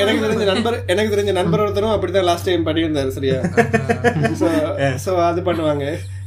எனக்கு 0.01 0.23
தெரிஞ்ச 0.23 0.45
நண்பர் 0.51 0.77
எனக்கு 0.85 1.13
தெரிஞ்ச 1.13 1.33
நண்பர் 1.33 1.63
ஒருத்தரும் 1.63 1.93
அப்படிதான் 1.93 2.27
லாஸ்ட் 2.29 2.49
டைம் 2.49 2.67
பண்ணியிருந்தாரு 2.67 3.13
சரியா 3.17 3.37
சோ 4.41 4.49
சோ 5.05 5.13
அது 5.27 5.41
பண்ணுவாங்க 5.41 5.85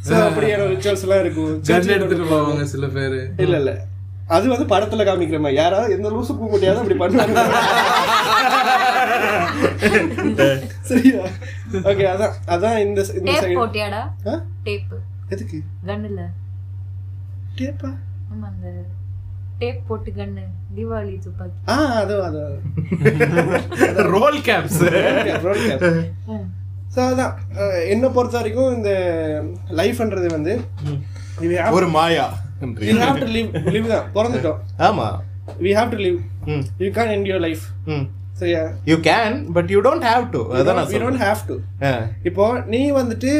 சோ 0.08 0.14
அப்படியான 0.28 0.68
ரிச்சுவல்ஸ் 0.72 1.04
எல்லாம் 1.06 1.22
இருக்கும் 1.24 1.54
கன் 1.68 1.94
எடுத்துட்டு 1.96 2.32
போவாங்க 2.32 2.64
சில 2.74 2.88
பேரு 2.96 3.20
இல்ல 3.38 3.54
இல்ல 3.56 3.74
அது 4.28 4.46
வந்து 4.52 4.66
படத்துல 4.72 5.04
காமிக்கிற 5.04 5.38
மாதிரி 5.40 5.58
யாராவது 5.60 5.94
எந்த 5.96 6.08
லூசு 6.10 6.32
பூ 6.38 6.46
முடியாத 6.52 6.80
அப்படி 6.80 6.96
பண்ணுவாங்க. 6.98 7.42
சரியா? 10.88 11.22
ஓகே 11.90 12.04
அதான் 12.12 12.34
அதான் 12.54 12.78
இந்த 12.84 13.00
இந்த 13.18 13.32
சைடு 13.38 13.58
போட்டியாடா? 13.60 14.02
டேப் 14.66 14.94
எதுக்கு? 15.34 15.58
கன்னுல 15.88 16.22
டேப்பா 17.58 17.90
ஆமா 18.32 18.46
அந்த 18.52 18.68
டேப் 19.60 19.80
போட்டு 19.88 20.10
கன்னு 20.18 20.44
தீபாவளி 20.76 21.14
துப்பாக்கி. 21.24 21.56
ஆ 21.68 21.76
அது 22.00 22.16
அது. 22.28 22.42
ரோல் 24.14 24.38
கேப்ஸ் 24.48 24.80
ஸோ 26.94 27.00
அதான். 27.06 27.32
என்னை 27.92 28.08
பொறுத்த 28.10 28.36
வரைக்கும் 28.38 28.70
இந்த 28.76 28.90
லைஃப்ன்றது 29.80 30.28
வந்து 30.34 30.52
ஒரு 31.78 31.88
மாயா. 31.96 32.26
We 32.82 32.92
have 33.00 33.18
to 33.20 33.28
live 33.34 33.50
live 33.74 33.88
தான் 33.88 34.06
பிறந்துட்டோம். 34.14 34.60
ஆமா. 34.80 35.08
வி 35.60 35.72
ஹாவ் 35.76 35.90
டு 35.90 35.98
லிவ் 36.04 36.18
ம். 36.48 36.62
You 36.80 36.90
can 36.96 37.12
end 37.14 37.28
your 37.30 37.44
life 37.44 37.64
ம். 37.88 38.04
சரியா 38.40 38.62
you 38.86 38.96
can 39.06 39.36
but 39.56 39.70
you 39.74 39.78
don't 39.86 40.06
have 40.08 40.24
to 40.30 40.40
அதான் 40.58 40.80
வி 40.90 40.98
டோன்ட் 41.04 41.22
ஹேவ் 41.22 41.40
டு. 41.48 41.56
இப்போ 42.28 42.44
நீ 42.66 42.80
வந்துட்டு 42.98 43.32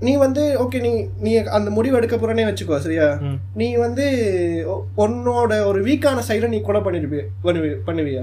நீ 0.00 0.12
வந்து 0.16 0.42
ஓகே 0.60 0.78
நீ 0.80 0.90
நீ 1.20 1.30
அந்த 1.56 1.68
முடிவு 1.70 1.98
எடுக்க 1.98 2.16
போறேனே 2.16 2.44
வச்சுக்கோ 2.46 2.76
சரியா? 2.84 3.06
நீ 3.56 3.66
வந்து 3.76 4.04
உன்னோட 5.04 5.50
ஒரு 5.66 5.80
வீக்கான 5.88 6.22
சைடை 6.28 6.48
நீ 6.48 6.60
கொலை 6.60 6.80
பண்ணிருப்பிய 6.80 7.22
பண்ணுவி 7.44 7.70
பண்ணுவியா? 7.88 8.22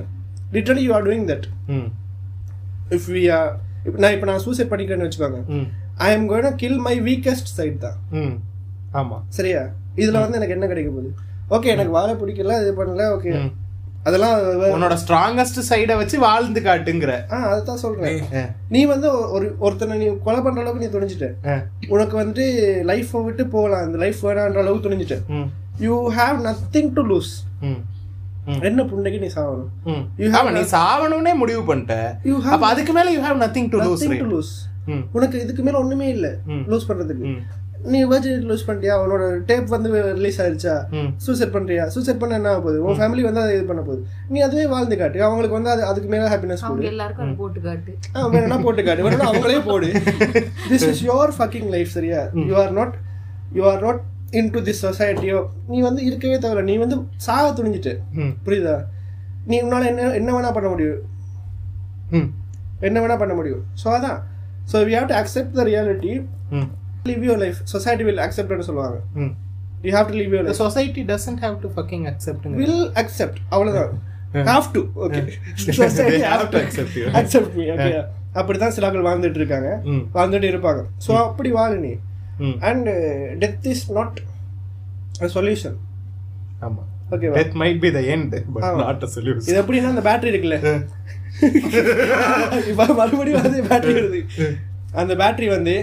Literally 0.54 0.84
you 0.86 0.94
are 0.94 1.06
doing 1.08 1.28
that 1.30 1.46
ம். 1.76 1.88
இஃப் 2.92 3.10
வி 3.16 3.24
ஆர் 3.38 3.52
நான் 3.98 4.16
இப்போ 4.16 4.28
நான் 4.30 4.44
சூசைட் 4.46 4.72
பண்ணிக்கிறேன்னு 4.72 5.08
வச்சுக்கோங்க. 5.08 5.42
I 6.00 6.10
am 6.14 6.28
going 6.30 6.58
kill 6.58 6.80
my 6.88 6.96
weakest 7.06 7.52
side 7.58 7.78
தான். 7.86 7.98
ஆமா. 9.02 9.18
சரியா? 9.38 9.62
இதுல 10.02 10.20
வந்து 10.24 10.38
எனக்கு 10.40 10.56
என்ன 10.58 10.68
கிடைக்க 10.68 10.92
போகுது? 10.92 11.10
ஓகே 11.56 11.72
எனக்கு 11.76 11.92
வாழ 11.92 12.10
பிடிக்கல 12.14 12.56
இது 12.64 12.74
பண்ணல 12.80 13.06
ஓகே. 13.16 13.32
அதெல்லாம் 14.04 14.36
உன்னோட 14.74 14.96
ஸ்ட்ராங்கஸ்ட் 15.04 15.60
சைட 15.70 15.96
வச்சு 15.96 16.18
வாழ்ந்து 16.20 16.60
காட்டுங்கிற. 16.62 17.14
ஆ 17.34 17.38
அதுதான் 17.52 17.82
சொல்றேன். 17.84 18.20
நீ 18.70 18.82
வந்து 18.86 19.08
ஒரு 19.36 19.56
ஒருத்தனை 19.60 19.98
நீ 19.98 20.08
கொலை 20.26 20.42
பண்ற 20.42 20.62
அளவுக்கு 20.62 20.84
நீ 20.84 20.90
துணிஞ்சிட்ட. 20.94 21.28
உனக்கு 21.90 22.16
வந்துட்டு 22.22 22.46
லைஃப்பை 22.92 23.24
விட்டு 23.24 23.46
போகலாம். 23.48 23.86
இந்த 23.88 23.98
லைஃப் 23.98 24.22
வேணான்ற 24.28 24.62
அளவுக்கு 24.64 24.88
துணிஞ்சிட்ட. 24.88 25.18
You 25.80 25.96
have 26.20 26.38
nothing 26.48 26.92
to 26.94 27.04
lose. 27.12 27.34
என்ன 28.70 28.84
புண்டைக்கு 28.84 29.20
நீ 29.20 29.30
சாகணும் 29.36 29.72
ம். 29.86 30.04
You 30.20 30.28
have 30.34 30.40
ஆமா 30.40 30.52
நீ 30.52 30.62
சாவணும்னே 30.76 31.34
முடிவு 31.36 31.62
பண்ணிட்ட. 31.70 31.96
Have 32.46 32.54
அப்ப 32.56 32.68
அதுக்கு 32.68 32.94
மேல 32.94 33.12
you 33.16 33.22
have 33.26 33.42
nothing 33.46 33.70
to 33.70 33.80
lose 33.82 34.06
to 34.24 34.30
lose 34.36 34.54
உனக்கு 35.14 35.38
இதுக்கு 35.42 35.64
மேல 35.64 35.78
ஒண்ணுமே 35.78 36.08
இல்ல. 36.10 36.28
லூஸ் 36.72 36.86
பண்றதுக்கு. 36.90 37.32
நீ 37.92 38.00
virginity 38.06 38.46
லூஸ் 38.50 38.66
பண்ணிட்டியா? 38.68 38.94
உன்னோட 39.04 39.24
டேப் 39.50 39.68
வந்து 39.74 39.90
ரிலீஸ் 40.18 40.40
ஆயிருச்சா. 40.44 40.74
சூசைட் 41.26 41.54
பண்றியா? 41.56 41.84
சூசைட் 41.88 42.20
பண்ண 42.22 42.40
என்ன 42.40 42.50
ஆக 42.50 42.60
போகுது? 42.60 42.80
உன் 42.86 42.98
ஃபேமிலி 43.00 43.24
வந்து 43.28 43.42
அதை 43.42 43.54
இது 43.58 43.66
பண்ண 43.66 43.82
போகுது. 43.82 44.02
நீ 44.30 44.40
அதுவே 44.40 44.66
வாழ்ந்து 44.66 44.98
காட்டு. 44.98 45.20
அவங்களுக்கு 45.24 45.58
வந்து 45.60 45.72
அது 45.74 45.84
அதுக்கு 45.86 46.10
மேல 46.14 46.30
ஹாப்பினஸ் 46.34 46.64
கொடு. 46.68 46.88
எல்லாருக்கும் 46.92 47.36
போட்டு 47.36 47.62
காட்டு. 47.62 47.94
ஆ, 48.16 48.28
வேணும்னா 48.28 48.60
போட்டு 48.64 48.84
காட்டு. 48.84 49.06
வேணும்னா 49.08 49.30
அவங்களே 49.32 49.60
போடு. 49.70 49.90
This 50.72 50.88
is 50.90 51.04
your 51.10 51.34
fucking 51.38 51.70
life 51.70 51.92
சரியா? 51.98 52.22
You 52.52 52.56
are 52.64 52.74
not 52.80 52.96
you 53.54 53.64
are 53.72 53.82
not 53.82 54.02
into 54.52 54.62
this 54.62 54.84
சொசைட்டியோ 54.86 55.40
நீ 55.68 55.78
வந்து 55.82 56.02
இருக்கவே 56.04 56.38
தேவையில்ல 56.38 56.64
நீ 56.64 56.78
வந்து 56.78 56.96
சாக 57.28 57.46
துணிஞ்சிட்டு. 57.60 57.94
புரியுதா? 58.48 58.78
நீ 59.46 59.58
உன்னால 59.62 59.86
என்ன 59.86 60.10
என்ன 60.14 60.30
வேணா 60.34 60.52
பண்ண 60.54 60.70
முடியும். 60.70 61.00
ம். 62.12 62.28
என்ன 62.80 62.98
வேணா 63.00 63.18
பண்ண 63.18 63.34
முடியும். 63.34 63.64
ஸோ 63.84 63.88
அதான். 63.98 64.20
So 64.72 64.78
we 64.88 64.94
have 64.98 65.08
to 65.08 65.16
accept 65.16 65.56
the 65.60 65.64
reality 65.64 66.14
live 67.10 67.24
your 67.28 67.40
life 67.44 67.60
society 67.74 68.04
will 68.04 68.22
அக்செப்ட்னு 68.26 68.68
சொல்லுவாங்க. 68.70 68.98
You 69.84 69.92
have 69.94 70.10
to 70.12 70.18
live 70.22 70.32
The 70.34 70.44
life 70.44 70.60
society 70.64 71.04
doesn't 71.06 71.40
have 71.46 71.58
to 71.64 71.70
fucking 71.78 72.04
accept 72.12 72.44
ங்க. 72.48 72.56
வில் 72.62 72.84
அக்செப்ட் 73.02 73.40
அவ்வளவுதான். 73.50 73.94
Have 74.50 74.68
to 74.74 74.82
okay 75.06 75.22
They 76.00 76.20
have 76.28 76.46
to 76.52 76.60
accept 76.64 76.94
you. 76.98 77.08
Accept 77.20 77.54
me. 77.56 77.66
Okay 77.76 77.92
அப்படிதான் 78.36 78.74
சில 78.76 78.88
ஆட்கள் 78.88 79.08
வாழ்ந்துட்டு 79.08 79.40
இருக்காங்க. 79.42 79.70
வாழ்ந்துட்டு 80.14 80.50
இருப்பாங்க. 80.54 80.82
ஸோ 81.06 81.12
அப்படி 81.24 81.52
வாழு 81.52 81.78
நீ. 81.80 81.94
And 82.62 82.90
death 83.44 83.66
is 83.68 83.86
not 83.92 84.20
a 85.22 85.30
solution 85.38 85.78
ஆமா. 86.62 86.84
Death 87.36 87.54
might 87.54 87.78
be 87.82 87.90
the 87.90 88.02
end, 88.14 88.32
but 88.48 88.64
ஆமா. 88.64 88.80
not 88.82 89.04
a 89.04 89.10
solution. 89.14 89.44
இது 89.50 89.58
எப்படின்னா 89.62 89.92
அந்த 89.94 90.02
பேட்டரி 90.08 90.32
இருக்குல்ல? 90.32 90.58
இப்ப 92.72 92.86
மறுபடியும் 92.94 93.42
வந்து 93.42 93.62
பேட்டரி 93.64 93.94
வருது. 93.98 94.20
அந்த 94.94 95.14
பேட்டரி 95.16 95.48
வந்து. 95.50 95.76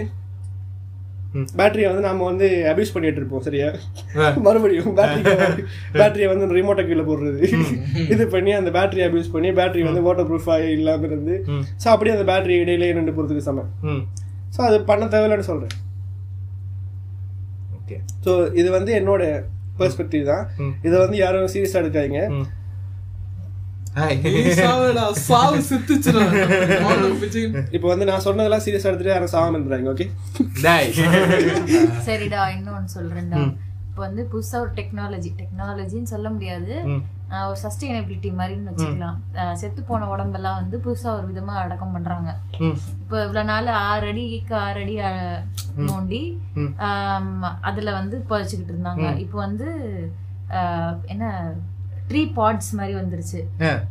பேட்டரியை 1.59 1.87
வந்து 1.91 2.03
நாம 2.07 2.25
வந்து 2.29 2.47
அபியூஸ் 2.71 2.93
பண்ணிட்டு 2.95 3.19
இருப்போம் 3.21 3.43
சரியா. 3.47 3.69
மறுபடியும் 4.45 4.91
பேட்டரி 4.99 5.23
பேட்டரியை 5.99 6.27
வந்து 6.31 6.49
ரிமோட்டை 6.59 6.83
கீழே 6.89 7.05
போடுறது. 7.09 7.41
இது 8.13 8.23
பண்ணி 8.35 8.53
அந்த 8.59 8.71
பேட்டரி 8.77 9.03
அபியூஸ் 9.07 9.33
பண்ணி 9.35 9.51
பேட்டரி 9.59 9.83
வந்து 9.89 10.03
வாட்டர் 10.07 10.29
ப்ரூஃபா 10.29 10.57
இல்லாம 10.77 11.07
இருந்து 11.11 11.35
ம். 11.55 11.63
ஸோ 11.83 11.87
அப்படியே 11.93 12.15
அந்த 12.17 12.27
பேட்டரி 12.31 12.55
இடையிலே 12.63 12.93
நின்று 12.99 13.15
போறதுக்கு 13.17 13.47
சமம். 13.49 13.71
ஸோ 14.57 14.61
அது 14.69 14.77
பண்ண 14.91 15.05
தேவையில்லைன்னு 15.15 15.49
சொல்றேன். 15.51 15.73
Okay. 17.79 17.99
ஸோ 18.25 18.31
இது 18.59 18.69
வந்து 18.77 18.91
என்னோட 18.99 19.23
பெர்ஸ்பெக்டிவ் 19.79 20.29
தான். 20.29 20.45
இதை 20.87 20.95
வந்து 21.03 21.17
யாரும் 21.23 21.51
சீரியஸா 21.53 21.81
எடுக்காதீங்க. 21.81 22.21
சாவு 25.21 25.57
செத்துச்சுடா. 25.67 26.23
இப்போ 27.71 27.87
வந்து 27.87 28.05
நான் 28.05 28.19
சொன்னதெல்லாம் 28.19 28.63
சீரியஸா 28.65 28.89
எடுத்துட்டு 28.89 29.13
யாரும் 29.13 29.55
இருந்துறாங்க 29.55 29.89
ஓகே. 29.89 30.07
சரிடா 32.07 32.41
இன்னொன்னு 32.55 32.89
சொல்றேன்டா. 32.95 33.39
இப்போ 33.89 34.05
வந்து 34.05 34.23
புதுசா 34.31 34.57
ஒரு 34.59 34.71
டெக்னாலஜி 34.75 35.29
டெக்னாலஜின்னு 35.37 36.03
சொல்ல 36.05 36.29
முடியாது. 36.29 36.73
ஒரு 37.45 37.57
சஸ்டைனபிலிட்டி 37.61 38.29
மாதிரின்னு 38.33 38.71
வச்சுக்கலாம். 38.71 39.19
செத்து 39.53 39.81
போன 39.83 40.07
உடம்பெல்லாம் 40.07 40.59
வந்து 40.61 40.77
புதுசா 40.79 41.09
ஒரு 41.17 41.27
விதமா 41.27 41.53
அடக்கம் 41.61 41.91
பண்றாங்க. 41.91 42.31
இப்போ 43.01 43.15
இவ்வளவு 43.23 43.43
நாள் 43.43 43.69
ஆறு 43.83 44.07
அடிக்கு 44.07 44.55
ஆறு 44.57 44.81
அடி 44.81 44.95
ஆஹ், 45.01 45.39
நோண்டி 45.87 46.21
அதுல 47.63 47.91
வந்து 47.91 48.17
புதைச்சுக்கிட்டு 48.29 48.73
இருந்தாங்க. 48.75 49.07
இப்போ 49.17 49.37
வந்து 49.37 49.69
ஆஹ், 50.51 50.95
என்ன 51.05 51.23
ட்ரீ 52.09 52.21
பாட்ஸ் 52.35 52.69
மாதிரி 52.71 52.93
வந்துருச்சு. 52.97 53.39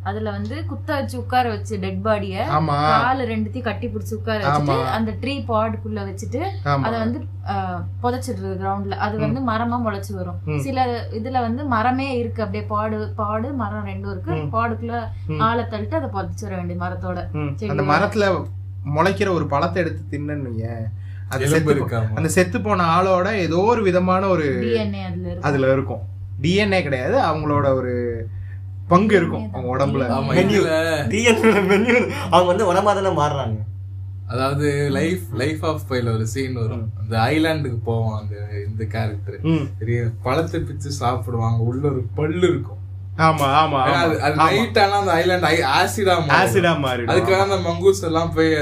அதுல 0.02 0.30
வந்து 0.30 0.56
குத்த 0.64 0.94
வச்சு 0.94 1.16
உட்கார 1.18 1.48
வச்சு 1.48 1.74
டெட் 1.78 2.02
பாடிய 2.02 2.44
ஆமா. 2.52 2.76
கால் 2.94 3.22
ரெண்டுத்தையும் 3.28 3.62
கட்டி 3.62 3.86
பிடிச்சு 3.88 4.14
உட்கார 4.14 4.38
வச்சுட்டு. 4.44 4.76
அந்த 4.92 5.12
ட்ரீ 5.22 5.34
பாடுக்குள்ள 5.48 6.00
வச்சுட்டு. 6.08 6.42
அத 6.82 6.94
வந்து 6.98 7.20
ஆஹ், 7.52 7.80
புதைச்சிடுறது 8.02 8.54
கிரவுண்ட்ல 8.60 8.98
அது 8.98 9.16
வந்து 9.18 9.40
மரமா 9.48 9.78
முளைச்சு 9.82 10.12
வரும். 10.12 10.38
சில 10.60 10.78
இதுல 11.12 11.40
வந்து 11.40 11.64
மரமே 11.66 12.08
இருக்கு. 12.18 12.42
அப்படியே 12.42 12.64
பாடு 12.66 12.98
பாடு 13.16 13.48
மரம் 13.54 13.86
ரெண்டும் 13.86 14.12
இருக்கு. 14.12 14.36
பாடுக்குள்ள 14.54 14.96
ஆளை 15.42 15.64
தள்ளிட்டு 15.64 15.94
அதை 15.94 16.10
புதைச்சிட 16.10 16.52
வேண்டிய 16.56 16.78
மரத்தோட 16.80 17.18
அந்த 17.68 17.84
மரத்துல 17.90 18.28
முளைக்கிற 18.94 19.28
ஒரு 19.32 19.46
பழத்தை 19.46 19.82
எடுத்து 19.82 20.02
தின்னுன்னு? 20.10 20.72
அந்த 22.16 22.28
செத்து 22.28 22.58
போன 22.60 22.84
ஆளோட 22.94 23.28
ஏதோ 23.38 23.58
ஒரு 23.68 23.82
விதமான 23.82 24.26
ஒரு 24.28 24.46
டிஎன்ஏ 24.64 25.04
அதுல 25.04 25.28
இருக்கு 25.28 25.46
அதுல 25.48 25.72
இருக்கும். 25.72 26.02
டிஎன்ஏ 26.42 26.80
கிடையாது 26.82 27.16
அவங்களோட 27.28 27.66
ஒரு 27.80 27.94
பங்கு 28.88 29.14
இருக்கும் 29.16 29.46
அவங்க 29.52 29.68
உடம்புல. 29.74 30.06
ஆமா, 30.16 30.32
Menu. 30.38 30.56
இதுல 30.56 30.72
டிஎன் 31.12 31.66
மெனு 31.70 31.94
அவங்க 32.34 32.48
வந்து 32.52 32.66
உடம்பா 32.72 32.92
தானே 32.98 33.12
மாறுறாங்க. 33.20 33.60
அதாவது 34.32 34.68
லைஃப் 34.90 35.24
லைஃப் 35.40 35.62
ஆஃப் 35.70 35.82
பைல 35.88 36.12
ஒரு 36.14 36.26
சீன் 36.34 36.54
வரும். 36.60 36.84
அந்த 37.00 37.14
ஐலாண்டுக்கு 37.32 37.78
போவான் 37.88 38.20
அந்த 38.20 38.36
இந்த 38.68 38.84
கேரக்டர் 38.94 40.12
பழத்தை 40.26 40.60
பிச்சு 40.60 40.90
சாப்பிடுவாங்க. 41.00 41.60
உள்ள 41.70 41.84
ஒரு 41.92 42.02
பல்லு 42.20 42.46
இருக்கும். 42.52 42.80
ஆமா 43.26 43.48
ஆமா 43.62 43.80
அது 44.26 44.36
நைட் 44.36 44.78
ஆனா 44.84 44.96
அந்த 45.00 45.12
ஐலாண்ட் 45.20 45.44
ஆசிடா 45.80 46.14
ஆசிடா 46.38 46.72
மாறிடும். 46.84 47.12
அதுக்காக 47.14 47.42
அந்த 47.46 47.58
மங்கூஸ் 47.68 48.06
எல்லாம் 48.10 48.32
போய். 48.36 48.54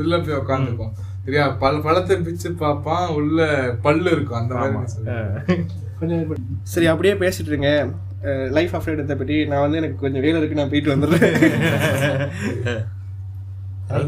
உள்ள 0.00 0.18
போய் 0.24 0.40
உட்காந்துக்கும் 0.40 0.92
சரியா? 1.24 1.46
பல 1.62 1.78
பழத்தை 1.86 2.16
பிச்சு 2.26 2.48
பார்ப்பான். 2.62 3.06
உள்ள 3.18 3.40
பல்லு 3.86 4.10
இருக்கும். 4.16 4.40
அந்த 4.42 4.54
மாதிரி. 4.54 5.56
கொஞ்சம் 6.00 6.20
சரி 6.62 6.86
அப்படியே 6.86 7.14
பேசிட்டு 7.14 7.46
இருங்க 7.46 7.88
லைஃப் 8.50 8.74
ஆஃப் 8.74 8.88
இடத்தை 8.88 9.16
பற்றி 9.16 9.46
நான் 9.46 9.60
வந்து 9.60 9.76
எனக்கு 9.76 9.96
கொஞ்சம் 9.96 10.20
வேலை 10.20 10.40
இருக்கு 10.40 10.56
நான் 10.56 10.70
போயிட்டு 10.70 10.96
வந்துடுறேன். 10.96 12.88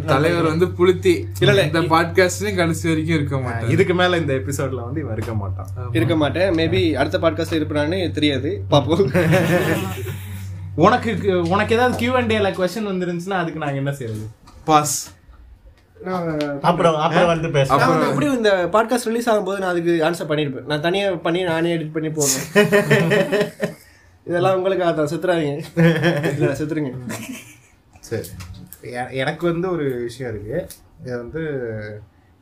தலைவர் 0.07 0.45
வந்து 0.45 0.66
புளுத்தி. 0.66 1.24
இல்ல, 1.41 1.62
இல்ல. 1.62 1.62
இந்த 1.62 1.81
பாட்காஸ்ட்லயும் 1.81 2.57
கடைசி 2.57 2.89
வரைக்கும் 2.89 3.16
இருக்க 3.16 3.39
மாட்டார். 3.39 3.70
இதுக்கு 3.70 3.95
மேல 3.95 4.16
இந்த 4.16 4.33
எபிசோட்ல 4.33 4.85
வந்து 4.85 5.01
இவன் 5.01 5.12
இருக்க 5.12 5.35
மாட்டான். 5.35 5.69
இருக்க 5.93 6.16
மாட்டேன். 6.16 6.55
மேபி 6.55 6.93
அடுத்த 6.93 7.19
பாட்காஸ்ட்ல 7.19 7.61
இருப்பானு 7.61 8.11
தெரியாது. 8.11 8.65
பாப்போம் 8.70 9.27
உனக்கு 10.74 11.41
உனக்கு 11.49 11.74
ஏதாவது 11.74 11.99
கியூ 11.99 12.15
அண்ட் 12.15 12.33
டேல 12.33 12.51
கொஸ்டின் 12.53 12.89
வந்துருந்துச்சுன்னா 12.89 13.31
அதுக்கு 13.31 13.61
நாங்க 13.61 13.77
என்ன 13.77 13.93
செய்யறது 13.93 14.27
பாஸ் 14.65 15.12
அப்புறம் 16.61 16.97
அப்புறம் 16.97 17.27
வந்து 17.27 17.49
நான் 17.49 18.37
இந்த 18.37 18.69
பாட்காஸ்ட் 18.73 19.05
ரிலீஸ் 19.05 19.31
ஆகும்போது 19.31 19.59
நான் 19.59 19.70
அதுக்கு 19.70 19.91
ஆன்சர் 19.91 20.31
பண்ணியிருப்பேன் 20.31 20.65
நான் 20.65 20.81
தனியா 20.81 21.15
பண்ணி 21.15 21.43
நானே 21.43 21.77
எடிட் 21.77 21.93
பண்ணி 21.93 22.09
போடுறேன் 22.09 22.47
இதெல்லாம் 24.27 24.57
உங்களுக்கு 24.57 24.85
அதான் 24.85 25.11
செத்துறாதீங்க. 25.15 25.65
இல்ல, 26.35 26.53
செத்துருங்க. 26.53 26.93
சரி. 28.01 28.29
எ- 28.83 29.11
எனக்கு 29.11 29.47
வந்து 29.47 29.70
ஒரு 29.70 29.85
விஷயம் 29.85 30.35
இருக்கு. 30.35 30.66
இது 31.03 31.16
வந்து 31.16 31.43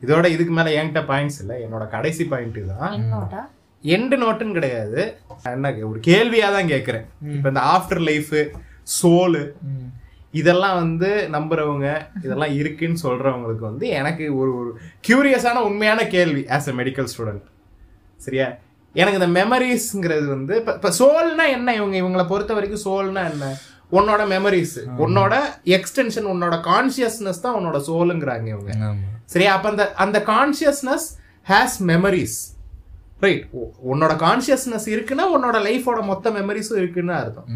இதோட 0.01 0.25
இதுக்கு 0.25 0.53
மேல 0.53 0.83
என்கிட்ட 0.83 1.03
பாயிண்ட்ஸ் 1.07 1.39
இல்லை. 1.39 1.63
என்னோட 1.63 1.89
கடைசி 1.89 2.25
பாயிண்ட் 2.25 2.67
தான். 2.67 2.93
என்னோடா 2.93 3.41
எண்டு 3.83 4.17
நோட்டுன்னு 4.17 4.51
கிடையாது. 4.51 5.15
நான் 5.43 5.53
என்ன 5.53 5.87
ஒரு 5.87 5.99
கேள்வியா 6.07 6.51
தான் 6.51 6.67
கேட்குறேன் 6.67 7.05
இப்போ 7.31 7.47
இந்த 7.47 7.61
ஆஃப்டர் 7.61 7.99
லைஃப் 7.99 8.51
சோலு 9.01 9.53
இதெல்லாம் 10.33 10.75
வந்து 10.83 11.09
நம்புறவங்க 11.35 11.87
இதெல்லாம் 12.25 12.53
இருக்குன்னு 12.59 12.99
சொல்றவங்களுக்கு 13.05 13.65
வந்து 13.69 13.85
எனக்கு 13.99 14.25
ஒரு 14.41 14.51
ஒரு 14.59 14.69
கியூரியஸான 15.07 15.63
உண்மையான 15.69 16.05
கேள்வி 16.15 16.43
ஆஸ் 16.57 16.69
அ 16.71 16.75
மெடிக்கல் 16.81 17.09
ஸ்டூடெண்ட் 17.13 17.45
சரியா? 18.19 18.47
எனக்கு 18.95 19.19
இந்த 19.19 19.29
மெமரிஸ்ங்கிறது 19.39 20.25
வந்து 20.35 20.53
இப்போ 20.61 20.71
இப்போ 20.77 20.89
சோல்னா 20.99 21.45
என்ன? 21.57 21.69
இவங்க 21.79 21.95
இவங்களை 22.01 22.25
பொறுத்த 22.31 22.53
வரைக்கும் 22.57 22.83
சோல்னா 22.87 23.23
என்ன? 23.31 23.45
உன்னோட 23.91 24.21
மெமரிஸ் 24.33 24.75
உன்னோட 25.03 25.33
எக்ஸ்டென்ஷன் 25.77 26.27
உன்னோட 26.33 26.55
கான்சியஸ்னஸ் 26.69 27.43
தான் 27.45 27.57
உன்னோட 27.59 27.77
சோலுங்கிறாங்க 27.89 28.47
இவங்க. 28.55 28.71
சரியா? 29.33 29.51
அப்ப 29.57 29.67
அந்த 29.73 29.85
அந்த 30.05 30.19
கான்சியஸ்னஸ் 30.31 31.07
ஹேஸ் 31.47 31.77
மெமரிஸ் 31.91 32.37
ரைட் 33.25 33.43
உன்னோட 33.91 34.13
கான்சியஸ்னஸ் 34.25 34.87
இருக்குன்னா 34.95 35.25
உன்னோட 35.35 35.57
லைஃபோட 35.67 35.99
மொத்த 36.11 36.29
மெமரிஸும் 36.39 36.79
இருக்குன்னு 36.81 37.13
அர்த்தம். 37.21 37.49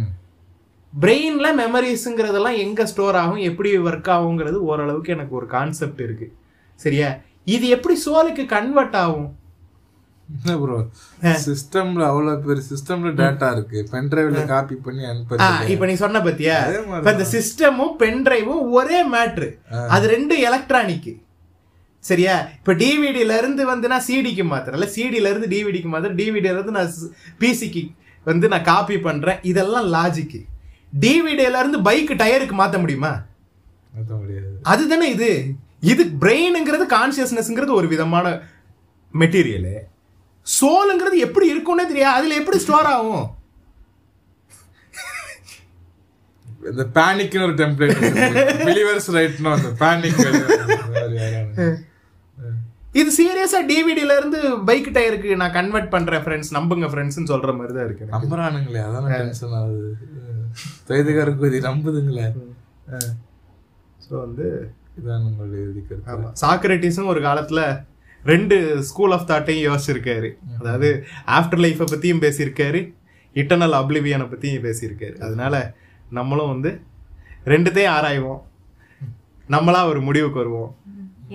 பிரெயின்ல 1.01 1.47
மெமரிஸ்ங்கிறதெல்லாம் 1.61 2.57
எங்க 2.57 2.85
ஸ்டோர் 2.85 3.15
ஆகும் 3.15 3.37
எப்படி 3.37 3.77
ஒர்க் 3.77 4.09
ஆகுங்கிறது 4.09 4.53
ஓரளவுக்கு 4.53 5.13
எனக்கு 5.13 5.35
ஒரு 5.35 5.45
கான்செப்ட் 5.45 6.01
இருக்கு. 6.01 6.27
சரியா? 6.75 7.09
இது 7.45 7.67
எப்படி 7.67 7.99
சோலுக்கு 8.05 8.45
கன்வெர்ட் 8.45 8.95
ஆகும்? 8.95 9.27
என்ன 10.29 10.57
ப்ரோ 10.57 10.77
சிஸ்டம்ல 11.45 12.03
அவ்வளவு 12.05 12.41
பெரிய 12.41 12.63
சிஸ்டம்ல 12.69 13.09
டேட்டா 13.11 13.51
இருக்கு. 13.51 13.87
பென்டிரைவ்ல 13.91 14.45
காப்பி 14.45 14.75
பண்ணி 14.75 15.05
ஆ, 15.05 15.09
அனுப்புறது 15.11 15.69
இப்ப 15.69 15.85
நீ 15.85 15.93
சொன்ன 15.93 16.19
பத்தியா. 16.19 16.55
இப்ப 16.99 17.11
இந்த 17.11 17.27
சிஸ்டமும் 17.31 17.93
பென்டிரைவும் 17.99 18.63
ஒரே 18.71 19.03
மேட்ரு 19.07 19.49
அது 19.89 20.07
ரெண்டு 20.07 20.39
எலக்ட்ரானிக் 20.39 21.11
சரியா? 22.03 22.33
இப்ப 22.57 22.73
டிவிடில 22.73 23.37
இருந்து 23.37 23.65
வந்து 23.65 23.87
நான் 23.87 24.07
சிடிக்கு 24.07 24.43
மாத்துறேன். 24.45 24.95
சிடில 24.97 25.29
இருந்து 25.31 25.47
டிவிடிக்கு 25.47 25.91
மாத்துறேன். 25.93 26.19
டிவிடில 26.21 26.55
இருந்து 26.55 26.71
நான் 26.71 26.91
பிசிக்கு 27.39 27.83
வந்து 28.25 28.47
நான் 28.47 28.61
காப்பி 28.63 28.99
பண்றேன். 28.99 29.39
இதெல்லாம் 29.43 29.87
லாஜிக் 29.93 30.37
டிவிடில 30.93 31.59
இருந்து 31.61 31.79
பைக் 31.87 32.11
டயருக்கு 32.21 32.55
மாத்த 32.59 32.77
முடியுமா? 32.83 33.13
அதுதானே 34.73 35.07
இது. 35.15 35.31
இது 35.91 36.03
பிரெயினுங்கிறது 36.21 36.85
கான்சியஸ்னஸ்ங்கிறது 36.93 37.73
ஒரு 37.79 37.87
விதமான 37.93 38.27
மெட்டீரியல் 39.13 39.71
சோலுங்கிறது 40.47 41.17
எப்படி 41.27 41.45
இருக்கும்னே 41.53 41.85
தெரியாது 41.91 42.17
அதுல 42.19 42.37
எப்படி 42.41 42.57
ஸ்டோர் 42.63 42.89
ஆகும்? 42.93 43.25
இந்த 46.71 46.83
பேனிக்னு 46.97 47.45
ஒரு 47.47 47.55
டெம்ப்ளேட் 47.61 47.99
பிலிவர்ஸ் 48.67 49.09
ரைட்னு 49.15 49.51
அந்த 49.55 49.71
பேனிக் 49.81 50.21
இது 52.99 53.09
சீரியஸா 53.17 53.59
டிவிடில 53.69 54.15
இருந்து 54.19 54.39
பைக் 54.67 54.89
டயருக்கு 54.95 55.39
நான் 55.41 55.55
கன்வெர்ட் 55.57 55.89
பண்றேன் 55.95 56.23
ஃப்ரெண்ட்ஸ் 56.25 56.51
நம்புங்க 56.57 56.87
ஃப்ரெண்ட்ஸ்னு 56.91 57.31
சொல்ற 57.31 57.51
மாதிரி 57.57 57.73
தான் 57.77 57.87
இருக்கு. 57.87 58.05
நம்புறானுங்களே 58.15 58.81
அதான் 58.87 59.09
டென்ஷன் 59.13 59.55
ஆகுது. 59.59 59.89
தொய்துகார 60.87 61.29
குதி 61.41 61.59
நம்புதுங்களே. 61.67 62.25
ஸோ 64.05 64.13
வந்து 64.25 64.47
இதான் 64.99 65.23
உங்களுடைய 65.27 65.61
இறுதி 65.65 65.81
கருத்து. 65.81 66.11
ஆமா. 66.13 66.27
சாக்ரட்டிஸும் 66.41 67.11
ஒரு 67.13 67.21
காலத்துல 67.27 67.61
ரெண்டு 68.23 68.57
ஸ்கூல் 68.89 69.13
ஆஃப் 69.15 69.29
தாட்டையும் 69.31 69.65
யோசிச்சிருக்காரு. 69.67 70.29
அதாவது 70.59 70.89
ஆஃப்டர் 71.37 71.63
லைஃப்பை 71.65 71.87
பத்தியும் 71.93 72.21
பேசியிருக்காரு 72.25 72.81
இட்டர்னல் 73.35 73.77
அப்ளிவியனை 73.79 74.25
பத்தியும் 74.33 74.65
பேசியிருக்காரு. 74.67 75.15
அதனால 75.19 75.55
நம்மளும் 76.17 76.51
வந்து 76.53 76.71
ரெண்டுத்தையும் 77.53 77.95
ஆராய்வோம். 77.97 78.41
நம்மளா 79.49 79.81
ஒரு 79.91 79.99
முடிவுக்கு 80.01 80.41
வருவோம். 80.43 80.71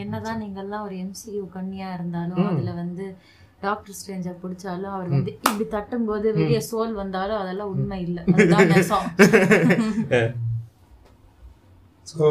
என்னதான் 0.03 0.41
நீங்கெல்லாம் 0.43 0.85
ஒரு 0.87 0.97
எம்சியூ 1.05 1.43
கண்ணியா 1.57 1.89
இருந்தாலும் 1.97 2.47
அதுல 2.51 2.73
வந்து 2.83 3.05
டாக்டர் 3.63 3.97
ஸ்ட்ரேஞ்சர் 3.97 4.41
பிடிச்சாலும் 4.43 4.93
அவர் 4.93 5.09
வந்து 5.09 5.33
இப்படி 5.39 5.65
தட்டும் 5.69 6.07
போது 6.07 6.27
வெளியே 6.37 6.61
சோல் 6.69 6.93
வந்தாலும் 6.95 7.41
அதெல்லாம் 7.41 7.73
உண்மை 7.75 7.99
இல்லை. 8.07 8.23
ஸோ 12.07 12.27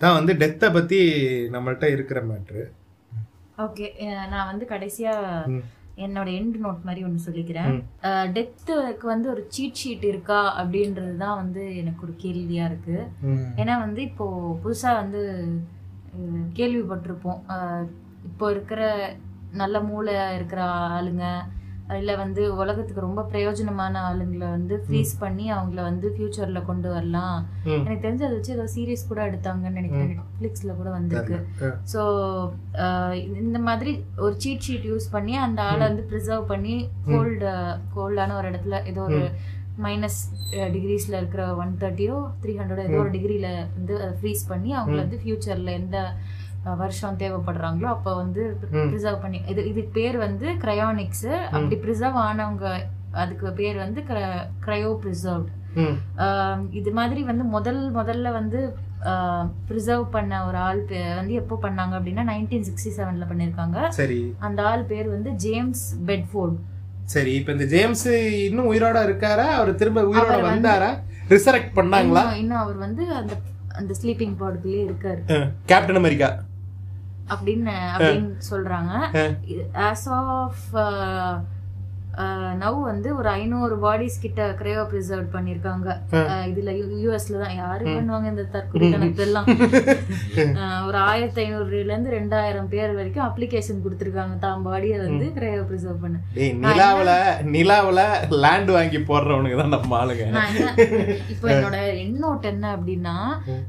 தான் 0.00 0.16
வந்து 0.16 0.32
டெத்தை 0.40 0.68
பத்தி 0.72 0.98
நம்மள்ட்ட 1.54 1.86
இருக்கிற 1.92 2.20
மேட்ரு 2.26 2.62
ஓகே 3.58 3.86
நான் 4.30 4.50
வந்து 4.50 4.66
கடைசியா 4.68 5.14
என்னோட 5.98 6.28
எண்ட் 6.36 6.56
நோட் 6.60 6.86
மாதிரி 6.86 7.00
ஒன்று 7.06 7.24
சொல்லிக்கிறேன். 7.24 7.72
டெத்துக்கு 8.32 9.06
வந்து 9.06 9.26
ஒரு 9.30 9.42
சீட் 9.50 9.80
ஷீட் 9.80 10.04
இருக்கா 10.06 10.38
அப்படின்றது 10.60 11.14
தான் 11.18 11.40
வந்து 11.40 11.62
எனக்கு 11.76 12.04
ஒரு 12.06 12.14
கேள்வியா 12.22 12.64
இருக்கு. 12.70 12.96
ஏன்னா 13.60 13.74
வந்து 13.82 14.00
இப்போ 14.02 14.26
புதுசா 14.62 14.92
வந்து 15.00 15.22
கேள்விப்பட்டிருப்போம். 16.56 17.40
அஹ், 17.52 17.84
இப்போ 18.24 18.46
இருக்கிற 18.50 18.80
நல்ல 19.62 19.80
மூளை 19.88 20.12
இருக்கிற 20.36 20.60
ஆளுங்க. 20.98 21.24
இல்ல 21.98 22.12
வந்து 22.16 22.42
உலகத்துக்கு 22.62 23.04
ரொம்ப 23.06 23.22
பிரயோஜனமான 23.30 23.94
ஆளுங்களை 24.08 24.48
வந்து 24.56 24.74
ஃப்ரீஸ் 24.82 25.12
பண்ணி 25.22 25.46
அவங்கள 25.54 25.80
வந்து 25.88 26.08
ஃபியூச்சர்ல 26.16 26.60
கொண்டு 26.68 26.88
வரலாம். 26.94 27.38
எனக்கு 27.66 28.04
தெரிஞ்சு 28.04 28.26
அதை 28.26 28.34
வச்சு 28.36 28.54
ஏதோ 28.56 28.66
சீரியஸ் 28.74 29.08
கூட 29.08 29.20
எடுத்தாங்கன்னு 29.30 29.78
நினைக்கிறேன். 29.80 30.12
நெட்ஃபிளிக்ஸ்ல 30.12 30.76
கூட 30.80 30.90
வந்திருக்கு. 30.98 31.38
ஸோ 31.92 32.02
இந்த 33.44 33.60
மாதிரி 33.68 33.94
ஒரு 34.24 34.34
சீட் 34.44 34.66
ஷீட் 34.66 34.86
யூஸ் 34.90 35.08
பண்ணி 35.16 35.36
அந்த 35.46 35.62
ஆளை 35.70 35.82
வந்து 35.88 36.04
ப்ரிசர்வ் 36.12 36.50
பண்ணி 36.52 36.76
கோல்டு 37.10 37.50
கோல்டான 37.96 38.36
ஒரு 38.40 38.48
இடத்துல 38.52 38.78
ஏதோ 38.92 39.02
ஒரு 39.08 39.22
மைனஸ் 39.86 40.20
டிகிரிஸ்ல 40.74 41.18
இருக்கிற 41.20 41.42
ஒன் 41.62 41.74
தேர்ட்டியோ 41.82 42.16
த்ரீ 42.42 42.54
ஹண்ட்ரட் 42.60 42.86
ஏதோ 42.86 42.98
ஒரு 43.04 43.12
டிகிரியில 43.16 43.50
வந்து 43.76 43.94
அதை 44.02 44.14
ஃப்ரீஸ் 44.20 44.42
பண்ணி 44.52 44.70
அவங்கள 44.78 45.00
வந்து 45.04 45.20
ஃபியூச்சர்ல 45.22 45.72
எந்த 45.82 45.98
வருஷம் 46.80 47.20
தேவைப்படுறாங்களோ 47.22 47.88
அப்போ 47.94 48.10
வந்து 48.22 48.42
ப்ரிசர்வ் 48.90 49.22
பண்ணி 49.22 49.38
இது 49.52 49.60
இதுக்கு 49.70 49.92
பேர் 49.98 50.16
வந்து 50.26 50.46
கிரையானிக்ஸ் 50.64 51.28
அப்படி 51.54 51.78
ப்ரிசர்வ் 51.84 52.18
ஆனவங்க 52.28 52.66
அதுக்கு 53.22 53.52
பேர் 53.60 53.78
வந்து 53.84 54.00
கிரையோ 54.66 54.92
ப்ரிசர்வ்ட் 55.04 55.50
இது 56.78 56.90
மாதிரி 56.98 57.20
வந்து 57.30 57.44
முதல் 57.56 57.82
முதல்ல 57.98 58.32
வந்து 58.38 58.60
ப்ரிசர்வ் 59.68 60.06
பண்ண 60.16 60.40
ஒரு 60.46 60.58
ஆள் 60.66 60.80
வந்து 61.20 61.34
எப்போ 61.42 61.56
பண்ணாங்க 61.62 61.94
அப்படின்னா 61.98 62.24
நைன்டீன் 62.30 62.66
சிக்ஸ்டி 62.68 62.90
செவன்ல 62.96 63.26
பண்ணியிருக்காங்க 63.30 63.78
சரி. 64.00 64.18
அந்த 64.46 64.60
ஆள் 64.70 64.82
பேர் 64.90 65.08
வந்து 65.14 65.30
ஜேம்ஸ் 65.44 65.84
பெட்ஃபோர்ட். 66.08 66.58
சரி 67.14 67.32
இப்ப 67.38 67.54
இந்த 67.56 67.66
ஜேம்ஸ் 67.74 68.06
இன்னும் 68.48 68.68
உயிரோட 68.72 68.98
இருக்காரா? 69.08 69.46
அவர் 69.58 69.78
திரும்ப 69.82 70.02
உயிரோட 70.10 70.36
வந்தாரா? 70.50 70.90
ரிசரெக்ட் 71.34 71.72
பண்ணாங்களா? 71.78 72.24
இன்னும் 72.42 72.62
அவர் 72.64 72.78
வந்து 72.86 73.02
அந்த 73.20 73.32
அந்த 73.80 73.92
ஸ்லீப்பிங் 74.00 74.36
பாடுக்குள்ளே 74.42 74.82
இருக்காரு. 74.88 75.20
Captain 75.72 76.00
America. 76.02 76.28
அப்படின்னு 77.30 77.72
அப்படின்னு 77.98 78.32
சொல்றாங்க. 78.50 78.92
ஆஸ் 79.74 80.08
ஆஃப் 80.08 80.56
நவ் 82.60 82.78
வந்து 82.88 83.08
ஒரு 83.18 83.28
ஐநூறு 83.38 83.74
பாடிஸ் 83.82 84.16
கிட்ட 84.22 84.46
கிரையோ 84.60 84.82
ப்ரிசர்வ் 84.90 85.28
பண்ணிருக்காங்க. 85.34 85.88
இதுல 86.50 86.70
யூஎஸ்ல 87.02 87.40
தான். 87.42 87.54
யாரு 87.60 87.84
பண்ணுவாங்க 87.94 88.26
இந்த 88.32 88.44
தற்கொலை 88.54 88.88
கணக்கு 88.94 89.22
எல்லாம் 89.26 89.46
அஹ் 90.62 90.82
ஒரு 90.88 90.98
ஆயிரத்தி 91.08 91.40
ஐநூறுல 91.44 91.78
இருந்து 91.84 92.14
ரெண்டாயிரம் 92.16 92.70
பேர் 92.74 92.96
வரைக்கும் 92.98 93.26
அப்ளிகேஷன் 93.28 93.82
கொடுத்திருக்காங்க. 93.84 94.34
தான் 94.44 94.64
பாடியை 94.66 94.98
வந்து 95.06 95.26
கிரையோ 95.36 95.62
ப்ரிசர்வ் 95.70 96.02
பண்ண. 96.04 96.18
நிலாவுல 96.66 97.12
நிலாவுல 97.56 98.00
லேண்ட் 98.44 98.72
வாங்கி 98.78 99.00
போடுறவனுக்கு 99.10 99.60
தான் 99.62 99.74
நம்ம 99.76 99.98
ஆளுங்க. 100.00 100.26
இப்போ 101.34 101.48
என்னோட 101.56 101.76
எண்ணோட் 102.06 102.50
என்ன 102.52 102.66
அப்படின்னா 102.76 103.16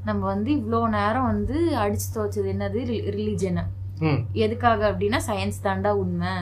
நம்ம 0.09 0.21
வந்து 0.33 0.51
இவ்வளோ 0.59 0.81
நேரம் 0.97 1.29
வந்து 1.31 1.57
அடிச்சு 1.83 2.09
துவச்சது 2.17 2.49
என்னது? 2.55 2.79
ரிலீஜனை 3.17 3.63
எதுக்காக 4.43 4.81
அப்படின்னா 4.91 5.19
சயின்ஸ் 5.27 5.59
தாண்டா 5.63 5.91
உண்மை. 6.01 6.33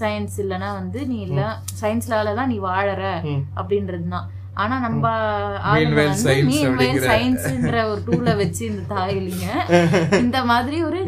சயின்ஸ் 0.00 0.36
இல்லனா 0.42 0.70
வந்து 0.78 1.00
நீ 1.06 1.18
இல்ல 1.26 1.42
சயின்ஸ்லால 1.80 2.34
தான் 2.34 2.50
நீ 2.52 2.58
வாழற 2.66 3.02
ம். 3.28 3.42
அப்படின்றது 3.56 4.08
தான் 4.08 4.26
ஆனா 4.56 4.76
நம்ம 4.84 5.06
சயின்ஸ்ன்ற 7.06 7.78
ஒரு 7.90 8.00
டூலை 8.06 8.34
வச்சு 8.38 8.62
இந்த 8.66 8.84
தாயிலிங்க 8.92 9.46
இந்த 10.22 10.38
மாதிரி 10.50 10.78
ஒரு 10.88 11.00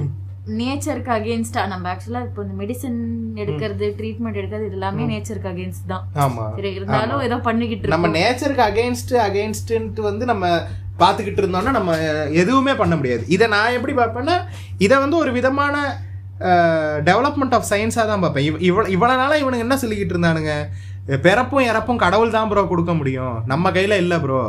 நேச்சருக்கு 0.58 1.10
அகேன்ஸ்டா 1.14 1.62
நம்ம 1.70 1.88
ஆக்சுவலா 1.90 2.20
இப்போ 2.26 2.40
இந்த 2.44 2.54
மெடிசன் 2.60 2.96
எடுக்கிறது 3.36 3.86
ட்ரீட்மெண்ட் 3.98 4.38
எடுக்கிறது 4.40 4.68
இது 4.68 4.78
எல்லாமே 4.78 5.02
நேச்சருக்கு 5.10 5.50
அகேன்ஸ்ட் 5.50 5.90
தான். 5.90 6.04
இருந்தாலும் 6.70 7.22
ஏதோ 7.26 7.36
பண்ணிக்கிட்டு 7.44 7.92
நம்ம 7.94 8.10
நேச்சருக்கு 8.16 8.64
அகைன்ஸ்ட் 8.66 9.12
அகைன்ஸ்ட்ன்ட்டு 9.26 10.06
வந்து 10.08 10.26
நம்ம 10.32 10.46
பார்த்துக்கிட்டு 11.02 11.42
இருந்தோம்னா 11.42 11.72
நம்ம 11.78 11.96
எதுவுமே 12.42 12.74
பண்ண 12.82 12.94
முடியாது. 13.00 13.24
இதை 13.34 13.48
நான் 13.56 13.76
எப்படி 13.78 13.94
பார்ப்பேன்னா 14.00 14.36
இதை 14.86 14.96
வந்து 15.04 15.18
ஒரு 15.24 15.32
விதமான 15.38 15.76
டெவலப்மெண்ட் 17.08 17.54
ஆஃப் 17.56 17.68
சயின்ஸாக 17.72 18.06
தான் 18.10 18.22
பார்ப்பேன். 18.24 18.46
இவ 18.48 18.58
இவ்வளோ 18.68 18.86
இவ்வளோ 18.96 19.14
நாளாக 19.22 19.42
இவனுங்க 19.42 19.66
என்ன 19.66 19.76
சொல்லிக்கிட்டு 19.82 20.14
இருந்தானுங்க? 20.16 20.52
பிறப்பும் 21.26 21.66
இறப்பும் 21.70 22.00
கடவுள் 22.04 22.34
தான் 22.36 22.48
ப்ரோ 22.50 22.62
கொடுக்க 22.72 22.92
முடியும். 23.00 23.36
நம்ம 23.52 23.70
கையில் 23.76 24.00
இல்லை 24.04 24.18
ப்ரோ 24.24 24.40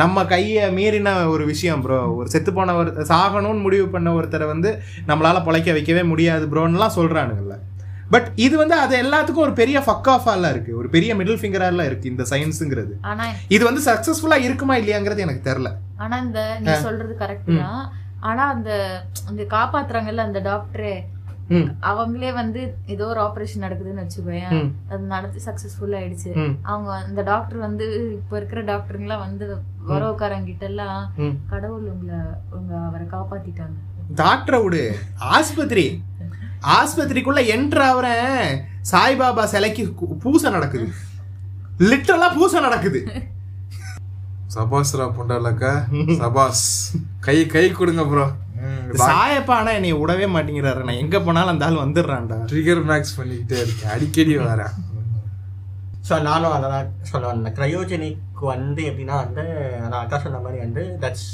நம்ம 0.00 0.24
கையை 0.32 0.64
மீறின 0.78 1.10
ஒரு 1.34 1.44
விஷயம் 1.50 1.82
ப்ரோ 1.84 1.98
ஒரு 2.18 2.28
செத்து 2.32 2.50
போன 2.56 2.74
ஒரு 2.80 2.90
சாகணும்னு 3.10 3.64
முடிவு 3.66 3.86
பண்ண 3.94 4.08
ஒருத்தரை 4.18 4.46
வந்து 4.52 4.70
நம்மளால 5.10 5.40
பொழைக்க 5.46 5.70
வைக்கவே 5.76 6.02
முடியாது 6.12 6.44
ப்ரோன்னுலாம் 6.52 6.96
சொல்கிறானுங்கல்ல 6.98 7.56
பட் 8.14 8.28
இது 8.46 8.54
வந்து 8.62 8.76
அது 8.82 8.94
எல்லாத்துக்கும் 9.04 9.46
ஒரு 9.46 9.54
பெரிய 9.60 9.78
ஃபக் 9.86 10.10
ஆஃபாலாம் 10.14 10.52
இருக்கு. 10.54 10.72
ஒரு 10.80 10.88
பெரிய 10.96 11.10
மிடில் 11.20 11.40
ஃபிங்கராலாம் 11.40 11.88
இருக்கு 11.90 12.12
இந்த 12.12 12.24
சயின்ஸுங்கிறது 12.32 12.94
இது 13.54 13.62
வந்து 13.68 13.82
சக்சஸ்ஃபுல்லா 13.90 14.38
இருக்குமா 14.46 14.76
இல்லையாங்கிறது 14.82 15.24
எனக்கு 15.26 15.42
தெரியல. 15.48 15.70
ஆனா 15.96 16.16
இந்த 16.18 16.40
நீ 16.60 16.72
சொல்றது 16.86 17.16
கரெக்ட் 17.20 17.58
தான். 17.58 17.92
ஆனா 18.20 18.48
அந்த 18.48 18.70
அந்த 19.28 19.42
காப்பாத்துறாங்கல்ல 19.42 20.26
அந்த 20.28 20.40
டாக்டரே. 20.40 20.96
அவங்களே 21.82 22.32
வந்து 22.32 22.60
ஏதோ 22.86 23.06
ஒரு 23.06 23.20
ஆபரேஷன் 23.20 23.64
நடக்குதுன்னு 23.64 24.04
வச்சுக்கோயேன். 24.04 24.72
அது 24.88 24.98
நடத்தி 24.98 25.40
சக்சஸ்ஃபுல் 25.44 25.94
ஆயிடுச்சு. 25.98 26.30
அவங்க 26.62 26.90
அந்த 26.92 27.22
டாக்டர் 27.22 27.58
வந்து 27.58 28.12
இப்ப 28.12 28.36
இருக்கிற 28.36 28.62
டாக்டருங்கெல்லாம் 28.62 29.24
வந்து 29.26 29.46
உறவுக்காரங்க 29.88 30.44
கிட்ட 30.44 30.66
எல்லாம். 30.66 31.12
கடவுள் 31.48 31.86
உங்களை 31.92 32.18
உங்க 32.50 32.74
அவரை 32.88 33.06
காப்பாத்திட்டாங்க. 33.06 33.76
டாக்டரை 34.14 34.62
விடு. 34.62 34.82
ஆஸ்பத்திரி. 35.36 36.02
ஆஸ்பத்திரிக்குள்ள 36.76 37.40
என்ட்ரு 37.54 37.82
ஆகுறேன் 37.90 38.42
சாய்பாபா 38.92 39.44
சிலைக்கு 39.44 39.94
பூசை 40.22 40.50
நடக்குது. 40.50 40.86
லிட்டரலா 41.90 42.34
பூசை 42.34 42.60
நடக்குது. 42.60 43.00
சபாஸ்ரா 44.54 45.06
புண்டாலக்கா 45.16 45.70
சபாஸ் 46.20 46.64
கை 47.26 47.38
கை 47.54 47.64
கொடுங்க 47.72 48.02
ப்ரோ 48.10 48.26
சாயப்பா 49.02 49.54
ஆனா 49.60 49.70
என்னை 49.78 49.90
விடவே 50.00 50.26
மாட்டேங்கிறாரு 50.34 50.84
நான் 50.88 51.00
எங்க 51.02 51.16
போனாலும் 51.20 51.52
அந்த 51.52 51.66
ஆள் 51.66 51.82
வந்துடுறான்டா. 51.82 52.36
ட்ரிகர் 52.50 52.82
மேக்ஸ் 52.90 53.16
பண்ணிக்கிட்டே 53.18 53.56
இருக்கேன். 53.62 53.90
அடிக்கடி 53.94 54.34
வரேன் 54.42 54.74
ஸோ 56.08 56.14
நானும் 56.28 56.54
அதை 56.56 56.66
தான் 56.74 56.90
சொல்ல 57.10 57.24
வந்தேன் 57.30 57.54
க்ரையோஜெனிக் 57.56 58.42
வந்து 58.52 58.82
எப்படின்னா 58.90 59.16
வந்து 59.24 59.44
நான் 59.82 60.02
அக்கா 60.02 60.18
சொன்ன 60.24 60.40
மாதிரி 60.44 60.58
வந்து 60.64 60.82
தட்ஸ் 61.02 61.28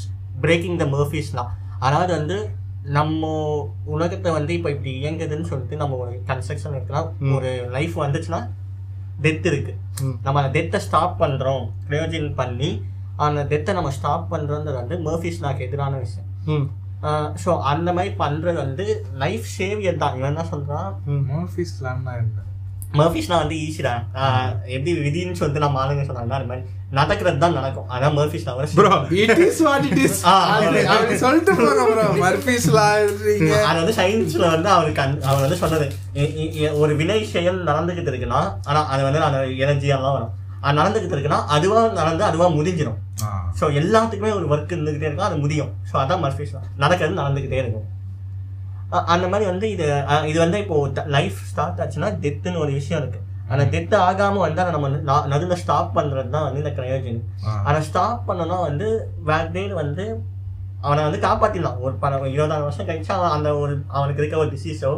பிரேக்கிங் 0.44 0.78
த 0.82 0.86
மர்ஃபீஸ்லாம் 0.94 1.50
அதாவது 1.80 2.12
வந்து 2.18 2.36
நம்ம 2.96 3.22
உலகத்தை 3.94 4.30
வந்து 4.38 4.52
இப்போ 4.58 4.70
இப்படி 4.74 4.92
இயங்குதுன்னு 5.00 5.50
சொல்லிட்டு 5.50 5.76
நம்ம 5.76 5.98
ஒரு 6.04 6.14
கன்ஸ்ட்ரக்ஷன் 6.30 6.76
இருக்கலாம் 6.76 7.08
ஒரு 7.36 7.50
லைஃப் 7.76 7.96
வந்துச்சுன்னா 8.04 8.40
டெத் 9.24 9.46
இருக்கு. 9.50 9.72
நம்ம 10.24 10.38
அந்த 10.40 10.50
டெத்தை 10.56 10.78
ஸ்டாப் 10.84 11.20
பண்றோம். 11.20 11.64
க்ரையோஜென் 11.86 12.30
பண்ணி 12.40 12.70
அந்த 13.22 13.40
டெத்தை 13.50 13.72
நம்ம 13.74 13.92
ஸ்டாப் 13.96 14.30
பண்றோன்றது 14.32 14.78
வந்து 14.78 14.96
மர்ஃபீஸ் 15.06 15.42
லாக்கு 15.42 15.66
எதிரான 15.66 15.98
விஷயம். 15.98 16.28
ம். 16.52 16.66
ஸோ 17.42 17.50
அந்த 17.70 17.88
மாதிரி 17.92 18.10
பண்றது 18.18 18.58
வந்து 18.58 18.84
லைஃப் 19.22 19.46
சேவியர் 19.56 20.02
தான். 20.02 20.16
இவன் 20.18 20.32
என்ன 20.32 20.44
சொல்றான்? 20.50 20.90
ஆஃபீஸ்லான்னா 21.40 22.14
என்ன? 22.20 22.38
மர்ஃபிஸ்லாம் 22.98 23.42
வந்து 23.42 23.56
ஈஸிடா 23.64 23.92
எப்படி 24.72 24.92
விதின்னு 25.04 25.38
சொல்லிட்டு 25.38 25.62
நம்ம 25.64 25.78
ஆளுங்க 25.82 26.02
சொன்னாங்க. 26.08 26.34
அந்த 26.38 26.48
மாதிரி 26.48 26.64
நடக்கிறது 26.98 27.38
தான் 27.38 27.56
நடக்கும். 27.58 27.86
அதான் 27.94 28.16
Murphy's 28.16 28.44
bro 28.78 28.90
it 29.20 29.40
is 29.44 29.60
what 29.66 29.86
it 29.90 30.02
is 30.06 30.18
ஆ, 30.24 30.34
அப்படி 30.94 31.16
சொல்லிட்டு 31.22 31.52
போங்க 31.60 31.84
ப்ரோ 31.90 32.04
அது 33.62 33.78
வந்து 33.80 33.96
சயின்ஸ்ல 34.00 34.44
வந்து 34.54 34.70
அவருக்கு 34.74 35.02
அவர் 35.28 35.44
வந்து 35.46 35.60
சொன்னது. 35.62 35.86
ஒரு 36.82 36.92
வினை 37.00 37.20
செயல் 37.32 37.60
நடந்துகிட்டு 37.70 38.12
இருக்குன்னா 38.12 38.40
ஆனா 38.68 38.82
அது 38.88 39.02
வந்து 39.08 39.22
அந்த 39.28 39.40
எனர்ஜியெல்லாம் 39.64 40.16
வரும். 40.18 40.34
அது 40.64 40.78
நடந்துகிட்டு 40.80 41.16
இருக்குன்னா 41.16 41.40
அதுவா 41.54 41.80
நடந்து 42.00 42.24
அதுவா 42.26 42.48
முடிஞ்சிடும் 42.58 42.98
ஸோ 43.60 43.64
எல்லாத்துக்குமே 43.80 44.32
ஒரு 44.38 44.46
ஒர்க் 44.54 44.74
இருந்துகிட்டே 44.76 45.08
இருக்கும். 45.08 45.28
அது 45.30 45.38
முடியும் 45.44 45.70
ஸோ 45.90 45.94
அதான் 46.02 46.22
மர்ஃபிஸ் 46.24 46.54
நடக்கிறது 46.84 47.20
நடந்துகிட்டே 47.22 47.60
இருக்கும். 47.62 47.88
அந்த 49.14 49.26
மாதிரி 49.32 49.44
வந்து 49.50 49.66
இது 49.74 49.84
இது 50.30 50.38
வந்து 50.44 50.58
இப்போ 50.64 50.76
லைஃப் 51.16 51.38
ஸ்டார்ட் 51.50 51.78
ஆச்சுன்னா 51.82 52.10
டெத்துன்னு 52.24 52.62
ஒரு 52.64 52.72
விஷயம் 52.80 53.00
இருக்கு. 53.02 53.20
அந்த 53.52 53.64
டெத் 53.72 53.94
ஆகாம 54.08 54.40
வந்து 54.46 54.60
அதை 54.62 54.72
நம்ம 54.74 54.88
நடுவுல 55.32 55.56
ஸ்டாப் 55.62 55.96
பண்றது 55.96 56.30
தான் 56.34 56.46
வந்து 56.46 56.62
இந்த 56.62 56.72
கிரயோஜன் 56.78 57.22
அதை 57.68 57.80
ஸ்டாப் 57.88 58.22
பண்ணனா 58.28 58.58
வந்து 58.68 58.86
வேற 59.30 59.42
டேல 59.56 59.74
வந்து 59.82 60.04
அவனை 60.86 61.00
வந்து 61.06 61.18
காப்பாத்திடலாம். 61.24 61.80
ஒரு 61.86 61.94
பல 62.04 62.12
இருபதாயிரம் 62.34 62.68
வருஷம் 62.68 62.88
கழிச்சு 62.88 63.12
அவன் 63.16 63.34
அந்த 63.36 63.48
ஒரு 63.62 63.74
அவனுக்கு 63.96 64.20
இருக்க 64.22 64.36
ஒரு 64.44 64.50
டிசீஸோ 64.54 64.92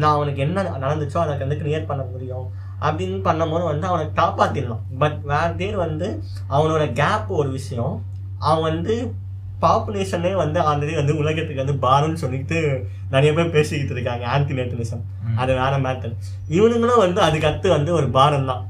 நான் 0.00 0.14
அவனுக்கு 0.16 0.40
என்ன 0.46 0.64
நடந்துச்சோ 0.84 1.18
அதை 1.24 1.34
வந்து 1.44 1.60
கிளியர் 1.60 1.90
பண்ண 1.90 2.02
முடியும். 2.12 2.46
அப்படின்னு 2.80 3.20
பண்ணும்போது 3.24 3.64
வந்து 3.64 3.86
அவனை 3.86 4.08
காப்பாத்திடலாம். 4.16 4.80
பட் 4.98 5.22
வேற 5.22 5.54
டேர் 5.54 5.74
வந்து 5.74 6.22
அவனோட 6.50 6.92
கேப் 6.92 7.32
ஒரு 7.32 7.50
விஷயம். 7.50 8.02
அவன் 8.38 8.62
வந்து 8.62 9.14
பாப்புலேஷனே 9.62 10.32
வந்து 10.34 10.60
ஆல்ரெடி 10.60 10.94
வந்து 10.94 11.16
உலகத்துக்கு 11.16 11.64
வந்து 11.64 11.86
பாருன்னு 11.86 12.14
சொல்லிட்டு 12.14 12.86
நிறைய 13.10 13.32
பேர் 13.32 13.50
பேசிக்கிட்டு 13.50 13.92
இருக்காங்க. 13.92 14.38
ஆன்டிநேட்டலிசம் 14.38 15.02
அது 15.36 15.52
வேற 15.52 15.78
மேட்டர் 15.78 16.16
இவனுங்களும் 16.50 16.98
வந்து 16.98 17.20
அதுக்கு 17.20 17.46
அடுத்து 17.46 17.70
வந்து 17.70 17.92
ஒரு 17.92 18.08
பாரம் 18.08 18.46
தான். 18.46 18.66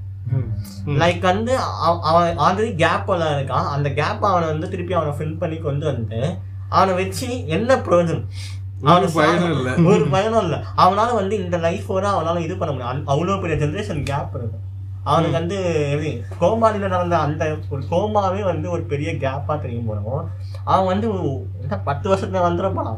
லைக் 0.86 1.20
வந்து 1.20 1.56
அவ- 1.56 2.00
அவன் 2.02 2.38
ஆல்ரெடி 2.38 2.74
கேப் 2.74 3.10
எல்லாம் 3.10 3.32
இருக்கான். 3.32 3.70
அந்த 3.70 3.90
கேப் 3.90 4.26
அவனை 4.26 4.48
வந்து 4.48 4.68
திருப்பி 4.68 4.94
அவனை 4.94 5.14
ஃபில் 5.18 5.38
பண்ணி 5.38 5.56
கொண்டு 5.56 5.86
வந்து 5.86 6.36
அவனை 6.68 6.94
வச்சு 6.94 7.46
என்ன 7.46 7.76
பிரயோஜனம்? 7.76 8.24
அவனுக்கு 8.84 9.18
பயனும் 9.18 9.52
இல்ல. 9.52 9.70
ஒரு 9.90 10.04
பயனும் 10.08 10.42
இல்ல. 10.42 10.56
அவனால 10.76 11.14
வந்து 11.14 11.34
இந்த 11.38 11.56
லைஃபோட 11.58 12.04
அவனால 12.12 12.40
இது 12.40 12.56
பண்ண 12.56 12.70
முடியும். 12.72 13.06
அவ்வளவு 13.06 13.40
பெரிய 13.40 13.56
ஜெனரேஷன் 13.56 14.02
கேப் 14.02 14.34
இருக்கு. 14.34 14.58
அவனுக்கு 15.04 15.38
வந்து 15.38 15.58
எப்படி 15.92 16.10
கோமாளில 16.40 16.88
நடந்த 16.88 17.18
அந்த 17.18 17.42
ஒரு 17.70 17.82
கோமாவே 17.90 18.42
வந்து 18.44 18.70
ஒரு 18.70 18.82
பெரிய 18.82 19.10
கேப்பா 19.16 19.60
தெரியும் 19.60 19.86
போதும் 19.86 20.26
அவன் 20.64 20.86
வந்து 20.86 21.08
பத்து 21.84 22.06
வருஷத்துல 22.10 22.42
வந்துடப்பான் 22.44 22.92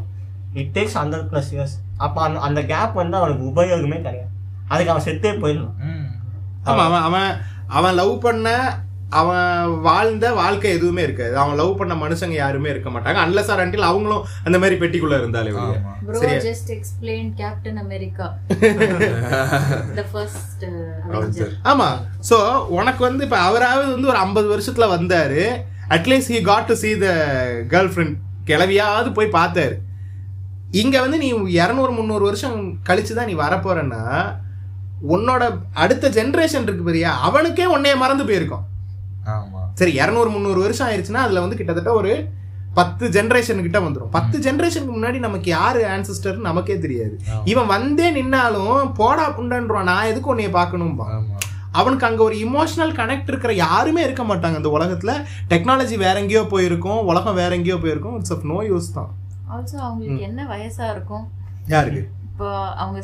it 0.55 0.73
takes 0.75 0.99
hundred 0.99 1.29
plus 1.31 1.51
years 1.53 1.75
அப்போ 1.99 2.21
அந்த 2.23 2.39
அந்த 2.41 2.61
கேப் 2.65 2.95
வந்து 2.95 3.17
அவனுக்கு 3.17 3.45
உபயோகமே 3.51 3.99
கிடையாது. 4.01 4.31
அதுக்கு 4.69 4.93
அவன் 4.93 5.07
செத்தே 5.07 5.33
போயிடலாம் 5.43 5.77
ஆமா 6.67 6.83
அவன் 6.87 7.03
அவன் 7.03 7.31
அவன் 7.69 7.95
லவ் 7.95 8.15
பண்ண 8.21 8.49
அவன் 9.11 9.71
வாழ்ந்த 9.81 10.33
வாழ்க்கை 10.33 10.71
எதுவுமே 10.71 11.03
இருக்காது. 11.03 11.39
அவன் 11.39 11.57
லவ் 11.57 11.79
பண்ண 11.79 11.95
மனுஷங்க 11.95 12.33
யாருமே 12.33 12.71
இருக்க 12.71 12.91
மாட்டாங்க. 12.91 13.19
அன்லஸ் 13.25 13.51
ஆர் 13.53 13.63
அன்டில் 13.65 13.89
அவங்களும் 13.89 14.25
அந்த 14.45 14.59
மாதிரி 14.59 14.77
பெட்டிக்குள்ள 14.81 15.19
இருந்தாலே. 15.19 15.51
Bro? 15.51 16.21
Just 16.47 16.71
explain 16.77 17.35
captain 17.35 17.77
America 17.77 18.27
the 19.99 20.05
first 20.13 20.65
avenger 21.13 21.53
ஆமா. 21.65 21.89
சோ 22.31 22.39
உனக்கு 22.79 23.03
வந்து 23.05 23.25
இப்ப 23.25 23.39
அவராவது 23.39 23.93
வந்து 23.93 24.09
ஒரு 24.09 24.19
ஐம்பது 24.19 24.57
வருஷத்துல 24.57 24.89
வந்தாரு. 24.97 25.43
At least 25.89 26.35
he 26.35 26.41
got 26.41 26.65
to 26.65 26.75
see 26.75 26.95
the 27.05 27.09
girlfriend 27.95 28.17
கிளவியாவது 28.45 29.13
போய் 29.13 29.37
பார்த்தாரு. 29.39 29.75
இங்க 30.71 31.01
வந்து 31.01 31.19
நீ 31.19 31.33
இரநூறு 31.33 31.91
முந்நூறு 31.91 32.25
வருஷம் 32.25 32.81
கழிச்சு 32.89 33.13
தான் 33.13 33.27
நீ 33.27 33.35
வரப்போறன்னா 33.35 34.03
உன்னோட 35.15 35.43
அடுத்த 35.73 36.09
ஜென்ரேஷன் 36.09 36.63
இருக்கு 36.63 36.93
பெரியா? 36.93 37.11
அவனுக்கே 37.29 37.77
உன்னைய 37.77 37.97
மறந்து 37.97 38.25
போயிருக்கும். 38.25 38.57
ஆமா 38.57 38.80
சரி 39.75 39.93
இரநூறு 39.99 40.31
முந்நூறு 40.31 40.61
வருஷம் 40.61 40.89
ஆயிடுச்சுன்னா 40.89 41.25
அதுல 41.27 41.41
வந்து 41.41 41.57
கிட்டத்தட்ட 41.57 41.93
ஒரு 41.93 42.13
பத்து 42.75 43.05
ஜென்ரேஷன் 43.09 43.63
கிட்ட 43.63 43.79
வந்துடும் 43.81 44.11
பத்து 44.11 44.39
ஜென்ரேஷனுக்கு 44.39 44.97
முன்னாடி 44.97 45.19
நமக்கு 45.19 45.51
யாரு 45.51 45.81
ஆன்சிஸ்டர் 45.95 46.37
நமக்கே 46.49 46.79
தெரியாது. 46.79 47.15
இவன் 47.45 47.67
வந்தே 47.67 48.09
நின்னாலும் 48.11 48.93
போடா 48.93 49.25
புண்டன்றான் 49.39 49.89
நான் 49.91 50.09
எதுக்கு 50.11 50.35
உன்னைய 50.35 50.51
பார்க்கணும்பா? 50.59 51.07
ஆமா. 51.17 51.37
அவனுக்கு 51.73 52.07
அங்க 52.07 52.23
ஒரு 52.23 52.37
இமோஷனல் 52.37 52.93
கனெக்ட் 52.95 53.29
இருக்கிற 53.29 53.53
யாருமே 53.53 54.03
இருக்க 54.03 54.23
மாட்டாங்க 54.23 54.57
இந்த 54.57 54.71
உலகத்துல. 54.79 55.13
டெக்னாலஜி 55.49 55.99
வேற 55.99 56.15
எங்கேயோ 56.21 56.43
போயிருக்கும் 56.45 57.01
உலகம் 57.05 57.35
வேற 57.35 57.55
எங்கேயோ 57.55 57.77
போயிருக்கும் 57.77 58.17
இட்ஸ் 58.17 58.33
ஆஃப் 58.33 58.47
நோ 58.53 58.59
யூஸ் 58.63 58.89
தான். 58.93 59.11
ஆல்சோ 59.53 59.77
அவங்களுக்கு 59.89 60.21
என்ன 60.21 60.41
வயசா 60.45 60.91
இருக்கும்? 60.91 61.25
யாருக்கு? 61.67 62.03
இப்போ 62.25 62.49
அவங்க 62.77 62.99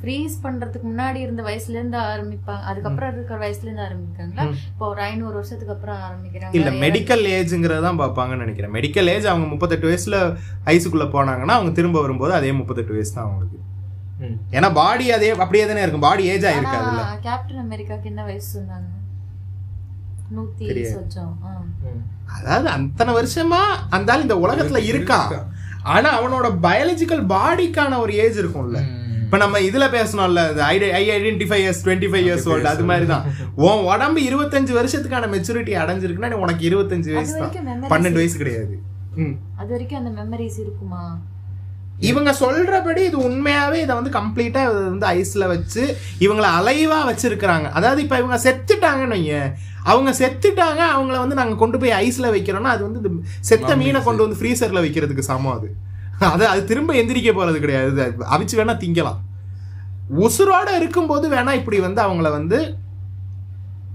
ஃப்ரீஸ் 0.00 0.34
பண்றதுக்கு 0.44 0.86
முன்னாடி 0.90 1.16
இருந்த 1.16 1.42
வயசுல 1.42 1.76
இருந்து 1.78 1.98
ஆரம்பிப்பாங்க. 1.98 2.62
அதுக்கப்புறம் 2.62 3.12
இருக்கிற 3.14 3.38
வயசுல 3.44 3.66
இருந்து 3.68 3.84
ஆரம்பிக்காங்களா 3.88 4.44
இப்போ 4.70 4.88
ஒரு 4.88 5.00
ஐநூறு 5.00 5.34
வருஷத்துக்கு 5.34 5.74
அப்புறம் 5.74 5.98
ஆரம்பிக்கிறாங்க. 6.08 6.52
இல்ல 6.52 6.70
மெடிக்கல் 6.70 7.24
ஏஜ்ங்கிறத 7.38 7.80
தான் 7.80 8.00
பார்ப்பாங்கன்னு 8.00 8.36
நினைக்கிறேன். 8.36 8.74
மெடிக்கல் 8.78 9.10
ஏஜ் 9.14 9.26
அவங்க 9.26 9.46
முப்பத்தெட்டு 9.46 9.88
வயசுல 9.90 10.18
ஐஸுக்குள்ள 10.66 11.08
போனாங்கன்னா 11.16 11.56
அவங்க 11.58 11.72
திரும்ப 11.72 12.00
வரும்போது 12.00 12.32
அதே 12.32 12.52
முப்பத்தெட்டு 12.52 12.92
வயசு 12.92 13.14
தான் 13.14 13.26
அவங்களுக்கு. 13.26 13.58
ம். 14.18 14.38
ஏன்னா 14.52 14.74
பாடி 14.74 15.10
அதே 15.10 15.30
அப்படியே 15.44 15.66
தானே 15.66 15.82
இருக்கும். 15.82 16.06
பாடி 16.08 16.24
ஏஜ் 16.24 16.44
ஆயிருக்காதுல்ல 16.44 17.04
ஆனா 17.04 17.20
கேப்டன் 17.28 17.62
அமெரிக்காக்கு 17.66 18.04
என்ன 18.04 18.24
வயசு 18.24 18.48
சொன்னாங்க. 18.58 18.88
அதாவது 22.38 22.68
அத்தனை 22.68 23.14
வருஷமா 23.14 23.60
அந்த 23.90 24.18
இந்த 24.18 24.34
உலகத்துல 24.34 24.80
இருக்கான். 24.90 25.30
ஆனா 25.82 26.08
அவனோட 26.18 26.46
பயாலஜிக்கல் 26.66 27.22
பாடிக்கான 27.26 27.98
ஒரு 27.98 28.12
ஏஜ் 28.14 28.38
இருக்கும்ல. 28.38 28.80
இப்ப 29.30 29.38
நம்ம 29.40 29.58
இதுல 29.64 29.84
பேசணும்ல 29.90 30.40
I 30.66 30.76
identify 31.10 31.58
years 31.60 31.80
twenty 31.82 32.08
five 32.10 32.24
years 32.26 32.46
old 32.50 32.66
அது 32.70 32.84
மாதிரி 32.86 33.06
தான் 33.06 33.26
உன் 33.66 33.82
உடம்பு 33.90 34.20
இருபத்தஞ்சு 34.28 34.72
வருஷத்துக்கான 34.76 35.28
மெச்சூரிட்டி 35.34 35.72
அடைஞ்சிருக்குன்னா 35.78 36.30
நீ 36.32 36.38
உனக்கு 36.40 36.62
இருபத்தஞ்சு 36.68 37.10
வயசு 37.12 37.34
தான். 37.34 37.52
பன்னெண்டு 37.92 38.18
வயசு 38.20 38.40
கிடையாது. 38.40 38.74
ம். 39.16 39.34
அது 39.60 39.70
வரைக்கும் 39.72 40.00
அந்த 40.00 40.10
மெமரிஸ் 40.16 40.58
இருக்குமா? 40.62 41.02
இவங்க 42.02 42.30
சொல்றபடி 42.36 43.02
இது 43.06 43.18
உண்மையாவே 43.24 43.78
இதை 43.82 43.94
வந்து 43.96 44.12
கம்ப்ளீட்டா 44.12 44.62
வந்து 44.72 45.06
ஐஸ்ல 45.14 45.46
வச்சு 45.48 45.82
இவங்கள 46.20 46.48
அலைவா 46.58 46.98
வச்சிருக்கிறாங்க. 47.08 47.68
அதாவது 47.78 48.02
இப்ப 48.02 48.18
இவங்க 48.18 48.38
செத்துட்டாங்கன்னு 48.46 49.20
அவங்க 49.86 50.10
செத்துட்டாங்க 50.20 50.82
அவங்கள 50.94 51.18
வந்து 51.18 51.38
நாங்க 51.38 51.56
கொண்டு 51.56 51.78
போய் 51.78 51.96
ஐஸ்ல 52.02 52.32
வைக்கிறோம்னா 52.34 52.74
அது 52.74 52.84
வந்து 52.88 53.12
செத்த 53.48 53.70
மீனை 53.76 54.02
கொண்டு 54.02 54.24
வந்து 54.24 54.40
ஃப்ரீசர்ல 54.40 54.82
வைக்கிறதுக்கு 54.84 55.28
சமம் 55.28 55.54
அது. 55.54 55.70
அது 56.20 56.46
அது 56.46 56.64
திரும்ப 56.64 56.94
எந்திரிக்க 56.94 57.30
போறது 57.32 57.58
கிடையாது. 57.58 58.02
அது 58.02 58.14
அவிச்சு 58.36 58.56
வேணா 58.60 58.74
திங்கலாம். 58.84 59.20
உசுரோட 60.18 60.76
இருக்கும்போது 60.76 61.30
வேணா 61.30 61.52
இப்படி 61.52 61.80
வந்து 61.80 62.02
அவங்கள 62.02 62.30
வந்து 62.30 62.74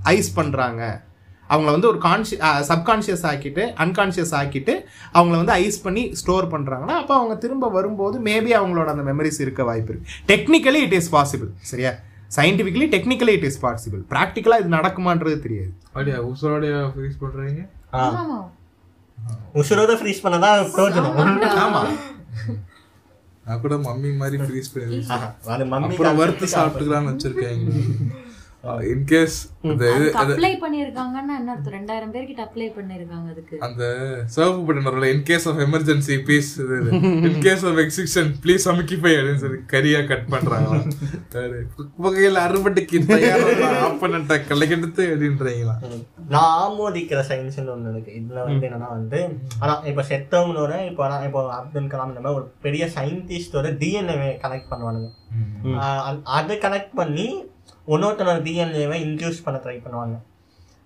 ஐஸ் 0.04 0.34
பண்றாங்க. 0.34 1.04
அவங்கள 1.50 1.66
வந்து 1.66 1.88
ஒரு 1.88 1.98
கான்ஷி 1.98 2.36
சப்கான்ஷியஸ் 2.70 3.26
ஆக்கிட்டு 3.32 3.64
அன்கான்ஷியஸ் 3.84 4.32
ஆக்கிட்டு 4.32 4.74
அவங்கள 5.14 5.36
வந்து 5.36 5.52
ஐஸ் 5.52 5.82
பண்ணி 5.82 6.16
ஸ்டோர் 6.16 6.48
பண்றாங்கன்னா 6.52 6.96
அப்போ 7.02 7.16
அவங்க 7.16 7.36
திரும்ப 7.36 7.70
வரும்போது 7.70 8.20
மேபி 8.20 8.52
அவங்களோட 8.60 8.86
அந்த 8.86 9.14
மெமரிஸ் 9.14 9.42
இருக்க 9.42 9.64
வாய்ப்பு 9.64 9.94
இருக்கு. 9.94 10.12
டெக்னிக்கலி 10.28 10.82
இட் 10.88 10.94
இஸ் 10.94 11.16
பாசிபிள் 11.16 11.50
சரியா? 11.62 11.92
Scientifically 12.36 12.88
technically 12.96 13.30
it 13.30 13.44
is 13.44 13.66
possible 13.66 14.02
ப்ராக்டிக்கலாக 14.10 14.60
இது 14.60 14.70
நடக்குமான்றது 14.70 15.40
தெரியாது. 15.40 15.74
அப்படியா? 15.88 16.22
உசுரோடைய 16.22 16.92
ஃப்ரீஸ். 16.96 17.68
ஆமா. 17.94 18.40
உசுரோட 19.54 19.94
ஃப்ரீஸ் 20.00 20.24
பண்ணதான் 20.24 20.66
பிரயோஜனம் 20.76 21.48
ஆமா. 21.66 21.86
நான் 23.46 23.62
கூட 23.62 23.76
மம்மி 23.84 24.12
மாதிரி 24.18 24.38
ஃப்ரீஸ் 24.44 24.70
பண்ணி 24.74 25.00
அப்புறம் 25.88 26.18
வறுத்து 26.18 26.46
சாப்பிட்டுக்கலாம்னு 26.56 27.12
வச்சிருக்கேன். 27.12 27.66
இன்கேஸ் 28.92 29.36
இது 29.72 29.88
அப்ளை 30.22 30.50
பண்ணிருக்காங்கன்னா 30.64 31.34
என்ன 31.40 31.52
அர்த்தம்? 31.54 31.74
ரெண்டாயிரம் 31.76 32.12
பேர்கிட்ட 32.14 32.42
அப்ளை 32.46 32.68
பண்ணிருக்காங்க 32.78 33.28
அதுக்கு. 33.34 33.56
அந்த 33.68 33.84
சிவப்பு 34.36 34.62
பட்டன் 34.68 34.88
வரல 34.90 35.10
in 35.14 35.24
case 35.30 35.46
of 35.52 35.62
emergency 35.66 36.16
please 36.28 36.50
in 37.30 37.40
case 37.46 37.66
of 37.70 37.80
execution 37.84 38.30
please 38.44 38.66
அமுக்கிஃபை 38.74 39.14
அப்படின்னு 39.18 39.44
சொல்லி 39.44 39.60
கரியா 39.74 40.02
கட் 40.12 40.28
பண்றாங்களா 40.34 40.80
வகையில் 42.06 42.44
அறுபட்டுக்கு 42.46 43.02
ஆப்பனண்ட 43.88 44.40
கலைக்கெடுத்து 44.52 45.06
அப்படின்றீங்களா 45.12 45.76
நான் 46.36 46.54
ஆமோதிக்கிற 46.66 47.20
சயின்ஸ்னு 47.32 47.74
ஒன்று 47.74 47.92
இருக்கு. 47.94 48.12
இதுல 48.20 48.44
வந்து 48.46 48.68
என்னன்னா 48.68 48.92
வந்து 49.00 49.20
ஆனா 49.64 49.74
இப்ப 49.92 50.06
செத்தவங்களோட 50.12 50.74
இப்போ 50.90 51.04
ஆனா 51.08 51.18
இப்போ 51.28 51.42
அப்துல் 51.60 51.92
கலாம் 51.92 52.14
இந்த 52.14 52.22
மாதிரி 52.24 52.40
ஒரு 52.40 52.48
பெரிய 52.66 52.86
சயின்டிஸ்டோட 52.96 53.70
டிஎன்ஏ 53.82 54.32
கனெக்ட் 54.46 54.72
பண்ணுவானுங்க. 54.72 55.10
அதை 56.38 56.56
கனெக்ட் 56.66 56.96
பண்ணி 57.02 57.28
இன்னொருத்தனோட 57.94 58.40
டிஎன்ஏவை 58.48 58.98
இன்க்யூஸ் 59.08 59.44
பண்ண 59.46 59.60
ட்ரை 59.66 59.78
பண்ணுவாங்க. 59.86 60.16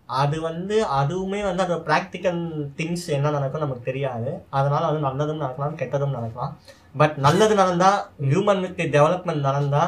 அது 0.10 0.38
வந்து 0.48 0.76
அதுவுமே 1.02 1.40
வந்து 1.48 1.64
அதோட 1.66 1.80
ப்ராக்டிக்கல் 1.90 2.42
திங்ஸ் 2.78 3.08
என்ன 3.18 3.32
நடக்கும் 3.38 3.66
நமக்கு 3.66 3.88
தெரியாது. 3.90 4.32
அதனால 4.50 4.82
வந்து 4.90 5.08
நல்லதும் 5.08 5.44
நடக்கலாம் 5.46 5.80
கெட்டதும் 5.82 6.18
நடக்கலாம். 6.18 6.54
பட் 7.02 7.16
நல்லது 7.28 7.56
நடந்தா 7.56 7.92
ஹியூமனுக்கு 8.30 8.86
டெவலப்மெண்ட் 8.98 9.48
நடந்தா 9.50 9.84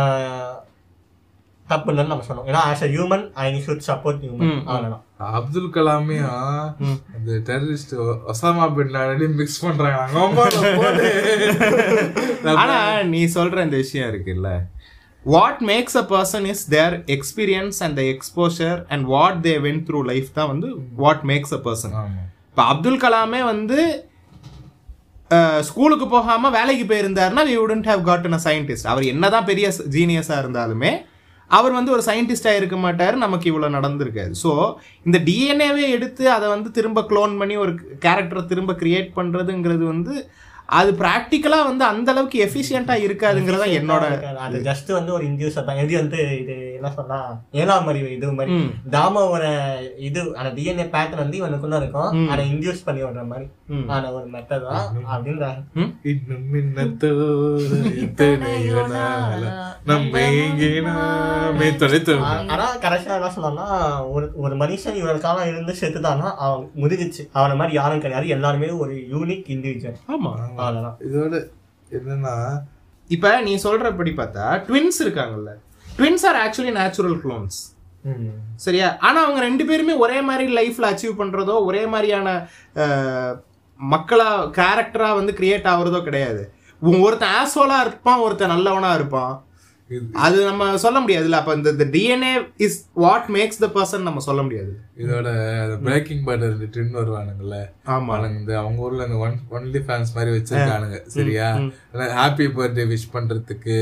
ஆஹ் 0.00 0.56
தப்புன்னு 1.66 2.10
நம்ம 2.10 2.24
சொன்னோம் 2.26 2.48
ஏன்னா 2.50 2.60
as 2.70 2.84
a 2.86 2.90
human 2.92 3.24
I 3.44 3.46
should 3.66 3.86
support 3.86 4.20
human 4.24 4.52
அவ்வளோதான் 4.68 5.02
அப்துல் 5.38 5.70
கலாமே 5.76 6.16
அந்த 7.16 7.30
டெரரிஸ்ட் 7.48 7.94
ஒசாமா 8.32 8.66
பின் 8.76 9.36
மிக்ஸ் 9.40 9.62
பண்றாங்க. 9.64 10.02
ஆனா 12.62 12.76
நீ 13.12 13.20
சொல்ற 13.36 13.64
இந்த 13.66 13.78
விஷயம் 13.84 14.10
இருக்குல்ல. 14.12 14.50
What 15.26 15.62
makes 15.62 15.96
a 15.96 16.04
person 16.10 16.44
is 16.46 16.64
their 16.68 16.94
experience 17.06 17.78
and 17.82 17.96
the 17.96 18.02
exposure 18.14 18.78
and 18.88 19.06
what 19.06 19.40
they 19.42 19.54
went 19.58 19.80
through 19.88 20.00
life 20.04 20.28
தான் 20.32 20.48
வந்து 20.48 20.68
வாட் 20.96 21.24
மேக்ஸ் 21.24 21.54
அ 21.54 21.60
பர்சன் 21.64 21.94
இப்போ 22.50 22.64
அப்துல் 22.64 23.00
கலாமே 23.00 23.40
வந்து 23.44 23.78
ஸ்கூலுக்கு 25.60 26.06
போகாம 26.06 26.50
வேலைக்கு 26.50 26.84
போயிருந்தாருன்னா 26.84 27.44
we 27.48 27.56
wouldn't 27.56 27.88
have 27.90 28.02
gotten 28.02 28.32
a 28.32 28.40
scientist 28.44 28.86
அவர் 28.86 29.04
என்னதான் 29.04 29.44
பெரிய 29.44 29.68
ஜீனியஸா 29.96 30.36
இருந்தாலுமே 30.42 30.92
அவர் 31.50 31.72
வந்து 31.72 31.92
ஒரு 31.92 32.02
சயின்டிஸ்டா 32.06 32.52
இருக்க 32.56 32.76
மாட்டாரு 32.76 33.16
நமக்கு 33.16 33.46
இவ்வளவு 33.50 33.74
நடந்திருக்காது. 33.76 34.32
ஸோ 34.42 34.50
இந்த 35.06 35.18
டிஎன்ஏவே 35.18 35.84
எடுத்து 35.88 36.24
அதை 36.30 36.46
வந்து 36.48 36.70
திரும்ப 36.70 37.00
க்ளோன் 37.00 37.34
பண்ணி 37.38 37.56
ஒரு 37.56 37.72
கேரக்டரை 38.04 38.42
திரும்ப 38.46 38.72
கிரியேட் 38.72 39.10
பண்றதுங்கிறது 39.14 39.84
வந்து 39.84 40.14
அது 40.78 40.90
ப்ராக்டிக்கலா 41.00 41.58
வந்து 41.68 41.84
அந்த 41.90 42.08
அளவுக்கு 42.12 42.38
எஃபிஷியண்டா 42.44 42.94
இருக்காதுங்கிறதா 43.06 43.66
என்னோட 43.78 44.04
அது 44.46 44.56
ஜஸ்ட் 44.68 44.90
வந்து 44.96 45.12
ஒரு 45.16 45.24
இன்டியூஸ் 45.30 45.58
தான். 45.68 45.80
இது 45.82 45.92
வந்து 46.00 46.20
இது 46.40 46.54
என்ன 46.78 46.88
சொன்னா 46.96 47.18
ஏழாம் 47.60 47.88
அறிவு 47.90 48.08
இது 48.14 48.32
மாதிரி. 48.38 48.56
தாமாவோட 48.94 49.44
இது 50.08 50.20
அந்த 50.38 50.50
டிஎன்ஏ 50.56 50.86
பேட்டர்ன் 50.94 51.22
வந்து 51.24 51.40
இவனுக்குள்ள 51.40 51.78
இருக்கும். 51.82 52.10
அதை 52.32 52.42
இன்டியூஸ் 52.52 52.84
பண்ணி 52.86 53.02
விடுற 53.04 53.24
மாதிரி. 53.32 53.46
ஆன 53.94 54.10
ஒரு 54.16 54.26
மெத்தட் 54.34 54.66
தான் 54.72 54.88
தொலைத்தோம். 61.82 62.24
ஆனா 62.54 62.66
கடைசியா 62.84 63.14
என்ன 63.18 63.30
சொன்னான்னா 63.36 63.66
ஒரு 64.14 64.26
ஒரு 64.44 64.54
மனுஷன் 64.62 64.98
இவ்வளவு 65.00 65.24
காலம் 65.26 65.50
இருந்து 65.52 65.72
செத்துட்டான்னா 65.80 66.28
அவன் 66.44 66.66
முடிஞ்சிச்சு 66.82 67.22
அவனை 67.38 67.56
மாதிரி 67.60 67.78
யாரும் 67.80 68.04
கிடையாது. 68.04 68.28
எல்லாருமே 68.38 68.70
ஒரு 68.82 68.94
யூனிக் 69.14 69.50
இண்டிவிஜுவல் 69.56 69.98
ஆமா. 70.16 70.34
இதோட 71.08 71.34
என்னன்னா 71.98 72.34
இப்ப 73.10 73.32
நீ 73.46 73.52
சொல்றபடி 73.64 74.12
பார்த்தா 74.20 74.44
ட்வின்ஸ் 74.68 74.98
இருக்காங்கல்ல. 75.04 75.50
Twins 75.98 76.24
are 76.30 76.38
actually 76.44 76.72
natural 76.80 77.16
clones 77.24 77.58
சரியா? 78.64 78.88
ஆனா 79.06 79.18
அவங்க 79.24 79.40
ரெண்டு 79.46 79.64
பேருமே 79.68 79.94
ஒரே 80.04 80.18
மாதிரி 80.28 80.44
லைஃப்ல 80.58 80.90
அச்சீவ் 80.92 81.20
பண்றதோ 81.20 81.54
ஒரே 81.68 81.82
மாதிரியான 81.92 82.28
மக்களா 83.80 84.28
கேரக்டரா 84.58 85.08
வந்து 85.18 85.32
கிரியேட் 85.40 85.66
ஆகுறதோ 85.72 86.00
கிடையாது. 86.08 86.42
ஒருத்தன் 87.06 87.34
ஆசோலா 87.40 87.78
இருப்பான் 87.86 88.22
ஒருத்தன் 88.26 88.52
நல்லவனா 88.54 88.90
இருப்பான். 88.98 89.34
அது 90.26 90.38
நம்ம 90.44 90.70
சொல்ல 90.84 90.98
முடியாதுல்ல. 91.02 91.40
அப்ப 91.40 91.54
இந்த 91.54 91.86
DNA 91.94 92.32
is 92.66 92.78
what 93.04 93.28
makes 93.36 93.62
the 93.64 93.68
person 93.76 94.06
நம்ம 94.08 94.20
சொல்ல 94.26 94.40
முடியாது. 94.46 94.72
இதோட 95.02 95.28
பிரேக்கிங் 95.86 96.22
பேட் 96.26 96.44
இருந்து 96.46 96.66
ட்வின் 96.74 96.94
வருவானுங்கல்ல 96.98 97.56
ஆமா. 97.94 98.14
இந்த 98.38 98.52
அவங்க 98.60 98.78
ஊர்ல 98.86 99.06
இந்த 99.08 99.18
ஒன் 99.26 99.36
ஒன்லி 99.56 99.80
ஃபேன்ஸ் 99.86 100.14
மாதிரி 100.14 100.30
வச்சிருக்கானுங்க. 100.36 100.98
சரியா? 101.16 101.48
ஹாப்பி 102.20 102.46
பர்த்டே 102.56 102.86
விஷ் 102.92 103.12
பண்றதுக்கு 103.16 103.76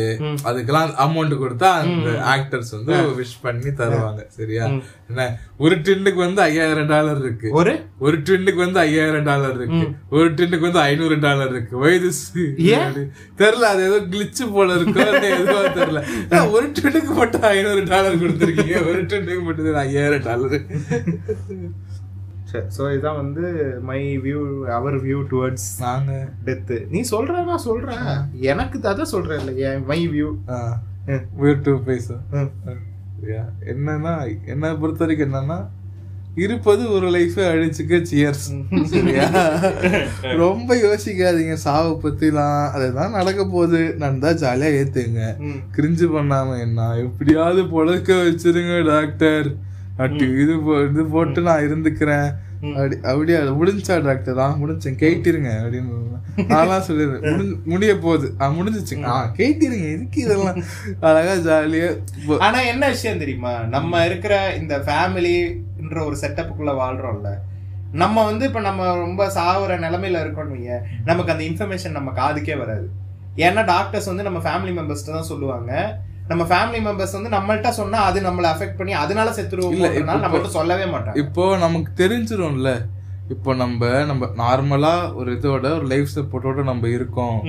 அதுக்கெல்லாம் 0.48 0.92
அமௌண்ட் 1.04 1.36
கொடுத்தா 1.42 1.70
அந்த 1.84 2.10
ஆக்டர்ஸ் 2.34 2.72
வந்து 2.76 2.96
விஷ் 3.20 3.36
பண்ணி 3.46 3.72
தருவாங்க. 3.80 4.22
சரியா? 4.38 4.66
என்ன? 5.10 5.28
ஒரு 5.64 5.74
ட்வின்னுக்கு 5.84 6.20
வந்து 6.26 6.42
ஐயாயிரம் 6.48 6.90
டாலர் 6.92 7.20
இருக்கு. 7.24 7.48
ஒரு? 7.60 7.74
ஒரு 8.06 8.16
ட்வின்னுக்கு 8.26 8.60
வந்து 8.66 8.80
ஐயாயிரம் 8.86 9.28
டாலர் 9.30 9.56
இருக்கு. 9.60 9.84
ஒரு 10.16 10.28
ட்வின்னுக்கு 10.36 10.68
வந்து 10.68 10.84
ஐநூறு 10.88 11.18
டாலர் 11.26 11.52
இருக்கு. 11.54 11.76
வயது? 11.84 12.12
தெரியல 13.42 13.70
அது 13.74 13.82
ஏதோ 13.88 13.98
கிளிச்சு 14.12 14.44
போல 14.52 14.74
இருக்கோ 14.80 15.08
தெரியல. 15.78 15.93
ஆனா, 15.96 16.42
ஒரு 16.50 16.66
ட்வின்னுக்கு 16.76 17.12
மட்டும் 17.14 17.46
ஐநூறு 17.50 17.82
டாலர் 17.86 18.20
கொடுத்துருக்கீங்க. 18.22 18.76
ஒரு 18.86 19.00
ட்வின்னுக்கு 19.04 19.44
மட்டும் 19.44 19.80
ஐயாயிரம் 19.84 20.26
டாலர் 20.26 20.56
ஸோ 22.70 22.82
இதான் 22.94 23.16
வந்து 23.16 23.44
my 23.82 24.00
view 24.24 24.40
our 24.70 24.96
view 25.04 25.20
towards 25.30 25.68
நாங்க. 25.80 26.10
டெத்து 26.44 26.76
நீ 26.90 27.00
சொல்ற 27.10 27.44
நான் 27.44 27.64
சொல்றேன் 27.64 28.04
எனக்கு 28.50 28.76
அதான் 28.90 29.12
சொல்றேன் 29.12 29.40
இல்லையா 29.42 29.70
மை. 29.86 30.00
வியூ 30.12 30.28
வீட்டு 31.36 31.72
பேச 31.84 32.06
என்னன்னா 33.72 34.12
என்ன 34.46 34.74
பொறுத்த 34.76 35.02
வரைக்கும் 35.04 35.28
என்னன்னா 35.28 35.58
இருப்பது 36.34 36.90
ஒரு 36.90 37.10
லைஃப் 37.10 37.40
அழிச்சுக்க 37.40 38.02
சியர்ஸ் 38.02 38.46
சரியா? 38.84 39.26
ரொம்ப 40.36 40.76
யோசிக்காதீங்க 40.76 41.52
சாவை 41.52 41.92
பத்திலாம். 42.02 42.70
அதுதான் 42.70 43.10
நடக்க 43.10 43.44
போகுது. 43.44 43.94
நடந்தா 43.98 44.28
ஜாலியா 44.28 44.70
ஏத்துங்க. 44.80 45.20
கிரிஞ்சு 45.76 46.06
பண்ணாம 46.16 46.60
என்ன? 46.60 46.96
எப்படியாவது 46.96 47.62
பொழக்க 47.62 48.12
வச்சிருங்க 48.12 48.84
டாக்டர் 48.84 49.56
அட்டு 49.98 50.42
இது 50.42 50.54
இது 50.90 51.04
போட்டு 51.04 51.42
நான் 51.42 51.62
இருந்துக்கிறேன். 51.62 52.34
அப்படி 52.72 52.96
அப்படியா? 52.96 53.38
முடிஞ்சா 53.38 54.04
டாக்டர் 54.04 54.38
ஆ? 54.38 54.56
முடிஞ்சேன். 54.62 54.96
கேட்டிருங்க 54.98 55.50
அப்படின்னு 55.50 56.02
நான்லாம் 56.36 56.82
சொல்லிடுறேன். 56.88 57.20
முடிஞ்சு- 57.20 57.64
முடிய 57.64 57.98
போகுது. 57.98 58.34
ஆ 58.40 58.50
முடிஞ்சிச்சு. 58.50 59.02
ஆ 59.02 59.32
கேட்டிருங்க. 59.36 59.92
எதுக்கு 59.92 60.20
இதெல்லாம்? 60.20 60.62
அழகா 61.00 61.32
ஜாலியா 61.32 62.00
ஆனா 62.38 62.60
என்ன 62.60 62.88
விஷயம் 62.88 63.18
தெரியுமா? 63.18 63.62
நம்ம 63.62 64.06
இருக்கிற 64.06 64.54
இந்த 64.54 64.78
ஃபேமிலின்ற 64.78 66.04
ஒரு 66.04 66.16
செட்டப்புக்குள்ள 66.20 66.72
வாழ்றோம்ல. 66.72 67.30
நம்ம 67.92 68.24
வந்து 68.24 68.46
இப்ப 68.46 68.60
நம்ம 68.60 68.94
ரொம்ப 68.94 69.26
சாவுற 69.26 69.70
நிலைமையில 69.70 70.20
இருக்கோம்னு 70.22 70.78
நமக்கு 71.04 71.32
அந்த 71.32 71.44
இன்ஃபர்மேஷன் 71.44 71.90
நம்ம 71.90 72.10
காதுக்கே 72.10 72.58
வராது. 72.58 72.90
ஏன்னா 73.36 73.64
டாக்டர்ஸ் 73.64 74.06
வந்து 74.06 74.22
நம்ம 74.22 74.38
ஃபேமிலி 74.38 74.72
மெம்பர்ஸ்ட்டு 74.72 75.12
தான் 75.12 75.22
சொல்லுவாங்க. 75.22 75.98
நம்ம 76.28 76.44
ஃபேமிலி 76.44 76.78
மெம்பர்ஸ் 76.78 77.22
வந்து 77.22 77.28
நம்மள்ட்ட 77.28 77.68
சொன்னா 77.68 77.98
அது 77.98 78.20
நம்மள 78.20 78.44
அஃபெக்ட் 78.44 78.76
பண்ணி 78.76 78.92
அதனால 78.92 79.30
இல்ல, 79.30 79.42
செத்துருவோம் 79.42 79.94
இப்ப- 79.94 80.14
நம்மள்ட்ட 80.14 80.46
சொல்லவே 80.46 80.84
மாட்டாங்க. 80.84 81.16
இப்போ 81.16 81.56
நமக்கு 81.56 82.08
தெரிஞ்சிரும்ல. 82.08 82.86
இப்போ 83.28 83.54
நம்ம 83.54 84.04
நம்ம 84.04 84.26
நார்மலா 84.26 85.14
ஒரு 85.14 85.32
இதோட 85.32 85.74
ஒரு 85.74 85.82
லைஃப் 85.82 86.08
சப்போர்ட்டோட 86.14 86.62
நம்ம 86.62 86.88
இருக்கோம். 86.88 87.40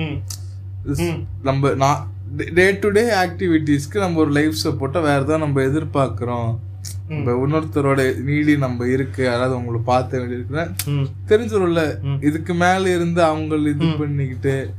நம்ம 1.42 1.70
நான் 1.70 2.10
டே 2.54 2.72
டு 2.72 2.88
டே 2.88 3.02
ஆக்டிவிட்டீஸ்க்கு 3.02 3.98
நம்ம 3.98 4.20
ஒரு 4.20 4.30
லைஃப் 4.30 4.54
சப்போர்ட்டை 4.64 5.00
வேற 5.02 5.20
ஏதாவது 5.20 5.38
நம்ம 5.38 5.60
எதிர்பார்க்கிறோம். 5.60 6.58
நம்ம 7.08 7.30
இன்னொருத்தரோட 7.32 8.22
நீடி 8.22 8.58
நம்ம 8.58 8.86
இருக்கு. 8.88 9.24
யாராவது 9.24 9.56
உங்களை 9.56 9.80
பார்த்த 9.84 10.18
வேண்டி 10.18 10.34
இருக்குன்னா 10.34 10.70
ம். 10.86 11.06
தெரிஞ்சிரும்ல. 11.28 11.98
இதுக்கு 12.24 12.54
மேல 12.54 12.94
இருந்து 12.94 13.22
அவங்க 13.22 13.54
இது 13.54 13.86
பண்ணிக்கிட்டு 13.98 14.70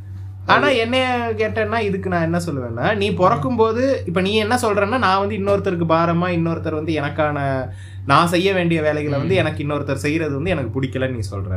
ஆனா 0.47 0.67
என்னைய 0.81 1.05
கேட்டேன்னா 1.37 1.79
இதுக்கு 1.79 2.09
நான் 2.09 2.25
என்ன 2.25 2.39
சொல்லுவேன்னா 2.45 2.85
நீ 2.95 3.07
பிறக்கும் 3.13 3.57
போது 3.57 3.81
இப்ப 4.05 4.19
நீ 4.21 4.31
என்ன 4.35 4.55
சொல்றேன்னா 4.57 4.97
நான் 4.99 5.19
வந்து 5.19 5.37
இன்னொருத்தருக்கு 5.37 5.87
பாரமா 5.89 6.27
இன்னொருத்தர் 6.35 6.79
வந்து 6.79 6.93
எனக்கான 6.93 7.37
நான் 8.05 8.27
செய்ய 8.27 8.49
வேண்டிய 8.53 8.81
வேலைகளை 8.81 9.17
வந்து 9.17 9.35
எனக்கு 9.35 9.63
இன்னொருத்தர் 9.63 10.03
செய்யறது 10.03 10.33
வந்து 10.35 10.49
எனக்கு 10.49 10.71
பிடிக்கலன்னு 10.75 11.17
நீ 11.17 11.23
சொல்ற. 11.31 11.51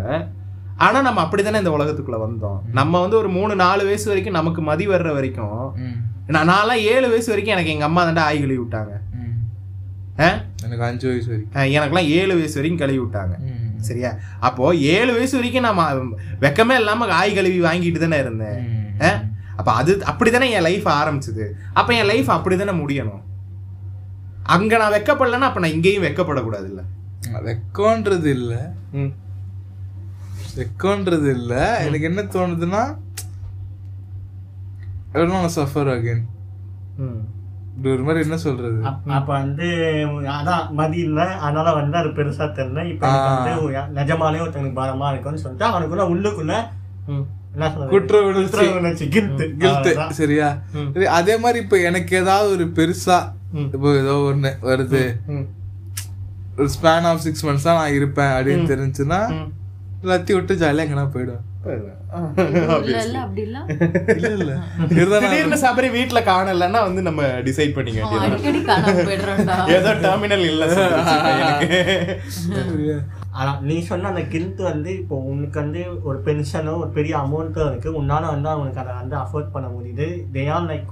ஆனா 0.79 0.99
நம்ம 1.01 1.21
அப்படித்தானே 1.21 1.59
இந்த 1.59 1.73
உலகத்துக்குள்ள 1.77 2.19
வந்தோம். 2.21 2.59
நம்ம 2.73 3.01
வந்து 3.01 3.17
ஒரு 3.17 3.29
மூணு 3.29 3.55
நாலு 3.57 3.83
வயசு 3.85 4.07
வரைக்கும் 4.09 4.39
நமக்கு 4.39 4.61
மதி 4.63 4.87
வர்ற 4.89 5.11
வரைக்கும் 5.15 5.59
நான் 6.29 6.49
நான்லாம் 6.49 6.83
ஏழு 6.91 7.07
வயசு 7.09 7.31
வரைக்கும் 7.33 7.55
எனக்கு 7.55 7.73
எங்க 7.73 7.85
அம்மா 7.85 8.03
தாண்டா 8.03 8.25
ஆய் 8.27 8.41
கழுவி 8.41 8.61
விட்டாங்க? 8.61 8.93
எனக்கு 10.65 10.85
அஞ்சு 10.87 11.07
வயசு 11.09 11.29
வரைக்கும். 11.29 11.55
ஆ, 11.57 11.67
எனக்கெல்லாம் 11.77 12.11
ஏழு 12.17 12.33
வயசு 12.35 12.59
வரைக்கும் 12.59 12.83
கழுவி 12.83 13.01
விட்டாங்க 13.01 13.35
சரியா? 13.83 14.11
அப்போ 14.41 14.65
ஏழு 14.93 15.13
வயசு 15.13 15.35
வரைக்கும் 15.37 15.67
நான் 15.69 16.11
வெக்கமே 16.43 16.75
இல்லாம 16.75 17.09
ஆய் 17.19 17.33
கழுவி 17.35 17.61
வாங்கிட்டு 17.63 17.99
தானே 17.99 18.19
இருந்தேன்? 18.19 18.59
அப்ப 19.57 19.73
அது 19.73 20.03
அப்படிதானே 20.11 20.51
என் 20.51 20.63
லைஃப் 20.63 20.89
ஆரம்பிச்சது. 20.89 21.45
அப்ப 21.73 21.95
என் 21.95 22.05
லைஃப் 22.05 22.31
அப்படிதானே 22.31 22.75
முடியணும். 22.83 23.23
அங்க 24.43 24.77
நான் 24.77 24.93
வெக்கப்படலன்னா 24.93 25.47
அப்ப 25.49 25.61
நான் 25.61 25.71
இங்கேயும் 25.71 26.03
வெக்கப்படக்கூடாது 26.03 26.65
இல்ல 26.65 26.83
வெக்கம்ன்றது 27.39 28.27
இல்ல. 28.27 28.73
வெக்கம்ன்றது 30.57 31.31
இல்ல. 31.31 31.55
எனக்கு 31.85 32.07
என்ன 32.07 32.23
தோணுதுன்னா 32.23 32.83
சஃபர் 35.57 35.91
அகைன் 35.95 36.25
ஒரு 37.85 38.03
மாதிரி 38.03 38.21
என்ன 38.21 38.37
சொல்றது? 38.37 38.85
அப்ப- 39.07 39.33
வந்து 39.33 39.65
அதான் 40.31 40.71
மதி 40.71 40.99
இல்ல. 40.99 41.21
அதனால 41.39 41.73
வந்து 41.73 41.97
அது 41.97 42.09
பெருசா 42.09 42.47
தெரியல. 42.51 42.91
இப்ப 42.91 43.07
வந்து 43.35 43.71
ஒரு- 43.71 43.75
நிஜமாலே 43.75 44.41
ஒருத்தனுக்கு 44.41 44.79
பாரமா 44.79 45.11
இருக்கும்னு 45.11 45.39
சொல்லிட்டு 45.39 45.67
அவனுக்குள்ள 45.67 46.05
உள்ளுக்குள்ள 46.09 46.55
குற்ற 47.93 48.17
உணர்ச்சி. 48.29 48.65
உணர்ச்சி. 48.77 49.05
கில்ட் 49.15 49.41
சரியா? 50.19 50.49
சரி, 50.91 51.07
அதே 51.19 51.35
மாதிரி 51.39 51.59
இப்ப 51.65 51.79
எனக்கு 51.89 52.13
ஏதாவது 52.21 52.49
ஒரு 52.57 52.65
பெருசா 52.77 53.17
இப்போ 53.69 53.89
ஏதோ 54.01 54.13
ஒண்ணு 54.29 54.51
வருது. 54.69 55.01
ஒரு 56.59 56.69
ஸ்பேன் 56.75 57.07
ஆஃப் 57.11 57.23
சிக்ஸ் 57.25 57.45
மந்த்ஸ் 57.47 57.67
தான் 57.67 57.79
நான் 57.79 57.97
இருப்பேன் 57.99 58.33
அப்படின்னு 58.37 58.71
தெரிஞ்சுன்னா 58.73 59.19
எல்லாத்தையும் 60.03 60.39
விட்டு 60.39 60.55
ஜாலியா 60.61 60.85
எங்கன்னா 60.85 61.05
போயிடுவேன். 61.15 61.45
இல்ல 62.83 63.01
இல்ல 63.01 63.17
அப்படி 63.21 63.43
இல்ல 63.43 63.59
இல்ல. 64.31 64.33
இல்ல 64.37 64.53
இதுதான் 64.93 65.17
நான் 65.17 65.25
திடீர்னு 65.27 65.59
சபரி 65.65 65.89
வீட்டுல 65.97 66.21
காணலன்னா 66.29 66.81
வந்து 66.87 67.03
நம்ம 67.09 67.27
டிசைட் 67.49 67.75
பண்ணிக்க 67.77 67.99
வேண்டியது 68.03 68.25
ஏதோ 69.77 69.91
டெர்மினல் 70.05 70.45
இல்ல 70.49 70.67
ஆனால் 73.39 73.59
நீ 73.63 73.77
சொன்ன 73.81 74.09
அந்த 74.13 74.23
கில்ட் 74.33 74.61
வந்து 74.69 74.91
இப்போ 75.01 75.17
உனக்கு 75.31 75.59
வந்து 75.63 75.81
ஒரு 76.09 76.19
பென்ஷனோ 76.27 76.73
ஒரு 76.83 76.91
பெரிய 76.91 77.15
அமௌண்ட்டோ 77.17 77.65
இருக்கு 77.69 77.91
உன்னால 78.01 78.31
வந்து 78.35 78.49
அவனுக்கு 78.55 78.83
அதை 78.83 78.95
வந்து 79.01 79.17
அஃபோர்ட் 79.17 79.53
பண்ண 79.55 79.69
முடியுது. 79.69 80.07
தே 80.35 80.45
ஆர் 80.55 80.69
லைக் 80.71 80.91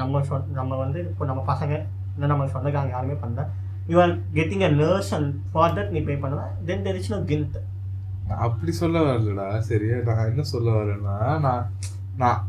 நம்ம 0.00 0.20
சொ 0.28 0.40
நம்ம 0.52 0.76
வந்து 0.76 1.00
இப்போ 1.10 1.24
நம்ம 1.24 1.42
பசங்க 1.50 1.74
இல்லை 2.14 2.26
நம்ம 2.32 2.48
சொந்தக்காரங்க 2.54 2.94
யாருமே 2.96 3.16
பண்ணல. 3.22 3.44
You 3.90 3.96
are 4.02 4.14
getting 4.34 4.66
a 4.68 4.72
nurse 4.80 5.12
and 5.16 5.30
for 5.52 5.74
that 5.76 5.92
நீ 5.94 6.00
பே 6.08 6.16
பண்ணுவேன் 6.24 6.52
then 6.68 6.84
there 6.86 6.98
is 7.00 7.12
no 7.14 7.20
guilt 7.30 7.58
அப்படி 8.44 8.72
சொல்ல 8.72 8.98
வரலடா 9.06 9.46
சரியா? 9.70 9.96
நான் 10.08 10.28
என்ன 10.30 10.44
சொல்ல 10.52 10.68
வரேன்னா 10.76 11.16
நான் 11.46 11.64
நான் 12.22 12.40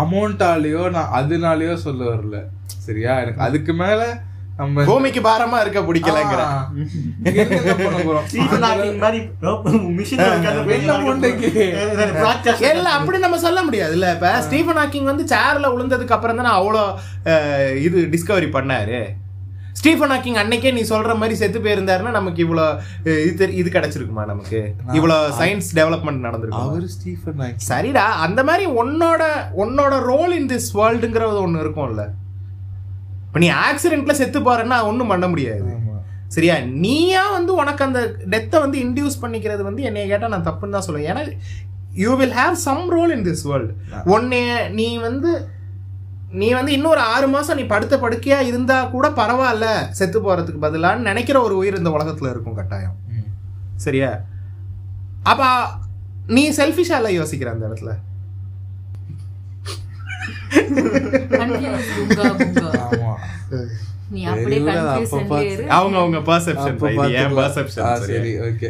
அமௌண்ட்டாலேயோ 0.00 0.82
நான் 0.96 1.12
அதனாலேயோ 1.18 1.74
சொல்ல 1.84 2.02
வரல. 2.10 2.36
சரியா? 2.86 3.12
எனக்கு 3.22 3.44
அதுக்கு 3.46 3.72
மேலே 3.82 4.06
நம்ம 4.60 4.84
பூமிக்கு 4.88 5.20
பாரமா 5.26 5.58
இருக்க 5.62 5.80
பிடிக்கலங்கிற. 5.88 6.40
இல்ல 12.72 12.88
அப்படி 12.96 13.18
நம்ம 13.24 13.38
சொல்ல 13.46 13.60
முடியாது 13.68 13.94
இல்ல 13.98 14.08
இப்ப 14.16 14.32
ஸ்டீஃபன் 14.46 14.80
ஹாக்கிங் 14.80 15.10
வந்து 15.12 15.24
சேர்ல 15.32 15.70
விழுந்ததுக்கு 15.74 16.16
அப்புறம் 16.16 16.40
தானே 16.40 16.52
அவ்வளோ 16.58 16.82
இது 17.86 17.98
டிஸ்கவரி 18.14 18.48
பண்ணாரு. 18.56 19.00
ஸ்டீஃபன் 19.80 20.12
ஹாக்கிங் 20.12 20.38
அன்னைக்கே 20.40 20.70
நீ 20.76 20.82
சொல்ற 20.90 21.12
மாதிரி 21.20 21.34
செத்து 21.40 21.58
போயிருந்தாருன்னா 21.64 22.10
நமக்கு 22.16 22.40
இவ்வளோ 22.46 22.64
இது 23.30 23.44
இது 23.60 23.68
கிடைச்சிருக்குமா 23.76 24.24
நமக்கு? 24.32 24.58
இவ்வளோ 24.98 25.16
சயின்ஸ் 25.38 25.68
டெவலப்மெண்ட் 25.78 26.26
நடந்திருக்கும்? 26.26 26.66
அவர் 26.70 26.84
ஸ்டீஃபன் 26.96 27.38
ஹாக்கிங் 27.42 27.64
சரிடா 27.68 28.04
அந்த 28.26 28.40
மாதிரி 28.48 28.66
உன்னோட 28.82 29.22
உன்னோட 29.64 29.92
ரோல் 30.10 30.34
இன் 30.38 30.50
திஸ் 30.52 30.68
வேர்ல்டுங்கிறது 30.80 31.40
ஒன்று 31.46 31.62
இருக்கும்ல. 31.64 32.04
இப்போ 33.30 33.40
நீ 33.42 33.48
ஆக்சிடென்ட்ல 33.66 34.14
செத்து 34.20 34.38
போறேன்னா 34.46 34.76
ஒன்றும் 34.90 35.10
பண்ண 35.12 35.26
முடியாது. 35.28 35.60
சரியா? 36.34 36.54
நீயா 36.84 37.22
வந்து 37.30 37.52
உனக்கு 37.54 37.82
அந்த 37.86 38.00
டெத்தை 38.32 38.58
வந்து 38.64 38.78
இன்டியூஸ் 38.84 39.20
பண்ணிக்கிறது 39.22 39.62
வந்து 39.68 39.82
என்னைய 39.88 40.06
கேட்டால் 40.12 40.32
நான் 40.34 40.46
தப்புன்னு 40.48 40.76
தான் 40.76 40.86
சொல்லுவேன். 40.86 41.08
ஏன்னா 41.12 41.22
you 42.02 42.10
will 42.20 42.36
have 42.40 42.56
some 42.66 42.84
role 42.96 43.14
in 43.16 43.24
this 43.28 43.44
world 43.50 43.72
உன்னைய 44.14 44.50
நீ 44.78 44.88
வந்து 45.06 45.30
நீ 46.40 46.48
வந்து 46.52 46.72
இன்னொரு 46.72 47.00
ஆறு 47.14 47.28
மாசம் 47.28 47.58
நீ 47.60 47.64
படுத்த 47.72 47.94
படுக்கையா 47.96 48.40
இருந்தா 48.50 48.76
கூட 48.94 49.06
பரவாயில்ல 49.20 49.68
செத்து 50.00 50.18
போறதுக்கு 50.26 50.64
பதிலான்னு 50.66 51.08
நினைக்கிற 51.10 51.42
ஒரு 51.46 51.56
உயிர் 51.56 51.80
இந்த 51.80 51.90
உலகத்துல 51.96 52.30
இருக்கும் 52.34 52.58
கட்டாயம். 52.60 52.96
சரியா? 53.86 54.10
அப்ப 55.22 55.42
நீ 56.26 56.44
செல்ஃபிஷா 56.50 56.98
இல்ல 57.02 57.10
யோசிக்கிற 57.20 57.50
அந்த 57.56 57.66
இடத்துல 57.70 57.92
Confused, 59.40 59.48
உங்கா, 59.70 60.16
உங்கா. 60.16 60.16
ஆமா 60.16 60.18
நீ 60.18 60.18
அப்படியே 60.18 60.18
தெரியல, 60.18 60.18
அது 60.18 60.18
confused 60.18 60.18
அப்ப 60.18 60.18
ஆவே 60.18 60.18
இரு. 60.18 60.19
அவங்க 65.76 65.96
அவங்க 66.00 66.18
பர்செப்ஷன் 66.28 66.78
சரி 68.06 68.32
ஓகே. 68.46 68.68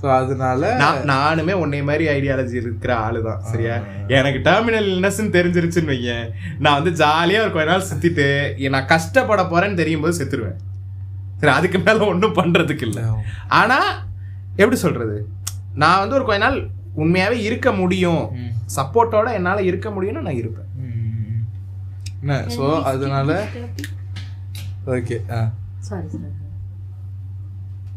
சோ 0.00 0.06
அதனால 0.18 0.70
நான் 0.82 1.00
நானுமே 1.12 1.54
உன்னை 1.62 1.80
மாதிரி 1.88 2.04
ஐடியாலஜி 2.14 2.56
இருக்கிற 2.62 2.92
ஆளு 3.06 3.20
தான் 3.28 3.42
சரியா? 3.50 3.74
எனக்கு 4.18 4.40
டெர்மினல் 4.48 4.88
இல்னஸ்ன்னு 4.94 5.34
தெரிஞ்சிருச்சுன்னு 5.36 5.92
வையேன். 5.94 6.26
நான் 6.64 6.78
வந்து 6.78 6.92
ஜாலியா 7.02 7.42
ஒரு 7.46 7.52
கொஞ்ச 7.56 7.68
நாள் 7.72 7.88
சுத்திட்டு 7.90 8.26
நான் 8.76 8.90
கஷ்டப்பட 8.94 9.44
போறேன்னு 9.52 9.80
தெரியும் 9.82 10.06
போது 10.06 10.18
செத்துருவேன். 10.20 10.58
சரி 11.40 11.54
அதுக்கு 11.58 11.78
மேல 11.86 12.06
ஒன்றும் 12.12 12.38
பண்றதுக்கு 12.40 12.86
இல்லை. 12.90 13.04
ஆனா 13.60 13.78
எப்படி 14.62 14.78
சொல்றது? 14.86 15.16
நான் 15.82 16.00
வந்து 16.02 16.18
ஒரு 16.18 16.26
கொஞ்ச 16.28 16.42
நாள் 16.46 16.58
உண்மையாவே 17.02 17.38
இருக்க 17.48 17.68
முடியும். 17.80 18.22
சப்போர்ட்டோட 18.74 19.28
என்னால 19.32 19.58
இருக்க 19.62 19.88
முடியும்னா 19.90 20.22
நான் 20.22 20.40
இருப்பேன். 20.40 20.70
என்ன 22.22 22.36
சோ 22.54 22.64
அதனால 22.90 23.30
ஓகே 24.94 25.16
ஆ 25.30 25.38
Sorry, 25.88 26.06
sorry. 26.12 26.30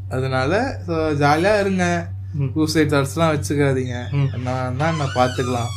அதனால 0.09 0.51
ஸோ 0.87 0.95
ஜாலியாக 1.21 1.61
இருங்க. 1.63 1.85
சூசைட் 2.53 2.91
தாட்ஸ்லாம் 2.93 3.33
வச்சுக்காதீங்க. 3.33 3.95
நான் 4.45 4.77
தான் 4.77 4.97
நான் 4.99 5.15
பார்த்துக்கலாம். 5.17 5.71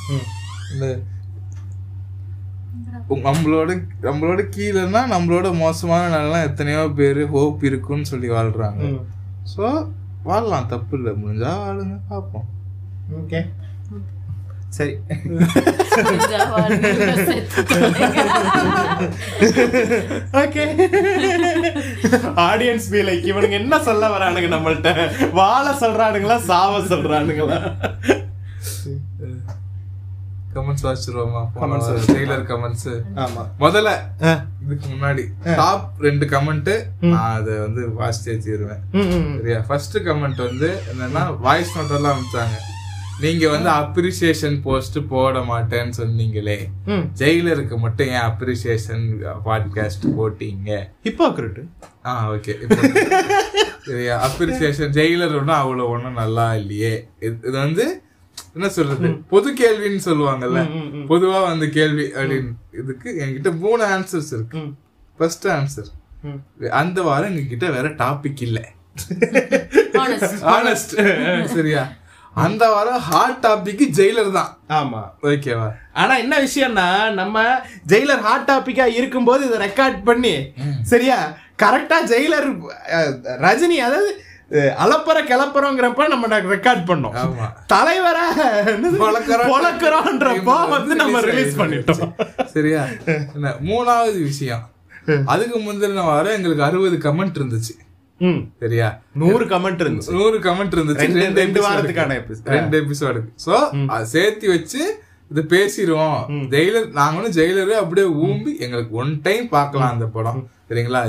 இந்த 0.73 0.87
நம்மளோட 3.27 3.71
நம்மளோட 4.03 4.43
கீழேன்னா 4.55 5.01
நம்மளோட 5.13 5.49
மோசமான 5.59 6.03
நாள்லாம் 6.13 6.47
எத்தனையோ 6.49 6.83
பேர் 6.99 7.21
ஹோப் 7.33 7.63
இருக்குன்னு 7.69 8.11
சொல்லி 8.11 8.29
வாழ்றாங்க 8.31 8.83
ம். 8.91 9.01
ஸோ 9.53 9.65
வாழலாம் 10.25 10.71
தப்பு 10.73 10.95
இல்லை 10.99 11.13
முடிஞ்சா 11.21 11.53
வாழுங்க 11.63 11.97
பார்ப்போம் 12.11 12.47
ஓகே 13.21 13.41
சரி. 14.73 14.93
ஓகே 20.43 20.63
ஆடியன்ஸ் 22.47 22.87
பி 22.91 23.01
லைக் 23.01 23.27
இவனுங்க 23.31 23.51
என்ன 23.51 23.83
சொல்ல 23.83 24.09
வரானுங்க 24.09 24.51
நம்மள்ட்ட? 24.55 24.91
வாழ 25.33 25.71
சொல்றானுங்களா 25.81 26.37
சாவ 26.39 26.79
சொல்றானுங்களா? 26.79 27.59
கமெண்ட்ஸ் 30.55 30.83
வாசிச்சிருவோமா? 30.83 31.43
Comments 31.61 31.87
டெய்லர் 32.13 32.43
கமெண்ட்ஸ் 32.51 32.89
ஆமா. 33.15 33.43
முதல்ல. 33.61 33.91
இதுக்கு 34.65 34.89
முன்னாடி 34.89 35.23
டாப் 35.57 35.93
ரெண்டு 35.99 36.27
கமெண்ட் 36.27 36.73
நான் 37.01 37.41
அதை 37.41 37.55
வந்து 37.59 37.89
வாசிச்சே 38.01 38.39
தீருவேன். 38.39 38.83
ம். 38.93 39.37
சரியா? 39.39 39.61
ஃபர்ஸ்ட் 39.61 39.97
கமெண்ட் 39.99 40.43
வந்து 40.49 40.83
என்னன்னா 40.91 41.39
வாய்ஸ் 41.39 41.79
நோட் 41.79 41.95
எல்லாம் 41.95 42.17
அனுப்பிச்சாங்க. 42.17 42.59
நீங்க 43.23 43.45
வந்து 43.49 43.71
அப்ரிசியேஷன் 43.81 44.57
போஸ்ட் 44.67 44.99
போட 45.09 45.39
மாட்டேன்னு 45.51 45.95
சொன்னீங்களே. 45.99 46.57
ஜெயிலருக்கு 47.21 47.77
மட்டும் 47.85 48.11
ஏன் 48.15 48.27
அப்ரிசியேஷன் 48.31 49.05
பாட்காஸ்ட் 49.47 50.07
போட்டீங்க? 50.19 50.71
ஹிப்போக்ரிட் 51.09 51.61
ஆ 52.07 52.13
ஓகே 52.35 52.55
அப்ரிசியேஷன் 54.29 54.95
ஜெயிலர் 54.99 55.37
ஒன்றும் 55.41 55.61
அவ்வளோ 55.63 55.87
ஒன்றும் 55.95 56.21
நல்லா 56.23 56.47
இல்லையே. 56.63 56.95
இது 57.29 57.57
வந்து 57.59 57.87
என்ன 58.57 58.69
சொல்றது? 58.77 59.09
பொது 59.33 59.49
கேள்வின்னு 59.61 60.03
சொல்லுவாங்கல்ல. 60.09 60.61
பொதுவா 61.11 61.39
வந்து 61.49 61.67
கேள்வி 61.79 62.07
அப்படின்னு 62.21 62.53
இதுக்கு 62.81 63.09
என்கிட்ட 63.23 63.51
மூணு 63.65 63.83
ஆன்சர்ஸ் 63.95 64.33
இருக்கு. 64.37 64.61
First 65.19 65.49
answer. 65.57 65.91
அந்த 66.83 66.99
வாரம் 67.09 67.33
எங்ககிட்ட 67.33 67.67
வேற 67.77 67.89
டாபிக் 68.05 68.43
இல்ல. 68.49 68.61
ஆனஸ்ட் 70.57 70.95
சரியா? 71.57 71.83
அந்த 72.35 72.69
வாரம் 72.71 72.99
ஹாட் 72.99 73.41
டாபிக் 73.47 73.83
ஜெயிலர் 73.99 74.31
தான். 74.33 74.51
ஆமா. 74.69 75.01
ஓகேவா 75.23 75.69
ஆனா 75.93 76.17
என்ன 76.17 76.35
விஷயம்னா 76.39 77.13
நம்ம 77.13 77.43
ஜெயிலர் 77.87 78.23
ஹாட் 78.27 78.51
டாபிக்கா 78.51 78.87
இருக்கும்போது 78.99 79.47
இதை 79.47 79.59
ரெக்கார்ட் 79.69 80.03
பண்ணி 80.05 80.35
சரியா? 80.83 81.19
கரெக்டா 81.63 81.99
ஜெயிலர் 82.13 82.49
ரஜினி 83.47 83.79
அதாவது 83.89 84.13
அலப்பற 84.85 85.19
கிளப்புறோங்கிறப்ப 85.29 86.09
நம்ம 86.09 86.41
ரெக்கார்ட் 86.55 86.89
பண்ணோம். 86.89 87.15
ஆமா. 87.23 87.47
தலைவரா. 87.73 88.25
பொழக்கிறோன்றப்போ 89.53 90.69
வந்து 90.69 90.95
நம்ம 90.95 91.21
ரிலீஸ் 91.21 91.59
பண்ணிட்டோம். 91.61 92.13
சரியா? 92.45 92.83
என்ன, 93.35 93.55
மூணாவது 93.71 94.23
விஷயம். 94.23 94.65
அதுக்கு 95.27 95.59
முந்தின 95.59 96.05
வாரம் 96.05 96.33
எங்களுக்கு 96.33 96.63
அறுபது 96.63 96.97
கமெண்ட் 96.97 97.39
இருந்துச்சு. 97.41 97.73
சரியா? 98.59 98.89
நூறு 99.15 99.45
கமெண்ட் 99.47 99.83
இருந்துச்சு. 99.83 100.13
நூறு 100.13 100.39
கமெண்ட் 100.39 100.75
இருந்துச்சு. 100.75 101.03
ரெண்டு- 101.21 101.41
ரெண்டு 101.41 101.61
வாரத்துக்கான. 101.63 102.17
ரெண்டு 102.53 102.83
எபிசோடுக்கு 102.83 103.31
சோ 103.47 103.55
அதை 103.89 104.07
சேர்த்து 104.07 104.49
வச்சு 104.49 104.83
இது 105.31 105.43
பேசிடுவோம் 105.49 106.19
ஜெயிலர் 106.51 106.89
நாங்க 106.93 107.21
வந்து 107.21 107.37
ஜெயிலரு 107.39 107.75
அப்படியே 107.77 108.07
ஊம்பி 108.25 108.59
எங்களுக்கு 108.59 108.97
ஒன் 108.97 109.21
டைம் 109.23 109.49
பார்க்கலாம் 109.49 109.91
அந்த 109.91 110.07
படம். 110.09 110.41
சரிங்களா? 110.69 111.01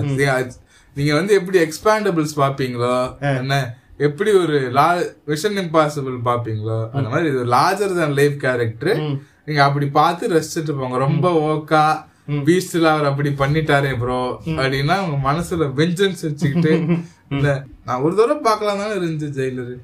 நீங்க 0.95 1.14
வந்து 1.14 1.33
எப்படி 1.33 1.59
எக்ஸ்பாண்டபிள்ஸ் 1.59 2.35
பாப்பீங்களோ 2.38 2.95
என்ன? 3.38 3.56
எப்படி 4.00 4.32
ஒரு 4.33 4.72
லா 4.72 4.88
விஷன் 5.27 5.59
இம்பாசிபிள் 5.64 6.17
பாப்பீங்களோ 6.25 6.77
அந்த 6.92 7.09
மாதிரி 7.09 7.30
இது 7.30 7.45
லார்ஜர் 7.48 7.93
than 7.95 8.11
லைஃப் 8.14 8.40
கேரக்டர் 8.40 9.00
நீங்க 9.45 9.64
அப்படி 9.64 9.88
பார்த்து 9.92 10.27
ரசிச்சுட்டு 10.30 10.77
போங்க. 10.77 10.98
ரொம்ப 10.98 11.27
ஓக்கா 11.48 11.83
பீஸ்ட்ல 12.27 12.91
அவர் 12.95 13.09
அப்படி 13.11 13.29
பண்ணிட்டாரே 13.29 13.93
ப்ரோ 14.01 14.19
அப்படின்னா 14.57 14.97
உங்க 15.05 15.17
மனசுல 15.29 15.65
வெஞ்சன்ஸ் 15.79 16.27
வச்சுக்கிட்டு 16.27 16.73
இல்ல 17.35 17.49
நான் 17.85 18.03
ஒரு 18.05 18.13
தடவை 18.15 18.37
பார்க்கலாம் 18.41 18.83
தானே 18.83 18.93
இருந்துச்சு 18.99 19.37
ஜெயிலரு. 19.39 19.75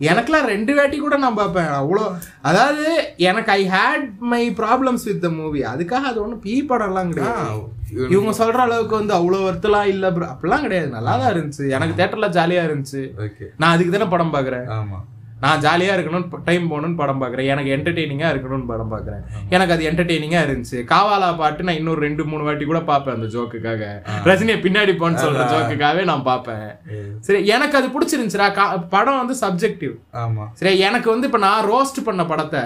எனக்குலாம் 0.00 0.46
ரெண்டு 0.52 0.72
வாட்டி 0.76 0.98
கூட 0.98 1.16
நான் 1.16 1.38
பார்ப்பேன். 1.40 1.70
அவ்வளோ 1.80 2.04
அதாவது 2.48 2.84
எனக்கு 3.16 3.50
I 3.52 3.62
hate 3.68 4.06
my 4.32 4.40
problems 4.60 5.04
with 5.08 5.20
the 5.24 5.30
movie 5.30 5.60
அதுக்காக 5.72 6.10
அது 6.10 6.22
ஒன்றும் 6.22 6.42
பீ 6.46 6.54
படம்லாம் 6.70 7.10
கிடையாது. 7.10 7.42
இவங்க 8.14 8.32
சொல்ற 8.38 8.60
அளவுக்கு 8.66 8.94
வந்து 8.96 9.14
அவ்வளோ 9.18 9.40
வருத்தலாம் 9.46 9.90
இல்ல. 9.94 10.10
அப்படிலாம் 10.32 10.66
கிடையாது. 10.66 10.88
நல்லா 10.96 11.16
தான் 11.16 11.32
இருந்துச்சு. 11.34 11.66
எனக்கு 11.76 11.98
தேட்டர்ல 12.00 12.28
ஜாலியா 12.38 12.62
இருந்துச்சு. 12.68 13.02
நான் 13.56 13.74
அதுக்கு 13.74 13.94
தானே 13.96 14.08
படம் 14.14 14.34
பார்க்குறேன். 14.36 14.66
ஆமா. 14.78 15.00
நான் 15.42 15.62
ஜாலியா 15.64 15.92
இருக்கணும்னு 15.96 16.40
டைம் 16.48 16.64
போகணும்னு 16.70 16.98
படம் 17.00 17.20
பார்க்குறேன் 17.22 17.48
எனக்கு 17.52 17.70
என்டர்டெய்னிங்கா 17.76 18.30
இருக்கணும்னு 18.32 18.68
படம் 18.70 18.90
பார்க்குறேன் 18.94 19.22
எனக்கு 19.54 19.74
அது 19.74 19.86
என்டர்டெய்னிங்கா 19.90 20.40
இருந்துச்சு. 20.46 20.78
காவாலா 20.92 21.28
பாட்டு 21.40 21.66
நான் 21.68 21.78
இன்னொரு 21.80 22.00
ரெண்டு 22.06 22.24
மூணு 22.30 22.46
வாட்டி 22.48 22.64
கூட 22.70 22.80
பார்ப்பேன் 22.90 23.16
அந்த 23.18 23.28
ஜோக்குக்காக. 23.34 23.84
ரஜினியை 24.30 24.58
பின்னாடி 24.66 24.94
போன்னு 25.02 25.22
சொல்ற 25.24 25.44
ஜோக்குக்காகவே 25.52 26.02
நான் 26.10 26.26
பார்ப்பேன் 26.30 26.66
சரி 27.28 27.40
எனக்கு 27.54 27.78
அது 27.80 27.88
பிடிச்சிருந்துச்சுடா. 27.94 28.48
படம் 28.96 29.20
வந்து 29.22 29.36
சப்ஜெக்டிவ் 29.44 29.94
ஆமா. 30.24 30.46
சரி 30.60 30.74
எனக்கு 30.88 31.10
வந்து 31.14 31.28
இப்போ 31.30 31.42
நான் 31.46 31.68
ரோஸ்ட் 31.72 32.00
பண்ண 32.08 32.24
படத்தை 32.32 32.64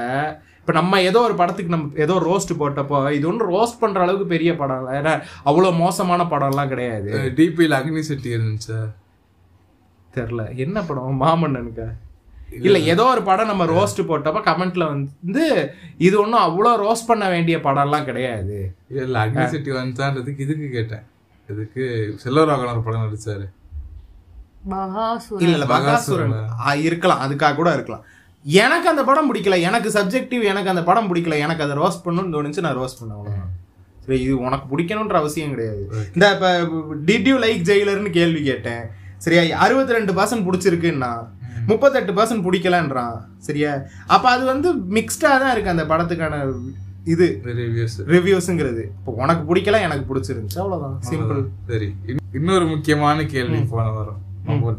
இப்போ 0.61 0.75
நம்ம 0.81 1.01
ஏதோ 1.09 1.21
ஒரு 1.29 1.35
படத்துக்கு 1.39 1.73
நம்ம 1.75 2.03
ஏதோ 2.05 2.15
ரோஸ்ட் 2.27 2.53
போட்டப்போ 2.61 2.99
இது 3.17 3.25
ஒன்றும் 3.31 3.51
ரோஸ்ட் 3.55 3.81
பண்ற 3.81 4.05
அளவுக்கு 4.05 4.27
பெரிய 4.35 4.51
படம் 4.61 4.79
இல்லை. 4.81 4.93
ஏன்னா 5.01 5.13
அவ்வளோ 5.49 5.71
மோசமான 5.81 6.25
படம்லாம் 6.31 6.71
கிடையாது. 6.73 7.11
டிபியில் 7.39 7.77
அக்னி 7.79 8.03
செட்டி 8.09 8.31
இருந்துச்சா? 8.37 8.79
தெரில 10.17 10.43
என்ன 10.65 10.77
படம்? 10.89 11.21
மாமன்னனுக்கா? 11.25 11.89
இல்ல 12.51 12.79
ஏதோ 12.79 13.05
ஒரு 13.05 13.23
படம் 13.23 13.47
நம்ம 13.47 13.65
ரோஸ்ட் 13.65 14.03
போட்டப்ப 14.03 14.41
கமெண்ட்ல 14.45 14.87
வந்து 14.87 15.71
இது 15.99 16.21
ஒன்றும் 16.21 16.41
அவ்வளோ 16.41 16.69
ரோஸ்ட் 16.69 17.07
பண்ண 17.07 17.29
வேண்டிய 17.29 17.59
படம்லாம் 17.59 18.05
கிடையாது. 18.05 18.75
இல்ல 18.91 19.27
அக்னி 19.27 19.47
செட்டி 19.47 19.71
வந்துச்சான்றதுக்கு 19.71 20.41
இதுக்கு 20.41 20.69
கேட்டேன். 20.69 21.03
இதுக்கு 21.49 22.15
செல்வராகவன் 22.25 22.71
ஒரு 22.71 22.83
படம் 22.83 23.01
நடிச்சாரு. 23.01 23.51
மகாசுரன். 24.71 25.43
இல்ல 25.43 25.59
இல்ல 25.59 25.65
பகாசுரன் 25.65 26.45
ஆ, 26.67 26.75
இருக்கலாம். 26.75 27.21
அதுக்காக 27.21 27.55
கூட 27.55 27.73
இருக்கலாம். 27.73 28.05
எனக்கு 28.43 28.89
அந்த 28.89 29.05
படம் 29.05 29.35
பிடிக்கல. 29.35 29.61
எனக்கு 29.61 29.89
சப்ஜெக்டிவ் 29.89 30.43
எனக்கு 30.43 30.69
அந்த 30.69 30.83
படம் 30.83 31.15
பிடிக்கல. 31.15 31.39
எனக்கு 31.39 31.63
அதை 31.63 31.77
ரோஸ்ட் 31.77 32.07
பண்ணணும்னு 32.07 32.35
தோணுச்சு 32.35 32.61
நான் 32.61 32.77
ரோஸ்ட் 32.77 32.99
பண்ண 32.99 33.15
அவ்வளவுதான். 33.15 33.53
சரி 34.07 34.21
இது 34.21 34.39
உனக்கு 34.39 34.77
பிடிக்கணுன்ற 34.77 35.13
அவசியம் 35.13 35.51
கிடையாது. 35.51 35.91
இந்த 36.15 36.33
இப்ப 36.33 36.61
டிட் 37.07 37.27
யூ 37.27 37.39
லைக் 37.39 37.63
ஜெயிலர்னு 37.63 38.11
கேள்வி 38.11 38.43
கேட்டேன். 38.43 39.03
சரியா 39.17 39.59
அறுபத்தி 39.59 39.93
ரெண்டு 39.93 40.13
பர்சன்ட் 40.13 40.49
பிடிச்சிருக்குன்னா 40.49 41.27
முப்பத்தெட்டு 41.67 42.13
பர்சன்ட் 42.13 42.47
பிடிக்கலன்றான். 42.51 43.21
சரியா? 43.39 43.79
அப்ப 44.07 44.31
அது 44.31 44.45
வந்து 44.45 44.75
மிக்ஸ்டா 44.75 45.19
தான் 45.19 45.53
இருக்கு 45.53 45.71
அந்த 45.71 45.85
படத்துக்கான 45.85 46.53
இது. 47.05 47.41
ரிவ்யூஸ் 47.45 48.07
ரிவ்யூஸுங்கிறது 48.07 48.83
இப்போ 48.83 49.05
உனக்கு 49.05 49.55
பிடிக்கல 49.55 49.65
எனக்கு 49.65 50.15
பிடிச்சிருந்துச்சு. 50.15 50.59
அவ்வளவுதான். 50.59 51.01
சிம்பிள் 51.11 51.45
சரி. 51.69 51.95
இன்- 52.07 52.19
இன்னொரு 52.33 52.67
முக்கியமான 52.67 53.25
கேள்வி 53.25 53.61
போன 53.61 53.91
வரும். 53.91 54.33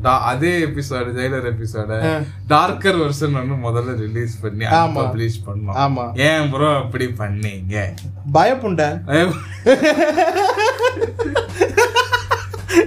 அதே 0.03 0.65
எபிசோடு 0.65 0.81
ஜெயிலர் 0.89 1.43
எபிசோட 1.43 2.23
டார்க்கர் 2.49 2.95
வெர்ஷன் 2.95 3.31
வந்து 3.31 3.43
முதல்ல 3.43 3.95
ரிலீஸ் 3.95 4.39
பண்ணி. 4.39 4.65
பப்ளிஷ் 4.65 5.45
பண்ணோம். 5.45 5.73
ஆமா. 5.73 6.19
ஏன் 6.19 6.49
ப்ரோ 6.49 6.75
அப்படி 6.75 7.05
பண்ணீங்க? 7.05 7.93
பயப்புண்ட. 8.33 9.05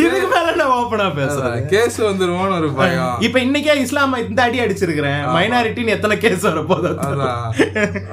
இதுக்கு 0.00 0.28
மேல 0.34 0.54
நான் 0.60 0.74
ஓப்பனா 0.78 1.06
பேசுறேன் 1.18 1.66
கேஸ் 1.72 1.98
வந்துருமோன்னு 2.08 2.56
ஒரு 2.60 2.70
பயம். 2.80 3.16
இப்ப 3.26 3.38
இன்னைக்கே 3.46 3.76
இஸ்லாம 3.84 4.20
இந்த 4.26 4.40
அடி 4.46 4.58
அடிச்சிருக்கிறேன். 4.64 5.22
மைனாரிட்டின்னு 5.36 5.94
எத்தனை 5.96 6.16
கேஸ் 6.24 6.46
வர 6.48 6.64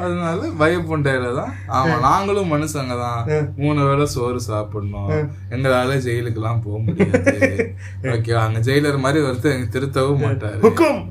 அதனால 0.04 0.40
பயப்புண்டையில 0.62 1.34
தான். 1.40 1.52
ஆமா 1.78 1.96
நாங்களும் 2.08 2.52
மனுஷங்க 2.54 2.96
தான். 3.06 3.22
மூணு 3.64 3.82
வேளை 3.90 4.06
சோறு 4.16 4.40
சாப்பிடணும். 4.50 5.12
எங்களால 5.56 5.98
ஜெயிலுக்கு 6.08 6.42
எல்லாம் 6.42 6.62
போக 6.66 6.78
முடியாது. 6.86 7.66
ஓகே 8.14 8.34
அங்க 8.44 8.60
ஜெயிலர் 8.68 9.04
மாதிரி 9.06 9.20
ஒருத்தர் 9.28 9.56
எங்க 9.56 9.70
திருத்தவும் 9.76 10.24
மாட்டாரு. 10.26 10.62
ஹுக்கும் 10.66 11.02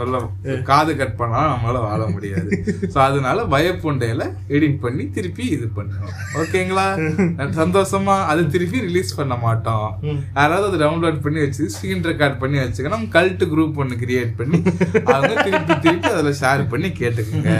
சொல்ல 0.00 0.22
காது 0.70 0.92
கட் 1.00 1.18
பண்ணா 1.20 1.40
நம்மளால 1.52 1.82
வாழ 1.88 2.02
முடியாது. 2.14 2.50
சோ 2.94 2.98
அதனால 3.08 3.42
பயப்புண்டையில 3.54 4.22
எடிட் 4.56 4.78
பண்ணி 4.84 5.04
திருப்பி 5.16 5.44
இது 5.56 5.66
பண்ணுவோம் 5.76 6.14
ஓகேங்களா? 6.40 6.86
சந்தோஷமா 7.60 8.16
அது 8.32 8.42
திருப்பி 8.54 8.78
ரிலீஸ் 8.86 9.03
பண்ண 9.12 9.34
மாட்டோம். 9.36 9.88
யாராவது 10.36 10.66
அதை 10.68 10.78
டவுன்லோட் 10.86 11.20
பண்ணி 11.20 11.40
வச்சு 11.40 11.64
ஸ்க்ரீன் 11.74 12.04
ரெக்கார்ட் 12.10 12.38
பண்ணி 12.38 12.58
வச்சுக்கணும் 12.58 13.04
கல்ட் 13.16 13.44
குரூப் 13.52 13.76
ஒன்னு 13.76 13.94
கிரியேட் 13.94 14.32
பண்ணி 14.36 14.58
அவங்க 15.04 15.42
திருப்பி 15.42 15.78
திருப்பி 15.78 16.08
அதுல 16.08 16.32
ஷேர் 16.42 16.68
பண்ணி 16.68 16.88
கேட்டுக்கோங்க. 16.88 17.54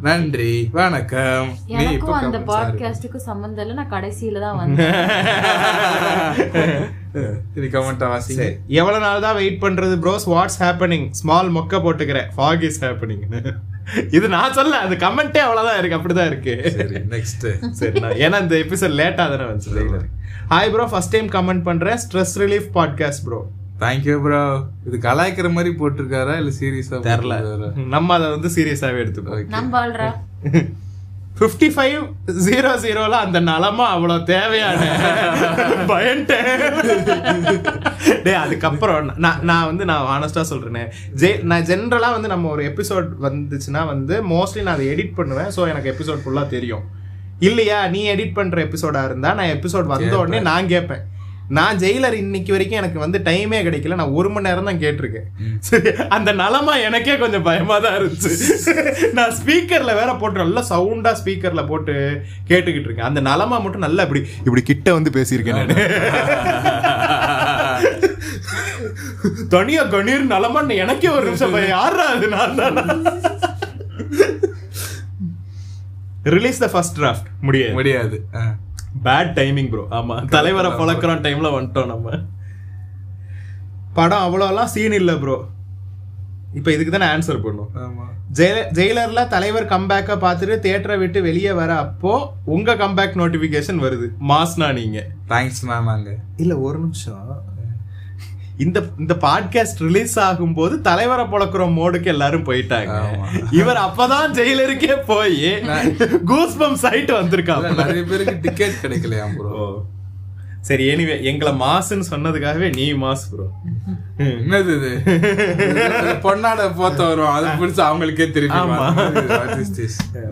நன்றி 0.00 0.68
வணக்கம். 0.72 1.48
நீ 1.66 1.84
இப்ப 1.98 2.16
அந்த. 2.16 2.38
பாட்காஸ்டுக்கும் 2.52 3.26
சம்மந்தம் 3.30 3.64
இல்லை. 3.66 3.76
நான் 3.82 3.94
கடைசியில 3.96 4.40
தான் 4.40 4.56
வந்தேன். 4.56 4.94
இது 7.56 7.66
கமெண்ட் 7.74 8.00
வாசிங்க. 8.12 8.44
எவ்வளவு 8.66 9.02
நாள் 9.04 9.20
தான் 9.20 9.34
வெயிட் 9.34 9.60
பண்றது 9.64 9.94
ப்ரோஸ் 10.04 10.24
வாட்ஸ் 10.32 10.56
ஹேப்பனிங் 10.62 11.04
ஸ்மால் 11.20 11.50
மொக்க 11.56 11.78
போட்டுக்கிறேன். 11.84 12.28
ஃபாக் 12.36 12.64
இஸ் 12.68 12.84
ஹேப்பனிங் 12.84 13.22
இது 14.16 14.26
நான் 14.28 14.52
சொல்ல 14.52 14.78
அது 14.84 14.94
கமெண்டே 14.96 15.40
அவ்வளவுதான் 15.46 15.78
இருக்கு. 15.78 15.96
அப்படிதான் 15.98 16.26
இருக்கு. 16.26 16.54
சரி 16.76 16.98
நெக்ஸ்ட் 17.14 17.46
சரி 17.80 18.00
ஏன்னா 18.24 18.40
இந்த 18.44 18.56
எபிசோட் 18.64 18.98
லேட்டா 19.00 19.24
தானே 19.32 19.44
வந்துச்சு. 19.50 20.00
Hi 20.52 20.70
bro 20.72 20.84
first 20.84 21.10
time 21.10 21.28
comment 21.28 21.62
பண்றேன் 21.62 21.98
stress 22.02 22.32
relief 22.42 22.66
podcast 22.74 23.22
bro 23.24 23.38
thank you 23.80 24.16
bro 24.22 24.40
இது 24.86 24.96
கலாய்க்கிற 25.06 25.48
மாதிரி 25.52 25.70
போட்டிருக்காரா 25.78 26.34
இல்ல 26.40 26.50
சீரியஸா 26.60 26.98
தெரில 27.06 27.36
நம்ம 27.94 28.14
அதை 28.14 28.26
வந்து 28.30 28.48
நம்ம 29.48 29.86
ஆள்றா. 29.86 30.08
ஃபிஃப்டி 31.38 31.68
ஃபைவ் 31.76 31.96
ஜீரோ 32.46 32.72
ஜீரோல 32.84 33.14
அந்த 33.26 33.38
நலமா 33.40 33.86
அவ்வளவு 33.86 34.24
தேவையான. 34.24 34.82
பயன்ட்டேன். 35.88 36.50
டேய் 38.24 38.40
அதுக்கப்புறம் 38.42 39.10
நான் 39.16 39.40
நான் 39.42 39.66
வந்து 39.66 39.84
நான் 39.84 40.10
ஆனஸ்டா 40.14 40.44
சொல்றேனே. 40.50 40.84
ஜெ 41.22 41.30
நான் 41.42 41.62
ஜென்ரலா 41.62 42.10
வந்து 42.12 42.28
நம்ம 42.28 42.50
ஒரு 42.50 42.64
எபிசோட் 42.72 43.08
வந்துச்சுன்னா 43.26 43.82
வந்து 43.86 44.16
மோஸ்ட்லி 44.34 44.62
நான் 44.62 44.74
அதை 44.74 44.86
எடிட் 44.94 45.16
பண்ணுவேன். 45.16 45.50
ஸோ 45.56 45.68
எனக்கு 45.68 45.90
எபிசோட் 45.94 46.22
ஃபுல்லா 46.24 46.46
தெரியும். 46.46 46.84
இல்லையா 47.40 47.88
நீ 47.88 48.00
எடிட் 48.14 48.34
பண்ற 48.34 48.64
எபிசோடா 48.64 49.04
இருந்தா 49.04 49.32
நான் 49.34 49.52
எபிசோட் 49.56 49.92
வந்த 49.94 50.14
உடனே 50.18 50.40
நான் 50.52 50.66
கேட்பேன். 50.66 51.04
நான் 51.48 51.78
ஜெயிலர் 51.78 52.14
இன்னைக்கு 52.20 52.52
வரைக்கும் 52.52 52.78
எனக்கு 52.80 52.98
வந்து 52.98 53.18
டைமே 53.24 53.58
கிடைக்கல. 53.66 53.96
நான் 54.00 54.14
ஒரு 54.18 54.28
மணி 54.30 54.48
நேரம் 54.48 54.64
தான் 54.64 54.80
கேட்டிருக்கேன். 54.84 55.26
சரி 55.60 55.90
அந்த 56.08 56.32
நலமா 56.32 56.74
எனக்கே 56.76 57.16
கொஞ்சம் 57.16 57.42
பயமா 57.42 57.78
தான் 57.78 57.96
இருந்துச்சு. 57.98 58.30
நான் 59.12 59.34
ஸ்பீக்கர்ல 59.40 59.94
வேற 60.00 60.14
போட்டு 60.14 60.42
நல்லா 60.42 60.62
சவுண்டா 60.70 61.12
ஸ்பீக்கர்ல 61.20 61.66
போட்டு 61.66 61.94
கேட்டுக்கிட்டு 62.50 62.88
இருக்கேன். 62.88 63.08
அந்த 63.10 63.20
நலமா 63.20 63.58
மட்டும் 63.58 63.86
நல்லா 63.86 64.02
இப்படி 64.02 64.22
இப்படி 64.46 64.62
கிட்ட 64.62 64.92
வந்து 64.92 65.10
பேசியிருக்கேன் 65.18 65.60
நான். 65.60 65.74
தனியா 69.48 69.82
கணீர் 69.84 70.32
நலமான்னு 70.34 70.74
எனக்கே 70.86 71.08
ஒரு 71.08 71.24
நிமிஷம் 71.26 71.58
யாரா 71.76 72.06
அது 72.14 72.28
நான் 72.28 72.58
தானா? 72.62 72.84
ரிலீஸ் 76.24 76.58
த 76.58 76.68
ஃபர்ஸ்ட் 76.68 77.00
டிராஃப்ட் 77.00 77.26
முடியாது. 77.40 77.72
முடியாது. 77.72 78.26
ஆ. 78.34 78.40
பேட் 79.04 79.32
டைமிங் 79.32 79.68
ப்ரோ 79.68 79.86
ஆமா. 79.90 80.28
தலைவரை 80.28 80.70
பழக்கிற 80.70 81.12
டைம்ல 81.20 81.48
வந்துட்டோம் 81.52 81.86
நம்ம. 81.86 82.18
படம் 83.92 84.22
அவ்வளோலாம் 84.22 84.64
சீன் 84.64 84.92
இல்ல 84.92 85.16
ப்ரோ 85.16 85.44
இப்போ 86.54 86.72
இதுக்கு 86.72 86.98
தானே 86.98 87.12
ஆன்சர் 87.12 87.42
பண்ணும் 87.42 87.68
ஆமா. 87.74 88.04
ஜெய- 88.32 88.68
ஜெயிலர்ல 88.72 89.26
தலைவர் 89.26 89.66
கம்பேக்கை 89.66 90.16
பார்த்துட்டு 90.16 90.58
தியேட்டரை 90.58 90.98
விட்டு 90.98 91.22
வெளியே 91.22 91.52
வர 91.52 91.78
அப்போ 91.78 92.32
உங்க 92.44 92.74
கம்பேக் 92.74 93.16
நோட்டிபிகேஷன் 93.16 93.80
வருது. 93.80 94.08
மாஸ்னா 94.28 94.72
நீங்க. 94.72 95.06
தேங்க்ஸ் 95.28 95.62
மேம் 95.62 95.86
அங்க. 95.86 96.16
இல்ல 96.36 96.58
ஒரு 96.58 96.78
நிமிஷம். 96.78 97.52
இந்த 98.56 98.88
இந்த 98.98 99.14
பாட்காஸ்ட் 99.20 99.78
ரிலீஸ் 99.78 100.20
ஆகும்போது 100.20 100.80
தலைவரை 100.80 101.24
புழக்கிற 101.24 101.64
மோடுக்கு 101.74 102.04
எல்லாரும் 102.04 102.44
போயிட்டாங்க. 102.44 102.96
இவர் 103.50 103.76
அப்பதான் 103.76 104.34
ஜெயிலருக்கே 104.34 105.02
போய் 105.06 105.40
கூஸ் 106.24 106.58
பம் 106.58 106.78
சைட் 106.78 107.12
வந்திருக்காங்க 107.12 107.74
நிறைய 107.74 108.04
பேருக்கு 108.04 108.36
டிக்கெட் 108.42 108.80
கிடைக்கலையா 108.82 109.26
ப்ரோ 109.36 109.64
சரி 110.60 110.84
எனிவே 110.88 111.22
எங்களை 111.22 111.52
மாசுன்னு 111.60 112.06
சொன்னதுக்காகவே 112.10 112.74
நீ 112.74 112.92
மாஸ் 112.94 113.26
ப்ரோ 113.30 113.46
என்னது 114.38 114.72
இது? 114.76 114.90
பொன்னாட 116.22 116.60
போத்த 116.76 117.00
வரும். 117.06 117.30
அது 117.30 117.46
பிடிச்சு 117.60 117.82
அவங்களுக்கே 117.84 118.26
திருப்பி? 118.30 118.60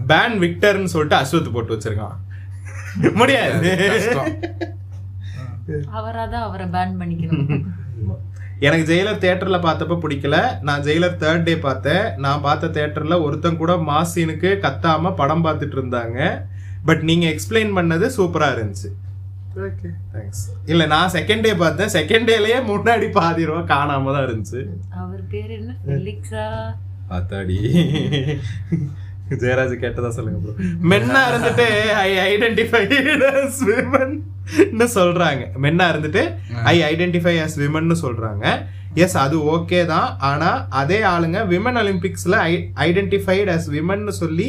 பேன் 0.07 0.37
விக்டர்னு 0.39 0.85
சொல்லிட்டு 0.85 1.17
அஸ்வத் 1.17 1.53
போட்டு 1.53 1.75
வச்சிருக்கான். 1.75 2.17
முடியாது. 3.13 3.71
அவராதான் 5.93 6.45
அவரை 6.45 6.67
பேன் 6.67 6.99
பண்ணிக்கணும். 7.01 7.63
எனக்கு 8.67 8.85
ஜெயிலர் 8.91 9.21
தியேட்டர்ல 9.23 9.59
பார்த்தப்ப 9.67 9.95
பிடிக்கல. 10.03 10.37
நான் 10.67 10.83
ஜெயிலர் 10.87 11.21
தேர்ட் 11.23 11.47
டே 11.49 11.55
பார்த்தேன். 11.67 12.05
நான் 12.25 12.45
பார்த்த 12.47 12.73
தியேட்டர்ல 12.77 13.17
ஒருத்தன் 13.27 13.61
கூட 13.63 13.75
மாஸ் 13.91 14.13
சீனுக்கு 14.15 14.51
கத்தாம 14.67 15.15
படம் 15.21 15.45
பார்த்துட்டு 15.47 15.77
இருந்தாங்க. 15.79 16.19
பட் 16.89 17.03
நீங்க 17.09 17.27
எக்ஸ்பிளைன் 17.33 17.73
பண்ணது 17.79 18.07
சூப்பரா 18.19 18.51
இருந்துச்சு. 18.57 18.91
தேங்க்ஸ் 20.15 20.45
இல்ல 20.73 20.83
நான் 20.93 21.13
செகண்ட் 21.17 21.45
டே 21.47 21.51
பார்த்தேன். 21.63 21.93
செகண்ட் 21.97 22.29
டேலயே 22.31 22.59
முன்னாடி 22.71 23.09
பாதி 23.19 23.43
ரூபா 23.49 23.63
காணாம 23.73 24.13
தான் 24.15 24.27
இருந்துச்சு. 24.29 24.61
அவர் 25.03 25.23
பேர் 25.33 25.51
என்ன? 25.59 25.73
ஃபெலிக்ஸா 25.87 26.47
அத்தாடி. 27.17 27.59
ஜெயராஜ் 29.43 29.75
கேட்டதா 29.85 30.09
சொல்லுங்க 30.09 30.39
ப்ரோ 30.45 30.53
மென்னா 30.93 31.23
இருந்துட்டு 31.31 31.67
ஐ 32.05 32.11
ஐடென்டிஃபை 32.33 32.83
as 33.45 33.59
women 33.71 34.11
னு 34.79 34.87
சொல்றாங்க. 34.95 35.43
மென்னா 35.65 35.85
இருந்துட்டு 35.93 36.23
ஐ 36.73 36.77
ஐடென்டிஃபை 36.83 37.35
as 37.43 37.53
women 37.61 37.85
னு 37.91 37.97
சொல்றாங்க. 38.03 38.45
எஸ் 38.95 39.17
அது 39.17 39.37
ஓகே 39.55 39.87
தான். 39.87 40.19
ஆனா 40.19 40.67
அதே 40.69 41.03
ஆளுங்க 41.03 41.41
விமன் 41.53 41.79
ஒலிம்பிக்ஸ்ல 41.83 42.39
ஐடென்டிஃபைட் 42.87 43.51
as 43.57 43.71
women 43.71 44.01
னு 44.09 44.15
சொல்லி 44.23 44.49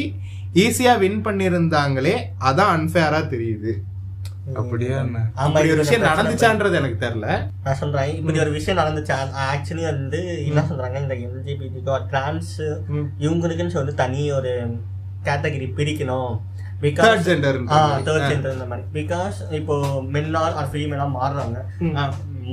ஈஸியா 0.64 0.98
வின் 0.98 1.22
பண்ணியிருந்தாங்களே 1.26 2.16
அதான் 2.50 2.72
அன்ஃபேரா 2.76 3.20
தெரியுது. 3.34 3.72
அப்படியா 4.60 4.96
ஆமா 5.42 5.58
ஒரு 5.60 5.82
விஷயம். 5.82 6.06
நடந்துச்சான்றது 6.10 6.78
எனக்கு 6.80 6.98
தெரியல. 7.04 7.28
நான் 7.66 7.78
சொல்றேன். 7.82 8.10
இப்படி 8.18 8.42
ஒரு 8.44 8.50
விஷயம் 8.56 8.80
நடந்துச்சு 8.80 9.12
ஆக்சுவலி 9.50 9.84
வந்து 9.92 10.20
என்ன 10.48 10.64
சொல்றாங்க 10.70 11.00
இந்த 11.04 11.14
எல்ஜிபிடிக்கோ 11.26 11.94
டிரான்ஸ் 12.10 12.52
இவங்களுக்குன்னு 13.24 13.76
சொல்லி 13.76 13.94
தனி 14.02 14.20
ஒரு 14.38 14.52
கேட்டகரி 15.28 15.68
பிரிக்கணும். 15.78 16.34
தேர்ட் 18.06 18.30
ஜெண்டர் 18.30 18.54
இந்த 18.56 18.66
மாதிரி. 18.70 18.84
பிகாஸ் 18.98 19.36
இப்போ 19.58 19.74
மென்னா 20.14 20.42
ஆர் 20.60 20.70
ஃபீமேலா 20.72 21.06
மாறுறாங்க. 21.18 21.58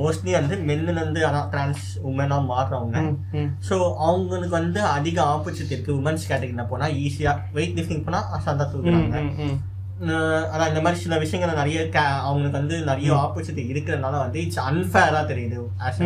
மோஸ்ட்லி 0.02 0.32
வந்து 0.38 0.56
மென்னுல 0.68 1.00
இருந்து 1.02 1.22
டிரான்ஸ் 1.54 1.86
உமனா 2.10 2.38
மாறுறவங்க. 2.52 3.00
ஸோ 3.70 3.76
அவங்களுக்கு 4.10 4.56
வந்து 4.62 4.80
அதிக 4.98 5.18
ஆப்பர்ச்சுனிட்டி 5.34 5.76
இருக்கு 5.76 5.98
உமன்ஸ் 6.00 6.30
கேட்டகரியில் 6.30 6.70
போனா 6.72 6.88
ஈஸியா 7.04 7.34
வெயிட் 7.58 7.76
லிஃப்டிங் 7.80 8.06
போனா 8.08 8.22
அசாந்தா 8.38 8.68
தூக்குறாங்க. 8.74 9.20
அதான் 10.52 10.68
இந்த 10.68 10.82
மாதிரி 10.82 11.02
சில 11.02 11.18
விஷயங்கள் 11.18 11.56
நிறைய 11.56 11.90
ca- 11.94 12.22
அவங்களுக்கு 12.22 12.58
வந்து 12.58 12.82
நிறைய 12.84 13.14
ஆப்பர்ச்சுனிட்டி 13.16 13.72
இருக்கிறதுனால 13.72 14.12
வந்து 14.20 14.42
இட்ஸ் 14.42 14.60
அன்ஃபேரா 14.60 15.22
தெரியுது 15.28 15.58
ஆஸ் 15.80 16.00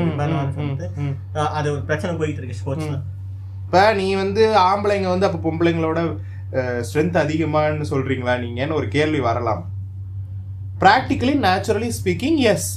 அஹ் 1.33 1.51
அது 1.53 1.72
ஒரு 1.72 1.82
பிரச்சனை 1.82 2.15
போயிட்டு 2.15 2.41
இருக்கு 2.41 2.59
ஸ்போர்ட்ஸ்ல 2.61 2.98
இப்ப 3.65 3.93
நீ 3.93 4.15
வந்து 4.15 4.57
ஆம்பளைங்க 4.65 5.07
வந்து 5.07 5.25
அப்ப 5.25 5.51
பொம்பளைங்களோட 5.51 5.99
ஸ்ட்ரென்த் 6.82 7.17
அதிகமான்னு 7.17 7.85
சொல்றீங்களா 7.90 8.33
நீங்கன்னு 8.40 8.74
ஒரு 8.74 8.88
கேள்வி 8.88 9.19
வரலாம். 9.19 9.64
Practically 10.80 11.33
naturally 11.41 11.91
speaking 11.99 12.38
as 12.45 12.69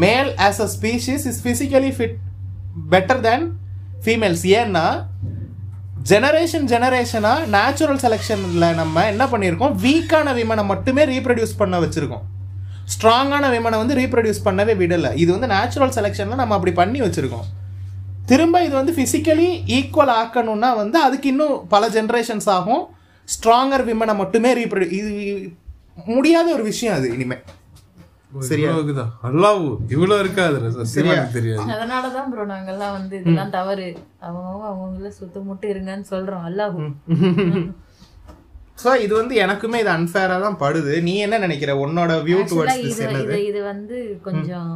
male 0.00 0.34
as 0.38 0.60
a 0.60 0.68
species 0.76 1.26
is 1.26 1.46
physically 1.46 1.92
fit 1.92 2.16
better 2.90 3.20
than 3.20 3.44
females 4.04 4.44
ஏன்னா 4.54 4.86
ஜெனரேஷன் 6.08 6.66
ஜெனரேஷனா 6.72 7.30
நேச்சுரல் 7.54 8.00
செலெக்ஷனில் 8.02 8.74
நம்ம 8.80 9.04
என்ன 9.12 9.24
பண்ணியிருக்கோம்? 9.32 9.72
வீக்கான 9.84 10.34
விமனை 10.38 10.64
மட்டுமே 10.70 11.02
ரீப்ரொடியூஸ் 11.12 11.54
பண்ண 11.60 11.76
வச்சுருக்கோம். 11.84 12.24
ஸ்ட்ராங்கான 12.92 13.46
விமனை 13.54 13.76
வந்து 13.82 13.96
ரீப்ரொடியூஸ் 14.00 14.40
பண்ணவே 14.46 14.74
விடலை. 14.82 15.10
இது 15.22 15.30
வந்து 15.36 15.50
நேச்சுரல் 15.54 15.94
செலெக்ஷனில் 15.96 16.40
நம்ம 16.42 16.54
அப்படி 16.58 16.74
பண்ணி 16.80 17.00
வச்சுருக்கோம். 17.06 17.46
திரும்ப 18.30 18.62
இது 18.66 18.74
வந்து 18.80 18.94
ஃபிசிக்கலி 18.98 19.48
ஈக்குவல் 19.78 20.14
ஆக்கணும்னா 20.20 20.70
வந்து 20.82 20.98
அதுக்கு 21.06 21.28
இன்னும் 21.32 21.56
பல 21.74 21.88
ஜென்ரேஷன்ஸ் 21.98 22.48
ஆகும். 22.56 22.84
ஸ்ட்ராங்கர் 23.34 23.86
விமனை 23.90 24.16
மட்டுமே 24.22 24.52
ரீப்ரொடியூ 24.60 24.90
இது 25.00 25.12
முடியாத 26.14 26.46
ஒரு 26.56 26.64
விஷயம் 26.72 26.96
அது 26.98 27.06
இனிமேல் 27.16 27.44
சரியா? 28.48 28.70
இவ்வளவு 28.70 28.80
இருக்குதா? 28.82 29.04
அல்லாஹ் 29.28 29.62
அதனாலதான் 31.74 32.30
ப்ரோ 32.32 32.44
நாங்கெல்லாம் 32.52 32.94
வந்து 32.98 33.14
இதெல்லாம் 33.20 33.52
தவறு. 33.58 33.88
அவங்க 34.28 34.64
அவங்கள 34.72 35.10
சுத்த 35.18 35.40
முட்டு 35.48 35.66
இருங்கன்னு 35.74 36.06
சொல்றோம் 36.14 36.46
அல்லாஹும் 36.48 36.90
ஸோ 38.82 38.90
இது 39.04 39.12
வந்து 39.20 39.34
எனக்குமே 39.44 39.78
இது 39.82 39.90
அன்ஃபேராக 39.94 40.42
தான் 40.44 40.58
படுது. 40.64 40.92
நீ 41.06 41.14
என்ன 41.26 41.38
நினைக்கிற? 41.44 41.70
உன்னோட 41.84 42.10
வியூ 42.26 42.40
டுவர்ட்ஸ் 42.50 43.00
இது 43.48 43.60
வந்து 43.72 43.96
கொஞ்சம் 44.26 44.74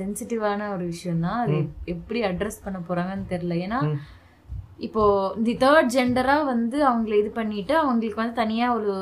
சென்சிட்டிவான 0.00 0.68
ஒரு 0.74 0.84
விஷயம் 0.92 1.24
தான் 1.26 1.40
அது 1.44 1.56
எப்படி 1.94 2.20
அட்ரஸ் 2.30 2.64
பண்ண 2.66 2.80
போறாங்கன்னு 2.88 3.26
தெரியல. 3.32 3.56
ஏன்னா 3.66 3.80
இப்போ 4.86 5.02
தி 5.46 5.52
தேர்ட் 5.62 5.90
ஜெண்டரா 5.94 6.34
வந்து 6.50 6.78
அவங்கள 6.88 7.14
இது 7.20 7.30
பண்ணிட்டு 7.36 7.74
அவங்களுக்கு 7.80 8.20
வந்து 8.20 8.34
தனியா 8.40 8.66
ஒரு 8.76 8.92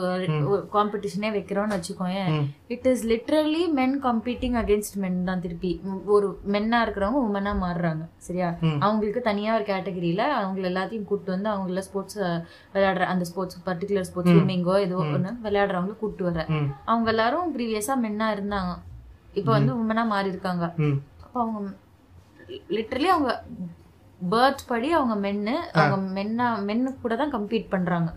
காம்படிஷனே 0.75 1.31
வைக்கிறோம்னு 1.36 1.76
வச்சுக்கோயேன். 1.76 2.28
It 2.75 2.86
is 2.91 3.05
literally 3.12 3.62
men 3.78 3.97
competing 4.07 4.57
against 4.62 4.99
men 5.05 5.18
தான் 5.31 5.42
திருப்பி. 5.44 5.73
ஒரு 6.15 6.28
மென்னா 6.55 6.81
இருக்கிறவங்க 6.84 7.23
உமனா 7.28 7.55
மாறுறாங்க. 7.65 8.05
சரியா? 8.28 8.51
அவங்களுக்கு 8.84 9.23
தனியா 9.31 9.51
ஒரு 9.59 9.67
கேட்டகரியில 9.73 10.23
அவங்க 10.39 10.68
எல்லாத்தையும் 10.73 11.09
கூப்பிட்டு 11.10 11.36
வந்து 11.36 11.51
அவங்கள 11.55 11.84
ஸ்போர்ட்ஸ் 11.89 12.20
விளையாடுற 12.75 13.10
அந்த 13.15 13.26
ஸ்போர்ட்ஸ் 13.33 13.60
பர்டிகுலர் 13.68 14.09
ஸ்போர்ட்ஸ் 14.10 14.34
ஸ்விம்மிங்கோ 14.36 14.76
ஏதோ 14.86 14.99
ஒன்று 15.05 15.36
விளையாடுறவங்கள 15.49 15.97
கூப்பிட்டு 16.02 16.31
வர 16.31 16.47
அவங்க 16.92 17.09
எல்லாரும் 17.17 17.52
ப்ரீவியஸா 17.59 17.97
மென்னா 18.07 18.28
இருந்தாங்க. 18.39 18.73
இப்போ 19.41 19.51
வந்து 19.59 19.73
உமனா 19.83 20.05
மாறி 20.15 20.28
இருக்காங்க. 20.34 20.65
அப்போ 21.25 21.39
அவங்க 21.44 21.60
லிட்டரலி 22.76 23.10
அவங்க 23.17 23.33
பேர்த் 24.31 24.65
படி 24.70 24.89
அவங்க 24.99 25.15
மென்னு 25.25 25.55
அவங்க 25.83 25.97
மென்னா 26.17 26.47
மென்னு 26.68 26.91
கூட 27.05 27.15
தான் 27.20 27.33
கம்பீட் 27.36 27.73
பண்றாங்க. 27.75 28.10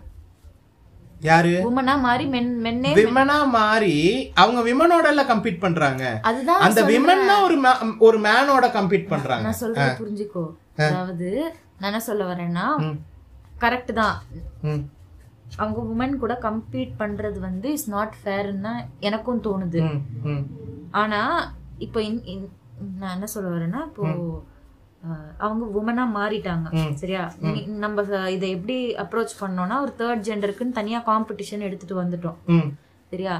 யாரு? 1.28 1.52
உமனா 1.66 1.94
மாறி 2.06 2.24
மென் 2.34 2.50
மென்னே 2.64 2.90
விமனா 2.98 3.36
மாறி 3.58 3.94
அவங்க 4.42 4.60
விமனோட 4.68 5.06
எல்லாம் 5.12 5.30
கம்பீட் 5.30 5.62
பண்றாங்க. 5.64 6.04
அதுதான் 6.28 6.64
அந்த 6.66 6.80
சொல்றேன். 6.80 6.92
விமன் 6.96 7.28
தான் 7.30 7.44
ஒரு 7.46 7.56
ஒரு 8.08 8.18
மேனோட 8.26 8.66
கம்பீட் 8.78 9.06
பண்றாங்க. 9.12 9.46
நான் 9.48 9.60
சொல்றது 9.62 10.00
புரிஞ்சுக்கோ. 10.02 10.44
அதாவது 10.88 11.30
நான் 11.78 11.90
என்ன 11.90 12.02
சொல்ல 12.10 12.24
வரேன்னா 12.32 12.66
கரெக்ட் 13.64 13.92
தான். 14.02 14.16
அவங்க 15.62 15.78
உமன் 15.92 16.20
கூட 16.24 16.34
கம்பீட் 16.46 16.92
பண்றது 17.02 17.38
வந்து 17.48 17.68
இஸ் 17.76 17.88
நாட் 17.94 18.14
ஃபேர்னு 18.20 18.64
தான் 18.68 18.80
எனக்கும் 19.08 19.44
தோணுது. 19.46 19.82
ஆனா 21.02 21.20
இப்போ 21.86 22.00
நான் 23.00 23.14
என்ன 23.16 23.28
சொல்ல 23.34 23.48
வரேன்னா 23.56 23.80
இப்போ 23.90 24.04
அவங்க 25.44 25.64
உமனா 25.80 26.04
மாறிட்டாங்க. 26.18 26.68
சரியா? 27.02 27.24
நம்ம 27.84 28.04
இதை 28.36 28.48
எப்படி 28.56 28.78
அப்ரோச் 29.04 29.34
பண்ணோம்னா 29.42 29.78
ஒரு 29.86 29.92
தேர்ட் 30.00 30.24
ஜெண்டருக்குன்னு 30.30 30.78
தனியா 30.80 31.00
காம்படிஷன் 31.10 31.66
எடுத்துட்டு 31.68 32.00
வந்துட்டோம். 32.02 32.38
சரியா? 33.12 33.36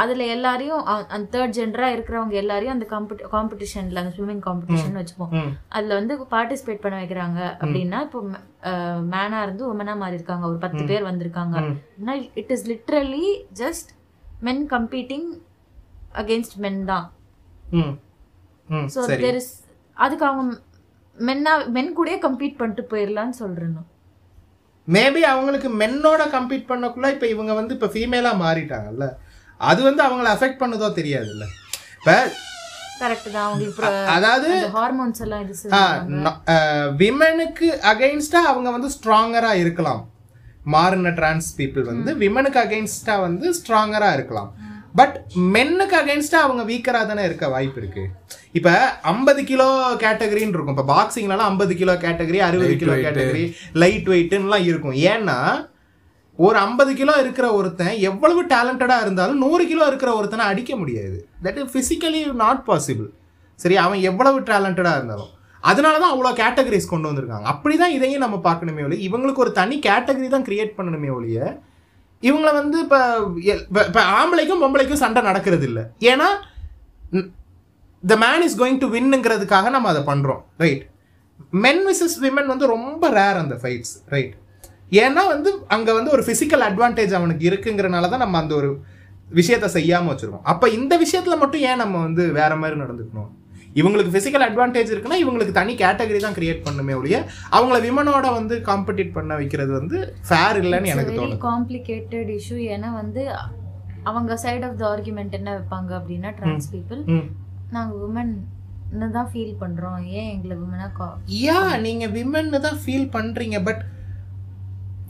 அதுல 0.00 0.26
எல்லாரையும் 0.34 0.82
அந்த 1.14 1.24
தேர்ட் 1.34 1.54
ஜெண்டரா 1.56 1.86
இருக்கிறவங்க 1.94 2.34
எல்லாரையும் 2.40 2.74
அந்த 2.74 2.86
காம்படிஷன்ல 3.32 4.02
அந்த 4.02 4.12
ஸ்விம்மிங் 4.16 4.42
காம்படிஷன் 4.48 4.98
வச்சுப்போம். 4.98 5.32
அதுல 5.76 5.96
வந்து 6.00 6.14
பார்ட்டிசிபேட் 6.34 6.82
பண்ண 6.84 6.96
வைக்கிறாங்க. 7.00 7.40
அப்படின்னா 7.62 8.00
இப்போ 8.06 8.20
மேனா 9.14 9.38
இருந்து 9.46 9.64
உமனா 9.70 9.94
மாறி 10.02 10.18
இருக்காங்க 10.18 10.46
ஒரு 10.50 10.58
பத்து 10.64 10.82
பேர் 10.90 11.08
வந்திருக்காங்க. 11.10 11.56
It 12.42 12.52
is 12.56 12.66
literally 12.72 13.26
just 13.62 13.90
men 14.48 14.62
competing 14.74 15.28
against 16.22 16.56
men 16.66 16.80
தான். 16.92 17.08
ஸோ 18.94 19.00
தெர் 19.24 19.38
இஸ் 19.42 19.52
அதுக்கு 19.96 20.24
அவங்க 20.30 20.52
மென்னா 21.16 21.52
மென் 21.76 21.94
கூடயே 21.96 22.18
கம்பீட் 22.26 22.58
பண்ணிட்டு 22.60 22.82
போயிடலாம்னு 22.90 23.36
சொல்றேன் 23.42 23.72
நான். 23.76 23.88
மேபி 24.88 25.22
அவங்களுக்கு 25.32 25.68
மென்னோட 25.80 26.22
கம்பீட் 26.36 26.70
பண்ணக்குள்ள 26.70 27.08
இப்ப 27.14 27.26
இவங்க 27.34 27.52
வந்து 27.58 27.74
இப்ப 27.76 27.88
ஃபீமேலா 27.94 28.32
மாறிட்டாங்கல்ல. 28.44 29.06
அது 29.60 29.80
வந்து 29.88 30.02
அவங்கள 30.06 30.28
அஃபெக்ட் 30.34 30.62
பண்ணுதோ 30.62 30.88
தெரியாதுல்ல. 31.00 31.46
இப்ப 31.98 32.12
அதாவது 34.14 34.48
ஹார்மோன்ஸ். 34.76 35.20
விமனுக்கு 37.02 37.68
அகைன்ஸ்டா 37.92 38.40
அவங்க 38.52 38.68
வந்து 38.76 38.90
ஸ்ட்ராங்கரா 38.96 39.52
இருக்கலாம். 39.64 40.02
மாறின 40.74 41.12
டிரான்ஸ் 41.18 41.48
பீப்புள் 41.58 41.84
வந்து 41.90 42.10
விமனுக்கு 42.22 42.60
அகைன்ஸ்டா 42.64 43.14
வந்து 43.26 43.46
ஸ்ட்ராங்கரா 43.58 44.10
இருக்கலாம். 44.18 44.50
பட் 44.98 45.16
மென்னுக்கு 45.54 45.96
அகைன்ஸ்டா 46.00 46.38
அவங்க 46.46 46.62
வீக்கரா 46.70 47.00
தானே 47.10 47.24
இருக்க 47.28 47.48
வாய்ப்பு 47.54 47.80
இருக்கு. 47.82 48.04
இப்ப 48.58 48.70
ஐம்பது 49.12 49.42
கிலோ 49.50 49.68
கேட்டகரின்னு 50.04 50.56
இருக்கும். 50.56 50.76
இப்ப 50.76 50.86
பாக்ஸிங்லாம் 50.94 51.48
ஐம்பது 51.50 51.74
கிலோ 51.80 51.94
கேட்டகரி 52.06 52.40
அறுபது 52.48 52.76
கிலோ 52.82 52.94
கேட்டகரி 53.06 53.44
லைட் 53.82 54.08
வெயிட்லாம் 54.14 54.66
இருக்கும். 54.70 54.96
ஏன்னா 55.12 55.38
ஒரு 56.38 56.56
ஐம்பது 56.66 56.92
கிலோ 56.98 57.14
இருக்கிற 57.22 57.46
ஒருத்தன் 57.58 57.96
எவ்வளவு 58.10 58.42
டேலண்டடா 58.52 58.96
இருந்தாலும் 59.04 59.42
நூறு 59.44 59.64
கிலோ 59.72 59.86
இருக்கிற 59.90 60.10
ஒருத்தனை 60.18 60.44
அடிக்க 60.52 60.72
முடியாது. 60.82 61.18
That 61.44 61.58
is 61.62 61.74
physically 61.76 62.20
not 62.44 62.62
possible 62.68 63.10
சரி 63.58 63.76
அவன் 63.84 64.00
எவ்வளவு 64.10 64.38
டேலண்டடா 64.50 64.92
இருந்தாலும். 64.98 65.32
அதனால 65.70 65.98
தான் 66.02 66.12
அவ்வளோ 66.12 66.30
கேட்டகரிஸ் 66.42 66.92
கொண்டு 66.92 67.08
வந்திருக்காங்க. 67.08 67.46
அப்படிதான் 67.52 67.96
இதையும் 67.96 68.22
நம்ம 68.24 68.36
பார்க்கணுமே 68.46 68.84
ஒழிய 68.86 69.08
இவங்களுக்கு 69.08 69.44
ஒரு 69.44 69.52
தனி 69.58 69.76
கேட்டகரி 69.88 70.28
தான் 70.36 70.46
கிரியேட் 70.48 70.78
பண்ணணுமே 70.78 71.10
ஒழிய 71.16 71.60
இவங்களை 72.22 72.52
வந்து 72.52 72.78
இப்போ 72.84 73.00
இப்போ 73.88 74.02
ஆம்பளைக்கும் 74.18 74.62
பொம்பளைக்கும் 74.64 75.02
சண்டை 75.04 75.22
நடக்கிறது 75.22 75.66
இல்லை 75.70 75.84
ஏன்னா 76.12 76.28
the 78.04 78.16
man 78.26 78.44
is 78.46 78.58
going 78.60 78.78
to 78.78 78.88
வின்னுங்கிறதுக்காக 78.96 79.70
நம்ம 79.70 79.88
அதை 79.88 80.02
பண்ணுறோம் 80.02 80.42
ரைட் 80.56 80.84
மென் 81.64 81.82
விசஸ் 81.88 82.16
விமன் 82.24 82.46
வந்து 82.46 82.66
ரொம்ப 82.66 83.10
ரேர் 83.10 83.42
அந்த 83.42 83.54
ஃபைட்ஸ் 83.62 83.94
ரைட் 84.06 84.34
ஏன்னா 85.04 85.22
வந்து 85.26 85.50
அங்கே 85.74 85.92
வந்து 85.92 86.10
ஒரு 86.10 86.22
ஃபிசிக்கல் 86.26 86.64
அட்வான்டேஜ் 86.68 87.12
அவனுக்கு 87.14 87.44
இருக்குங்கிறனால 87.50 88.08
தான் 88.08 88.24
நம்ம 88.24 88.38
அந்த 88.38 88.54
ஒரு 88.54 88.70
விஷயத்த 89.38 89.66
செய்யாமல் 89.74 90.10
வச்சுருக்கோம். 90.12 90.46
அப்போ 90.52 90.66
இந்த 90.68 90.94
விஷயத்தில் 90.96 91.40
மட்டும் 91.42 91.60
ஏன் 91.60 91.76
நம்ம 91.76 91.98
வந்து 91.98 92.22
வேற 92.38 92.52
மாதிரி 92.56 92.76
நடந்துக்கணும்? 92.80 93.30
இவங்களுக்கு 93.76 94.12
ஃபிசிக்கல் 94.12 94.44
அட்வான்டேஜ் 94.46 94.92
இருக்குன்னா 94.92 95.18
இவங்களுக்கு 95.20 95.52
தனி 95.52 95.72
கேட்டகரி 95.76 96.20
தான் 96.20 96.36
கிரியேட் 96.36 96.64
பண்ணுமே 96.64 96.94
ஒழிய 96.96 97.18
அவங்கள 97.52 97.78
விமனோட 97.84 98.26
வந்து 98.34 98.56
காம்படிட் 98.68 99.12
பண்ண 99.12 99.34
வைக்கிறது 99.34 99.72
வந்து 99.72 99.98
ஃபேர் 100.28 100.58
இல்லைன்னு 100.62 100.92
எனக்கு 100.92 101.18
தோணுது. 101.18 101.42
காம்ப்ளிகேட்டட் 101.46 102.32
இஷ்யூ 102.36 102.58
ஏன்னா 102.70 102.90
வந்து 102.94 103.22
அவங்க 104.04 104.34
சைடு 104.42 104.64
ஆஃப் 104.64 104.78
த 104.78 104.86
ஆர்குமெண்ட் 104.90 105.36
என்ன 105.38 105.50
வைப்பாங்க 105.56 105.90
அப்படின்னா 105.98 106.30
டிரான்ஸ் 106.38 106.68
பீப்புள் 106.72 107.00
ம். 107.14 107.26
நாங்க 107.70 107.94
உமன் 108.06 108.34
தான் 109.12 109.28
ஃபீல் 109.30 109.56
பண்றோம். 109.60 109.98
ஏன் 110.12 110.30
எங்களை 110.34 110.54
உமனா 110.58 110.86
யா 111.40 111.58
நீங்க 111.84 112.06
விமன்னு 112.14 112.60
தான் 112.60 112.80
ஃபீல் 112.82 113.10
பண்றீங்க. 113.12 113.58
பட் 113.62 113.82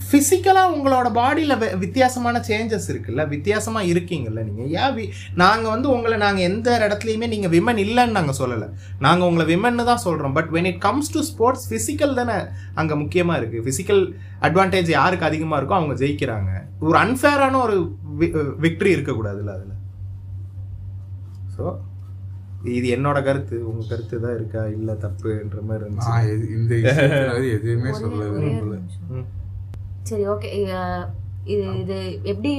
ஃபிசிக்கலா 0.01 0.63
உங்களோட 0.75 1.13
பாடியில 1.15 1.79
வித்தியாசமான 1.79 2.39
சேஞ்சஸ் 2.49 2.89
இருக்குல்ல? 2.89 3.29
வித்தியாசமா 3.29 3.81
இருக்கீங்கல்ல 3.83 4.43
நீங்க. 4.43 4.63
ஏன் 4.81 4.97
வி- 4.97 5.09
நாங்க 5.35 5.69
வந்து 5.69 5.91
உங்களை 5.91 6.19
நாங்க 6.19 6.41
எந்த 6.41 6.79
இடத்துலயுமே 6.79 7.29
நீங்க 7.29 7.47
விமன் 7.49 7.77
இல்லைன்னு 7.77 8.11
நாங்க 8.11 8.33
சொல்லல. 8.39 8.69
நாங்க 8.99 9.27
உங்களை 9.27 9.57
விமன்னு 9.57 9.85
தான் 9.85 10.03
சொல்றோம். 10.05 10.35
But 10.35 10.49
when 10.53 10.67
it 10.67 10.83
comes 10.85 11.09
to 11.13 11.21
sports 11.21 11.75
physical 11.75 12.15
தானே 12.15 12.33
அங்க 12.75 12.95
முக்கியமா 12.95 13.37
இருக்கு. 13.37 13.65
பிசிக்கல் 13.71 14.03
அட்வான்டேஜ் 14.41 14.89
யாருக்கு 14.89 15.25
அதிகமா 15.25 15.61
இருக்கோ 15.61 15.71
அவங்க 15.71 15.95
ஜெயிக்கிறாங்க. 15.95 16.51
ஒரு 16.81 16.99
அன்ஃபேரான 16.99 17.63
ஒரு 17.63 17.97
விக்டரி 18.61 18.93
இருக்கக்கூடாதுல்ல 18.97 19.55
அதுல. 19.55 19.73
ஸோ 21.59 21.77
இது 22.65 22.97
என்னோட 22.97 23.25
கருத்து. 23.25 23.69
உங்க 23.69 23.85
கருத்து 23.89 24.21
தான் 24.21 24.35
இருக்கா? 24.35 24.67
இல்ல 24.67 24.93
தப்புன்ற 24.93 25.63
மாதிரி 25.63 25.85
இருந்துச்சு. 25.85 26.53
இந்த 26.53 26.75
எதுவுமே 27.53 27.93
சொல்ல 27.93 28.25
விரும்பல. 28.25 28.79
சரி 30.09 30.25
ஓகே 30.33 30.51
இது 31.53 31.65
இது 31.83 31.97
எப்படி 32.31 32.53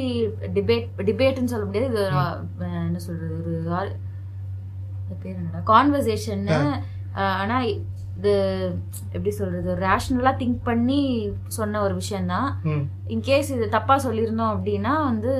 டிபேட் 0.56 0.88
டிபேட்னு 1.10 1.52
சொல்ல 1.52 1.66
முடியாது. 1.68 1.90
இது 1.94 2.68
என்ன 2.88 3.02
சொல்றது? 3.08 3.54
ஒரு 5.10 5.18
பேர் 5.24 5.40
என்னடா? 5.40 5.62
கான்வர்சேஷன் 5.74 6.46
ஆனா 7.42 7.56
இது 8.18 8.34
எப்படி 9.16 9.32
சொல்றது? 9.38 9.72
ரேஷனலா 9.86 10.32
திங்க் 10.42 10.60
பண்ணி 10.70 11.00
சொன்ன 11.58 11.82
ஒரு 11.86 11.94
விஷயம்தான். 12.02 12.50
இன்கேஸ் 13.14 13.50
இது 13.56 13.66
தப்பா 13.78 13.96
சொல்லியிருந்தோம் 14.06 14.54
அப்படின்னா 14.56 14.94
வந்து 15.10 15.32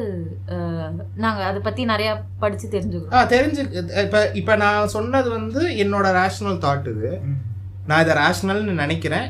நாங்க 1.24 1.42
அதை 1.50 1.60
பத்தி 1.68 1.82
நிறைய 1.94 2.10
படிச்சு 2.44 2.68
தெரிஞ்சுக்கிறோம். 2.76 3.30
தெரிஞ்சு 3.36 3.64
இப்ப 4.06 4.24
இப்ப 4.42 4.56
நான் 4.64 4.94
சொன்னது 4.98 5.30
வந்து 5.38 5.64
என்னோட 5.84 6.10
ரேஷனல் 6.22 6.64
தாட் 6.66 6.92
இது. 6.96 7.12
நான் 7.90 8.04
இதை 8.06 8.16
ரேஷனல்னு 8.24 8.82
நினைக்கிறேன். 8.84 9.30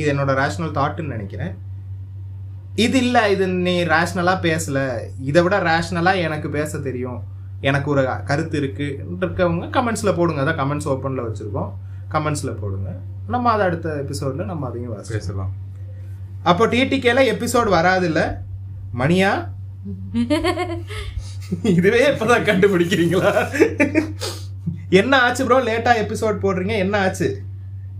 இது 0.00 0.08
என்னோட 0.14 0.34
ரேஷனல் 0.42 0.76
தாட்டுன்னு 0.80 1.14
நினைக்கிறேன். 1.16 1.54
இது 2.74 2.98
இல்ல 2.98 3.30
இது 3.30 3.48
நீ 3.48 3.84
ரேஷனலா 3.84 4.34
பேசல. 4.42 4.98
இதை 5.20 5.42
விட 5.42 5.58
ரேஷனலா 5.58 6.20
எனக்கு 6.20 6.48
பேச 6.48 6.78
தெரியும். 6.78 7.22
எனக்கு 7.60 7.90
ஒரு 7.90 8.08
கருத்து 8.24 8.58
இருக்கு. 8.58 9.06
இருக்கவங்க 9.20 9.66
கமெண்ட்ஸ்ல 9.68 10.16
போடுங்க. 10.16 10.42
அதான் 10.42 10.60
கமெண்ட்ஸ் 10.60 10.88
ஓப்பன்ல 10.88 11.26
வச்சிருக்கோம். 11.28 11.70
கமெண்ட்ஸ்ல 12.10 12.56
போடுங்க. 12.60 12.96
நம்ம 13.28 13.50
அதை 13.50 13.66
அடுத்த 13.66 14.04
எபிசோட்ல 14.08 14.44
நம்ம 14.44 14.68
அதையும் 14.68 14.96
பேசலாம். 15.08 15.52
அப்போ 16.42 16.66
டிடிகேல 16.66 17.20
எபிசோட் 17.34 17.68
வராது 17.68 18.06
இல்ல 18.06 18.42
மணியா? 18.98 19.48
இதுவே 21.62 22.10
இப்பதான் 22.10 22.46
கண்டுபிடிக்கிறீங்களா? 22.48 23.48
என்ன 24.88 25.20
ஆச்சு 25.20 25.44
ப்ரோ 25.44 25.60
லேட்டா 25.60 25.92
எபிசோட் 26.04 26.42
போடுறீங்க. 26.42 26.76
என்ன 26.78 27.00
ஆச்சு? 27.00 27.42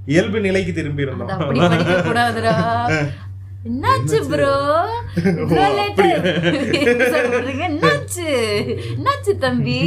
இயல்பு 0.06 0.40
நிலைக்கு 0.40 0.72
திரும்பி 0.72 1.02
இருந்தோம் 1.02 1.28
அப்படி 1.28 1.60
படிக்க 1.60 2.00
கூடாதுடா. 2.00 2.54
என்னாச்சு 3.68 4.18
ப்ரோ 4.30 4.54
என்னாச்சு? 7.68 8.30
என்னாச்சு 8.94 9.32
தம்பி? 9.44 9.78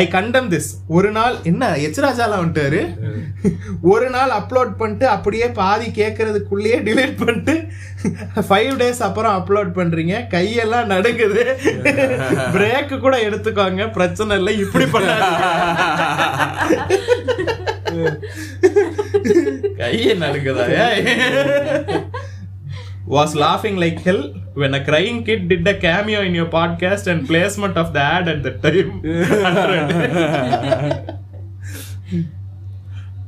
ஐ 0.00 0.02
கண்டம் 0.12 0.50
திஸ் 0.52 0.68
ஒரு 0.96 1.10
நாள் 1.16 1.36
என்ன 1.50 1.70
எச்ராஜாலாம் 1.86 2.42
வந்துட்டாரு? 2.42 2.80
ஒரு 3.92 4.06
நாள் 4.14 4.32
அப்லோட் 4.36 4.72
பண்ணிட்டு 4.80 5.06
அப்படியே 5.14 5.46
பாதி 5.58 5.88
கேட்கறதுக்குள்ளேயே 5.98 6.78
டிலீட் 6.88 7.18
பண்ணிட்டு 7.22 7.54
ஃபைவ் 8.48 8.72
டேஸ் 8.82 9.02
அப்புறம் 9.08 9.36
அப்லோட் 9.38 9.72
பண்றீங்க. 9.78 10.14
கையெல்லாம் 10.34 10.90
நடுங்குது. 10.94 11.42
பிரேக் 12.56 12.94
கூட 13.06 13.16
எடுத்துக்கோங்க. 13.28 13.92
பிரச்சனை 13.98 14.38
இல்லை. 14.40 14.54
இப்படி 14.66 14.88
கையை 19.80 20.14
நடுங்குதா? 20.24 20.66
was 23.16 23.30
laughing 23.42 23.76
like 23.82 23.98
hell 24.06 24.22
when 24.60 24.72
a 24.78 24.80
crying 24.88 25.18
kid 25.26 25.42
did 25.50 25.66
a 25.72 25.76
cameo 25.84 26.20
in 26.28 26.34
your 26.38 26.48
podcast 26.56 27.06
and 27.12 27.20
placement 27.30 27.76
of 27.82 27.88
the 27.94 28.02
ad 28.16 28.26
at 28.32 28.40
the 28.46 28.52
time. 28.64 28.90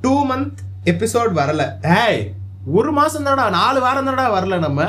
Two 0.05 0.13
month 0.29 0.61
episode 0.93 1.33
வரல. 1.41 1.63
ஏய் 2.03 2.21
ஒரு 2.79 2.91
மாசம் 2.99 3.27
தானடா 3.27 3.47
நாலு 3.59 3.81
வாரம் 3.87 4.07
தானடா 4.09 4.27
வரல 4.37 4.59
நம்ம. 4.67 4.81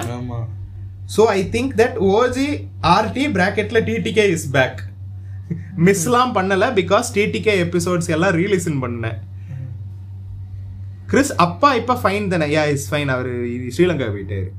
So 1.16 1.22
I 1.38 1.40
think 1.56 1.74
that 1.82 1.98
OG 2.12 2.48
RT 2.96 3.24
பிராக்கெட்ல 3.38 3.80
TTK 3.90 4.26
is 4.36 4.48
back 4.56 4.80
மிஸ்லாம் 5.88 6.32
பண்ணல 6.38 6.66
பிகாஸ் 6.80 7.08
டிடிகே 7.18 7.54
எபிசோட்ஸ் 7.66 8.14
எல்லாம் 8.16 8.36
ரீலிசன் 8.42 8.80
பண்ணேன். 8.84 9.18
கிறிஸ் 11.12 11.32
அப்பா 11.46 11.70
இப்ப 11.82 11.96
ஃபைன் 12.02 12.28
தானே? 12.34 12.46
யா 12.56 12.64
இஸ் 12.74 12.88
ஃபைன் 12.92 13.12
அவர் 13.16 13.30
ஸ்ரீலங்கா 13.76 14.08
போயிட்டாரு. 14.16 14.50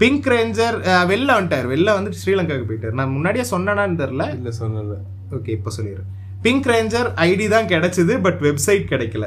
பிங்க் 0.00 0.26
ரேஞ்சர் 0.34 0.76
வெளில 1.10 1.30
வந்துட்டார். 1.38 1.66
வெளில 1.72 1.90
வந்துட்டு 1.98 2.20
ஸ்ரீலங்காவுக்கு 2.22 2.68
போயிட்டார். 2.70 2.96
நான் 3.00 3.12
முன்னாடியே 3.16 3.44
சொன்னேனான்னு 3.52 4.00
தெரில 4.02 4.24
இல்ல 4.36 4.50
சொல்லல 4.60 4.96
ஓகே 5.36 5.52
இப்போ 5.58 5.70
சொல்லிடுறேன் 5.76 6.10
பிங்க் 6.46 6.66
ரேஞ்சர் 6.72 7.08
ஐடி 7.28 7.46
தான் 7.54 7.70
கிடைச்சது 7.72 8.14
பட் 8.26 8.40
வெப்சைட் 8.46 8.84
கிடைக்கல. 8.92 9.26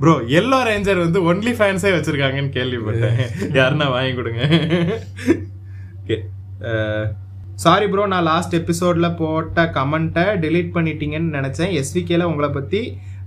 ப்ரோ 0.00 0.14
எல்லோ 0.38 0.58
ரேஞ்சர் 0.68 1.00
வந்து 1.04 1.18
ஒன்லி 1.30 1.52
ஃபேன்ஸே 1.58 1.90
வச்சிருக்காங்கன்னு 1.96 2.52
கேள்விப்பட்டேன். 2.58 3.18
யாருன்னா 3.58 3.86
வாங்கி 3.94 4.12
கொடுங்க. 4.18 4.42
ஓகே 6.02 6.16
சாரி 7.64 7.86
ப்ரோ 7.92 8.04
நான் 8.12 8.28
லாஸ்ட் 8.30 8.54
எபிசோட்ல 8.60 9.08
போட்ட 9.22 9.64
கமெண்ட்டை 9.78 10.24
delete 10.44 10.70
பண்ணிட்டீங்கன்னு 10.76 11.36
நினைச்சேன். 11.38 11.72
எஸ்விகேல 11.80 12.28
உங்களை 12.32 12.50
பத்தி 12.58 12.80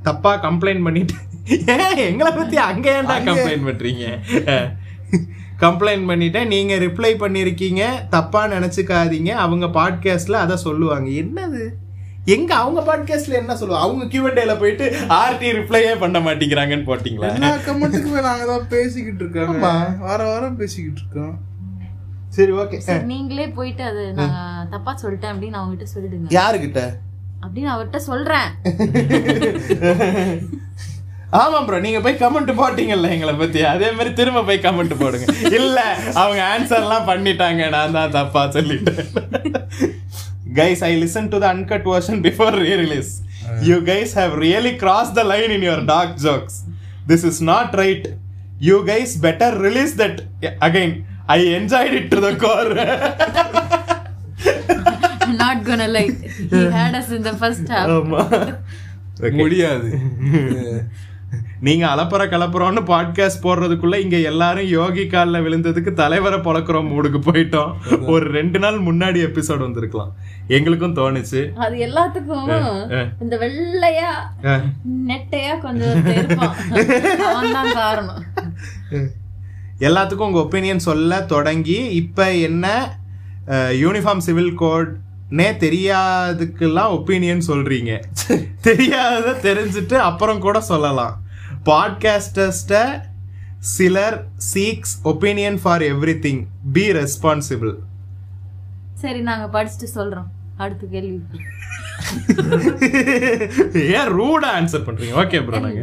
தப்பா 0.08 0.34
கம்ப்ளைண்ட் 0.48 0.86
பண்ணிட்டு 0.88 1.16
ஏன் 1.46 1.98
எங்களை 1.98 2.34
பத்தி 2.34 2.58
அங்க 2.58 3.02
ஏன்டா 3.02 3.06
கம்ப்ளைண்ட் 3.06 3.70
பண்றீங்க? 3.70 4.20
கம்ப்ளைண்ட் 5.60 6.10
பண்ணிட்டேன். 6.10 6.48
நீங்க 6.48 6.76
ரிப்ளை 6.76 7.24
பண்ணிருக்கீங்க. 7.24 8.10
தப்பா 8.10 8.48
நினைச்சுக்காதீங்க. 8.48 9.30
அவங்க 9.30 9.66
பாட்காஸ்ட்ல 9.66 10.32
அதை 10.32 10.56
சொல்லுவாங்க. 10.56 11.10
என்னது? 11.10 11.70
எங்க 12.26 12.56
அவங்க 12.56 12.82
பாட்காஸ்ட்ல 12.88 13.30
என்ன 13.30 13.56
சொல்லுவாங்க 13.56 13.88
அவங்க 13.88 14.06
கியூஎன்டேல 14.06 14.60
போயிட்டு 14.60 14.96
ஆர்டி 15.10 15.58
ரிப்ளையே 15.58 16.00
பண்ண 16.00 16.20
மாட்டேங்கிறாங்கன்னு 16.20 16.90
போட்டீங்களா? 16.90 17.34
எல்லா 17.34 17.56
கமெண்ட்டுக்குமே 17.56 18.22
நாங்க 18.22 18.46
தான் 18.46 18.68
பேசிக்கிட்டு 18.68 19.24
இருக்கோம். 19.24 19.60
வார 20.00 20.24
வாரம் 20.24 20.58
பேசிக்கிட்டு 20.58 21.02
இருக்கோம். 21.02 21.40
சரி 22.30 22.52
ஓகே 22.52 22.78
சரி, 22.78 23.04
நீங்களே 23.04 23.48
போயிட்டு 23.48 23.84
அது 23.84 24.14
நான் 24.14 24.70
தப்பா 24.70 24.98
சொல்லிட்டேன் 25.02 25.06
அப்படின்னு 25.06 25.60
அவங்ககிட்ட 25.60 25.86
சொல்லிடுங்க. 25.96 26.30
யாருகிட்ட? 26.30 26.94
அப்படின்னு 27.42 27.74
அவர்கிட்ட 27.74 27.98
சொல்றேன். 27.98 28.50
ஆமா 31.42 31.60
ப்ரோ 31.68 31.78
நீங்க 31.86 32.00
போய் 32.06 32.20
கமெண்ட் 32.24 32.52
போட்டீங்கல்ல 32.60 33.08
எங்களை 33.16 33.34
பத்தி. 33.42 33.60
அதே 33.74 33.88
மாதிரி 33.98 34.12
திரும்ப 34.20 34.44
போய் 34.50 34.64
கமெண்ட் 34.66 34.94
போடுங்க. 35.02 35.26
இல்ல 35.60 35.78
அவங்க 36.22 36.42
ஆன்சர்லாம் 36.54 37.08
பண்ணிட்டாங்க. 37.12 37.62
நான் 37.76 37.96
தான் 37.98 38.14
தப்பா 38.18 38.44
சொல்லிட்டேன். 38.58 39.08
Guys 40.60 40.84
I 40.90 40.92
listen 41.04 41.30
to 41.34 41.38
the 41.44 41.48
uncut 41.56 41.88
version 41.94 42.22
before 42.28 42.56
re 42.64 42.74
release 42.84 43.12
you 43.70 43.78
guys 43.90 44.14
have 44.20 44.34
really 44.46 44.74
cross 44.84 45.12
the 45.20 45.24
line 45.34 45.54
in 45.58 45.66
your 45.70 45.84
dark 45.94 46.16
jokes 46.28 46.60
this 47.12 47.26
is 47.32 47.42
not 47.52 47.74
right 47.84 48.08
you 48.70 48.78
guys 48.92 49.16
better 49.26 49.58
release 49.68 49.94
that 50.04 50.20
again 50.68 50.96
I 51.36 51.40
enjoyed 51.58 51.96
it 52.00 52.10
to 52.16 52.22
the 52.28 52.32
core 52.46 52.72
not 55.44 55.64
gonna 55.70 55.88
like 55.98 56.18
he 56.54 56.62
had 56.78 56.98
us 57.02 57.12
in 57.18 57.26
the 57.30 57.36
first 57.44 57.72
half 57.76 57.92
ஆமா. 57.98 58.24
முடியாது. 59.42 59.90
நீங்க 61.66 61.86
அலப்பற 61.88 62.24
கலப்புறோம்னு 62.32 62.82
podcast 62.90 63.44
போடுறதுக்குள்ள 63.44 63.96
இங்க 63.96 64.18
எல்லாரும் 64.18 64.68
யோகி 64.68 65.04
கால்ல 65.04 65.38
விழுந்ததுக்கு 65.46 65.94
தலைவரை 65.94 66.40
பொழக்கிறோம் 66.40 66.90
மூடுக்கு 66.90 67.20
போயிட்டோம். 67.28 67.72
ஒரு 68.14 68.26
ரெண்டு 68.32 68.60
நாள் 68.60 68.78
முன்னாடி 68.80 69.20
எபிசோட் 69.28 69.58
வந்திருக்கலாம். 69.58 70.12
எங்களுக்கும் 70.48 70.96
தோணுச்சு. 70.96 71.42
அது 71.54 71.76
எல்லாத்துக்கும் 71.88 72.52
இந்த 73.22 73.38
வெள்ளையா 73.38 74.12
நெட்டையா 75.08 75.60
கொஞ்சம் 75.62 76.04
காரணம். 77.82 78.24
எல்லாத்துக்கும் 79.80 80.28
உங்க 80.30 80.40
ஒப்பீனியன் 80.40 80.86
சொல்ல 80.90 81.22
தொடங்கி 81.22 81.80
இப்ப 82.02 82.32
என்ன 82.36 82.98
யூனிஃபார்ம் 83.82 84.26
சிவில் 84.28 84.60
கோட்னே 84.60 85.50
தெரியாதுக்கெல்லாம் 85.66 86.96
ஒப்பீனியன் 87.00 87.46
சொல்றீங்க. 87.48 87.92
தெரியாத 88.62 89.38
தெரிஞ்சுட்டு 89.44 89.94
அப்புறம் 89.94 90.40
கூட 90.40 90.62
சொல்லலாம். 90.62 91.24
பாட்காஸ்டர்ஸ்ட 91.66 92.74
சிலர் 93.74 94.18
seeks 94.54 94.96
opinion 95.04 95.60
for 95.62 95.82
every 95.82 96.16
thing 96.26 96.42
be 96.74 96.84
responsible 96.92 97.74
சரி 98.94 99.22
நாங்க 99.22 99.46
படிச்சுட்டு 99.56 99.88
சொல்றோம். 99.96 100.28
அடுத்த 100.58 100.86
கேள்வி. 100.92 101.18
ஏன் 103.98 104.12
ரூடா 104.18 104.50
ஆன்சர் 104.58 104.86
பண்றீங்க? 104.88 105.14
ஓகே 105.22 105.40
ப்ரோ 105.46 105.60
நாங்க 105.60 105.82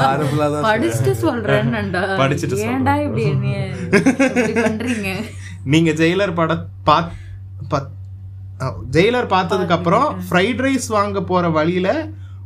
நார்மலா 0.00 0.46
தான் 0.54 0.66
படிச்சுட்டு 0.68 1.12
சொல்றேன்டா 1.24 2.02
படிச்சுட்டு 2.22 2.58
ஏன்டா 2.70 2.94
இப்படி 3.06 3.24
இப்படி 3.26 4.54
பண்றீங்க? 4.60 5.10
நீங்க 5.64 5.90
ஜெயிலர் 5.92 6.34
பட 6.34 6.52
பாத் 6.84 7.12
ஜெயிலர் 8.90 9.32
பார்த்ததுக்கு 9.34 9.76
அப்புறம் 9.78 10.22
ஃப்ரைட் 10.26 10.62
ரைஸ் 10.66 10.88
வாங்க 10.88 11.22
போற 11.22 11.48
வழியில 11.48 11.88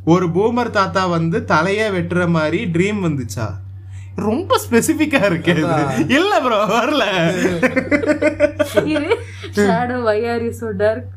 ஒரு 0.05 0.25
பூமர் 0.35 0.75
தாத்தா 0.77 1.03
வந்து 1.15 1.37
தலைய 1.51 1.81
வெட்டுற 1.95 2.21
மாதிரி 2.37 2.59
ட்ரீம் 2.75 2.99
வந்துச்சா? 3.05 3.45
ரொம்ப 4.25 4.57
ஸ்பெசிபிக்கா 4.63 5.21
இருக்கு. 5.29 5.53
இல்ல 6.17 6.33
ப்ரோ 6.45 6.57
வரல. 6.73 7.03
Shadow 9.57 9.97
why 10.09 10.17
are 10.33 10.43
you 10.47 10.51
so 10.61 10.69
dark 10.81 11.07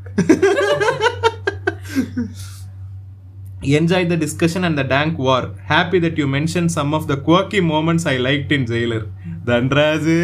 enjoy 3.78 4.06
the 4.10 4.16
discussion 4.24 4.64
and 4.68 4.78
the 4.80 4.84
tank 4.94 5.16
war 5.28 5.46
happy 5.70 5.98
that 6.04 6.18
you 6.22 6.26
mention 6.36 6.68
some 6.76 6.92
of 6.98 7.06
the 7.12 7.14
quirky 7.28 7.60
moments 7.72 8.06
I 8.12 8.16
like 8.28 8.52
in 8.58 8.66
Jailer 8.72 9.06
Dhanraj 9.50 10.18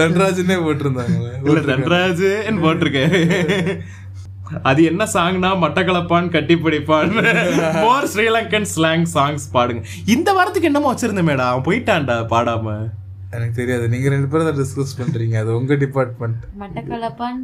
தன்ராஜனே 0.00 0.56
போட்டிருந்தாங்க 0.66 1.16
இல்ல 1.46 1.60
தன்ராஜு 1.72 2.30
போட்டிருக்கேன். 2.64 3.16
அது 4.62 4.84
என்ன 4.84 5.04
சாங்னா 5.14 5.50
மட்டக்களப்பான் 5.64 6.28
கட்டி 6.28 6.54
பிடிப்பான் 6.54 7.12
மோர் 7.80 8.06
ஸ்ரீலங்கன் 8.14 8.68
ஸ்லாங் 8.74 9.06
சாங்ஸ் 9.14 9.46
பாடுங்க. 9.52 9.82
இந்த 10.06 10.32
வாரத்துக்கு 10.32 10.70
என்னமோ 10.70 10.94
வச்சிருந்தேன் 10.94 11.28
மேடா 11.30 11.46
அவன் 11.50 11.66
போயிட்டான்டா 11.68 12.16
பாடாம. 12.34 12.76
எனக்கு 13.30 13.54
தெரியாது. 13.54 13.88
நீங்க 13.88 14.08
ரெண்டு 14.08 14.28
பேரும் 14.28 14.48
தான் 14.48 14.58
டிஸ்கஸ் 14.60 14.96
பண்றீங்க. 15.00 15.36
அது 15.42 15.56
உங்க 15.56 15.74
டிபார்ட்மெண்ட் 15.74 16.42
மட்டக்களப்பான் 16.60 17.40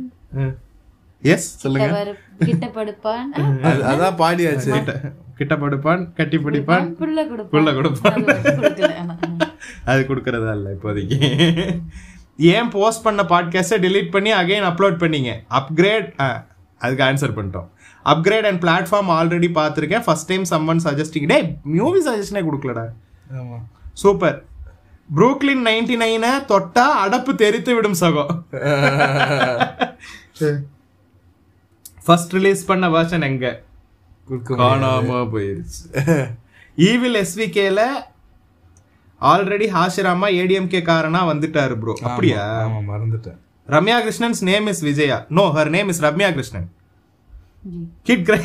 எஸ் 1.23 1.59
சொல்லுங்க. 1.59 2.17
கிட்ட 2.45 2.67
படுப்பான் 2.75 3.31
அதான் 3.93 4.19
பாடியாச்சு. 4.23 4.73
கிட்ட 5.39 5.55
படுப்பான் 5.55 6.13
கட்டி 6.13 6.37
பிடிப்பான் 6.37 6.87
புள்ள 7.01 7.29
கொடுப்பான். 7.29 7.53
புள்ள 7.55 7.75
கொடுப்பான். 7.75 8.25
அது. 8.27 9.47
அது 9.91 10.01
கொடுக்கறதா 10.09 10.53
இல்ல 10.59 10.69
இப்போதைக்கு. 10.77 11.19
ஏன் 12.37 12.69
போஸ்ட் 12.69 13.05
பண்ண 13.05 13.23
பாட்காஸ்ட்டை 13.23 13.79
delete 13.85 14.11
பண்ணி 14.11 14.33
அகைன் 14.33 14.67
அப்லோட் 14.69 15.01
பண்ணீங்க? 15.03 15.31
அப்கிரேட் 15.59 16.09
அதுக்கு 16.83 17.05
ஆன்சர் 17.09 17.37
பண்ணிட்டோம். 17.37 17.69
அப்கிரேட் 18.13 18.49
அண்ட் 18.51 18.61
பிளாட்ஃபார்ம் 18.65 19.11
ஆல்ரெடி 19.19 19.49
பார்த்துருக்கேன். 19.61 20.05
First 20.07 20.31
time 20.33 20.45
someone 20.53 20.83
suggesting 20.87 21.29
day 21.33 21.39
movie 21.79 22.01
சஜஷனே 22.09 22.43
கொடுக்கலடா. 22.49 22.85
சூப்பர் 24.03 24.39
ப்ரூக்லின் 25.17 25.65
நைன்டி 25.69 25.97
நைனை 26.03 26.33
தொட்டா 26.51 26.87
அடப்பு 27.05 27.33
தெரித்து 27.43 27.73
விடும் 27.77 27.99
சகோ 28.03 28.25
ஃபர்ஸ்ட் 32.07 32.35
ரிலீஸ் 32.37 32.63
பண்ண 32.69 32.87
வெர்ஷன் 32.97 33.27
எங்க? 33.31 33.47
காணாம 34.61 35.19
போயிருச்சு. 35.33 35.83
ஈவில் 36.89 37.19
எஸ்விகேல 37.23 37.83
ஆல்ரெடி 39.21 39.67
ஹாஷிராமா 39.77 40.29
ஏடிஎம்கே 40.41 40.81
காரனா 40.89 41.21
வந்துட்டாரு 41.31 41.75
ப்ரோ 41.83 41.95
அப்படியா? 42.09 42.43
ஆமா 42.65 42.81
மறந்துட்டேன். 42.91 43.39
Ramya 43.69 43.97
Krishnan's 44.01 44.41
name 44.41 44.67
is 44.67 44.83
Vijaya 44.83 45.19
no 45.31 45.45
her 45.57 45.71
name 45.71 45.89
is 45.89 46.03
Ramya 46.03 46.31
Krishnan 46.33 46.69
kid 48.03 48.25
cry 48.29 48.41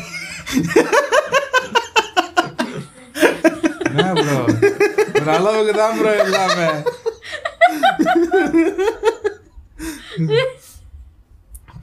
ஒரு 5.58 5.72
ப்ரோ 5.98 6.12
எல்லாமே. 6.24 6.68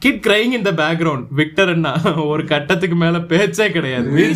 கிட் 0.01 0.25
கிரைங் 0.27 0.51
இந்த 0.51 0.71
பேக்ரவுண்ட் 0.71 1.25
விக்டர் 1.29 1.69
அண்ணா 1.69 2.15
ஒரு 2.15 2.45
கட்டத்துக்கு 2.45 2.95
மேல 2.95 3.19
பேச்சே 3.19 3.71
கிடையாது. 3.71 4.33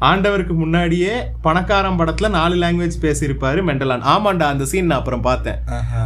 ஆண்டவருக்கு 0.00 0.48
முன்னாடியே 0.48 1.12
பணக்காரன் 1.42 1.98
படத்துல 1.98 2.30
நாலு 2.30 2.54
லாங்குவேஜ் 2.54 3.04
பேசியிருப்பாரு 3.04 3.60
மெண்டலான். 3.68 4.02
ஆமாண்டா 4.02 4.42
அந்த 4.42 4.64
சீன் 4.64 4.86
நான் 4.86 4.98
அப்புறம் 4.98 5.20
பார்த்தேன். 5.20 5.54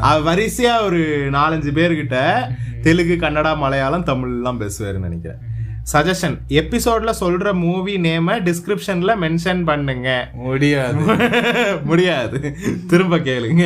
வரிசையா 0.02 0.84
ஒரு 0.84 1.30
நாலஞ்சு 1.30 1.70
பேர்கிட்ட 1.74 2.46
தெலுங்கு 2.82 3.16
கன்னடா 3.20 3.56
மலையாளம் 3.56 4.04
தமிழ் 4.04 4.30
எல்லாம் 4.30 4.60
பேசுவாருன்னு 4.60 5.08
நினைக்கிறேன். 5.08 5.38
சஜஷன் 5.92 6.38
எபிசோட்ல 6.48 7.12
சொல்ற 7.20 7.52
மூவி 7.52 7.96
நேம 7.96 8.38
டிஸ்கிரிப்ஷன்ல 8.40 9.14
மென்ஷன் 9.20 9.64
பண்ணுங்க. 9.64 10.30
முடியாது. 10.34 10.98
முடியாது. 11.84 12.56
திரும்ப 12.88 13.18
கேளுங்க. 13.18 13.62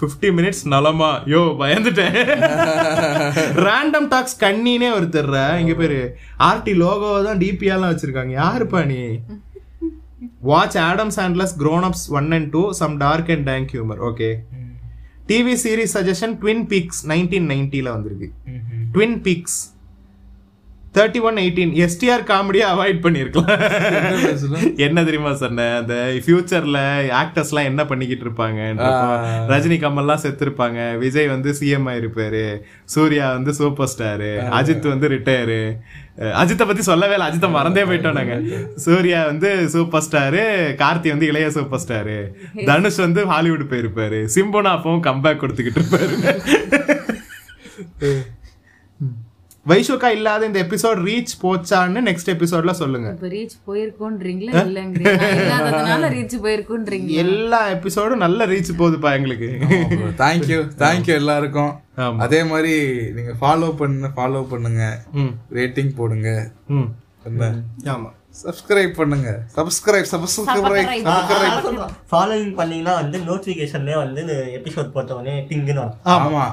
50 0.00 0.30
மினிட்ஸ் 0.38 0.64
நலமா. 0.64 1.22
யோ 1.24 1.42
பயந்துட்டேன். 1.60 2.16
ரேண்டம் 3.66 4.08
டாக்ஸ் 4.08 4.40
கண்ணினே 4.40 4.90
ஒருத்தர்ற 4.98 5.58
இங்க 5.58 5.74
பேரு 5.74 6.16
ஆர்டி 6.38 6.72
லோகோவை 6.82 7.24
தான் 7.24 7.38
டிபியாலாம் 7.38 7.92
வச்சிருக்காங்க. 7.92 8.32
யாருப்பா 8.42 8.86
நீ? 8.86 9.18
Watch 10.40 10.78
Adam 10.78 11.10
Sandler's 11.16 11.54
grown 11.58 11.82
ups 11.88 12.02
one 12.08 12.32
and 12.32 12.50
two 12.50 12.72
some 12.72 12.96
dark 12.96 13.30
and 13.30 13.44
dank 13.44 13.68
humour 13.72 13.98
okay 13.98 14.34
TV 15.28 15.54
series 15.64 15.94
suggestion 15.94 16.34
twin 16.42 16.66
peaks 16.66 17.08
nineteen 17.08 17.48
நைன்டில 17.54 17.82
வந்திருக்கு. 17.82 18.32
Twin 18.94 19.20
peaks 19.22 19.77
thirty 20.96 21.20
one 21.28 21.38
eighteen 21.42 21.72
STR 21.84 22.22
காமெடியை 22.30 22.66
avoid 22.72 23.00
பண்ணியிருக்கலாம் 23.04 23.60
என்ன 24.86 25.04
தெரியுமா 25.08 25.32
சொன்னேன்? 25.42 25.74
அந்த 25.80 25.94
ஃபியூச்சர்ல 26.24 26.78
ஆக்டர்ஸ்லாம் 27.20 27.68
என்ன 27.70 27.82
பண்ணிக்கிட்டு 27.90 28.24
இருப்பாங்க 28.26 28.60
ரஜினி 29.52 29.76
கமல்லாம் 29.84 30.22
செத்துருப்பாங்க. 30.24 30.78
விஜய் 31.02 31.28
வந்து 31.34 31.52
சிஎம் 31.60 31.88
ஆயிருப்பாரு. 31.92 32.44
சூர்யா 32.94 33.26
வந்து 33.36 33.52
சூப்பர் 33.60 33.90
ஸ்டாரு. 33.94 34.32
அஜித் 34.60 34.92
வந்து 34.94 35.10
ரிட்டையரு 35.14 35.62
அஜித்தை 36.42 36.64
பத்தி 36.68 36.82
சொல்லவே 36.90 37.14
இல்லை. 37.16 37.26
அஜித்தை 37.28 37.50
மறந்தே 37.56 37.82
போயிட்டோம் 37.90 38.18
நாங்க. 38.20 38.36
சூர்யா 38.86 39.20
வந்து 39.30 39.50
சூப்பர் 39.74 40.04
ஸ்டாரு. 40.06 40.42
கார்த்தி 40.82 41.08
வந்து 41.14 41.28
இளைய 41.32 41.50
சூப்பர் 41.58 41.82
ஸ்டாரு. 41.84 42.18
தனுஷ் 42.70 43.00
வந்து 43.06 43.22
ஹாலிவுட் 43.32 43.68
போயிருப்பாரு. 43.74 44.20
சிம்புனா 44.36 44.72
அப்பவும் 44.78 45.06
கம்பேக் 45.08 45.40
கொடுத்துக்கிட்டு 45.42 45.80
இருப்பாரு. 45.82 46.16
வைஷோக்கா 49.68 50.04
இல்லாத 50.04 50.46
இந்த 50.46 50.62
எபிசோட் 50.62 51.00
ரீச் 51.08 51.34
போச்சான்னு 51.42 52.02
நெக்ஸ்ட் 52.08 52.26
எபிசோட்ல 52.26 52.70
சொல்லுங்க. 52.70 53.08
இப்ப 53.08 53.26
ரீச் 53.26 53.56
போயிருக்கோன்றீங்களா 53.66 54.54
இல்லங்கிறீங்களா 54.68 56.08
ரீச் 56.08 56.38
போயிருக்கோன்றீங்க 56.42 57.06
எல்லா 57.06 57.68
எபிசோடும் 57.68 58.16
நல்ல 58.16 58.46
ரீச் 58.46 58.70
போகுதுப்பா 58.78 59.12
எங்களுக்கு. 59.12 59.58
தேங்க்யூ 60.16 60.70
தேங்க்யூ 60.78 61.14
எல்லாருக்கும். 61.14 61.80
ஆமா. 61.96 62.16
அதே 62.16 62.44
மாதிரி 62.44 63.02
நீங்க 63.10 63.32
ஃபாலோ 63.40 63.76
பண்ணு 63.76 64.06
ஃபாலோ 64.06 64.44
பண்ணுங்க. 64.44 65.02
ம். 65.12 65.34
ரேட்டிங் 65.52 65.94
போடுங்க. 65.94 66.50
ஆமா. 67.84 68.16
சப்ஸ்கிரைப் 68.42 68.92
பண்ணுங்க. 68.98 69.28
சப்ஸ்கிரைப் 69.56 70.08
சப்ஸ்கிரைப் 70.12 70.88
சப்ஸ்கிரைப் 71.06 71.94
ஃபாலோவிங் 72.10 72.54
பண்ணீங்கன்னா 72.60 72.94
வந்து 73.00 73.18
நோட்டிஃபிகேஷன்லேயே 73.28 73.98
வந்து 74.02 74.22
எபிசோட் 74.58 74.92
போட்டவொடனே 74.96 75.34
டிங்குன்னு 75.50 75.82
வரும். 75.82 75.98
ஆமா. 76.16 76.44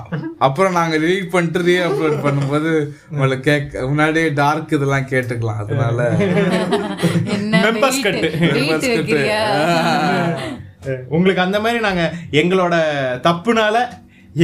அப்புறம் 0.47 0.77
நாங்க 0.79 0.95
delete 1.03 1.29
பண்ணிட்டு 1.35 1.65
ரீ 1.69 1.75
அப்லோட் 1.87 2.17
பண்ணும்போது 2.25 2.71
உங்களுக்கு 3.11 3.47
கேட்க 3.51 3.87
முன்னாடியே 3.91 4.29
டார்க் 4.41 4.75
இதெல்லாம் 4.77 5.09
கேட்டுக்கலாம். 5.13 5.61
அதனால 5.65 6.07
என்ன 7.37 7.63
Members 7.67 7.99
cut. 8.05 8.19
வெயிட் 8.55 8.87
வைக்கிறியா 8.93 9.41
உங்களுக்கு 11.15 11.41
அந்த 11.43 11.57
மாதிரி 11.63 11.79
நாங்க 11.85 12.03
எங்களோட 12.41 12.75
தப்புனால 13.27 13.77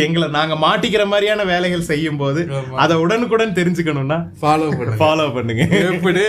எங்களை 0.03 0.27
நாங்க 0.35 0.55
மாட்டிக்கிற 0.63 1.03
மாதிரியான 1.11 1.43
வேலைகள் 1.51 1.87
செய்யும் 1.89 2.19
போது 2.21 2.41
அதை 2.83 2.95
உடனுக்குடன் 3.03 3.57
தெரிஞ்சுக்கணும்னா 3.57 4.17
ஃபாலோ 4.41 4.67
பண்ணுங்க. 4.77 4.97
ஃபாலோ 5.01 5.25
பண்ணுங்க. 5.37 5.63
எப்படி? 5.91 6.23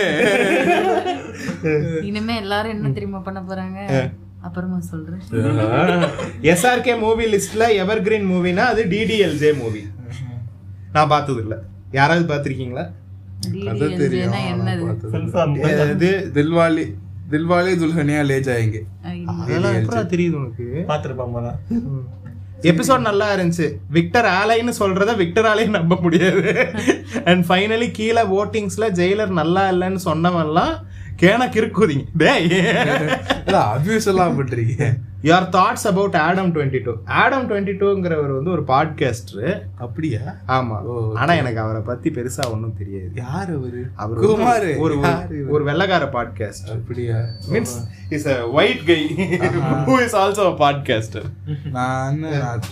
இனிமே 2.09 2.35
எல்லாரும் 2.43 2.73
என்ன 2.75 2.91
தெரியுமா 2.97 3.19
பண்ண 3.27 3.41
போறாங்க? 3.49 3.79
அப்புறமா 4.47 4.79
சொல்றேன். 4.89 5.21
எஸ்ஆர்கே 6.53 6.95
மூவி 7.03 7.25
லிஸ்ட்ல 7.33 7.67
எவர் 7.83 8.03
கிரீன் 8.07 8.27
மூவினா 8.31 8.65
அது 8.71 8.83
டிடிஎல்ஜே 8.93 9.51
மூவி 9.61 9.83
நான் 10.95 11.11
பார்த்தது 11.13 11.41
இல்ல 11.43 11.55
யாராவது 11.99 12.25
பார்த்திருக்கீங்களா? 12.33 12.85
என்னது? 13.69 14.17
Confirm. 15.15 15.53
இது 15.93 16.11
தில்வாலி 16.37 16.85
தில்வாலி 17.31 17.71
துல்ஹனியா 17.83 18.21
லே 18.31 18.37
ஜாயேங்கே 18.47 18.81
தெரியுது 20.13 20.35
உனக்கு? 20.41 20.67
பார்த்திருப்பான் 20.91 21.33
போல. 21.37 21.47
எபிசோட் 22.71 23.07
நல்லா 23.09 23.35
இருந்துச்சு. 23.35 23.67
விக்டர் 23.89 24.25
ஆலைன்னு 24.25 24.73
சொல்றத 24.79 25.15
விக்டர் 25.15 25.45
ஆலையும் 25.45 25.77
நம்ப 25.79 25.95
முடியாது. 26.01 26.43
அண்ட் 27.29 27.43
ஃபைனலி 27.49 27.91
கீழே 27.91 28.23
ஓட்டிங்ஸ்ல 28.39 28.87
ஜெயிலர் 28.99 29.39
நல்லா 29.41 29.63
இல்லைன்னு 29.71 30.01
சொன்னவன்லாம் 30.05 30.75
கேன 31.21 31.47
கிறுக்குதிங்க 31.55 32.05
டேய். 32.17 32.47
அபியூஸ் 33.73 34.07
எல்லாம் 34.07 34.37
பண்றீங்க 34.39 34.85
your 35.23 35.45
thoughts 35.49 35.85
about 35.85 36.15
Adam 36.19 36.55
twenty 36.55 36.83
two 36.83 36.93
Adam 37.15 37.49
twenty 37.49 37.73
டூங்கிறவர் 37.79 38.33
வந்து 38.33 38.51
ஒரு 38.51 38.63
பாட்காஸ்டர் 38.63 39.51
அப்படியா? 39.77 40.21
ஆமா. 40.47 40.77
ஆனா 41.13 41.33
எனக்கு 41.33 41.59
அவரை 41.59 41.81
பத்தி 41.81 42.09
பெருசா 42.09 42.51
ஒன்றும் 42.51 42.77
தெரியாது. 42.77 43.11
யார் 43.15 43.51
அவரு? 43.53 43.81
அவர் 43.95 44.17
குமார். 44.17 44.67
ஒரு 44.77 44.95
ஒரு- 45.49 45.65
வெள்ளக்கார 45.65 46.05
பாட்காஸ்ட் 46.09 46.69
அப்படியா? 46.71 47.17
Means 47.51 47.75
is 48.09 48.27
a 48.27 48.49
white 48.49 48.85
guy 48.85 48.99
who 49.85 49.95
is 50.03 50.15
also 50.15 50.43
a 50.45 50.55
podcaster 50.59 51.27
நான் 51.71 52.19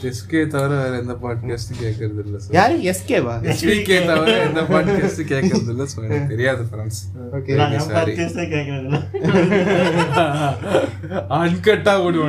எஸ்கே 0.03 0.47
தவிர 0.47 0.71
வேற 0.75 0.97
எந்த 0.97 1.13
பாட்காஸ்டும் 1.21 1.81
கேட்கறது 1.81 2.21
இல்ல 2.25 2.39
சார் 2.39 2.53
யாரு? 2.53 2.75
எஸ்கேவா 2.83 3.35
எஸ்பிகே 3.49 4.05
தவிர 4.05 4.37
எந்த 4.41 4.61
பாட்காஸ்டும் 4.69 5.29
கேட்கறது 5.29 5.69
இல்ல 5.69 5.85
ஸோ 5.91 6.03
எனக்கு 6.03 6.27
தெரியாது 6.27 6.65
ஃப்ரெண்ட்ஸ் 6.69 7.01
ஓகே 7.31 7.55
நான் 7.55 7.71
என் 7.71 7.89
podcast 7.91 8.35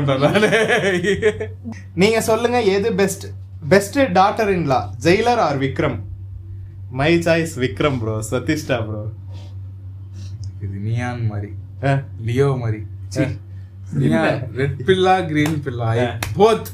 நானு 0.19 0.49
நீங்க 1.95 2.21
சொல்லுங்க 2.21 2.63
எது 2.63 2.93
best 2.93 3.25
best 3.69 3.99
daughter 3.99 4.49
in 4.49 4.67
law 4.67 4.95
Jailer 5.03 5.43
or 5.47 5.59
Vikram? 5.59 5.99
My 6.91 7.19
choice 7.19 7.55
Vikram 7.57 7.99
bro 7.99 8.23
சதீஷ்டா 8.31 8.87
bro 8.87 9.03
இது 10.61 10.79
நியான் 10.79 11.27
மாதிரி. 11.27 11.51
லியோ 12.25 12.59
மாதிரி. 12.59 12.81
Red 14.55 14.83
Billa 14.87 15.27
green 15.27 15.63
Billa 15.65 15.89
both 16.37 16.69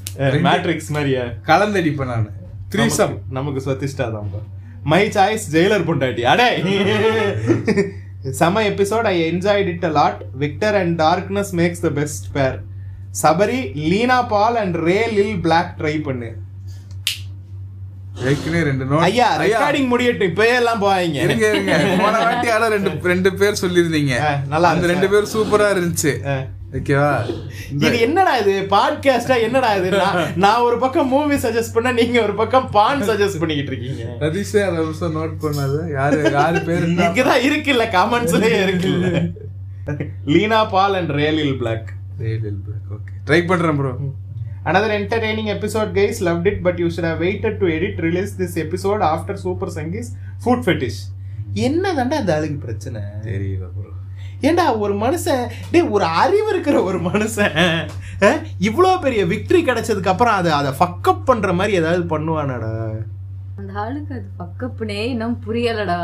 Matrix 0.44 0.88
மாதிரியா? 0.88 1.22
கலந்தடிப்பேன் 1.42 2.04
நான். 2.04 2.28
த்ரீ 2.74 2.86
சம் 2.86 3.20
நமக்கு- 3.32 3.64
சதீஷ்டா 3.64 4.06
தான் 4.12 4.30
bro. 4.32 4.40
மை 4.82 5.08
சாய்ஸ் 5.08 5.46
ஜெயிலர் 5.52 5.86
பொண்டாட்டி. 5.88 6.20
அடே! 6.22 6.48
செம 8.30 8.62
episode 8.62 9.06
I 9.06 9.32
enjoyed 9.32 9.66
it 9.66 9.84
a 9.84 9.88
lot 9.88 10.24
Victor 10.32 10.74
and 10.74 11.00
darkness 11.00 11.52
makes 11.52 11.80
the 11.80 11.88
best 11.90 12.32
pair 12.32 12.56
Sabari 13.22 13.74
Leena 13.74 14.22
Paul 14.22 14.56
and 14.56 14.74
Ray 14.74 15.10
Lil 15.10 15.40
Black 15.40 15.74
try 15.78 16.02
பண்ணு. 16.02 16.32
ஏற்கனவே 18.14 18.62
ரெண்டு 18.62 18.84
நோட் 18.84 18.98
ஐயா 18.98 19.40
ரெக்கார்டிங் 19.40 19.86
முடியட்டும் 19.86 20.34
இப்பயே 20.34 20.54
எல்லாம் 20.54 20.82
போவாங்க 20.82 21.12
இருங்க 21.12 21.48
இருங்க. 21.48 21.94
போன 21.98 22.18
வாட்டி 22.18 22.48
ஆனா 22.48 22.66
ரெண்டு 22.66 22.90
ரெண்டு 23.02 23.34
பேர் 23.34 23.58
சொல்லியிருந்தீங்க. 23.60 24.20
நல்லா 24.48 24.68
அந்த. 24.68 24.86
ரெண்டு 24.86 25.08
பேர் 25.08 25.22
சூப்பரா 25.22 25.68
இருந்துச்சு. 25.76 26.46
ஓகேவா? 26.72 27.34
இது 27.80 28.00
என்னடா 28.00 28.36
இது? 28.36 28.66
பாட்காஸ்டா 28.70 29.40
என்னடா 29.40 29.74
இது? 29.74 29.90
நான்- 30.36 30.62
ஒரு 30.62 30.78
பக்கம் 30.78 31.08
மூவி 31.08 31.34
சஜஸ்ட் 31.34 31.74
பண்ண 31.74 31.92
நீங்க 31.92 32.22
ஒரு 32.22 32.34
பக்கம் 32.34 32.70
பான் 32.70 33.02
சஜஸ்ட் 33.02 33.38
பண்ணிக்கிட்டு 33.38 33.76
இருக்கீங்க. 33.76 34.02
ரதீஷே 34.20 34.62
அதை 34.62 34.78
நிமிஷம் 34.78 35.16
நோட் 35.16 35.44
பண்ணாத. 35.44 35.92
யாரு 35.92 36.30
யாரு 36.32 36.60
பேரு? 36.60 36.86
இங்கதான் 36.86 37.44
இருக்குல்ல 37.44 37.84
காமெண்ட்ஸ்லயே 37.90 38.60
இருக்குல்ல. 38.68 39.30
லீனா 40.26 40.64
பால் 40.64 40.94
அண்ட் 40.94 41.10
ரேலில் 41.10 41.58
பிளாக் 41.58 41.96
ட்ரை 42.18 43.42
பண்றேன் 43.46 43.78
bro 43.80 43.92
Another 44.64 44.90
entertaining 44.92 45.48
episode, 45.48 45.90
guys. 45.94 46.16
Loved 46.20 46.46
it, 46.46 46.56
but 46.62 46.78
you 46.78 46.88
should 46.90 47.04
have 47.04 47.20
waited 47.20 47.54
to 47.60 47.66
edit 47.74 48.00
release 48.06 48.32
this 48.32 48.54
episode 48.56 49.02
after 49.10 49.34
Super 49.36 49.68
Sangis 49.76 50.08
food 50.44 50.60
fetish. 50.66 50.98
என்ன 51.66 51.92
தாண்டா 51.92 52.16
அந்த 52.22 52.32
ஆளுக்கு 52.34 52.58
பிரச்சனை? 52.58 53.00
தெரியல 53.26 53.66
ப்ரோ 53.76 53.92
ஏண்டா 54.48 54.64
ஒரு 54.76 54.94
மனுஷன் 54.94 55.44
டேய் 55.70 55.88
ஒரு 55.88 56.04
அறிவு 56.22 56.48
இருக்கிற 56.48 56.76
ஒரு 56.82 56.98
மனுஷன் 57.00 57.56
இவ்வளோ 58.68 58.90
பெரிய 59.00 59.22
விக்டரி 59.24 59.60
கிடைச்சதுக்கு 59.68 60.12
அப்புறம் 60.14 60.36
அதை 60.40 60.52
அதை 60.52 60.72
ஃபக்கப் 60.80 61.24
பண்ற 61.24 61.52
மாதிரி 61.52 61.76
ஏதாவது 61.76 62.04
பண்ணுவானாடா? 62.14 62.72
அந்த 63.56 63.72
ஆளுக்கு 63.84 64.14
அது 64.18 64.28
பக்கப்புனே 64.42 65.00
இன்னும் 65.14 65.38
புரியலடா. 65.46 66.00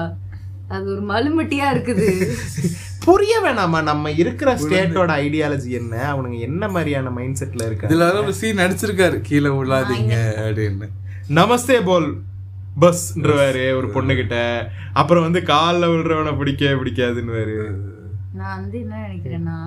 அது 0.68 0.90
ஒரு 0.90 1.02
மலுமட்டியா 1.06 1.66
இருக்குது. 1.74 2.28
புரிய 3.04 3.40
வேணாமா 3.44 3.82
நம்ம 3.82 4.10
இருக்கிற 4.10 4.56
ஸ்டேட்டோட 4.56 5.10
ஐடியாலஜி 5.22 5.68
என்ன? 5.68 6.14
அவனுங்க 6.14 6.38
என்ன 6.38 6.68
மாதிரியான 6.68 7.10
மைண்ட் 7.10 7.36
செட்ல 7.40 7.66
இருக்காங்க? 7.66 7.94
இதுல 7.94 8.22
ஒரு 8.22 8.34
சீன் 8.34 8.56
நடிச்சிருக்காரு 8.56 9.20
கீழே 9.20 9.48
விழாதீங்க 9.48 10.14
அப்படின்னு. 10.38 10.88
நமஸ்தே 11.28 11.84
போல் 11.84 12.20
பஸ்ன்றவாரு 12.80 13.76
ஒரு 13.76 13.88
பொண்ணுகிட்ட. 13.94 14.66
அப்புறம் 14.92 15.22
வந்து 15.22 15.42
காலில் 15.42 15.88
விழுறவனை 15.88 16.36
பிடிக்க 16.36 16.64
பிடிக்காதுன்னு 16.64 17.74
நான் 18.32 18.60
வந்து 18.60 18.80
என்ன 18.80 19.08
நினைக்கிறேன்னா. 19.08 19.58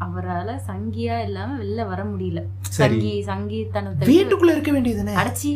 அவரால 0.00 0.60
சங்கியா 0.68 1.22
இல்லாம 1.22 1.62
வெளில 1.62 1.86
வர 1.86 2.04
முடியல. 2.04 2.42
சரி. 2.60 3.22
சங்கி 3.22 3.24
சங்கித்தனத்தை 3.26 4.04
வீட்டுக்குள்ள 4.04 4.50
இருக்க 4.50 4.72
வேண்டியதுதானே 4.72 5.14
அடைச்சி. 5.14 5.52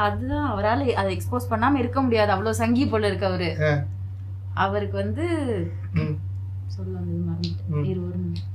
அதுதான் 0.00 0.46
அவரால 0.50 0.86
அதை 0.94 1.10
எக்ஸ்போஸ் 1.16 1.50
பண்ணாம 1.50 1.78
இருக்க 1.78 1.98
முடியாது 2.02 2.32
அவ்வளவு 2.32 2.54
சங்கி 2.56 2.84
போல 2.86 3.06
இருக்கு 3.06 3.26
அவரு. 3.26 3.50
அவருக்கு 4.56 4.96
வந்து 4.96 5.24
ம். 5.98 6.14
சொல்ல 6.68 6.92
வந்தது 6.96 7.22
மறந்துட்டேன் 7.26 7.88
இரு 7.88 8.00
ஒரு 8.02 8.18
நிமிஷம். 8.18 8.52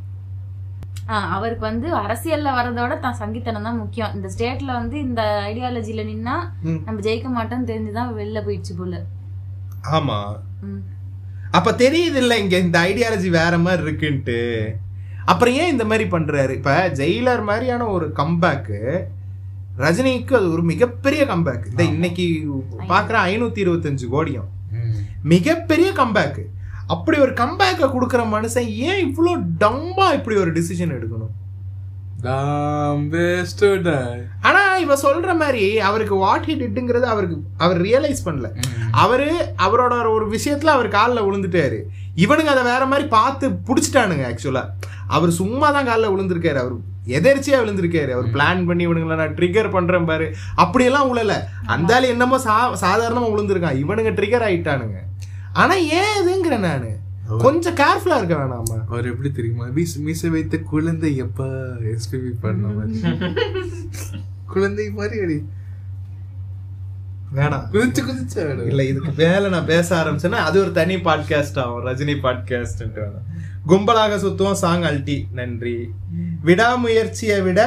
ஆ, 1.09 1.15
அவருக்கு 1.35 1.63
வந்து 1.65 1.87
அரசியல்ல 1.97 2.49
வரதோட 2.55 2.93
தான் 2.99 3.17
சங்கித்தனம் 3.19 3.63
தான் 3.63 3.79
முக்கியம் 3.79 4.13
இந்த 4.15 4.27
ஸ்டேட்ல 4.33 4.71
வந்து 4.73 4.97
இந்த 4.99 5.21
ஐடியாலஜில 5.47 6.05
நின்னா. 6.07 6.35
நம்ம 6.85 6.99
ஜெயிக்க 7.01 7.29
மாட்டோம்னு 7.33 7.69
தெரிஞ்சுதான் 7.69 8.13
வெளில 8.15 8.41
போயிடுச்சு 8.45 8.75
போல 8.77 8.99
ஆமா. 9.91 10.19
அப்ப 11.51 11.69
தெரியுது 11.79 12.17
இல்ல 12.17 12.37
இங்க 12.37 12.57
இந்த 12.59 12.77
ஐடியாலஜி 12.83 13.29
வேற 13.33 13.57
மாதிரி 13.59 13.83
இருக்குன்ட்டு 13.83 14.39
அப்புறம் 15.25 15.55
ஏன் 15.55 15.69
இந்த 15.69 15.85
மாதிரி 15.85 16.05
பண்றாரு 16.09 16.53
இப்ப 16.55 16.71
ஜெயிலர் 16.95 17.43
மாதிரியான 17.43 17.87
ஒரு 17.89 18.05
கம்பேக்கு 18.15 18.79
ரஜினிக்கு 19.83 20.33
அது 20.39 20.47
ஒரு 20.55 20.63
மிகப்பெரிய 20.71 21.21
கம்பேக் 21.33 21.67
இந்த 21.71 21.83
இன்னைக்கு 21.93 22.25
பாக்குற 22.91 23.17
ஐநூத்தி 23.29 23.61
இருபத்தஞ்சு 23.65 24.07
கோடியும். 24.15 24.49
மிகப்பெரிய 25.33 25.89
கம்பேக் 26.01 26.41
அப்படி 26.93 27.17
ஒரு 27.25 27.33
கம்பேக்கை 27.41 27.87
கொடுக்குற 27.91 28.21
மனுஷன் 28.35 28.69
ஏன் 28.87 29.03
இவ்வளோ 29.07 29.33
டம்பா 29.63 30.07
இப்படி 30.17 30.35
ஒரு 30.43 30.51
டிசிஷன் 30.57 30.95
எடுக்கணும். 30.97 31.35
ஆனா 34.47 34.61
இவ 34.83 34.95
சொல்ற 35.03 35.31
மாதிரி 35.41 35.63
அவருக்கு 35.89 36.15
வாட் 36.23 36.47
ஹி 36.49 36.55
டிட்டுங்கிறது 36.61 37.07
அவருக்கு 37.13 37.37
அவர் 37.57 37.79
ரியலைஸ் 37.87 38.25
பண்ணல. 38.25 38.49
அவரு 39.03 39.29
அவரோட 39.65 39.93
ஒரு 40.17 40.25
விஷயத்துல 40.35 40.73
அவர் 40.77 40.95
காலில் 40.97 41.25
விழுந்துட்டாரு. 41.27 41.79
இவனுங்க 42.23 42.51
அதை 42.53 42.63
வேற 42.71 42.83
மாதிரி 42.91 43.07
பார்த்து 43.17 43.45
புடிச்சிட்டானுங்க 43.67 44.25
ஆக்சுவலா 44.29 44.63
அவர் 45.17 45.31
சும்மா 45.41 45.67
தான் 45.75 45.89
காலில் 45.89 46.11
விழுந்திருக்காரு. 46.13 46.59
அவர் 46.63 46.75
எதர்ச்சியா 47.07 47.59
விழுந்திருக்காரு. 47.59 48.09
அவர் 48.09 48.25
பிளான் 48.25 48.65
பண்ணி 48.65 48.87
இவனுங்களை 48.87 49.15
நான் 49.15 49.35
ட்ரிகர் 49.35 49.71
பண்றேன் 49.71 50.05
பாரு. 50.05 50.33
அப்படியெல்லாம் 50.55 51.17
உழல. 51.17 51.33
அந்த 51.65 51.95
ஆளு 51.95 52.07
என்னமோ 52.07 52.39
சா 52.39 52.73
சாதாரணமா 52.73 53.29
விழுந்திருக்கான் 53.29 53.83
இவனுங்க 53.83 54.13
ட்ரிகர் 54.13 54.47
ஆயிட்டானுங்க. 54.49 54.97
ஆனா 55.53 55.73
ஏன் 55.73 56.21
இதுங்கிறேன் 56.21 56.59
நானு? 56.59 56.99
கொஞ்சம் 57.37 57.75
கேர்ஃபுல்லா 57.75 58.17
இருக்க 58.17 58.35
வேணாமா? 58.35 58.85
அவர் 58.87 59.05
எப்படி 59.05 59.31
தெரியுமா? 59.31 59.65
மீச 59.65 59.99
மீச 60.05 60.29
வைத்த 60.29 60.57
குழந்தை 60.57 61.17
எப்ப 61.17 61.45
எஸ்பிபி 61.79 62.31
பண்ண 62.41 62.67
மாதிரி. 62.67 63.01
குழந்தை 64.45 64.89
மாதிரி 64.89 65.21
அடி. 65.21 65.45
வேணாம். 67.35 67.65
குதிச்சு 67.71 68.01
குதிச்சு. 68.01 68.65
இல்ல 68.65 68.83
இதுக்கு 68.83 69.11
மேல 69.17 69.49
நான் 69.49 69.65
பேச 69.65 70.03
ஆரம்பிச்சேன்னா 70.03 70.41
அது 70.49 70.59
ஒரு 70.59 70.71
தனி 70.71 70.95
பாட்காஸ்ட் 70.95 71.59
ஆகும். 71.59 71.85
ரஜினி 71.85 72.15
பாட்காஸ்ட் 72.23 73.01
கும்பலாக 73.65 74.15
சுத்துவோம் 74.17 74.59
சாங் 74.59 74.83
அல்டி 74.83 75.17
நன்றி. 75.31 75.75
விடாமுயற்சியை 76.45 77.41
விட 77.41 77.61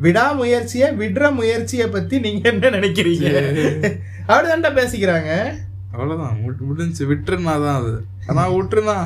விடாமுயற்சியை 0.00 0.88
விடுற 0.96 1.32
முயற்சியை 1.32 1.86
பத்தி 1.88 2.18
நீங்க 2.18 2.48
என்ன 2.48 2.70
நினைக்கிறீங்க? 2.70 3.30
அப்படிதான்டா 4.28 4.70
பேசிக்கிறாங்க. 4.76 5.30
அவ்வளவுதான். 5.92 6.36
மு- 6.40 6.66
முடிஞ்சுச்சு 6.68 7.04
விட்டுருனா 7.10 7.54
தான் 7.60 7.78
அது. 7.80 7.94
ஆனா 8.26 8.42
விட்டுருனா 8.52 8.96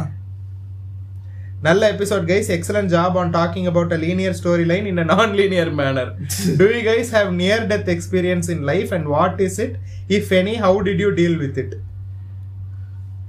நல்ல 1.61 1.93
episode 1.93 2.25
guys 2.25 2.51
excellent 2.51 2.93
job 2.93 3.15
on 3.15 3.33
talking 3.33 3.67
about 3.67 3.93
a 3.93 3.97
linear 3.97 4.37
story 4.41 4.65
line 4.65 4.87
in 4.87 4.99
a 4.99 5.07
non 5.13 5.35
linear 5.35 5.71
manner 5.73 6.11
do 6.57 6.67
you 6.71 6.81
guys 6.83 7.13
have 7.13 7.31
near 7.37 7.65
death 7.67 7.89
experience 7.95 8.51
in 8.51 8.63
life 8.65 8.93
and 8.93 9.07
what 9.11 9.41
is 9.41 9.59
it 9.61 9.77
if 10.09 10.31
any 10.35 10.55
how 10.61 10.79
did 10.85 11.01
you 11.01 11.11
deal 11.13 11.37
with 11.37 11.59
it 11.59 11.75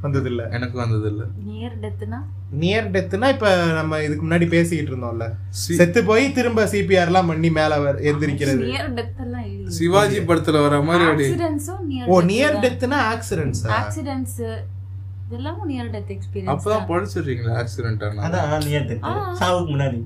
வந்தது 0.01 0.29
இல்ல 0.29 0.41
எனக்கு 0.51 0.77
வந்தது 0.77 1.07
இல்ல 1.07 1.23
near 1.56 1.75
டெத்னா 1.82 2.19
near 2.59 2.88
டெத்னா 2.92 3.27
இப்ப 3.30 3.48
நம்ம 3.74 4.00
இதுக்கு 4.01 4.24
முன்னாடி 4.25 4.48
பேசிக்கிட்டு 4.50 4.92
இருந்தோம்ல. 4.92 5.25
செத்து 5.72 6.01
போய் 6.03 6.25
திரும்ப 6.32 6.66
சிபிஆர் 6.66 7.06
எல்லாம் 7.06 7.27
பண்ணி 7.27 7.50
மேல 7.51 7.80
வர- 7.80 8.01
எந்திரிக்கிறது. 8.09 8.64
நியர் 8.66 8.92
டெத் 8.95 9.19
எல்லாம் 9.19 9.45
இல்ல. 9.48 9.69
சிவாஜி 9.72 10.19
படத்துல 10.22 10.61
வர 10.61 10.80
மாதிரி 10.84 11.25
ஆக்சிடென்ட்ஸும் 11.25 11.84
நியர் 11.88 12.09
ஓ 12.09 12.22
நியர் 12.25 12.58
டெத்னா 12.64 13.00
ஆக்சிடென்ட்ஸ் 13.11 13.64
ஆக்சிடென்ட்ஸ் 13.77 14.40
இதெல்லாம் 15.27 15.59
நியர் 15.67 15.92
டெத் 15.92 16.11
எக்ஸ்பீரியன்ஸ் 16.16 16.51
அப்பதான் 16.53 16.88
படிச்சிடுறீங்களா 16.90 17.53
ஆக்சிடென்ட் 17.61 18.03
ஆனா? 18.08 18.24
அதான் 18.27 18.66
நீ 18.66 18.72
எடுத்து 18.72 18.98
சாவுக்கு 19.40 19.72
முன்னாடி. 19.72 20.01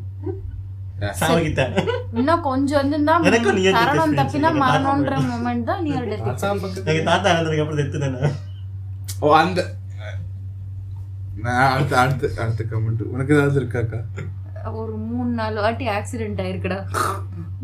இன்னும் 2.13 2.41
கொஞ்சம் 2.43 2.87
தரணம் 2.91 3.25
experience. 3.25 4.15
தப்பினா. 4.19 4.49
மரணம்ன்ற 4.61 5.13
மொமெண்ட் 5.27 5.63
தான் 5.63 5.83
நியர் 5.83 6.07
டெத் 6.07 6.25
தாத்தா 7.05 7.31
அப்புறம் 7.35 8.35
ஓ 9.21 9.29
அந்த 9.35 9.59
அடுத்த 11.73 11.93
அடுத்த 12.01 12.31
அடுத்த 12.43 12.63
கமெண்ட் 12.71 13.09
உனக்கு 13.13 13.35
ஏதாவது 13.37 13.59
இருக்காக்கா 13.61 13.99
ஒரு 14.79 14.95
மூணு 15.09 15.29
நாலு 15.39 15.57
வாட்டி 15.65 15.85
ஆக்சிடென்ட் 15.97 16.39
ஆயிருக்குடா. 16.43 16.77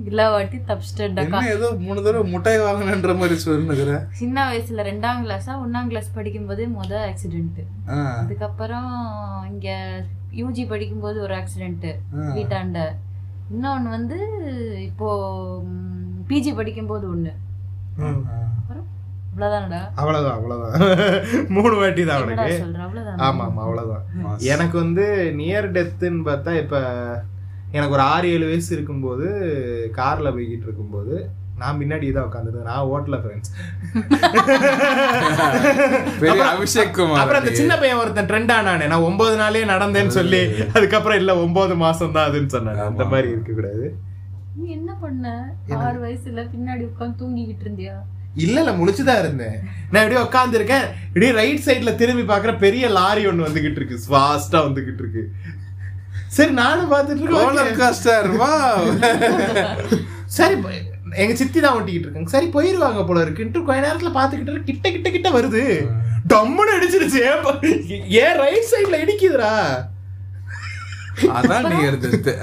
எல்லா 0.09 0.25
வாட்டி 0.33 0.57
தப்பிச்சிட்டேன்டாக்கா 0.69 1.39
என்ன 1.39 1.51
ஏதோ 1.55 1.67
மூணு 1.83 1.99
தடவை 2.05 2.23
முட்டாய் 2.33 2.59
வாங்கினன்ற 2.65 3.13
மாதிரி 3.21 3.35
சொல்லுங்கிற 3.43 3.95
சின்ன 4.21 4.45
வயசுல 4.49 4.85
ரெண்டாம் 4.89 5.23
கிளாஸா 5.25 5.53
ஒன்னாம் 5.63 5.89
கிளாஸ் 5.91 6.15
படிக்கும்போது 6.17 6.65
முத 6.77 6.93
ஆக்சிடென்ட் 7.09 7.59
அதுக்கப்புறம் 8.21 8.91
இங்க 9.51 9.69
யூஜி 10.41 10.65
படிக்கும்போது 10.71 11.17
ஒரு 11.25 11.35
ஆக்சிடென்ட் 11.41 11.87
வீட்டாண்ட. 12.37 12.79
இன்னொன்னு 13.53 13.89
வந்து 13.97 14.17
இப்போ 14.89 15.09
பிஜி 16.29 16.51
படிக்கும்போது 16.59 17.05
ஒண்ணு. 17.13 17.33
அப்புறம் 18.57 18.87
அவ்வளவுதான் 19.97 20.35
அவ்வளவுதான். 20.37 20.75
மூணு 21.55 21.73
வாட்டி 21.77 22.03
தான் 22.03 22.19
அவனுக்கு. 22.19 22.45
ஆமா 23.27 23.45
ஆமா 23.47 23.61
அவ்வளவுதான். 23.65 24.03
எனக்கு 24.51 24.77
வந்து 24.83 25.05
நியர் 25.39 25.67
டெத்துன்னு 25.75 26.21
பார்த்தா 26.27 26.53
இப்ப 26.61 26.77
எனக்கு 27.73 27.95
ஒரு 27.95 28.05
ஆறு 28.11 28.27
ஏழு 28.33 28.45
வயசு 28.47 28.69
இருக்கும்போது 28.75 29.25
கார்ல 29.95 30.27
போய்கிட்டு 30.33 30.67
இருக்கும்போது 30.67 31.15
நான் 31.57 31.77
பின்னாடி 31.79 32.07
தான் 32.11 32.25
உட்காந்துருந்தேன் 32.27 32.69
நான் 32.69 32.89
ஓட்டல 32.91 33.17
ஃப்ரெண்ட்ஸ் 33.19 33.51
அபிஷேக் 36.49 36.95
குமார் 36.95 37.19
அப்புறம் 37.19 37.41
அந்த 37.41 37.51
சின்ன 37.59 37.73
பையன் 37.77 38.01
ஒருத்தன் 38.01 38.29
ட்ரெண்ட் 38.29 38.53
ஆனானே. 38.55 38.87
நான் 38.91 39.05
ஒன்பது 39.07 39.35
நாளே 39.37 39.61
நடந்தேன்னு 39.71 40.17
சொல்லி 40.17 40.41
அதுக்கப்புறம் 40.73 41.19
இல்ல 41.21 41.33
ஒன்பது 41.43 41.75
மாசம் 41.83 42.15
தான் 42.15 42.27
அதுன்னு 42.29 42.53
சொன்னாங்க 42.55 42.83
அந்த 42.89 43.05
மாதிரி 43.11 43.29
இருக்க 43.33 43.53
கூடாது 43.53 43.85
நீ 44.57 44.65
என்ன 44.75 44.91
பண்ண? 44.99 45.25
ஆறு 45.81 45.97
வயசுல 46.03 46.43
பின்னாடி 46.51 46.83
உட்கார்ந்து 46.89 47.19
தூங்கிக்கிட்டு 47.21 47.65
இருந்தியா? 47.65 47.95
இல்ல 48.43 48.57
இல்ல 48.61 48.71
முழிச்சுதான் 48.77 49.21
இருந்தேன். 49.23 49.57
நான் 49.91 50.03
இப்படியே 50.03 50.21
உட்காந்துருக்கேன் 50.27 50.85
இப்படியே 51.07 51.31
ரைட் 51.39 51.65
சைடுல 51.65 51.91
திரும்பி 52.01 52.23
பாக்குற 52.33 52.51
பெரிய 52.65 52.87
லாரி 52.97 53.23
ஒண்ணு 53.29 53.47
வந்துகிட்டு 53.47 53.79
இருக்கு. 53.81 53.99
ஃபாஸ்டா 54.09 54.59
வந்துகிட்டு 54.67 55.03
இருக்கு. 55.03 55.23
சரி 56.37 56.53
நானும் 56.61 56.91
பார்த்துட்டு 56.93 57.23
இருக்கேன். 57.23 57.53
சரி 60.37 60.55
எங்க 61.23 61.33
சித்தி 61.39 61.59
தான் 61.59 61.75
ஓட்டிக்கிட்டு 61.77 62.07
இருக்காங்க. 62.07 62.31
சரி 62.35 62.47
போயிருவாங்க 62.55 63.03
போல 63.09 63.23
இருக்குன்ட்டு 63.25 63.65
கொஞ்ச 63.67 63.81
நேரத்துல 63.87 64.11
பாத்துக்கிட்டு 64.19 64.63
கிட்ட 64.69 64.85
கிட்ட 64.95 65.09
கிட்ட 65.09 65.29
வருது. 65.37 65.63
டம்முன்னு 66.33 66.75
அடிச்சிருச்சு 66.77 67.21
ஏன் 68.23 68.39
ரைட் 68.43 68.71
சைடுல 68.71 68.99
இடிக்குதுடா? 69.03 69.53
அதான் 71.37 71.67
நீ 71.71 71.77
எடுத்து 71.89 72.33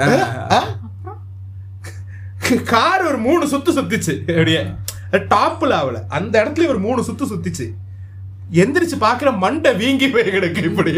கார் 2.71 3.03
ஒரு 3.09 3.19
மூணு 3.27 3.45
சுத்து 3.53 3.71
சுத்திச்சு. 3.79 4.15
அப்படியே. 4.31 4.63
டாப்ல 5.33 5.73
அவள. 5.83 5.97
அந்த 6.09 6.45
இடத்துல 6.45 6.69
ஒரு 6.69 6.79
மூணு 6.79 7.03
சுத்து 7.03 7.25
சுத்திச்சு. 7.33 7.67
எந்திரிச்சு 8.55 8.97
பாக்குற 9.01 9.39
மண்டை 9.39 9.75
வீங்கி 9.75 10.09
போய் 10.09 10.31
கிடக்கு 10.31 10.63
இப்படி? 10.63 10.91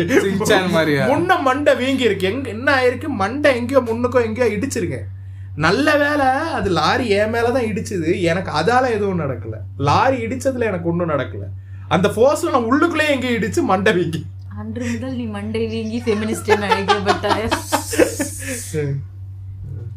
முன்ன 1.11 1.41
மண்டை 1.43 1.75
வீங்கி 1.75 2.05
இருக்கு. 2.05 2.27
எங்க 2.27 2.49
என்ன 2.49 2.75
ஆயிருக்கு? 2.77 3.09
மண்டை 3.15 3.57
எங்கேயோ 3.57 3.81
முன்னுக்கோ 3.81 4.25
எங்கேயோ 4.25 4.57
இடிச்சிருக்கேன் 4.57 5.07
நல்ல 5.57 5.97
வேளை 5.97 6.27
அது 6.53 6.71
லாரி 6.71 7.09
என் 7.09 7.33
மேலதான் 7.35 7.69
இடிச்சது. 7.71 8.21
எனக்கு 8.23 8.51
அதால 8.51 8.91
எதுவும் 8.91 9.21
நடக்கல. 9.21 9.57
லாரி 9.79 10.27
இடிச்சதுல 10.27 10.65
எனக்கு 10.65 10.89
ஒண்ணும் 10.89 11.09
நடக்கல. 11.09 11.45
அந்த 11.89 12.09
ஃபோர்ஸ்ல 12.09 12.51
நான் 12.51 12.69
உள்ளுக்குள்ளே 12.71 13.07
எங்கேயோ 13.09 13.39
இடிச்சு 13.39 13.63
மண்டை 13.63 13.93
வீங்கி. 13.93 14.23
அன்று 14.59 14.85
முதல் 14.91 15.17
நீ 15.17 15.25
மண்டை 15.37 15.67
வீங்கி 15.67 15.99
ஃபெமினிஸ்ட் 16.07 16.51
அழைக்கப்பட்டாய? 16.69 17.43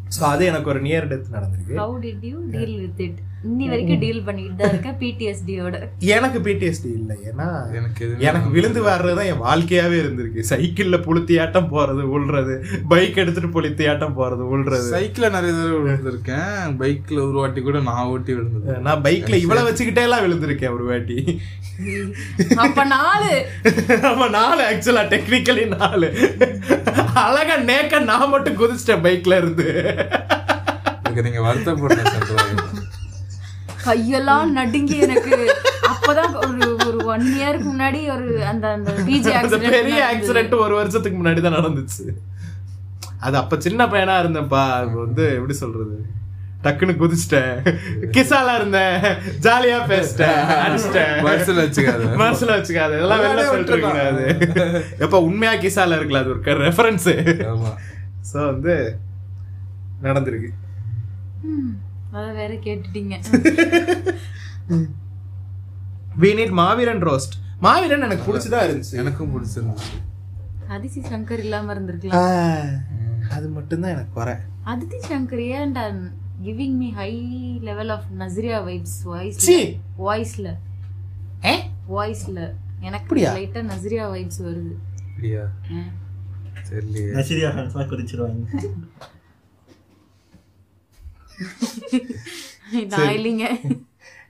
ஸோ 0.10 0.24
அது 0.34 0.46
எனக்கு 0.46 0.70
ஒரு 0.70 0.82
நியர் 0.82 1.08
டெத் 1.08 1.34
நடந்திருக்கு. 1.34 1.76
How 1.80 1.96
did 2.04 2.24
you 2.24 2.38
deal 2.52 2.78
with 2.80 3.02
it 3.02 3.20
இன்னி 3.46 3.70
வரைக்கும் 3.70 4.00
டீல் 4.00 4.24
பண்ணிட்டு 4.24 4.56
தான் 4.56 4.70
இருக்க 4.70 4.90
பிடிஎஸ்டியோட 5.00 5.76
எனக்கு 6.00 6.40
பிடிஎஸ்டி 6.40 6.90
இல்லை 7.00 7.16
ஏன்னா 7.30 7.48
எனக்கு 7.74 8.06
எனக்கு 8.20 8.50
விழுந்து 8.50 8.84
வர்றதுதான் 8.84 9.30
என் 9.32 9.44
வாழ்க்கையாவே 9.44 9.98
இருந்திருக்கு. 10.02 10.46
சைக்கிள்ல 10.50 10.98
புளுத்தியாட்டம் 11.08 11.70
போறது 11.72 12.04
உள்றது 12.16 12.54
பைக் 12.88 13.18
எடுத்துட்டு 13.18 13.62
புளுத்தியாட்டம் 13.62 14.18
போறது 14.20 14.44
உள்றது 14.54 14.90
சைக்கிள்ல 14.96 15.30
நிறைய 15.30 15.54
தடவை 15.54 15.78
விழுந்திருக்கேன். 15.78 16.78
பைக்ல 16.80 17.20
ஒரு 17.28 17.38
வாட்டி 17.38 17.62
கூட 17.62 17.80
நான் 17.80 18.06
ஓட்டி 18.06 18.34
விழுந்தது. 18.34 18.80
நான் 18.82 19.04
பைக்ல 19.04 19.36
இவ்வளவு 19.36 19.72
வச்சுக்கிட்டே 19.72 20.06
எல்லாம் 20.08 20.26
விழுந்திருக்கேன் 20.26 20.74
ஒரு 20.74 20.84
வாட்டி. 20.84 21.18
அப்ப 22.66 22.84
நாலு. 22.84 23.46
ஆமா 24.10 24.30
நாலு 24.30 24.64
ஆக்சுவலா 24.64 25.06
டெக்னிக்கலி 25.14 25.78
நாலு. 25.78 26.10
அழகா 27.26 27.58
நேக்க 27.72 28.04
நான் 28.04 28.30
மட்டும் 28.30 28.60
குதிச்சிட்டேன் 28.62 29.06
பைக்ல 29.08 29.38
இருந்து. 29.38 29.68
நீங்க 31.26 31.42
வருத்தப்பட்ட 31.42 32.02
சொல்றாங்க 32.02 32.27
கையெல்லாம் 33.88 34.52
நடுங்கி 34.60 34.98
எனக்கு 34.98 35.38
அப்பதான் 35.92 36.36
ஒரு 36.46 36.68
ஒரு 36.88 36.98
ஒன் 37.14 37.26
இயருக்கு 37.38 37.68
முன்னாடி 37.74 38.00
ஒரு 38.16 38.28
அந்த 38.52 38.68
அந்த 38.78 38.92
பிஜி 39.08 39.32
அந்த 39.42 39.58
பெரிய 39.76 40.00
ஆக்சிடென்ட் 40.14 40.56
ஒரு 40.66 40.76
வருஷத்துக்கு 40.76 41.20
முன்னாடி 41.20 41.42
தான் 41.42 41.58
நடந்துச்சு. 41.60 42.04
அது 43.20 43.38
அப்ப 43.38 43.60
சின்ன 43.60 43.86
பையனா 43.86 44.16
இருந்தேன்ப்பா. 44.24 44.64
அது 44.80 44.96
வந்து 45.06 45.24
எப்படி 45.36 45.54
சொல்றது? 45.54 45.96
டக்குன்னு 46.64 46.94
குதிச்சிட்டேன். 47.02 47.56
கிசாலா 48.16 48.54
இருந்தேன். 48.56 48.96
ஜாலியா 49.46 49.80
பேசிட்டேன். 49.92 50.40
அடிச்சிட்டேன். 50.66 51.14
மனசுல 51.28 51.64
வச்சுக்காத. 51.66 52.08
மனசுல 52.24 52.56
வச்சுக்காத. 52.58 52.92
இதெல்லாம் 52.98 53.24
வெளில 53.26 53.46
சொல்லிட்டு 53.50 53.80
கூடாது. 53.80 54.24
எப்ப 55.06 55.22
உண்மையா 55.22 55.54
கிசாலா 55.66 55.98
இருக்குல்ல 55.98 56.24
அது 56.24 56.34
ஒரு 56.36 56.56
ரெஃபரன்ஸ் 56.68 57.10
ஆமா. 57.54 57.74
சோ 58.32 58.38
வந்து 58.52 58.76
நடந்திருக்கு. 60.08 60.50
அத 62.12 62.32
வேற 62.32 62.54
கேட்டுட்டீங்க. 62.54 63.24
We 66.20 66.30
need 66.38 66.52
Maaveeran 66.52 67.04
roast 67.04 67.36
Maaveeran 67.60 68.02
எனக்கு 68.02 68.34
பிடிச்சதா 68.34 68.60
இருந்துச்சு. 68.68 68.92
எனக்கும் 68.92 69.32
பிடிச்சிருந்துச்சு. 69.34 69.96
அதித்தி 70.70 71.04
சங்கர் 71.12 71.40
இல்லாம 71.40 71.74
இருந்திருக்கலாம். 71.74 72.80
அது 73.30 73.50
மட்டும்தான் 73.50 73.92
எனக்கு 73.92 74.14
குறை. 74.14 74.34
அதித்தி 74.66 75.04
சங்கர் 75.10 75.58
ஏன்டா 75.58 76.12
giving 76.44 76.72
me 76.72 76.92
high 76.92 77.14
level 77.62 77.90
of 77.90 78.04
Nazriya 78.20 78.58
vibes 78.64 79.04
voice. 79.04 79.52
வாய்ஸ்ல 80.06 80.56
ஏ? 81.46 81.70
வாய்ஸ்ல 81.96 82.54
எனக்கு? 82.80 83.16
லைட்டா 83.16 83.62
நஸ்ரியா 83.64 84.06
வைப்ஸ் 84.10 84.42
வருது. 84.42 84.74
அப்படியா? 85.10 85.42
ஆ. 85.42 85.76
தெரியலையே. 86.70 87.08
Nazriya 87.18 87.50
ஃபேன்ஸ்லாம் 87.56 87.88
குறிச்சிருவாங்க 87.88 88.68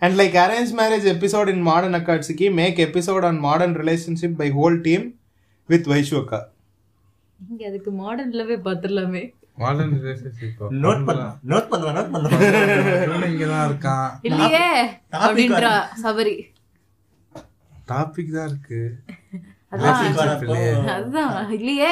And 0.01 0.15
like 0.19 0.35
arranged 0.35 0.73
marriage 0.79 1.05
episode 1.05 1.49
in 1.49 1.59
Modern 1.61 1.93
Akatsuki, 1.99 2.47
make 2.53 2.79
episode 2.79 3.23
on 3.29 3.39
modern 3.39 3.73
relationship 3.81 4.33
by 4.41 4.49
whole 4.57 4.77
team 4.87 5.03
with 5.69 5.85
Vaishwaka. 5.93 6.39
இங்க 7.49 7.63
அதுக்கு 7.69 7.91
மாடர்ன்லவே 8.01 8.55
பாத்துடலாமே. 8.67 9.23
மாடர்ன் 9.61 9.91
ரிலேஷன்ஷிப் 10.03 10.61
நோட் 10.83 11.03
பண்ண 11.07 11.23
நோட் 11.51 11.67
பண்ணுவேன் 11.71 11.97
நோட் 11.97 12.11
பண்ணுவேன் 12.13 13.31
இங்க 13.33 13.45
தான் 13.53 13.65
இருக்கான். 13.69 14.09
இல்லையே 14.27 14.67
அப்படின்றா 15.21 15.73
சபரி. 16.03 16.35
டாபிக் 17.91 18.35
தான் 18.37 18.47
இருக்கு. 18.51 18.81
அதான். 19.71 21.51
இல்லையே. 21.57 21.91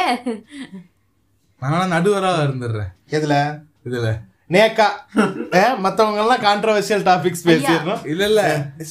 நான் 1.63 1.93
நடுவரா 1.95 2.31
இருந்துடுறேன். 2.45 2.91
எதுல? 3.17 3.35
இதுல. 3.89 4.09
நேக்கா. 4.49 4.87
மத்தவங்க 5.85 6.19
எல்லாம் 6.23 6.43
கான்ட்ரவர்ஷியல் 6.47 7.05
டாபிக்ஸ் 7.09 7.45
பேசிடணும். 7.49 8.01
இல்ல 8.13 8.23
இல்ல 8.31 8.41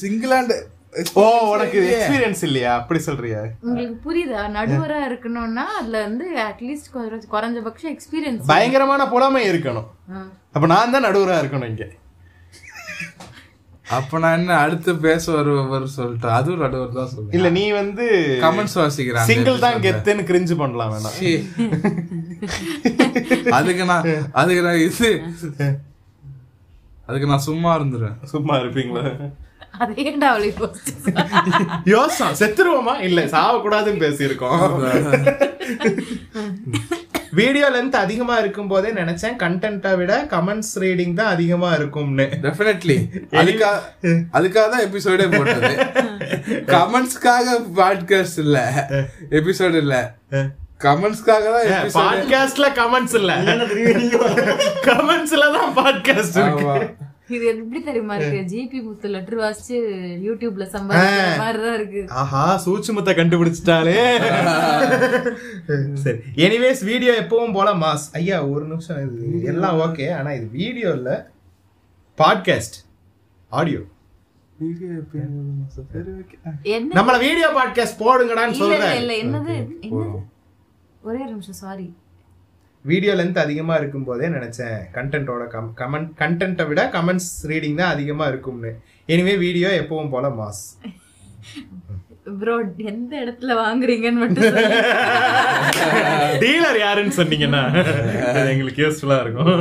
சிங்கிளாண்டு 0.01 0.55
ஓ 1.21 1.23
உனக்கு 1.53 1.77
எக்ஸ்பீரியன்ஸ் 1.93 2.41
இல்லையா? 2.47 2.69
அப்படி 2.79 2.99
சொல்றியா. 3.07 3.39
உங்களுக்கு 3.65 3.95
புரியுதா? 4.05 4.43
நடுவரா 4.57 4.99
இருக்கணும்னா 5.09 5.65
அதுல 5.79 6.01
வந்து 6.07 6.25
அட்லீஸ்ட் 6.45 6.89
குறைஞ்சபட்சம் 7.33 7.91
எக்ஸ்பீரியன்ஸ் 7.95 8.49
பயங்கரமான 8.53 9.07
புலமை 9.13 9.43
இருக்கணும். 9.51 9.89
அப்ப 10.55 10.65
நான் 10.73 10.95
தான் 10.95 11.07
நடுவரா 11.07 11.37
இருக்கணும் 11.43 11.69
இங்க. 11.73 11.87
அப்ப 13.95 14.19
நான் 14.21 14.35
என்ன 14.37 14.53
அடுத்து 14.61 14.91
பேச 15.03 15.23
வருவர் 15.33 15.83
சொல்லிட்டேன் 15.97 16.35
அதுவும் 16.37 16.61
நடுவர் 16.63 16.95
தான் 16.95 17.09
சொல்லுவேன் 17.11 17.35
இல்ல 17.37 17.49
நீ 17.57 17.65
வந்து 17.79 18.05
கமெண்ட்ஸ் 18.45 18.77
வாசிக்கிறேன் 18.79 19.27
சிங்கிள் 19.31 19.59
தான் 19.65 19.77
கெத்துன்னு 19.83 20.23
கிரிஞ்சு 20.29 20.55
பண்ணலாம் 20.61 20.93
வேணாம். 20.93 21.19
அதுக்கு 23.59 23.85
நான் 23.85 24.07
அதுக்கு 24.41 24.61
நான் 24.67 24.83
இது. 24.87 25.11
அதுக்கு 27.07 27.27
நான் 27.27 27.47
சும்மா 27.49 27.71
இருந்துருவேன் 27.79 28.19
சும்மா 28.33 28.53
இருப்பீங்களா? 28.57 29.03
அதேடா 29.83 30.27
அவளை 30.33 30.49
யோசம் 31.93 32.37
செத்துருவோமா? 32.41 32.93
இல்ல 33.07 33.25
சாவக்கூடாதுன்னு 33.33 34.03
பேசியிருக்கோம். 34.05 34.61
வீடியோ 37.39 37.67
லென்த் 37.75 37.95
அதிகமா 38.03 38.35
இருக்கும் 38.39 38.67
போதே 38.67 38.89
நினைச்சேன் 38.99 39.35
கண்டென்ட்டை 39.43 39.93
விட 39.97 40.11
கமெண்ட்ஸ் 40.33 40.75
ரீடிங் 40.83 41.15
தான் 41.19 41.31
அதிகமா 41.35 41.69
இருக்கும்னு. 41.79 42.27
டெஃபினெட்லி 42.43 42.97
அதுக்காக 43.41 43.79
அதுக்காக 44.37 44.67
தான் 44.73 44.85
எபிசோடே 44.87 45.27
போட்டது. 45.35 45.71
கமெண்ட்ஸ்க்காக 46.73 47.57
பாட்காஸ்ட் 47.79 48.39
இல்ல. 48.45 48.59
எபிசோட் 49.39 49.77
இல்ல. 49.83 49.95
கமெண்ட்ஸ்க்காக 50.83 51.45
தான் 51.55 51.91
பாட்காஸ்ட்ல 51.97 52.67
கமெண்ட்ஸ் 52.79 53.15
இல்ல. 53.19 53.33
கமெண்ட்ஸ்ல 54.87 55.45
தான் 55.57 55.71
பாட்காஸ்ட் 55.77 56.37
இருக்கு. 56.41 56.73
இது 57.35 57.45
எப்படி 57.51 57.79
தெரியுமா 57.85 58.15
இருக்கு? 58.17 58.39
ஜிபி 58.51 58.79
முத்து 58.87 59.07
லெட்டர் 59.13 59.39
வாசிச்சு 59.43 59.77
யூடியூப்ல 60.25 60.65
சம்பாதிக்கிற 60.73 61.31
மாதிரிதான் 61.43 61.77
இருக்கு. 61.79 62.01
ஆஹா 62.21 62.43
சூட்சுமத்தை 62.65 63.13
கண்டுபிடிச்சிட்டாலே. 63.19 63.97
சரி 66.03 66.19
எனிவேஸ் 66.47 66.83
வீடியோ 66.91 67.13
எப்பவும் 67.23 67.55
போல 67.57 67.71
மாஸ் 67.85 68.05
ஐயா 68.19 68.37
ஒரு 68.53 68.65
நிமிஷம் 68.73 69.01
இது 69.05 69.41
எல்லாம் 69.53 69.79
ஓகே 69.87 70.07
ஆனா 70.19 70.31
இது 70.39 70.47
வீடியோ 70.61 70.91
இல்ல 70.99 71.11
பாட்காஸ்ட் 72.17 72.77
ஆடியோ 73.51 73.81
நம்மள 76.99 77.17
வீடியோ 77.27 77.47
பாட்காஸ்ட் 77.59 78.01
போடுங்கடான்னு 78.05 78.61
சொல்றேன். 78.61 78.95
இல்ல 79.01 79.13
என்னது? 79.23 79.57
என்னது? 79.87 80.21
ஒரே 81.05 81.19
ஒரு 81.23 81.31
நிமிஷம் 81.31 81.61
சாரி 81.63 81.87
வீடியோ 82.85 83.13
லென்த் 83.15 83.39
அதிகமா 83.43 83.75
இருக்கும் 83.77 84.07
போதே 84.07 84.27
நினைச்சேன் 84.27 84.77
கண்டென்ட்டோட 84.95 85.43
கம் 85.47 85.69
கமெண்ட் 85.81 86.11
கண்டென்ட்டை 86.21 86.65
விட 86.67 86.81
கமெண்ட்ஸ் 86.95 87.31
ரீடிங் 87.51 87.79
தான் 87.81 87.93
அதிகமா 87.95 88.25
இருக்கும்னு. 88.27 88.71
எனிவே 89.09 89.33
வீடியோ 89.37 89.69
எப்பவும் 89.81 90.13
போல 90.15 90.29
மாஸ். 90.39 90.63
ப்ரோ 92.39 92.55
எந்த 92.91 93.13
இடத்துல 93.23 93.55
வாங்குறீங்கன்னு 93.63 94.23
மட்டும். 94.23 94.55
டீலர் 96.43 96.79
யாருன்னு 96.85 97.17
சொன்னீங்கன்னா 97.19 97.63
அது 98.29 98.47
எங்களுக்கு 98.53 98.83
யூஸ்ஃபுல்லா 98.85 99.19
இருக்கும். 99.25 99.53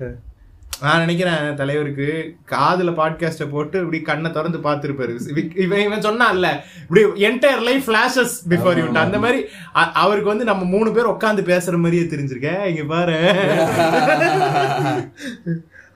நான் 0.78 0.98
நினைக்கிறேன் 0.98 1.54
தலைவருக்கு 1.54 2.06
காதுல 2.48 2.90
பாட்காஸ்ட 2.90 3.50
போட்டு 3.50 3.78
இப்படி 3.78 4.00
கண்ணை 4.00 4.30
திறந்து 4.30 4.58
பார்த்திருப்பாரு. 4.58 5.28
இவ- 5.28 5.54
இவன் 5.56 5.80
இவன் 5.80 6.00
சொன்னான்ல 6.00 6.48
இப்படி 6.80 7.02
entire 7.26 7.60
life 7.60 7.90
flashes 7.90 8.36
before 8.48 8.78
you 8.78 8.94
அந்த 8.94 9.18
மாதிரி 9.18 9.44
அவருக்கு 9.92 10.28
வந்து 10.28 10.44
நம்ம 10.44 10.64
மூணு 10.64 10.92
பேர் 10.92 11.08
உட்காந்து 11.08 11.42
பேசுற 11.46 11.76
மாதிரியே 11.76 12.02
தெரிஞ்சிருக்கேன் 12.02 12.64
இங்க 12.64 12.84
பாரு. 12.84 13.18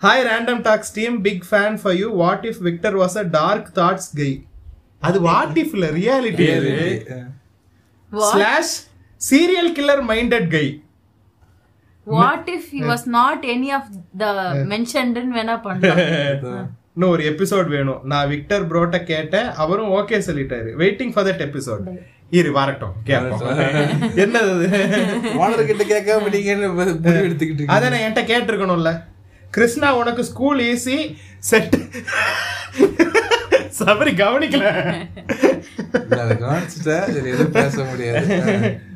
Hi 0.03 0.27
random 0.27 0.61
talks 0.61 0.93
team 0.93 1.20
big 1.20 1.44
fan 1.51 1.78
for 1.83 1.97
you 1.97 2.11
what 2.12 2.47
if 2.47 2.61
Victor 2.61 2.99
was 2.99 3.17
a 3.17 3.23
dark 3.23 3.70
thoughts 3.75 4.11
guy 4.15 4.44
அது 5.01 5.20
வாட் 5.20 5.59
இஃப் 5.59 5.73
இல்ல 5.73 5.86
ரியாலிட்டி 5.91 6.57
அது? 6.57 6.75
Slash 8.12 8.75
serial 9.31 9.75
killer 9.75 10.03
minded 10.09 10.51
guy 10.51 10.67
what 12.05 12.50
if 12.50 12.74
he 12.74 12.81
was 12.81 13.00
not 13.12 13.44
any 13.47 13.74
of 13.74 13.84
the 14.18 14.52
mentioned 14.52 15.16
ன்னு 15.16 15.28
வேணா 15.34 15.60
பண்ணலாம். 15.60 15.97
இன்னும் 16.94 17.10
ஒரு 17.10 17.24
episode 17.24 17.68
வேணும். 17.68 18.00
நான் 18.05 18.28
விக்டர் 18.28 18.68
ப்ரோட்ட 18.68 19.02
கேட்டேன். 19.02 19.47
அவரும் 19.52 19.91
ஓகே 19.91 20.23
சொல்லிட்டாரு. 20.26 20.68
வெயிட்டிங் 20.78 21.12
ஃபார் 21.12 21.26
தட் 21.26 21.50
எபிசோட் 21.50 21.99
இரு 22.31 22.52
வரட்டும். 22.52 22.92
என்னது? 23.07 24.66
ஓனர் 25.39 25.65
கிட்ட 25.65 25.84
கேட்காம 25.84 26.33
நீங்க 26.33 26.52
எடுத்துக்கிட்டு 27.10 27.65
அதை 27.65 27.89
நான் 27.89 27.99
என்கிட்ட 27.99 28.16
கேட்டிருக்கணும்ல. 28.16 29.02
கிருஷ்ணா 29.50 29.97
உனக்கு 29.97 30.24
ஸ்கூல் 30.24 30.60
ஈஸி 30.60 31.16
செட் 31.39 31.76
சபரி 33.78 34.15
கவனிக்கல. 34.15 34.70
பேச 37.50 37.84
முடியாது. 37.84 38.81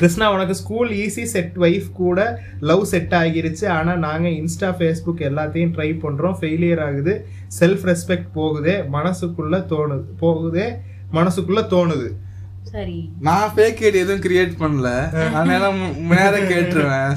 கிருஷ்ணா 0.00 0.32
உனக்கு 0.32 0.54
ஸ்கூல் 0.54 0.90
ஈஸி 0.90 1.22
செட் 1.34 1.52
வைஃப் 1.56 1.92
கூட 1.92 2.18
லவ் 2.60 2.84
செட் 2.84 3.12
ஆகிருச்சு. 3.12 3.66
ஆனா 3.68 3.94
நாங்க 3.96 4.28
இன்ஸ்டா 4.28 4.68
ஃபேஸ்புக் 4.78 5.24
எல்லாத்தையும் 5.28 5.74
ட்ரை 5.76 5.90
பண்றோம். 6.02 6.36
ஃபெயிலியர் 6.40 6.82
ஆகுது. 6.84 7.14
செல்ஃப் 7.60 7.84
ரெஸ்பெக்ட் 7.90 8.32
போகுதே. 8.34 8.74
மனசுக்குள்ள 8.92 9.60
தோணுது 9.72 10.02
போகுதே. 10.20 10.66
மனசுக்குள்ள 11.12 11.62
தோணுது. 11.74 12.08
சரி. 12.62 12.96
நான் 13.20 13.50
ஃபேக் 13.56 13.80
ஐடி 13.80 14.00
எதுவும் 14.00 14.20
கிரியேட் 14.20 14.54
பண்ணல. 14.62 14.88
நான் 15.30 15.48
எல்லாம் 15.48 15.78
நேரம் 16.08 16.48
கேட்டுருவேன்? 16.50 17.14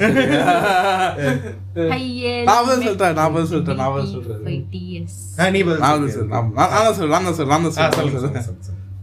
நான் 2.44 2.64
பதில் 2.66 2.84
சொல்லிட்டேன் 2.86 3.12
நான் 3.12 3.32
பதில் 3.32 3.50
சொல்லிட்டேன் 3.52 3.74
நான் 3.74 3.92
பதில் 3.92 4.10
சொல்றேன். 4.10 4.68
டிஎஸ் 4.72 5.18
ஆ, 5.38 5.50
நீ 5.50 5.62
பதில் 5.62 5.78
நான் 5.78 6.08
சொல்றேன் 6.10 6.52
நான் 6.54 6.94
சொல்றேன் 6.94 7.08
நான் 7.08 7.32
சொல்றேன் 7.32 7.62
நான் 7.62 7.70
சொல்றேன். 7.70 8.20
சொல்றேன். 8.20 8.46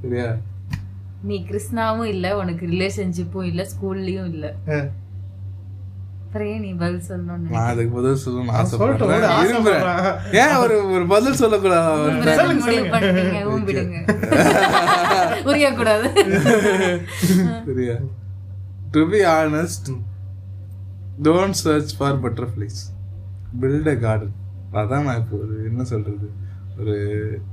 சரியா? 0.02 0.30
நீ 1.22 1.36
கிருஷ்ணாவும் 1.46 2.10
இல்ல 2.12 2.28
உனக்கு 2.38 2.66
ரிலேஷன்ஷிப்பும் 2.68 3.48
இல்ல 3.50 3.62
ஸ்கூல்லயும் 3.72 4.30
இல்ல. 4.32 4.46
நீ 6.60 6.70
பதில் 6.76 7.06
சொல்லணும்னு 7.08 7.50
நான் 7.50 7.70
அதுக்கு 7.72 7.94
பதில் 7.96 8.20
சொல்லணும்னு 8.22 8.54
ஆசைப்படுறேன். 8.60 10.06
ஏன் 10.42 10.56
ஒரு 10.58 10.76
ஒரு 10.94 11.06
பதில் 11.08 11.40
சொல்லக்கூடாது 11.42 12.06
புரிய 15.44 15.68
கூடாது 15.74 16.08
சரியா 17.68 17.98
to 18.92 19.04
be 19.10 19.22
honest 19.34 19.90
don't 21.22 21.60
search 21.62 21.94
for 21.98 22.18
butterflies 22.24 22.80
build 23.62 23.90
a 23.90 23.98
garden 24.00 24.36
அதான் 24.80 25.06
நான் 25.06 25.22
இப்போ 25.22 25.36
ஒரு 25.38 25.56
என்ன 25.66 25.84
சொல்றது? 25.84 26.28
ஒரு 26.80 26.96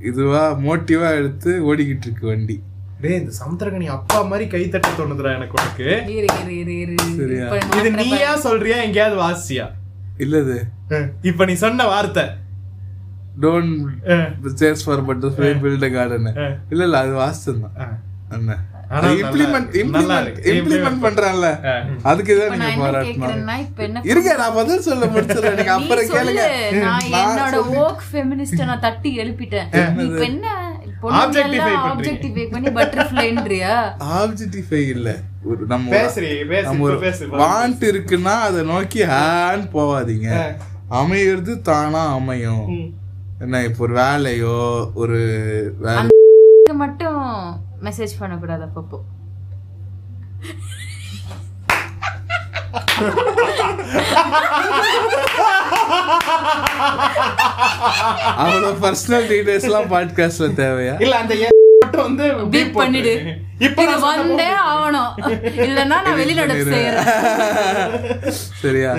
இதுவா 0.03 0.43
மோட்டிவா 0.65 1.09
எடுத்து 1.17 1.51
ஓடிக்கிட்டு 1.65 2.07
இருக்கு 2.07 2.27
வண்டி. 2.27 2.57
டேய் 3.02 3.18
இந்த 3.18 3.33
சமுத்திரகனி 3.41 3.86
அப்பா 3.97 4.18
மாதிரி 4.31 4.44
கை 4.52 4.62
தட்ட 4.68 4.89
தோணுதுடா 4.99 5.33
எனக்கு 5.36 5.57
உனக்கு. 5.59 5.86
இது 7.78 7.91
நீயா 8.01 8.33
சொல்றியா 8.47 8.78
எங்கேயாவது 8.86 9.17
வாசியா? 9.23 9.67
இல்லது. 10.25 10.57
இப்ப 11.31 11.44
நீ 11.44 11.55
சொன்ன 11.65 11.86
வார்த்தை. 11.93 12.25
Don't 13.43 13.75
search 14.62 14.85
for 14.86 15.05
butterfly 15.09 15.51
build 15.65 15.86
a 15.89 15.93
garden 15.97 16.28
இல்ல 16.73 16.83
இல்ல 16.89 16.97
அது 17.05 17.15
வாஸ்தம் 17.23 17.62
தான் 17.67 17.94
நல்லா 18.33 18.57
இம்ப்ளிமெண்ட் 19.17 19.73
இம்ப்ளிமெண்ட். 19.81 20.39
இம்ப்ளிமெண்ட் 20.52 21.02
பண்றான்ல. 21.05 21.49
அதுக்கு 22.10 22.33
தான் 22.39 22.52
நீங்க 22.55 22.68
பாராட்டணும் 22.83 23.09
கேக்குறேன்னா 23.09 23.57
இப்ப 23.65 23.83
என்ன 23.86 24.02
இருங்க 24.10 24.31
நான் 24.41 24.57
பதில் 24.59 24.86
சொல்ல 24.89 25.07
முடிச்சிடுறேன். 25.15 25.59
நீங்க 25.60 25.75
அப்புறம். 25.78 26.09
கேளுங்க. 26.15 26.44
நான் 26.86 27.09
என்னோட 27.20 27.60
feminist 28.12 28.57
அ 28.59 28.68
நான் 28.70 28.85
தட்டி 28.86 29.12
எழுப்பிட்டேன். 29.23 29.68
இப்ப 30.07 30.23
என்ன 30.31 30.47
பண்ணி 31.01 32.70
பட்டர்ஃப்ளைன்றியா 32.70 33.75
ஆப்ஜெக்டிஃபை 34.18 34.81
இல்ல. 34.89 35.09
ஒரு 35.44 35.67
நம்ம 35.67 35.91
ஒரு. 36.86 36.97
வாண்ட் 37.43 37.85
இருக்குன்னா 37.93 38.35
அதை 38.47 38.62
நோக்கி 38.62 39.02
ஹேன் 39.02 39.67
போவாதீங்க 39.75 40.31
அமையிறது 40.91 41.60
தானா 41.60 42.15
அமையும். 42.15 42.67
என்ன 43.39 43.62
இப்போ 43.65 43.85
ஒரு 43.85 43.94
வேலையோ 43.94 44.55
ஒரு 44.94 45.18
வேலை 45.78 46.09
மட்டும் 46.75 47.20
மெசேஜ் 47.83 48.15
பண்ணக்கூடாது 48.18 48.65
அப்பப்போ. 48.65 48.99
அவ்வளவு 58.37 58.73
பர்சனல் 58.83 59.29
டீடைல்ஸ் 59.31 59.63
எல்லாம் 59.63 59.91
பாட்காஸ்ட்ல 59.91 60.49
தேவையா? 60.61 61.01
இல்ல 61.01 61.17
அந்த 61.17 61.35
மட்டும் 61.81 62.03
வந்து 62.03 62.25
பீப். 62.51 62.79
பண்ணிடு. 62.79 63.37
இப்ப 63.59 63.85
வந்தே 63.99 64.49
ஆகணும். 64.67 65.13
இல்லன்னா 65.67 65.87
நான் 65.87 66.19
வெளிநடப்பு 66.19 66.67
செய்யறேன். 66.75 67.09
சரியா? 68.63 68.93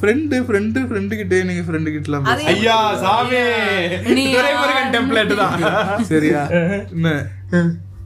ஃப்ரெண்டு 0.00 0.36
ஃப்ரெண்டு 0.46 0.80
ஃப்ரெண்டு 0.88 1.16
கிட்டே 1.16 1.42
நீங்க 1.42 1.62
ஃப்ரெண்டு 1.66 1.90
கிட்ட 1.92 2.08
எல்லாம் 2.10 2.24
அது 2.24 2.44
ஐயா 2.44 2.96
சாமி. 2.96 3.42
நீ 4.12 4.34
டெம்ப்ளேட் 4.94 5.36
தான். 5.36 6.04
சரியா? 6.04 6.42
என்ன? 6.94 7.12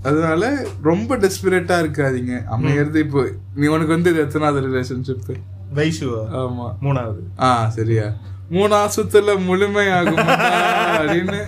அதனால 0.02 0.44
ரொம்ப 0.82 1.16
டெஸ்பிரேட்டா 1.16 1.76
இருக்காதீங்க. 1.82 2.34
அமைகிறது 2.48 3.00
இப்போ 3.00 3.22
நீ 3.54 3.66
உனக்கு 3.68 3.92
வந்து 3.92 4.10
இது 4.10 4.20
எத்தனாவது 4.20 4.66
ரிலேஷன்ஷிப் 4.68 5.28
வைஷு 5.74 6.06
ஆமா. 6.40 6.68
மூணாவது. 6.82 7.20
ஆ 7.40 7.48
சரியா. 7.70 8.06
மூணு 8.50 8.72
மாசத்துல 8.74 9.34
முழுமையாகும். 9.44 10.18
அப்படின்னு 10.96 11.38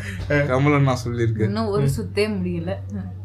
கமலன் 0.49 0.87
நான் 0.87 1.03
சொல்லியிருக்கேன் 1.03 1.49
இன்னும் 1.49 1.69
ஒரு 1.69 1.87
சுத்தே 1.97 2.25
முடியல. 2.35 2.71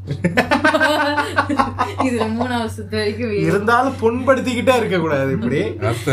இதுல 2.06 2.25
மூணாவது 2.33 2.69
சுத்து 2.75 2.95
வரைக்கும் 2.95 3.30
வேணும். 3.30 3.48
இருந்தாலும் 3.48 3.95
புண்படுத்திக்கிட்டே 4.01 4.75
இருக்க 4.75 4.98
கூடாது 4.99 5.32
இப்படி. 5.33 5.59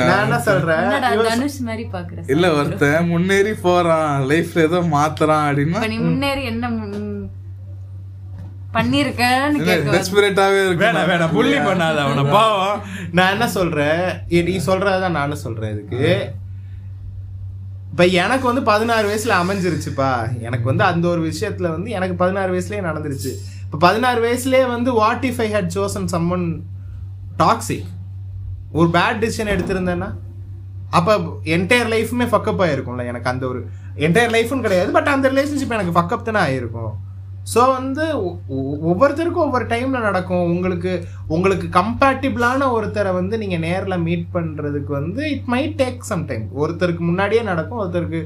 நான் 0.01 0.23
என்ன 0.23 0.39
சொல்றேன் 0.41 0.91
தனுஷ் 1.29 1.61
மாதிரி 1.61 1.85
இல்ல 2.29 2.53
ஒருத்தன் 2.55 3.09
முன்னேறி 3.09 3.55
போறான். 3.61 4.15
லைஃப்ல 4.31 4.65
ஏதோ 4.65 4.81
மாத்துறான் 4.93 5.47
அப்படின்னா 5.49 5.79
இப்ப 5.79 5.89
நீ 5.89 5.99
முன்னேறி 6.01 6.45
என்ன 6.45 6.71
ம், 6.71 6.79
பண்ணிருக்கன்னு 6.79 7.05
கேட்க 7.05 7.05
டெஸ்பிரேட்டாவே 7.05 7.05
இருக்கு 7.07 7.25
வேணாம் 7.25 7.25
வேணாம் 7.25 8.63
புள்ளி 11.33 11.57
பண்ணாத 11.57 11.97
அவனை. 11.97 12.25
பாவம். 12.25 12.81
நான் 13.13 13.31
என்ன 13.31 13.49
சொல்றேன்? 13.49 14.11
நீ 14.29 14.57
சொல்றதான் 14.67 15.11
நானும் 15.11 15.37
சொல்றேன் 15.37 15.73
இதுக்கு. 15.73 16.33
இப்ப 17.91 18.07
எனக்கு 18.07 18.47
வந்து 18.47 18.63
பதினாறு 18.63 19.09
வயசுல 19.09 19.29
அமைஞ்சிருச்சுப்பா. 19.29 20.41
எனக்கு 20.41 20.65
வந்து 20.65 20.85
அந்த 20.85 21.09
ஒரு 21.09 21.33
விஷயத்துல 21.33 21.63
வந்து 21.63 21.91
எனக்கு 21.91 22.15
பதினாறு 22.15 22.59
வயசுலயே 22.59 22.73
நடந்துருச்சு. 22.73 23.33
இப்ப 23.65 23.79
பதினாறு 23.79 24.21
வயசுலயே 24.23 24.67
வந்து 24.67 24.93
what 24.93 25.25
if 25.25 25.41
I 25.41 25.53
had 25.53 25.71
chosen 25.75 26.09
someone 26.13 26.61
toxic 27.39 27.87
ஒரு 28.73 28.89
பேட் 28.89 29.19
டிசிஷன் 29.21 29.51
எடுத்திருந்தேன்னா 29.57 30.15
அப்ப 30.91 31.17
என்டையர் 31.45 31.89
லைஃபுமே 31.89 32.25
ஃபக்கப் 32.25 32.59
ஆயிருக்கும்ல. 32.59 33.07
எனக்கு 33.07 33.31
அந்த 33.31 33.47
ஒரு 33.47 33.67
என்டையர் 33.97 34.35
லைஃப்னு 34.35 34.61
கிடையாது 34.61 34.93
பட் 34.93 35.07
அந்த 35.07 35.31
ரிலேஷன்ஷிப் 35.31 35.71
எனக்கு 35.71 36.01
ஃபக்கப் 36.01 36.23
தானே 36.23 36.53
ஆயிருக்கும். 36.53 36.93
ஸோ 37.53 37.61
வந்து 37.77 38.05
ஒவ்வொருத்தருக்கும் 38.91 39.47
ஒவ்வொரு 39.47 39.67
டைம்ல 39.73 39.99
நடக்கும். 40.07 40.45
உங்களுக்கு 40.55 40.93
உங்களுக்கு 41.35 41.67
கம்பேட்டிபிளான 41.79 42.69
ஒருத்தரை 42.77 43.11
வந்து 43.19 43.35
நீங்க 43.43 43.59
நேர்ல 43.67 43.97
மீட் 44.07 44.25
பண்றதுக்கு 44.37 44.93
வந்து 45.01 45.23
it 45.35 45.49
might 45.55 45.77
take 45.83 46.09
some 46.11 46.25
time 46.31 46.47
ஒருத்தருக்கு 46.63 47.03
முன்னாடியே 47.11 47.43
நடக்கும் 47.51 47.83
ஒருத்தருக்கு 47.83 48.21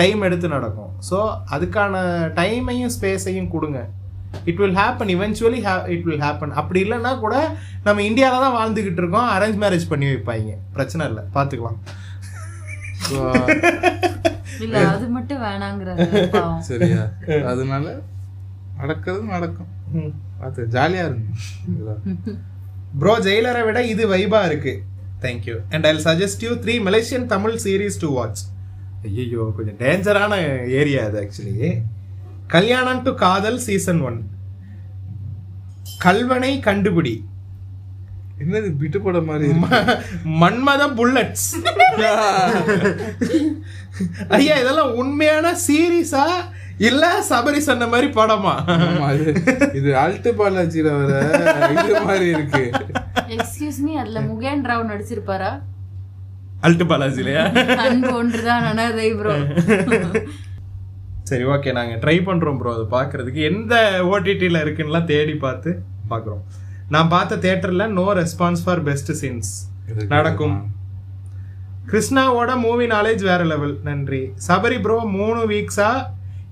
டைம் 0.00 0.26
எடுத்து 0.28 0.48
நடக்கும். 0.56 0.90
ஸோ 1.08 1.18
அதுக்கான 1.56 2.02
டைமையும் 2.40 2.92
ஸ்பேஸையும் 2.96 3.52
கொடுங்க. 3.54 3.80
It 4.50 4.60
will 4.62 4.76
happen 4.80 5.12
eventually 5.14 5.60
it 5.94 6.06
will 6.08 6.24
happen 6.24 6.52
அப்படி 6.60 6.80
இல்லைன்னா 6.86 7.12
கூட 7.22 7.34
நம்ம 7.86 8.02
இந்தியாவில 8.08 8.42
தான் 8.44 8.56
வாழ்ந்துகிட்டு 8.58 9.00
இருக்கோம். 9.02 9.30
அரேஞ்ச் 9.36 9.60
மேரேஜ் 9.62 9.86
பண்ணி 9.92 10.06
வைப்பாங்க. 10.10 10.52
பிரச்சனை 10.76 11.06
இல்லை. 11.12 11.24
பார்த்துக்கலாம். 11.36 11.78
இல்ல 14.64 14.76
அது 14.92 15.06
மட்டும் 15.16 15.40
வேணாங்கிறது 15.46 16.04
பாவம். 16.34 16.62
சரியா. 16.68 17.02
அதனால 17.52 17.86
நடக்கிறது 18.80 19.22
நடக்கும். 19.34 19.70
பார்த்து 20.40 20.62
ஜாலியா 20.76 21.04
இருங்க. 21.08 21.28
ப்ரோ 23.00 23.14
ஜெயிலரை 23.26 23.62
விட 23.68 23.78
இது 23.92 24.04
வைபா 24.14 24.40
இருக்கு. 24.50 24.74
Thank you 25.24 25.56
and 25.74 25.86
I 25.86 25.92
suggest 26.08 26.44
you 26.46 26.52
three 26.64 26.74
Malaysian 26.88 27.26
Tamil 27.34 27.56
series 27.64 28.00
to 28.00 28.08
watch 28.18 28.42
ஐயோ 29.02 29.42
கொஞ்சம் 29.56 29.78
டேஞ்சரான 29.82 30.32
ஏரியா 30.80 31.02
அது 31.08 31.18
ஆக்சுவலி 31.22 31.70
கல்யாணம் 32.54 33.02
டு 33.02 33.10
காதல் 33.24 33.58
சீசன் 33.58 34.02
ஒன் 34.08 34.18
கல்வனை 36.04 36.52
கண்டுபிடி. 36.66 37.14
என்னது 38.42 38.68
பிட்டு 38.80 38.98
போட 39.00 39.18
மாதிரி? 39.20 39.46
மன்மத 40.40 40.82
புல்லட்ஸ். 40.98 41.48
ஐயா 44.38 44.54
இதெல்லாம் 44.62 44.94
உண்மையான 44.94 45.52
சீரீஸா 45.66 46.24
இல்ல 46.88 47.04
சபரி 47.28 47.60
சொன்ன 47.66 47.86
மாதிரி 47.92 48.08
படமா? 48.16 48.54
ஆமா, 48.72 49.06
இது 49.18 49.32
இது 49.78 49.90
அல்ட்டு 50.02 50.30
பாலாஜில 50.40 50.88
வர 50.98 51.12
இது 51.82 51.94
மாதிரி 52.08 52.26
இருக்கு. 52.34 52.62
எக்ஸ்கியூஸ் 53.36 53.78
மீ 53.84 53.92
அதுல 54.02 54.20
முகேன் 54.30 54.66
ராவ் 54.70 54.90
நடிச்சிருப்பாரா? 54.90 55.50
அல்ட்டு 56.66 56.84
பாலாஜிலையா? 56.90 57.44
அன்பு 57.84 58.12
ஒன்றுதான் 58.20 58.66
அனாதை 58.70 59.08
ப்ரோ 59.20 59.34
சரி 61.30 61.44
ஓகே 61.54 61.70
நாங்க 61.78 61.94
ட்ரை 62.02 62.16
பண்றோம் 62.28 62.58
ப்ரோ 62.60 62.72
அதை 62.76 62.86
பார்க்கிறதுக்கு 62.96 63.40
எந்த 63.50 63.74
ஓடிடில 64.10 64.60
இருக்குன்னுலாம் 64.64 65.10
தேடி 65.12 65.34
பார்த்து 65.46 65.70
பார்க்குறோம் 66.10 66.42
நான் 66.94 67.12
பார்த்த 67.14 67.38
தியேட்டர்ல 67.44 67.86
no 67.98 68.06
response 68.20 68.62
for 68.64 68.82
best 68.88 69.12
scenes 69.22 69.52
நடக்கும். 70.14 70.58
கிருஷ்ணாவோட 71.90 72.52
மூவி 72.66 72.86
நாலேஜ் 72.92 73.22
வேற 73.30 73.42
லெவல் 73.52 73.74
நன்றி. 73.88 74.22
சபரி 74.48 74.78
ப்ரோ 74.84 74.98
மூணு 75.18 75.40
வீக்ஸா 75.52 75.90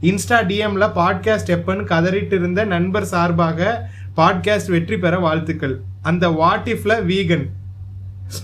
இன்ஸ்டா 0.05 0.39
டிஎம்ல 0.49 0.87
பாட்காஸ்ட் 0.95 1.53
எப்பன்னு 1.57 1.85
கதறிட்டு 1.85 2.33
இருந்த 2.33 2.65
நண்பர் 2.65 3.05
சார்பாக 3.05 3.89
பாட்காஸ்ட் 4.17 4.71
வெற்றி 4.71 4.97
பெற 4.99 5.19
வாழ்த்துக்கள். 5.19 5.81
அந்த 6.03 6.29
வாட் 6.29 6.69
இஃப்ல 6.69 6.97
வீகன் 7.05 7.47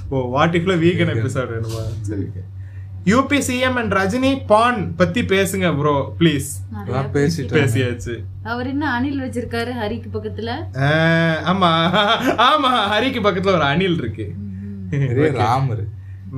ஓ 0.08 0.28
வாட் 0.28 0.56
இஃப்ல 0.56 0.74
வீகன் 0.78 1.12
எபிசோட் 1.14 1.50
வேணுமா? 1.50 1.82
சரி 2.00 2.26
UP 3.05 3.39
CM 3.48 3.74
and 3.74 3.92
Rajini 3.92 4.40
fan 4.47 4.97
பத்தி 4.97 5.22
பேசுங்க 5.22 5.78
ப்ரோ 5.78 6.14
ப்ளீஸ் 6.18 6.48
பேசியாச்சு. 7.48 8.14
அவர் 8.42 8.66
என்ன 8.66 8.92
அணில் 8.92 9.20
வச்சிருக்காரு 9.20 9.72
ஹரிக்கு 9.82 10.08
பக்கத்துல? 10.12 10.50
ஆஹ், 10.72 11.39
ஆமா. 11.50 11.70
ஆமா 12.48 12.70
ஹரிக்கு 12.92 13.20
பக்கத்துல 13.22 13.55
ஒரு 13.55 13.62
அணில் 13.62 13.98
இருக்கு. 13.98 14.32
ராமர். 15.32 15.84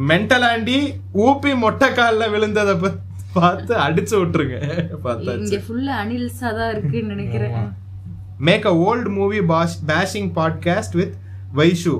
மென்டல் 0.08 0.44
ஆண்டி 0.44 0.92
ஊப்பி 1.14 1.56
மொட்டை 1.56 1.90
கால்ல 1.90 2.28
விழுந்ததை 2.28 2.80
ப- 2.80 2.98
பார்த்து 3.34 3.72
அடிச்சு 3.76 4.14
விட்டுருங்க. 4.20 4.56
பார்த்தாச்சு. 5.04 5.44
இங்க 5.44 5.58
ஃபுல்லா 5.66 5.94
அணில்ஸா 6.02 6.48
தான் 6.58 6.70
இருக்குன்னு 6.70 7.12
நினைக்கிறேன். 7.14 7.54
Make 8.38 8.66
a 8.66 8.74
old 8.86 9.08
movie 9.08 9.40
bashing 9.90 10.30
podcast 10.38 10.96
with 11.00 11.14
Vaishu 11.54 11.94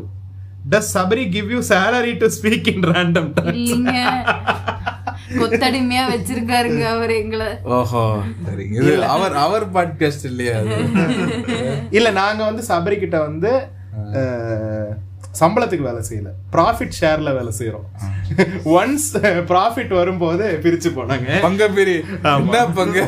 does 0.70 0.90
Sabari 0.96 1.24
give 1.30 1.48
you 1.50 1.60
salary 1.70 2.12
to 2.18 2.26
speak 2.36 2.68
in 2.72 2.86
random 2.92 3.30
இல்லைங்க. 3.52 3.94
கொத்தடிமையா 5.40 6.02
வச்சிருக்காருங்க 6.10 6.82
அவர் 6.94 7.12
எங்களை. 7.12 7.48
ஓஹோ. 7.76 8.02
சரிங்க. 8.46 8.76
இது 8.80 8.94
அவர் 9.06 9.34
அவர் 9.44 9.66
பாட்காஸ்ட் 9.76 10.26
இல்லையா 10.30 10.56
இல்ல 11.98 12.08
நாங்க 12.12 12.40
வந்து 12.44 12.62
சபரி 12.68 12.98
கிட்ட 12.98 13.20
வந்து 13.20 13.52
சம்பளத்துக்கு 15.40 15.86
வேலை 15.88 16.00
செய்யல. 16.08 16.30
ப்ராஃபிட் 16.54 16.96
ஷேர்ல 16.98 17.30
வேலை 17.36 17.52
செய்யறோம் 17.58 17.86
ஒன்ஸ் 18.78 19.06
ப்ராஃபிட் 19.50 19.92
வரும்போது 19.98 20.46
பிரிச்சு 20.64 20.90
போனாங்க. 20.96 21.28
பங்க 21.46 21.68
பிரி. 21.76 21.94
பங்கு 22.78 23.00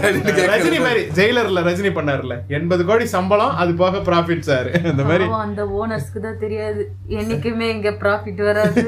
ரஜினி. 0.53 0.79
மாதிரி 0.87 1.03
ஜெயிலர்ல 1.19 1.65
ரஜினி 1.69 1.91
பண்ணாருல 1.99 2.37
எண்பது 2.59 2.85
கோடி 2.91 3.07
சம்பளம் 3.17 3.55
அது 3.65 3.75
போக 3.83 4.01
ப்ராஃபிட் 4.09 4.47
சார் 4.51 4.71
அந்த 4.93 5.03
மாதிரி 5.11 5.27
அந்த 5.47 5.65
ஓனர்ஸ்க்கு 5.81 6.23
தான் 6.27 6.41
தெரியாது. 6.45 6.85
என்னைக்குமே 7.19 7.69
இங்க 7.77 7.93
ப்ராஃபிட் 8.05 8.43
வராது. 8.49 8.85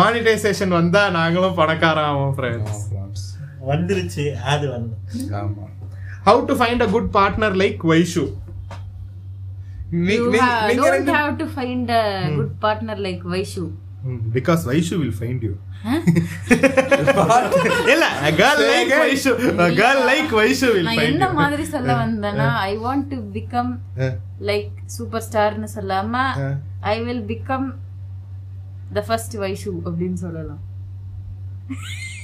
மானிட்டைசேஷன் 0.00 0.74
வந்தா 0.80 1.04
நாங்களும் 1.18 1.58
பணக்காரன் 1.60 2.08
ஆவோம் 2.10 2.34
ஃப்ரெண்ட்ஸ் 2.38 2.82
வந்துருச்சு 3.70 4.26
அது 4.54 4.66
வந்து. 4.74 4.94
ஆமா. 5.42 5.64
How 6.28 6.42
to 6.50 6.56
find 6.60 6.84
a 6.86 6.90
good 6.96 7.10
partner 7.18 7.56
like 7.62 7.82
Vaishu 7.92 8.24
You 9.92 10.32
don't 10.76 11.08
have 11.08 11.38
to 11.38 11.46
find 11.48 11.90
a 11.92 12.04
good 12.36 12.60
partner 12.60 12.96
like 12.98 13.22
Vaishu. 13.26 13.66
Because 14.34 14.62
Vaishu 14.68 14.96
will 14.98 15.14
find 15.16 15.44
you 15.46 15.52
இல்ல 17.92 18.04
girl 18.40 18.60
like 18.68 18.92
Vaishu 19.00 19.30
girl 19.78 20.02
like 20.10 20.32
Vaishu 20.38 20.68
will 20.74 20.86
நான் 20.88 20.98
find 20.98 21.10
என்ன 21.12 21.28
மாதிரி 21.38 21.64
சொல்ல 21.72 21.94
வந்தேன்னா 22.02 22.46
I 22.66 22.74
want 22.84 23.08
to 23.12 23.18
become 23.36 23.72
like 24.50 24.70
super 24.96 25.24
ஸ்டார்னு 25.28 25.70
சொல்லாம 25.74 26.22
I 26.92 26.96
will 27.06 27.24
become 27.32 27.66
the 28.92 29.02
first 29.08 29.36
Vaishu 29.44 29.72
அப்படின்னு 29.88 30.20
சொல்லலாம். 30.26 30.62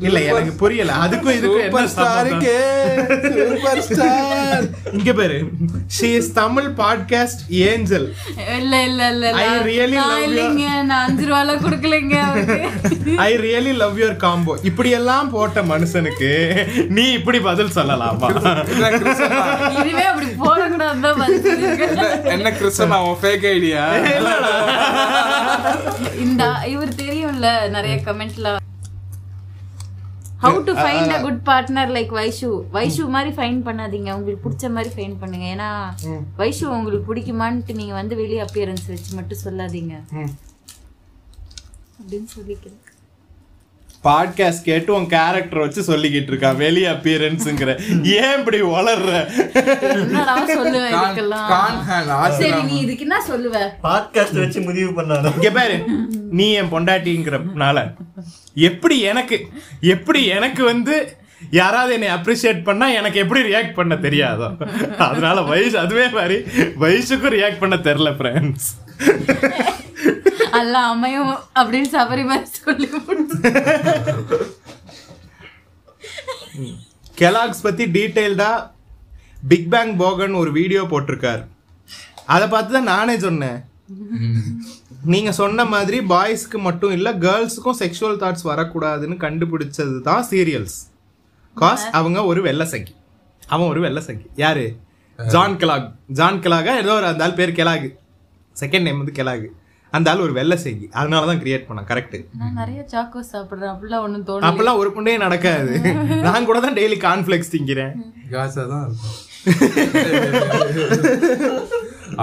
இல்ல 0.00 0.18
எனக்கு 0.22 0.52
புரியல. 0.54 0.92
அதுக்கும் 1.02 1.34
இதுக்கும் 1.34 1.62
என்ன 1.62 1.70
சூப்பர் 1.70 1.88
ஸ்டாருக்கு 1.92 2.52
சூப்பர் 3.40 3.80
ஸ்டார் 3.88 4.64
இங்க 4.92 5.12
பாரு. 5.12 5.36
She 5.96 6.08
is 6.14 6.30
Tamil 6.32 6.68
podcast 6.76 7.42
angel 7.62 8.06
இல்ல 8.56 8.74
இல்ல 8.82 9.02
இல்ல 9.08 9.24
I 9.34 9.44
நான் 9.44 9.64
really 9.64 9.96
love 9.96 10.04
நான் 10.04 10.16
you. 10.16 10.28
இல்லைங்க. 10.28 10.64
நான் 10.82 11.04
அஞ்சு 11.04 11.26
ரூபால 11.26 11.56
கொடுக்கலைங்க 11.60 12.16
I 13.18 13.30
really 13.38 13.74
love 13.76 13.98
your 13.98 14.16
combo 14.16 14.54
இப்படி 14.62 14.90
எல்லாம் 14.92 15.30
போட்ட 15.30 15.62
மனுஷனுக்கு 15.64 16.30
நீ 16.90 17.04
இப்படி 17.12 17.40
பதில் 17.40 17.74
சொல்லலாமா? 17.76 18.30
இதுவே 19.76 20.04
அப்படி 20.04 20.26
போடக்கூடாது 20.40 21.00
தான் 21.02 21.22
என்ன- 21.86 22.10
என்ன 22.32 22.50
கிறிஸ்டன் 22.52 22.96
அவன் 22.98 23.20
ஃபேக் 23.22 23.46
ஐடியா 23.50 23.84
இந்த 26.18 26.42
இவர் 26.66 26.98
தெரியும்ல 26.98 27.46
நிறைய 27.68 27.96
கமெண்ட்ல 28.04 28.58
how 30.44 30.60
to 30.68 30.72
find 30.78 31.12
a 31.16 31.18
good 31.24 31.42
partner 31.48 31.90
like 31.96 32.12
Vaishu 32.18 32.48
Vaishu 32.76 33.02
மாதிரி 33.16 33.30
ஃபைண்ட் 33.36 33.60
பண்ணாதீங்க. 33.66 34.10
உங்களுக்கு 34.18 34.44
பிடிச்ச 34.46 34.70
மாதிரி 34.76 34.90
ஃபைண்ட் 34.96 35.20
பண்ணுங்க. 35.22 35.46
ஏன்னா 35.54 35.68
வைஷு 36.40 36.64
உங்களுக்கு 36.78 37.06
பிடிக்குமான்ட்டு 37.10 37.78
நீங்க 37.80 37.94
வந்து 38.00 38.16
வெளியே 38.22 38.40
அப்பியரன்ஸ் 38.46 38.88
வச்சு 38.94 39.12
மட்டும் 39.18 39.42
சொல்லாதீங்க. 39.44 39.94
அப்படின்னு 42.00 42.30
சொல்லிக்கிறேன். 42.38 42.80
பாட்காஸ்ட் 44.04 44.64
கேட்டு 44.64 44.94
உன் 44.94 45.06
கேரக்டர் 45.06 45.58
வச்சு 45.58 45.82
சொல்லிக்கிட்டு 45.82 46.30
இருக்கான். 46.32 46.56
வெளிய 46.56 46.90
அப்பியரன்ஸ்ங்கிற 46.90 47.70
ஏன் 48.14 48.38
இப்படி 48.38 48.60
வளர்ற 48.62 49.10
என்னடா 49.92 50.34
சொல்லுவேன் 50.48 50.94
இதுக்கெல்லாம்? 50.94 51.46
கான் 51.48 51.78
ஹேண்ட் 51.88 52.38
சரி 52.38 52.62
நீ 52.62 52.78
இதுக்கு 52.78 53.00
என்ன 53.00 53.18
சொல்லுவ? 53.28 53.56
பாட்காஸ்ட் 53.82 54.38
வச்சு 54.38 54.60
முடிவு 54.60 54.92
பண்ணாலும் 54.92 55.34
இங்க 55.34 55.50
பாரு 55.50 55.76
நீ 56.30 56.52
என் 56.52 56.72
பொண்டாட்டிங்கிறனால 56.72 57.78
எப்படி 58.54 59.00
எனக்கு 59.00 59.38
எப்படி 59.80 60.26
எனக்கு 60.26 60.64
வந்து 60.64 60.96
யாராவது 61.50 61.92
என்னை 61.94 62.08
அப்ரிஷியேட் 62.08 62.64
பண்ணா 62.64 62.88
எனக்கு 62.90 63.18
எப்படி 63.18 63.40
ரியாக்ட் 63.42 63.74
பண்ண 63.74 63.94
தெரியாதோ? 63.94 64.48
அதனால 64.98 65.40
வயசு 65.42 65.78
அதுவே 65.78 66.08
மாதிரி 66.08 66.36
வயசுக்கும் 66.80 67.34
ரியாக்ட் 67.36 67.58
பண்ண 67.58 67.76
தெரியல 67.76 68.12
ஃப்ரெண்ட்ஸ் 68.18 68.68
அல்ல 70.58 70.74
அமையும் 70.92 71.32
அப்படின்னு 71.60 71.88
சபரி 71.96 72.24
மாதிரி 72.30 72.48
சொல்லி. 72.58 72.88
கெலாக்ஸ் 77.20 77.64
பத்தி 77.66 77.84
டீடைல்டா 77.96 78.50
பிக் 79.50 79.68
பேங் 79.74 79.92
போகன் 80.02 80.34
ஒரு 80.42 80.50
வீடியோ 80.58 80.82
போட்டிருக்கார். 80.92 81.42
அதை 82.34 82.46
பார்த்து 82.54 82.76
தான் 82.76 82.90
நானே 82.94 83.14
சொன்னேன். 83.26 83.58
நீங்க 85.12 85.30
சொன்ன 85.40 85.64
மாதிரி 85.74 85.98
பாய்ஸ்க்கு 86.12 86.58
மட்டும் 86.66 86.92
இல்ல 86.96 87.08
கேர்ள்ஸுக்கும் 87.24 87.78
செக்ஷுவல் 87.82 88.20
தாட்ஸ் 88.22 88.48
வரக்கூடாதுன்னு 88.50 89.16
கண்டுபிடிச்சது 89.24 89.96
தான் 90.08 90.26
சீரியல்ஸ் 90.30 90.78
காஸ் 91.56 91.86
அவங்க 91.98 92.18
ஒரு 92.32 92.42
வெள்ள 92.48 92.64
சங்கி. 92.74 92.94
அவன் 93.54 93.70
ஒரு 93.72 93.80
வெள்ள 93.86 94.00
சங்கி. 94.08 94.26
யாரு? 94.42 94.66
John 95.18 95.56
Kellogg. 95.62 95.88
ஜான் 96.18 96.38
கெலாகா? 96.44 96.72
ஏதோ 96.82 96.92
ஒரு 97.00 97.06
அந்த 97.10 97.24
ஆள் 97.26 97.38
பேர் 97.40 97.58
கெலாகு. 97.58 97.90
செகண்ட் 98.60 98.86
நேம் 98.86 99.00
வந்து 99.02 99.18
கெலாகு. 99.18 99.48
அந்த 99.92 100.10
ஆள் 100.10 100.22
ஒரு 100.26 100.32
வெள்ள 100.38 100.54
சங்கி 100.64 100.86
அதனால 100.98 101.26
தான் 101.30 101.40
கிரியேட் 101.42 101.66
பண்ணான் 101.68 101.88
கரெக்ட் 101.90 102.16
நான் 102.40 102.58
நிறைய 102.60 102.80
சாக்கோ 102.92 103.20
சாப்பிடுறேன். 103.32 103.72
அப்படிலாம் 103.72 104.04
ஒண்ணும் 104.06 104.26
தோணல 104.28 104.48
அப்பெல்லாம் 104.48 104.80
ஒரு 104.82 104.90
புண்டே 104.96 105.14
நடக்காது. 105.24 105.72
நான் 106.26 106.48
கூட 106.50 106.60
தான் 106.66 106.78
டெய்லி 106.78 106.98
கார்ன்ஃபிளெக்ஸ் 107.06 107.52
திங்கிறேன். 107.54 107.92
காசா 108.34 108.64
தான் 108.72 108.84
இருக்கும். 108.86 109.18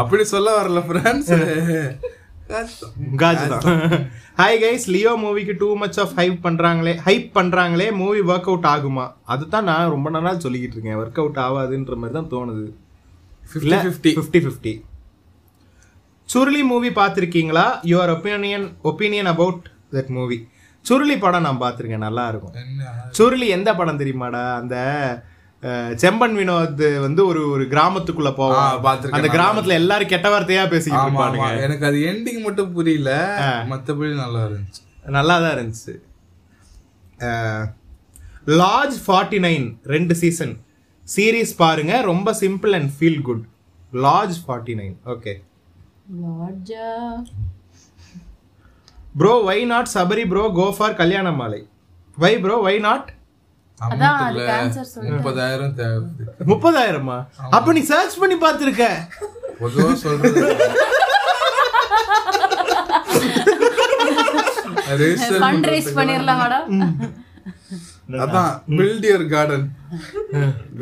அப்படி 0.01 0.23
சொல்ல 0.33 0.49
வரல 0.59 0.81
ஃப்ரெண்ட்ஸ் 0.87 1.31
காஜ் 3.21 3.41
தான். 3.53 3.65
ஹாய் 4.39 4.59
கைஸ் 4.63 4.85
லியோ 4.93 5.11
மூவிக்கு 5.23 5.53
டூ 5.61 5.69
மச் 5.81 5.97
ஆஃப் 6.03 6.13
ஹைப் 6.19 6.37
பண்றாங்களே 6.45 6.93
ஹைப் 7.07 7.27
பண்றாங்களே 7.37 7.87
மூவி 8.01 8.21
ஒர்க் 8.31 8.49
அவுட் 8.51 8.69
ஆகுமா? 8.73 9.05
அதுதான் 9.33 9.67
நான் 9.69 9.93
ரொம்ப 9.95 10.09
நாளா 10.15 10.31
சொல்லிக்கிட்டு 10.45 10.77
இருக்கேன். 10.77 10.99
ஒர்க் 11.01 11.19
அவுட் 11.23 11.41
ஆகாதுன்ற 11.47 11.95
மாதிரி 12.03 12.17
தான் 12.19 12.31
தோணுது. 12.35 12.65
Fifty 13.51 13.77
fifty 13.85 14.11
fifty 14.17 14.39
fifty 14.45 14.73
Suruli 16.33 16.61
movie 16.71 16.89
பார்த்துருக்கீங்களா? 16.99 17.65
Your 17.91 18.11
opinion 18.15 18.65
opinion 18.89 19.29
about 19.33 19.65
that 19.95 20.11
movie 20.17 20.37
Suruli 20.85 21.15
படம் 21.23 21.45
நான் 21.45 21.61
பார்த்துருக்கேன் 21.63 22.05
நல்லா 22.07 22.25
இருக்கும். 22.31 22.53
சுருளி 23.17 23.47
எந்த 23.55 23.69
படம் 23.79 23.99
தெரியுமாடா? 24.01 24.43
அந்த 24.61 24.75
செம்பன் 26.03 26.35
வினோத் 26.39 26.83
வந்து 27.05 27.21
ஒரு 27.29 27.41
ஒரு 27.53 27.63
கிராமத்துக்குள்ள 27.73 28.31
போவான். 28.41 29.09
அந்த 29.17 29.29
கிராமத்துல 29.37 29.79
எல்லாரும் 29.81 30.11
கெட்ட 30.13 30.27
வார்த்தையா 30.33 30.63
பேசிக்கிட்டு 30.73 31.07
இருப்பானுங்க. 31.07 31.49
எனக்கு 31.65 31.87
அது 31.89 31.99
எண்டிங் 32.11 32.41
மட்டும் 32.45 32.71
புரியல. 32.77 33.11
மத்தபடி 33.73 34.13
நல்லா 34.23 34.43
இருந்துச்சு. 34.49 34.81
நல்லா 35.17 35.35
தான் 35.43 35.55
இருந்துச்சு. 35.57 35.95
லார்ஜ் 38.61 38.97
ஃபார்ட்டி 39.05 39.39
நைன் 39.47 39.67
ரெண்டு 39.95 40.13
சீசன் 40.23 40.55
சீரீஸ் 41.15 41.59
பாருங்க 41.63 41.93
ரொம்ப 42.11 42.29
simple 42.43 42.73
and 42.79 42.91
feel 42.97 43.21
good 43.29 43.43
large 44.07 44.37
forty 44.45 44.73
nine 44.81 44.97
okay 45.13 45.33
லார்ஜா 46.09 46.87
bro 49.15 49.33
why 49.47 49.59
not 49.65 49.91
Sabari 49.93 50.23
bro 50.31 50.43
go 50.57 50.65
for 50.77 50.95
Kalyana 50.95 51.31
Maalai 51.35 51.61
why 52.17 52.33
bro 52.43 52.57
why 52.65 52.75
not 52.87 53.09
முப்பதாயிரம் 55.11 55.75
தேவை 55.75 55.99
முப்பதாயிரமா? 56.49 57.17
அப்ப 57.49 57.73
நீ 57.73 57.81
சர்ச் 57.89 58.17
பண்ணி 58.21 58.35
பார்த்துருக்க. 58.37 58.85
பொதுவா 59.59 59.91
சொல்றது 60.01 60.41
ஃபண்ட் 65.35 65.67
ரைஸ் 65.69 65.89
பண்ணிரலாம் 65.97 66.41
மேடம் 66.43 66.67
அதான். 68.25 68.53
பில்ட் 68.77 69.05
யுவர் 69.09 69.25
கார்டன் 69.33 69.65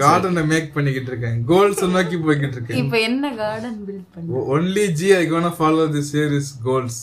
கார்டனை 0.01 0.43
மேக் 0.51 0.69
பண்ணிக்கிட்டு 0.75 1.11
இருக்கேன். 1.11 1.37
கோல்ஸ் 1.51 1.83
நோக்கி 1.95 2.17
போய்கிட்டு 2.25 2.57
இருக்கேன். 2.57 2.79
இப்போ 2.81 2.97
என்ன 3.09 3.31
கார்டன் 3.41 3.79
பில்ட் 3.87 4.07
பண்ணி? 4.15 4.29
Only 4.55 4.85
G 4.99 5.09
I 5.19 5.21
gonna 5.31 5.51
follow 5.59 5.85
the 5.95 6.03
series 6.11 6.51
goals 6.67 6.99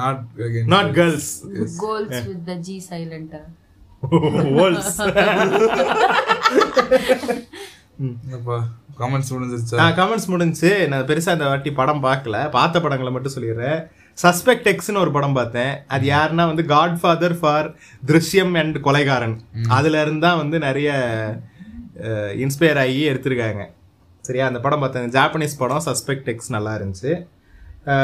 not 0.00 0.22
again 0.46 0.68
not 0.74 0.92
girls 0.98 1.30
goals 1.84 2.20
with 2.28 2.44
the 2.50 2.54
G 2.68 2.76
சைலண்டா 2.90 3.42
என்னப்பா 8.26 8.58
கமெண்ட்ஸ் 9.00 9.32
முடிஞ்சிருச்சா? 9.34 9.76
நான் 9.80 9.96
கமெண்ட்ஸ் 9.98 10.30
முடிஞ்சு. 10.32 10.70
நான் 10.92 11.06
பெருசா 11.08 11.34
இந்த 11.36 11.46
வாட்டி 11.50 11.70
படம் 11.80 12.04
பார்க்கல. 12.06 12.36
பார்த்த 12.56 12.80
படங்களை 12.84 13.10
மட்டும் 13.14 13.34
சொல்லிடுறேன். 13.34 13.80
சஸ்பெக்ட் 14.22 14.68
எக்ஸ்னு 14.70 14.96
ஒரு 14.96 15.12
படம் 15.12 15.32
பார்த்தேன். 15.32 15.78
அது 15.88 16.10
யாருன்னா 16.10 16.46
வந்து 16.46 16.64
godfather 17.00 17.38
for 17.38 17.74
Drishyam 18.06 18.58
and 18.58 18.76
Kolaigaran 18.76 19.40
அதுல 19.68 20.02
இருந்தா 20.02 20.34
வந்து 20.34 20.58
நிறைய 20.58 20.90
இன்ஸ்பயர் 22.44 22.78
ஆகி 22.78 23.08
எடுத்திருக்காங்க. 23.08 23.64
சரியா? 24.20 24.46
அந்த 24.46 24.58
படம் 24.58 24.80
பார்த்தேன். 24.80 25.10
ஜாப்பனீஸ் 25.10 25.58
படம் 25.58 25.82
சஸ்பெக்ட் 25.86 26.24
எக்ஸ் 26.24 26.50
நல்லா 26.50 26.74
இருந்துச்சு. 26.74 27.12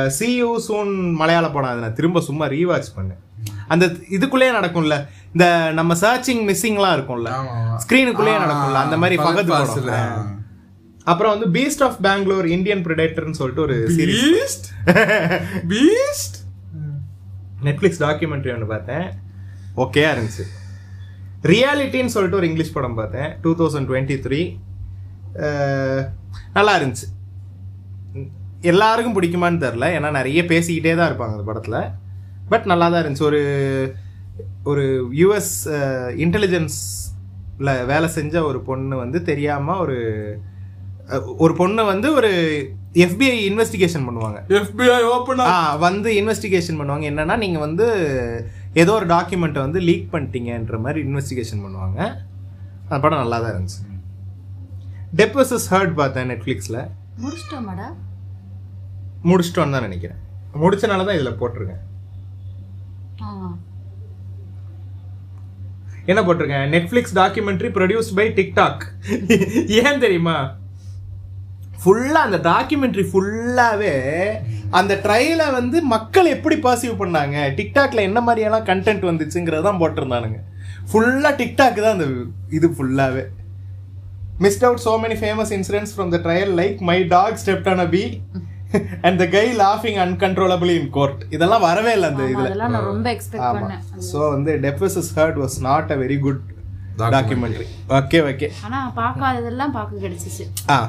சி 0.07 0.35
யூ 0.35 0.61
சூன் 0.69 1.13
மலையாள 1.13 1.51
படம். 1.51 1.69
அதை 1.69 1.83
நான் 1.83 1.95
திரும்ப 1.95 2.21
சும்மா 2.21 2.47
ரீவாச் 2.47 2.93
பண்ணேன். 2.97 3.51
அந்த 3.69 3.87
இதுக்குள்ளேயே 3.87 4.53
நடக்கும்ல. 4.61 5.09
இந்த 5.27 5.71
நம்ம 5.75 5.95
சர்ச்சிங் 5.95 6.45
மிஸ்ஸிங்லாம் 6.49 6.97
இருக்கும்ல. 6.97 7.29
ஸ்க்ரீனுக்குள்ளேயே 7.87 8.37
நடக்கும்ல. 8.43 8.75
அந்த 8.75 8.97
மாதிரி 8.97 9.23
பகத். 9.23 9.49
படம். 9.85 10.46
அப்புறம் 11.11 11.33
வந்து 11.35 11.49
பீஸ்ட் 11.57 11.83
ஆஃப் 11.87 11.99
பெங்களூர் 12.07 12.47
இந்தியன் 12.57 12.83
பிரிடேட்டர்னு 12.87 13.39
சொல்லிட்டு 13.41 13.65
ஒரு 13.67 13.77
series 13.97 14.23
beast 14.29 14.69
beast 15.73 16.39
Netflix 17.67 18.01
documentary 18.05 18.53
ஒன்று 18.55 18.73
பார்த்தேன். 18.73 19.07
ஓகேயா 19.85 20.09
இருந்துச்சு. 20.15 20.47
ரியாலிட்டின்னு 21.53 22.15
சொல்லிட்டு 22.15 22.39
ஒரு 22.41 22.49
இங்கிலீஷ் 22.49 22.75
படம் 22.77 22.99
பார்த்தேன். 23.01 23.31
டூ 23.45 23.51
தௌசண்ட் 23.61 23.89
டுவெண்ட்டி 23.91 24.17
த்ரீ 24.25 24.41
நல்லா 26.57 26.75
இருந்துச்சு. 26.79 27.07
எல்லாருக்கும் 28.73 29.17
பிடிக்குமான்னு 29.17 29.63
தெரில 29.65 29.89
ஏன்னா 29.97 30.11
நிறைய 30.19 30.43
பேசிக்கிட்டே 30.53 30.95
தான் 30.99 31.09
இருப்பாங்க 31.11 31.37
அந்த 31.37 31.47
படத்தில். 31.49 31.81
பட் 32.53 32.69
நல்லா 32.73 32.87
தான் 32.89 33.03
இருந்துச்சு. 33.03 33.29
ஒரு 33.31 33.43
ஒரு 34.71 34.85
யூஎஸ் 35.21 35.55
இன்டெலிஜென்ஸில் 36.25 37.73
வேலை 37.93 38.09
செஞ்ச 38.19 38.35
ஒரு 38.51 38.59
பொண்ணு 38.69 38.95
வந்து 39.05 39.19
தெரியாமல் 39.31 39.83
ஒரு 39.85 39.99
ஒரு 41.43 41.55
பொண்ணு 41.55 41.83
வந்து 41.85 42.09
ஒரு 42.19 42.31
எஃபிஐ 43.05 43.37
இன்வெஸ்டிகேஷன் 43.49 44.07
பண்ணுவாங்க. 44.07 44.39
FBI 44.61 45.01
ஓபன் 45.15 45.43
ஆ 45.53 45.77
வந்து 45.87 46.09
இன்வெஸ்டிகேஷன் 46.21 46.79
பண்ணுவாங்க. 46.79 47.05
என்னன்னா 47.11 47.37
நீங்க 47.45 47.59
வந்து 47.59 47.87
ஏதோ 48.83 48.93
ஒரு 48.99 49.07
டாக்குமெண்ட்டை 49.07 49.63
வந்து 49.67 49.81
லீக் 49.89 50.09
பண்ணிட்டீங்கன்ற 50.15 50.79
மாதிரி 50.87 51.01
இன்வெஸ்டிகேஷன் 51.09 51.63
பண்ணுவாங்க. 51.67 51.99
அந்த 52.89 52.99
படம் 53.05 53.23
நல்லா 53.23 53.39
தான் 53.45 53.55
இருந்துச்சு. 53.55 53.81
டெப் 55.21 55.37
வர்சஸ் 55.41 55.69
ஹர்ட் 55.75 55.95
பார்த்தேன் 56.01 56.31
நெட்ஃப்ளிக்ஸில் 56.33 56.81
முடிச்சிட்டோமாடா? 57.23 57.89
முடிச்சிட்டோன்னு 59.31 59.77
தான் 59.77 59.87
நினைக்கிறேன். 59.89 60.21
முடிச்சனால 60.63 61.07
தான் 61.07 61.19
இதில் 61.19 61.39
போட்டிருக்கேன். 61.41 61.83
என்ன 66.11 66.21
போட்டிருக்கேன்? 66.27 66.69
Netflix 66.75 67.17
documentary 67.21 67.69
produced 67.79 68.17
by 68.19 68.27
TikTok 68.39 68.85
ஏன் 69.83 70.03
தெரியுமா? 70.05 70.37
ஃபுல்லா 71.83 72.21
அந்த 72.27 72.39
டாக்குமெண்ட்ரி 72.51 73.05
ஃபுல்லாவே 73.11 73.95
அந்த 74.79 74.93
ட்ரையல 75.05 75.43
வந்து 75.59 75.79
மக்கள் 75.95 76.33
எப்படி 76.35 76.57
பாசிவ் 76.65 77.01
பண்ணாங்க? 77.03 77.37
டிக்டாக்ல 77.59 78.01
என்ன 78.09 78.21
மாதிரியெல்லாம் 78.27 78.69
கண்டென்ட் 78.71 79.05
வந்துச்சுங்கிறத 79.11 79.67
தான் 79.69 79.81
போட்டிருந்தானுங்க. 79.83 80.39
ஃபுல்லா 80.91 81.31
டிக்டாக் 81.41 81.83
தான் 81.85 81.97
அந்த 81.97 82.09
இது 82.59 82.69
ஃபுல்லாவே 82.77 83.25
missed 84.45 84.65
out 84.69 84.83
so 84.87 84.93
many 85.05 85.17
famous 85.21 85.53
incidents 85.59 85.95
from 85.95 86.11
the 86.15 86.21
trial 86.27 86.53
like 86.61 86.79
my 86.91 86.99
dog 87.15 87.39
stepped 87.43 87.71
on 87.73 87.83
a 87.85 87.89
bee 87.95 88.03
and 89.07 89.19
the 89.23 89.27
guy 89.37 89.47
லாஃபிங் 89.63 90.01
uncontrollably 90.05 90.75
in 90.81 90.91
court 90.97 91.21
இதெல்லாம் 91.37 91.65
வரவே 91.69 91.93
இல்லை 91.99 92.09
அந்த 92.13 92.25
இதுல. 92.35 92.49
ஸோ 94.11 94.19
வந்து 94.35 94.53
Depp versus 94.67 95.11
Heard 95.19 95.41
was 95.45 95.59
not 95.69 95.93
a 95.97 95.99
very 96.05 96.19
good 96.27 96.43
documentary 97.15 97.67
okay 97.99 98.19
okay 98.29 98.49
ஆனா 98.67 98.79
பார்க்காததெல்லாம் 99.01 99.75
பார்க்க 99.79 100.05
கிடைச்சிச்சு. 100.05 100.45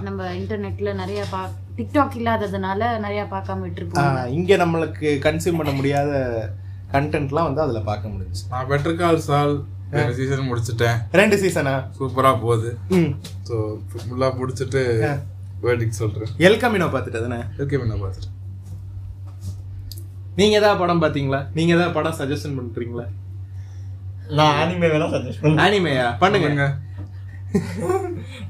நம்ம 0.07 0.29
இன்டர்நெட்ல 0.39 0.93
நிறைய 1.01 1.21
பா 1.33 1.41
டிக்டாக் 1.79 2.15
இல்லாததுனால 2.19 2.81
நிறைய 3.05 3.23
பார்க்காம 3.33 3.63
விட்டுருப்போம். 3.65 4.19
இங்க 4.37 4.55
நம்மளுக்கு 4.63 5.09
கன்சியூம் 5.25 5.59
பண்ண 5.61 5.73
முடியாத 5.79 6.11
கண்டென்ட்லாம் 6.93 7.47
வந்து 7.49 7.63
அதுல 7.65 7.81
பார்க்க 7.89 8.13
முடிஞ்சுச்சு. 8.13 8.45
நான் 8.53 8.69
பெட்டர் 8.71 8.99
கால் 9.01 9.25
சால் 9.29 9.53
சீசன் 10.19 10.47
முடிச்சிட்டேன். 10.51 10.97
ரெண்டு 11.19 11.35
சீசனா 11.43 11.75
சூப்பரா 11.97 12.31
போகுது. 12.45 12.71
ம். 12.97 13.11
ஸோ 13.49 13.57
ஃபுல்லா 13.91 14.29
முடிச்சிட்டு 14.39 14.81
வேர்டிக் 15.65 15.99
சொல்றேன். 16.01 16.33
எல் 16.47 16.59
கமினோ 16.63 16.89
பார்த்துட்டு 16.95 17.21
தானே 17.27 17.39
ஓகே 17.63 17.83
நான் 17.91 18.03
பார்த்துட்டேன். 18.05 18.33
நீங்க 20.39 20.55
ஏதாவது 20.61 20.79
படம் 20.81 21.03
பாத்தீங்களா 21.03 21.39
நீங்க 21.57 21.71
ஏதாவது 21.77 21.95
படம் 21.99 22.17
சஜஷன் 22.19 22.57
பண்றீங்களா? 22.57 23.05
நான் 24.35 24.55
ஆனிமே 24.61 24.87
வேணா 24.87 25.07
சஜஸ்ட் 25.11 25.41
பண்ணுறேன் 25.41 25.65
அனிமையா 25.65 26.07
பண்ணுங்க. 26.19 26.65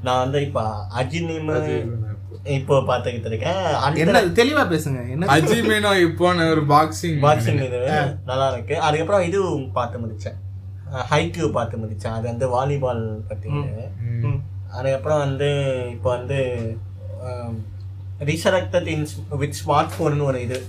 நான் 0.01 0.21
வந்து 0.23 0.39
இப்போ 0.41 0.63
அஜினிம 0.95 1.57
இப்போ. 2.49 2.75
பார்த்துக்கிட்டு 2.87 3.25
இருக்கேன் 3.25 3.61
என்ன 3.95 4.19
தெளிவா 4.39 4.63
பேசுங்க. 4.69 4.99
என்ன 5.09 5.27
அஜி 5.27 5.57
மேனோ 5.61 5.91
இப்போன்னு 6.05 6.43
ஒரு 6.49 6.63
பாக்ஸிங் 6.65 7.17
பாக்ஸிங் 7.21 7.61
இது 7.65 7.79
நல்லா 8.25 8.47
இருக்கு 8.53 8.75
அதுக்கப்புறம் 8.79 9.21
இது 9.21 9.39
பார்த்து 9.73 10.01
முடிச்சேன். 10.03 10.37
ஹைக்யூ 11.11 11.51
பார்த்து 11.51 11.77
முடிச்சேன். 11.77 12.11
அது 12.11 12.25
வந்து 12.27 12.47
வாலிபால் 12.47 13.03
ம். 14.23 14.39
அதுக்கப்புறம் 14.69 15.19
வந்து 15.19 15.49
இப்போ 15.91 16.09
வந்து 16.09 16.39
resurrected 18.25 18.87
in 18.87 19.05
with 19.39 19.57
smart 19.61 19.93
phone 19.97 20.21
ஒரு 20.21 20.41
இது. 20.41 20.59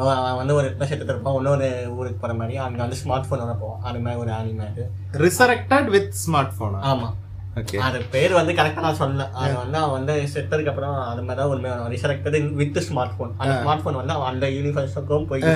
அவன் 0.00 0.38
வந்து 0.38 0.54
ஒரு 0.58 0.68
நட்சத்திரத்தில் 0.78 1.14
இருப்பான். 1.14 1.36
இன்னொரு 1.40 1.66
ஊருக்கு 1.98 2.20
போகிற 2.22 2.34
மாதிரி. 2.38 2.54
அங்கே 2.64 2.80
வந்து 2.84 2.98
ஸ்மார்ட் 3.02 3.26
ஃபோன் 3.28 3.42
போவோம் 3.64 3.82
அது 3.88 3.98
மாதிரி 4.04 4.20
ஒரு 4.22 4.32
ஆனிமே 4.38 4.64
அது. 4.70 4.84
ரிசரக்டட் 5.24 5.90
வித் 5.96 6.16
ஸ்மார்ட் 6.22 6.56
போனா 6.60 6.80
ஆமாம் 6.92 7.14
ஓகே 7.60 7.76
அது 7.86 7.98
பேர் 8.14 8.32
வந்து 8.38 8.52
கரெக்டாக 8.58 8.84
நான் 8.86 8.98
சொல்லல. 9.00 9.26
அது 9.40 9.52
வந்து 9.62 9.78
அவன் 9.82 9.96
வந்து 9.98 10.14
செத்ததுக்கு 10.32 10.70
அப்புறம் 10.72 10.96
அது 11.10 11.20
மாதிரி 11.26 11.40
தான் 11.40 11.52
உண்மை 11.54 11.68
வரும். 11.72 11.90
ரிசரக்டட் 11.94 12.38
வித் 12.60 12.80
ஸ்மார்ட் 12.88 13.14
ஃபோன் 13.16 13.32
அந்த 13.40 13.54
ஸ்மார்ட் 13.60 13.84
ஃபோன் 13.84 14.00
வந்து 14.00 14.14
அவன் 14.16 14.30
அந்த 14.32 14.48
யூனிவர்ஸுக்கும் 14.56 15.28
போய் 15.32 15.46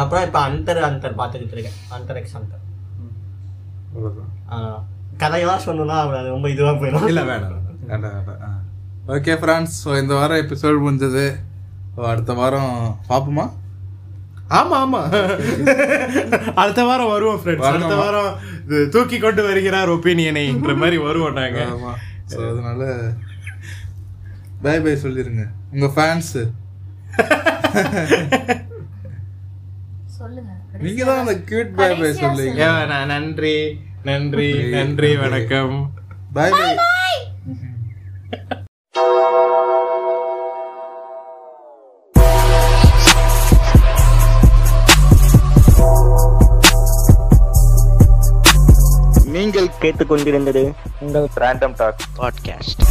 அப்புறம் 0.00 0.24
இப்போ 0.28 0.40
அந்தர் 0.48 0.80
அந்தர் 0.88 1.18
பார்த்துக்கிட்டு 1.20 1.56
இருக்கேன். 1.56 1.78
அந்தர் 1.96 2.18
எக்ஸ் 2.22 2.38
அந்தர் 2.40 2.64
கதையெல்லாம் 5.22 6.10
அது 6.18 6.34
ரொம்ப 6.34 6.48
இதுவாக 6.54 6.74
போயிடும். 6.80 7.08
இல்ல 7.12 7.22
வேணாம் 7.30 8.58
ஓகே 9.14 9.34
ஃப்ரெண்ட்ஸ் 9.42 9.78
ஸோ 9.84 9.90
இந்த 10.02 10.12
வாரம் 10.18 10.42
எபிசோட் 10.44 10.84
முடிஞ்சது. 10.86 11.24
அடுத்த 12.10 12.32
வாரம் 12.40 12.72
பார்ப்போமா 13.08 13.46
ஆமா 14.58 14.76
ஆமா. 14.84 15.00
அடுத்த 16.60 16.80
வாரம் 16.88 17.10
வருவோம் 17.12 17.40
ஃப்ரெண்ட்ஸ் 17.42 17.68
அடுத்த? 17.68 17.96
வாரம் 18.00 18.30
இது 18.64 18.78
தூக்கி 18.94 19.18
கொண்டு 19.18 19.42
வருகிறார் 19.48 19.92
ஒப்பீனியனைன்ற 19.94 20.72
மாதிரி 20.80 20.96
வருவோம் 21.04 21.38
நாங்க. 21.40 21.60
ஆமா. 21.74 21.92
ஸோ 22.32 22.38
அதனால 22.50 22.82
பை 24.64 24.76
பை 24.86 24.94
சொல்லிருங்க. 25.04 25.44
உங்க 25.74 25.88
ஃபேன்ஸ் 25.96 26.32
சொல்லுங்க. 30.18 30.52
நீங்க 30.84 31.02
தான் 31.04 31.22
அந்த 31.22 31.36
கியூட் 31.50 31.72
பை 31.78 31.90
பை 32.00 32.10
சொல்லுங்க. 32.24 32.64
நான் 32.92 33.12
நன்றி 33.14 33.56
நன்றி 34.10 34.50
நன்றி 34.76 35.12
வணக்கம். 35.24 35.76
பை 36.38 36.50
பை 36.58 36.70
நீங்கள் 49.50 49.78
கேட்டுக்கொண்டிருந்தது 49.80 50.62
உங்கள் 51.00 51.26
ரேண்டம் 51.36 51.74
டாக் 51.76 52.02
பாட்காஸ்ட் 52.18 52.82